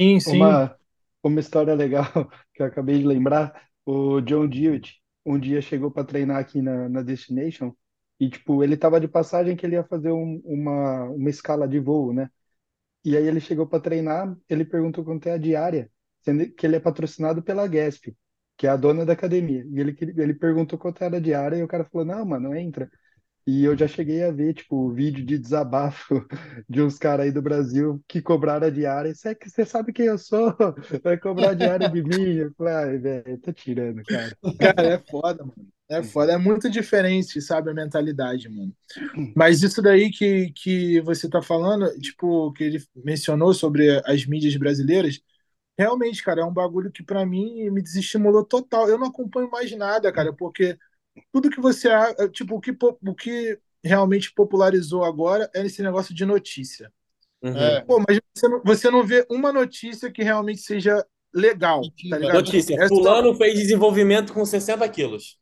Sim, 0.00 0.20
sim. 0.20 0.60
Uma, 0.60 0.76
uma 1.22 1.40
história 1.40 1.74
legal 1.74 2.04
que 2.54 2.62
eu 2.62 2.66
acabei 2.66 2.98
de 2.98 3.06
lembrar, 3.06 3.68
o 3.86 4.20
John 4.20 4.46
Dewitt 4.48 5.00
um 5.24 5.38
dia 5.38 5.60
chegou 5.60 5.90
para 5.90 6.04
treinar 6.04 6.38
aqui 6.38 6.62
na, 6.62 6.88
na 6.88 7.02
Destination 7.02 7.74
e, 8.18 8.28
tipo, 8.30 8.62
ele 8.64 8.76
tava 8.76 9.00
de 9.00 9.08
passagem 9.08 9.56
que 9.56 9.64
ele 9.66 9.74
ia 9.76 9.84
fazer 9.84 10.12
um- 10.12 10.40
uma, 10.44 11.04
uma 11.10 11.30
escala 11.30 11.66
de 11.68 11.78
voo, 11.78 12.12
né? 12.12 12.30
E 13.04 13.16
aí 13.16 13.24
ele 13.26 13.40
chegou 13.40 13.66
para 13.66 13.80
treinar, 13.82 14.36
ele 14.48 14.64
perguntou 14.64 15.04
quanto 15.04 15.28
é 15.28 15.32
a 15.34 15.38
diária, 15.38 15.90
sendo 16.22 16.50
que 16.54 16.66
ele 16.66 16.76
é 16.76 16.80
patrocinado 16.80 17.42
pela 17.42 17.66
Gasp, 17.68 18.14
que 18.60 18.66
é 18.66 18.70
a 18.70 18.76
dona 18.76 19.06
da 19.06 19.14
academia. 19.14 19.64
E 19.70 19.80
ele, 19.80 19.96
ele 20.18 20.34
perguntou 20.34 20.78
quanto 20.78 21.02
era 21.02 21.16
a 21.16 21.20
diária 21.20 21.56
e 21.56 21.62
o 21.62 21.66
cara 21.66 21.82
falou, 21.82 22.06
não, 22.06 22.22
mano, 22.26 22.54
entra. 22.54 22.90
E 23.46 23.64
eu 23.64 23.74
já 23.74 23.88
cheguei 23.88 24.22
a 24.22 24.30
ver, 24.30 24.52
tipo, 24.52 24.92
vídeo 24.92 25.24
de 25.24 25.38
desabafo 25.38 26.26
de 26.68 26.82
uns 26.82 26.98
caras 26.98 27.24
aí 27.24 27.32
do 27.32 27.40
Brasil 27.40 28.04
que 28.06 28.20
cobraram 28.20 28.66
a 28.66 28.70
diária. 28.70 29.14
Você 29.14 29.34
você 29.34 29.64
sabe 29.64 29.94
quem 29.94 30.04
eu 30.04 30.18
sou? 30.18 30.54
Vai 31.02 31.16
cobrar 31.16 31.52
a 31.52 31.54
diária 31.54 31.88
de 31.88 32.02
mim? 32.02 32.34
Eu 32.34 32.52
falei, 32.52 32.74
ai, 32.74 32.98
velho, 32.98 33.38
tá 33.38 33.50
tirando, 33.50 34.02
cara. 34.04 34.36
Cara, 34.58 34.88
é 34.88 34.98
foda, 34.98 35.42
mano. 35.42 35.66
É 35.88 36.02
foda. 36.02 36.32
É 36.32 36.36
muito 36.36 36.68
diferente, 36.68 37.40
sabe, 37.40 37.70
a 37.70 37.74
mentalidade, 37.74 38.46
mano. 38.50 38.76
Mas 39.34 39.62
isso 39.62 39.80
daí 39.80 40.10
que, 40.10 40.52
que 40.54 41.00
você 41.00 41.30
tá 41.30 41.40
falando, 41.40 41.90
tipo, 41.98 42.52
que 42.52 42.64
ele 42.64 42.84
mencionou 42.94 43.54
sobre 43.54 44.02
as 44.04 44.26
mídias 44.26 44.54
brasileiras, 44.56 45.18
realmente, 45.80 46.22
cara, 46.22 46.42
é 46.42 46.44
um 46.44 46.52
bagulho 46.52 46.92
que 46.92 47.02
pra 47.02 47.24
mim 47.24 47.70
me 47.70 47.82
desestimulou 47.82 48.44
total. 48.44 48.88
Eu 48.88 48.98
não 48.98 49.08
acompanho 49.08 49.50
mais 49.50 49.74
nada, 49.76 50.12
cara, 50.12 50.32
porque 50.32 50.78
tudo 51.32 51.50
que 51.50 51.60
você. 51.60 51.88
a- 51.88 52.28
Tipo, 52.30 52.56
o 52.56 52.60
que, 52.60 52.76
o 53.06 53.14
que 53.14 53.58
realmente 53.82 54.32
popularizou 54.34 55.04
agora 55.04 55.50
é 55.54 55.64
esse 55.64 55.82
negócio 55.82 56.14
de 56.14 56.24
notícia. 56.26 56.92
Uhum. 57.42 57.56
É, 57.56 57.80
Pô, 57.80 58.02
mas 58.06 58.20
você 58.34 58.48
não, 58.48 58.62
você 58.62 58.90
não 58.90 59.02
vê 59.06 59.26
uma 59.30 59.52
notícia 59.52 60.12
que 60.12 60.22
realmente 60.22 60.60
seja 60.60 61.04
legal, 61.32 61.82
tá 62.10 62.18
ligado? 62.18 62.34
Notícia: 62.34 62.74
É 62.74 62.88
só- 62.88 62.94
Fulano 62.94 63.34
fez 63.34 63.54
desenvolvimento 63.58 64.32
com 64.34 64.44
60 64.44 64.88
quilos. 64.88 65.38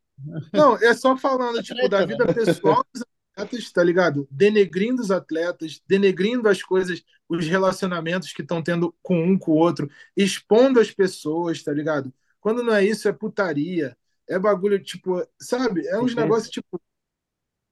Não, 0.52 0.76
é 0.76 0.94
só 0.94 1.16
falando, 1.16 1.62
tipo, 1.62 1.88
da 1.88 2.04
vida 2.04 2.26
pessoal 2.32 2.84
dos 2.94 3.04
atletas, 3.42 3.72
tá 3.72 3.82
ligado? 3.84 4.26
Denegrindo 4.30 5.02
os 5.02 5.10
atletas, 5.10 5.80
denegrindo 5.86 6.48
as 6.48 6.62
coisas, 6.62 7.02
os 7.28 7.46
relacionamentos 7.46 8.32
que 8.32 8.42
estão 8.42 8.62
tendo 8.62 8.94
com 9.02 9.22
um 9.22 9.38
com 9.38 9.52
o 9.52 9.56
outro, 9.56 9.90
expondo 10.16 10.80
as 10.80 10.90
pessoas, 10.90 11.62
tá 11.62 11.72
ligado? 11.72 12.12
Quando 12.40 12.62
não 12.62 12.74
é 12.74 12.84
isso, 12.84 13.08
é 13.08 13.12
putaria. 13.12 13.96
É 14.28 14.38
bagulho, 14.38 14.82
tipo, 14.82 15.26
sabe? 15.40 15.86
É 15.86 15.98
uns 15.98 16.10
Uhum. 16.10 16.16
negócios, 16.16 16.50
tipo, 16.50 16.80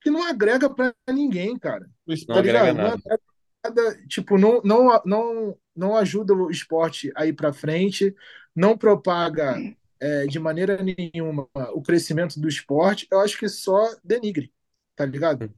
que 0.01 0.11
não 0.11 0.25
agrega 0.25 0.69
pra 0.73 0.95
ninguém, 1.11 1.59
cara. 1.59 1.89
Não 2.29 2.37
Tá 2.37 2.41
agrega 2.41 2.73
ligado? 2.73 2.79
Não 2.79 2.89
nada. 2.89 3.03
agrega 3.05 3.23
nada, 3.65 4.07
tipo, 4.09 4.39
não, 4.39 4.61
não, 4.65 5.03
não, 5.05 5.59
não 5.75 5.97
ajuda 5.97 6.35
o 6.35 6.51
esporte 6.51 7.13
a 7.17 7.27
ir 7.27 7.33
pra 7.35 7.53
frente, 7.53 8.15
não 8.55 8.77
propaga 8.79 9.67
é, 10.01 10.27
de 10.27 10.39
maneira 10.39 10.83
nenhuma 10.83 11.49
o 11.75 11.83
crescimento 11.83 12.41
do 12.41 12.49
esporte. 12.49 13.07
Eu 13.11 13.21
acho 13.21 13.39
que 13.39 13.49
só 13.49 13.95
denigre, 14.05 14.53
tá 14.97 15.05
ligado? 15.07 15.53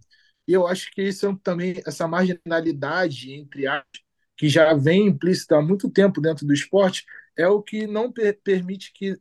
E 0.47 0.53
eu 0.53 0.67
acho 0.67 0.91
que 0.93 1.03
isso 1.03 1.27
é 1.29 1.37
também, 1.43 1.83
essa 1.87 2.09
marginalidade, 2.09 3.33
entre 3.33 3.67
aspas, 3.67 4.01
que 4.37 4.49
já 4.49 4.75
vem 4.75 5.07
implícita 5.09 5.57
há 5.57 5.63
muito 5.63 5.91
tempo 5.91 6.21
dentro 6.21 6.47
do 6.47 6.55
esporte, 6.55 7.05
é 7.37 7.47
o 7.49 7.63
que 7.63 7.87
não 7.87 8.11
per- 8.13 8.39
permite 8.43 8.93
que, 8.95 9.17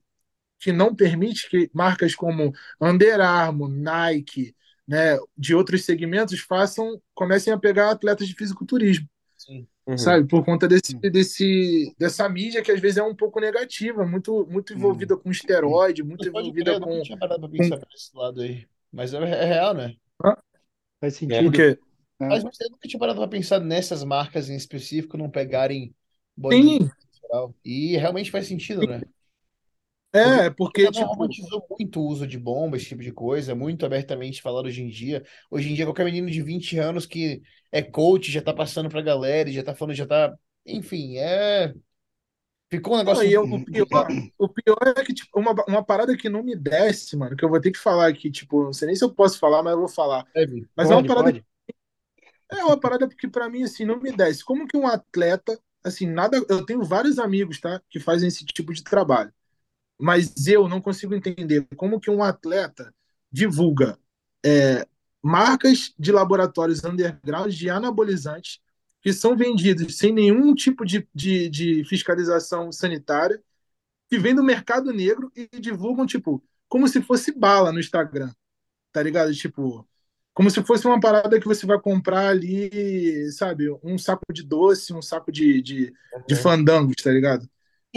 que 0.60 0.72
não 0.72 0.96
permite 0.96 1.50
que 1.50 1.70
marcas 1.74 2.16
como 2.16 2.54
Under 2.82 3.20
Armour, 3.22 3.70
Nike, 3.70 4.56
né, 4.88 5.18
de 5.38 5.56
outros 5.56 5.86
segmentos 5.86 6.40
façam, 6.40 7.02
comecem 7.14 7.54
a 7.54 7.58
pegar 7.58 7.92
atletas 7.92 8.28
de 8.28 8.36
fisiculturismo, 8.36 9.08
Sim. 9.38 9.68
Uhum. 9.86 9.98
sabe? 9.98 10.28
Por 10.28 10.44
conta 10.46 10.68
desse, 10.68 10.96
desse, 11.00 11.94
dessa 11.98 12.28
mídia 12.30 12.62
que 12.62 12.72
às 12.72 12.80
vezes 12.80 12.98
é 12.98 13.04
um 13.04 13.16
pouco 13.16 13.40
negativa, 13.40 14.06
muito, 14.06 14.46
muito 14.50 14.74
envolvida 14.74 15.18
com 15.18 15.32
esteroide, 15.32 16.04
muito 16.04 16.28
envolvida 16.28 16.74
crer, 16.74 16.82
eu 16.82 16.82
com. 16.82 17.04
tinha 17.04 17.18
parado 17.18 17.42
pra 17.42 17.50
pensar 17.50 17.78
por 17.78 17.88
esse 17.94 18.16
lado 18.16 18.42
aí. 18.42 18.68
Mas 18.92 19.14
é, 19.14 19.18
é 19.18 19.46
real, 19.46 19.74
né? 19.74 19.96
Faz 21.00 21.16
O 21.46 21.52
sentido. 21.52 21.52
quê? 21.52 21.80
né? 22.20 22.28
Mas 22.30 22.44
você 22.44 22.66
nunca 22.70 22.88
tinha 22.88 23.00
parado 23.00 23.20
pra 23.20 23.28
pensar 23.30 23.60
nessas 23.62 24.04
marcas 24.04 24.50
em 24.50 24.56
específico 24.56 25.18
não 25.18 25.30
pegarem 25.32 25.96
Sim. 26.52 26.90
E 27.64 27.98
realmente 27.98 28.32
faz 28.32 28.48
sentido, 28.48 28.86
né? 28.88 29.06
é, 30.14 30.50
porque, 30.50 30.90
não 30.92 31.04
tipo, 31.04 31.08
romantizou 31.08 31.66
muito 31.70 32.00
o 32.00 32.08
uso 32.08 32.28
de 32.28 32.38
bomba, 32.38 32.78
esse 32.78 32.88
tipo 32.88 33.02
de 33.04 33.12
coisa, 33.12 33.52
é 33.52 33.56
muito 33.56 33.86
abertamente 33.86 34.42
falado 34.42 34.66
hoje 34.66 34.82
em 34.82 34.90
dia. 34.90 35.24
Hoje 35.52 35.70
em 35.72 35.76
dia, 35.76 35.86
qualquer 35.86 36.06
menino 36.06 36.30
de 36.30 36.42
20 36.42 36.78
anos 36.78 37.06
que 37.06 37.42
é 37.72 37.82
coach 37.82 38.32
já 38.32 38.42
tá 38.42 38.54
passando 38.54 38.90
pra 38.90 39.02
galera, 39.02 39.50
e 39.50 39.54
já 39.54 39.64
tá 39.64 39.76
falando, 39.76 39.96
já 39.96 40.06
tá. 40.08 40.36
Enfim, 40.66 41.18
é. 41.18 41.74
Ficou 42.70 42.96
um 42.96 42.98
Não, 43.06 43.22
negócio 43.22 43.30
e 43.30 43.34
eu- 43.34 43.44
o, 43.50 43.60
pior, 43.64 44.14
o 44.38 44.50
pior 44.50 44.78
é 44.98 45.04
que, 45.04 45.14
tipo, 45.14 45.40
uma, 45.40 45.54
uma 45.68 45.84
parada 45.86 46.16
que 46.18 46.30
não 46.30 46.44
me 46.44 46.56
desce, 46.56 47.16
mano, 47.16 47.36
que 47.38 47.44
eu 47.46 47.50
vou 47.50 47.62
ter 47.62 47.72
que 47.72 47.80
falar 47.80 48.08
aqui, 48.08 48.30
tipo, 48.32 48.64
não 48.64 48.74
sei 48.74 48.88
nem 48.88 48.96
se 48.96 49.04
eu 49.04 49.14
posso 49.14 49.40
falar, 49.40 49.64
mas 49.64 49.74
eu 49.74 49.80
vou 49.80 49.88
falar. 49.90 50.26
Deve. 50.34 50.70
Mas 50.76 50.92
é 50.92 50.96
uma 50.96 51.04
Pode, 51.04 51.06
parada, 51.06 51.32
pode. 51.32 51.46
é 52.52 52.64
uma 52.64 52.80
parada 52.80 53.08
que 53.08 53.28
pra 53.28 53.50
mim, 53.50 53.64
assim, 53.64 53.86
não 53.86 54.00
me 54.00 54.12
desce. 54.12 54.44
Como 54.44 54.68
que 54.68 54.78
um 54.78 54.88
atleta, 54.88 55.60
assim, 55.84 56.06
nada, 56.08 56.38
eu 56.50 56.66
tenho 56.66 56.84
vários 56.84 57.20
amigos, 57.20 57.60
tá, 57.60 57.82
que 57.90 58.00
fazem 58.00 58.28
esse 58.28 58.46
tipo 58.46 58.74
de 58.74 58.84
trabalho, 58.84 59.34
mas 60.00 60.48
eu 60.48 60.68
não 60.70 60.82
consigo 60.82 61.16
entender 61.16 61.68
como 61.78 62.00
que 62.00 62.12
um 62.12 62.24
atleta 62.24 62.94
divulga 63.32 63.98
é, 64.46 64.88
marcas 65.24 65.94
de 66.00 66.12
laboratórios 66.12 66.84
underground 66.84 67.54
de 67.54 67.70
anabolizantes 67.70 68.60
que 69.02 69.14
são 69.14 69.36
vendidos 69.38 69.98
sem 69.98 70.14
nenhum 70.14 70.54
tipo 70.56 70.86
de, 70.86 71.08
de, 71.14 71.50
de 71.50 71.86
fiscalização 71.86 72.72
sanitária, 72.72 73.42
que 74.10 74.18
vem 74.18 74.36
do 74.36 74.44
mercado 74.44 74.94
negro 74.94 75.32
e 75.36 75.48
divulgam, 75.60 76.06
tipo, 76.06 76.44
como 76.70 76.88
se 76.88 77.02
fosse 77.02 77.32
bala 77.38 77.72
no 77.72 77.80
Instagram, 77.80 78.32
tá 78.92 79.04
ligado? 79.04 79.34
Tipo, 79.36 79.88
como 80.34 80.52
se 80.52 80.64
fosse 80.64 80.88
uma 80.88 81.00
parada 81.00 81.40
que 81.40 81.48
você 81.48 81.66
vai 81.66 81.80
comprar 81.82 82.30
ali, 82.30 83.32
sabe, 83.34 83.70
um 83.84 83.98
saco 83.98 84.26
de 84.34 84.44
doce, 84.44 84.94
um 84.94 85.02
saco 85.02 85.32
de, 85.32 85.62
de, 85.62 85.94
de 86.28 86.36
Uhum. 86.36 86.36
fandangos, 86.36 86.96
tá 87.04 87.12
ligado? 87.12 87.50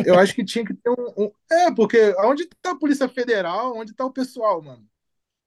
Eu 0.03 0.17
acho 0.19 0.35
que 0.35 0.45
tinha 0.45 0.65
que 0.65 0.75
ter 0.75 0.91
um, 0.91 1.25
um- 1.27 1.33
É, 1.51 1.73
porque 1.75 2.15
onde 2.21 2.47
tá 2.63 2.73
a 2.73 2.77
Polícia 2.79 3.09
Federal? 3.09 3.77
Onde 3.77 3.95
tá 3.95 4.05
o 4.07 4.13
pessoal, 4.13 4.63
mano? 4.63 4.87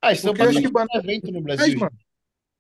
Ah, 0.02 0.12
isso 0.14 0.30
é 0.30 0.32
um 0.32 0.34
Porque 0.34 0.44
eu 0.44 0.50
acho 0.50 0.62
que 0.62 0.70
bastante 0.70 0.98
evento 0.98 1.32
no 1.32 1.42
Mas, 1.58 1.74
Brasil. 1.74 1.76
mano, 1.76 1.98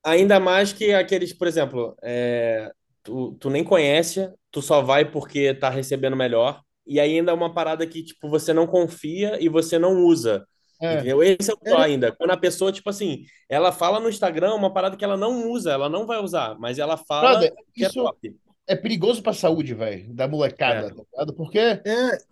Ainda 0.04 0.40
mais 0.40 0.74
que 0.74 0.94
aqueles, 0.94 1.34
por 1.34 1.48
exemplo, 1.48 1.96
é, 2.04 2.74
tu, 3.04 3.34
tu 3.40 3.50
nem 3.50 3.64
conhece, 3.64 4.32
tu 4.52 4.62
só 4.62 4.82
vai 4.82 5.10
porque 5.10 5.54
tá 5.54 5.70
recebendo 5.70 6.16
melhor, 6.16 6.62
e 6.86 7.00
ainda 7.00 7.32
é 7.32 7.34
uma 7.36 7.54
parada 7.54 7.86
que, 7.88 8.04
tipo, 8.04 8.30
você 8.30 8.52
não 8.54 8.66
confia 8.68 9.38
e 9.42 9.48
você 9.50 9.78
não 9.80 10.04
usa. 10.06 10.46
É. 10.82 10.96
Entendeu? 10.96 11.24
Esse 11.24 11.50
é 11.50 11.54
o 11.54 11.58
pior 11.58 11.80
É. 11.80 11.84
ainda. 11.86 12.12
Quando 12.12 12.32
a 12.32 12.38
pessoa, 12.38 12.72
tipo 12.72 12.90
assim, 12.90 13.24
ela 13.48 13.72
fala 13.72 14.00
no 14.02 14.10
Instagram 14.10 14.54
uma 14.54 14.74
parada 14.74 14.98
que 14.98 15.06
ela 15.06 15.16
não 15.16 15.50
usa, 15.50 15.72
ela 15.72 15.88
não 15.88 16.06
vai 16.06 16.20
usar, 16.22 16.58
mas 16.60 16.78
ela 16.80 16.98
fala 16.98 17.30
Brother, 17.32 17.54
que 17.74 17.86
é 17.86 17.88
isso 17.88 18.04
top. 18.04 18.36
é 18.68 18.76
perigoso 18.76 19.24
pra 19.24 19.32
saúde, 19.32 19.74
velho, 19.74 20.14
da 20.14 20.28
molecada, 20.28 20.88
É. 20.88 20.90
tá 20.90 20.96
ligado? 21.12 21.34
Porque 21.36 21.58
é, 21.60 21.82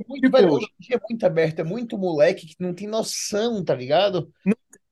muito, 0.06 0.24
Tipo- 0.26 0.38
velho, 0.38 0.52
hoje 0.54 0.66
em 0.66 0.84
dia 0.86 0.98
é 0.98 1.00
muito 1.10 1.26
aberto, 1.26 1.60
é 1.60 1.64
muito 1.64 1.98
moleque 1.98 2.46
que 2.48 2.56
não 2.60 2.74
tem 2.74 2.88
noção, 2.90 3.64
tá 3.64 3.74
ligado? 3.74 4.30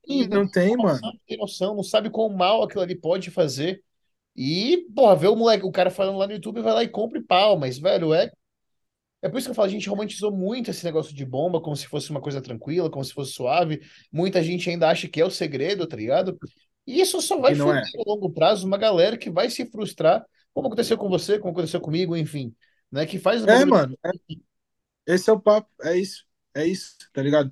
E 0.07 0.25
não 0.27 0.49
tem, 0.49 0.77
mano. 0.77 0.93
noção, 0.93 1.11
não 1.11 1.19
tem 1.27 1.37
noção, 1.37 1.75
não 1.75 1.83
sabe 1.83 2.09
quão 2.09 2.29
mal 2.29 2.63
aquilo 2.63 2.81
ali 2.81 2.95
pode 2.95 3.29
fazer. 3.29 3.81
E, 4.41 4.85
porra, 4.95 5.17
vê 5.17 5.27
o 5.27 5.35
moleque, 5.35 5.65
o 5.65 5.71
cara 5.71 5.89
falando 5.89 6.17
lá 6.17 6.25
no 6.25 6.31
YouTube, 6.31 6.61
vai 6.61 6.73
lá 6.73 6.81
e 6.81 6.87
compra 6.87 7.19
e 7.19 7.21
pau, 7.21 7.59
mas, 7.59 7.77
velho, 7.77 8.13
é. 8.13 8.31
É 9.21 9.27
por 9.27 9.37
isso 9.37 9.47
que 9.47 9.51
eu 9.51 9.55
falo, 9.55 9.67
a 9.67 9.71
gente 9.71 9.89
romantizou 9.89 10.31
muito 10.31 10.71
esse 10.71 10.85
negócio 10.85 11.13
de 11.13 11.25
bomba, 11.25 11.59
como 11.59 11.75
se 11.75 11.85
fosse 11.85 12.09
uma 12.09 12.21
coisa 12.21 12.41
tranquila, 12.41 12.89
como 12.89 13.03
se 13.03 13.13
fosse 13.13 13.33
suave. 13.33 13.81
Muita 14.09 14.41
gente 14.41 14.69
ainda 14.69 14.89
acha 14.89 15.09
que 15.09 15.19
é 15.19 15.25
o 15.25 15.29
segredo, 15.29 15.85
tá 15.85 15.97
ligado? 15.97 16.39
E 16.87 17.01
isso 17.01 17.21
só 17.21 17.37
vai 17.37 17.53
foder 17.53 17.83
é. 17.83 17.99
a 17.99 18.03
longo 18.07 18.31
prazo 18.31 18.65
uma 18.65 18.77
galera 18.77 19.17
que 19.17 19.29
vai 19.29 19.49
se 19.49 19.65
frustrar, 19.65 20.25
como 20.53 20.67
aconteceu 20.67 20.97
com 20.97 21.09
você, 21.09 21.37
como 21.37 21.51
aconteceu 21.51 21.81
comigo, 21.81 22.15
enfim. 22.15 22.55
Né? 22.89 23.05
Que 23.05 23.19
faz 23.19 23.45
É, 23.45 23.65
mano. 23.65 23.99
é- 24.05 24.35
esse 25.05 25.29
é 25.29 25.33
o 25.33 25.39
papo. 25.39 25.69
É 25.83 25.97
isso. 25.97 26.23
É 26.55 26.65
isso, 26.65 26.95
tá 27.11 27.21
ligado? 27.21 27.51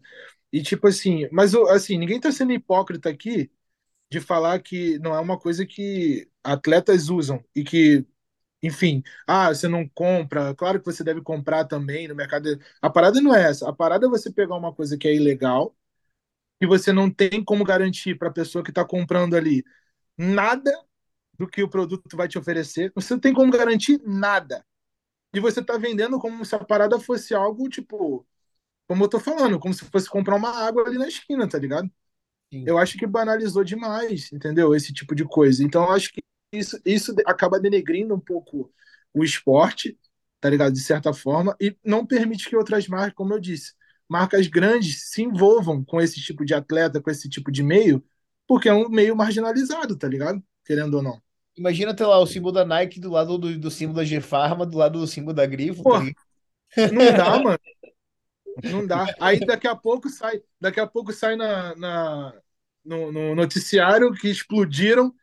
E 0.53 0.61
tipo 0.63 0.87
assim, 0.87 1.27
mas 1.33 1.53
assim, 1.53 1.97
ninguém 1.97 2.17
tá 2.17 2.31
sendo 2.31 2.53
hipócrita 2.53 3.09
aqui 3.09 3.51
de 4.09 4.21
falar 4.21 4.59
que 4.61 4.97
não 4.99 5.13
é 5.13 5.19
uma 5.19 5.37
coisa 5.37 5.65
que 5.65 6.29
atletas 6.53 7.09
usam 7.09 7.43
e 7.55 7.63
que, 7.63 8.05
enfim, 8.63 9.03
ah, 9.27 9.49
você 9.49 9.67
não 9.67 9.87
compra, 9.89 10.55
claro 10.55 10.79
que 10.79 10.85
você 10.85 11.03
deve 11.03 11.21
comprar 11.21 11.65
também 11.65 12.07
no 12.07 12.15
mercado. 12.15 12.59
A 12.81 12.89
parada 12.89 13.21
não 13.21 13.35
é 13.35 13.43
essa. 13.49 13.69
A 13.69 13.73
parada 13.73 14.07
é 14.07 14.09
você 14.09 14.31
pegar 14.31 14.55
uma 14.55 14.73
coisa 14.73 14.97
que 14.97 15.07
é 15.07 15.15
ilegal, 15.15 15.75
que 16.59 16.67
você 16.67 16.91
não 16.93 17.09
tem 17.11 17.43
como 17.43 17.63
garantir 17.63 18.15
para 18.17 18.29
a 18.29 18.33
pessoa 18.33 18.63
que 18.63 18.71
está 18.71 18.85
comprando 18.85 19.35
ali 19.35 19.63
nada 20.17 20.71
do 21.37 21.47
que 21.47 21.63
o 21.63 21.69
produto 21.69 22.17
vai 22.17 22.27
te 22.27 22.37
oferecer. 22.39 22.91
Você 22.95 23.13
não 23.13 23.21
tem 23.21 23.33
como 23.33 23.51
garantir 23.51 24.01
nada. 24.05 24.65
E 25.33 25.39
você 25.39 25.59
está 25.61 25.77
vendendo 25.77 26.19
como 26.19 26.45
se 26.45 26.55
a 26.55 26.59
parada 26.63 26.99
fosse 26.99 27.33
algo 27.35 27.69
tipo, 27.69 28.25
como 28.87 29.03
eu 29.05 29.09
tô 29.09 29.19
falando, 29.19 29.59
como 29.59 29.73
se 29.73 29.85
fosse 29.85 30.09
comprar 30.09 30.35
uma 30.35 30.51
água 30.51 30.85
ali 30.87 30.97
na 30.97 31.07
esquina, 31.07 31.47
tá 31.47 31.59
ligado? 31.59 31.89
Sim. 32.51 32.63
Eu 32.65 32.77
acho 32.77 32.97
que 32.97 33.05
banalizou 33.07 33.63
demais, 33.63 34.31
entendeu? 34.31 34.75
Esse 34.75 34.93
tipo 34.93 35.15
de 35.15 35.25
coisa. 35.25 35.63
Então, 35.63 35.83
eu 35.85 35.91
acho 35.91 36.11
que 36.13 36.21
isso, 36.51 36.79
isso 36.85 37.13
acaba 37.25 37.59
denegrindo 37.59 38.13
um 38.15 38.19
pouco 38.19 38.71
o 39.13 39.23
esporte, 39.23 39.97
tá 40.39 40.49
ligado? 40.49 40.73
De 40.73 40.79
certa 40.81 41.13
forma, 41.13 41.55
e 41.59 41.75
não 41.83 42.05
permite 42.05 42.49
que 42.49 42.55
outras 42.55 42.87
marcas, 42.87 43.13
como 43.15 43.33
eu 43.33 43.39
disse, 43.39 43.73
marcas 44.07 44.47
grandes 44.47 45.09
se 45.09 45.21
envolvam 45.23 45.83
com 45.83 45.99
esse 46.01 46.21
tipo 46.21 46.45
de 46.45 46.53
atleta, 46.53 47.01
com 47.01 47.09
esse 47.09 47.29
tipo 47.29 47.51
de 47.51 47.63
meio, 47.63 48.03
porque 48.47 48.69
é 48.69 48.73
um 48.73 48.89
meio 48.89 49.15
marginalizado, 49.15 49.97
tá 49.97 50.07
ligado? 50.07 50.41
Querendo 50.65 50.95
ou 50.95 51.03
não. 51.03 51.21
Imagina 51.57 51.95
ter 51.95 52.05
lá 52.05 52.19
o 52.19 52.27
símbolo 52.27 52.53
da 52.53 52.63
Nike 52.63 52.99
do 52.99 53.09
lado 53.09 53.37
do, 53.37 53.57
do 53.59 53.71
símbolo 53.71 53.97
da 53.97 54.05
G-Pharma, 54.05 54.65
do 54.65 54.77
lado 54.77 54.99
do 54.99 55.07
símbolo 55.07 55.33
da 55.33 55.45
Grifo. 55.45 55.83
Pô, 55.83 55.91
tá 55.91 55.97
ligado? 55.97 56.17
Não 56.89 57.13
dá, 57.13 57.37
mano. 57.39 57.59
Não 58.63 58.85
dá. 58.85 59.13
Aí 59.19 59.43
daqui 59.45 59.67
a 59.67 59.75
pouco 59.75 60.09
sai, 60.09 60.41
daqui 60.59 60.79
a 60.79 60.87
pouco 60.87 61.13
sai 61.13 61.35
na, 61.35 61.75
na- 61.75 62.33
no, 62.83 63.11
no 63.11 63.35
noticiário 63.35 64.13
que 64.13 64.29
explodiram 64.29 65.13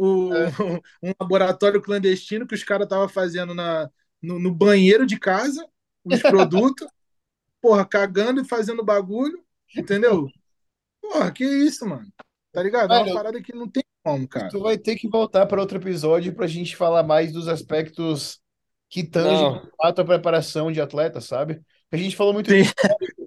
o, 0.00 0.30
um 1.02 1.12
laboratório 1.20 1.82
clandestino 1.82 2.46
que 2.46 2.54
os 2.54 2.64
caras 2.64 2.86
estavam 2.86 3.06
fazendo 3.06 3.54
na, 3.54 3.90
no, 4.22 4.38
no 4.38 4.54
banheiro 4.54 5.04
de 5.04 5.18
casa, 5.18 5.66
os 6.02 6.22
produtos, 6.22 6.88
porra, 7.60 7.84
cagando 7.84 8.40
e 8.40 8.48
fazendo 8.48 8.82
bagulho, 8.82 9.44
entendeu? 9.76 10.26
Porra, 11.02 11.30
que 11.30 11.44
isso, 11.44 11.86
mano. 11.86 12.10
Tá 12.50 12.62
ligado? 12.62 12.92
É 12.94 13.02
uma 13.02 13.14
parada 13.14 13.42
que 13.42 13.54
não 13.54 13.68
tem 13.68 13.84
como, 14.02 14.26
cara. 14.26 14.48
Tu 14.48 14.58
vai 14.58 14.78
ter 14.78 14.96
que 14.96 15.06
voltar 15.06 15.44
para 15.44 15.60
outro 15.60 15.76
episódio 15.76 16.34
para 16.34 16.46
a 16.46 16.48
gente 16.48 16.74
falar 16.74 17.02
mais 17.02 17.30
dos 17.30 17.46
aspectos 17.46 18.40
que 18.88 19.04
tangem 19.04 19.60
a 19.80 19.92
preparação 19.92 20.72
de 20.72 20.80
atleta, 20.80 21.20
sabe? 21.20 21.60
A 21.92 21.96
gente 21.96 22.16
falou 22.16 22.32
muito 22.32 22.48
de 22.48 22.62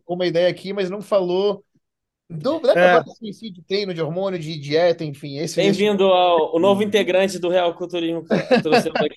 uma 0.07 0.25
ideia 0.25 0.49
aqui, 0.49 0.73
mas 0.73 0.89
não 0.89 1.01
falou 1.01 1.63
do, 2.34 2.61
É. 2.77 3.03
em 3.22 3.31
si, 3.34 3.49
de 3.49 3.61
treino, 3.61 3.93
de 3.93 4.01
hormônio, 4.01 4.39
de 4.39 4.57
dieta, 4.60 5.03
enfim. 5.03 5.38
Esse 5.38 5.55
Bem-vindo 5.55 6.05
ao 6.05 6.55
o 6.55 6.60
novo 6.60 6.84
integrante 6.84 7.39
do 7.39 7.49
Real 7.49 7.73
Culturismo 7.76 8.23
que 8.23 8.61
trouxemos 8.61 9.01
aqui. 9.01 9.15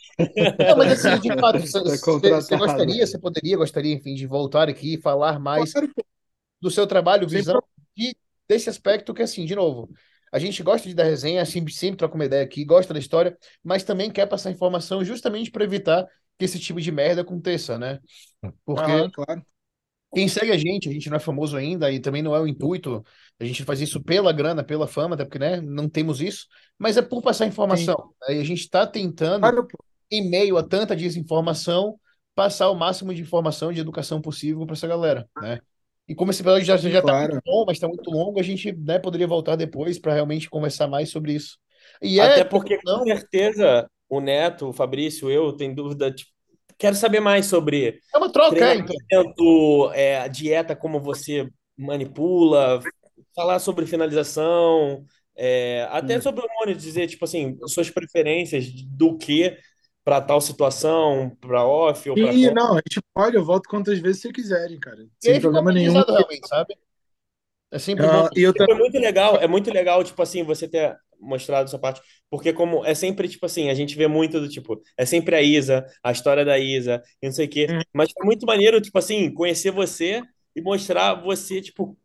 Não, 0.69 0.77
mas 0.77 0.93
assim, 0.93 1.21
de 1.21 1.29
fato, 1.39 1.59
você 1.61 1.81
Tá 1.81 2.41
você- 2.41 2.57
gostaria, 2.57 3.07
você 3.07 3.19
poderia, 3.19 3.57
gostaria, 3.57 3.95
enfim, 3.95 4.15
de 4.15 4.27
voltar 4.27 4.69
aqui 4.69 4.95
e 4.95 5.01
falar 5.01 5.39
mais 5.39 5.73
do 6.61 6.71
seu 6.71 6.87
trabalho, 6.87 7.29
visão 7.29 7.63
de, 7.97 8.15
desse 8.49 8.69
aspecto 8.69 9.13
que, 9.15 9.23
assim, 9.23 9.45
de 9.45 9.55
novo, 9.55 9.91
a 10.33 10.39
gente 10.39 10.63
gosta 10.63 10.89
de 10.89 10.95
dar 10.95 11.05
resenha, 11.05 11.45
sempre, 11.45 11.73
sempre 11.73 11.99
troca 11.99 12.15
uma 12.15 12.25
ideia 12.25 12.45
aqui, 12.45 12.65
gosta 12.65 12.93
da 12.93 13.01
história, 13.01 13.37
mas 13.63 13.85
também 13.85 14.11
quer 14.11 14.27
passar 14.27 14.51
informação 14.51 15.05
justamente 15.05 15.51
para 15.51 15.65
evitar 15.65 16.07
que 16.39 16.45
esse 16.45 16.59
tipo 16.59 16.81
de 16.81 16.93
merda 16.93 17.23
aconteça, 17.23 17.79
né? 17.79 18.01
Porque 18.65 18.83
Aham, 18.83 19.11
claro. 19.11 19.43
Quem 20.15 20.29
segue 20.29 20.53
a 20.53 20.57
gente, 20.57 20.89
a 20.89 20.93
gente 20.93 21.11
não 21.11 21.17
é 21.17 21.21
famoso 21.21 21.57
ainda 21.57 21.91
e 21.91 22.01
também 22.01 22.23
não 22.23 22.35
é 22.35 22.41
o 22.41 22.47
intuito. 22.47 23.05
A 23.39 23.45
gente 23.45 23.65
faz 23.65 23.81
isso 23.81 24.03
pela 24.03 24.33
grana, 24.33 24.65
pela 24.65 24.87
fama, 24.87 25.15
até 25.15 25.25
porque, 25.25 25.39
né, 25.39 25.61
não 25.61 25.89
temos 25.89 26.21
isso, 26.21 26.47
mas 26.79 26.97
é 26.97 27.03
por 27.03 27.21
passar 27.21 27.47
informação. 27.47 28.13
Né? 28.27 28.37
E 28.37 28.41
a 28.41 28.45
gente 28.45 28.61
está 28.61 28.87
tentando, 28.87 29.41
Claro, 29.41 29.67
em 30.11 30.29
meio 30.29 30.57
a 30.57 30.63
tanta 30.63 30.97
desinformação, 30.97 31.99
passar 32.35 32.71
o 32.71 32.75
máximo 32.75 33.13
de 33.15 33.23
informação, 33.23 33.73
de 33.73 33.81
educação 33.81 34.21
possível 34.21 34.65
para 34.65 34.75
essa 34.75 34.87
galera, 34.87 35.29
né? 35.41 35.59
E 36.09 36.15
como 36.15 36.31
esse 36.31 36.41
episódio 36.41 36.65
já, 36.65 36.77
já 36.77 37.03
tá 37.03 37.09
Claro. 37.09 37.33
muito 37.33 37.43
bom, 37.45 37.65
mas 37.67 37.77
está 37.77 37.89
muito 37.89 38.11
longo, 38.11 38.39
a 38.39 38.43
gente, 38.43 38.73
né, 38.73 38.99
poderia 38.99 39.27
voltar 39.27 39.57
depois 39.57 39.99
para 39.99 40.15
realmente 40.15 40.49
conversar 40.49 40.87
mais 40.87 41.11
sobre 41.11 41.33
isso. 41.33 41.59
E 42.01 42.21
Até 42.21 42.41
é, 42.41 42.45
porque, 42.45 42.77
com 42.77 42.83
não, 42.85 43.05
certeza, 43.05 43.91
o 44.09 44.21
Neto, 44.21 44.69
o 44.69 44.73
Fabrício, 44.73 45.31
eu, 45.31 45.53
tem 45.53 45.75
dúvida, 45.75 46.13
tipo, 46.13 46.31
quero 46.79 46.97
saber 46.97 47.21
mais 47.21 47.47
sobre 47.47 48.01
é 48.15 48.19
uma 48.19 48.31
troca, 48.33 48.57
é, 48.57 48.75
então. 48.75 48.97
treinamento, 49.09 49.91
é, 49.93 50.19
a 50.19 50.29
dieta, 50.29 50.77
como 50.77 51.01
você 51.01 51.49
manipula, 51.77 52.81
falar 53.35 53.59
sobre 53.59 53.87
finalização, 53.87 55.05
é, 55.37 55.87
até 55.91 56.19
Hum. 56.19 56.23
sobre 56.23 56.43
hormônios, 56.45 56.83
dizer, 56.83 57.07
tipo 57.09 57.25
assim, 57.25 57.59
suas 57.67 57.91
preferências 57.91 58.71
do 58.73 59.17
que 59.19 59.57
para 60.05 60.21
tal 60.21 60.41
situação, 60.41 61.37
para 61.41 61.67
off 61.67 62.09
ou 62.09 62.17
para 62.17 62.33
E 62.33 62.51
não, 62.53 62.75
a 62.75 62.77
gente 62.77 63.03
pode, 63.13 63.37
eu 63.37 63.45
volto 63.45 63.69
quantas 63.69 63.99
vezes 63.99 64.23
vocês 64.23 64.33
quiserem, 64.33 64.79
cara. 64.79 65.03
E 65.03 65.09
Sem 65.21 65.35
ficou 65.35 65.51
problema 65.53 65.73
nenhum. 65.73 65.95
realmente, 65.95 66.49
sabe? 66.49 66.77
É 67.71 67.79
sempre 67.79 68.07
bom. 68.07 68.25
Ah, 68.25 68.31
e 68.37 68.43
eu 68.43 68.53
É 68.71 68.75
muito 68.75 68.99
legal, 68.99 69.37
é 69.37 69.49
muito 69.49 69.71
legal, 69.73 70.05
tipo 70.05 70.23
assim, 70.23 70.43
você 70.45 70.69
ter 70.69 70.97
mostrado 71.21 71.67
essa 71.69 71.79
parte, 71.79 72.01
porque 72.31 72.53
como 72.53 72.85
é 72.85 72.95
sempre, 72.95 73.29
tipo 73.29 73.47
assim, 73.47 73.69
a 73.71 73.75
gente 73.75 73.97
vê 73.97 74.07
muito 74.07 74.41
do 74.41 74.49
tipo, 74.49 74.81
é 74.97 75.05
sempre 75.07 75.35
a 75.37 75.43
Isa, 75.43 75.87
a 76.03 76.13
história 76.13 76.45
da 76.45 76.59
Isa, 76.59 77.03
e 77.23 77.27
não 77.27 77.33
sei 77.33 77.47
o 77.47 77.49
quê, 77.49 77.67
Uhum. 77.71 77.81
mas 77.93 78.09
é 78.21 78.25
muito 78.25 78.47
maneiro, 78.47 78.81
tipo 78.81 78.99
assim, 78.99 79.33
conhecer 79.33 79.71
você 79.71 80.23
e 80.55 80.61
mostrar 80.63 81.15
você, 81.15 81.61
tipo, 81.61 81.97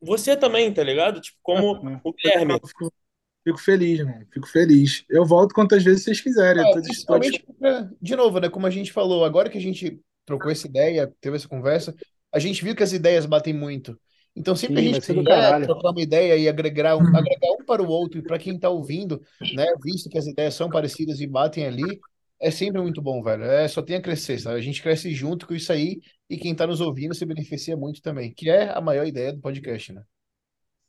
você 0.00 0.36
também, 0.36 0.72
tá 0.72 0.82
ligado? 0.82 1.20
Tipo, 1.20 1.38
como 1.42 1.88
É. 1.88 2.00
o 2.04 2.12
Guilherme. 2.12 2.54
Fico, 2.66 2.92
fico 3.44 3.58
feliz, 3.58 3.98
irmão. 4.00 4.20
Fico 4.32 4.46
feliz. 4.48 5.04
Eu 5.10 5.24
volto 5.26 5.54
quantas 5.54 5.82
vezes 5.84 6.04
vocês 6.04 6.20
quiserem. 6.20 6.62
É, 6.66 6.72
principalmente, 6.72 7.42
porque, 7.44 7.94
de 8.00 8.16
novo, 8.16 8.40
né? 8.40 8.48
Como 8.48 8.66
a 8.66 8.70
gente 8.70 8.92
falou, 8.92 9.24
agora 9.24 9.50
que 9.50 9.58
a 9.58 9.60
gente 9.60 10.00
trocou 10.24 10.50
essa 10.50 10.66
ideia, 10.66 11.12
teve 11.20 11.36
essa 11.36 11.48
conversa, 11.48 11.94
a 12.32 12.38
gente 12.38 12.62
viu 12.64 12.74
que 12.74 12.82
as 12.82 12.92
ideias 12.92 13.26
batem 13.26 13.52
muito. 13.52 13.98
Então, 14.36 14.54
sempre 14.56 14.76
que 14.76 14.80
Sim, 14.80 14.90
a 14.90 14.92
gente 14.94 15.04
ser 15.04 15.14
do 15.14 15.24
puder 15.24 15.24
caralho. 15.24 15.64
trocar 15.64 15.90
uma 15.90 16.00
ideia 16.02 16.36
e 16.36 16.48
agregar 16.48 16.96
um, 16.96 17.14
agregar 17.14 17.50
um 17.60 17.64
para 17.64 17.82
o 17.82 17.88
outro, 17.88 18.18
e 18.18 18.22
para 18.22 18.38
quem 18.38 18.54
está 18.56 18.70
ouvindo, 18.70 19.20
né? 19.50 19.66
Visto 19.82 20.08
que 20.08 20.18
as 20.18 20.26
ideias 20.26 20.54
são 20.54 20.70
parecidas 20.70 21.20
e 21.20 21.26
batem 21.26 21.66
ali, 21.66 22.00
é 22.40 22.50
sempre 22.50 22.80
muito 22.80 23.02
bom, 23.02 23.22
velho. 23.22 23.44
É, 23.44 23.68
só 23.68 23.82
tem 23.82 23.96
a 23.96 24.02
crescer, 24.02 24.38
sabe? 24.38 24.56
A 24.58 24.62
gente 24.62 24.82
cresce 24.82 25.12
junto 25.12 25.46
com 25.46 25.54
isso 25.54 25.72
aí 25.72 26.00
e 26.28 26.36
quem 26.38 26.52
está 26.52 26.66
nos 26.66 26.80
ouvindo 26.80 27.14
se 27.14 27.26
beneficia 27.26 27.76
muito 27.76 28.00
também, 28.02 28.32
que 28.32 28.48
é 28.48 28.70
a 28.70 28.80
maior 28.80 29.06
ideia 29.06 29.32
do 29.32 29.40
podcast, 29.40 29.92
né? 29.92 30.02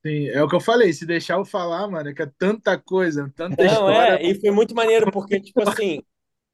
Sim, 0.05 0.27
é 0.29 0.41
o 0.43 0.47
que 0.47 0.55
eu 0.55 0.59
falei. 0.61 0.91
Se 0.93 1.05
deixar 1.05 1.35
eu 1.35 1.45
falar, 1.45 1.87
mano, 1.87 2.09
é 2.09 2.13
que 2.13 2.23
é 2.23 2.31
tanta 2.37 2.77
coisa, 2.79 3.31
tanta 3.35 3.63
Não, 3.63 3.65
história. 3.65 4.15
é, 4.15 4.23
e 4.25 4.39
foi 4.39 4.49
muito 4.51 4.73
maneiro, 4.73 5.11
porque, 5.11 5.39
tipo 5.39 5.61
assim, 5.61 6.01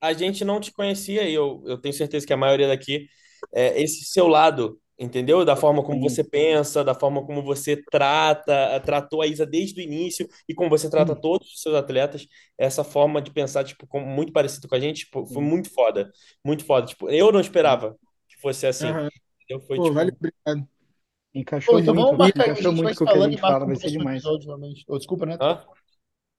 a 0.01 0.13
gente 0.13 0.43
não 0.45 0.59
te 0.59 0.71
conhecia, 0.71 1.29
e 1.29 1.33
eu, 1.33 1.63
eu 1.65 1.77
tenho 1.77 1.93
certeza 1.93 2.25
que 2.27 2.33
a 2.33 2.37
maioria 2.37 2.67
daqui, 2.67 3.07
é 3.53 3.81
esse 3.81 4.05
seu 4.05 4.27
lado, 4.27 4.79
entendeu? 4.97 5.45
Da 5.45 5.55
forma 5.55 5.83
como 5.83 6.01
você 6.01 6.23
pensa, 6.23 6.83
da 6.83 6.95
forma 6.95 7.25
como 7.25 7.41
você 7.43 7.81
trata, 7.91 8.79
tratou 8.81 9.21
a 9.21 9.27
Isa 9.27 9.45
desde 9.45 9.79
o 9.79 9.83
início, 9.83 10.27
e 10.47 10.53
como 10.53 10.69
você 10.69 10.89
trata 10.89 11.15
todos 11.15 11.53
os 11.53 11.61
seus 11.61 11.75
atletas, 11.75 12.27
essa 12.57 12.83
forma 12.83 13.21
de 13.21 13.31
pensar, 13.31 13.63
tipo, 13.63 13.85
como 13.87 14.05
muito 14.05 14.31
parecido 14.31 14.67
com 14.67 14.75
a 14.75 14.79
gente, 14.79 15.05
tipo, 15.05 15.25
foi 15.27 15.43
muito 15.43 15.69
foda, 15.73 16.11
muito 16.43 16.65
foda. 16.65 16.87
Tipo, 16.87 17.09
eu 17.09 17.31
não 17.31 17.39
esperava 17.39 17.95
que 18.27 18.37
fosse 18.41 18.65
assim. 18.65 18.87
Entendeu? 18.87 19.65
Foi, 19.67 19.77
Pô, 19.77 19.83
tipo, 19.83 19.95
vale, 19.95 20.11
obrigado. 20.11 20.67
Encaixou 21.33 21.75
Pô, 21.75 21.79
então 21.79 21.93
muito, 21.93 22.05
vamos 22.05 22.17
marcar 22.17 22.43
encaixou 22.45 22.71
gente 22.71 22.83
vai 22.83 22.85
muito 22.85 22.97
com 22.97 23.03
o 23.03 23.07
que 23.07 23.13
a 23.13 23.15
falando 23.15 23.31
gente 23.31 23.41
fala, 23.41 23.65
vai 23.65 23.75
ser 23.75 23.91
demais. 23.91 24.23
episódio. 24.23 24.57
Oh, 24.87 24.97
desculpa, 24.97 25.25
né? 25.25 25.37
hã? 25.39 25.63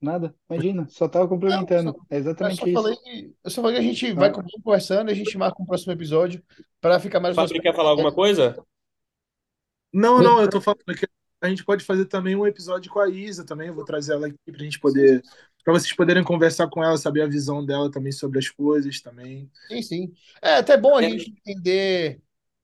Nada, 0.00 0.32
imagina, 0.48 0.86
só 0.88 1.08
tava 1.08 1.24
Não, 1.24 1.30
complementando. 1.30 1.90
só- 1.92 1.98
É 2.08 2.16
Eu 2.16 2.20
exatamente 2.20 2.56
só 2.60 2.66
isso. 2.66 2.74
falei 2.74 3.34
eu 3.44 3.50
só 3.50 3.62
falei 3.62 3.76
que 3.76 3.82
a 3.82 3.92
gente 3.92 4.12
vai 4.12 4.28
Ah. 4.30 4.42
conversando 4.62 5.08
e 5.08 5.12
a 5.12 5.14
gente 5.16 5.36
marca 5.36 5.60
um 5.60 5.66
próximo 5.66 5.92
episódio 5.92 6.42
para 6.80 7.00
ficar 7.00 7.18
mais 7.18 7.34
Fábio, 7.34 7.60
quer 7.60 7.74
falar 7.74 7.90
alguma 7.90 8.12
coisa? 8.12 8.56
Não, 9.92 10.20
não, 10.22 10.40
eu 10.40 10.48
tô 10.50 10.60
falando 10.60 10.84
que 10.96 11.06
a 11.40 11.48
gente 11.48 11.64
pode 11.64 11.84
fazer 11.84 12.04
também 12.06 12.36
um 12.36 12.46
episódio 12.46 12.90
com 12.92 13.00
a 13.00 13.08
Isa 13.08 13.44
também. 13.44 13.68
Eu 13.68 13.74
vou 13.74 13.84
trazer 13.84 14.12
ela 14.14 14.26
aqui 14.26 14.36
pra 14.52 14.62
gente 14.62 14.78
poder. 14.78 15.22
Pra 15.64 15.72
vocês 15.72 15.92
poderem 15.94 16.22
conversar 16.24 16.68
com 16.68 16.82
ela, 16.82 16.96
saber 16.96 17.22
a 17.22 17.26
visão 17.26 17.64
dela 17.64 17.90
também 17.90 18.12
sobre 18.12 18.38
as 18.38 18.48
coisas 18.48 19.00
também. 19.00 19.50
Sim, 19.68 19.82
sim. 19.82 20.12
É 20.42 20.54
até 20.56 20.76
bom 20.76 20.96
a 20.96 21.02
É. 21.04 21.10
gente 21.10 21.30
entender 21.30 22.20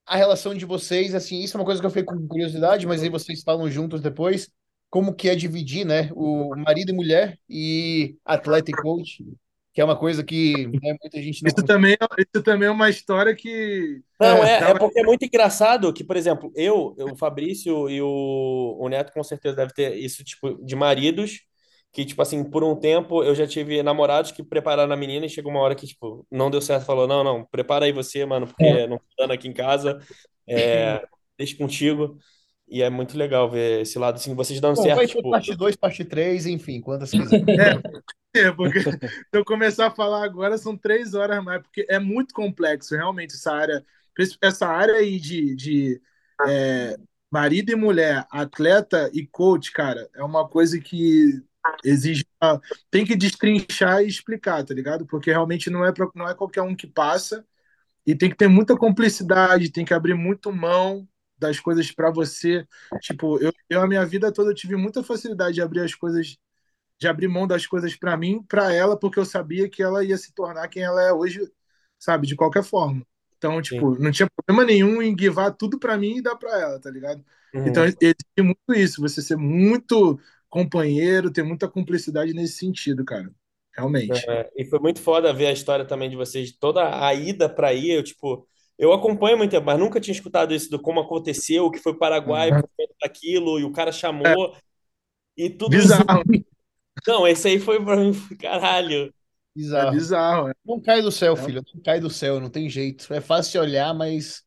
a 0.07 0.17
relação 0.17 0.55
de 0.55 0.65
vocês, 0.65 1.15
assim, 1.15 1.41
isso 1.43 1.57
é 1.57 1.61
uma 1.61 1.65
coisa 1.67 1.81
que 1.81 1.87
eu 1.87 1.91
fiquei 1.91 2.05
com 2.05 2.29
curiosidade, 2.29 2.87
mas 2.87 3.03
aí 3.03 3.09
vocês 3.09 3.43
falam 3.43 3.71
juntos 3.71 4.01
depois, 4.03 4.51
como 4.95 5.13
que 5.13 5.29
é 5.29 5.35
dividir, 5.35 5.85
né, 5.85 6.09
o 6.15 6.55
marido 6.55 6.91
e 6.93 6.95
mulher 6.95 7.37
e 7.51 8.17
atleta 8.25 8.71
e 8.71 8.75
coach, 8.75 9.25
que 9.73 9.81
é 9.81 9.85
uma 9.85 9.99
coisa 9.99 10.23
que 10.23 10.69
né, 10.69 10.97
muita 11.03 11.21
gente 11.21 11.43
não 11.43 11.51
Isso 11.51 11.65
também, 11.67 11.95
é- 11.95 12.23
isso 12.23 12.45
também 12.45 12.69
é 12.69 12.71
uma 12.71 12.89
história 12.89 13.35
que. 13.35 14.01
Não, 14.21 14.45
é, 14.45 14.59
é 14.59 14.61
Tava- 14.61 14.79
porque 14.79 15.01
é 15.01 15.03
muito 15.03 15.25
engraçado 15.25 15.93
que, 15.93 16.05
por 16.05 16.17
exemplo, 16.17 16.53
eu, 16.55 16.95
o 16.97 17.17
Fabrício 17.17 17.91
e 17.91 18.01
o, 18.01 18.77
o 18.79 18.89
Neto 18.89 19.13
com 19.13 19.25
certeza 19.25 19.57
deve 19.57 19.73
ter 19.73 19.97
isso, 19.97 20.23
tipo, 20.23 20.65
de 20.65 20.77
maridos, 20.77 21.41
que, 21.93 22.05
tipo 22.05 22.23
assim, 22.23 22.49
por 22.49 22.63
um 22.63 22.77
tempo 22.79 23.25
eu 23.25 23.35
já 23.35 23.49
tive 23.49 23.83
namorados 23.83 24.31
que 24.31 24.45
prepararam 24.45 24.93
a 24.93 24.97
menina 24.97 25.27
e 25.27 25.29
chegou 25.29 25.51
uma 25.51 25.61
hora 25.61 25.75
que, 25.75 25.89
tipo, 25.89 26.25
não 26.31 26.53
deu 26.53 26.61
certo, 26.63 26.87
falou, 26.87 27.09
não, 27.09 27.25
não, 27.25 27.45
prepara 27.45 27.85
aí 27.87 27.93
você, 27.93 28.25
mano, 28.25 28.47
porque 28.47 28.87
não 28.87 28.99
tô 28.99 29.05
dando 29.19 29.33
aqui 29.33 29.49
em 29.49 29.53
casa, 29.53 29.99
é, 30.49 31.03
deixa 31.37 31.57
contigo. 31.57 32.17
E 32.67 32.83
é 32.83 32.89
muito 32.89 33.17
legal 33.17 33.49
ver 33.51 33.83
esse 33.83 33.99
lado, 33.99 34.17
assim, 34.17 34.35
vocês 34.35 34.61
dando 34.61 34.77
Bom, 34.77 34.83
certo, 34.83 34.97
vai 34.97 35.07
tipo, 35.07 35.31
parte 35.31 35.55
2, 35.55 35.77
parte 35.77 36.05
3, 36.05 36.47
enfim, 36.47 36.81
quantas 36.81 37.11
quiser. 37.11 37.35
É, 38.37 38.51
porque 38.51 38.81
se 38.83 39.29
eu 39.33 39.45
começar 39.45 39.87
a 39.87 39.95
falar 39.95 40.25
agora 40.25 40.59
são 40.59 40.77
três 40.77 41.15
horas 41.15 41.43
mais, 41.45 41.63
porque 41.63 41.87
é 41.89 42.01
muito 42.01 42.35
complexo, 42.35 42.97
realmente, 42.97 43.35
essa 43.35 43.53
área, 43.53 43.85
essa 44.43 44.67
área 44.67 44.95
aí 44.95 45.21
de, 45.21 45.55
de 45.55 46.03
é, 46.49 46.97
marido 47.31 47.71
e 47.71 47.77
mulher, 47.77 48.27
atleta 48.33 49.09
e 49.15 49.25
coach, 49.25 49.71
cara, 49.71 50.11
é 50.17 50.25
uma 50.25 50.49
coisa 50.49 50.81
que 50.81 51.41
exige, 51.85 52.27
tem 52.91 53.07
que 53.07 53.15
destrinchar 53.15 54.03
e 54.03 54.09
explicar, 54.09 54.65
tá 54.65 54.75
ligado? 54.75 55.07
Porque 55.07 55.31
realmente 55.31 55.71
não 55.71 55.85
é, 55.85 55.93
pra, 55.93 56.09
não 56.13 56.29
é 56.29 56.35
qualquer 56.35 56.63
um 56.63 56.75
que 56.75 56.89
passa 56.89 57.47
e 58.05 58.17
tem 58.17 58.29
que 58.29 58.37
ter 58.37 58.49
muita 58.49 58.77
cumplicidade, 58.77 59.71
tem 59.71 59.85
que 59.85 59.95
abrir 59.95 60.15
muito 60.15 60.53
mão 60.53 61.09
das 61.39 61.61
coisas 61.61 61.91
para 61.91 62.11
você. 62.11 62.67
Tipo, 63.01 63.39
eu, 63.41 63.53
eu 63.69 63.81
a 63.81 63.87
minha 63.87 64.05
vida 64.07 64.33
toda 64.33 64.51
eu 64.51 64.55
tive 64.55 64.77
muita 64.77 65.03
facilidade 65.03 65.55
de 65.55 65.63
abrir 65.63 65.81
as 65.81 65.95
coisas 65.95 66.37
de 66.99 67.09
abrir 67.09 67.29
mão 67.29 67.47
das 67.47 67.67
coisas 67.67 67.95
para 67.97 68.17
mim, 68.17 68.43
para 68.43 68.73
ela, 68.73 68.99
porque 68.99 69.19
eu 69.19 69.25
sabia 69.25 69.69
que 69.69 69.83
ela 69.83 70.05
ia 70.05 70.17
se 70.17 70.33
tornar 70.33 70.69
quem 70.69 70.83
ela 70.83 71.03
é 71.03 71.13
hoje, 71.13 71.41
sabe, 71.99 72.27
de 72.27 72.37
qualquer 72.37 72.63
forma. 72.63 73.05
Então, 73.37 73.61
tipo, 73.61 73.99
não 73.99 74.11
tinha 74.11 74.29
problema 74.35 74.65
nenhum 74.65 75.03
em 75.03 75.15
guivar 75.15 75.53
tudo 75.55 75.79
para 75.79 75.99
mim 75.99 76.17
e 76.17 76.23
dar 76.23 76.37
para 76.37 76.59
ela, 76.59 76.81
tá 76.81 76.91
ligado? 76.91 77.23
uhum. 77.53 77.67
Então, 77.67 77.85
existe 77.85 78.41
muito 78.41 78.75
isso, 78.75 79.03
você 79.03 79.21
ser 79.21 79.37
muito 79.37 80.19
companheiro, 80.49 81.31
ter 81.31 81.43
muita 81.43 81.69
cumplicidade 81.69 82.33
nesse 82.33 82.59
sentido, 82.59 83.05
cara. 83.05 83.31
Realmente. 83.77 84.25
É, 84.31 84.51
e 84.57 84.65
foi 84.65 84.79
muito 84.79 85.01
foda 85.01 85.33
ver 85.33 85.49
a 85.49 85.53
história 85.53 85.85
também 85.85 86.09
de 86.09 86.17
vocês, 86.17 86.53
toda 86.53 87.05
a 87.05 87.13
ida 87.13 87.49
para 87.49 87.69
aí, 87.69 87.91
eu, 87.91 88.03
tipo, 88.05 88.47
eu 88.79 88.93
acompanho 88.93 89.39
muito 89.39 89.51
tempo, 89.53 89.67
mas 89.67 89.79
nunca 89.79 90.01
tinha 90.01 90.15
escutado 90.15 90.55
isso 90.55 90.71
do 90.71 90.81
como 90.81 91.01
aconteceu, 91.01 91.71
que 91.71 91.79
foi 91.79 91.97
Paraguai 91.99 92.53
Uhum. 92.53 92.61
por 92.61 92.69
conta 92.77 92.95
daquilo, 93.03 93.59
e 93.61 93.65
o 93.65 93.73
cara 93.73 93.93
chamou, 93.93 94.57
e 95.37 95.51
tudo 95.51 95.77
Bizarro, 95.77 96.23
Não, 97.07 97.27
esse 97.27 97.49
aí 97.49 97.59
foi 97.61 97.83
pra 97.85 97.97
mim, 97.97 98.13
caralho. 98.39 99.07
é 99.07 99.11
Bizarro. 99.57 99.91
bizarro. 99.91 100.49
é. 100.49 100.53
Não 100.65 100.81
cai 100.81 101.01
do 101.03 101.13
céu, 101.13 101.37
É. 101.37 101.37
filho, 101.37 101.63
não 101.75 101.83
cai 101.83 102.01
do 102.01 102.11
céu, 102.11 102.41
não 102.41 102.51
tem 102.51 102.69
jeito. 102.69 103.13
É 103.13 103.21
fácil 103.21 103.61
olhar, 103.61 103.95
mas, 103.95 104.43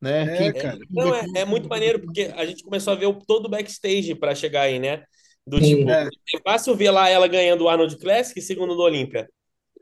né, 0.00 0.24
É, 0.24 0.52
quem 0.52 0.52
cara. 0.52 0.78
Não, 0.90 1.14
é, 1.14 1.24
é 1.36 1.44
muito 1.44 1.68
maneiro, 1.68 2.00
porque 2.00 2.32
a 2.36 2.46
gente 2.46 2.62
começou 2.64 2.92
a 2.92 2.96
ver 2.96 3.06
o, 3.06 3.14
todo 3.14 3.46
o 3.46 3.48
backstage 3.50 4.14
pra 4.14 4.34
chegar 4.34 4.62
aí, 4.62 4.78
né? 4.78 5.04
Do 5.46 5.60
tipo, 5.60 5.88
É. 5.90 6.04
é 6.34 6.40
fácil 6.44 6.74
ver 6.76 6.90
lá 6.90 7.08
ela 7.08 7.26
ganhando 7.28 7.64
o 7.64 7.68
Arnold 7.68 7.96
Classic, 7.98 8.40
segundo 8.42 8.74
do 8.76 8.82
Olímpia. 8.82 9.28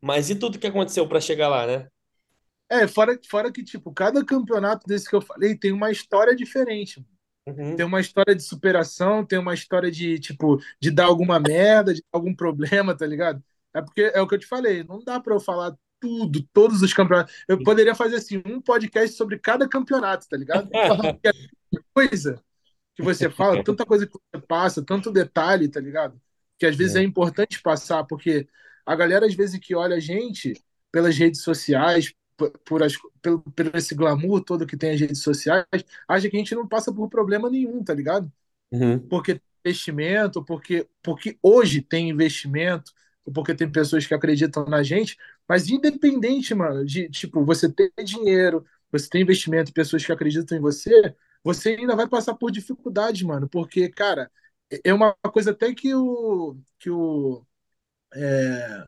Mas 0.02 0.30
e 0.30 0.36
tudo 0.36 0.58
que 0.58 0.66
aconteceu 0.66 1.08
pra 1.08 1.20
chegar 1.20 1.48
lá, 1.48 1.66
né? 1.66 1.88
É, 2.68 2.86
fora, 2.88 3.18
fora 3.28 3.52
que, 3.52 3.62
tipo, 3.62 3.92
cada 3.92 4.24
campeonato 4.24 4.86
desse 4.86 5.08
que 5.08 5.14
eu 5.14 5.20
falei 5.20 5.56
tem 5.56 5.72
uma 5.72 5.90
história 5.90 6.34
diferente. 6.34 7.04
Uhum. 7.46 7.76
Tem 7.76 7.86
uma 7.86 8.00
história 8.00 8.34
de 8.34 8.42
superação, 8.42 9.24
tem 9.24 9.38
uma 9.38 9.54
história 9.54 9.90
de, 9.90 10.18
tipo, 10.18 10.60
de 10.80 10.90
dar 10.90 11.04
alguma 11.04 11.38
merda, 11.38 11.94
de 11.94 12.00
dar 12.00 12.18
algum 12.18 12.34
problema, 12.34 12.96
tá 12.96 13.06
ligado? 13.06 13.42
É 13.72 13.80
porque 13.80 14.10
é 14.12 14.20
o 14.20 14.26
que 14.26 14.34
eu 14.34 14.38
te 14.38 14.46
falei, 14.46 14.82
não 14.82 14.98
dá 15.04 15.20
pra 15.20 15.34
eu 15.34 15.40
falar 15.40 15.76
tudo, 16.00 16.42
todos 16.52 16.82
os 16.82 16.92
campeonatos. 16.92 17.34
Eu 17.46 17.62
poderia 17.62 17.94
fazer, 17.94 18.16
assim, 18.16 18.42
um 18.44 18.60
podcast 18.60 19.16
sobre 19.16 19.38
cada 19.38 19.68
campeonato, 19.68 20.26
tá 20.28 20.36
ligado? 20.36 20.68
É 21.72 21.78
coisa 21.92 22.42
que 22.94 23.02
você 23.02 23.28
fala, 23.28 23.62
tanta 23.62 23.84
coisa 23.84 24.06
que 24.06 24.12
você 24.12 24.40
passa, 24.46 24.82
tanto 24.82 25.12
detalhe, 25.12 25.68
tá 25.68 25.80
ligado? 25.80 26.18
Que 26.58 26.64
às 26.64 26.74
vezes 26.74 26.96
é, 26.96 27.02
importante 27.02 27.60
passar, 27.60 28.04
porque 28.04 28.48
a 28.86 28.94
galera, 28.94 29.26
às 29.26 29.34
vezes, 29.34 29.58
que 29.60 29.74
olha 29.74 29.96
a 29.96 30.00
gente 30.00 30.54
pelas 30.90 31.16
redes 31.16 31.42
sociais, 31.42 32.14
por, 32.64 32.82
as, 32.82 32.94
pelo, 33.22 33.40
por 33.40 33.74
esse 33.74 33.94
glamour 33.94 34.42
todo 34.42 34.66
que 34.66 34.76
tem 34.76 34.92
as 34.92 35.00
redes 35.00 35.22
sociais, 35.22 35.64
acha 36.08 36.28
que 36.28 36.36
a 36.36 36.38
gente 36.38 36.54
não 36.54 36.66
passa 36.68 36.92
por 36.92 37.08
problema 37.08 37.50
nenhum, 37.50 37.82
tá 37.82 37.94
ligado? 37.94 38.30
Uhum. 38.70 38.98
Porque 39.08 39.40
investimento, 39.64 40.44
porque, 40.44 40.88
porque 41.02 41.36
hoje 41.42 41.82
tem 41.82 42.10
investimento, 42.10 42.92
porque 43.34 43.54
tem 43.54 43.70
pessoas 43.70 44.06
que 44.06 44.14
acreditam 44.14 44.64
na 44.66 44.82
gente, 44.82 45.16
mas 45.48 45.68
independente, 45.68 46.54
mano, 46.54 46.84
de 46.84 47.08
tipo, 47.08 47.44
você 47.44 47.68
ter 47.70 47.92
dinheiro, 48.04 48.64
você 48.90 49.08
ter 49.08 49.20
investimento, 49.20 49.72
pessoas 49.72 50.04
que 50.04 50.12
acreditam 50.12 50.56
em 50.56 50.60
você, 50.60 51.14
você 51.42 51.70
ainda 51.70 51.96
vai 51.96 52.08
passar 52.08 52.34
por 52.34 52.50
dificuldades, 52.52 53.22
mano, 53.22 53.48
porque, 53.48 53.88
cara, 53.88 54.30
é 54.84 54.92
uma 54.94 55.14
coisa 55.32 55.50
até 55.52 55.74
que 55.74 55.94
o 55.94 56.56
que 56.78 56.90
o 56.90 57.44
é, 58.14 58.84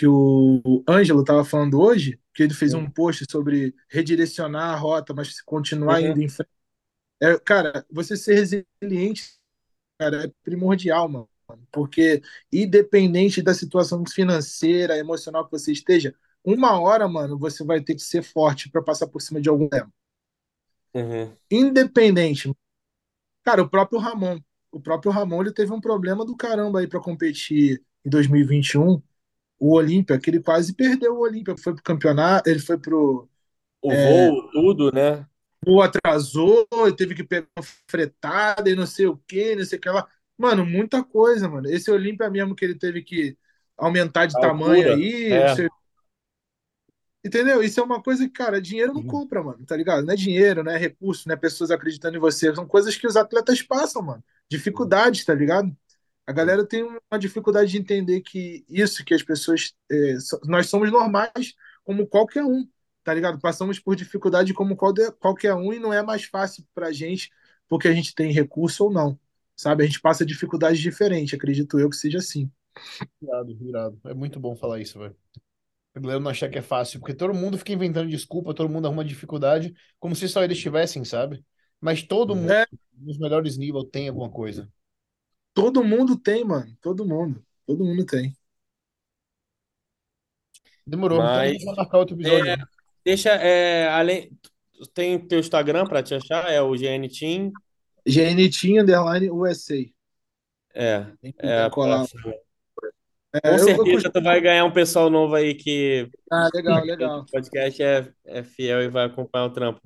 que 0.00 0.06
o 0.06 0.82
Ângelo 0.88 1.20
estava 1.20 1.44
falando 1.44 1.78
hoje, 1.80 2.18
que 2.34 2.42
ele 2.42 2.54
fez 2.54 2.72
um 2.74 2.88
post 2.90 3.26
sobre 3.30 3.74
redirecionar 3.90 4.72
a 4.74 4.76
rota, 4.76 5.12
mas 5.14 5.42
continuar 5.42 6.00
Uhum. 6.00 6.10
indo 6.12 6.22
em 6.22 6.28
frente. 6.28 6.50
É, 7.22 7.38
cara, 7.40 7.86
você 7.90 8.16
ser 8.16 8.34
resiliente, 8.34 9.34
cara, 9.98 10.26
é 10.26 10.32
primordial, 10.44 11.08
mano. 11.08 11.28
Porque, 11.72 12.22
independente 12.52 13.42
da 13.42 13.54
situação 13.54 14.04
financeira, 14.06 14.98
emocional 14.98 15.44
que 15.46 15.52
você 15.52 15.72
esteja, 15.72 16.14
uma 16.44 16.80
hora, 16.80 17.08
mano, 17.08 17.38
você 17.38 17.64
vai 17.64 17.80
ter 17.82 17.94
que 17.96 18.02
ser 18.02 18.22
forte 18.22 18.70
para 18.70 18.82
passar 18.82 19.08
por 19.08 19.20
cima 19.22 19.40
de 19.40 19.48
algum 19.50 19.68
problema. 19.68 19.92
Uhum. 20.94 21.36
Independente. 21.50 22.52
Cara, 23.44 23.62
o 23.62 23.70
próprio 23.70 24.00
Ramon. 24.00 24.40
O 24.72 24.80
próprio 24.80 25.12
Ramon 25.12 25.42
ele 25.42 25.52
teve 25.54 25.72
um 25.72 25.80
problema 25.80 26.24
do 26.26 26.36
caramba 26.36 26.80
aí 26.80 26.88
para 26.88 27.00
competir 27.00 27.82
em 28.04 28.10
2021. 28.10 29.02
O 29.60 29.74
Olímpia, 29.74 30.18
que 30.18 30.30
ele 30.30 30.40
quase 30.40 30.74
perdeu 30.74 31.14
o 31.14 31.20
Olímpia. 31.20 31.54
Foi 31.56 31.74
pro 31.74 31.82
campeonato, 31.82 32.48
ele 32.48 32.58
foi 32.58 32.78
pro. 32.78 33.28
O 33.82 33.90
voo, 33.94 34.50
tudo, 34.50 34.90
né? 34.90 35.26
O 35.66 35.80
atrasou, 35.82 36.66
ele 36.72 36.96
teve 36.96 37.14
que 37.14 37.22
pegar 37.22 37.46
uma 37.56 37.64
fretada 37.88 38.68
e 38.68 38.74
não 38.74 38.86
sei 38.86 39.06
o 39.06 39.16
que, 39.28 39.54
não 39.54 39.64
sei 39.64 39.78
o 39.78 39.80
que 39.80 39.88
lá. 39.90 40.08
Mano, 40.36 40.64
muita 40.64 41.04
coisa, 41.04 41.48
mano. 41.48 41.68
Esse 41.68 41.90
Olímpia 41.90 42.30
mesmo 42.30 42.54
que 42.54 42.64
ele 42.64 42.74
teve 42.74 43.02
que 43.02 43.36
aumentar 43.76 44.26
de 44.26 44.36
A 44.38 44.40
tamanho 44.40 44.90
altura, 44.90 44.94
aí, 44.94 45.32
é. 45.32 45.48
não 45.48 45.56
sei 45.56 45.68
Entendeu? 47.22 47.62
Isso 47.62 47.78
é 47.78 47.82
uma 47.82 48.02
coisa 48.02 48.24
que, 48.24 48.30
cara, 48.30 48.62
dinheiro 48.62 48.94
não 48.94 49.02
compra, 49.02 49.42
mano, 49.42 49.64
tá 49.66 49.76
ligado? 49.76 50.04
Não 50.06 50.14
é 50.14 50.16
dinheiro, 50.16 50.64
não 50.64 50.72
é 50.72 50.78
recurso, 50.78 51.28
não 51.28 51.34
é 51.34 51.36
pessoas 51.36 51.70
acreditando 51.70 52.16
em 52.16 52.20
você. 52.20 52.54
São 52.54 52.66
coisas 52.66 52.96
que 52.96 53.06
os 53.06 53.14
atletas 53.14 53.60
passam, 53.60 54.00
mano. 54.00 54.24
Dificuldades, 54.48 55.24
tá 55.24 55.34
ligado? 55.34 55.70
A 56.30 56.32
galera 56.34 56.66
tem 56.66 56.82
uma 56.84 57.18
dificuldade 57.18 57.70
de 57.72 57.78
entender 57.78 58.20
que 58.22 58.64
isso, 58.68 59.04
que 59.04 59.14
as 59.14 59.22
pessoas. 59.22 59.74
é, 59.90 60.14
nós 60.44 60.68
somos 60.68 60.90
normais 60.90 61.54
como 61.84 62.06
qualquer 62.06 62.44
um, 62.44 62.68
tá 63.04 63.12
ligado? 63.14 63.40
Passamos 63.40 63.78
por 63.78 63.96
dificuldade 63.96 64.54
como 64.54 64.76
qualquer, 64.76 65.12
qualquer 65.12 65.54
um 65.54 65.72
e 65.72 65.78
não 65.78 65.92
é 65.92 66.02
mais 66.02 66.24
fácil 66.24 66.64
pra 66.74 66.92
gente 66.92 67.30
porque 67.68 67.88
a 67.88 67.92
gente 67.92 68.14
tem 68.14 68.32
recurso 68.32 68.84
ou 68.84 68.92
não, 68.92 69.18
sabe? 69.56 69.84
A 69.84 69.86
gente 69.86 70.00
passa 70.00 70.24
dificuldades 70.26 70.80
diferentes, 70.80 71.34
acredito 71.34 71.78
eu 71.78 71.88
que 71.90 71.96
seja 71.96 72.18
assim. 72.18 72.50
Irado, 73.20 73.52
irado. 73.62 74.00
É 74.04 74.14
muito 74.14 74.40
bom 74.40 74.56
falar 74.56 74.80
isso, 74.80 74.98
velho. 74.98 75.16
A 75.94 76.00
galera 76.00 76.20
não 76.20 76.30
achar 76.30 76.50
que 76.50 76.58
é 76.58 76.62
fácil, 76.62 77.00
porque 77.00 77.14
todo 77.14 77.34
mundo 77.34 77.58
fica 77.58 77.72
inventando 77.72 78.10
desculpa, 78.10 78.54
todo 78.54 78.70
mundo 78.70 78.86
arruma 78.86 79.04
dificuldade, 79.04 79.74
como 80.00 80.16
se 80.16 80.28
só 80.28 80.44
eles 80.44 80.58
tivessem, 80.60 81.04
sabe? 81.04 81.44
Mas 81.80 82.02
todo 82.02 82.36
mundo, 82.36 82.54
É, 82.54 82.66
nos 82.94 83.18
melhores 83.18 83.58
níveis, 83.58 83.86
tem 83.92 84.08
alguma 84.08 84.30
coisa. 84.30 84.70
Todo 85.54 85.84
mundo 85.84 86.16
tem, 86.16 86.44
mano. 86.44 86.76
Todo 86.80 87.04
mundo. 87.06 87.44
Todo 87.66 87.84
mundo 87.84 88.04
tem. 88.06 88.34
Demorou. 90.86 91.18
Então 91.18 91.32
Mas 91.34 91.64
vai 91.64 91.74
marcar 91.76 91.98
outro 91.98 92.16
episódio. 92.16 92.46
é, 92.48 92.56
né? 92.56 92.64
deixa, 93.04 93.30
é, 93.30 93.88
além, 93.88 94.30
tem 94.94 95.18
teu 95.26 95.38
Instagram 95.38 95.84
para 95.86 96.02
te 96.02 96.14
achar, 96.14 96.50
é 96.50 96.60
o 96.60 96.72
GN 96.74 97.08
Team, 97.08 97.52
GNT 98.06 98.80
Underline 98.80 99.30
USA. 99.30 99.74
é, 100.74 101.04
Tem 101.20 101.32
que 101.32 101.46
é, 101.46 101.70
colar. 101.70 102.04
É, 103.32 103.40
com 103.42 103.48
eu, 103.48 103.52
eu 103.52 103.58
certeza 103.60 103.84
costumo- 103.84 104.12
tu 104.12 104.22
vai 104.22 104.40
ganhar 104.40 104.64
um 104.64 104.72
pessoal 104.72 105.08
novo 105.08 105.34
aí 105.36 105.54
que 105.54 106.08
Ah, 106.32 106.48
legal, 106.52 106.80
o 106.82 106.84
legal. 106.84 107.26
podcast 107.30 107.80
é, 107.82 108.12
é 108.24 108.42
fiel 108.42 108.82
e 108.82 108.88
vai 108.88 109.04
acompanhar 109.06 109.44
o 109.46 109.52
trampo. 109.52 109.80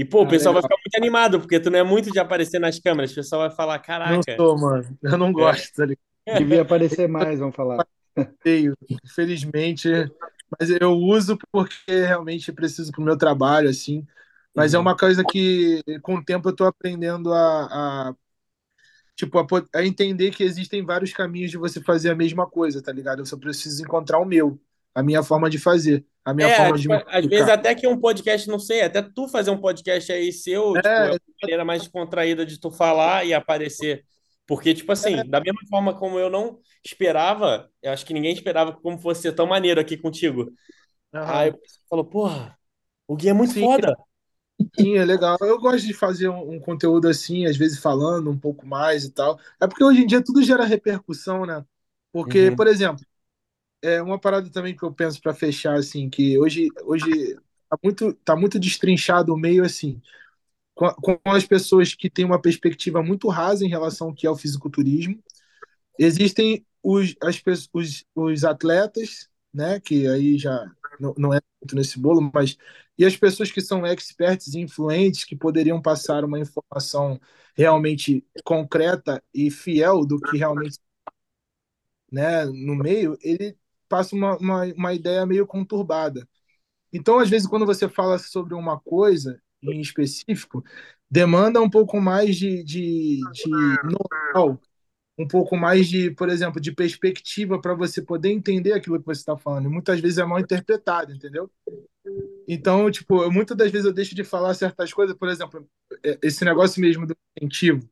E, 0.00 0.04
pô, 0.04 0.22
o 0.22 0.26
Ah, 0.26 0.28
pessoal 0.28 0.54
vai 0.54 0.62
ficar 0.62 0.76
muito 0.84 0.96
animado, 0.96 1.40
porque 1.40 1.60
tu 1.60 1.70
não 1.70 1.78
é 1.78 1.82
muito 1.84 2.10
de 2.12 2.18
aparecer 2.18 2.58
nas 2.58 2.78
câmeras, 2.78 3.12
o 3.12 3.16
pessoal 3.16 3.42
vai 3.48 3.50
falar, 3.56 3.78
Não 4.04 4.20
caraca, 4.20 4.38
sou, 4.38 4.58
mano. 4.58 4.98
Eu 5.02 5.16
não 5.18 5.32
gosto, 5.32 5.72
tá 5.74 5.84
ligado? 5.86 6.00
Devia 6.30 6.62
aparecer 6.62 7.08
mais, 7.08 7.38
vamos 7.38 7.56
falar. 7.56 7.86
Feio, 8.42 8.74
infelizmente. 9.04 9.88
Mas 10.58 10.70
eu 10.70 10.92
uso 10.92 11.38
porque 11.52 11.76
realmente 12.06 12.52
preciso 12.52 12.90
pro 12.92 13.02
meu 13.02 13.16
trabalho, 13.16 13.68
assim. 13.68 14.06
Mas 14.54 14.74
é 14.74 14.78
Uhum. 14.78 14.80
uma 14.80 14.96
coisa 14.96 15.24
que, 15.24 15.82
com 16.02 16.16
o 16.16 16.24
tempo, 16.24 16.48
eu 16.48 16.56
tô 16.56 16.64
aprendendo 16.64 17.32
a, 17.32 18.08
a, 18.10 18.14
tipo, 19.16 19.38
a, 19.38 19.46
a 19.74 19.84
entender 19.86 20.30
que 20.32 20.42
existem 20.44 20.84
vários 20.84 21.12
caminhos 21.12 21.50
de 21.50 21.58
você 21.58 21.80
fazer 21.82 22.10
a 22.10 22.14
mesma 22.14 22.46
coisa, 22.48 22.82
tá 22.82 22.92
ligado? 22.92 23.20
Eu 23.20 23.26
só 23.26 23.36
preciso 23.36 23.82
encontrar 23.82 24.18
o 24.18 24.24
meu, 24.24 24.60
a 24.94 25.02
minha 25.02 25.22
forma 25.22 25.50
de 25.50 25.58
fazer, 25.58 26.06
a 26.24 26.34
minha 26.34 26.48
É, 26.48 26.48
forma 26.50 26.78
de 26.78 26.88
tipo, 26.88 26.94
às 27.06 27.26
vezes 27.26 27.48
até 27.50 27.74
que 27.74 27.86
um 27.86 28.00
podcast, 28.00 28.48
não 28.48 28.58
sei, 28.58 28.80
até 28.82 29.02
tu 29.02 29.28
fazer 29.28 29.50
um 29.50 29.60
podcast 29.60 30.10
aí 30.10 30.32
seu, 30.32 30.78
tipo, 30.80 31.06
é 31.06 31.10
É, 31.10 31.12
uma 31.12 31.18
maneira 31.42 31.64
mais 31.66 31.86
contraída 31.86 32.46
de 32.46 32.58
tu 32.58 32.70
falar 32.70 33.26
e 33.26 33.34
aparecer. 33.34 34.06
Porque, 34.46 34.72
tipo 34.74 34.90
assim, 34.90 35.28
da 35.28 35.38
mesma 35.40 35.60
forma 35.68 35.94
como 35.98 36.18
eu 36.18 36.30
não 36.30 36.58
esperava, 36.84 37.70
eu 37.82 37.92
acho 37.92 38.06
que 38.06 38.14
ninguém 38.14 38.32
esperava 38.32 38.72
como 38.72 38.98
fosse 38.98 39.22
ser 39.22 39.32
tão 39.34 39.46
maneiro 39.46 39.78
aqui 39.80 39.96
contigo. 39.98 40.50
Aí 41.24 41.48
aham. 41.48 41.50
o 41.50 41.58
pessoal 41.58 41.84
falou, 41.90 42.04
porra, 42.06 42.58
o 43.08 43.16
Gui 43.16 43.28
é 43.30 43.34
muito 43.34 43.54
Sim, 43.54 43.58
foda. 43.58 43.96
Sim, 44.78 44.96
é 44.96 45.04
legal. 45.04 45.36
Eu 45.40 45.58
gosto 45.60 45.86
de 45.86 45.94
fazer 45.94 46.28
um, 46.28 46.54
um 46.54 46.60
conteúdo 46.60 47.08
assim, 47.08 47.46
às 47.46 47.56
vezes 47.56 47.78
falando 47.78 48.30
um 48.30 48.38
pouco 48.38 48.66
mais 48.66 49.04
e 49.04 49.10
tal. 49.10 49.38
É 49.60 49.66
porque 49.66 49.84
hoje 49.84 50.02
em 50.02 50.06
dia 50.06 50.22
tudo 50.24 50.42
gera 50.42 50.64
repercussão, 50.64 51.44
né? 51.46 51.64
Porque, 52.12 52.50
Uhum. 52.50 52.52
por 52.52 52.66
exemplo, 52.66 53.04
é 53.82 54.02
uma 54.02 54.18
parada 54.18 54.50
também 54.50 54.76
que 54.76 54.82
eu 54.82 54.92
penso 54.92 55.20
para 55.20 55.34
fechar 55.34 55.74
assim, 55.76 56.08
que 56.10 56.38
hoje 56.38 56.68
hoje 56.84 57.36
tá 57.68 57.78
muito 57.82 58.12
tá 58.14 58.36
muito 58.36 58.58
destrinchado 58.58 59.32
o 59.34 59.38
meio 59.38 59.64
assim, 59.64 60.00
com, 60.74 60.90
com 60.94 61.20
as 61.26 61.46
pessoas 61.46 61.94
que 61.94 62.10
têm 62.10 62.24
uma 62.24 62.40
perspectiva 62.40 63.02
muito 63.02 63.28
rasa 63.28 63.64
em 63.64 63.68
relação 63.68 64.08
ao 64.08 64.14
que 64.14 64.26
é 64.26 64.30
o 64.30 64.36
fisiculturismo. 64.36 65.22
Existem 65.98 66.64
os, 66.82 67.14
as, 67.22 67.42
os, 67.72 68.04
os 68.14 68.44
atletas, 68.44 69.28
né, 69.52 69.80
que 69.80 70.06
aí 70.08 70.38
já 70.38 70.70
não, 70.98 71.14
não 71.18 71.34
é 71.34 71.40
muito 71.62 71.76
nesse 71.76 71.98
bolo, 71.98 72.30
mas 72.34 72.56
e 72.98 73.04
as 73.04 73.16
pessoas 73.16 73.50
que 73.50 73.60
são 73.62 73.86
experts 73.86 74.54
e 74.54 74.60
influentes 74.60 75.24
que 75.24 75.36
poderiam 75.36 75.80
passar 75.80 76.24
uma 76.24 76.38
informação 76.38 77.20
realmente 77.56 78.24
concreta 78.44 79.22
e 79.34 79.50
fiel 79.50 80.04
do 80.06 80.20
que 80.20 80.36
realmente, 80.36 80.78
né, 82.10 82.44
no 82.46 82.74
meio, 82.74 83.16
ele 83.22 83.56
passa 83.90 84.16
uma, 84.16 84.38
uma, 84.38 84.64
uma 84.74 84.94
ideia 84.94 85.26
meio 85.26 85.46
conturbada. 85.46 86.28
Então, 86.92 87.18
às 87.18 87.30
vezes, 87.30 87.46
quando 87.48 87.66
você 87.66 87.88
fala 87.88 88.18
sobre 88.18 88.54
uma 88.54 88.78
coisa 88.80 89.40
em 89.62 89.80
específico, 89.80 90.64
demanda 91.10 91.60
um 91.60 91.70
pouco 91.70 92.00
mais 92.00 92.36
de, 92.36 92.64
de, 92.64 93.28
de 93.30 93.80
know-how, 93.82 94.60
um 95.18 95.28
pouco 95.28 95.56
mais 95.56 95.88
de, 95.88 96.10
por 96.12 96.28
exemplo, 96.30 96.60
de 96.60 96.72
perspectiva 96.72 97.60
para 97.60 97.74
você 97.74 98.02
poder 98.02 98.30
entender 98.30 98.72
aquilo 98.74 99.00
que 99.00 99.06
você 99.06 99.20
está 99.20 99.36
falando. 99.38 99.66
E 99.66 99.70
muitas 99.72 100.00
vezes 100.00 100.18
é 100.18 100.24
mal 100.24 100.40
interpretado, 100.40 101.12
entendeu? 101.14 101.50
Então, 102.46 102.90
tipo, 102.90 103.22
eu- 103.22 103.30
muitas 103.32 103.56
das 103.56 103.70
vezes 103.70 103.86
eu 103.86 103.92
deixo 103.92 104.14
de 104.14 104.24
falar 104.24 104.54
certas 104.54 104.92
coisas, 104.92 105.16
por 105.16 105.28
exemplo, 105.28 105.66
é- 106.04 106.18
esse 106.22 106.44
negócio 106.44 106.80
mesmo 106.80 107.06
do 107.06 107.16
incentivo, 107.36 107.88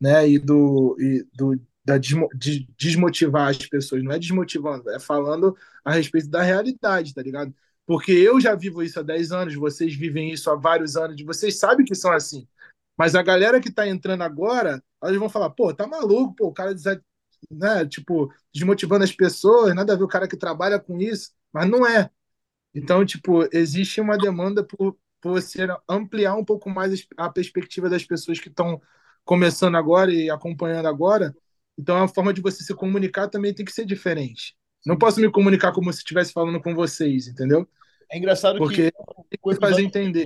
né, 0.00 0.28
e 0.28 0.38
do, 0.38 0.96
e 1.00 1.26
do 1.34 1.60
da 1.84 1.98
desmo- 1.98 2.28
de 2.34 2.66
desmotivar 2.78 3.48
as 3.50 3.58
pessoas, 3.58 4.02
não 4.02 4.12
é 4.12 4.18
desmotivando, 4.18 4.88
é 4.90 4.98
falando 5.00 5.56
a 5.84 5.92
respeito 5.92 6.28
da 6.28 6.42
realidade, 6.42 7.14
tá 7.14 7.22
ligado? 7.22 7.54
Porque 7.86 8.12
eu 8.12 8.40
já 8.40 8.54
vivo 8.54 8.82
isso 8.82 8.98
há 9.00 9.02
10 9.02 9.30
anos, 9.32 9.54
vocês 9.54 9.94
vivem 9.94 10.32
isso 10.32 10.50
há 10.50 10.56
vários 10.56 10.96
anos, 10.96 11.20
vocês 11.24 11.58
sabem 11.58 11.84
que 11.84 11.94
são 11.94 12.12
assim. 12.12 12.48
Mas 12.96 13.14
a 13.14 13.22
galera 13.22 13.60
que 13.60 13.72
tá 13.72 13.86
entrando 13.88 14.22
agora, 14.22 14.82
elas 15.02 15.16
vão 15.18 15.28
falar, 15.28 15.50
pô, 15.50 15.74
tá 15.74 15.86
maluco, 15.86 16.34
pô, 16.36 16.46
o 16.48 16.52
cara, 16.54 16.74
né, 17.50 17.86
tipo, 17.86 18.32
desmotivando 18.54 19.04
as 19.04 19.12
pessoas, 19.12 19.74
nada 19.74 19.92
a 19.92 19.96
ver 19.96 20.04
o 20.04 20.08
cara 20.08 20.28
que 20.28 20.36
trabalha 20.36 20.78
com 20.80 20.98
isso, 20.98 21.32
mas 21.52 21.68
não 21.68 21.86
é. 21.86 22.10
Então, 22.74 23.04
tipo, 23.06 23.48
existe 23.56 24.00
uma 24.00 24.18
demanda 24.18 24.64
por, 24.64 24.96
por 25.20 25.32
você 25.32 25.66
ampliar 25.88 26.36
um 26.36 26.44
pouco 26.44 26.68
mais 26.70 27.06
a 27.16 27.30
perspectiva 27.30 27.88
das 27.88 28.04
pessoas 28.04 28.40
que 28.40 28.48
estão 28.48 28.80
começando 29.24 29.76
agora 29.76 30.12
e 30.12 30.30
acompanhando 30.30 30.86
agora. 30.88 31.34
Então, 31.78 32.02
a 32.02 32.08
forma 32.08 32.32
de 32.32 32.40
você 32.40 32.62
se 32.62 32.74
comunicar 32.74 33.28
também 33.28 33.54
tem 33.54 33.64
que 33.64 33.72
ser 33.72 33.84
diferente. 33.84 34.56
Não 34.86 34.98
posso 34.98 35.20
me 35.20 35.30
comunicar 35.30 35.72
como 35.72 35.92
se 35.92 35.98
estivesse 35.98 36.32
falando 36.32 36.60
com 36.60 36.74
vocês, 36.74 37.26
entendeu? 37.26 37.66
É 38.10 38.18
engraçado 38.18 38.58
Porque 38.58 38.90
que 38.90 38.92
tem 38.92 39.38
o 39.42 39.48
que 39.48 39.54
se 39.54 39.60
fazer 39.60 39.82
episódio. 39.82 39.86
entender. 39.86 40.24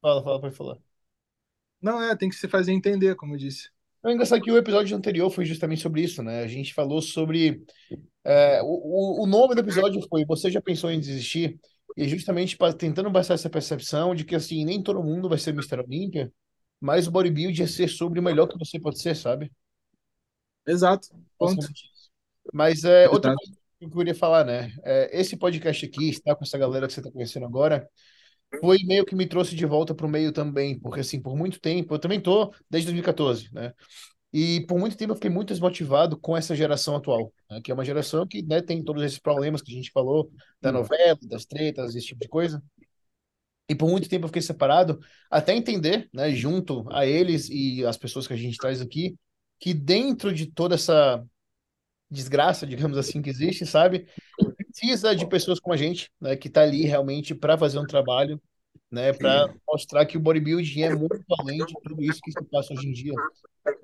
Fala, 0.00 0.22
fala, 0.22 0.40
pode 0.40 0.54
falar. 0.54 0.78
Não, 1.80 2.02
é, 2.02 2.16
tem 2.16 2.28
que 2.28 2.36
se 2.36 2.48
fazer 2.48 2.72
entender, 2.72 3.16
como 3.16 3.34
eu 3.34 3.38
disse. 3.38 3.70
É 4.04 4.12
engraçado 4.12 4.40
que 4.40 4.50
o 4.50 4.56
episódio 4.56 4.96
anterior 4.96 5.28
foi 5.30 5.44
justamente 5.44 5.82
sobre 5.82 6.02
isso, 6.02 6.22
né? 6.22 6.42
A 6.42 6.46
gente 6.46 6.72
falou 6.72 7.02
sobre. 7.02 7.62
é, 8.24 8.60
o, 8.62 9.24
o 9.24 9.26
nome 9.26 9.54
do 9.54 9.60
episódio 9.60 10.00
foi 10.08 10.24
Você 10.24 10.50
já 10.50 10.62
pensou 10.62 10.90
em 10.90 11.00
desistir? 11.00 11.58
e 11.98 12.04
é 12.04 12.08
justamente 12.08 12.56
pra, 12.56 12.72
tentando 12.72 13.10
passar 13.10 13.34
essa 13.34 13.50
percepção 13.50 14.14
de 14.14 14.24
que, 14.24 14.36
assim, 14.36 14.64
nem 14.64 14.80
todo 14.80 15.02
mundo 15.02 15.28
vai 15.28 15.36
ser 15.36 15.50
Mr. 15.50 15.80
Olímpia, 15.80 16.32
mas 16.80 17.08
o 17.08 17.10
bodybuilding 17.10 17.64
é 17.64 17.66
ser 17.66 17.88
sobre 17.88 18.20
o 18.20 18.22
melhor 18.22 18.46
que 18.46 18.56
você 18.56 18.78
pode 18.78 19.00
ser, 19.00 19.16
sabe? 19.16 19.50
Exato. 20.68 21.08
Ponto. 21.38 21.66
Mas 22.52 22.84
é 22.84 23.08
outra 23.08 23.30
Exato. 23.30 23.44
coisa 23.44 23.60
que 23.78 23.84
eu 23.84 23.90
queria 23.90 24.14
falar, 24.14 24.44
né? 24.44 24.72
É, 24.84 25.20
esse 25.20 25.36
podcast 25.36 25.84
aqui, 25.86 26.10
estar 26.10 26.34
com 26.34 26.44
essa 26.44 26.58
galera 26.58 26.86
que 26.86 26.92
você 26.92 27.00
está 27.00 27.10
conhecendo 27.10 27.46
agora, 27.46 27.88
foi 28.60 28.78
meio 28.84 29.04
que 29.04 29.14
me 29.14 29.26
trouxe 29.26 29.54
de 29.54 29.66
volta 29.66 29.94
para 29.94 30.06
o 30.06 30.08
meio 30.08 30.32
também, 30.32 30.78
porque 30.78 31.00
assim, 31.00 31.20
por 31.20 31.36
muito 31.36 31.60
tempo, 31.60 31.94
eu 31.94 31.98
também 31.98 32.20
tô 32.20 32.52
desde 32.68 32.86
2014, 32.86 33.52
né? 33.52 33.72
E 34.32 34.66
por 34.66 34.78
muito 34.78 34.96
tempo 34.96 35.12
eu 35.12 35.16
fiquei 35.16 35.30
muito 35.30 35.48
desmotivado 35.48 36.18
com 36.18 36.36
essa 36.36 36.54
geração 36.54 36.96
atual, 36.96 37.32
né? 37.50 37.60
Que 37.62 37.70
é 37.70 37.74
uma 37.74 37.84
geração 37.84 38.26
que, 38.26 38.42
né, 38.42 38.60
tem 38.60 38.82
todos 38.82 39.02
esses 39.02 39.18
problemas 39.18 39.62
que 39.62 39.72
a 39.72 39.74
gente 39.74 39.90
falou, 39.90 40.30
da 40.60 40.72
novela, 40.72 41.18
das 41.22 41.44
tretas, 41.44 41.94
esse 41.94 42.08
tipo 42.08 42.20
de 42.20 42.28
coisa. 42.28 42.62
E 43.68 43.74
por 43.74 43.88
muito 43.88 44.08
tempo 44.08 44.24
eu 44.24 44.28
fiquei 44.28 44.42
separado, 44.42 44.98
até 45.30 45.54
entender, 45.54 46.08
né, 46.12 46.30
junto 46.32 46.86
a 46.90 47.06
eles 47.06 47.48
e 47.50 47.84
as 47.84 47.96
pessoas 47.96 48.26
que 48.26 48.32
a 48.32 48.36
gente 48.36 48.56
traz 48.56 48.80
aqui, 48.80 49.14
que 49.58 49.74
dentro 49.74 50.32
de 50.32 50.46
toda 50.46 50.74
essa 50.74 51.24
desgraça, 52.10 52.66
digamos 52.66 52.96
assim, 52.96 53.20
que 53.20 53.30
existe, 53.30 53.66
sabe? 53.66 54.06
Precisa 54.56 55.14
de 55.14 55.26
pessoas 55.26 55.60
como 55.60 55.74
a 55.74 55.76
gente, 55.76 56.10
né, 56.20 56.36
que 56.36 56.48
tá 56.48 56.62
ali 56.62 56.84
realmente 56.84 57.34
para 57.34 57.58
fazer 57.58 57.78
um 57.78 57.86
trabalho, 57.86 58.40
né, 58.90 59.12
para 59.12 59.52
mostrar 59.66 60.06
que 60.06 60.16
o 60.16 60.20
bodybuilding 60.20 60.82
é 60.82 60.94
muito 60.94 61.24
além 61.38 61.58
de 61.58 61.74
tudo 61.82 62.02
isso 62.02 62.20
que 62.22 62.32
se 62.32 62.44
passa 62.50 62.72
hoje 62.72 62.88
em 62.88 62.92
dia. 62.92 63.12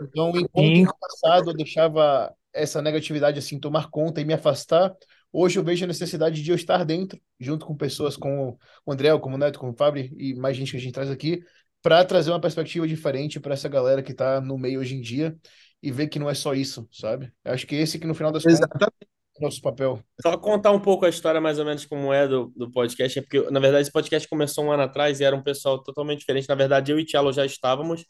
Então, 0.01 0.31
enquanto 0.31 0.87
no 0.87 0.99
passado 0.99 1.51
eu 1.51 1.55
deixava 1.55 2.35
essa 2.53 2.81
negatividade 2.81 3.39
assim 3.39 3.59
tomar 3.59 3.91
conta 3.91 4.21
e 4.21 4.25
me 4.25 4.33
afastar, 4.33 4.95
hoje 5.33 5.59
eu 5.59 5.65
vejo 5.65 5.85
a 5.85 5.89
necessidade 5.89 6.43
de 6.43 6.51
eu 6.51 6.57
estar 6.57 6.85
dentro, 6.85 7.21
junto 7.39 7.67
com 7.67 7.77
pessoas 7.77 8.17
como 8.17 8.59
o 8.87 8.93
André, 8.93 9.17
como 9.19 9.35
o 9.35 9.39
Neto, 9.39 9.59
como 9.59 9.73
o 9.73 9.77
Fábio 9.77 10.09
e 10.17 10.35
mais 10.35 10.57
gente 10.57 10.71
que 10.71 10.77
a 10.77 10.81
gente 10.81 10.95
traz 10.95 11.11
aqui, 11.11 11.43
para 11.83 12.03
trazer 12.05 12.31
uma 12.31 12.41
perspectiva 12.41 12.89
diferente 12.89 13.39
para 13.39 13.53
essa 13.53 13.69
galera 13.69 14.03
que 14.03 14.13
está 14.13 14.41
no 14.41 14.57
meio 14.57 14.81
hoje 14.81 14.95
em 14.95 15.03
dia 15.03 15.37
e 15.83 15.91
ver 15.93 16.09
que 16.09 16.19
não 16.19 16.29
é 16.31 16.35
só 16.35 16.55
isso, 16.55 16.89
sabe? 16.93 17.33
Eu 17.45 17.53
acho 17.53 17.67
que 17.67 17.75
esse 17.75 17.99
que 17.99 18.07
no 18.07 18.15
final 18.15 18.33
das 18.33 18.43
contas 18.43 18.59
Exatamente. 18.61 18.93
é 19.03 19.41
o 19.41 19.43
nosso 19.45 19.61
papel. 19.61 20.03
Só 20.23 20.37
contar 20.39 20.71
um 20.73 20.81
pouco 20.81 21.05
a 21.05 21.09
história 21.09 21.41
mais 21.41 21.59
ou 21.59 21.65
menos 21.65 21.85
como 21.85 22.13
é 22.13 22.27
do, 22.27 22.53
do 22.57 22.71
podcast, 22.71 23.19
é 23.19 23.23
porque, 23.23 23.41
na 23.51 23.61
verdade, 23.61 23.83
esse 23.83 23.93
podcast 23.93 24.29
começou 24.29 24.65
um 24.65 24.73
ano 24.73 24.83
atrás 24.85 25.21
e 25.21 25.25
era 25.25 25.35
um 25.37 25.43
pessoal 25.43 25.83
totalmente 25.83 26.21
diferente. 26.21 26.49
Na 26.49 26.55
verdade, 26.55 26.91
eu 26.93 26.99
e 26.99 27.05
Tchelo 27.05 27.33
já 27.33 27.45
estávamos. 27.45 28.05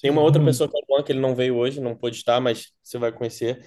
Tem 0.00 0.10
uma 0.10 0.22
outra 0.22 0.40
Uhum. 0.40 0.46
pessoa 0.46 0.68
que 0.70 0.76
é 0.76 0.98
o 1.00 1.02
que 1.04 1.12
ele 1.12 1.20
não 1.20 1.34
veio 1.34 1.56
hoje, 1.56 1.78
não 1.80 1.94
pôde 1.94 2.16
estar, 2.16 2.40
mas 2.40 2.68
você 2.82 2.96
vai 2.96 3.12
conhecer. 3.12 3.62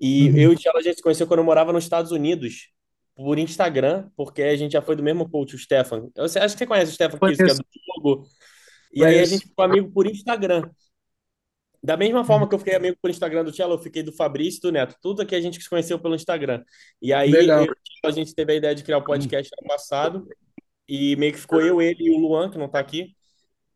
E 0.00 0.28
Uhum. 0.28 0.36
eu 0.36 0.52
e 0.52 0.54
o 0.54 0.58
Tchelo, 0.58 0.76
a 0.78 0.82
gente 0.82 0.96
se 0.96 1.02
conheceu 1.02 1.26
quando 1.26 1.38
eu 1.40 1.44
morava 1.44 1.72
nos 1.72 1.84
Estados 1.84 2.12
Unidos, 2.12 2.68
por 3.16 3.38
Instagram, 3.38 4.08
porque 4.16 4.42
a 4.42 4.54
gente 4.56 4.72
já 4.72 4.82
foi 4.82 4.94
do 4.94 5.02
mesmo 5.02 5.28
coach, 5.28 5.56
o 5.56 5.58
Stefan. 5.58 6.08
Eu 6.14 6.28
sei- 6.28 6.40
acho 6.42 6.54
que 6.54 6.58
você 6.60 6.66
conhece 6.66 6.92
o 6.92 6.94
Stefan 6.94 7.18
Kiss, 7.18 7.36
que 7.42 7.50
é 7.50 7.54
do 7.54 7.64
jogo. 7.96 8.28
E 8.92 9.04
aí 9.04 9.18
a 9.18 9.24
gente 9.24 9.46
ficou 9.48 9.64
amigo 9.64 9.90
por 9.90 10.06
Instagram. 10.06 10.70
Da 11.82 11.96
mesma 11.96 12.24
forma 12.24 12.48
que 12.48 12.54
eu 12.54 12.58
fiquei 12.58 12.74
amigo 12.74 12.96
por 13.00 13.10
Instagram 13.10 13.44
do 13.44 13.52
Tchelo, 13.52 13.74
eu 13.74 13.78
fiquei 13.78 14.02
do 14.02 14.12
Fabrício 14.12 14.58
e 14.58 14.62
do 14.62 14.72
Neto. 14.72 14.96
Tudo 15.00 15.22
aqui 15.22 15.34
a 15.34 15.40
gente 15.40 15.62
se 15.62 15.68
conheceu 15.70 15.98
pelo 15.98 16.14
Instagram. 16.14 16.62
E 17.00 17.12
aí 17.12 17.30
eu 17.66 17.74
a 18.04 18.10
gente 18.10 18.34
teve 18.34 18.52
a 18.52 18.56
ideia 18.56 18.74
de 18.74 18.82
criar 18.82 18.98
o 18.98 19.04
podcast 19.04 19.50
ano 19.60 19.68
passado. 19.68 20.28
E 20.88 21.14
meio 21.16 21.32
que 21.32 21.38
ficou 21.38 21.60
eu, 21.68 21.80
ele 21.82 22.04
e 22.04 22.10
o 22.10 22.18
Luan, 22.18 22.50
que 22.50 22.58
não 22.58 22.68
tá 22.68 22.78
aqui. 22.78 23.14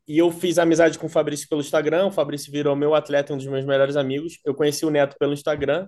E 0.08 0.18
eu 0.18 0.30
fiz 0.32 0.58
amizade 0.58 0.98
com 0.98 1.06
o 1.06 1.08
Fabrício 1.10 1.48
pelo 1.48 1.60
Instagram. 1.60 2.06
O 2.06 2.10
Fabrício 2.10 2.50
virou 2.50 2.74
meu 2.74 2.94
atleta, 2.94 3.32
um 3.32 3.36
dos 3.36 3.46
meus 3.46 3.64
melhores 3.64 3.94
amigos. 3.96 4.38
Eu 4.44 4.54
conheci 4.54 4.84
o 4.84 4.90
Neto 4.90 5.16
pelo 5.18 5.32
Instagram, 5.32 5.86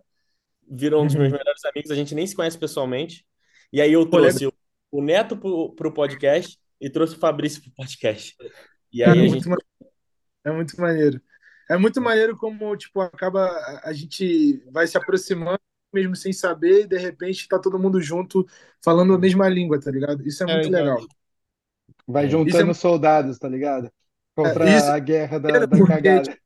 virou 0.70 1.02
um 1.02 1.06
dos 1.06 1.14
meus 1.16 1.32
melhores 1.32 1.64
amigos. 1.64 1.90
A 1.90 1.94
gente 1.96 2.14
nem 2.14 2.26
se 2.26 2.36
conhece 2.36 2.56
pessoalmente. 2.58 3.26
E 3.72 3.80
aí 3.80 3.92
eu 3.92 4.02
trouxe 4.06 4.46
o- 4.46 4.52
o 4.92 5.02
Neto 5.02 5.36
pro, 5.36 5.74
pro 5.74 5.92
podcast 5.92 6.56
e 6.80 6.88
trouxe 6.88 7.16
o 7.16 7.18
Fabrício 7.18 7.60
pro 7.62 7.72
podcast. 7.72 8.36
E 8.92 9.02
aí 9.02 9.10
é 9.10 9.14
muito, 9.14 9.34
gente. 9.34 9.48
ma- 9.48 9.56
é 10.44 10.52
muito 10.52 10.80
maneiro. 10.80 11.20
É 11.68 11.76
muito 11.76 12.00
maneiro 12.00 12.36
como, 12.36 12.76
tipo, 12.76 13.00
acaba, 13.00 13.46
a- 13.84 13.92
gente 13.92 14.58
vai 14.70 14.86
se 14.86 14.96
aproximando 14.98 15.60
mesmo 15.92 16.16
sem 16.16 16.32
saber 16.32 16.82
e 16.82 16.86
de 16.88 16.98
repente 16.98 17.48
tá 17.48 17.58
todo 17.58 17.78
mundo 17.78 18.00
junto 18.00 18.44
falando 18.82 19.14
a 19.14 19.18
mesma 19.18 19.48
língua, 19.48 19.80
tá 19.80 19.90
ligado? 19.90 20.26
Isso 20.26 20.42
é 20.42 20.46
É 20.46 20.52
muito 20.52 20.70
legal. 20.70 20.98
Vai 22.06 22.24
É. 22.26 22.30
juntando 22.30 22.72
Isso 22.72 22.80
soldados, 22.80 23.38
tá 23.38 23.48
ligado? 23.48 23.90
Contra 24.34 24.68
É, 24.68 24.76
isso- 24.78 24.94
a 24.94 24.98
guerra 24.98 25.38
da, 25.38 25.66
da 25.66 25.80
porque, 25.80 25.82
cagada. 25.82 26.38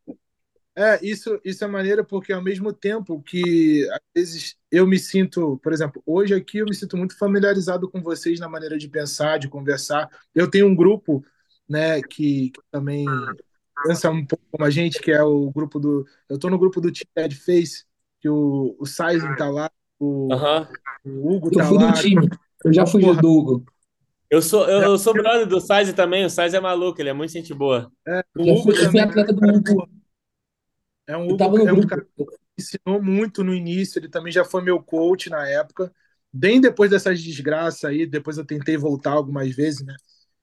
É, 0.76 1.04
isso, 1.04 1.40
isso 1.44 1.64
é 1.64 1.66
maneiro 1.66 2.04
porque 2.04 2.32
ao 2.32 2.42
mesmo 2.42 2.72
tempo 2.72 3.20
que 3.22 3.88
às 3.90 4.00
vezes 4.14 4.56
eu 4.70 4.86
me 4.86 4.96
sinto, 4.98 5.58
por 5.58 5.72
exemplo, 5.72 6.00
hoje 6.06 6.34
aqui 6.34 6.58
eu 6.58 6.66
me 6.66 6.74
sinto 6.74 6.96
muito 6.96 7.18
familiarizado 7.18 7.90
com 7.90 8.00
vocês 8.00 8.38
na 8.38 8.48
maneira 8.48 8.78
de 8.78 8.88
pensar, 8.88 9.38
de 9.38 9.48
conversar. 9.48 10.08
Eu 10.34 10.48
tenho 10.48 10.66
um 10.68 10.76
grupo, 10.76 11.24
né, 11.68 12.00
que, 12.02 12.50
que 12.50 12.60
também 12.70 13.38
pensa 13.84 14.10
um 14.10 14.24
pouco 14.24 14.44
como 14.50 14.64
a 14.64 14.70
gente, 14.70 15.00
que 15.00 15.10
é 15.10 15.22
o 15.22 15.50
grupo 15.50 15.78
do. 15.78 16.06
Eu 16.28 16.38
tô 16.38 16.50
no 16.50 16.58
grupo 16.58 16.80
do 16.80 16.92
Ted 16.92 17.34
Face, 17.34 17.84
que 18.20 18.28
o, 18.28 18.76
o 18.78 18.86
Sizen 18.86 19.34
tá 19.36 19.48
lá, 19.48 19.70
o, 19.98 20.32
Aham. 20.32 20.68
o 21.04 21.34
Hugo 21.34 21.50
Eu 21.50 21.58
tá 21.58 21.64
fui 21.64 21.78
do 21.78 21.84
lá. 21.84 21.92
time. 21.92 22.28
Eu 22.64 22.72
já 22.72 22.86
fui 22.86 23.00
Porra. 23.00 23.20
do 23.20 23.30
Hugo. 23.30 23.64
Eu 24.30 24.42
sou, 24.42 24.68
eu, 24.68 24.82
eu 24.82 24.98
sou 24.98 25.14
brother 25.14 25.46
do 25.46 25.60
Size 25.60 25.92
também. 25.94 26.24
O 26.24 26.30
Size 26.30 26.54
é 26.54 26.60
maluco, 26.60 27.00
ele 27.00 27.08
é 27.08 27.12
muito 27.12 27.32
gente 27.32 27.54
boa. 27.54 27.90
É, 28.06 28.22
o 28.38 28.42
Hugo 28.42 28.62
fui, 28.62 28.72
eu 28.72 28.76
fui 28.76 28.84
também 28.86 29.02
atleta 29.02 29.32
do 29.32 29.48
Hugo. 29.48 29.88
é 31.06 31.16
um 31.16 31.30
Eu 31.30 31.36
tava 31.36 31.54
Hugo, 31.54 31.68
é 31.68 31.72
um 31.72 31.86
cara 31.86 32.06
ensinou 32.58 33.00
muito 33.00 33.44
no 33.44 33.54
início, 33.54 33.98
ele 33.98 34.08
também 34.08 34.32
já 34.32 34.44
foi 34.44 34.62
meu 34.62 34.82
coach 34.82 35.30
na 35.30 35.48
época. 35.48 35.92
Bem 36.32 36.60
depois 36.60 36.90
dessas 36.90 37.22
desgraças 37.22 37.84
aí, 37.84 38.04
depois 38.04 38.36
eu 38.36 38.44
tentei 38.44 38.76
voltar 38.76 39.12
algumas 39.12 39.54
vezes, 39.54 39.84
né? 39.86 39.94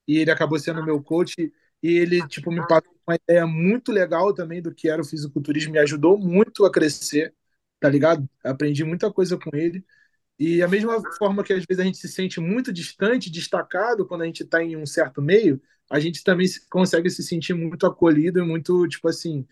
E 0.08 0.18
ele 0.20 0.32
acabou 0.32 0.58
sendo 0.58 0.84
meu 0.84 1.02
coach 1.04 1.36
e 1.84 1.98
ele 1.98 2.26
tipo 2.28 2.52
me 2.52 2.64
passou 2.66 2.92
uma 3.08 3.16
ideia 3.16 3.46
muito 3.48 3.92
legal 3.92 4.34
também 4.34 4.62
do 4.62 4.74
que 4.74 4.90
era 4.90 5.02
o 5.02 5.06
fisiculturismo, 5.06 5.74
me 5.74 5.80
ajudou 5.80 6.18
muito 6.18 6.66
a 6.66 6.72
crescer, 6.72 7.34
tá 7.80 7.90
ligado? 7.90 8.28
Aprendi 8.44 8.84
muita 8.84 9.12
coisa 9.12 9.38
com 9.38 9.56
ele. 9.56 9.86
E 10.40 10.62
a 10.64 10.68
mesma 10.68 11.02
forma 11.18 11.44
que 11.44 11.54
às 11.54 11.66
vezes 11.66 11.82
a 11.82 11.86
gente 11.86 11.98
se 11.98 12.10
sente 12.10 12.40
muito 12.42 12.74
distante, 12.74 13.30
destacado 13.32 14.06
quando 14.08 14.24
a 14.24 14.26
gente 14.26 14.44
está 14.44 14.64
em 14.64 14.76
um 14.78 14.86
certo 14.86 15.22
meio, 15.22 15.62
a 15.90 16.00
gente 16.00 16.24
também 16.24 16.48
se- 16.48 16.68
consegue 16.70 17.10
se 17.10 17.24
sentir 17.24 17.54
muito 17.54 17.86
acolhido 17.88 18.40
e 18.40 18.44
muito, 18.46 18.88
tipo 18.88 19.08
assim, 19.08 19.48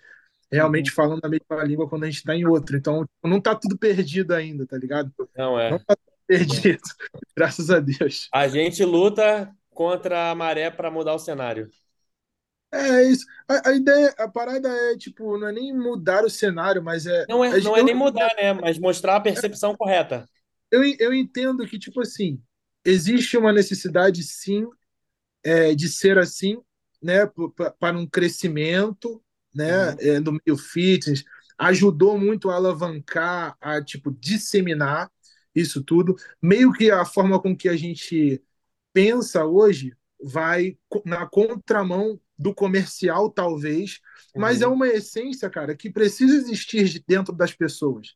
realmente 0.51 0.91
falando 0.91 1.23
a 1.25 1.29
mesma 1.29 1.63
língua 1.65 1.89
quando 1.89 2.03
a 2.03 2.07
gente 2.07 2.17
está 2.19 2.35
em 2.35 2.45
outro. 2.45 2.77
Então, 2.77 3.05
não 3.23 3.41
tá 3.41 3.55
tudo 3.55 3.77
perdido 3.77 4.33
ainda, 4.33 4.65
tá 4.67 4.77
ligado? 4.77 5.13
Não 5.35 5.59
é. 5.59 5.69
Não 5.69 5.79
tá 5.79 5.95
tudo 5.95 6.17
perdido, 6.27 6.81
graças 7.35 7.69
a 7.69 7.79
Deus. 7.79 8.33
A 8.33 8.47
gente 8.49 8.83
luta 8.83 9.55
contra 9.71 10.29
a 10.31 10.35
maré 10.35 10.69
para 10.71 10.91
mudar 10.91 11.13
o 11.13 11.19
cenário. 11.19 11.71
É 12.73 13.03
isso. 13.03 13.25
A, 13.47 13.69
a 13.69 13.73
ideia, 13.73 14.13
a 14.17 14.27
parada 14.27 14.67
é, 14.67 14.97
tipo, 14.97 15.37
não 15.37 15.47
é 15.47 15.51
nem 15.51 15.71
mudar 15.77 16.25
o 16.25 16.29
cenário, 16.29 16.83
mas 16.83 17.05
é. 17.05 17.25
Não 17.29 17.43
é, 17.43 17.59
não 17.61 17.77
é 17.77 17.83
nem 17.83 17.93
mudar, 17.95 18.31
né? 18.35 18.53
Mas 18.53 18.79
mostrar 18.79 19.15
a 19.15 19.21
percepção 19.21 19.75
correta. 19.75 20.27
eu, 20.71 20.83
eu 20.99 21.13
entendo 21.13 21.65
que, 21.67 21.77
tipo 21.77 22.01
assim, 22.01 22.41
existe 22.83 23.37
uma 23.37 23.53
necessidade, 23.53 24.23
sim, 24.23 24.65
é, 25.43 25.75
de 25.75 25.87
ser 25.87 26.17
assim, 26.17 26.59
né, 27.01 27.29
para 27.79 27.97
um 27.97 28.07
crescimento, 28.07 29.21
né, 29.53 29.91
Uhum. 29.91 29.95
é, 29.99 30.19
do 30.19 30.31
meio 30.33 30.57
fitness, 30.57 31.23
ajudou 31.57 32.17
muito 32.17 32.49
a 32.49 32.55
alavancar, 32.55 33.55
a, 33.61 33.81
tipo, 33.83 34.11
disseminar 34.19 35.11
isso 35.53 35.83
tudo, 35.83 36.15
meio 36.41 36.73
que 36.73 36.89
a 36.89 37.05
forma 37.05 37.39
com 37.39 37.55
que 37.55 37.69
a 37.69 37.77
gente 37.77 38.41
pensa 38.91 39.45
hoje 39.45 39.95
vai 40.21 40.77
na 41.05 41.27
contramão 41.27 42.19
do 42.37 42.53
comercial, 42.53 43.29
talvez, 43.29 43.99
mas 44.35 44.61
é 44.61 44.67
Uhum. 44.67 44.67
uma 44.67 44.87
essência, 44.87 45.49
cara, 45.49 45.75
que 45.75 45.89
precisa 45.91 46.35
existir 46.35 46.85
de 46.85 47.03
dentro 47.07 47.33
das 47.33 47.53
pessoas. 47.53 48.15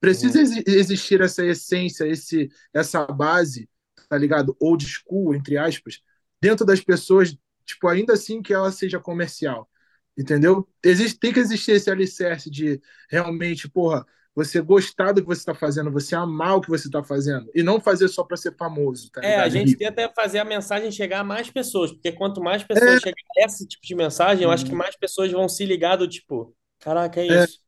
Precisa 0.00 0.40
Uhum. 0.40 0.42
exi- 0.42 0.64
existir 0.66 1.20
essa 1.20 1.44
essência, 1.44 2.06
esse, 2.06 2.48
essa 2.72 3.04
base, 3.06 3.68
tá 4.08 4.16
ligado? 4.16 4.56
Old 4.60 4.86
school, 4.86 5.34
entre 5.34 5.58
aspas, 5.58 6.00
dentro 6.40 6.64
das 6.64 6.80
pessoas, 6.80 7.36
tipo, 7.64 7.88
ainda 7.88 8.12
assim 8.14 8.40
que 8.42 8.54
ela 8.54 8.70
seja 8.70 9.00
comercial, 9.00 9.68
entendeu? 10.16 10.68
Existe, 10.84 11.18
tem 11.18 11.32
que 11.32 11.40
existir 11.40 11.72
esse 11.72 11.90
alicerce 11.90 12.48
de 12.50 12.80
realmente, 13.10 13.68
porra, 13.68 14.06
você 14.34 14.60
gostar 14.60 15.12
do 15.12 15.20
que 15.22 15.26
você 15.26 15.40
está 15.40 15.54
fazendo, 15.54 15.90
você 15.92 16.14
amar 16.14 16.56
o 16.56 16.60
que 16.60 16.68
você 16.70 16.88
está 16.88 17.02
fazendo, 17.04 17.50
e 17.54 17.62
não 17.62 17.80
fazer 17.80 18.08
só 18.08 18.24
para 18.24 18.36
ser 18.36 18.54
famoso, 18.56 19.10
tá 19.10 19.20
É, 19.20 19.36
ligado? 19.36 19.40
a 19.40 19.48
gente 19.48 19.76
tenta 19.76 20.08
fazer 20.14 20.38
a 20.38 20.44
mensagem 20.44 20.92
chegar 20.92 21.20
a 21.20 21.24
mais 21.24 21.50
pessoas, 21.50 21.90
porque 21.92 22.12
quanto 22.12 22.40
mais 22.40 22.62
pessoas 22.62 23.00
chegarem 23.00 23.24
a 23.42 23.46
esse 23.46 23.66
tipo 23.66 23.84
de 23.84 23.94
mensagem, 23.96 24.44
eu 24.44 24.50
acho 24.50 24.64
que 24.64 24.74
mais 24.74 24.96
pessoas 24.96 25.32
vão 25.32 25.48
se 25.48 25.64
ligar 25.64 25.96
do 25.96 26.06
tipo, 26.08 26.56
caraca, 26.78 27.20
é 27.20 27.26
É. 27.28 27.48
isso. 27.48 27.60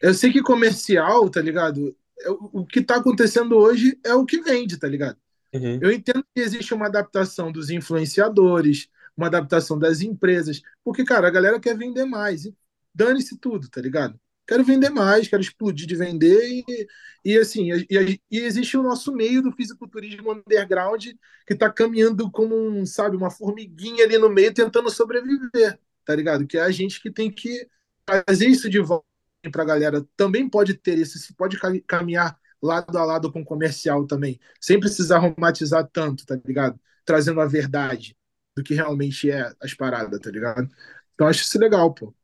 Eu 0.00 0.14
sei 0.14 0.32
que 0.32 0.42
comercial, 0.42 1.28
tá 1.30 1.40
ligado? 1.40 1.96
É 2.20 2.30
O 2.30 2.64
que 2.66 2.82
tá 2.82 2.96
acontecendo 2.96 3.56
hoje 3.56 3.98
é 4.04 4.14
o 4.14 4.24
que 4.26 4.40
vende, 4.42 4.78
tá 4.78 4.88
ligado? 4.88 5.18
Uhum. 5.52 5.80
Eu 5.80 5.92
entendo 5.92 6.24
que 6.34 6.42
existe 6.42 6.74
uma 6.74 6.86
adaptação 6.86 7.52
dos 7.52 7.70
influenciadores, 7.70 8.88
uma 9.16 9.28
adaptação 9.28 9.78
das 9.78 10.00
empresas, 10.02 10.62
porque, 10.84 11.04
cara, 11.04 11.28
a 11.28 11.30
galera 11.30 11.60
quer 11.60 11.76
vender 11.78 12.04
mais. 12.06 12.46
E 12.46 12.56
dane-se 12.94 13.38
tudo, 13.38 13.68
tá 13.70 13.80
ligado? 13.80 14.20
Quero 14.52 14.64
vender 14.64 14.90
mais, 14.90 15.28
quero 15.28 15.40
explodir 15.42 15.86
de 15.86 15.96
vender 15.96 16.62
e, 16.68 16.86
e 17.24 17.38
assim, 17.38 17.70
e, 17.72 18.20
e 18.30 18.38
existe 18.40 18.76
o 18.76 18.82
nosso 18.82 19.12
meio 19.12 19.42
do 19.42 19.50
fisiculturismo 19.52 20.30
underground 20.32 21.06
que 21.46 21.54
está 21.54 21.72
caminhando 21.72 22.30
como 22.30 22.54
um, 22.54 22.84
sabe, 22.84 23.16
uma 23.16 23.30
formiguinha 23.30 24.04
ali 24.04 24.18
no 24.18 24.28
meio 24.28 24.52
tentando 24.52 24.90
sobreviver, 24.90 25.78
tá 26.04 26.14
ligado? 26.14 26.46
Que 26.46 26.58
é 26.58 26.62
a 26.62 26.70
gente 26.70 27.00
que 27.00 27.10
tem 27.10 27.30
que 27.30 27.66
trazer 28.04 28.46
isso 28.48 28.68
de 28.68 28.78
volta 28.80 29.06
para 29.50 29.62
a 29.62 29.66
galera. 29.66 30.06
Também 30.16 30.48
pode 30.48 30.74
ter 30.74 30.98
isso, 30.98 31.34
pode 31.34 31.58
caminhar 31.86 32.38
lado 32.60 32.96
a 32.98 33.04
lado 33.04 33.32
com 33.32 33.40
o 33.40 33.44
comercial 33.44 34.06
também, 34.06 34.38
sem 34.60 34.78
precisar 34.78 35.18
romantizar 35.18 35.88
tanto, 35.92 36.26
tá 36.26 36.38
ligado? 36.44 36.78
Trazendo 37.04 37.40
a 37.40 37.46
verdade 37.46 38.16
do 38.56 38.62
que 38.62 38.74
realmente 38.74 39.30
é 39.30 39.50
as 39.60 39.72
paradas, 39.74 40.20
tá 40.20 40.30
ligado? 40.30 40.68
Então 41.14 41.26
acho 41.26 41.42
isso 41.42 41.58
legal, 41.58 41.92
pô. 41.94 42.14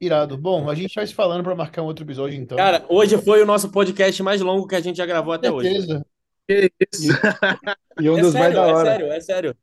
Irado. 0.00 0.38
Bom, 0.38 0.70
a 0.70 0.74
gente 0.74 0.94
vai 0.94 1.06
se 1.06 1.14
falando 1.14 1.44
para 1.44 1.54
marcar 1.54 1.82
um 1.82 1.86
outro 1.86 2.04
episódio, 2.04 2.40
então. 2.40 2.56
Cara, 2.56 2.84
hoje 2.88 3.18
foi 3.18 3.42
o 3.42 3.46
nosso 3.46 3.70
podcast 3.70 4.22
mais 4.22 4.40
longo 4.40 4.66
que 4.66 4.74
a 4.74 4.80
gente 4.80 4.96
já 4.96 5.04
gravou 5.04 5.32
até 5.32 5.50
hoje. 5.50 5.68
Que 5.68 5.76
isso. 5.76 6.02
E, 6.48 8.04
e 8.04 8.10
um 8.10 8.18
É 8.18 8.22
dos 8.22 8.32
mais 8.34 8.54
sério, 8.54 8.56
da 8.56 8.68
é 8.68 8.72
hora. 8.72 8.90
sério, 8.90 9.12
é 9.12 9.20
sério. 9.20 9.56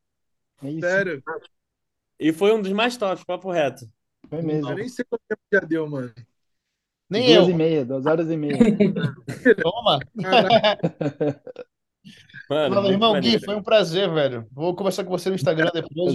É 0.62 0.70
isso. 0.70 0.80
Sério. 0.80 1.22
E 2.20 2.32
foi 2.32 2.52
um 2.54 2.62
dos 2.62 2.72
mais 2.72 2.96
tops, 2.96 3.24
papo 3.24 3.50
reto. 3.50 3.84
Foi 4.28 4.42
mesmo. 4.42 4.70
Eu 4.70 4.76
nem 4.76 4.88
sei 4.88 5.04
quanto 5.04 5.22
tempo 5.28 5.40
já 5.52 5.60
deu, 5.60 5.88
mano. 5.88 6.12
Nem 7.10 7.34
duas 7.34 7.48
eu. 7.48 7.50
e 7.50 7.54
meia, 7.54 7.84
duas 7.84 8.06
horas 8.06 8.30
e 8.30 8.36
meia. 8.36 8.58
Toma. 9.62 9.98
Mano, 12.48 12.74
Fala, 12.76 12.88
irmão 12.90 13.12
maneiro. 13.12 13.38
Gui, 13.38 13.44
foi 13.44 13.54
um 13.54 13.62
prazer, 13.62 14.10
velho. 14.10 14.46
Vou 14.50 14.74
conversar 14.74 15.04
com 15.04 15.10
você 15.10 15.28
no 15.28 15.34
Instagram 15.34 15.70
depois, 15.74 16.14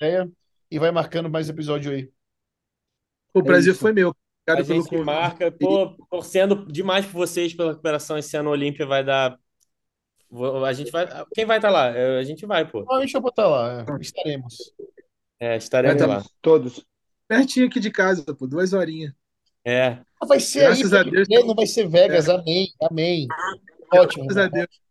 ideia 0.00 0.30
e 0.70 0.78
vai 0.78 0.90
marcando 0.90 1.28
mais 1.28 1.48
episódio 1.48 1.92
aí. 1.92 2.10
O 3.34 3.42
prazer 3.42 3.72
isso. 3.72 3.80
foi 3.80 3.92
meu. 3.92 4.10
A 4.10 4.52
Obrigado 4.52 4.66
pelo 4.66 4.80
gente 4.80 4.90
convite. 4.90 5.04
marca, 5.04 5.52
pô, 5.52 5.94
torcendo 6.10 6.66
demais 6.66 7.04
por 7.04 7.12
vocês 7.12 7.52
pela 7.54 7.70
recuperação 7.70 8.16
esse 8.16 8.36
ano. 8.36 8.48
A 8.48 8.52
Olímpia 8.52 8.86
vai 8.86 9.04
dar. 9.04 9.38
A 10.66 10.72
gente 10.72 10.90
vai. 10.90 11.06
Quem 11.34 11.44
vai 11.46 11.58
estar 11.58 11.70
lá? 11.70 11.88
É, 11.88 12.18
A 12.18 12.22
gente 12.24 12.44
vai, 12.46 12.64
pô. 12.64 12.78
Provavelmente 12.80 13.14
eu 13.14 13.20
vou 13.20 13.30
estar 13.30 13.46
lá, 13.46 13.84
é. 13.88 14.00
estaremos. 14.00 14.56
É, 15.40 15.56
estaremos 15.56 15.98
Vai 15.98 16.08
lá. 16.08 16.24
Todos. 16.42 16.84
Pertinho 17.26 17.66
aqui 17.66 17.78
de 17.78 17.90
casa, 17.90 18.24
pô, 18.34 18.46
duas 18.46 18.72
horinhas. 18.72 19.12
É. 19.64 19.98
Ah, 20.20 20.26
Vai 20.26 20.40
ser 20.40 20.60
Graças 20.60 20.92
aí, 20.92 21.00
a 21.00 21.02
Deus. 21.02 21.28
não 21.46 21.54
vai 21.54 21.66
ser 21.66 21.86
Vegas, 21.88 22.28
amém, 22.28 22.68
amém. 22.82 23.26
Ótimo. 23.92 24.26
Graças 24.26 24.44
a 24.44 24.48
Deus. 24.48 24.87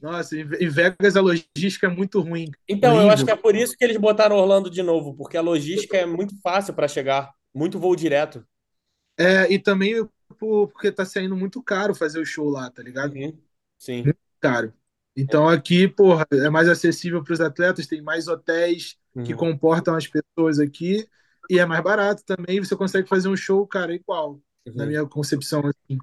Nossa, 0.00 0.36
em 0.36 0.68
Vegas 0.68 1.16
a 1.16 1.20
logística 1.20 1.86
é 1.86 1.90
muito 1.90 2.20
ruim. 2.20 2.50
Então, 2.68 2.90
eu 2.90 2.96
Horrível. 2.96 3.12
acho 3.14 3.24
que 3.24 3.30
é 3.30 3.36
por 3.36 3.54
isso 3.54 3.76
que 3.76 3.84
eles 3.84 3.96
botaram 3.96 4.36
Orlando 4.36 4.70
de 4.70 4.82
novo, 4.82 5.14
porque 5.14 5.36
a 5.36 5.40
logística 5.40 5.96
é 5.96 6.06
muito 6.06 6.34
fácil 6.40 6.74
para 6.74 6.88
chegar. 6.88 7.32
Muito 7.54 7.78
voo 7.78 7.96
direto. 7.96 8.44
É, 9.16 9.52
e 9.52 9.58
também 9.58 10.06
por- 10.38 10.68
porque 10.68 10.92
tá 10.92 11.04
saindo 11.04 11.36
muito 11.36 11.62
caro 11.62 11.94
fazer 11.94 12.20
o 12.20 12.24
show 12.26 12.48
lá, 12.48 12.70
tá 12.70 12.82
ligado? 12.82 13.14
Uhum. 13.14 13.36
Sim. 13.78 14.04
Caro. 14.40 14.72
Então 15.16 15.48
aqui, 15.48 15.88
porra, 15.88 16.24
é 16.32 16.48
mais 16.48 16.68
acessível 16.68 17.22
para 17.24 17.32
os 17.32 17.40
atletas, 17.40 17.86
tem 17.86 18.00
mais 18.00 18.28
hotéis 18.28 18.96
que 19.24 19.32
Uhum. 19.32 19.36
comportam 19.38 19.94
as 19.96 20.06
pessoas 20.06 20.60
aqui 20.60 21.08
e 21.50 21.58
é 21.58 21.66
mais 21.66 21.82
barato 21.82 22.22
também. 22.24 22.60
Você 22.60 22.76
consegue 22.76 23.08
fazer 23.08 23.28
um 23.28 23.36
show, 23.36 23.66
cara, 23.66 23.92
igual, 23.92 24.40
na 24.66 24.84
Uhum. 24.84 24.88
minha 24.90 25.06
concepção. 25.06 25.60
Assim. 25.66 25.98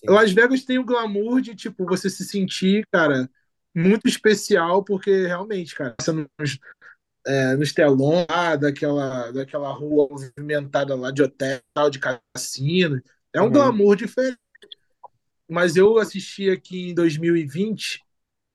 Sim. 0.00 0.08
Las 0.08 0.32
Vegas 0.32 0.64
tem 0.64 0.78
o 0.78 0.84
glamour 0.84 1.40
de, 1.40 1.54
tipo, 1.54 1.84
você 1.86 2.08
se 2.10 2.24
sentir, 2.24 2.84
cara, 2.92 3.28
muito 3.74 4.08
especial, 4.08 4.84
porque 4.84 5.26
realmente, 5.26 5.74
cara, 5.74 5.94
você 6.00 6.12
nos, 6.12 6.58
é, 7.26 7.56
nos 7.56 7.72
telões 7.72 8.26
lá, 8.30 8.56
daquela, 8.56 9.30
daquela 9.32 9.72
rua 9.72 10.08
movimentada 10.10 10.94
lá 10.94 11.10
de 11.10 11.22
hotel, 11.22 11.60
de 11.90 11.98
cassino, 12.00 13.02
é 13.34 13.40
um 13.42 13.46
Uhum. 13.46 13.52
glamour 13.52 13.96
diferente. 13.96 14.38
Mas 15.48 15.76
eu 15.76 15.98
assisti 15.98 16.50
aqui 16.50 16.90
em 16.90 16.94
2020, 16.94 18.04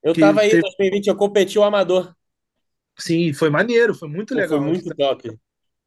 Eu 0.04 0.16
tava 0.18 0.42
aí 0.42 0.52
em 0.54 0.58
teve- 0.58 0.62
2020, 0.62 1.08
eu 1.08 1.16
competi 1.18 1.58
o 1.60 1.64
amador. 1.64 2.16
sim, 2.98 3.34
foi 3.34 3.50
maneiro, 3.50 3.94
foi 3.96 4.08
muito 4.10 4.34
Pô, 4.34 4.38
legal. 4.38 4.48
Foi 4.48 4.60
muito 4.60 4.92
top. 4.96 5.40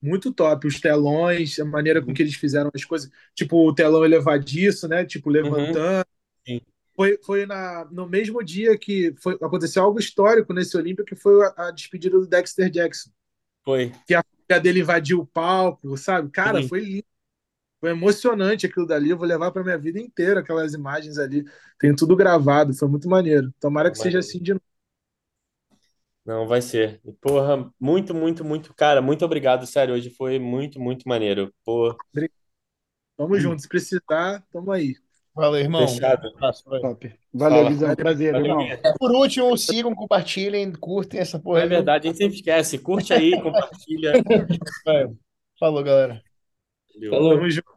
Muito 0.04 0.32
top. 0.32 0.66
Os 0.66 0.78
telões, 0.80 1.58
a 1.58 1.64
maneira 1.64 2.02
com 2.02 2.12
que 2.12 2.22
eles 2.22 2.34
fizeram 2.34 2.70
as 2.74 2.84
coisas, 2.84 3.10
tipo 3.34 3.56
o 3.56 3.74
telão 3.74 4.04
elevadiço, 4.04 4.86
né? 4.86 5.04
Tipo, 5.04 5.30
levantando. 5.30 6.06
Sim. 6.46 6.60
Foi, 6.94 7.18
foi 7.24 7.46
na, 7.46 7.86
no 7.90 8.08
mesmo 8.08 8.42
dia 8.44 8.78
que 8.78 9.14
foi, 9.20 9.34
aconteceu 9.34 9.82
algo 9.82 9.98
histórico 9.98 10.52
nesse 10.52 10.76
Olímpia, 10.76 11.04
que 11.04 11.16
foi 11.16 11.44
a, 11.46 11.68
a 11.68 11.70
despedida 11.70 12.18
do 12.18 12.26
Dexter 12.26 12.70
Jackson. 12.70 13.10
Foi. 13.64 13.92
Que 14.06 14.14
a 14.14 14.22
filha 14.46 14.60
dele 14.60 14.80
invadiu 14.80 15.20
o 15.20 15.26
palco, 15.26 15.96
sabe? 15.96 16.30
Cara, 16.30 16.62
Sim. 16.62 16.68
foi 16.68 16.80
lindo. 16.80 17.06
Foi 17.80 17.90
emocionante 17.90 18.64
aquilo 18.64 18.86
dali. 18.86 19.10
Eu 19.10 19.18
vou 19.18 19.26
levar 19.26 19.50
para 19.50 19.62
minha 19.62 19.76
vida 19.76 19.98
inteira 20.00 20.40
aquelas 20.40 20.72
imagens 20.72 21.18
ali. 21.18 21.44
Tem 21.78 21.94
tudo 21.94 22.16
gravado, 22.16 22.72
foi 22.72 22.88
muito 22.88 23.08
maneiro. 23.08 23.52
Tomara 23.60 23.90
que 23.90 23.98
seja 23.98 24.20
assim 24.20 24.40
de 24.40 24.54
novo. 24.54 24.73
Não, 26.24 26.46
vai 26.46 26.62
ser. 26.62 27.00
E, 27.04 27.12
Porra, 27.12 27.70
muito, 27.78 28.14
muito, 28.14 28.44
muito. 28.44 28.74
Cara, 28.74 29.02
muito 29.02 29.24
obrigado, 29.24 29.66
sério. 29.66 29.94
Hoje 29.94 30.10
foi 30.10 30.38
muito, 30.38 30.80
muito 30.80 31.08
maneiro. 31.08 31.52
Pô, 31.64 31.96
Tamo 33.16 33.38
junto. 33.38 33.62
Se 33.62 33.68
precisar, 33.68 34.44
tamo 34.50 34.72
aí. 34.72 34.94
Valeu, 35.34 35.60
irmão. 35.60 35.86
Fechado. 35.86 36.28
Um. 36.28 36.80
Top. 36.80 37.14
Valeu, 37.32 37.58
Fala. 37.58 37.70
Guizão. 37.70 37.96
Prazer, 37.96 38.32
Valeu, 38.32 38.60
irmão. 38.60 38.94
Por 38.98 39.10
último, 39.12 39.56
sigam, 39.58 39.94
compartilhem, 39.94 40.72
curtem 40.72 41.20
essa 41.20 41.38
porra. 41.38 41.60
É 41.60 41.62
aí. 41.64 41.68
verdade, 41.68 42.06
a 42.06 42.10
gente 42.10 42.18
sempre 42.18 42.36
esquece. 42.36 42.78
Curte 42.78 43.12
aí, 43.12 43.32
compartilha. 43.42 44.12
Vai. 44.86 45.08
Falou, 45.58 45.82
galera. 45.82 46.22
Valeu. 46.94 47.10
Falou. 47.10 47.34
Tamo 47.34 47.50
junto. 47.50 47.73